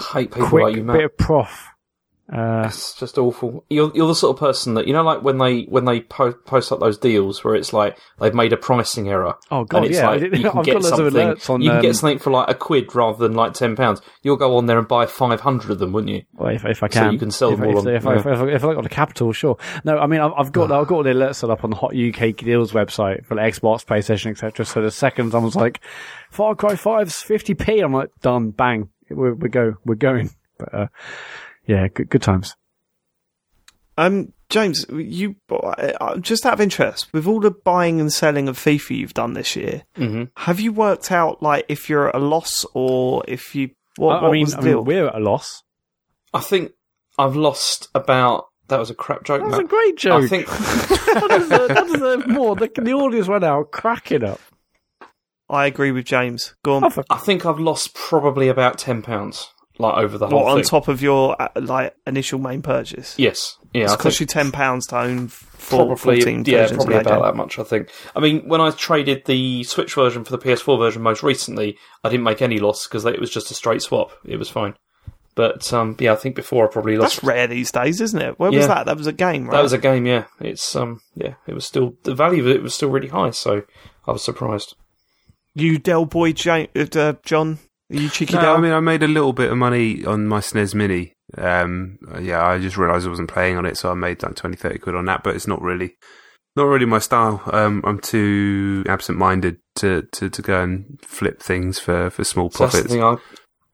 Hate 0.02 0.30
people 0.32 0.48
Quick 0.48 0.64
like 0.64 0.76
you, 0.76 0.84
Mat. 0.84 0.96
bit 0.96 1.04
of 1.06 1.16
prof. 1.16 1.68
Uh, 2.30 2.64
It's 2.66 2.92
just 3.00 3.16
awful. 3.16 3.64
You're 3.70 3.90
you're 3.94 4.06
the 4.06 4.14
sort 4.14 4.36
of 4.36 4.38
person 4.38 4.74
that 4.74 4.86
you 4.86 4.92
know, 4.92 5.02
like 5.02 5.22
when 5.22 5.38
they 5.38 5.62
when 5.62 5.86
they 5.86 6.02
po- 6.02 6.34
post 6.34 6.70
up 6.70 6.78
those 6.78 6.98
deals 6.98 7.42
where 7.42 7.54
it's 7.54 7.72
like 7.72 7.96
they've 8.20 8.34
made 8.34 8.52
a 8.52 8.58
pricing 8.58 9.08
error. 9.08 9.34
Oh, 9.50 9.64
God, 9.64 9.78
and 9.78 9.86
it's 9.86 9.96
yeah, 9.96 10.10
like 10.10 10.20
you 10.22 10.30
can 10.30 10.46
I've 10.58 10.62
get 10.66 10.74
got 10.74 10.82
loads 10.82 10.86
of 11.00 11.12
something. 11.14 11.54
on, 11.54 11.62
you 11.62 11.70
can 11.70 11.76
um, 11.78 11.82
get 11.82 11.96
something 11.96 12.18
for 12.18 12.30
like 12.30 12.50
a 12.50 12.54
quid 12.54 12.94
rather 12.94 13.16
than 13.26 13.34
like 13.34 13.54
ten 13.54 13.76
pounds. 13.76 14.02
You'll 14.22 14.36
go 14.36 14.58
on 14.58 14.66
there 14.66 14.78
and 14.78 14.86
buy 14.86 15.06
five 15.06 15.40
hundred 15.40 15.70
of 15.70 15.78
them, 15.78 15.92
wouldn't 15.94 16.12
you? 16.12 16.22
well, 16.34 16.54
if, 16.54 16.66
if 16.66 16.82
I 16.82 16.88
So 16.88 17.00
can, 17.00 17.12
you 17.14 17.18
can 17.18 17.30
sell 17.30 17.54
if, 17.54 17.60
them 17.60 17.68
all 17.74 17.88
if, 17.88 18.04
on- 18.06 18.16
if, 18.18 18.26
I- 18.26 18.30
if, 18.32 18.38
I- 18.42 18.48
if 18.50 18.62
I 18.64 18.74
got 18.74 18.82
the 18.82 18.90
capital, 18.90 19.32
sure. 19.32 19.56
No, 19.84 19.96
I 19.96 20.06
mean 20.06 20.20
I've, 20.20 20.32
I've 20.36 20.52
got 20.52 20.70
I've 20.70 20.86
got 20.86 20.96
all 20.96 21.02
the 21.04 21.10
alerts 21.12 21.36
set 21.36 21.48
up 21.48 21.64
on 21.64 21.70
the 21.70 21.76
Hot 21.76 21.96
UK 21.96 22.36
Deals 22.36 22.72
website 22.72 23.24
for 23.24 23.36
like 23.36 23.54
Xbox, 23.54 23.86
PlayStation, 23.86 24.32
etc. 24.32 24.66
So 24.66 24.82
the 24.82 24.90
second 24.90 25.30
someone's 25.30 25.56
like 25.56 25.80
Far 26.30 26.54
Cry 26.54 26.74
5's 26.74 27.24
50p, 27.24 27.82
I'm 27.82 27.94
like 27.94 28.10
done, 28.20 28.50
bang, 28.50 28.90
we 29.10 29.32
we 29.32 29.48
go, 29.48 29.74
we're 29.84 29.94
going. 29.94 30.30
But 30.58 30.74
uh, 30.74 30.86
yeah, 31.66 31.88
good 31.88 32.08
good 32.10 32.22
times. 32.22 32.54
Um, 33.96 34.32
James, 34.48 34.86
you 34.90 35.34
uh, 35.50 36.16
just 36.18 36.46
out 36.46 36.54
of 36.54 36.60
interest, 36.60 37.12
with 37.12 37.26
all 37.26 37.40
the 37.40 37.50
buying 37.50 38.00
and 38.00 38.12
selling 38.12 38.48
of 38.48 38.56
FIFA 38.56 38.96
you've 38.96 39.14
done 39.14 39.34
this 39.34 39.56
year, 39.56 39.82
hmm 39.96 40.24
have 40.36 40.60
you 40.60 40.72
worked 40.72 41.10
out 41.10 41.42
like 41.42 41.64
if 41.68 41.88
you're 41.90 42.08
at 42.08 42.14
a 42.14 42.18
loss 42.18 42.64
or 42.74 43.24
if 43.26 43.54
you 43.54 43.70
what, 43.96 44.22
I, 44.22 44.28
I 44.28 44.30
mean, 44.30 44.42
was 44.42 44.52
the 44.52 44.58
I 44.58 44.60
mean, 44.62 44.72
deal? 44.74 44.84
we're 44.84 45.08
at 45.08 45.14
a 45.16 45.18
loss. 45.18 45.62
I 46.32 46.40
think 46.40 46.72
I've 47.18 47.36
lost 47.36 47.88
about. 47.94 48.46
That 48.68 48.78
was 48.78 48.90
a 48.90 48.94
crap 48.94 49.24
joke. 49.24 49.42
That's 49.42 49.58
a 49.58 49.64
great 49.64 49.96
joke. 49.96 50.24
I 50.24 50.28
think 50.28 50.46
I 50.50 51.38
deserve, 51.38 51.70
I 51.70 51.82
deserve 51.90 52.26
more. 52.28 52.54
The, 52.54 52.70
the 52.80 52.92
audience 52.92 53.26
went 53.26 53.42
out 53.42 53.70
cracking 53.72 54.22
up. 54.22 54.40
I 55.50 55.66
agree 55.66 55.92
with 55.92 56.04
James. 56.04 56.54
Go 56.62 56.76
on. 56.76 56.84
Oh, 56.84 57.02
I 57.10 57.18
think 57.18 57.46
I've 57.46 57.58
lost 57.58 57.94
probably 57.94 58.48
about 58.48 58.78
ten 58.78 59.02
pounds, 59.02 59.50
like 59.78 59.96
over 59.96 60.18
the 60.18 60.28
whole 60.28 60.42
What, 60.44 60.50
on 60.50 60.58
thing. 60.58 60.64
top 60.64 60.88
of 60.88 61.00
your 61.02 61.40
uh, 61.40 61.48
like 61.56 61.94
initial 62.06 62.38
main 62.38 62.62
purchase? 62.62 63.18
Yes, 63.18 63.56
yeah, 63.72 63.84
It's 63.84 63.92
I 63.94 63.96
cost 63.96 64.20
you 64.20 64.26
ten 64.26 64.52
pounds 64.52 64.86
to 64.88 64.98
own 64.98 65.28
four, 65.28 65.96
probably 65.96 66.20
14 66.22 66.44
yeah, 66.46 66.62
versions 66.62 66.76
probably 66.84 66.96
about 66.96 67.22
that 67.22 67.36
much. 67.36 67.58
I 67.58 67.62
think. 67.64 67.90
I 68.14 68.20
mean, 68.20 68.46
when 68.48 68.60
I 68.60 68.70
traded 68.70 69.24
the 69.26 69.64
Switch 69.64 69.94
version 69.94 70.24
for 70.24 70.32
the 70.36 70.38
PS4 70.38 70.78
version 70.78 71.02
most 71.02 71.22
recently, 71.22 71.78
I 72.04 72.08
didn't 72.08 72.24
make 72.24 72.42
any 72.42 72.58
loss 72.58 72.86
because 72.86 73.04
it 73.04 73.20
was 73.20 73.30
just 73.30 73.50
a 73.50 73.54
straight 73.54 73.82
swap. 73.82 74.12
It 74.24 74.36
was 74.36 74.48
fine. 74.50 74.74
But 75.34 75.72
um, 75.72 75.96
yeah, 76.00 76.12
I 76.12 76.16
think 76.16 76.34
before 76.34 76.66
I 76.68 76.72
probably 76.72 76.96
lost. 76.96 77.16
That's 77.16 77.24
rare 77.24 77.46
these 77.46 77.70
days, 77.70 78.00
isn't 78.00 78.20
it? 78.20 78.40
Where 78.40 78.50
was 78.50 78.66
that? 78.66 78.86
That 78.86 78.96
was 78.96 79.06
a 79.06 79.12
game, 79.12 79.44
right? 79.44 79.52
That 79.52 79.62
was 79.62 79.72
a 79.72 79.78
game, 79.78 80.04
yeah. 80.04 80.24
It's 80.40 80.74
um, 80.74 81.00
yeah, 81.14 81.34
it 81.46 81.54
was 81.54 81.64
still 81.64 81.94
the 82.02 82.14
value 82.14 82.42
of 82.42 82.48
it 82.48 82.60
was 82.62 82.74
still 82.74 82.90
really 82.90 83.06
high, 83.08 83.30
so 83.30 83.62
I 84.06 84.10
was 84.10 84.24
surprised. 84.24 84.74
You 85.60 85.78
Del 85.78 86.04
Boy, 86.06 86.32
Ja- 86.36 86.66
uh, 86.76 87.12
Jon. 87.24 87.58
Are 87.90 87.96
you 87.96 88.08
cheeky 88.08 88.34
No, 88.34 88.40
Del? 88.42 88.56
I 88.56 88.60
mean, 88.60 88.72
I 88.72 88.80
made 88.80 89.02
a 89.02 89.08
little 89.08 89.32
bit 89.32 89.50
of 89.50 89.56
money 89.58 90.04
on 90.04 90.26
my 90.26 90.40
SNES 90.40 90.74
Mini. 90.74 91.12
Um, 91.36 91.98
yeah, 92.20 92.44
I 92.46 92.58
just 92.58 92.76
realised 92.76 93.06
I 93.06 93.10
wasn't 93.10 93.30
playing 93.30 93.56
on 93.56 93.66
it, 93.66 93.76
so 93.76 93.90
I 93.90 93.94
made 93.94 94.22
like 94.22 94.34
20, 94.34 94.56
30 94.56 94.78
quid 94.78 94.94
on 94.94 95.06
that. 95.06 95.22
But 95.22 95.36
it's 95.36 95.46
not 95.46 95.60
really, 95.62 95.96
not 96.56 96.64
really 96.64 96.86
my 96.86 96.98
style. 96.98 97.42
Um, 97.52 97.82
I'm 97.84 97.98
too 97.98 98.84
absent-minded 98.88 99.58
to, 99.76 100.02
to, 100.12 100.28
to 100.30 100.42
go 100.42 100.62
and 100.62 100.98
flip 101.02 101.42
things 101.42 101.78
for, 101.78 102.10
for 102.10 102.24
small 102.24 102.50
So 102.50 102.64
that's 102.64 102.74
the 102.74 102.78
profits. 102.82 102.94
thing. 102.94 103.02
I 103.04 103.16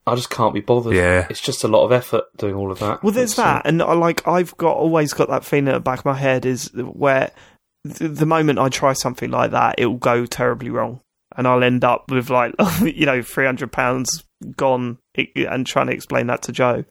I 0.06 0.14
just 0.16 0.28
can't 0.28 0.52
be 0.52 0.60
bothered. 0.60 0.92
Yeah. 0.94 1.26
it's 1.30 1.40
just 1.40 1.64
a 1.64 1.68
lot 1.68 1.84
of 1.86 1.90
effort 1.92 2.24
doing 2.36 2.54
all 2.54 2.70
of 2.70 2.78
that. 2.80 3.02
Well, 3.02 3.12
there's 3.12 3.30
It's, 3.30 3.36
that, 3.36 3.62
and 3.64 3.80
I 3.82 3.94
like 3.94 4.28
I've 4.28 4.54
got 4.58 4.76
always 4.76 5.14
got 5.14 5.30
that 5.30 5.46
feeling 5.46 5.68
at 5.68 5.72
the 5.72 5.80
back 5.80 6.00
of 6.00 6.04
my 6.04 6.12
head 6.14 6.44
is 6.44 6.70
where 6.74 7.30
the, 7.84 8.08
the 8.08 8.26
moment 8.26 8.58
I 8.58 8.68
try 8.68 8.92
something 8.92 9.30
like 9.30 9.52
that, 9.52 9.76
it 9.78 9.86
will 9.86 9.96
go 9.96 10.26
terribly 10.26 10.68
wrong, 10.68 11.00
and 11.36 11.46
I'll 11.46 11.64
end 11.64 11.84
up 11.84 12.10
with 12.10 12.30
like 12.30 12.54
you 12.82 13.06
know 13.06 13.22
three 13.22 13.46
hundred 13.46 13.72
pounds 13.72 14.24
gone, 14.56 14.98
and 15.36 15.66
trying 15.66 15.86
to 15.88 15.92
explain 15.92 16.26
that 16.28 16.42
to 16.42 16.52
Joe. 16.52 16.84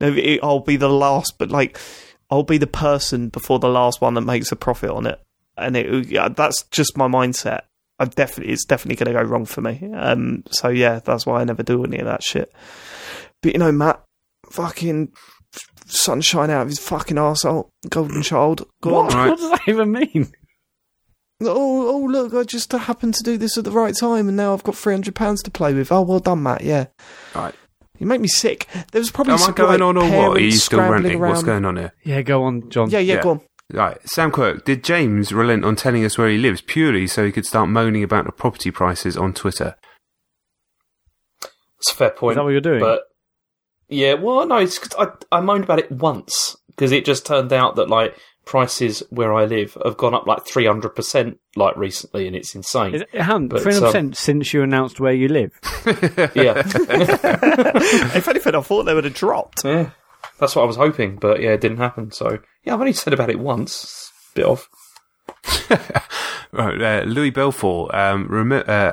No, 0.00 0.14
I'll 0.42 0.60
be 0.60 0.76
the 0.76 0.90
last, 0.90 1.34
but 1.38 1.50
like 1.50 1.78
I'll 2.30 2.42
be 2.42 2.58
the 2.58 2.66
person 2.66 3.28
before 3.28 3.58
the 3.58 3.68
last 3.68 4.00
one 4.00 4.14
that 4.14 4.22
makes 4.22 4.52
a 4.52 4.56
profit 4.56 4.90
on 4.90 5.06
it, 5.06 5.20
and 5.56 5.76
it 5.76 6.08
yeah, 6.08 6.28
that's 6.28 6.64
just 6.70 6.96
my 6.96 7.08
mindset. 7.08 7.62
I 7.98 8.04
definitely 8.04 8.52
it's 8.52 8.66
definitely 8.66 9.02
going 9.02 9.16
to 9.16 9.22
go 9.22 9.28
wrong 9.28 9.46
for 9.46 9.62
me. 9.62 9.90
Um, 9.94 10.42
so 10.50 10.68
yeah, 10.68 11.00
that's 11.02 11.24
why 11.24 11.40
I 11.40 11.44
never 11.44 11.62
do 11.62 11.82
any 11.84 11.98
of 11.98 12.06
that 12.06 12.22
shit. 12.22 12.52
But 13.42 13.52
you 13.52 13.58
know, 13.58 13.72
Mat, 13.72 14.02
fucking 14.50 15.12
sunshine 15.86 16.50
out 16.50 16.62
of 16.62 16.68
his 16.68 16.78
fucking 16.78 17.18
asshole, 17.18 17.70
golden 17.88 18.22
child. 18.22 18.66
Go 18.82 18.92
what? 18.92 19.14
on. 19.14 19.18
Right. 19.18 19.28
what 19.30 19.38
does 19.38 19.50
that 19.50 19.68
even 19.68 19.92
mean? 19.92 20.32
Oh, 21.42 21.88
oh, 21.94 22.06
look, 22.06 22.32
I 22.34 22.44
just 22.44 22.72
happened 22.72 23.14
to 23.14 23.22
do 23.22 23.36
this 23.36 23.58
at 23.58 23.64
the 23.64 23.70
right 23.70 23.94
time, 23.94 24.28
and 24.28 24.36
now 24.36 24.54
I've 24.54 24.62
got 24.64 24.74
three 24.76 24.94
hundred 24.94 25.14
pounds 25.14 25.42
to 25.42 25.50
play 25.50 25.74
with. 25.74 25.92
Oh, 25.92 26.00
well 26.02 26.18
done, 26.18 26.42
Mat. 26.42 26.62
Yeah, 26.62 26.86
Right. 27.34 27.54
you 27.98 28.06
make 28.06 28.22
me 28.22 28.28
sick. 28.28 28.66
There 28.92 29.00
was 29.00 29.10
probably 29.10 29.34
Am 29.34 29.42
I 29.42 29.52
going 29.52 29.80
like, 29.80 29.82
on 29.82 29.96
or 29.98 30.04
what? 30.28 30.38
Are 30.38 30.40
you 30.40 30.50
still 30.52 30.78
scrambling 30.78 31.02
ranting? 31.02 31.20
Around. 31.20 31.30
What's 31.32 31.42
going 31.42 31.64
on 31.66 31.76
here? 31.76 31.92
Yeah, 32.04 32.22
go 32.22 32.44
on, 32.44 32.70
Jon. 32.70 32.88
Yeah, 32.90 33.00
yeah, 33.00 33.14
Yeah. 33.16 33.22
go 33.22 33.30
on. 33.32 33.40
Right, 33.72 33.98
Sam 34.08 34.30
Quirk, 34.30 34.64
did 34.64 34.82
James 34.84 35.32
relent 35.32 35.64
on 35.64 35.74
telling 35.76 36.04
us 36.04 36.16
where 36.16 36.28
he 36.28 36.38
lives 36.38 36.60
purely 36.62 37.06
so 37.08 37.24
he 37.26 37.32
could 37.32 37.44
start 37.44 37.68
moaning 37.68 38.02
about 38.04 38.24
the 38.24 38.32
property 38.32 38.70
prices 38.70 39.16
on 39.16 39.34
Twitter? 39.34 39.74
It's 41.78 41.90
a 41.92 41.94
fair 41.94 42.10
point. 42.10 42.32
Is 42.32 42.36
that 42.36 42.44
what 42.44 42.50
you're 42.50 42.60
doing? 42.60 42.80
But 42.80 43.02
yeah, 43.88 44.14
well, 44.14 44.46
no, 44.46 44.56
it's 44.58 44.78
'cause 44.78 44.94
I 44.98 45.08
I 45.36 45.40
moaned 45.40 45.64
about 45.64 45.80
it 45.80 45.90
once 45.92 46.56
because 46.68 46.92
it 46.92 47.04
just 47.04 47.26
turned 47.26 47.52
out 47.52 47.76
that 47.76 47.90
like 47.90 48.16
prices 48.46 49.02
where 49.10 49.34
I 49.34 49.44
live 49.44 49.76
have 49.84 49.98
gone 49.98 50.14
up 50.14 50.26
like 50.26 50.46
three 50.46 50.64
hundred 50.64 50.90
percent 50.90 51.38
like 51.54 51.76
recently, 51.76 52.26
and 52.26 52.34
it's 52.34 52.54
insane. 52.54 52.94
It, 52.94 53.08
it 53.12 53.20
hasn't 53.20 53.50
But, 53.50 53.62
three 53.62 53.74
hundred 53.74 53.86
percent 53.86 54.16
since 54.16 54.54
you 54.54 54.62
announced 54.62 54.98
where 55.00 55.12
you 55.12 55.28
live. 55.28 55.50
yeah, 56.34 56.62
if 56.64 58.28
anything, 58.28 58.54
I 58.54 58.60
thought 58.62 58.84
they 58.84 58.94
would 58.94 59.04
have 59.04 59.12
dropped. 59.14 59.64
yeah, 59.64 59.90
that's 60.38 60.56
what 60.56 60.62
I 60.62 60.66
was 60.66 60.76
hoping, 60.76 61.16
but 61.16 61.42
yeah, 61.42 61.50
it 61.50 61.60
didn't 61.60 61.78
happen. 61.78 62.10
So 62.12 62.38
yeah, 62.64 62.72
I've 62.72 62.80
only 62.80 62.94
said 62.94 63.12
about 63.12 63.28
it 63.30 63.38
once. 63.38 64.10
A 64.32 64.34
bit 64.36 64.46
off. 64.46 64.68
Right, 66.52 66.80
uh, 66.80 67.04
Louis 67.04 67.30
Belfort. 67.30 67.92
Um, 67.94 68.28
rem- 68.28 68.64
uh, 68.66 68.92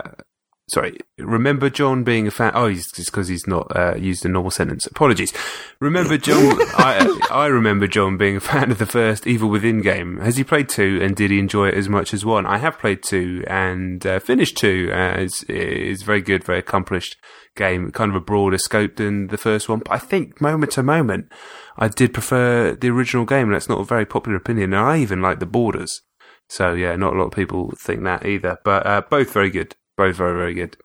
sorry, 0.69 0.97
remember 1.17 1.69
Jon 1.69 2.03
being 2.03 2.27
a 2.27 2.31
fan? 2.31 2.51
Oh, 2.55 2.67
he's 2.67 2.91
just 2.91 3.11
because 3.11 3.27
he's 3.27 3.47
not 3.47 3.75
uh, 3.75 3.95
used 3.95 4.25
a 4.25 4.29
normal 4.29 4.51
sentence. 4.51 4.85
Apologies. 4.85 5.33
Remember 5.79 6.17
Jon? 6.17 6.57
I 6.75 7.19
I 7.31 7.47
remember 7.47 7.87
Jon 7.87 8.17
being 8.17 8.37
a 8.37 8.41
fan 8.41 8.71
of 8.71 8.77
the 8.77 8.85
first 8.85 9.27
Evil 9.27 9.49
Within 9.49 9.81
game. 9.81 10.19
Has 10.19 10.37
he 10.37 10.43
played 10.43 10.69
two, 10.69 10.99
and 11.01 11.15
did 11.15 11.31
he 11.31 11.39
enjoy 11.39 11.69
it 11.69 11.75
as 11.75 11.89
much 11.89 12.13
as 12.13 12.25
one? 12.25 12.45
I 12.45 12.57
have 12.57 12.79
played 12.79 13.03
two 13.03 13.43
and 13.47 14.05
uh, 14.05 14.19
finished 14.19 14.57
two. 14.57 14.89
Uh, 14.91 15.15
it's, 15.19 15.43
it's 15.47 16.03
very 16.03 16.21
good, 16.21 16.43
very 16.43 16.59
accomplished 16.59 17.17
game. 17.55 17.91
Kind 17.91 18.11
of 18.11 18.15
a 18.15 18.21
broader 18.21 18.57
scope 18.57 18.95
than 18.95 19.27
the 19.27 19.37
first 19.37 19.69
one, 19.69 19.79
but 19.79 19.91
I 19.91 19.99
think 19.99 20.41
moment 20.41 20.73
to 20.73 20.83
moment, 20.83 21.31
I 21.77 21.87
did 21.87 22.13
prefer 22.13 22.73
the 22.73 22.89
original 22.89 23.25
game. 23.25 23.47
and 23.47 23.55
That's 23.55 23.69
not 23.69 23.81
a 23.81 23.85
very 23.85 24.05
popular 24.05 24.37
opinion, 24.37 24.73
and 24.73 24.83
I 24.83 24.97
even 24.97 25.21
like 25.21 25.39
the 25.39 25.45
borders. 25.45 26.01
So 26.49 26.73
yeah, 26.73 26.95
not 26.95 27.13
a 27.13 27.17
lot 27.17 27.27
of 27.27 27.31
people 27.31 27.73
think 27.79 28.03
that 28.03 28.25
either, 28.25 28.59
but 28.63 28.85
uh, 28.85 29.01
both 29.09 29.33
very 29.33 29.49
good, 29.49 29.75
both 29.97 30.15
very 30.15 30.37
very 30.37 30.53
good. 30.53 30.77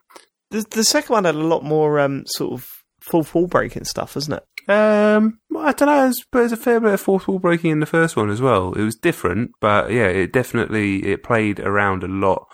The, 0.50 0.64
the 0.70 0.84
second 0.84 1.12
one 1.12 1.24
had 1.24 1.34
a 1.34 1.38
lot 1.38 1.62
more 1.62 2.00
um, 2.00 2.24
sort 2.26 2.52
of 2.52 2.82
fourth 3.00 3.34
wall 3.34 3.46
breaking 3.46 3.84
stuff, 3.84 4.16
isn't 4.16 4.32
it? 4.32 4.70
Um, 4.70 5.38
I 5.56 5.72
don't 5.72 5.88
know, 5.88 6.12
but 6.30 6.40
there's 6.40 6.52
a 6.52 6.56
fair 6.56 6.80
bit 6.80 6.92
of 6.92 7.00
fourth 7.00 7.26
wall 7.26 7.38
breaking 7.38 7.70
in 7.70 7.80
the 7.80 7.86
first 7.86 8.16
one 8.16 8.30
as 8.30 8.40
well. 8.40 8.72
It 8.74 8.82
was 8.82 8.96
different, 8.96 9.52
but 9.60 9.90
yeah, 9.90 10.06
it 10.06 10.32
definitely 10.32 11.06
it 11.06 11.22
played 11.22 11.60
around 11.60 12.02
a 12.02 12.08
lot 12.08 12.46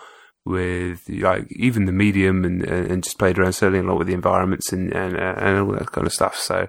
with 0.45 1.09
like 1.09 1.47
even 1.51 1.85
the 1.85 1.91
medium 1.91 2.45
and 2.45 2.63
and 2.63 3.03
just 3.03 3.17
played 3.17 3.37
around 3.37 3.53
certainly 3.53 3.79
a 3.79 3.83
lot 3.83 3.97
with 3.97 4.07
the 4.07 4.13
environments 4.13 4.71
and 4.71 4.93
and, 4.93 5.15
and 5.17 5.59
all 5.59 5.73
that 5.73 5.91
kind 5.91 6.07
of 6.07 6.13
stuff. 6.13 6.37
So 6.37 6.67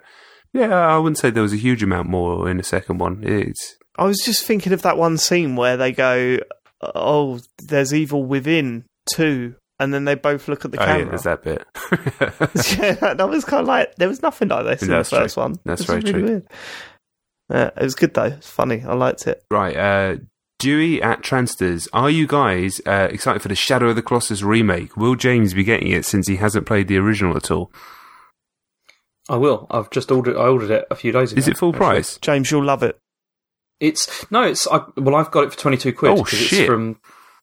yeah, 0.52 0.74
I 0.74 0.98
wouldn't 0.98 1.18
say 1.18 1.30
there 1.30 1.42
was 1.42 1.52
a 1.52 1.58
huge 1.58 1.82
amount 1.82 2.08
more 2.08 2.48
in 2.48 2.56
the 2.56 2.62
second 2.62 2.98
one. 2.98 3.22
It's 3.22 3.76
I 3.98 4.04
was 4.04 4.18
just 4.24 4.44
thinking 4.44 4.72
of 4.72 4.82
that 4.82 4.98
one 4.98 5.18
scene 5.18 5.56
where 5.56 5.76
they 5.76 5.92
go, 5.92 6.38
"Oh, 6.82 7.40
there's 7.58 7.94
evil 7.94 8.24
within 8.24 8.84
two, 9.12 9.54
and 9.78 9.92
then 9.92 10.04
they 10.04 10.14
both 10.14 10.48
look 10.48 10.64
at 10.64 10.72
the 10.72 10.78
oh 10.80 10.84
yeah, 10.84 10.92
camera. 10.98 11.08
there's 11.10 11.22
that 11.22 11.42
bit. 11.42 11.66
yeah, 13.02 13.14
that 13.14 13.28
was 13.28 13.44
kind 13.44 13.60
of 13.62 13.66
like 13.66 13.94
there 13.96 14.08
was 14.08 14.22
nothing 14.22 14.48
like 14.48 14.64
this 14.64 14.82
in 14.82 14.88
That's 14.88 15.10
the 15.10 15.16
first 15.16 15.34
true. 15.34 15.42
one. 15.42 15.56
That's 15.64 15.84
very 15.84 16.00
really 16.00 16.12
true. 16.12 16.22
Weird. 16.24 16.46
Yeah, 17.50 17.70
it 17.76 17.82
was 17.82 17.94
good 17.94 18.14
though. 18.14 18.24
It's 18.24 18.50
funny. 18.50 18.82
I 18.82 18.94
liked 18.94 19.26
it. 19.26 19.42
Right, 19.50 19.76
uh, 19.76 20.16
Dewey 20.58 21.02
at 21.02 21.22
Transters, 21.22 21.86
are 21.92 22.08
you 22.10 22.26
guys 22.26 22.80
uh, 22.86 23.08
excited 23.10 23.42
for 23.42 23.48
the 23.48 23.54
Shadow 23.54 23.90
of 23.90 23.96
the 23.96 24.02
Colossus 24.02 24.42
remake? 24.42 24.96
Will 24.96 25.14
James 25.14 25.52
be 25.52 25.62
getting 25.64 25.88
it 25.92 26.04
since 26.06 26.26
he 26.28 26.36
hasn't 26.36 26.66
played 26.66 26.88
the 26.88 26.96
original 26.96 27.36
at 27.36 27.50
all? 27.50 27.70
I 29.28 29.36
will. 29.36 29.66
I've 29.70 29.90
just 29.90 30.10
ordered. 30.10 30.36
I 30.36 30.46
ordered 30.46 30.70
it 30.70 30.86
a 30.90 30.94
few 30.94 31.12
days 31.12 31.32
ago. 31.32 31.38
Is 31.38 31.48
it 31.48 31.58
full 31.58 31.70
actually. 31.70 31.78
price? 31.86 32.18
James, 32.18 32.50
you'll 32.50 32.64
love 32.64 32.82
it. 32.82 32.98
It's 33.80 34.30
no. 34.30 34.42
It's 34.44 34.66
I, 34.68 34.80
well, 34.96 35.16
I've 35.16 35.30
got 35.30 35.44
it 35.44 35.52
for 35.52 35.58
twenty 35.58 35.76
two 35.76 35.92
quid. 35.92 36.12
Oh, 36.12 36.22
'cause 36.24 36.38
shit. 36.38 36.60
It's 36.60 36.66
from 36.66 36.98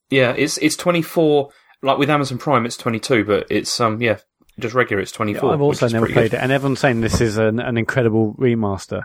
yeah. 0.09 0.31
It's 0.31 0.57
it's 0.57 0.75
twenty 0.75 1.01
four. 1.01 1.49
Like 1.83 1.97
with 1.97 2.09
Amazon 2.09 2.37
Prime, 2.37 2.65
it's 2.65 2.77
twenty 2.77 2.99
two, 2.99 3.23
but 3.25 3.45
it's 3.49 3.79
um 3.79 4.01
yeah, 4.01 4.17
just 4.59 4.73
regular. 4.73 5.01
It's 5.01 5.11
twenty 5.11 5.33
four. 5.33 5.53
I've 5.53 5.61
also 5.61 5.87
never 5.89 6.07
played 6.07 6.33
it, 6.33 6.39
and 6.41 6.51
everyone's 6.51 6.79
saying 6.79 7.01
this 7.01 7.21
is 7.21 7.37
an, 7.37 7.59
an 7.59 7.77
incredible 7.77 8.33
remaster. 8.39 9.03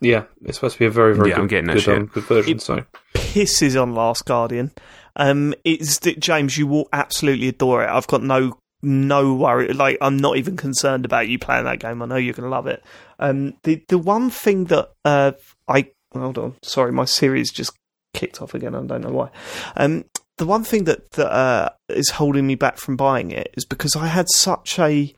Yeah, 0.00 0.24
it's 0.44 0.58
supposed 0.58 0.74
to 0.74 0.78
be 0.80 0.86
a 0.86 0.90
very 0.90 1.14
very 1.14 1.30
Yeah, 1.30 1.36
good, 1.36 1.40
I'm 1.42 1.46
getting 1.48 1.66
that 1.68 1.72
good, 1.74 1.82
shit. 1.82 1.96
um, 1.98 2.06
good 2.06 2.24
version. 2.24 2.56
It- 2.56 2.60
so 2.62 2.84
Pisses 3.14 3.80
on 3.80 3.94
Last 3.94 4.24
Guardian. 4.26 4.72
Um, 5.18 5.54
it's 5.64 5.98
that 6.00 6.20
James, 6.20 6.58
you 6.58 6.66
will 6.66 6.88
absolutely 6.92 7.48
adore 7.48 7.82
it. 7.82 7.88
I've 7.88 8.06
got 8.06 8.22
no 8.22 8.58
no 8.82 9.34
worry. 9.34 9.72
Like 9.72 9.96
I'm 10.02 10.16
not 10.18 10.36
even 10.36 10.56
concerned 10.56 11.04
about 11.06 11.28
you 11.28 11.38
playing 11.38 11.64
that 11.64 11.78
game. 11.80 12.02
I 12.02 12.06
know 12.06 12.16
you're 12.16 12.34
going 12.34 12.44
to 12.44 12.50
love 12.50 12.66
it. 12.66 12.82
Um, 13.18 13.54
the 13.62 13.82
the 13.88 13.96
one 13.98 14.28
thing 14.28 14.64
that 14.64 14.90
uh 15.04 15.32
I 15.68 15.90
hold 16.12 16.36
on, 16.36 16.56
sorry, 16.62 16.92
my 16.92 17.04
series 17.06 17.50
just 17.50 17.72
kicked 18.12 18.42
off 18.42 18.54
again. 18.54 18.74
I 18.74 18.82
don't 18.82 19.00
know 19.02 19.10
why. 19.10 19.30
Um, 19.76 20.04
the 20.38 20.46
one 20.46 20.64
thing 20.64 20.84
that 20.84 21.12
that 21.12 21.32
uh, 21.32 21.70
is 21.88 22.10
holding 22.10 22.46
me 22.46 22.54
back 22.54 22.78
from 22.78 22.96
buying 22.96 23.30
it 23.30 23.52
is 23.56 23.64
because 23.64 23.96
I 23.96 24.06
had 24.06 24.26
such 24.30 24.78
a 24.78 25.14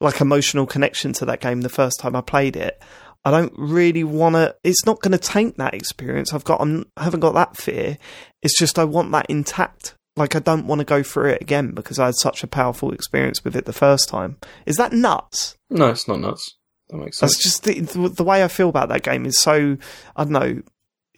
like 0.00 0.20
emotional 0.20 0.66
connection 0.66 1.12
to 1.14 1.24
that 1.26 1.40
game 1.40 1.60
the 1.60 1.68
first 1.68 2.00
time 2.00 2.16
I 2.16 2.20
played 2.20 2.56
it. 2.56 2.82
I 3.24 3.30
don't 3.30 3.52
really 3.56 4.02
want 4.02 4.34
to. 4.34 4.56
It's 4.64 4.84
not 4.84 5.00
going 5.00 5.12
to 5.12 5.18
taint 5.18 5.56
that 5.58 5.74
experience. 5.74 6.32
I've 6.32 6.44
got. 6.44 6.60
I'm, 6.60 6.86
I 6.96 7.04
haven't 7.04 7.20
got 7.20 7.34
that 7.34 7.56
fear. 7.56 7.98
It's 8.42 8.58
just 8.58 8.78
I 8.78 8.84
want 8.84 9.12
that 9.12 9.26
intact. 9.28 9.94
Like 10.16 10.34
I 10.36 10.40
don't 10.40 10.66
want 10.66 10.80
to 10.80 10.84
go 10.84 11.02
through 11.02 11.30
it 11.30 11.40
again 11.40 11.70
because 11.70 11.98
I 11.98 12.06
had 12.06 12.16
such 12.16 12.42
a 12.42 12.48
powerful 12.48 12.92
experience 12.92 13.44
with 13.44 13.56
it 13.56 13.64
the 13.64 13.72
first 13.72 14.08
time. 14.08 14.38
Is 14.66 14.76
that 14.76 14.92
nuts? 14.92 15.56
no, 15.70 15.88
it's 15.88 16.08
not 16.08 16.20
nuts. 16.20 16.56
That 16.90 16.98
makes 16.98 17.18
sense. 17.18 17.32
That's 17.32 17.42
just 17.42 17.64
the, 17.64 17.80
the 17.80 18.08
the 18.08 18.24
way 18.24 18.44
I 18.44 18.48
feel 18.48 18.68
about 18.68 18.88
that 18.90 19.02
game 19.02 19.24
is 19.24 19.38
so. 19.38 19.76
I 20.16 20.24
don't 20.24 20.32
know. 20.32 20.62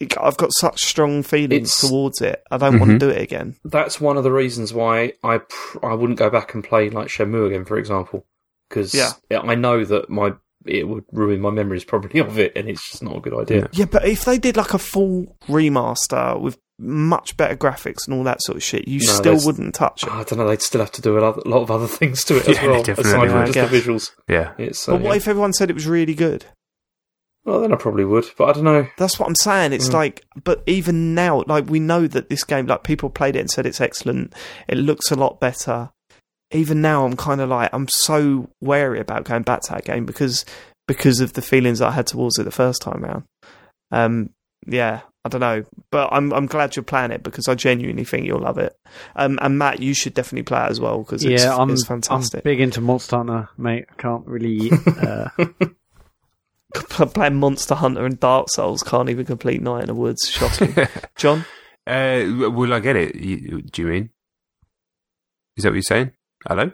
It- 0.01 0.15
I've 0.21 0.37
got 0.37 0.51
such 0.59 0.81
strong 0.83 1.23
feelings 1.23 1.69
It's- 1.71 1.81
towards 1.81 2.21
it. 2.21 2.43
I 2.51 2.57
don't 2.59 2.79
want 2.79 2.93
Mhm. 2.93 3.01
to 3.01 3.07
do 3.07 3.11
it 3.11 3.23
again. 3.23 3.57
That's 3.65 4.01
one 4.01 4.16
of 4.16 4.25
the 4.25 4.33
reasons 4.33 4.73
why 4.75 5.12
I 5.23 5.39
pr- 5.39 5.85
I 5.87 5.95
wouldn't 5.95 6.19
go 6.19 6.31
back 6.31 6.55
and 6.55 6.65
play 6.65 6.91
like 6.91 7.09
Shenmue 7.09 7.47
again, 7.47 7.65
for 7.65 7.79
example, 7.79 8.27
because 8.69 8.95
Yeah. 8.95 9.12
I 9.31 9.55
know 9.55 9.85
that 9.85 10.11
my 10.11 10.35
it 10.66 10.89
would 10.89 11.05
ruin 11.12 11.43
my 11.43 11.51
memories 11.51 11.85
probably 11.85 12.19
of 12.21 12.39
it, 12.39 12.51
and 12.57 12.71
it's 12.71 12.91
just 12.91 13.03
not 13.03 13.16
a 13.16 13.21
good 13.21 13.35
idea. 13.39 13.69
Yeah, 13.73 13.85
but 13.85 14.09
if 14.09 14.25
they 14.25 14.39
did 14.39 14.57
like 14.57 14.73
a 14.73 14.79
full 14.79 15.37
remaster 15.47 16.41
with 16.41 16.57
much 16.79 17.37
better 17.37 17.55
graphics 17.55 18.07
and 18.07 18.15
all 18.16 18.25
that 18.25 18.43
sort 18.43 18.57
of 18.57 18.62
shit, 18.62 18.89
you 18.89 18.99
No, 19.07 19.12
still 19.12 19.39
wouldn't 19.45 19.75
touch 19.75 20.03
it. 20.05 20.11
I 20.11 20.23
don't 20.25 20.39
know. 20.39 20.49
They'd 20.49 20.62
still 20.62 20.81
have 20.81 20.91
to 20.93 21.03
do 21.03 21.19
a 21.19 21.21
lot, 21.21 21.62
of 21.62 21.71
other 21.71 21.87
things 22.01 22.25
to 22.25 22.37
it 22.39 22.49
as 22.49 22.62
well, 22.62 22.81
aside 22.81 22.97
from 23.31 23.39
I 23.39 23.45
just 23.51 23.71
the 23.71 23.79
visuals. 23.81 24.11
Yeah. 24.29 24.53
It's 24.59 24.89
uh, 24.89 24.93
but 24.93 25.03
what 25.03 25.11
yeah. 25.11 25.16
if 25.16 25.29
everyone 25.29 25.53
said 25.53 25.69
it 25.71 25.75
was 25.75 25.87
really 25.87 26.15
good? 26.15 26.47
Well, 27.45 27.61
then 27.61 27.73
I 27.73 27.77
probably 27.77 28.05
would, 28.07 28.25
but 28.39 28.49
I 28.49 28.53
don't 28.53 28.65
know. 28.65 28.87
That's 28.97 29.19
what 29.19 29.29
I'm 29.29 29.35
saying. 29.35 29.73
It's 29.75 29.91
Mm. 29.91 29.95
like, 29.95 30.25
but 30.45 30.62
even 30.66 31.15
now, 31.15 31.43
like 31.47 31.69
we 31.69 31.79
know 31.79 32.07
that 32.07 32.31
this 32.31 32.43
game, 32.45 32.66
like 32.66 32.85
people 32.85 33.11
played 33.11 33.37
it 33.37 33.41
and 33.41 33.51
said 33.51 33.66
it's 33.66 33.81
excellent. 33.83 34.33
It 34.66 34.77
looks 34.79 35.11
a 35.11 35.15
lot 35.15 35.41
better. 35.41 35.91
Even 36.53 36.81
now, 36.81 37.05
I'm 37.05 37.16
kind 37.16 37.41
of 37.43 37.49
like 37.51 37.69
I'm 37.73 37.89
so 37.89 38.49
wary 38.62 38.99
about 39.01 39.25
going 39.25 39.43
back 39.43 39.61
to 39.62 39.73
that 39.75 39.85
game 39.85 40.07
because 40.07 40.45
because 40.89 41.21
of 41.21 41.33
the 41.35 41.43
feelings 41.43 41.81
I 41.81 41.91
had 41.91 42.07
towards 42.07 42.39
it 42.39 42.45
the 42.45 42.51
first 42.51 42.81
time 42.81 43.05
around. 43.05 43.25
Um, 43.91 44.31
yeah, 44.66 45.01
I 45.25 45.29
don't 45.29 45.41
know, 45.43 45.65
but 45.91 46.09
I'm 46.12 46.33
I'm 46.33 46.47
glad 46.47 46.77
you're 46.77 46.83
playing 46.83 47.11
it 47.11 47.23
because 47.23 47.47
I 47.49 47.55
genuinely 47.55 48.05
think 48.05 48.25
you'll 48.27 48.41
love 48.41 48.57
it. 48.59 48.75
Um, 49.16 49.39
and 49.43 49.59
Mat, 49.59 49.81
you 49.83 49.93
should 49.93 50.15
definitely 50.15 50.45
play 50.45 50.65
it 50.65 50.71
as 50.71 50.81
well 50.81 50.99
because 51.01 51.25
it's, 51.25 51.43
yeah, 51.45 51.55
I'm, 51.57 51.69
it's 51.71 51.83
I'm 51.91 52.01
fantastic. 52.01 52.43
big 52.45 52.61
into 52.61 52.81
Monster 52.81 53.16
Hunter, 53.19 53.49
mate. 53.59 53.85
I 53.91 53.95
can't 54.01 54.27
really. 54.27 54.71
Uh, 54.87 55.29
Playing 56.74 57.36
Monster 57.36 57.74
Hunter 57.74 58.05
and 58.05 58.18
Dark 58.20 58.48
Souls 58.51 58.82
can't 58.82 59.09
even 59.09 59.24
complete 59.26 59.62
Night 59.62 59.82
in 59.82 59.86
the 59.86 59.94
Woods. 59.94 60.28
Shocking, 60.28 60.74
Jon. 61.16 61.44
Uh, 61.86 62.24
will 62.51 62.72
I 62.72 62.80
get 62.80 62.96
it? 62.96 63.14
You- 63.16 63.62
Do 63.62 63.82
you 63.82 63.88
mean? 63.88 64.10
Is 65.56 65.62
that 65.64 65.70
what 65.70 65.74
you're 65.76 65.82
saying? 65.82 66.12
Hello? 66.48 66.70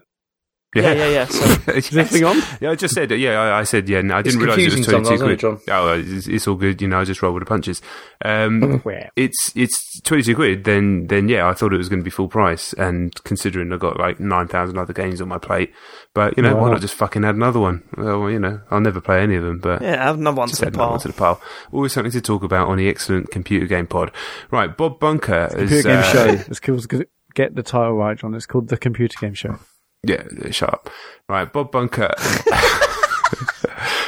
Yeah, 0.74 0.92
yeah, 0.92 1.08
yeah. 1.08 1.24
So, 1.26 1.44
Yes. 1.66 1.92
is 1.92 2.10
thing 2.10 2.24
on? 2.24 2.36
Yeah, 2.60 2.70
I 2.70 2.74
just 2.76 2.94
said, 2.94 3.10
yeah, 3.10 3.40
I, 3.40 3.58
I 3.60 3.62
said, 3.64 3.88
yeah, 3.88 4.02
no, 4.02 4.14
I 4.16 4.22
didn't 4.22 4.38
realise 4.40 4.58
it 4.58 4.64
was 4.78 4.86
22 4.86 5.04
sometimes, 5.16 5.42
quid. 5.42 5.42
it, 5.66 5.70
Oh, 5.72 5.92
it's, 5.98 6.28
it's 6.28 6.46
all 6.46 6.54
good, 6.54 6.80
you 6.80 6.86
know, 6.86 7.00
I 7.00 7.04
just 7.04 7.22
roll 7.22 7.32
with 7.34 7.40
the 7.42 7.46
punches. 7.46 7.82
Um, 8.24 8.80
it's, 9.16 9.52
it's 9.56 10.00
22 10.02 10.34
quid, 10.36 10.64
then, 10.64 11.08
then 11.08 11.28
yeah, 11.28 11.48
I 11.48 11.54
thought 11.54 11.72
it 11.72 11.76
was 11.78 11.88
going 11.88 11.98
to 12.00 12.04
be 12.04 12.10
full 12.10 12.28
price. 12.28 12.72
And 12.74 13.12
considering 13.24 13.72
I've 13.72 13.80
got 13.80 13.98
like 13.98 14.20
9,000 14.20 14.78
other 14.78 14.92
games 14.92 15.20
on 15.20 15.26
my 15.28 15.38
plate, 15.38 15.72
but 16.14 16.36
you 16.36 16.42
know, 16.44 16.54
why 16.54 16.62
Wow. 16.62 16.70
not 16.72 16.80
just 16.82 16.94
fucking 16.94 17.24
add 17.24 17.34
another 17.34 17.58
one? 17.60 17.82
Well, 17.96 18.30
you 18.30 18.38
know, 18.38 18.60
I'll 18.70 18.80
never 18.80 19.00
play 19.00 19.22
any 19.22 19.34
of 19.36 19.42
them, 19.42 19.58
but. 19.58 19.82
yeah, 19.82 20.04
have 20.04 20.18
another 20.18 20.36
one 20.38 20.48
to 20.50 20.56
the 20.56 20.62
another 20.68 20.78
pile. 20.78 20.90
one 20.90 21.00
to 21.00 21.08
the 21.08 21.14
pile. 21.14 21.40
Always 21.72 21.92
something 21.92 22.12
to 22.12 22.20
talk 22.20 22.44
about 22.44 22.68
on 22.68 22.76
the 22.78 22.88
excellent 22.88 23.30
computer 23.32 23.66
game 23.66 23.88
pod. 23.88 24.12
Right, 24.52 24.76
Bob 24.76 25.00
Bunker 25.00 25.48
It's 25.52 25.72
is. 25.72 25.82
Computer 25.82 25.88
game 25.88 25.98
uh, 25.98 26.02
show. 26.02 26.44
It's 26.48 26.60
called. 26.60 27.04
Get 27.34 27.54
the 27.54 27.62
title 27.62 27.94
right, 27.94 28.16
Jon. 28.18 28.34
It's 28.34 28.46
called 28.46 28.68
the 28.68 28.76
Computer 28.76 29.16
Game 29.20 29.34
Show. 29.34 29.58
Yeah, 30.02 30.22
shut 30.50 30.72
up. 30.72 30.90
Right, 31.28 31.50
Bob 31.52 31.70
Bunker. 31.70 32.12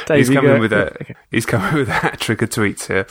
Dave, 0.05 0.17
he's 0.27 0.29
coming 0.29 0.59
with 0.59 0.73
a 0.73 0.91
Okay. 1.01 1.15
he's 1.31 1.45
coming 1.45 1.73
with 1.75 1.89
a 1.89 1.93
hat 1.93 2.19
trick 2.19 2.41
of 2.41 2.49
tweets 2.49 2.87
here. 2.87 3.05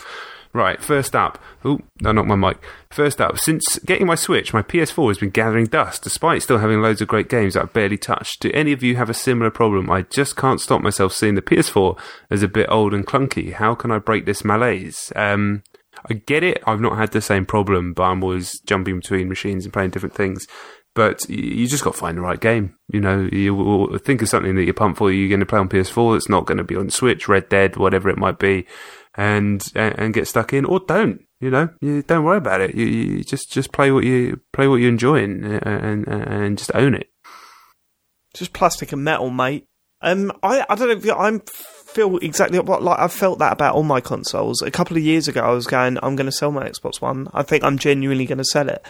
Right, 0.55 0.83
first 0.83 1.17
up. 1.17 1.39
Oh, 1.65 1.81
no, 2.03 2.13
not 2.13 2.27
my 2.27 2.37
mic. 2.37 2.59
First 2.91 3.23
up, 3.23 3.39
since 3.39 3.79
getting 3.87 4.07
my 4.07 4.17
Switch, 4.17 4.53
my 4.53 4.61
PS4 4.61 5.09
has 5.09 5.17
been 5.17 5.31
gathering 5.31 5.65
dust, 5.65 6.03
despite 6.03 6.43
still 6.43 6.59
having 6.59 6.83
loads 6.83 7.01
of 7.01 7.09
great 7.09 7.31
games 7.31 7.55
that 7.55 7.63
I've 7.63 7.73
barely 7.73 7.97
touched. 7.97 8.41
Do 8.41 8.51
any 8.53 8.73
of 8.73 8.83
you 8.83 8.97
have 8.97 9.09
a 9.09 9.15
similar 9.15 9.51
problem? 9.51 9.91
I 9.91 10.03
just 10.03 10.37
can't 10.37 10.61
stop 10.61 10.83
myself 10.83 11.15
seeing 11.15 11.37
the 11.37 11.41
PS4 11.43 11.99
as 12.31 12.43
a 12.43 12.49
bit 12.49 12.67
old 12.69 12.93
and 12.93 13.07
clunky. 13.07 13.55
How 13.55 13.75
can 13.75 13.91
I 13.91 13.99
break 13.99 14.27
this 14.27 14.45
malaise? 14.45 15.11
Um, 15.17 15.63
I 16.11 16.15
get 16.15 16.43
it. 16.43 16.63
I've 16.67 16.81
not 16.83 16.99
had 16.99 17.13
the 17.13 17.23
same 17.23 17.47
problem, 17.47 17.95
but 17.95 18.03
I'm 18.03 18.23
always 18.23 18.61
jumping 18.61 18.97
between 18.97 19.31
machines 19.31 19.65
and 19.65 19.73
playing 19.73 19.91
different 19.91 20.15
things. 20.15 20.47
But 20.95 21.27
you 21.29 21.67
just 21.67 21.85
got 21.85 21.95
to 21.95 21.99
find 21.99 22.19
the 22.19 22.23
right 22.23 22.41
game. 22.41 22.77
You 22.89 23.01
know, 23.01 23.29
you 23.33 23.99
think 24.05 24.21
of 24.21 24.29
something 24.29 24.55
that 24.57 24.65
you're 24.65 24.75
pumped 24.75 24.99
for. 24.99 25.11
You're 25.11 25.31
going 25.31 25.41
to 25.41 25.47
play 25.47 25.59
on 25.59 25.71
PS4. 25.71 26.17
It's 26.17 26.29
not 26.29 26.45
going 26.45 26.59
to 26.59 26.65
be 26.65 26.77
on 26.77 26.91
Switch, 26.91 27.29
Red 27.29 27.49
Dead, 27.49 27.77
whatever 27.77 28.11
it 28.11 28.19
might 28.19 28.39
be, 28.39 28.67
and 29.15 29.65
and, 29.75 30.13
get 30.13 30.29
stuck 30.29 30.53
in, 30.53 30.67
or 30.67 30.81
don't. 30.81 31.23
You 31.41 31.51
know, 31.51 31.71
you 31.81 32.03
don't 32.03 32.25
worry 32.25 32.37
about 32.37 32.61
it. 32.61 32.75
You, 32.75 32.87
you 32.87 33.25
just 33.25 33.51
just 33.51 33.73
play 33.73 33.91
what 33.91 34.05
you 34.05 34.41
play 34.53 34.69
what 34.69 34.77
you're 34.77 34.91
enjoying, 34.91 35.43
and, 35.45 36.07
and 36.07 36.09
and 36.09 36.59
just 36.59 36.71
own 36.75 36.95
it. 36.95 37.11
just 38.35 38.53
plastic 38.53 38.93
and 38.93 39.03
metal, 39.03 39.31
mate. 39.31 39.67
Um, 40.03 40.31
I 40.43 40.65
I 40.69 40.75
don't 40.75 40.89
know. 40.89 41.13
If 41.13 41.19
I'm 41.19 41.41
feel 41.93 42.17
exactly 42.19 42.59
what 42.59 42.83
like 42.83 42.99
I 42.99 43.09
felt 43.09 43.39
that 43.39 43.53
about 43.53 43.75
all 43.75 43.83
my 43.83 44.01
consoles. 44.01 44.63
A 44.63 44.71
couple 44.71 44.97
of 44.97 45.03
years 45.03 45.29
ago, 45.29 45.41
I 45.41 45.51
was 45.53 45.67
going, 45.67 45.99
I'm 46.03 46.17
going 46.17 46.27
to 46.27 46.33
sell 46.33 46.51
my 46.51 46.69
Xbox 46.69 47.01
One. 47.01 47.29
I 47.33 47.43
think 47.43 47.65
I'm 47.65 47.79
genuinely 47.79 48.27
going 48.27 48.39
to 48.39 48.45
sell 48.45 48.69
it, 48.69 48.85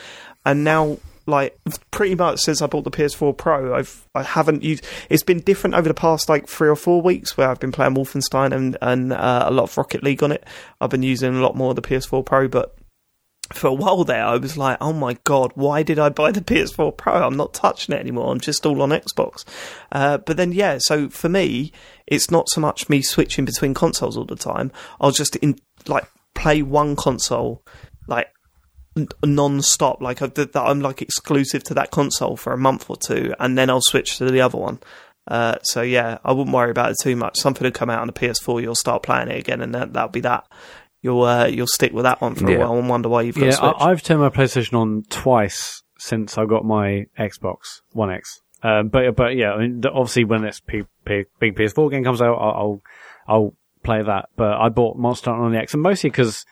and 0.45 0.65
now. 0.65 0.99
Like 1.27 1.59
pretty 1.90 2.15
much 2.15 2.40
since 2.40 2.61
I 2.62 2.66
bought 2.66 2.85
the 2.85 2.90
PS4 2.90 3.36
Pro, 3.36 3.74
I've 3.74 4.07
I 4.15 4.23
haven't 4.23 4.62
used. 4.62 4.85
It's 5.09 5.23
been 5.23 5.40
different 5.40 5.74
over 5.74 5.89
the 5.89 5.94
past 5.94 6.28
like 6.28 6.49
three 6.49 6.69
or 6.69 6.77
four 6.77 7.01
weeks 7.01 7.36
where 7.36 7.49
I've 7.49 7.61
been 7.61 7.73
playing 7.73 7.94
Wolfenstein 7.94 8.53
and 8.53 8.77
and 8.82 9.12
uh, 9.12 9.44
a 9.47 9.51
lot 9.51 9.65
of 9.65 9.77
Rocket 9.77 10.03
League 10.03 10.23
on 10.23 10.32
it. 10.32 10.44
I've 10.81 10.90
been 10.90 11.03
using 11.03 11.35
a 11.35 11.40
lot 11.40 11.57
more 11.57 11.70
of 11.70 11.77
the 11.77 11.82
PS4 11.82 12.24
Pro, 12.24 12.49
but 12.49 12.77
for 13.55 13.69
a 13.69 13.74
while 13.74 14.05
there, 14.05 14.24
I 14.24 14.36
was 14.36 14.57
like, 14.57 14.78
oh 14.81 14.93
my 14.93 15.19
god, 15.24 15.53
why 15.55 15.82
did 15.82 15.99
I 15.99 16.09
buy 16.09 16.32
the 16.32 16.40
PS4 16.40 16.97
Pro? 16.97 17.12
I'm 17.12 17.36
not 17.36 17.55
touching 17.55 17.94
it 17.94 18.01
anymore. 18.01 18.32
I'm 18.32 18.40
just 18.40 18.65
all 18.66 18.82
on 18.82 18.90
Xbox. 18.90 19.44
Uh, 19.90 20.19
but 20.19 20.36
then, 20.36 20.53
yeah, 20.53 20.78
so 20.81 21.09
for 21.09 21.28
me, 21.28 21.73
it's 22.07 22.31
not 22.31 22.49
so 22.49 22.61
much 22.61 22.89
me 22.89 23.03
switching 23.03 23.44
between 23.44 23.74
consoles 23.74 24.16
all 24.16 24.24
the 24.24 24.36
time. 24.36 24.73
I'll 25.01 25.11
just 25.11 25.36
in, 25.36 25.59
like 25.86 26.09
play 26.35 26.62
one 26.62 26.97
console, 26.97 27.62
like 28.07 28.28
non-stop 29.24 30.01
like 30.02 30.20
I've, 30.23 30.35
that 30.35 30.55
I'm 30.56 30.81
like 30.81 31.01
exclusive 31.02 31.62
to 31.64 31.74
that 31.74 31.90
console 31.90 32.36
for 32.36 32.52
a 32.52 32.59
month 32.59 32.90
or 32.90 32.97
two 32.97 33.35
and 33.39 33.56
then 33.56 33.70
I'll 33.70 33.81
switch 33.81 34.19
to 34.19 34.31
the 34.31 34.40
other 34.40 34.59
one 34.59 34.81
uh, 35.28 35.56
so 35.62 35.82
yeah 35.82 36.19
I 36.24 36.32
wouldn't 36.32 36.55
worry 36.55 36.70
about 36.70 36.90
it 36.90 36.97
too 37.02 37.16
much 37.16 37.39
something 37.39 37.64
will 37.64 37.70
come 37.73 37.90
out 37.90 38.01
on 38.01 38.06
the 38.06 38.12
PS4 38.12 38.60
you'll 38.62 38.74
start 38.74 39.02
playing 39.02 39.28
it 39.28 39.39
again 39.39 39.60
and 39.60 39.74
that, 39.74 39.93
that'll 39.93 40.09
be 40.10 40.20
that 40.20 40.47
you'll 41.01 41.23
uh, 41.23 41.47
you'll 41.47 41.66
stick 41.66 41.93
with 41.93 42.05
that 42.05 42.20
one 42.20 42.35
for 42.35 42.51
Yeah. 42.51 42.56
a 42.56 42.60
while 42.60 42.78
and 42.78 42.89
wonder 42.89 43.09
why 43.09 43.23
you've 43.23 43.36
got 43.36 43.47
Yeah, 43.47 43.56
I, 43.59 43.90
I've 43.90 44.02
turned 44.02 44.20
my 44.20 44.28
PlayStation 44.28 44.74
on 44.78 45.05
twice 45.09 45.82
since 45.98 46.36
I 46.36 46.44
got 46.44 46.64
my 46.64 47.06
Xbox 47.19 47.81
One 47.93 48.10
X. 48.10 48.40
Um, 48.64 48.89
but 48.89 49.16
but 49.16 49.35
yeah, 49.36 49.52
I 49.52 49.59
mean, 49.59 49.82
obviously 49.86 50.24
when 50.24 50.43
this 50.43 50.60
P, 50.60 50.82
P, 51.05 51.24
big 51.40 51.56
PS4 51.56 51.90
game 51.90 52.05
comes 52.05 52.20
out, 52.23 52.35
I'll, 52.35 52.51
I'll 52.51 52.82
I'll 53.27 53.55
play 53.82 54.02
that. 54.02 54.28
But 54.36 54.52
I 54.52 54.69
bought 54.69 54.97
Monster 54.97 55.31
Hunter 55.31 55.44
on 55.44 55.52
the 55.52 55.59
X, 55.59 55.74
and 55.74 55.82
mostly 55.82 56.10
because 56.10 56.44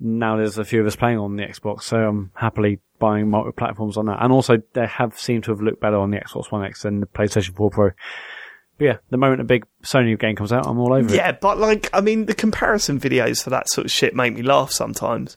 now 0.00 0.36
there's 0.36 0.58
a 0.58 0.64
few 0.64 0.80
of 0.80 0.86
us 0.86 0.96
playing 0.96 1.18
on 1.18 1.36
the 1.36 1.44
Xbox, 1.44 1.82
so 1.82 1.96
I'm 1.96 2.30
happily 2.34 2.80
buying 2.98 3.30
multi 3.30 3.52
platforms 3.52 3.96
on 3.96 4.06
that. 4.06 4.22
And 4.22 4.32
also, 4.32 4.58
they 4.72 4.86
have 4.86 5.18
seemed 5.18 5.44
to 5.44 5.50
have 5.50 5.60
looked 5.60 5.80
better 5.80 5.96
on 5.96 6.10
the 6.10 6.18
Xbox 6.18 6.50
One 6.50 6.64
X 6.64 6.82
than 6.82 7.00
the 7.00 7.06
PlayStation 7.06 7.54
4 7.56 7.70
Pro. 7.70 7.90
But 8.78 8.84
yeah, 8.84 8.96
the 9.10 9.16
moment 9.16 9.40
a 9.40 9.44
big 9.44 9.66
Sony 9.84 10.18
game 10.18 10.36
comes 10.36 10.52
out, 10.52 10.66
I'm 10.66 10.78
all 10.78 10.92
over 10.92 11.08
it. 11.08 11.16
Yeah, 11.16 11.32
but 11.32 11.58
like, 11.58 11.88
I 11.92 12.00
mean, 12.00 12.26
the 12.26 12.34
comparison 12.34 12.98
videos 12.98 13.42
for 13.42 13.50
that 13.50 13.68
sort 13.68 13.84
of 13.84 13.92
shit 13.92 14.14
make 14.14 14.34
me 14.34 14.42
laugh 14.42 14.72
sometimes. 14.72 15.36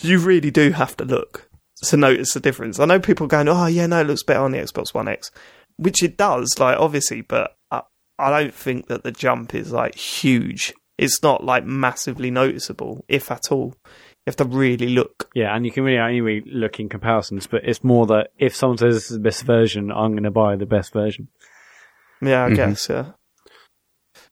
You 0.00 0.18
really 0.18 0.50
do 0.50 0.72
have 0.72 0.96
to 0.98 1.04
look 1.04 1.50
to 1.82 1.96
notice 1.96 2.34
the 2.34 2.40
difference. 2.40 2.78
I 2.78 2.84
know 2.84 3.00
people 3.00 3.26
going, 3.26 3.48
"Oh, 3.48 3.66
yeah, 3.66 3.86
no, 3.86 4.00
it 4.00 4.06
looks 4.06 4.22
better 4.22 4.40
on 4.40 4.52
the 4.52 4.58
Xbox 4.58 4.92
One 4.92 5.08
X," 5.08 5.30
which 5.76 6.02
it 6.02 6.16
does, 6.16 6.58
like 6.58 6.78
obviously, 6.78 7.22
but 7.22 7.56
I, 7.70 7.82
I 8.18 8.40
don't 8.40 8.54
think 8.54 8.88
that 8.88 9.02
the 9.02 9.12
jump 9.12 9.54
is 9.54 9.72
like 9.72 9.94
huge. 9.94 10.72
It's 11.00 11.22
not 11.22 11.42
like 11.42 11.64
massively 11.64 12.30
noticeable, 12.30 13.04
if 13.08 13.30
at 13.30 13.50
all. 13.50 13.74
You 13.86 14.22
have 14.26 14.36
to 14.36 14.44
really 14.44 14.90
look. 14.90 15.30
Yeah, 15.34 15.56
and 15.56 15.64
you 15.64 15.72
can 15.72 15.82
really 15.82 15.98
only 15.98 16.42
look 16.42 16.78
in 16.78 16.90
comparisons, 16.90 17.46
but 17.46 17.62
it's 17.64 17.82
more 17.82 18.04
that 18.08 18.32
if 18.38 18.54
someone 18.54 18.76
says 18.76 18.94
this 18.94 19.10
is 19.10 19.16
the 19.16 19.22
best 19.22 19.44
version, 19.44 19.90
I'm 19.90 20.12
going 20.12 20.24
to 20.24 20.30
buy 20.30 20.56
the 20.56 20.66
best 20.66 20.92
version. 20.92 21.28
Yeah, 22.20 22.44
I 22.44 22.50
Mhm. 22.50 22.56
guess. 22.56 22.88
Yeah, 22.90 23.12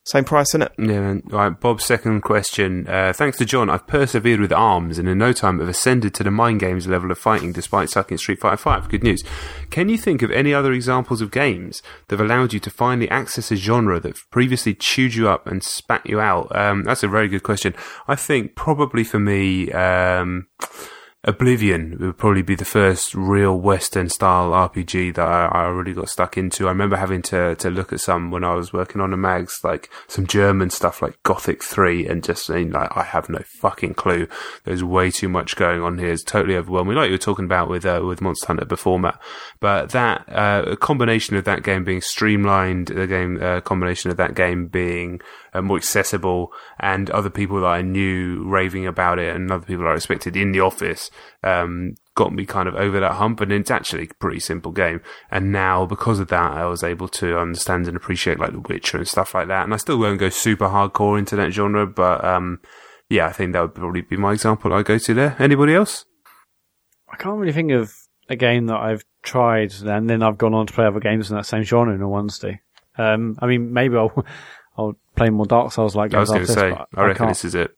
same 0.09 0.25
price, 0.25 0.49
isn't 0.51 0.63
it? 0.63 0.73
Yeah, 0.79 1.01
man. 1.01 1.23
Right, 1.27 1.51
Bob's 1.51 1.85
second 1.85 2.23
question. 2.23 2.89
Uh, 2.89 3.13
thanks 3.13 3.37
to 3.37 3.45
Jon, 3.45 3.69
I've 3.69 3.87
persevered 3.87 4.41
with 4.41 4.55
arms 4.55 4.99
and 4.99 5.07
in 5.07 5.19
no 5.19 5.35
time 5.35 5.61
have 5.61 5.69
ascended 5.69 6.15
to 6.15 6.25
the 6.25 6.31
mind 6.31 6.61
games 6.61 6.87
level 6.87 7.11
of 7.11 7.19
fighting 7.19 7.53
despite 7.53 7.91
sucking 7.91 8.17
Street 8.17 8.41
Fighter 8.41 8.57
5. 8.57 8.89
Good 8.89 9.03
news. 9.03 9.23
Can 9.69 9.91
you 9.91 9.99
think 9.99 10.23
of 10.23 10.31
any 10.31 10.55
other 10.55 10.73
examples 10.73 11.21
of 11.21 11.31
games 11.31 11.83
that 12.07 12.19
have 12.19 12.27
allowed 12.27 12.55
you 12.55 12.61
to 12.61 12.71
finally 12.71 13.11
access 13.11 13.51
a 13.51 13.57
genre 13.57 14.01
that 14.01 14.17
previously 14.31 14.75
chewed 14.75 15.15
you 15.15 15.29
up 15.29 15.47
and 15.47 15.63
spat 15.63 16.07
you 16.07 16.21
out? 16.21 16.57
Um, 16.57 16.85
that's 16.85 17.03
a 17.03 17.09
very 17.09 17.29
good 17.29 17.43
question. 17.43 17.75
I 18.07 18.17
think 18.17 18.55
probably 18.55 19.05
for 19.05 19.19
me, 19.19 19.71
um, 19.73 20.47
Oblivion 21.29 21.99
would 22.01 22.17
probably 22.17 22.41
be 22.41 22.55
the 22.55 22.65
first 22.65 23.15
real 23.15 23.55
Western 23.61 24.09
style 24.09 24.53
RPG 24.53 25.15
that 25.17 25.29
I, 25.29 25.45
I 25.47 25.65
really 25.67 25.93
got 25.93 26.09
stuck 26.09 26.39
into. 26.39 26.65
I 26.65 26.71
remember 26.71 26.97
having 26.97 27.21
to, 27.23 27.55
to 27.57 27.69
look 27.69 27.93
at 27.93 28.01
some 28.01 28.31
when 28.31 28.45
I 28.45 28.55
was 28.55 28.73
working 28.73 29.03
on 29.03 29.11
the 29.11 29.19
mags, 29.19 29.61
like 29.63 29.91
some 30.07 30.27
German 30.27 30.71
stuff 30.71 31.03
like 31.03 31.23
Gothic 31.25 31.63
3 31.63 32.07
and 32.07 32.25
just 32.25 32.47
saying 32.47 32.71
like, 32.71 32.97
I 32.97 33.03
have 33.03 33.29
no 33.29 33.41
fucking 33.61 33.93
clue. 33.93 34.27
There's 34.65 34.83
way 34.83 35.11
too 35.11 35.29
much 35.29 35.55
going 35.57 35.83
on 35.83 35.99
here. 35.99 36.13
It's 36.13 36.25
totally 36.25 36.57
overwhelming. 36.57 36.97
Like 36.97 37.09
you 37.09 37.15
were 37.15 37.19
talking 37.19 37.45
about 37.45 37.69
with, 37.69 37.85
uh, 37.85 38.01
with 38.03 38.23
Monster 38.23 38.47
Hunter 38.47 38.65
before, 38.65 38.99
Mat. 38.99 39.21
But 39.61 39.91
that, 39.91 40.25
uh, 40.31 40.77
combination 40.77 41.37
of 41.37 41.45
that 41.45 41.63
game 41.63 41.85
being 41.85 42.01
streamlined, 42.01 42.87
the 42.87 43.07
game, 43.07 43.39
uh, 43.43 43.61
combination 43.61 44.11
of 44.11 44.17
that 44.17 44.35
game 44.35 44.69
being, 44.69 45.21
uh, 45.55 45.63
more 45.63 45.77
accessible, 45.77 46.53
and 46.79 47.11
other 47.11 47.31
people 47.31 47.61
that 47.61 47.67
I 47.67 47.83
knew 47.83 48.45
raving 48.45 48.87
about 48.87 49.19
it, 49.19 49.35
and 49.35 49.51
other 49.51 49.67
people 49.67 49.87
I 49.87 49.93
respected 49.93 50.37
in 50.37 50.53
the 50.53 50.61
office, 50.61 51.11
um, 51.43 51.95
got 52.15 52.33
me 52.33 52.45
kind 52.45 52.69
of 52.69 52.75
over 52.75 52.99
that 53.01 53.13
hump. 53.13 53.41
And 53.41 53.53
it's 53.53 53.71
actually 53.71 54.05
a 54.05 54.15
pretty 54.21 54.41
simple 54.41 54.73
game. 54.73 55.01
And 55.31 55.53
now, 55.53 55.87
because 55.87 56.19
of 56.19 56.29
that, 56.29 56.53
I 56.53 56.67
was 56.67 56.83
able 56.83 57.09
to 57.09 57.39
understand 57.39 57.87
and 57.87 57.97
appreciate 57.97 58.41
like 58.41 58.53
The 58.53 58.61
Witcher 58.61 58.99
and 58.99 59.09
stuff 59.09 59.35
like 59.35 59.49
that. 59.49 59.65
And 59.65 59.73
I 59.73 59.77
still 59.77 59.99
won't 59.99 60.19
go 60.19 60.29
super 60.29 60.67
hardcore 60.67 61.19
into 61.19 61.37
that 61.37 61.53
genre, 61.53 61.87
but 61.87 62.25
um, 62.25 62.61
yeah, 63.09 63.27
I 63.27 63.33
think 63.33 63.53
that 63.53 63.63
would 63.63 63.75
probably 63.75 64.03
be 64.03 64.17
my 64.17 64.33
example 64.33 64.73
I 64.73 64.83
go 64.83 64.99
to 64.99 65.15
there. 65.15 65.37
Anybody 65.39 65.75
else? 65.75 66.05
I 67.11 67.17
can't 67.17 67.39
really 67.39 67.53
think 67.53 67.71
of 67.71 67.93
a 68.29 68.37
game 68.37 68.67
that 68.67 68.77
I've 68.77 69.05
tried 69.23 69.73
and 69.81 70.09
then 70.09 70.23
I've 70.23 70.39
gone 70.39 70.55
on 70.55 70.67
to 70.67 70.73
play 70.73 70.85
other 70.85 71.01
games 71.01 71.31
in 71.31 71.37
that 71.37 71.47
same 71.47 71.63
genre 71.63 71.95
in 71.95 72.03
all 72.03 72.15
honesty. 72.15 72.61
Um, 72.97 73.39
I 73.41 73.47
mean, 73.47 73.73
maybe 73.73 73.97
I'll, 73.97 74.13
I'll 74.17 74.25
play 75.19 75.31
more 75.31 75.47
Dark 75.47 75.73
Souls 75.73 75.95
like 75.95 76.15
I 76.15 76.21
was 76.21 76.31
going 76.31 76.47
to 76.47 76.53
say, 76.53 76.71
this, 76.71 76.79
I 76.95 77.03
reckon 77.03 77.19
can't. 77.19 77.31
this 77.31 77.45
is 77.45 77.55
it. 77.55 77.77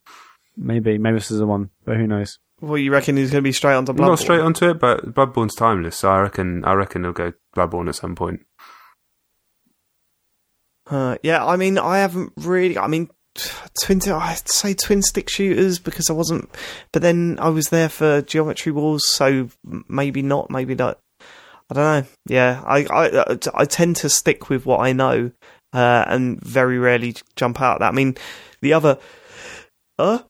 Maybe, 0.57 0.99
maybe 0.99 1.17
this 1.17 1.31
is 1.31 1.39
the 1.39 1.47
one, 1.47 1.71
but 1.85 1.97
who 1.97 2.07
knows? 2.07 2.39
Well, 2.61 2.77
you 2.77 2.93
reckon 2.93 3.17
he's 3.17 3.31
going 3.31 3.43
to 3.43 3.49
be 3.49 3.53
straight 3.53 3.75
onto 3.75 3.93
Bloodborne? 3.93 4.09
Not 4.09 4.19
straight 4.19 4.41
onto 4.41 4.69
it, 4.69 4.79
but 4.79 5.15
Bloodborne's 5.15 5.55
timeless, 5.55 5.97
so 5.97 6.11
I 6.11 6.21
reckon 6.21 6.65
I 6.65 6.75
reckon 6.75 7.05
he'll 7.05 7.12
go 7.12 7.33
Bloodborne 7.57 7.89
at 7.89 7.95
some 7.95 8.15
point. 8.15 8.45
Uh, 10.87 11.17
yeah, 11.23 11.45
I 11.45 11.57
mean, 11.57 11.79
I 11.79 11.99
haven't 11.99 12.33
really. 12.37 12.77
I 12.77 12.87
mean, 12.89 13.09
twin. 13.83 14.01
I'd 14.07 14.49
say 14.49 14.75
twin 14.75 15.03
stick 15.03 15.31
shooters 15.31 15.79
because 15.79 16.11
I 16.11 16.12
wasn't. 16.12 16.51
But 16.93 17.03
then 17.03 17.39
I 17.41 17.49
was 17.49 17.69
there 17.71 17.89
for 17.89 18.23
Geometry 18.23 18.73
Wars, 18.73 19.09
so 19.09 19.49
maybe 19.89 20.21
not. 20.21 20.51
Maybe 20.51 20.75
not. 20.75 20.99
I 21.71 21.75
don't 21.75 21.85
know. 21.85 22.09
Yeah, 22.27 22.62
I 22.67 22.87
I 22.91 23.39
I 23.55 23.65
tend 23.65 23.97
to 23.97 24.11
stick 24.11 24.51
with 24.51 24.67
what 24.67 24.81
I 24.81 24.93
know, 24.93 25.31
uh, 25.73 26.05
and 26.07 26.41
very 26.43 26.79
rarely 26.79 27.15
jump 27.37 27.61
out. 27.61 27.81
That 27.81 27.89
I 27.89 27.93
mean, 27.93 28.17
the 28.61 28.73
other. 28.73 28.99
Uh. 29.99 30.21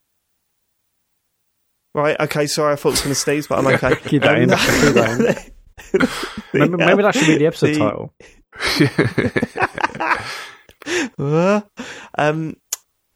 Right. 1.94 2.18
Okay. 2.20 2.46
Sorry, 2.46 2.72
I 2.72 2.76
thought 2.76 2.90
it 2.90 2.92
was 2.92 3.00
going 3.00 3.14
to 3.14 3.20
sneeze, 3.20 3.46
but 3.48 3.58
I'm 3.58 3.66
okay. 3.66 3.96
Keep 4.08 4.22
that 4.22 4.38
in. 4.38 4.52
Um, 4.52 4.58
Keep 4.58 4.94
that 4.94 5.20
in. 5.20 6.08
Maybe, 6.52 6.76
maybe 6.76 7.02
that 7.02 7.14
should 7.14 7.26
be 7.26 7.38
the 7.38 7.46
episode 7.46 7.74
the- 7.74 7.78
title. 7.78 8.14
Uh, 11.18 11.60
um, 12.16 12.56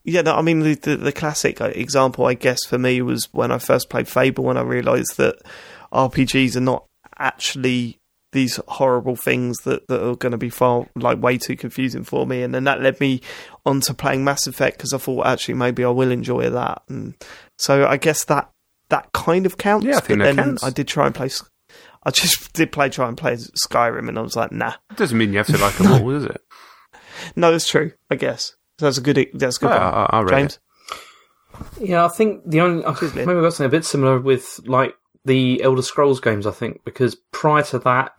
yeah, 0.05 0.21
no, 0.21 0.35
I 0.35 0.43
mean 0.43 0.61
the, 0.61 0.75
the 0.75 0.97
the 0.97 1.13
classic 1.13 1.61
uh, 1.61 1.71
example, 1.75 2.27
I 2.27 2.35
guess, 2.35 2.65
for 2.65 2.77
me 2.79 3.01
was 3.01 3.29
when 3.33 3.51
I 3.51 3.59
first 3.59 3.89
played 3.89 4.07
Fable, 4.07 4.45
when 4.45 4.59
I 4.59 4.63
realised 4.63 5.17
that 5.17 5.37
RPGs 5.93 6.57
are 6.57 6.61
not 6.61 6.85
actually 7.19 7.99
these 8.35 8.61
horrible 8.69 9.17
things 9.17 9.57
that, 9.65 9.89
that 9.89 10.07
are 10.07 10.17
going 10.17 10.33
to 10.33 10.39
be 10.39 10.51
far 10.51 10.87
like 10.95 11.23
way 11.23 11.39
too 11.39 11.57
confusing 11.57 12.05
for 12.05 12.27
me, 12.27 12.43
and 12.43 12.55
then 12.55 12.65
that 12.65 12.83
led 12.83 13.01
me 13.01 13.23
on 13.65 13.81
to 13.83 13.95
playing 13.95 14.25
Mass 14.25 14.47
Effect 14.47 14.77
because 14.77 14.93
I 14.93 14.99
thought 14.99 15.27
actually 15.27 15.55
maybe 15.55 15.83
I 15.83 15.89
will 15.89 16.11
enjoy 16.11 16.51
that, 16.51 16.83
and 16.91 17.15
so 17.57 17.87
I 17.87 17.97
guess 17.97 18.25
that 18.25 18.51
that 18.91 19.11
kind 19.13 19.47
of 19.47 19.57
counts. 19.57 19.87
Yeah, 19.87 19.97
I 19.97 20.01
think 20.01 20.19
but 20.19 20.25
that 20.27 20.37
then 20.37 20.45
counts. 20.45 20.63
I 20.65 20.69
did 20.71 20.87
try 20.87 21.07
and 21.07 21.15
play. 21.15 21.31
I 22.03 22.11
just 22.11 22.53
did 22.53 22.71
play 22.71 22.91
try 22.91 23.09
and 23.09 23.17
play 23.17 23.35
Skyrim, 23.37 24.09
and 24.11 24.19
I 24.19 24.23
was 24.23 24.37
like, 24.37 24.53
nah. 24.53 24.75
It 24.91 24.99
doesn't 24.99 25.17
mean 25.17 25.33
you 25.33 25.39
have 25.39 25.47
to 25.47 25.57
like 25.57 25.75
them 25.79 25.91
all, 25.93 26.11
does 26.11 26.25
it? 26.27 26.43
No, 27.35 27.51
that's 27.51 27.67
true. 27.67 27.93
I 28.11 28.17
guess 28.17 28.55
that's 28.79 28.99
a 28.99 29.01
good. 29.01 29.27
That's 29.33 29.57
a 29.57 29.61
good. 29.61 29.71
Yeah, 29.71 29.85
one. 29.85 30.07
I- 30.11 30.19
I 30.19 30.21
read 30.23 30.39
James. 30.39 30.59
Yeah, 31.81 32.05
I 32.05 32.09
think 32.09 32.43
the 32.45 32.61
only 32.61 32.85
I 32.85 32.91
Excuse 32.91 33.15
maybe 33.15 33.31
I've 33.31 33.41
got 33.43 33.53
something 33.55 33.67
a 33.67 33.71
bit 33.71 33.85
similar 33.85 34.19
with 34.19 34.61
like 34.67 34.97
the 35.25 35.63
Elder 35.63 35.83
Scrolls 35.83 36.21
games. 36.21 36.47
I 36.47 36.51
think 36.53 36.85
because 36.85 37.15
prior 37.33 37.63
to 37.65 37.79
that, 37.81 38.13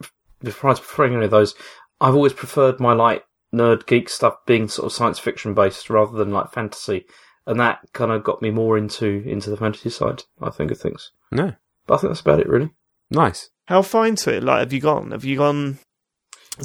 prior 0.43 0.75
to 0.75 0.81
preferring 0.81 1.15
any 1.15 1.25
of 1.25 1.31
those, 1.31 1.55
I've 2.01 2.15
always 2.15 2.33
preferred 2.33 2.79
my 2.79 2.93
like 2.93 3.25
nerd 3.53 3.85
geek 3.87 4.09
stuff 4.09 4.35
being 4.45 4.67
sort 4.67 4.85
of 4.87 4.91
science 4.93 5.19
fiction 5.19 5.53
based 5.53 5.89
rather 5.89 6.17
than 6.17 6.31
like 6.31 6.51
fantasy, 6.51 7.05
and 7.47 7.59
that 7.59 7.79
kind 7.93 8.11
of 8.11 8.23
got 8.23 8.41
me 8.41 8.51
more 8.51 8.77
into 8.77 9.23
into 9.25 9.49
the 9.49 9.57
fantasy 9.57 9.89
side. 9.89 10.23
I 10.41 10.49
think 10.49 10.71
of 10.71 10.79
things, 10.79 11.11
No, 11.31 11.53
but 11.87 11.93
I 11.95 11.97
think 11.97 12.11
that's 12.11 12.21
about 12.21 12.39
it 12.39 12.49
really. 12.49 12.71
nice. 13.09 13.49
How 13.67 13.81
far 13.81 14.05
into 14.05 14.31
it? 14.35 14.43
Like, 14.43 14.59
have 14.59 14.73
you 14.73 14.79
gone? 14.81 15.09
Have 15.11 15.25
you 15.25 15.37
gone 15.37 15.79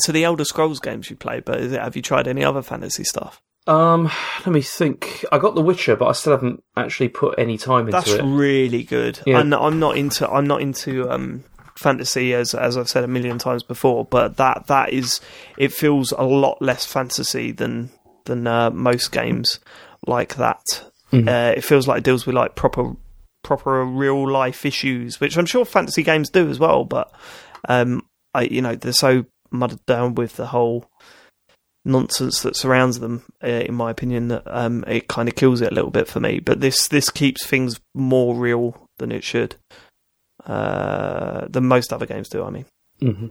to 0.05 0.13
the 0.13 0.23
Elder 0.25 0.45
Scrolls 0.45 0.81
games 0.81 1.09
you 1.09 1.17
played? 1.17 1.45
But 1.47 1.61
is 1.61 1.73
it, 1.73 1.81
have 1.81 1.97
you 1.97 2.03
tried 2.03 2.29
any 2.29 2.45
other 2.45 2.61
fantasy 2.63 3.05
stuff? 3.05 3.41
Um, 3.71 4.11
let 4.45 4.49
me 4.49 4.63
think. 4.63 5.25
I 5.31 5.39
got 5.39 5.55
The 5.55 5.61
Witcher, 5.61 5.95
but 5.95 6.07
I 6.09 6.13
still 6.13 6.33
haven't 6.33 6.63
actually 6.77 7.09
put 7.09 7.39
any 7.39 7.57
time 7.57 7.87
into 7.87 7.91
it. 7.99 8.01
That's 8.01 8.13
it. 8.15 8.25
really 8.25 8.83
good. 8.83 9.21
Yeah. 9.25 9.39
And 9.39 9.55
I'm 9.55 9.79
not 9.79 9.97
into. 9.97 10.29
I'm 10.29 10.47
not 10.47 10.61
into 10.61 11.09
um, 11.09 11.45
fantasy 11.79 12.35
as 12.35 12.53
as 12.53 12.77
I've 12.77 12.89
said 12.89 13.05
a 13.05 13.09
million 13.09 13.39
times 13.39 13.63
before. 13.63 14.05
But 14.05 14.37
that 14.39 14.67
that 14.67 14.93
is. 14.93 15.21
It 15.57 15.73
feels 15.73 16.13
a 16.13 16.25
lot 16.25 16.61
less 16.61 16.85
fantasy 16.85 17.53
than 17.53 17.91
than 18.25 18.47
uh, 18.47 18.71
most 18.71 19.13
games 19.13 19.61
like 20.05 20.35
that. 20.37 20.65
Mhm. 21.13 21.29
Uh, 21.29 21.55
it 21.57 21.65
feels 21.65 21.87
like 21.87 21.99
it 21.99 22.05
deals 22.05 22.27
with 22.27 22.35
like 22.35 22.57
proper 22.57 22.95
proper 23.45 23.85
real 23.85 24.29
life 24.29 24.67
issues, 24.67 25.21
which 25.21 25.37
I'm 25.39 25.47
sure 25.47 25.65
fantasy 25.65 26.03
games 26.03 26.29
do 26.29 26.51
as 26.51 26.59
well. 26.59 26.85
But 26.85 27.13
um, 27.69 28.03
I 28.35 28.43
you 28.43 28.63
know 28.63 28.75
they're 28.75 28.93
so 28.93 29.27
muddled 29.53 29.87
down 29.87 30.17
with 30.17 30.35
the 30.37 30.47
whole 30.47 30.90
nonsense 31.85 32.43
that 32.43 32.57
surrounds 32.57 33.01
them. 33.01 33.23
Uh, 33.43 33.49
in 33.49 33.75
my 33.75 33.91
opinion, 33.91 34.29
that 34.29 34.43
um, 34.47 34.85
it 34.87 35.09
kind 35.09 35.29
of 35.29 35.35
kills 35.35 35.61
it 35.61 35.73
a 35.73 35.75
little 35.75 35.91
bit 35.91 36.09
for 36.09 36.21
me. 36.21 36.41
But 36.41 36.61
this 36.61 36.89
this 36.89 37.11
keeps 37.11 37.47
things 37.47 37.81
more 37.95 38.35
real 38.35 38.89
than 38.99 39.13
it 39.13 39.25
should. 39.25 39.57
Uh, 40.45 41.47
than 41.49 41.67
most 41.67 41.93
other 41.93 42.07
games 42.07 42.29
do. 42.29 42.45
I 42.45 42.51
mean, 42.51 42.65
hmm 43.01 43.27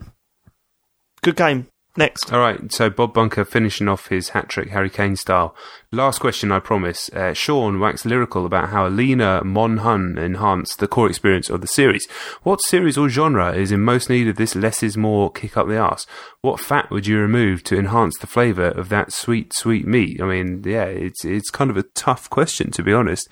good 1.22 1.36
game. 1.36 1.68
Next, 1.98 2.32
All 2.32 2.40
right, 2.40 2.72
so 2.72 2.90
Bob 2.90 3.14
Bunker 3.14 3.44
finishing 3.44 3.88
off 3.88 4.08
his 4.08 4.30
hat 4.30 4.48
trick 4.48 4.70
Harry 4.70 4.92
Kane 4.92 5.16
style. 5.16 5.56
Last 5.92 6.20
question, 6.20 6.52
I 6.52 6.60
promise. 6.60 7.10
Uh, 7.10 7.34
Sean 7.34 7.80
waxed 7.80 8.06
lyrical 8.06 8.46
about 8.46 8.70
how 8.70 8.88
a 8.88 8.90
leaner 8.90 9.44
Mon 9.44 9.78
Hun 9.78 10.18
enhanced 10.18 10.80
the 10.80 10.88
core 10.88 11.10
experience 11.10 11.50
of 11.50 11.62
the 11.62 11.68
series. 11.68 12.08
What 12.44 12.62
series 12.64 12.96
or 12.98 13.10
genre 13.10 13.54
is 13.54 13.72
in 13.72 13.82
most 13.82 14.08
need 14.08 14.28
of 14.28 14.36
this 14.36 14.56
less 14.56 14.84
is 14.84 14.98
more 14.98 15.32
kick 15.32 15.58
up 15.58 15.68
the 15.68 15.78
ass? 15.78 16.06
What 16.42 16.60
fat 16.60 16.92
would 16.92 17.08
you 17.08 17.18
remove 17.18 17.64
to 17.66 17.78
enhance 17.78 18.18
the 18.20 18.28
flavour 18.28 18.68
of 18.68 18.90
that 18.90 19.12
sweet, 19.12 19.52
sweet 19.54 19.88
meat? 19.88 20.22
I 20.22 20.26
mean, 20.26 20.62
yeah, 20.64 20.86
it's 20.86 21.26
it's 21.26 21.50
kind 21.50 21.72
of 21.72 21.78
a 21.78 21.84
tough 21.96 22.30
question 22.30 22.70
to 22.72 22.84
be 22.84 22.94
honest. 22.94 23.28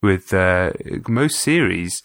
With 0.00 0.32
uh, 0.32 0.72
most 1.08 1.40
series 1.40 2.02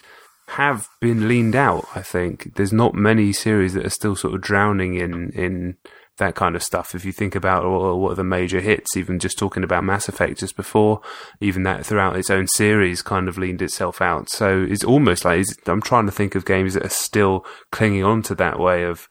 have 0.57 0.87
been 1.01 1.27
leaned 1.27 1.55
out. 1.55 1.85
I 1.95 2.01
think 2.01 2.55
there's 2.55 2.73
not 2.73 2.93
many 2.93 3.33
series 3.33 3.73
that 3.73 3.85
are 3.85 3.89
still 3.91 4.15
sort 4.15 4.35
of 4.35 4.41
drowning 4.41 4.95
in 4.95 5.31
in 5.31 5.77
that 6.17 6.35
kind 6.35 6.55
of 6.55 6.61
stuff. 6.61 6.93
If 6.93 7.05
you 7.05 7.11
think 7.11 7.33
about 7.35 7.65
what 7.97 8.11
are 8.11 8.15
the 8.15 8.23
major 8.23 8.61
hits, 8.61 8.95
even 8.95 9.17
just 9.17 9.39
talking 9.39 9.63
about 9.63 9.83
Mass 9.83 10.07
Effect 10.07 10.39
just 10.39 10.55
before, 10.55 11.01
even 11.41 11.63
that 11.63 11.85
throughout 11.85 12.15
its 12.15 12.29
own 12.29 12.47
series 12.47 13.01
kind 13.01 13.27
of 13.27 13.37
leaned 13.37 13.61
itself 13.63 13.99
out. 14.01 14.29
So 14.29 14.65
it's 14.69 14.83
almost 14.83 15.25
like 15.25 15.39
it's, 15.39 15.55
I'm 15.65 15.81
trying 15.81 16.05
to 16.05 16.11
think 16.11 16.35
of 16.35 16.45
games 16.45 16.75
that 16.75 16.85
are 16.85 16.89
still 16.89 17.45
clinging 17.71 18.03
on 18.03 18.21
to 18.23 18.35
that 18.35 18.59
way 18.59 18.83
of 18.83 19.09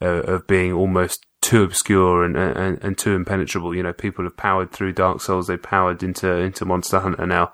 uh, 0.00 0.22
of 0.22 0.46
being 0.46 0.72
almost 0.72 1.26
too 1.40 1.62
obscure 1.64 2.24
and, 2.24 2.36
and 2.36 2.82
and 2.82 2.96
too 2.96 3.14
impenetrable. 3.14 3.74
You 3.74 3.82
know, 3.82 3.92
people 3.92 4.24
have 4.24 4.36
powered 4.36 4.70
through 4.70 4.92
Dark 4.92 5.20
Souls, 5.20 5.48
they 5.48 5.56
powered 5.56 6.02
into 6.02 6.30
into 6.36 6.64
Monster 6.64 7.00
Hunter 7.00 7.26
now. 7.26 7.52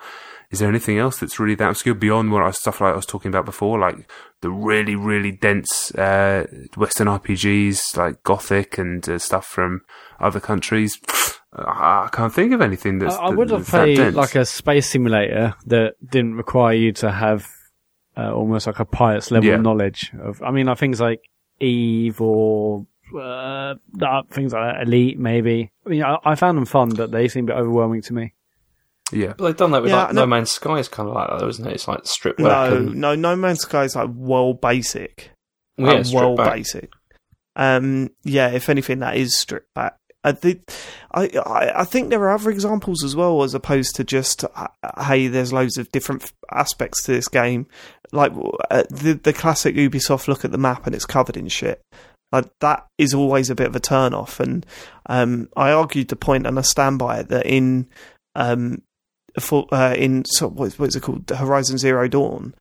Is 0.51 0.59
there 0.59 0.68
anything 0.68 0.98
else 0.98 1.18
that's 1.20 1.39
really 1.39 1.55
that 1.56 1.70
obscure 1.70 1.94
beyond 1.94 2.32
what 2.32 2.43
I, 2.43 2.51
stuff 2.51 2.81
like 2.81 2.93
I 2.93 2.97
was 2.97 3.06
talking 3.06 3.28
about 3.28 3.44
before, 3.44 3.78
like 3.78 4.10
the 4.40 4.51
really, 4.51 4.97
really 4.97 5.31
dense 5.31 5.94
uh, 5.94 6.44
Western 6.77 7.06
RPGs 7.06 7.97
like 7.97 8.22
Gothic 8.24 8.77
and 8.77 9.09
uh, 9.09 9.18
stuff 9.18 9.47
from 9.47 9.82
other 10.18 10.40
countries? 10.40 10.98
I 11.52 12.09
can't 12.12 12.32
think 12.32 12.52
of 12.52 12.60
anything 12.60 12.98
that's. 12.98 13.14
I, 13.16 13.27
I 13.27 13.31
would 13.31 13.51
have 13.51 13.66
played 13.66 14.14
like 14.14 14.35
a 14.35 14.44
space 14.44 14.89
simulator 14.89 15.55
that 15.66 15.94
didn't 16.05 16.35
require 16.36 16.74
you 16.74 16.93
to 16.94 17.10
have 17.10 17.47
uh, 18.16 18.32
almost 18.32 18.66
like 18.66 18.78
a 18.78 18.85
pilot's 18.85 19.31
level 19.31 19.48
Yeah. 19.48 19.55
of 19.56 19.62
knowledge 19.62 20.12
of. 20.20 20.43
I 20.43 20.51
mean, 20.52 20.66
like 20.66 20.78
things 20.78 21.01
like 21.01 21.20
Eve 21.60 22.20
or 22.20 22.86
uh, 23.20 23.74
things 24.31 24.52
like 24.52 24.74
that, 24.74 24.82
Elite, 24.86 25.18
maybe. 25.18 25.70
I 25.85 25.89
mean, 25.89 26.02
I, 26.05 26.18
I 26.24 26.35
found 26.36 26.56
them 26.56 26.66
fun, 26.66 26.90
but 26.90 27.10
they 27.10 27.28
seem 27.28 27.44
a 27.44 27.47
bit 27.48 27.56
overwhelming 27.56 28.02
to 28.02 28.12
me. 28.14 28.35
Yeah. 29.12 29.35
But 29.37 29.45
they've 29.47 29.57
done 29.57 29.70
that 29.73 29.82
with 29.82 29.91
Yeah, 29.91 30.05
like 30.05 30.15
no- 30.15 30.23
No 30.23 30.27
Man's 30.27 30.51
Sky 30.51 30.78
is 30.78 30.89
kind 30.89 31.09
of 31.09 31.15
like 31.15 31.28
that, 31.28 31.41
though, 31.41 31.49
isn't 31.49 31.66
it? 31.66 31.73
It's 31.73 31.89
like 31.89 32.01
stripped 32.05 32.39
back 32.39 32.70
no, 32.70 32.77
and 32.77 32.95
no, 32.97 33.15
No 33.15 33.37
Man's 33.37 33.61
Sky 33.61 33.85
is 33.85 33.97
like 33.97 34.11
well 34.12 34.55
basic. 34.55 35.31
yeah, 35.77 35.91
uh, 35.93 36.05
well 36.12 36.37
back. 36.37 36.53
basic. 36.55 36.91
Um, 37.57 38.11
yeah, 38.24 38.51
if 38.51 38.69
anything, 38.69 39.01
that 39.01 39.16
is 39.16 39.37
stripped 39.37 39.73
back. 39.74 39.97
I 40.23 40.32
think, 40.32 40.70
I, 41.12 41.31
I, 41.47 41.81
I 41.81 41.85
think 41.85 42.11
there 42.11 42.20
are 42.20 42.35
other 42.35 42.51
examples 42.51 43.03
as 43.03 43.16
well, 43.16 43.43
as 43.43 43.55
opposed 43.55 43.97
to 43.97 44.05
just 44.05 44.45
uh, 44.55 44.69
hey, 45.03 45.28
there's 45.28 45.53
loads 45.53 45.78
of 45.78 45.91
different 45.93 46.31
aspects 46.53 47.05
to 47.05 47.12
this 47.12 47.27
game, 47.28 47.66
like 48.12 48.32
uh, 48.70 48.82
the 48.91 49.15
the 49.15 49.32
classic 49.32 49.74
Ubisoft 49.77 50.28
look 50.28 50.45
at 50.45 50.53
the 50.53 50.59
map 50.59 50.87
and 50.87 50.95
it's 50.95 51.07
covered 51.07 51.39
in 51.39 51.49
shit. 51.49 51.81
Like 52.32 52.47
that 52.61 52.87
is 52.99 53.15
always 53.15 53.49
a 53.49 53.55
bit 53.55 53.66
of 53.66 53.74
a 53.74 53.81
turn 53.81 54.12
off, 54.12 54.41
and 54.41 54.65
um, 55.07 55.49
I 55.57 55.73
argued 55.73 56.09
the 56.09 56.16
point, 56.16 56.47
and 56.47 56.59
I 56.59 56.62
stand 56.62 56.99
by 56.99 57.20
it 57.20 57.28
that 57.31 57.47
in 57.47 57.89
um, 58.37 58.82
for 59.40 59.66
uh, 59.72 59.94
in 59.96 60.24
so 60.24 60.48
what, 60.48 60.72
what 60.74 60.88
is 60.88 60.96
it 60.96 61.02
called, 61.02 61.28
Horizon 61.28 61.78
Zero 61.78 62.08
Dawn, 62.08 62.54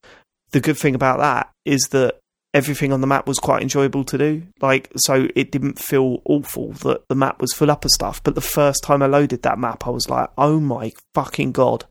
the 0.51 0.59
good 0.59 0.77
thing 0.77 0.95
about 0.95 1.19
that 1.19 1.51
is 1.65 1.81
that 1.91 2.19
everything 2.53 2.91
on 2.91 3.01
the 3.01 3.07
map 3.07 3.27
was 3.27 3.39
quite 3.39 3.61
enjoyable 3.61 4.03
to 4.03 4.17
do. 4.17 4.43
Like, 4.61 4.91
so 4.97 5.27
it 5.35 5.51
didn't 5.51 5.79
feel 5.79 6.21
awful 6.25 6.71
that 6.73 7.07
the 7.07 7.15
map 7.15 7.41
was 7.41 7.53
full 7.53 7.69
up 7.69 7.85
of 7.85 7.91
stuff. 7.91 8.23
But 8.23 8.35
the 8.35 8.41
first 8.41 8.83
time 8.83 9.01
I 9.01 9.07
loaded 9.07 9.43
that 9.43 9.59
map, 9.59 9.85
I 9.85 9.91
was 9.91 10.09
like, 10.09 10.29
oh 10.37 10.59
my 10.59 10.91
fucking 11.13 11.51
god, 11.51 11.85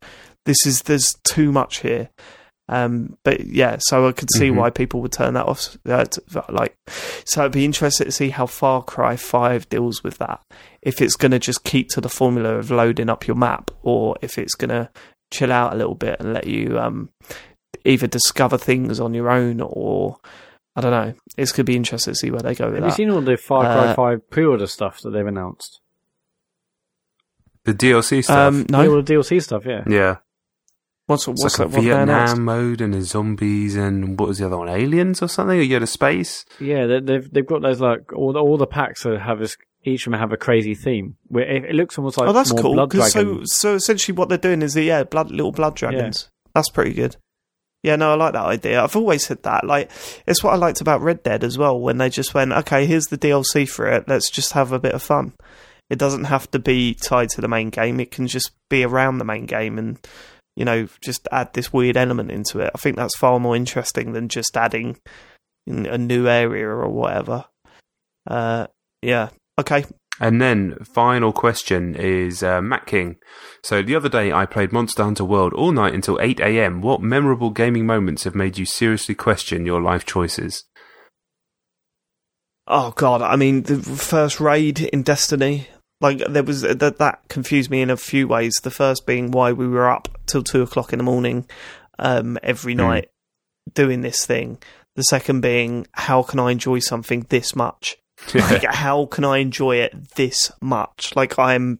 this 0.44 0.66
is 0.66 0.82
there's 0.82 1.16
too 1.24 1.52
much 1.52 1.80
here. 1.80 2.10
Um, 2.68 3.16
but 3.24 3.46
yeah, 3.46 3.76
so 3.80 4.06
I 4.08 4.12
could 4.12 4.28
see 4.34 4.50
Mhm. 4.50 4.56
why 4.56 4.70
people 4.70 5.00
would 5.00 5.12
turn 5.12 5.34
that 5.34 5.46
off. 5.46 5.76
Uh, 5.86 6.04
to, 6.04 6.44
like, 6.50 6.76
so 7.24 7.44
I'd 7.44 7.52
be 7.52 7.64
interested 7.64 8.04
to 8.04 8.12
see 8.12 8.28
how 8.30 8.46
Far 8.46 8.82
Cry 8.82 9.16
Five 9.16 9.68
deals 9.70 10.04
with 10.04 10.18
that. 10.18 10.40
If 10.82 11.00
it's 11.00 11.16
going 11.16 11.32
to 11.32 11.38
just 11.38 11.64
keep 11.64 11.88
to 11.90 12.00
the 12.00 12.08
formula 12.10 12.56
of 12.56 12.70
loading 12.70 13.08
up 13.08 13.26
your 13.26 13.36
map, 13.36 13.70
or 13.82 14.16
if 14.22 14.36
it's 14.38 14.54
going 14.54 14.68
to 14.70 14.90
chill 15.32 15.50
out 15.52 15.72
a 15.72 15.76
little 15.76 15.94
bit 15.94 16.20
and 16.20 16.32
let 16.34 16.46
you 16.46 16.78
um, 16.78 17.10
either 17.84 18.06
discover 18.06 18.58
things 18.58 19.00
on 19.00 19.14
your 19.14 19.30
own, 19.30 19.60
or 19.62 20.16
I 20.76 20.80
don't 20.80 20.90
know. 20.92 21.14
It's 21.36 21.52
going 21.52 21.64
to 21.66 21.70
be 21.72 21.76
interesting 21.76 22.12
to 22.12 22.18
see 22.18 22.30
where 22.30 22.40
they 22.42 22.54
go 22.54 22.66
with 22.66 22.76
Have 22.76 22.84
you 22.84 22.90
seen 22.92 23.10
all 23.10 23.20
the 23.22 23.36
Far 23.36 23.62
Cry 23.64 23.86
Uh, 23.88 23.94
5 23.94 24.30
pre-order 24.30 24.66
stuff 24.66 25.00
that 25.02 25.10
they've 25.10 25.26
announced? 25.26 25.80
The 27.64 27.74
DLC 27.74 28.22
stuff. 28.22 28.36
um, 28.36 28.60
Yeah, 28.60 28.64
no, 28.84 28.90
all 28.90 29.02
the 29.02 29.12
DLC 29.14 29.42
stuff, 29.42 29.64
yeah. 29.66 29.84
yeah. 29.86 30.16
What's 31.08 31.26
It's 31.26 31.58
like 31.58 31.70
that? 31.70 31.76
a 31.76 31.80
What 31.80 31.84
they 31.84 31.90
announced? 31.90 32.36
Vietnam 32.36 32.44
mode 32.44 32.80
and 32.80 32.94
a 32.94 33.02
zombies 33.02 33.76
and 33.76 34.18
what 34.18 34.28
was 34.28 34.38
the 34.38 34.46
other 34.46 34.58
one? 34.58 34.68
Aliens 34.68 35.22
or 35.22 35.28
something? 35.28 35.58
Or 35.58 35.62
you 35.62 35.74
had 35.74 35.82
a 35.82 35.86
space? 35.86 36.44
Yeah, 36.60 36.86
they, 36.86 37.00
they've 37.00 37.32
they've 37.32 37.46
got 37.46 37.62
those 37.62 37.80
like 37.80 38.12
all 38.12 38.32
the, 38.32 38.40
all 38.40 38.56
the 38.56 38.66
packs 38.66 39.02
that 39.02 39.20
have 39.20 39.40
this. 39.40 39.56
Each 39.84 40.06
of 40.06 40.12
them 40.12 40.20
have 40.20 40.32
a 40.32 40.36
crazy 40.36 40.74
theme. 40.74 41.16
Where 41.28 41.44
it, 41.44 41.64
it 41.64 41.74
looks 41.74 41.96
almost 41.98 42.18
like 42.18 42.28
oh, 42.28 42.32
that's 42.32 42.52
cool. 42.52 42.74
so, 43.10 43.40
so 43.44 43.74
essentially, 43.74 44.14
what 44.16 44.28
they're 44.28 44.36
doing 44.36 44.60
is, 44.60 44.76
yeah, 44.76 45.04
blood, 45.04 45.30
little 45.30 45.52
blood 45.52 45.76
dragons. 45.76 46.28
That's 46.54 46.68
pretty 46.70 46.92
good. 46.92 47.16
Yeah, 47.82 47.96
no, 47.96 48.10
I 48.10 48.14
like 48.14 48.32
that 48.32 48.44
idea. 48.44 48.82
I've 48.82 48.96
always 48.96 49.24
said 49.24 49.44
that. 49.44 49.64
Like, 49.64 49.90
it's 50.26 50.42
what 50.42 50.52
I 50.52 50.56
liked 50.56 50.80
about 50.80 51.00
Red 51.00 51.22
Dead 51.22 51.44
as 51.44 51.56
well. 51.56 51.78
When 51.78 51.98
they 51.98 52.10
just 52.10 52.34
went, 52.34 52.52
okay, 52.52 52.86
here's 52.86 53.06
the 53.06 53.16
DLC 53.16 53.68
for 53.68 53.86
it. 53.86 54.08
Let's 54.08 54.30
just 54.30 54.52
have 54.52 54.72
a 54.72 54.80
bit 54.80 54.94
of 54.94 55.02
fun. 55.02 55.34
It 55.88 55.98
doesn't 55.98 56.24
have 56.24 56.50
to 56.50 56.58
be 56.58 56.94
tied 56.94 57.30
to 57.30 57.40
the 57.40 57.48
main 57.48 57.70
game. 57.70 58.00
It 58.00 58.10
can 58.10 58.26
just 58.26 58.50
be 58.68 58.84
around 58.84 59.18
the 59.18 59.24
main 59.24 59.46
game, 59.46 59.78
and 59.78 59.98
you 60.58 60.64
know, 60.64 60.88
just 61.00 61.28
add 61.30 61.52
this 61.52 61.72
weird 61.72 61.96
element 61.96 62.32
into 62.32 62.58
it. 62.58 62.72
I 62.74 62.78
think 62.78 62.96
that's 62.96 63.16
far 63.16 63.38
more 63.38 63.54
interesting 63.54 64.12
than 64.12 64.28
just 64.28 64.56
adding 64.56 64.98
a 65.68 65.96
new 65.96 66.26
area 66.26 66.66
or 66.66 66.88
whatever. 66.88 67.44
Uh, 68.26 68.66
yeah. 69.00 69.28
Okay. 69.56 69.84
And 70.20 70.42
then, 70.42 70.76
final 70.82 71.32
question 71.32 71.94
is 71.94 72.42
uh, 72.42 72.60
Matt 72.60 72.86
King. 72.86 73.18
So, 73.62 73.82
the 73.82 73.94
other 73.94 74.08
day 74.08 74.32
I 74.32 74.46
played 74.46 74.72
Monster 74.72 75.04
Hunter 75.04 75.24
World 75.24 75.52
all 75.54 75.70
night 75.70 75.94
until 75.94 76.18
8 76.20 76.40
am. 76.40 76.80
What 76.80 77.00
memorable 77.00 77.50
gaming 77.50 77.86
moments 77.86 78.24
have 78.24 78.34
made 78.34 78.58
you 78.58 78.66
seriously 78.66 79.14
question 79.14 79.64
your 79.64 79.80
life 79.80 80.04
choices? 80.04 80.64
Oh 82.66 82.90
god, 82.96 83.22
I 83.22 83.36
mean 83.36 83.62
the 83.62 83.78
first 83.80 84.40
raid 84.40 84.80
in 84.80 85.02
Destiny, 85.02 85.68
like 86.00 86.18
there 86.28 86.42
was 86.42 86.62
that 86.62 86.98
that 86.98 87.20
confused 87.28 87.70
me 87.70 87.82
in 87.82 87.90
a 87.90 87.96
few 87.96 88.28
ways. 88.28 88.54
The 88.62 88.70
first 88.70 89.06
being 89.06 89.30
why 89.30 89.52
we 89.52 89.66
were 89.68 89.90
up 89.90 90.08
till 90.26 90.42
two 90.42 90.62
o'clock 90.62 90.92
in 90.92 90.98
the 90.98 91.04
morning, 91.04 91.46
um, 91.98 92.38
every 92.42 92.74
Hmm. 92.74 92.78
night 92.80 93.10
doing 93.72 94.00
this 94.02 94.24
thing. 94.26 94.58
The 94.96 95.02
second 95.04 95.40
being 95.42 95.86
how 95.92 96.22
can 96.22 96.38
I 96.40 96.50
enjoy 96.50 96.78
something 96.80 97.26
this 97.28 97.54
much? 97.54 97.96
Like 98.34 98.64
how 98.64 99.06
can 99.06 99.24
I 99.24 99.38
enjoy 99.38 99.76
it 99.76 100.14
this 100.16 100.50
much? 100.60 101.14
Like 101.14 101.38
I'm 101.38 101.78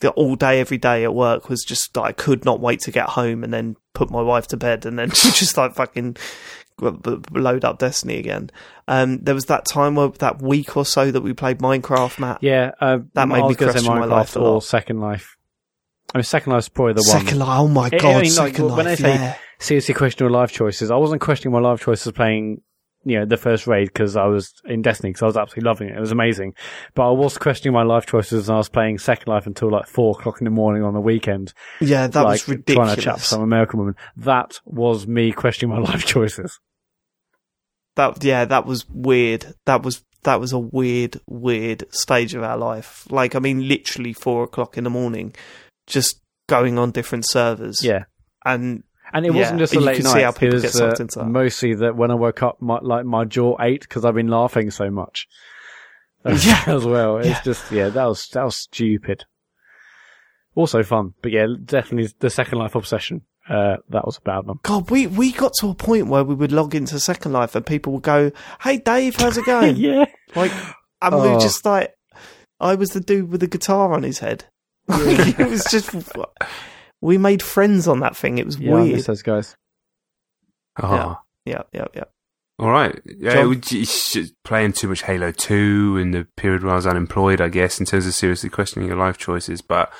the 0.00 0.10
all 0.10 0.36
day 0.36 0.60
every 0.60 0.78
day 0.78 1.02
at 1.02 1.14
work 1.14 1.48
was 1.48 1.64
just 1.64 1.96
I 1.98 2.12
could 2.12 2.44
not 2.44 2.60
wait 2.60 2.80
to 2.80 2.92
get 2.92 3.10
home 3.10 3.42
and 3.42 3.52
then 3.52 3.76
put 3.92 4.10
my 4.10 4.22
wife 4.22 4.46
to 4.48 4.56
bed 4.56 4.86
and 4.86 4.98
then 4.98 5.08
just 5.14 5.56
like 5.56 5.74
fucking 5.74 6.16
load 6.80 7.64
up 7.64 7.78
Destiny 7.78 8.18
again. 8.18 8.50
Um, 8.88 9.18
there 9.22 9.34
was 9.34 9.46
that 9.46 9.64
time 9.64 9.94
where 9.94 10.08
that 10.08 10.42
week 10.42 10.76
or 10.76 10.84
so 10.84 11.10
that 11.10 11.20
we 11.20 11.32
played 11.32 11.58
Minecraft, 11.58 12.18
Mat. 12.18 12.38
Yeah, 12.42 12.72
uh, 12.80 12.98
That 13.14 13.28
made 13.28 13.36
I 13.36 13.40
me 13.42 13.46
was 13.48 13.56
gonna 13.56 13.72
say 13.72 13.78
question 13.80 14.00
my 14.00 14.04
life 14.06 14.36
a 14.36 14.40
or 14.40 14.54
lot. 14.54 14.64
Second 14.64 15.00
Life. 15.00 15.36
I 16.14 16.18
mean, 16.18 16.24
Second 16.24 16.52
Life's 16.52 16.68
probably 16.68 16.94
the 16.94 17.04
one. 17.08 17.20
Second 17.24 17.38
Life, 17.38 17.48
oh 17.60 17.68
my 17.68 17.82
I- 17.84 17.86
I 17.86 17.98
god, 17.98 18.02
mean, 18.02 18.16
like, 18.16 18.30
Second 18.30 18.64
when 18.76 18.86
I 18.86 18.90
Life, 18.90 18.98
say- 18.98 19.14
yeah. 19.14 19.34
seriously 19.58 19.94
questioning 19.94 20.32
my 20.32 20.38
life 20.40 20.52
choices. 20.52 20.90
I 20.90 20.96
wasn't 20.96 21.20
questioning 21.20 21.52
my 21.52 21.60
life 21.66 21.80
choices 21.80 22.12
playing, 22.12 22.60
you 23.04 23.18
know, 23.18 23.26
the 23.26 23.36
first 23.36 23.66
raid 23.66 23.88
because 23.88 24.16
I 24.16 24.26
was 24.26 24.52
in 24.64 24.82
Destiny 24.82 25.10
because 25.10 25.22
I 25.22 25.26
was 25.26 25.36
absolutely 25.36 25.68
loving 25.68 25.88
it. 25.88 25.96
It 25.96 26.00
was 26.00 26.12
amazing. 26.12 26.54
But 26.94 27.08
I 27.08 27.12
was 27.12 27.36
questioning 27.38 27.74
my 27.74 27.82
life 27.82 28.06
choices 28.06 28.48
and 28.48 28.54
I 28.54 28.58
was 28.58 28.68
playing 28.68 28.98
Second 28.98 29.32
Life 29.32 29.46
until 29.46 29.70
like 29.70 29.86
four 29.86 30.12
o'clock 30.18 30.40
in 30.40 30.44
the 30.44 30.50
morning 30.50 30.82
on 30.82 30.94
the 30.94 31.00
weekend. 31.00 31.52
Yeah, 31.80 32.06
that 32.06 32.22
like, 32.22 32.32
was 32.32 32.42
Trying 32.44 32.56
ridiculous. 32.58 32.94
to 32.96 33.00
chat 33.00 33.14
with 33.14 33.24
some 33.24 33.42
American 33.42 33.78
woman. 33.80 33.96
That 34.16 34.58
was 34.64 35.06
me 35.06 35.32
questioning 35.32 35.74
my 35.74 35.82
life 35.90 36.04
choices. 36.06 36.58
that 37.96 38.22
yeah, 38.24 38.44
that 38.44 38.66
was 38.66 38.88
weird. 38.88 39.54
That 39.66 39.82
was 39.82 40.02
that 40.24 40.40
was 40.40 40.52
a 40.52 40.58
weird, 40.58 41.20
weird 41.26 41.84
stage 41.94 42.34
of 42.34 42.42
our 42.42 42.56
life. 42.56 43.06
Like, 43.10 43.34
I 43.34 43.38
mean, 43.38 43.68
literally 43.68 44.12
four 44.14 44.44
o'clock 44.44 44.76
in 44.78 44.84
the 44.84 44.90
morning, 44.90 45.34
just 45.86 46.20
going 46.48 46.78
on 46.78 46.90
different 46.90 47.28
servers. 47.28 47.84
Yeah. 47.84 48.04
and 48.44 48.82
And 49.14 49.24
it 49.24 49.32
Yeah, 49.32 49.40
wasn't 49.42 49.60
just 49.60 49.74
a 49.76 49.80
late 49.80 50.02
night. 50.02 50.12
see 50.12 50.20
how 50.22 50.32
people 50.32 50.56
it 50.58 50.62
was 50.64 50.80
uh, 50.80 50.88
that. 50.92 51.26
mostly 51.28 51.74
that 51.76 51.96
when 51.96 52.10
I 52.10 52.14
woke 52.14 52.42
up, 52.42 52.60
my, 52.60 52.80
like 52.82 53.06
my 53.06 53.24
jaw 53.24 53.56
ate 53.60 53.80
because 53.82 54.04
I've 54.04 54.14
been 54.16 54.28
laughing 54.28 54.70
so 54.70 54.90
much. 54.90 55.26
Yeah. 56.26 56.64
as 56.66 56.84
well. 56.84 57.18
It's 57.18 57.28
Yeah. 57.28 57.40
just 57.44 57.70
yeah, 57.70 57.88
that 57.90 58.04
was 58.06 58.28
that 58.30 58.42
was 58.44 58.56
stupid. 58.56 59.24
Also 60.56 60.82
fun, 60.82 61.14
but 61.22 61.32
yeah, 61.32 61.46
definitely 61.64 62.12
the 62.20 62.30
Second 62.30 62.58
Life 62.58 62.74
obsession. 62.74 63.22
Uh, 63.48 63.76
that 63.90 64.06
was 64.06 64.16
a 64.16 64.20
bad 64.22 64.46
one. 64.46 64.58
God, 64.62 64.88
we 64.90 65.06
we 65.06 65.32
got 65.32 65.52
to 65.60 65.68
a 65.68 65.74
point 65.74 66.06
where 66.06 66.24
we 66.24 66.34
would 66.34 66.52
log 66.52 66.74
into 66.74 66.98
Second 66.98 67.32
Life 67.32 67.54
and 67.54 67.66
people 67.66 67.92
would 67.92 68.02
go, 68.02 68.30
"Hey, 68.62 68.78
Dave, 68.78 69.16
how's 69.16 69.36
it 69.36 69.44
going?" 69.46 69.76
yeah, 69.78 70.06
Like, 70.34 70.52
and 71.02 71.14
we 71.14 71.20
Oh. 71.22 71.34
were 71.34 71.40
just 71.40 71.64
like, 71.66 71.92
I 72.60 72.74
was 72.76 72.90
the 72.90 73.00
dude 73.00 73.30
with 73.30 73.40
the 73.40 73.46
guitar 73.48 73.92
on 73.92 74.02
his 74.02 74.20
head. 74.20 74.44
it 74.88 75.48
was 75.48 75.64
just, 75.70 75.90
we 77.04 77.18
made 77.18 77.42
friends 77.42 77.86
on 77.86 78.00
that 78.00 78.16
thing. 78.16 78.38
It 78.38 78.46
was 78.46 78.58
yeah, 78.58 78.72
I 78.72 78.80
weird. 78.80 78.96
miss 78.96 79.06
those 79.06 79.22
guys. 79.22 79.56
Oh. 80.82 81.18
Yeah, 81.44 81.62
yeah, 81.72 81.84
yeah. 81.94 82.04
All 82.58 82.70
right. 82.70 82.98
Yeah, 83.04 83.34
Jon? 83.34 83.50
we 83.50 83.56
just 83.56 84.32
playing 84.42 84.72
too 84.72 84.88
much 84.88 85.02
Halo 85.02 85.30
2 85.30 85.98
in 85.98 86.12
the 86.12 86.26
period 86.36 86.62
where 86.62 86.72
I 86.72 86.76
was 86.76 86.86
unemployed, 86.86 87.42
I 87.42 87.48
guess, 87.48 87.78
in 87.78 87.84
terms 87.84 88.06
of 88.06 88.14
seriously 88.14 88.48
questioning 88.48 88.88
your 88.88 88.96
life 88.96 89.18
choices. 89.18 89.60
But 89.60 89.92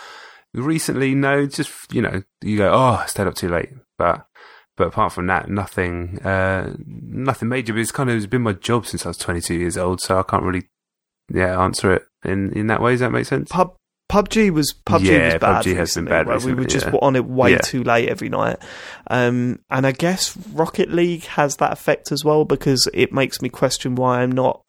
recently, 0.55 1.15
no, 1.15 1.45
just, 1.45 1.71
you 1.93 2.01
know, 2.01 2.23
you 2.41 2.57
go, 2.57 2.73
oh, 2.73 3.01
I 3.03 3.07
stayed 3.07 3.27
up 3.27 3.35
too 3.35 3.51
late. 3.51 3.69
But, 3.99 4.27
but 4.75 4.87
apart 4.87 5.13
from 5.13 5.27
that, 5.27 5.51
nothing, 5.51 6.21
uh, 6.21 6.75
nothing 6.87 7.51
major. 7.51 7.75
But 7.75 7.81
it's 7.81 7.93
kind 7.93 8.09
of, 8.09 8.17
it's 8.17 8.25
been 8.25 8.41
my 8.41 8.55
job 8.55 8.87
since 8.87 9.05
I 9.05 9.11
was 9.11 9.19
22 9.19 9.55
years 9.55 9.77
old. 9.77 10.01
So 10.01 10.19
I 10.19 10.23
can't 10.23 10.43
really, 10.43 10.71
yeah, 11.29 11.61
answer 11.61 11.93
it 11.93 12.05
in, 12.25 12.51
in 12.55 12.69
that 12.69 12.81
way. 12.81 12.93
Does 12.93 13.01
that 13.01 13.13
make 13.13 13.27
sense? 13.27 13.51
Pub 13.51 13.77
PUBG 14.11 14.51
was 14.51 14.75
PUBG 14.87 15.05
Yeah, 15.05 15.25
was 15.25 15.35
bad. 15.41 15.65
PUBG 15.65 15.77
has 15.77 15.95
been 15.95 16.05
recently, 16.05 16.11
bad 16.11 16.27
where 16.27 16.39
We 16.39 16.55
were 16.55 16.65
just 16.65 16.87
yeah. 16.87 16.99
on 17.01 17.17
it 17.17 17.25
way 17.25 17.53
Yeah. 17.53 17.59
too 17.59 17.83
late 17.83 18.09
every 18.09 18.29
night, 18.29 18.59
um, 19.11 19.61
and 19.71 19.87
I 19.87 19.93
guess 19.93 20.37
Rocket 20.53 20.91
League 20.91 21.25
has 21.25 21.57
that 21.57 21.73
effect 21.73 22.13
as 22.13 22.25
well 22.25 22.45
because 22.45 22.89
it 22.93 23.13
makes 23.13 23.41
me 23.43 23.49
question 23.49 23.95
why 23.95 24.21
I'm 24.21 24.33
not 24.33 24.63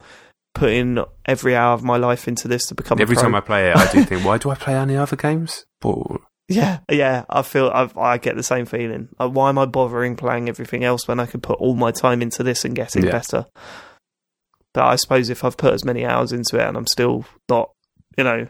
putting 0.54 1.04
every 1.26 1.54
hour 1.54 1.74
of 1.74 1.84
my 1.84 1.98
life 1.98 2.26
into 2.26 2.48
this 2.48 2.66
to 2.66 2.74
become. 2.74 2.98
a 2.98 3.02
Every 3.02 3.16
time 3.16 3.34
I 3.34 3.40
play 3.40 3.70
it, 3.70 3.76
I 3.76 3.92
do 3.92 4.02
think, 4.04 4.24
why 4.24 4.38
do 4.38 4.50
I 4.50 4.54
play 4.54 4.74
any 4.74 4.96
other 4.96 5.16
games? 5.16 5.66
But, 5.80 5.98
Yeah, 6.48 6.78
yeah, 6.90 7.24
I 7.28 7.42
feel 7.42 7.68
i 7.74 7.90
I 8.00 8.18
get 8.18 8.36
the 8.36 8.42
same 8.44 8.66
feeling. 8.66 9.08
Like, 9.18 9.32
why 9.32 9.48
am 9.48 9.58
I 9.58 9.66
bothering 9.66 10.14
playing 10.16 10.48
everything 10.48 10.84
else 10.84 11.06
when 11.08 11.18
I 11.20 11.26
could 11.26 11.42
put 11.42 11.58
all 11.58 11.74
my 11.74 11.90
time 11.90 12.22
into 12.22 12.42
this 12.44 12.64
and 12.64 12.74
getting 12.74 13.04
Yeah. 13.04 13.10
better? 13.10 13.46
But 14.72 14.84
I 14.84 14.96
suppose 14.96 15.28
if 15.28 15.42
I've 15.44 15.56
put 15.56 15.74
as 15.74 15.84
many 15.84 16.06
hours 16.06 16.32
into 16.32 16.56
it 16.56 16.62
and 16.66 16.76
I'm 16.76 16.86
still 16.86 17.24
not, 17.50 17.70
you 18.16 18.22
know, 18.24 18.46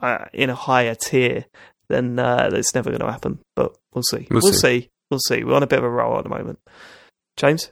uh, 0.00 0.26
in 0.32 0.50
a 0.50 0.54
higher 0.54 0.94
tier, 0.94 1.46
then 1.88 2.18
uh, 2.18 2.50
it's 2.52 2.74
never 2.74 2.90
going 2.90 3.00
to 3.00 3.10
happen. 3.10 3.38
But 3.56 3.76
we'll 3.92 4.02
see. 4.02 4.26
We'll 4.30 4.40
We'll, 4.42 4.52
see. 4.52 4.80
see. 4.82 4.90
We'll 5.10 5.20
see. 5.20 5.44
We're 5.44 5.54
on 5.54 5.62
a 5.62 5.66
bit 5.66 5.78
of 5.80 5.84
a 5.84 5.90
roll 5.90 6.16
at 6.18 6.24
the 6.24 6.30
moment. 6.30 6.58
James, 7.36 7.70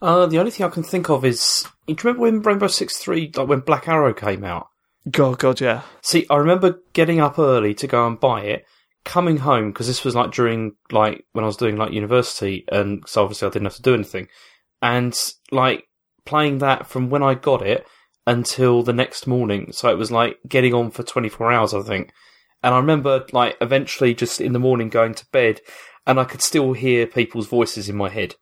Uh, 0.00 0.26
the 0.26 0.38
only 0.38 0.50
thing 0.50 0.64
I 0.66 0.70
can 0.70 0.82
think 0.84 1.08
of 1.10 1.24
is, 1.24 1.66
do 1.86 1.92
you 1.92 1.96
remember 2.04 2.22
when 2.22 2.42
Rainbow 2.42 2.68
Six 2.68 2.98
Three, 2.98 3.32
like 3.34 3.48
when 3.48 3.60
Black 3.60 3.88
Arrow 3.88 4.12
came 4.14 4.44
out? 4.44 4.68
God, 5.10 5.38
God, 5.38 5.60
yeah, 5.60 5.82
See, 6.02 6.26
I 6.28 6.36
remember 6.36 6.80
getting 6.92 7.18
up 7.20 7.38
early 7.38 7.72
to 7.74 7.86
go 7.86 8.06
and 8.06 8.20
buy 8.20 8.42
it, 8.42 8.66
coming 9.04 9.38
home 9.38 9.70
because 9.72 9.86
this 9.86 10.04
was 10.04 10.14
like 10.14 10.32
during 10.32 10.72
like 10.92 11.24
when 11.32 11.44
I 11.44 11.46
was 11.46 11.56
doing 11.56 11.76
like 11.76 11.92
university, 11.92 12.64
and 12.70 13.02
so 13.06 13.22
obviously 13.22 13.48
I 13.48 13.50
didn't 13.50 13.66
have 13.66 13.76
to 13.76 13.82
do 13.82 13.94
anything, 13.94 14.28
and 14.82 15.16
like 15.50 15.88
playing 16.26 16.58
that 16.58 16.86
from 16.86 17.08
when 17.10 17.22
I 17.22 17.34
got 17.34 17.62
it 17.66 17.86
until 18.28 18.82
the 18.82 18.92
next 18.92 19.26
morning. 19.26 19.72
So 19.72 19.88
it 19.88 19.96
was 19.98 20.10
like 20.12 20.38
getting 20.46 20.74
on 20.74 20.90
for 20.90 21.02
twenty 21.02 21.28
four 21.28 21.50
hours, 21.50 21.72
I 21.74 21.80
think. 21.82 22.12
And 22.62 22.74
I 22.74 22.78
remember 22.78 23.24
like 23.32 23.56
eventually 23.60 24.14
just 24.14 24.40
in 24.40 24.52
the 24.52 24.58
morning 24.58 24.88
going 24.90 25.14
to 25.14 25.26
bed, 25.32 25.60
and 26.06 26.20
I 26.20 26.24
could 26.24 26.42
still 26.42 26.72
hear 26.74 27.06
people's 27.06 27.46
voices 27.48 27.88
in 27.88 27.96
my 27.96 28.08
head, 28.08 28.34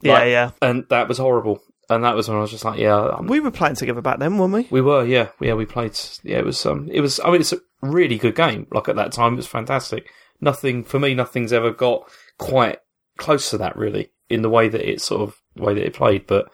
yeah, 0.00 0.12
Like- 0.14 0.28
yeah. 0.30 0.50
and 0.62 0.84
that 0.90 1.08
was 1.08 1.18
horrible. 1.18 1.60
And 1.90 2.04
that 2.04 2.14
was 2.14 2.28
when 2.28 2.38
I 2.38 2.40
was 2.40 2.50
just 2.52 2.64
like, 2.64 2.78
yeah, 2.78 2.96
I'm, 3.18 3.26
We 3.26 3.40
were 3.40 3.50
playing 3.50 3.74
together 3.74 4.00
back 4.00 4.18
then, 4.18 4.38
weren't 4.38 4.54
we? 4.54 4.66
we 4.70 4.80
were, 4.80 5.04
yeah, 5.04 5.28
yeah, 5.40 5.52
we 5.54 5.66
played. 5.66 5.98
Yeah, 6.22 6.38
it 6.38 6.44
was, 6.46 6.64
um, 6.64 6.88
it 6.90 7.00
was. 7.02 7.20
I 7.20 7.30
mean, 7.30 7.40
it's 7.40 7.52
a 7.52 7.60
really 7.82 8.16
good 8.16 8.34
game. 8.36 8.66
Like 8.72 8.88
at 8.88 8.96
that 8.96 9.12
time, 9.12 9.34
it 9.34 9.36
was 9.36 9.46
fantastic. 9.48 10.08
Nothing 10.40 10.84
for 10.84 10.98
me, 10.98 11.12
nothing's 11.12 11.52
ever 11.52 11.70
got 11.70 12.08
quite 12.38 12.78
close 13.18 13.50
to 13.50 13.58
that, 13.58 13.76
really, 13.76 14.12
in 14.30 14.40
the 14.42 14.48
way 14.48 14.68
that 14.68 14.88
it 14.88 15.02
sort 15.02 15.22
of 15.22 15.36
the 15.56 15.62
way 15.64 15.74
that 15.74 15.84
it 15.84 15.92
played. 15.94 16.26
But 16.26 16.50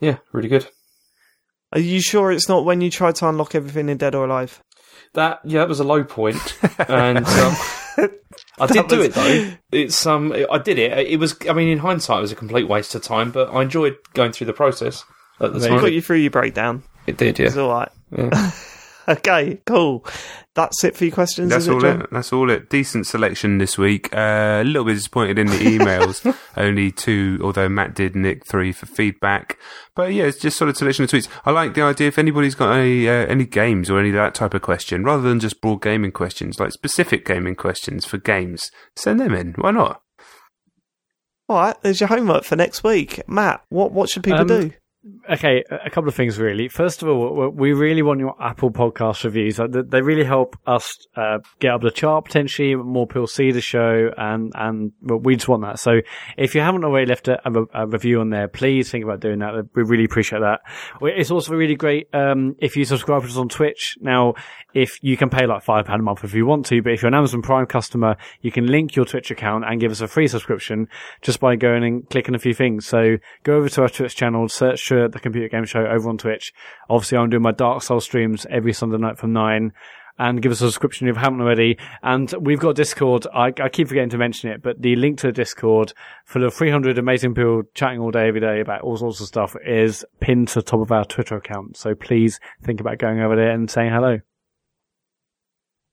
Yeah, 0.00 0.16
really 0.32 0.48
good. 0.48 0.66
Are 1.74 1.80
you 1.80 2.00
sure 2.00 2.32
it's 2.32 2.48
not 2.48 2.64
when 2.64 2.80
you 2.80 2.90
tried 2.90 3.16
to 3.16 3.28
unlock 3.28 3.54
everything 3.54 3.88
in 3.88 3.98
Dead 3.98 4.14
or 4.14 4.24
Alive? 4.24 4.62
That 5.14 5.40
yeah, 5.44 5.60
that 5.60 5.68
was 5.68 5.80
a 5.80 5.84
low 5.84 6.02
point, 6.04 6.56
and 6.88 7.18
um, 7.18 7.56
I 8.58 8.66
did 8.66 8.88
do 8.88 8.98
was- 8.98 9.06
it 9.06 9.14
though. 9.14 9.52
It's 9.70 10.06
um, 10.06 10.32
I 10.50 10.58
did 10.58 10.78
it. 10.78 10.96
It 11.06 11.18
was, 11.18 11.36
I 11.48 11.52
mean, 11.52 11.68
in 11.68 11.78
hindsight, 11.78 12.18
it 12.18 12.22
was 12.22 12.32
a 12.32 12.36
complete 12.36 12.68
waste 12.68 12.94
of 12.94 13.02
time, 13.02 13.30
but 13.30 13.52
I 13.52 13.62
enjoyed 13.62 13.96
going 14.14 14.32
through 14.32 14.46
the 14.48 14.52
process 14.52 15.04
at 15.40 15.52
the 15.52 15.58
There 15.58 15.80
Got 15.80 15.92
you 15.92 16.02
through 16.02 16.18
your 16.18 16.30
breakdown. 16.30 16.82
It 17.06 17.16
did, 17.16 17.38
yeah. 17.38 17.46
It's 17.46 17.56
yeah. 17.56 17.62
all 17.62 17.70
right. 17.70 17.88
yeah. 18.16 18.50
Okay, 19.08 19.60
cool. 19.66 20.04
That's 20.54 20.82
it 20.84 20.96
for 20.96 21.04
your 21.04 21.12
questions. 21.14 21.50
That's 21.50 21.64
is 21.64 21.68
it, 21.68 21.72
all 21.74 21.80
Jon? 21.80 22.00
it. 22.02 22.10
That's 22.10 22.32
all 22.32 22.48
it. 22.50 22.70
Decent 22.70 23.06
selection 23.06 23.58
this 23.58 23.76
week. 23.76 24.14
Uh, 24.14 24.60
a 24.62 24.64
little 24.64 24.84
bit 24.84 24.94
disappointed 24.94 25.38
in 25.38 25.48
the 25.48 25.58
emails. 25.58 26.34
Only 26.56 26.90
two, 26.92 27.38
although 27.42 27.68
Mat 27.68 27.94
did 27.94 28.14
nick 28.16 28.46
three 28.46 28.72
for 28.72 28.86
feedback. 28.86 29.58
But 29.94 30.12
yeah, 30.14 30.24
it's 30.24 30.38
just 30.38 30.56
solid 30.56 30.76
selection 30.76 31.04
of 31.04 31.10
tweets. 31.10 31.28
I 31.44 31.50
like 31.50 31.74
the 31.74 31.82
idea 31.82 32.08
if 32.08 32.18
anybody's 32.18 32.54
got 32.54 32.72
any 32.76 33.08
uh, 33.08 33.26
any 33.26 33.44
games 33.44 33.90
or 33.90 33.98
any 33.98 34.08
of 34.10 34.14
that 34.14 34.34
type 34.34 34.54
of 34.54 34.62
question, 34.62 35.04
rather 35.04 35.22
than 35.22 35.40
just 35.40 35.60
broad 35.60 35.82
gaming 35.82 36.12
questions, 36.12 36.58
like 36.58 36.72
specific 36.72 37.26
gaming 37.26 37.56
questions 37.56 38.06
for 38.06 38.18
games, 38.18 38.70
send 38.96 39.20
them 39.20 39.34
in. 39.34 39.54
Why 39.58 39.72
not? 39.72 40.00
All 41.48 41.58
right, 41.58 41.76
there's 41.82 42.00
your 42.00 42.08
homework 42.08 42.44
for 42.44 42.56
next 42.56 42.82
week. 42.84 43.20
Mat, 43.28 43.62
what 43.68 43.92
what 43.92 44.08
should 44.08 44.24
people 44.24 44.40
Um, 44.40 44.46
do? 44.46 44.72
Okay, 45.30 45.62
a 45.70 45.90
couple 45.90 46.08
of 46.08 46.14
things 46.14 46.38
really. 46.38 46.68
First 46.68 47.02
of 47.02 47.08
all, 47.08 47.50
we 47.50 47.74
really 47.74 48.00
want 48.00 48.20
your 48.20 48.34
Apple 48.42 48.70
Podcast 48.70 49.24
reviews. 49.24 49.58
They- 49.58 50.00
really 50.00 50.24
help 50.24 50.56
us 50.66 50.96
uh, 51.16 51.38
get 51.60 51.72
up 51.72 51.80
the 51.80 51.90
chart 51.90 52.26
potentially. 52.26 52.74
More 52.74 53.06
people 53.06 53.26
see 53.26 53.50
the 53.52 53.60
show, 53.60 54.10
and 54.16 54.52
and 54.54 54.92
we 55.02 55.34
just 55.34 55.48
want 55.48 55.62
that. 55.62 55.78
So 55.78 56.00
if 56.36 56.54
you 56.54 56.60
haven't 56.60 56.84
already 56.84 57.06
left 57.06 57.28
a, 57.28 57.40
a, 57.48 57.64
a 57.74 57.86
review 57.86 58.20
on 58.20 58.30
there, 58.30 58.48
please 58.48 58.90
think 58.90 59.04
about 59.04 59.20
doing 59.20 59.38
that. 59.40 59.54
We 59.74 59.82
really 59.82 60.04
appreciate 60.04 60.40
that. 60.40 60.60
It's 61.00 61.30
also 61.30 61.54
really 61.54 61.74
great 61.74 62.08
um, 62.14 62.54
if 62.58 62.76
you 62.76 62.84
subscribe 62.84 63.22
to 63.22 63.28
us 63.28 63.36
on 63.36 63.48
Twitch. 63.48 63.96
Now, 64.00 64.34
if 64.74 64.98
you 65.02 65.16
can 65.16 65.30
pay 65.30 65.46
like 65.46 65.62
five 65.62 65.86
pound 65.86 66.00
a 66.00 66.02
month 66.02 66.24
if 66.24 66.34
you 66.34 66.46
want 66.46 66.66
to, 66.66 66.82
but 66.82 66.92
if 66.92 67.02
you're 67.02 67.08
an 67.08 67.14
Amazon 67.14 67.42
Prime 67.42 67.66
customer, 67.66 68.16
you 68.40 68.50
can 68.50 68.66
link 68.66 68.96
your 68.96 69.04
Twitch 69.04 69.30
account 69.30 69.64
and 69.66 69.80
give 69.80 69.90
us 69.90 70.00
a 70.00 70.08
free 70.08 70.28
subscription 70.28 70.88
just 71.22 71.40
by 71.40 71.56
going 71.56 71.84
and 71.84 72.08
clicking 72.10 72.34
a 72.34 72.38
few 72.38 72.54
things. 72.54 72.86
So 72.86 73.16
go 73.42 73.56
over 73.56 73.68
to 73.70 73.82
our 73.82 73.88
Twitch 73.88 74.16
channel, 74.16 74.48
search 74.48 74.80
the 74.94 75.20
Computer 75.20 75.48
Game 75.48 75.64
Show 75.64 75.86
over 75.86 76.08
on 76.08 76.18
Twitch. 76.18 76.52
Obviously, 76.88 77.18
I'm 77.18 77.30
doing 77.30 77.42
my 77.42 77.52
Dark 77.52 77.82
Souls 77.82 78.04
streams 78.04 78.46
every 78.50 78.72
Sunday 78.72 78.98
night 78.98 79.18
from 79.18 79.32
nine. 79.32 79.72
And 80.16 80.40
give 80.40 80.52
us 80.52 80.60
a 80.60 80.66
subscription 80.66 81.08
if 81.08 81.16
you 81.16 81.20
haven't 81.20 81.40
already. 81.40 81.76
And 82.02 82.32
we've 82.40 82.60
got 82.60 82.76
Discord. 82.76 83.26
I, 83.34 83.52
I 83.60 83.68
keep 83.68 83.88
forgetting 83.88 84.10
to 84.10 84.18
mention 84.18 84.48
it, 84.50 84.62
but 84.62 84.80
the 84.80 84.94
link 84.94 85.18
to 85.18 85.26
the 85.26 85.32
Discord 85.32 85.92
for 86.24 86.38
the 86.38 86.52
300 86.52 86.98
amazing 86.98 87.34
people 87.34 87.64
chatting 87.74 87.98
all 87.98 88.12
day, 88.12 88.28
every 88.28 88.40
day 88.40 88.60
about 88.60 88.82
all 88.82 88.96
sorts 88.96 89.20
of 89.20 89.26
stuff 89.26 89.56
is 89.66 90.04
pinned 90.20 90.48
to 90.48 90.54
the 90.56 90.62
top 90.62 90.78
of 90.78 90.92
our 90.92 91.04
Twitter 91.04 91.36
account. 91.36 91.76
So 91.76 91.96
please 91.96 92.38
think 92.62 92.80
about 92.80 92.98
going 92.98 93.18
over 93.20 93.34
there 93.34 93.50
and 93.50 93.68
saying 93.68 93.90
hello. 93.90 94.20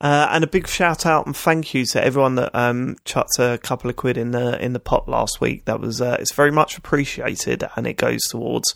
Uh, 0.01 0.27
and 0.31 0.43
a 0.43 0.47
big 0.47 0.67
shout 0.67 1.05
out 1.05 1.27
and 1.27 1.37
thank 1.37 1.75
you 1.75 1.85
to 1.85 2.03
everyone 2.03 2.33
that 2.33 2.49
um, 2.55 2.97
chucked 3.05 3.37
a 3.37 3.59
couple 3.61 3.87
of 3.87 3.95
quid 3.95 4.17
in 4.17 4.31
the 4.31 4.59
in 4.63 4.73
the 4.73 4.79
pot 4.79 5.07
last 5.07 5.39
week. 5.39 5.65
That 5.65 5.79
was 5.79 6.01
uh, 6.01 6.17
it's 6.19 6.33
very 6.33 6.51
much 6.51 6.75
appreciated, 6.75 7.63
and 7.75 7.85
it 7.85 7.97
goes 7.97 8.21
towards 8.23 8.73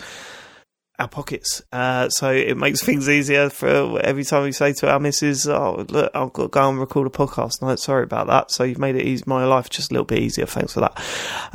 our 1.00 1.08
pockets. 1.08 1.64
Uh, 1.72 2.10
so 2.10 2.32
it 2.32 2.56
makes 2.58 2.82
things 2.86 3.10
easier 3.10 3.50
for 3.50 4.00
every 4.02 4.24
time 4.24 4.44
we 4.44 4.52
say 4.52 4.72
to 4.74 4.92
our 4.92 5.00
missus, 5.00 5.48
"Oh, 5.48 5.84
look, 5.90 6.12
I've 6.14 6.32
got 6.32 6.44
to 6.44 6.50
go 6.50 6.70
and 6.70 6.80
record 6.80 7.08
a 7.08 7.10
podcast." 7.10 7.60
No, 7.60 7.76
sorry 7.76 8.04
about 8.04 8.28
that. 8.28 8.52
So 8.52 8.64
you've 8.64 8.78
made 8.78 8.96
it 8.96 9.06
easy, 9.06 9.24
my 9.26 9.46
life 9.46 9.68
just 9.70 9.90
a 9.90 9.94
little 9.96 10.06
bit 10.06 10.20
easier. 10.20 10.46
Thanks 10.46 10.74
for 10.74 10.82
that. 10.82 11.02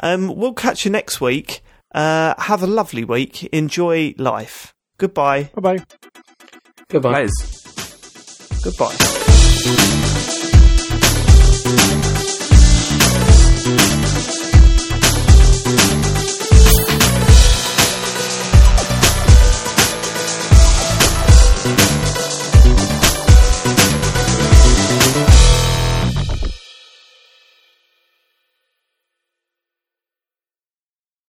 Um, 0.02 0.34
we'll 0.34 0.52
catch 0.52 0.84
you 0.84 0.90
next 0.90 1.20
week. 1.20 1.62
Uh, 1.94 2.34
have 2.38 2.64
a 2.64 2.66
lovely 2.66 3.04
week. 3.04 3.44
Enjoy 3.44 4.14
life. 4.18 4.74
Goodbye. 4.98 5.50
Bye 5.54 5.76
bye. 5.76 5.84
Goodbye. 6.88 7.12
Players. 7.12 8.60
Goodbye. 8.64 9.19
Thank 9.62 10.04
you. 10.04 10.09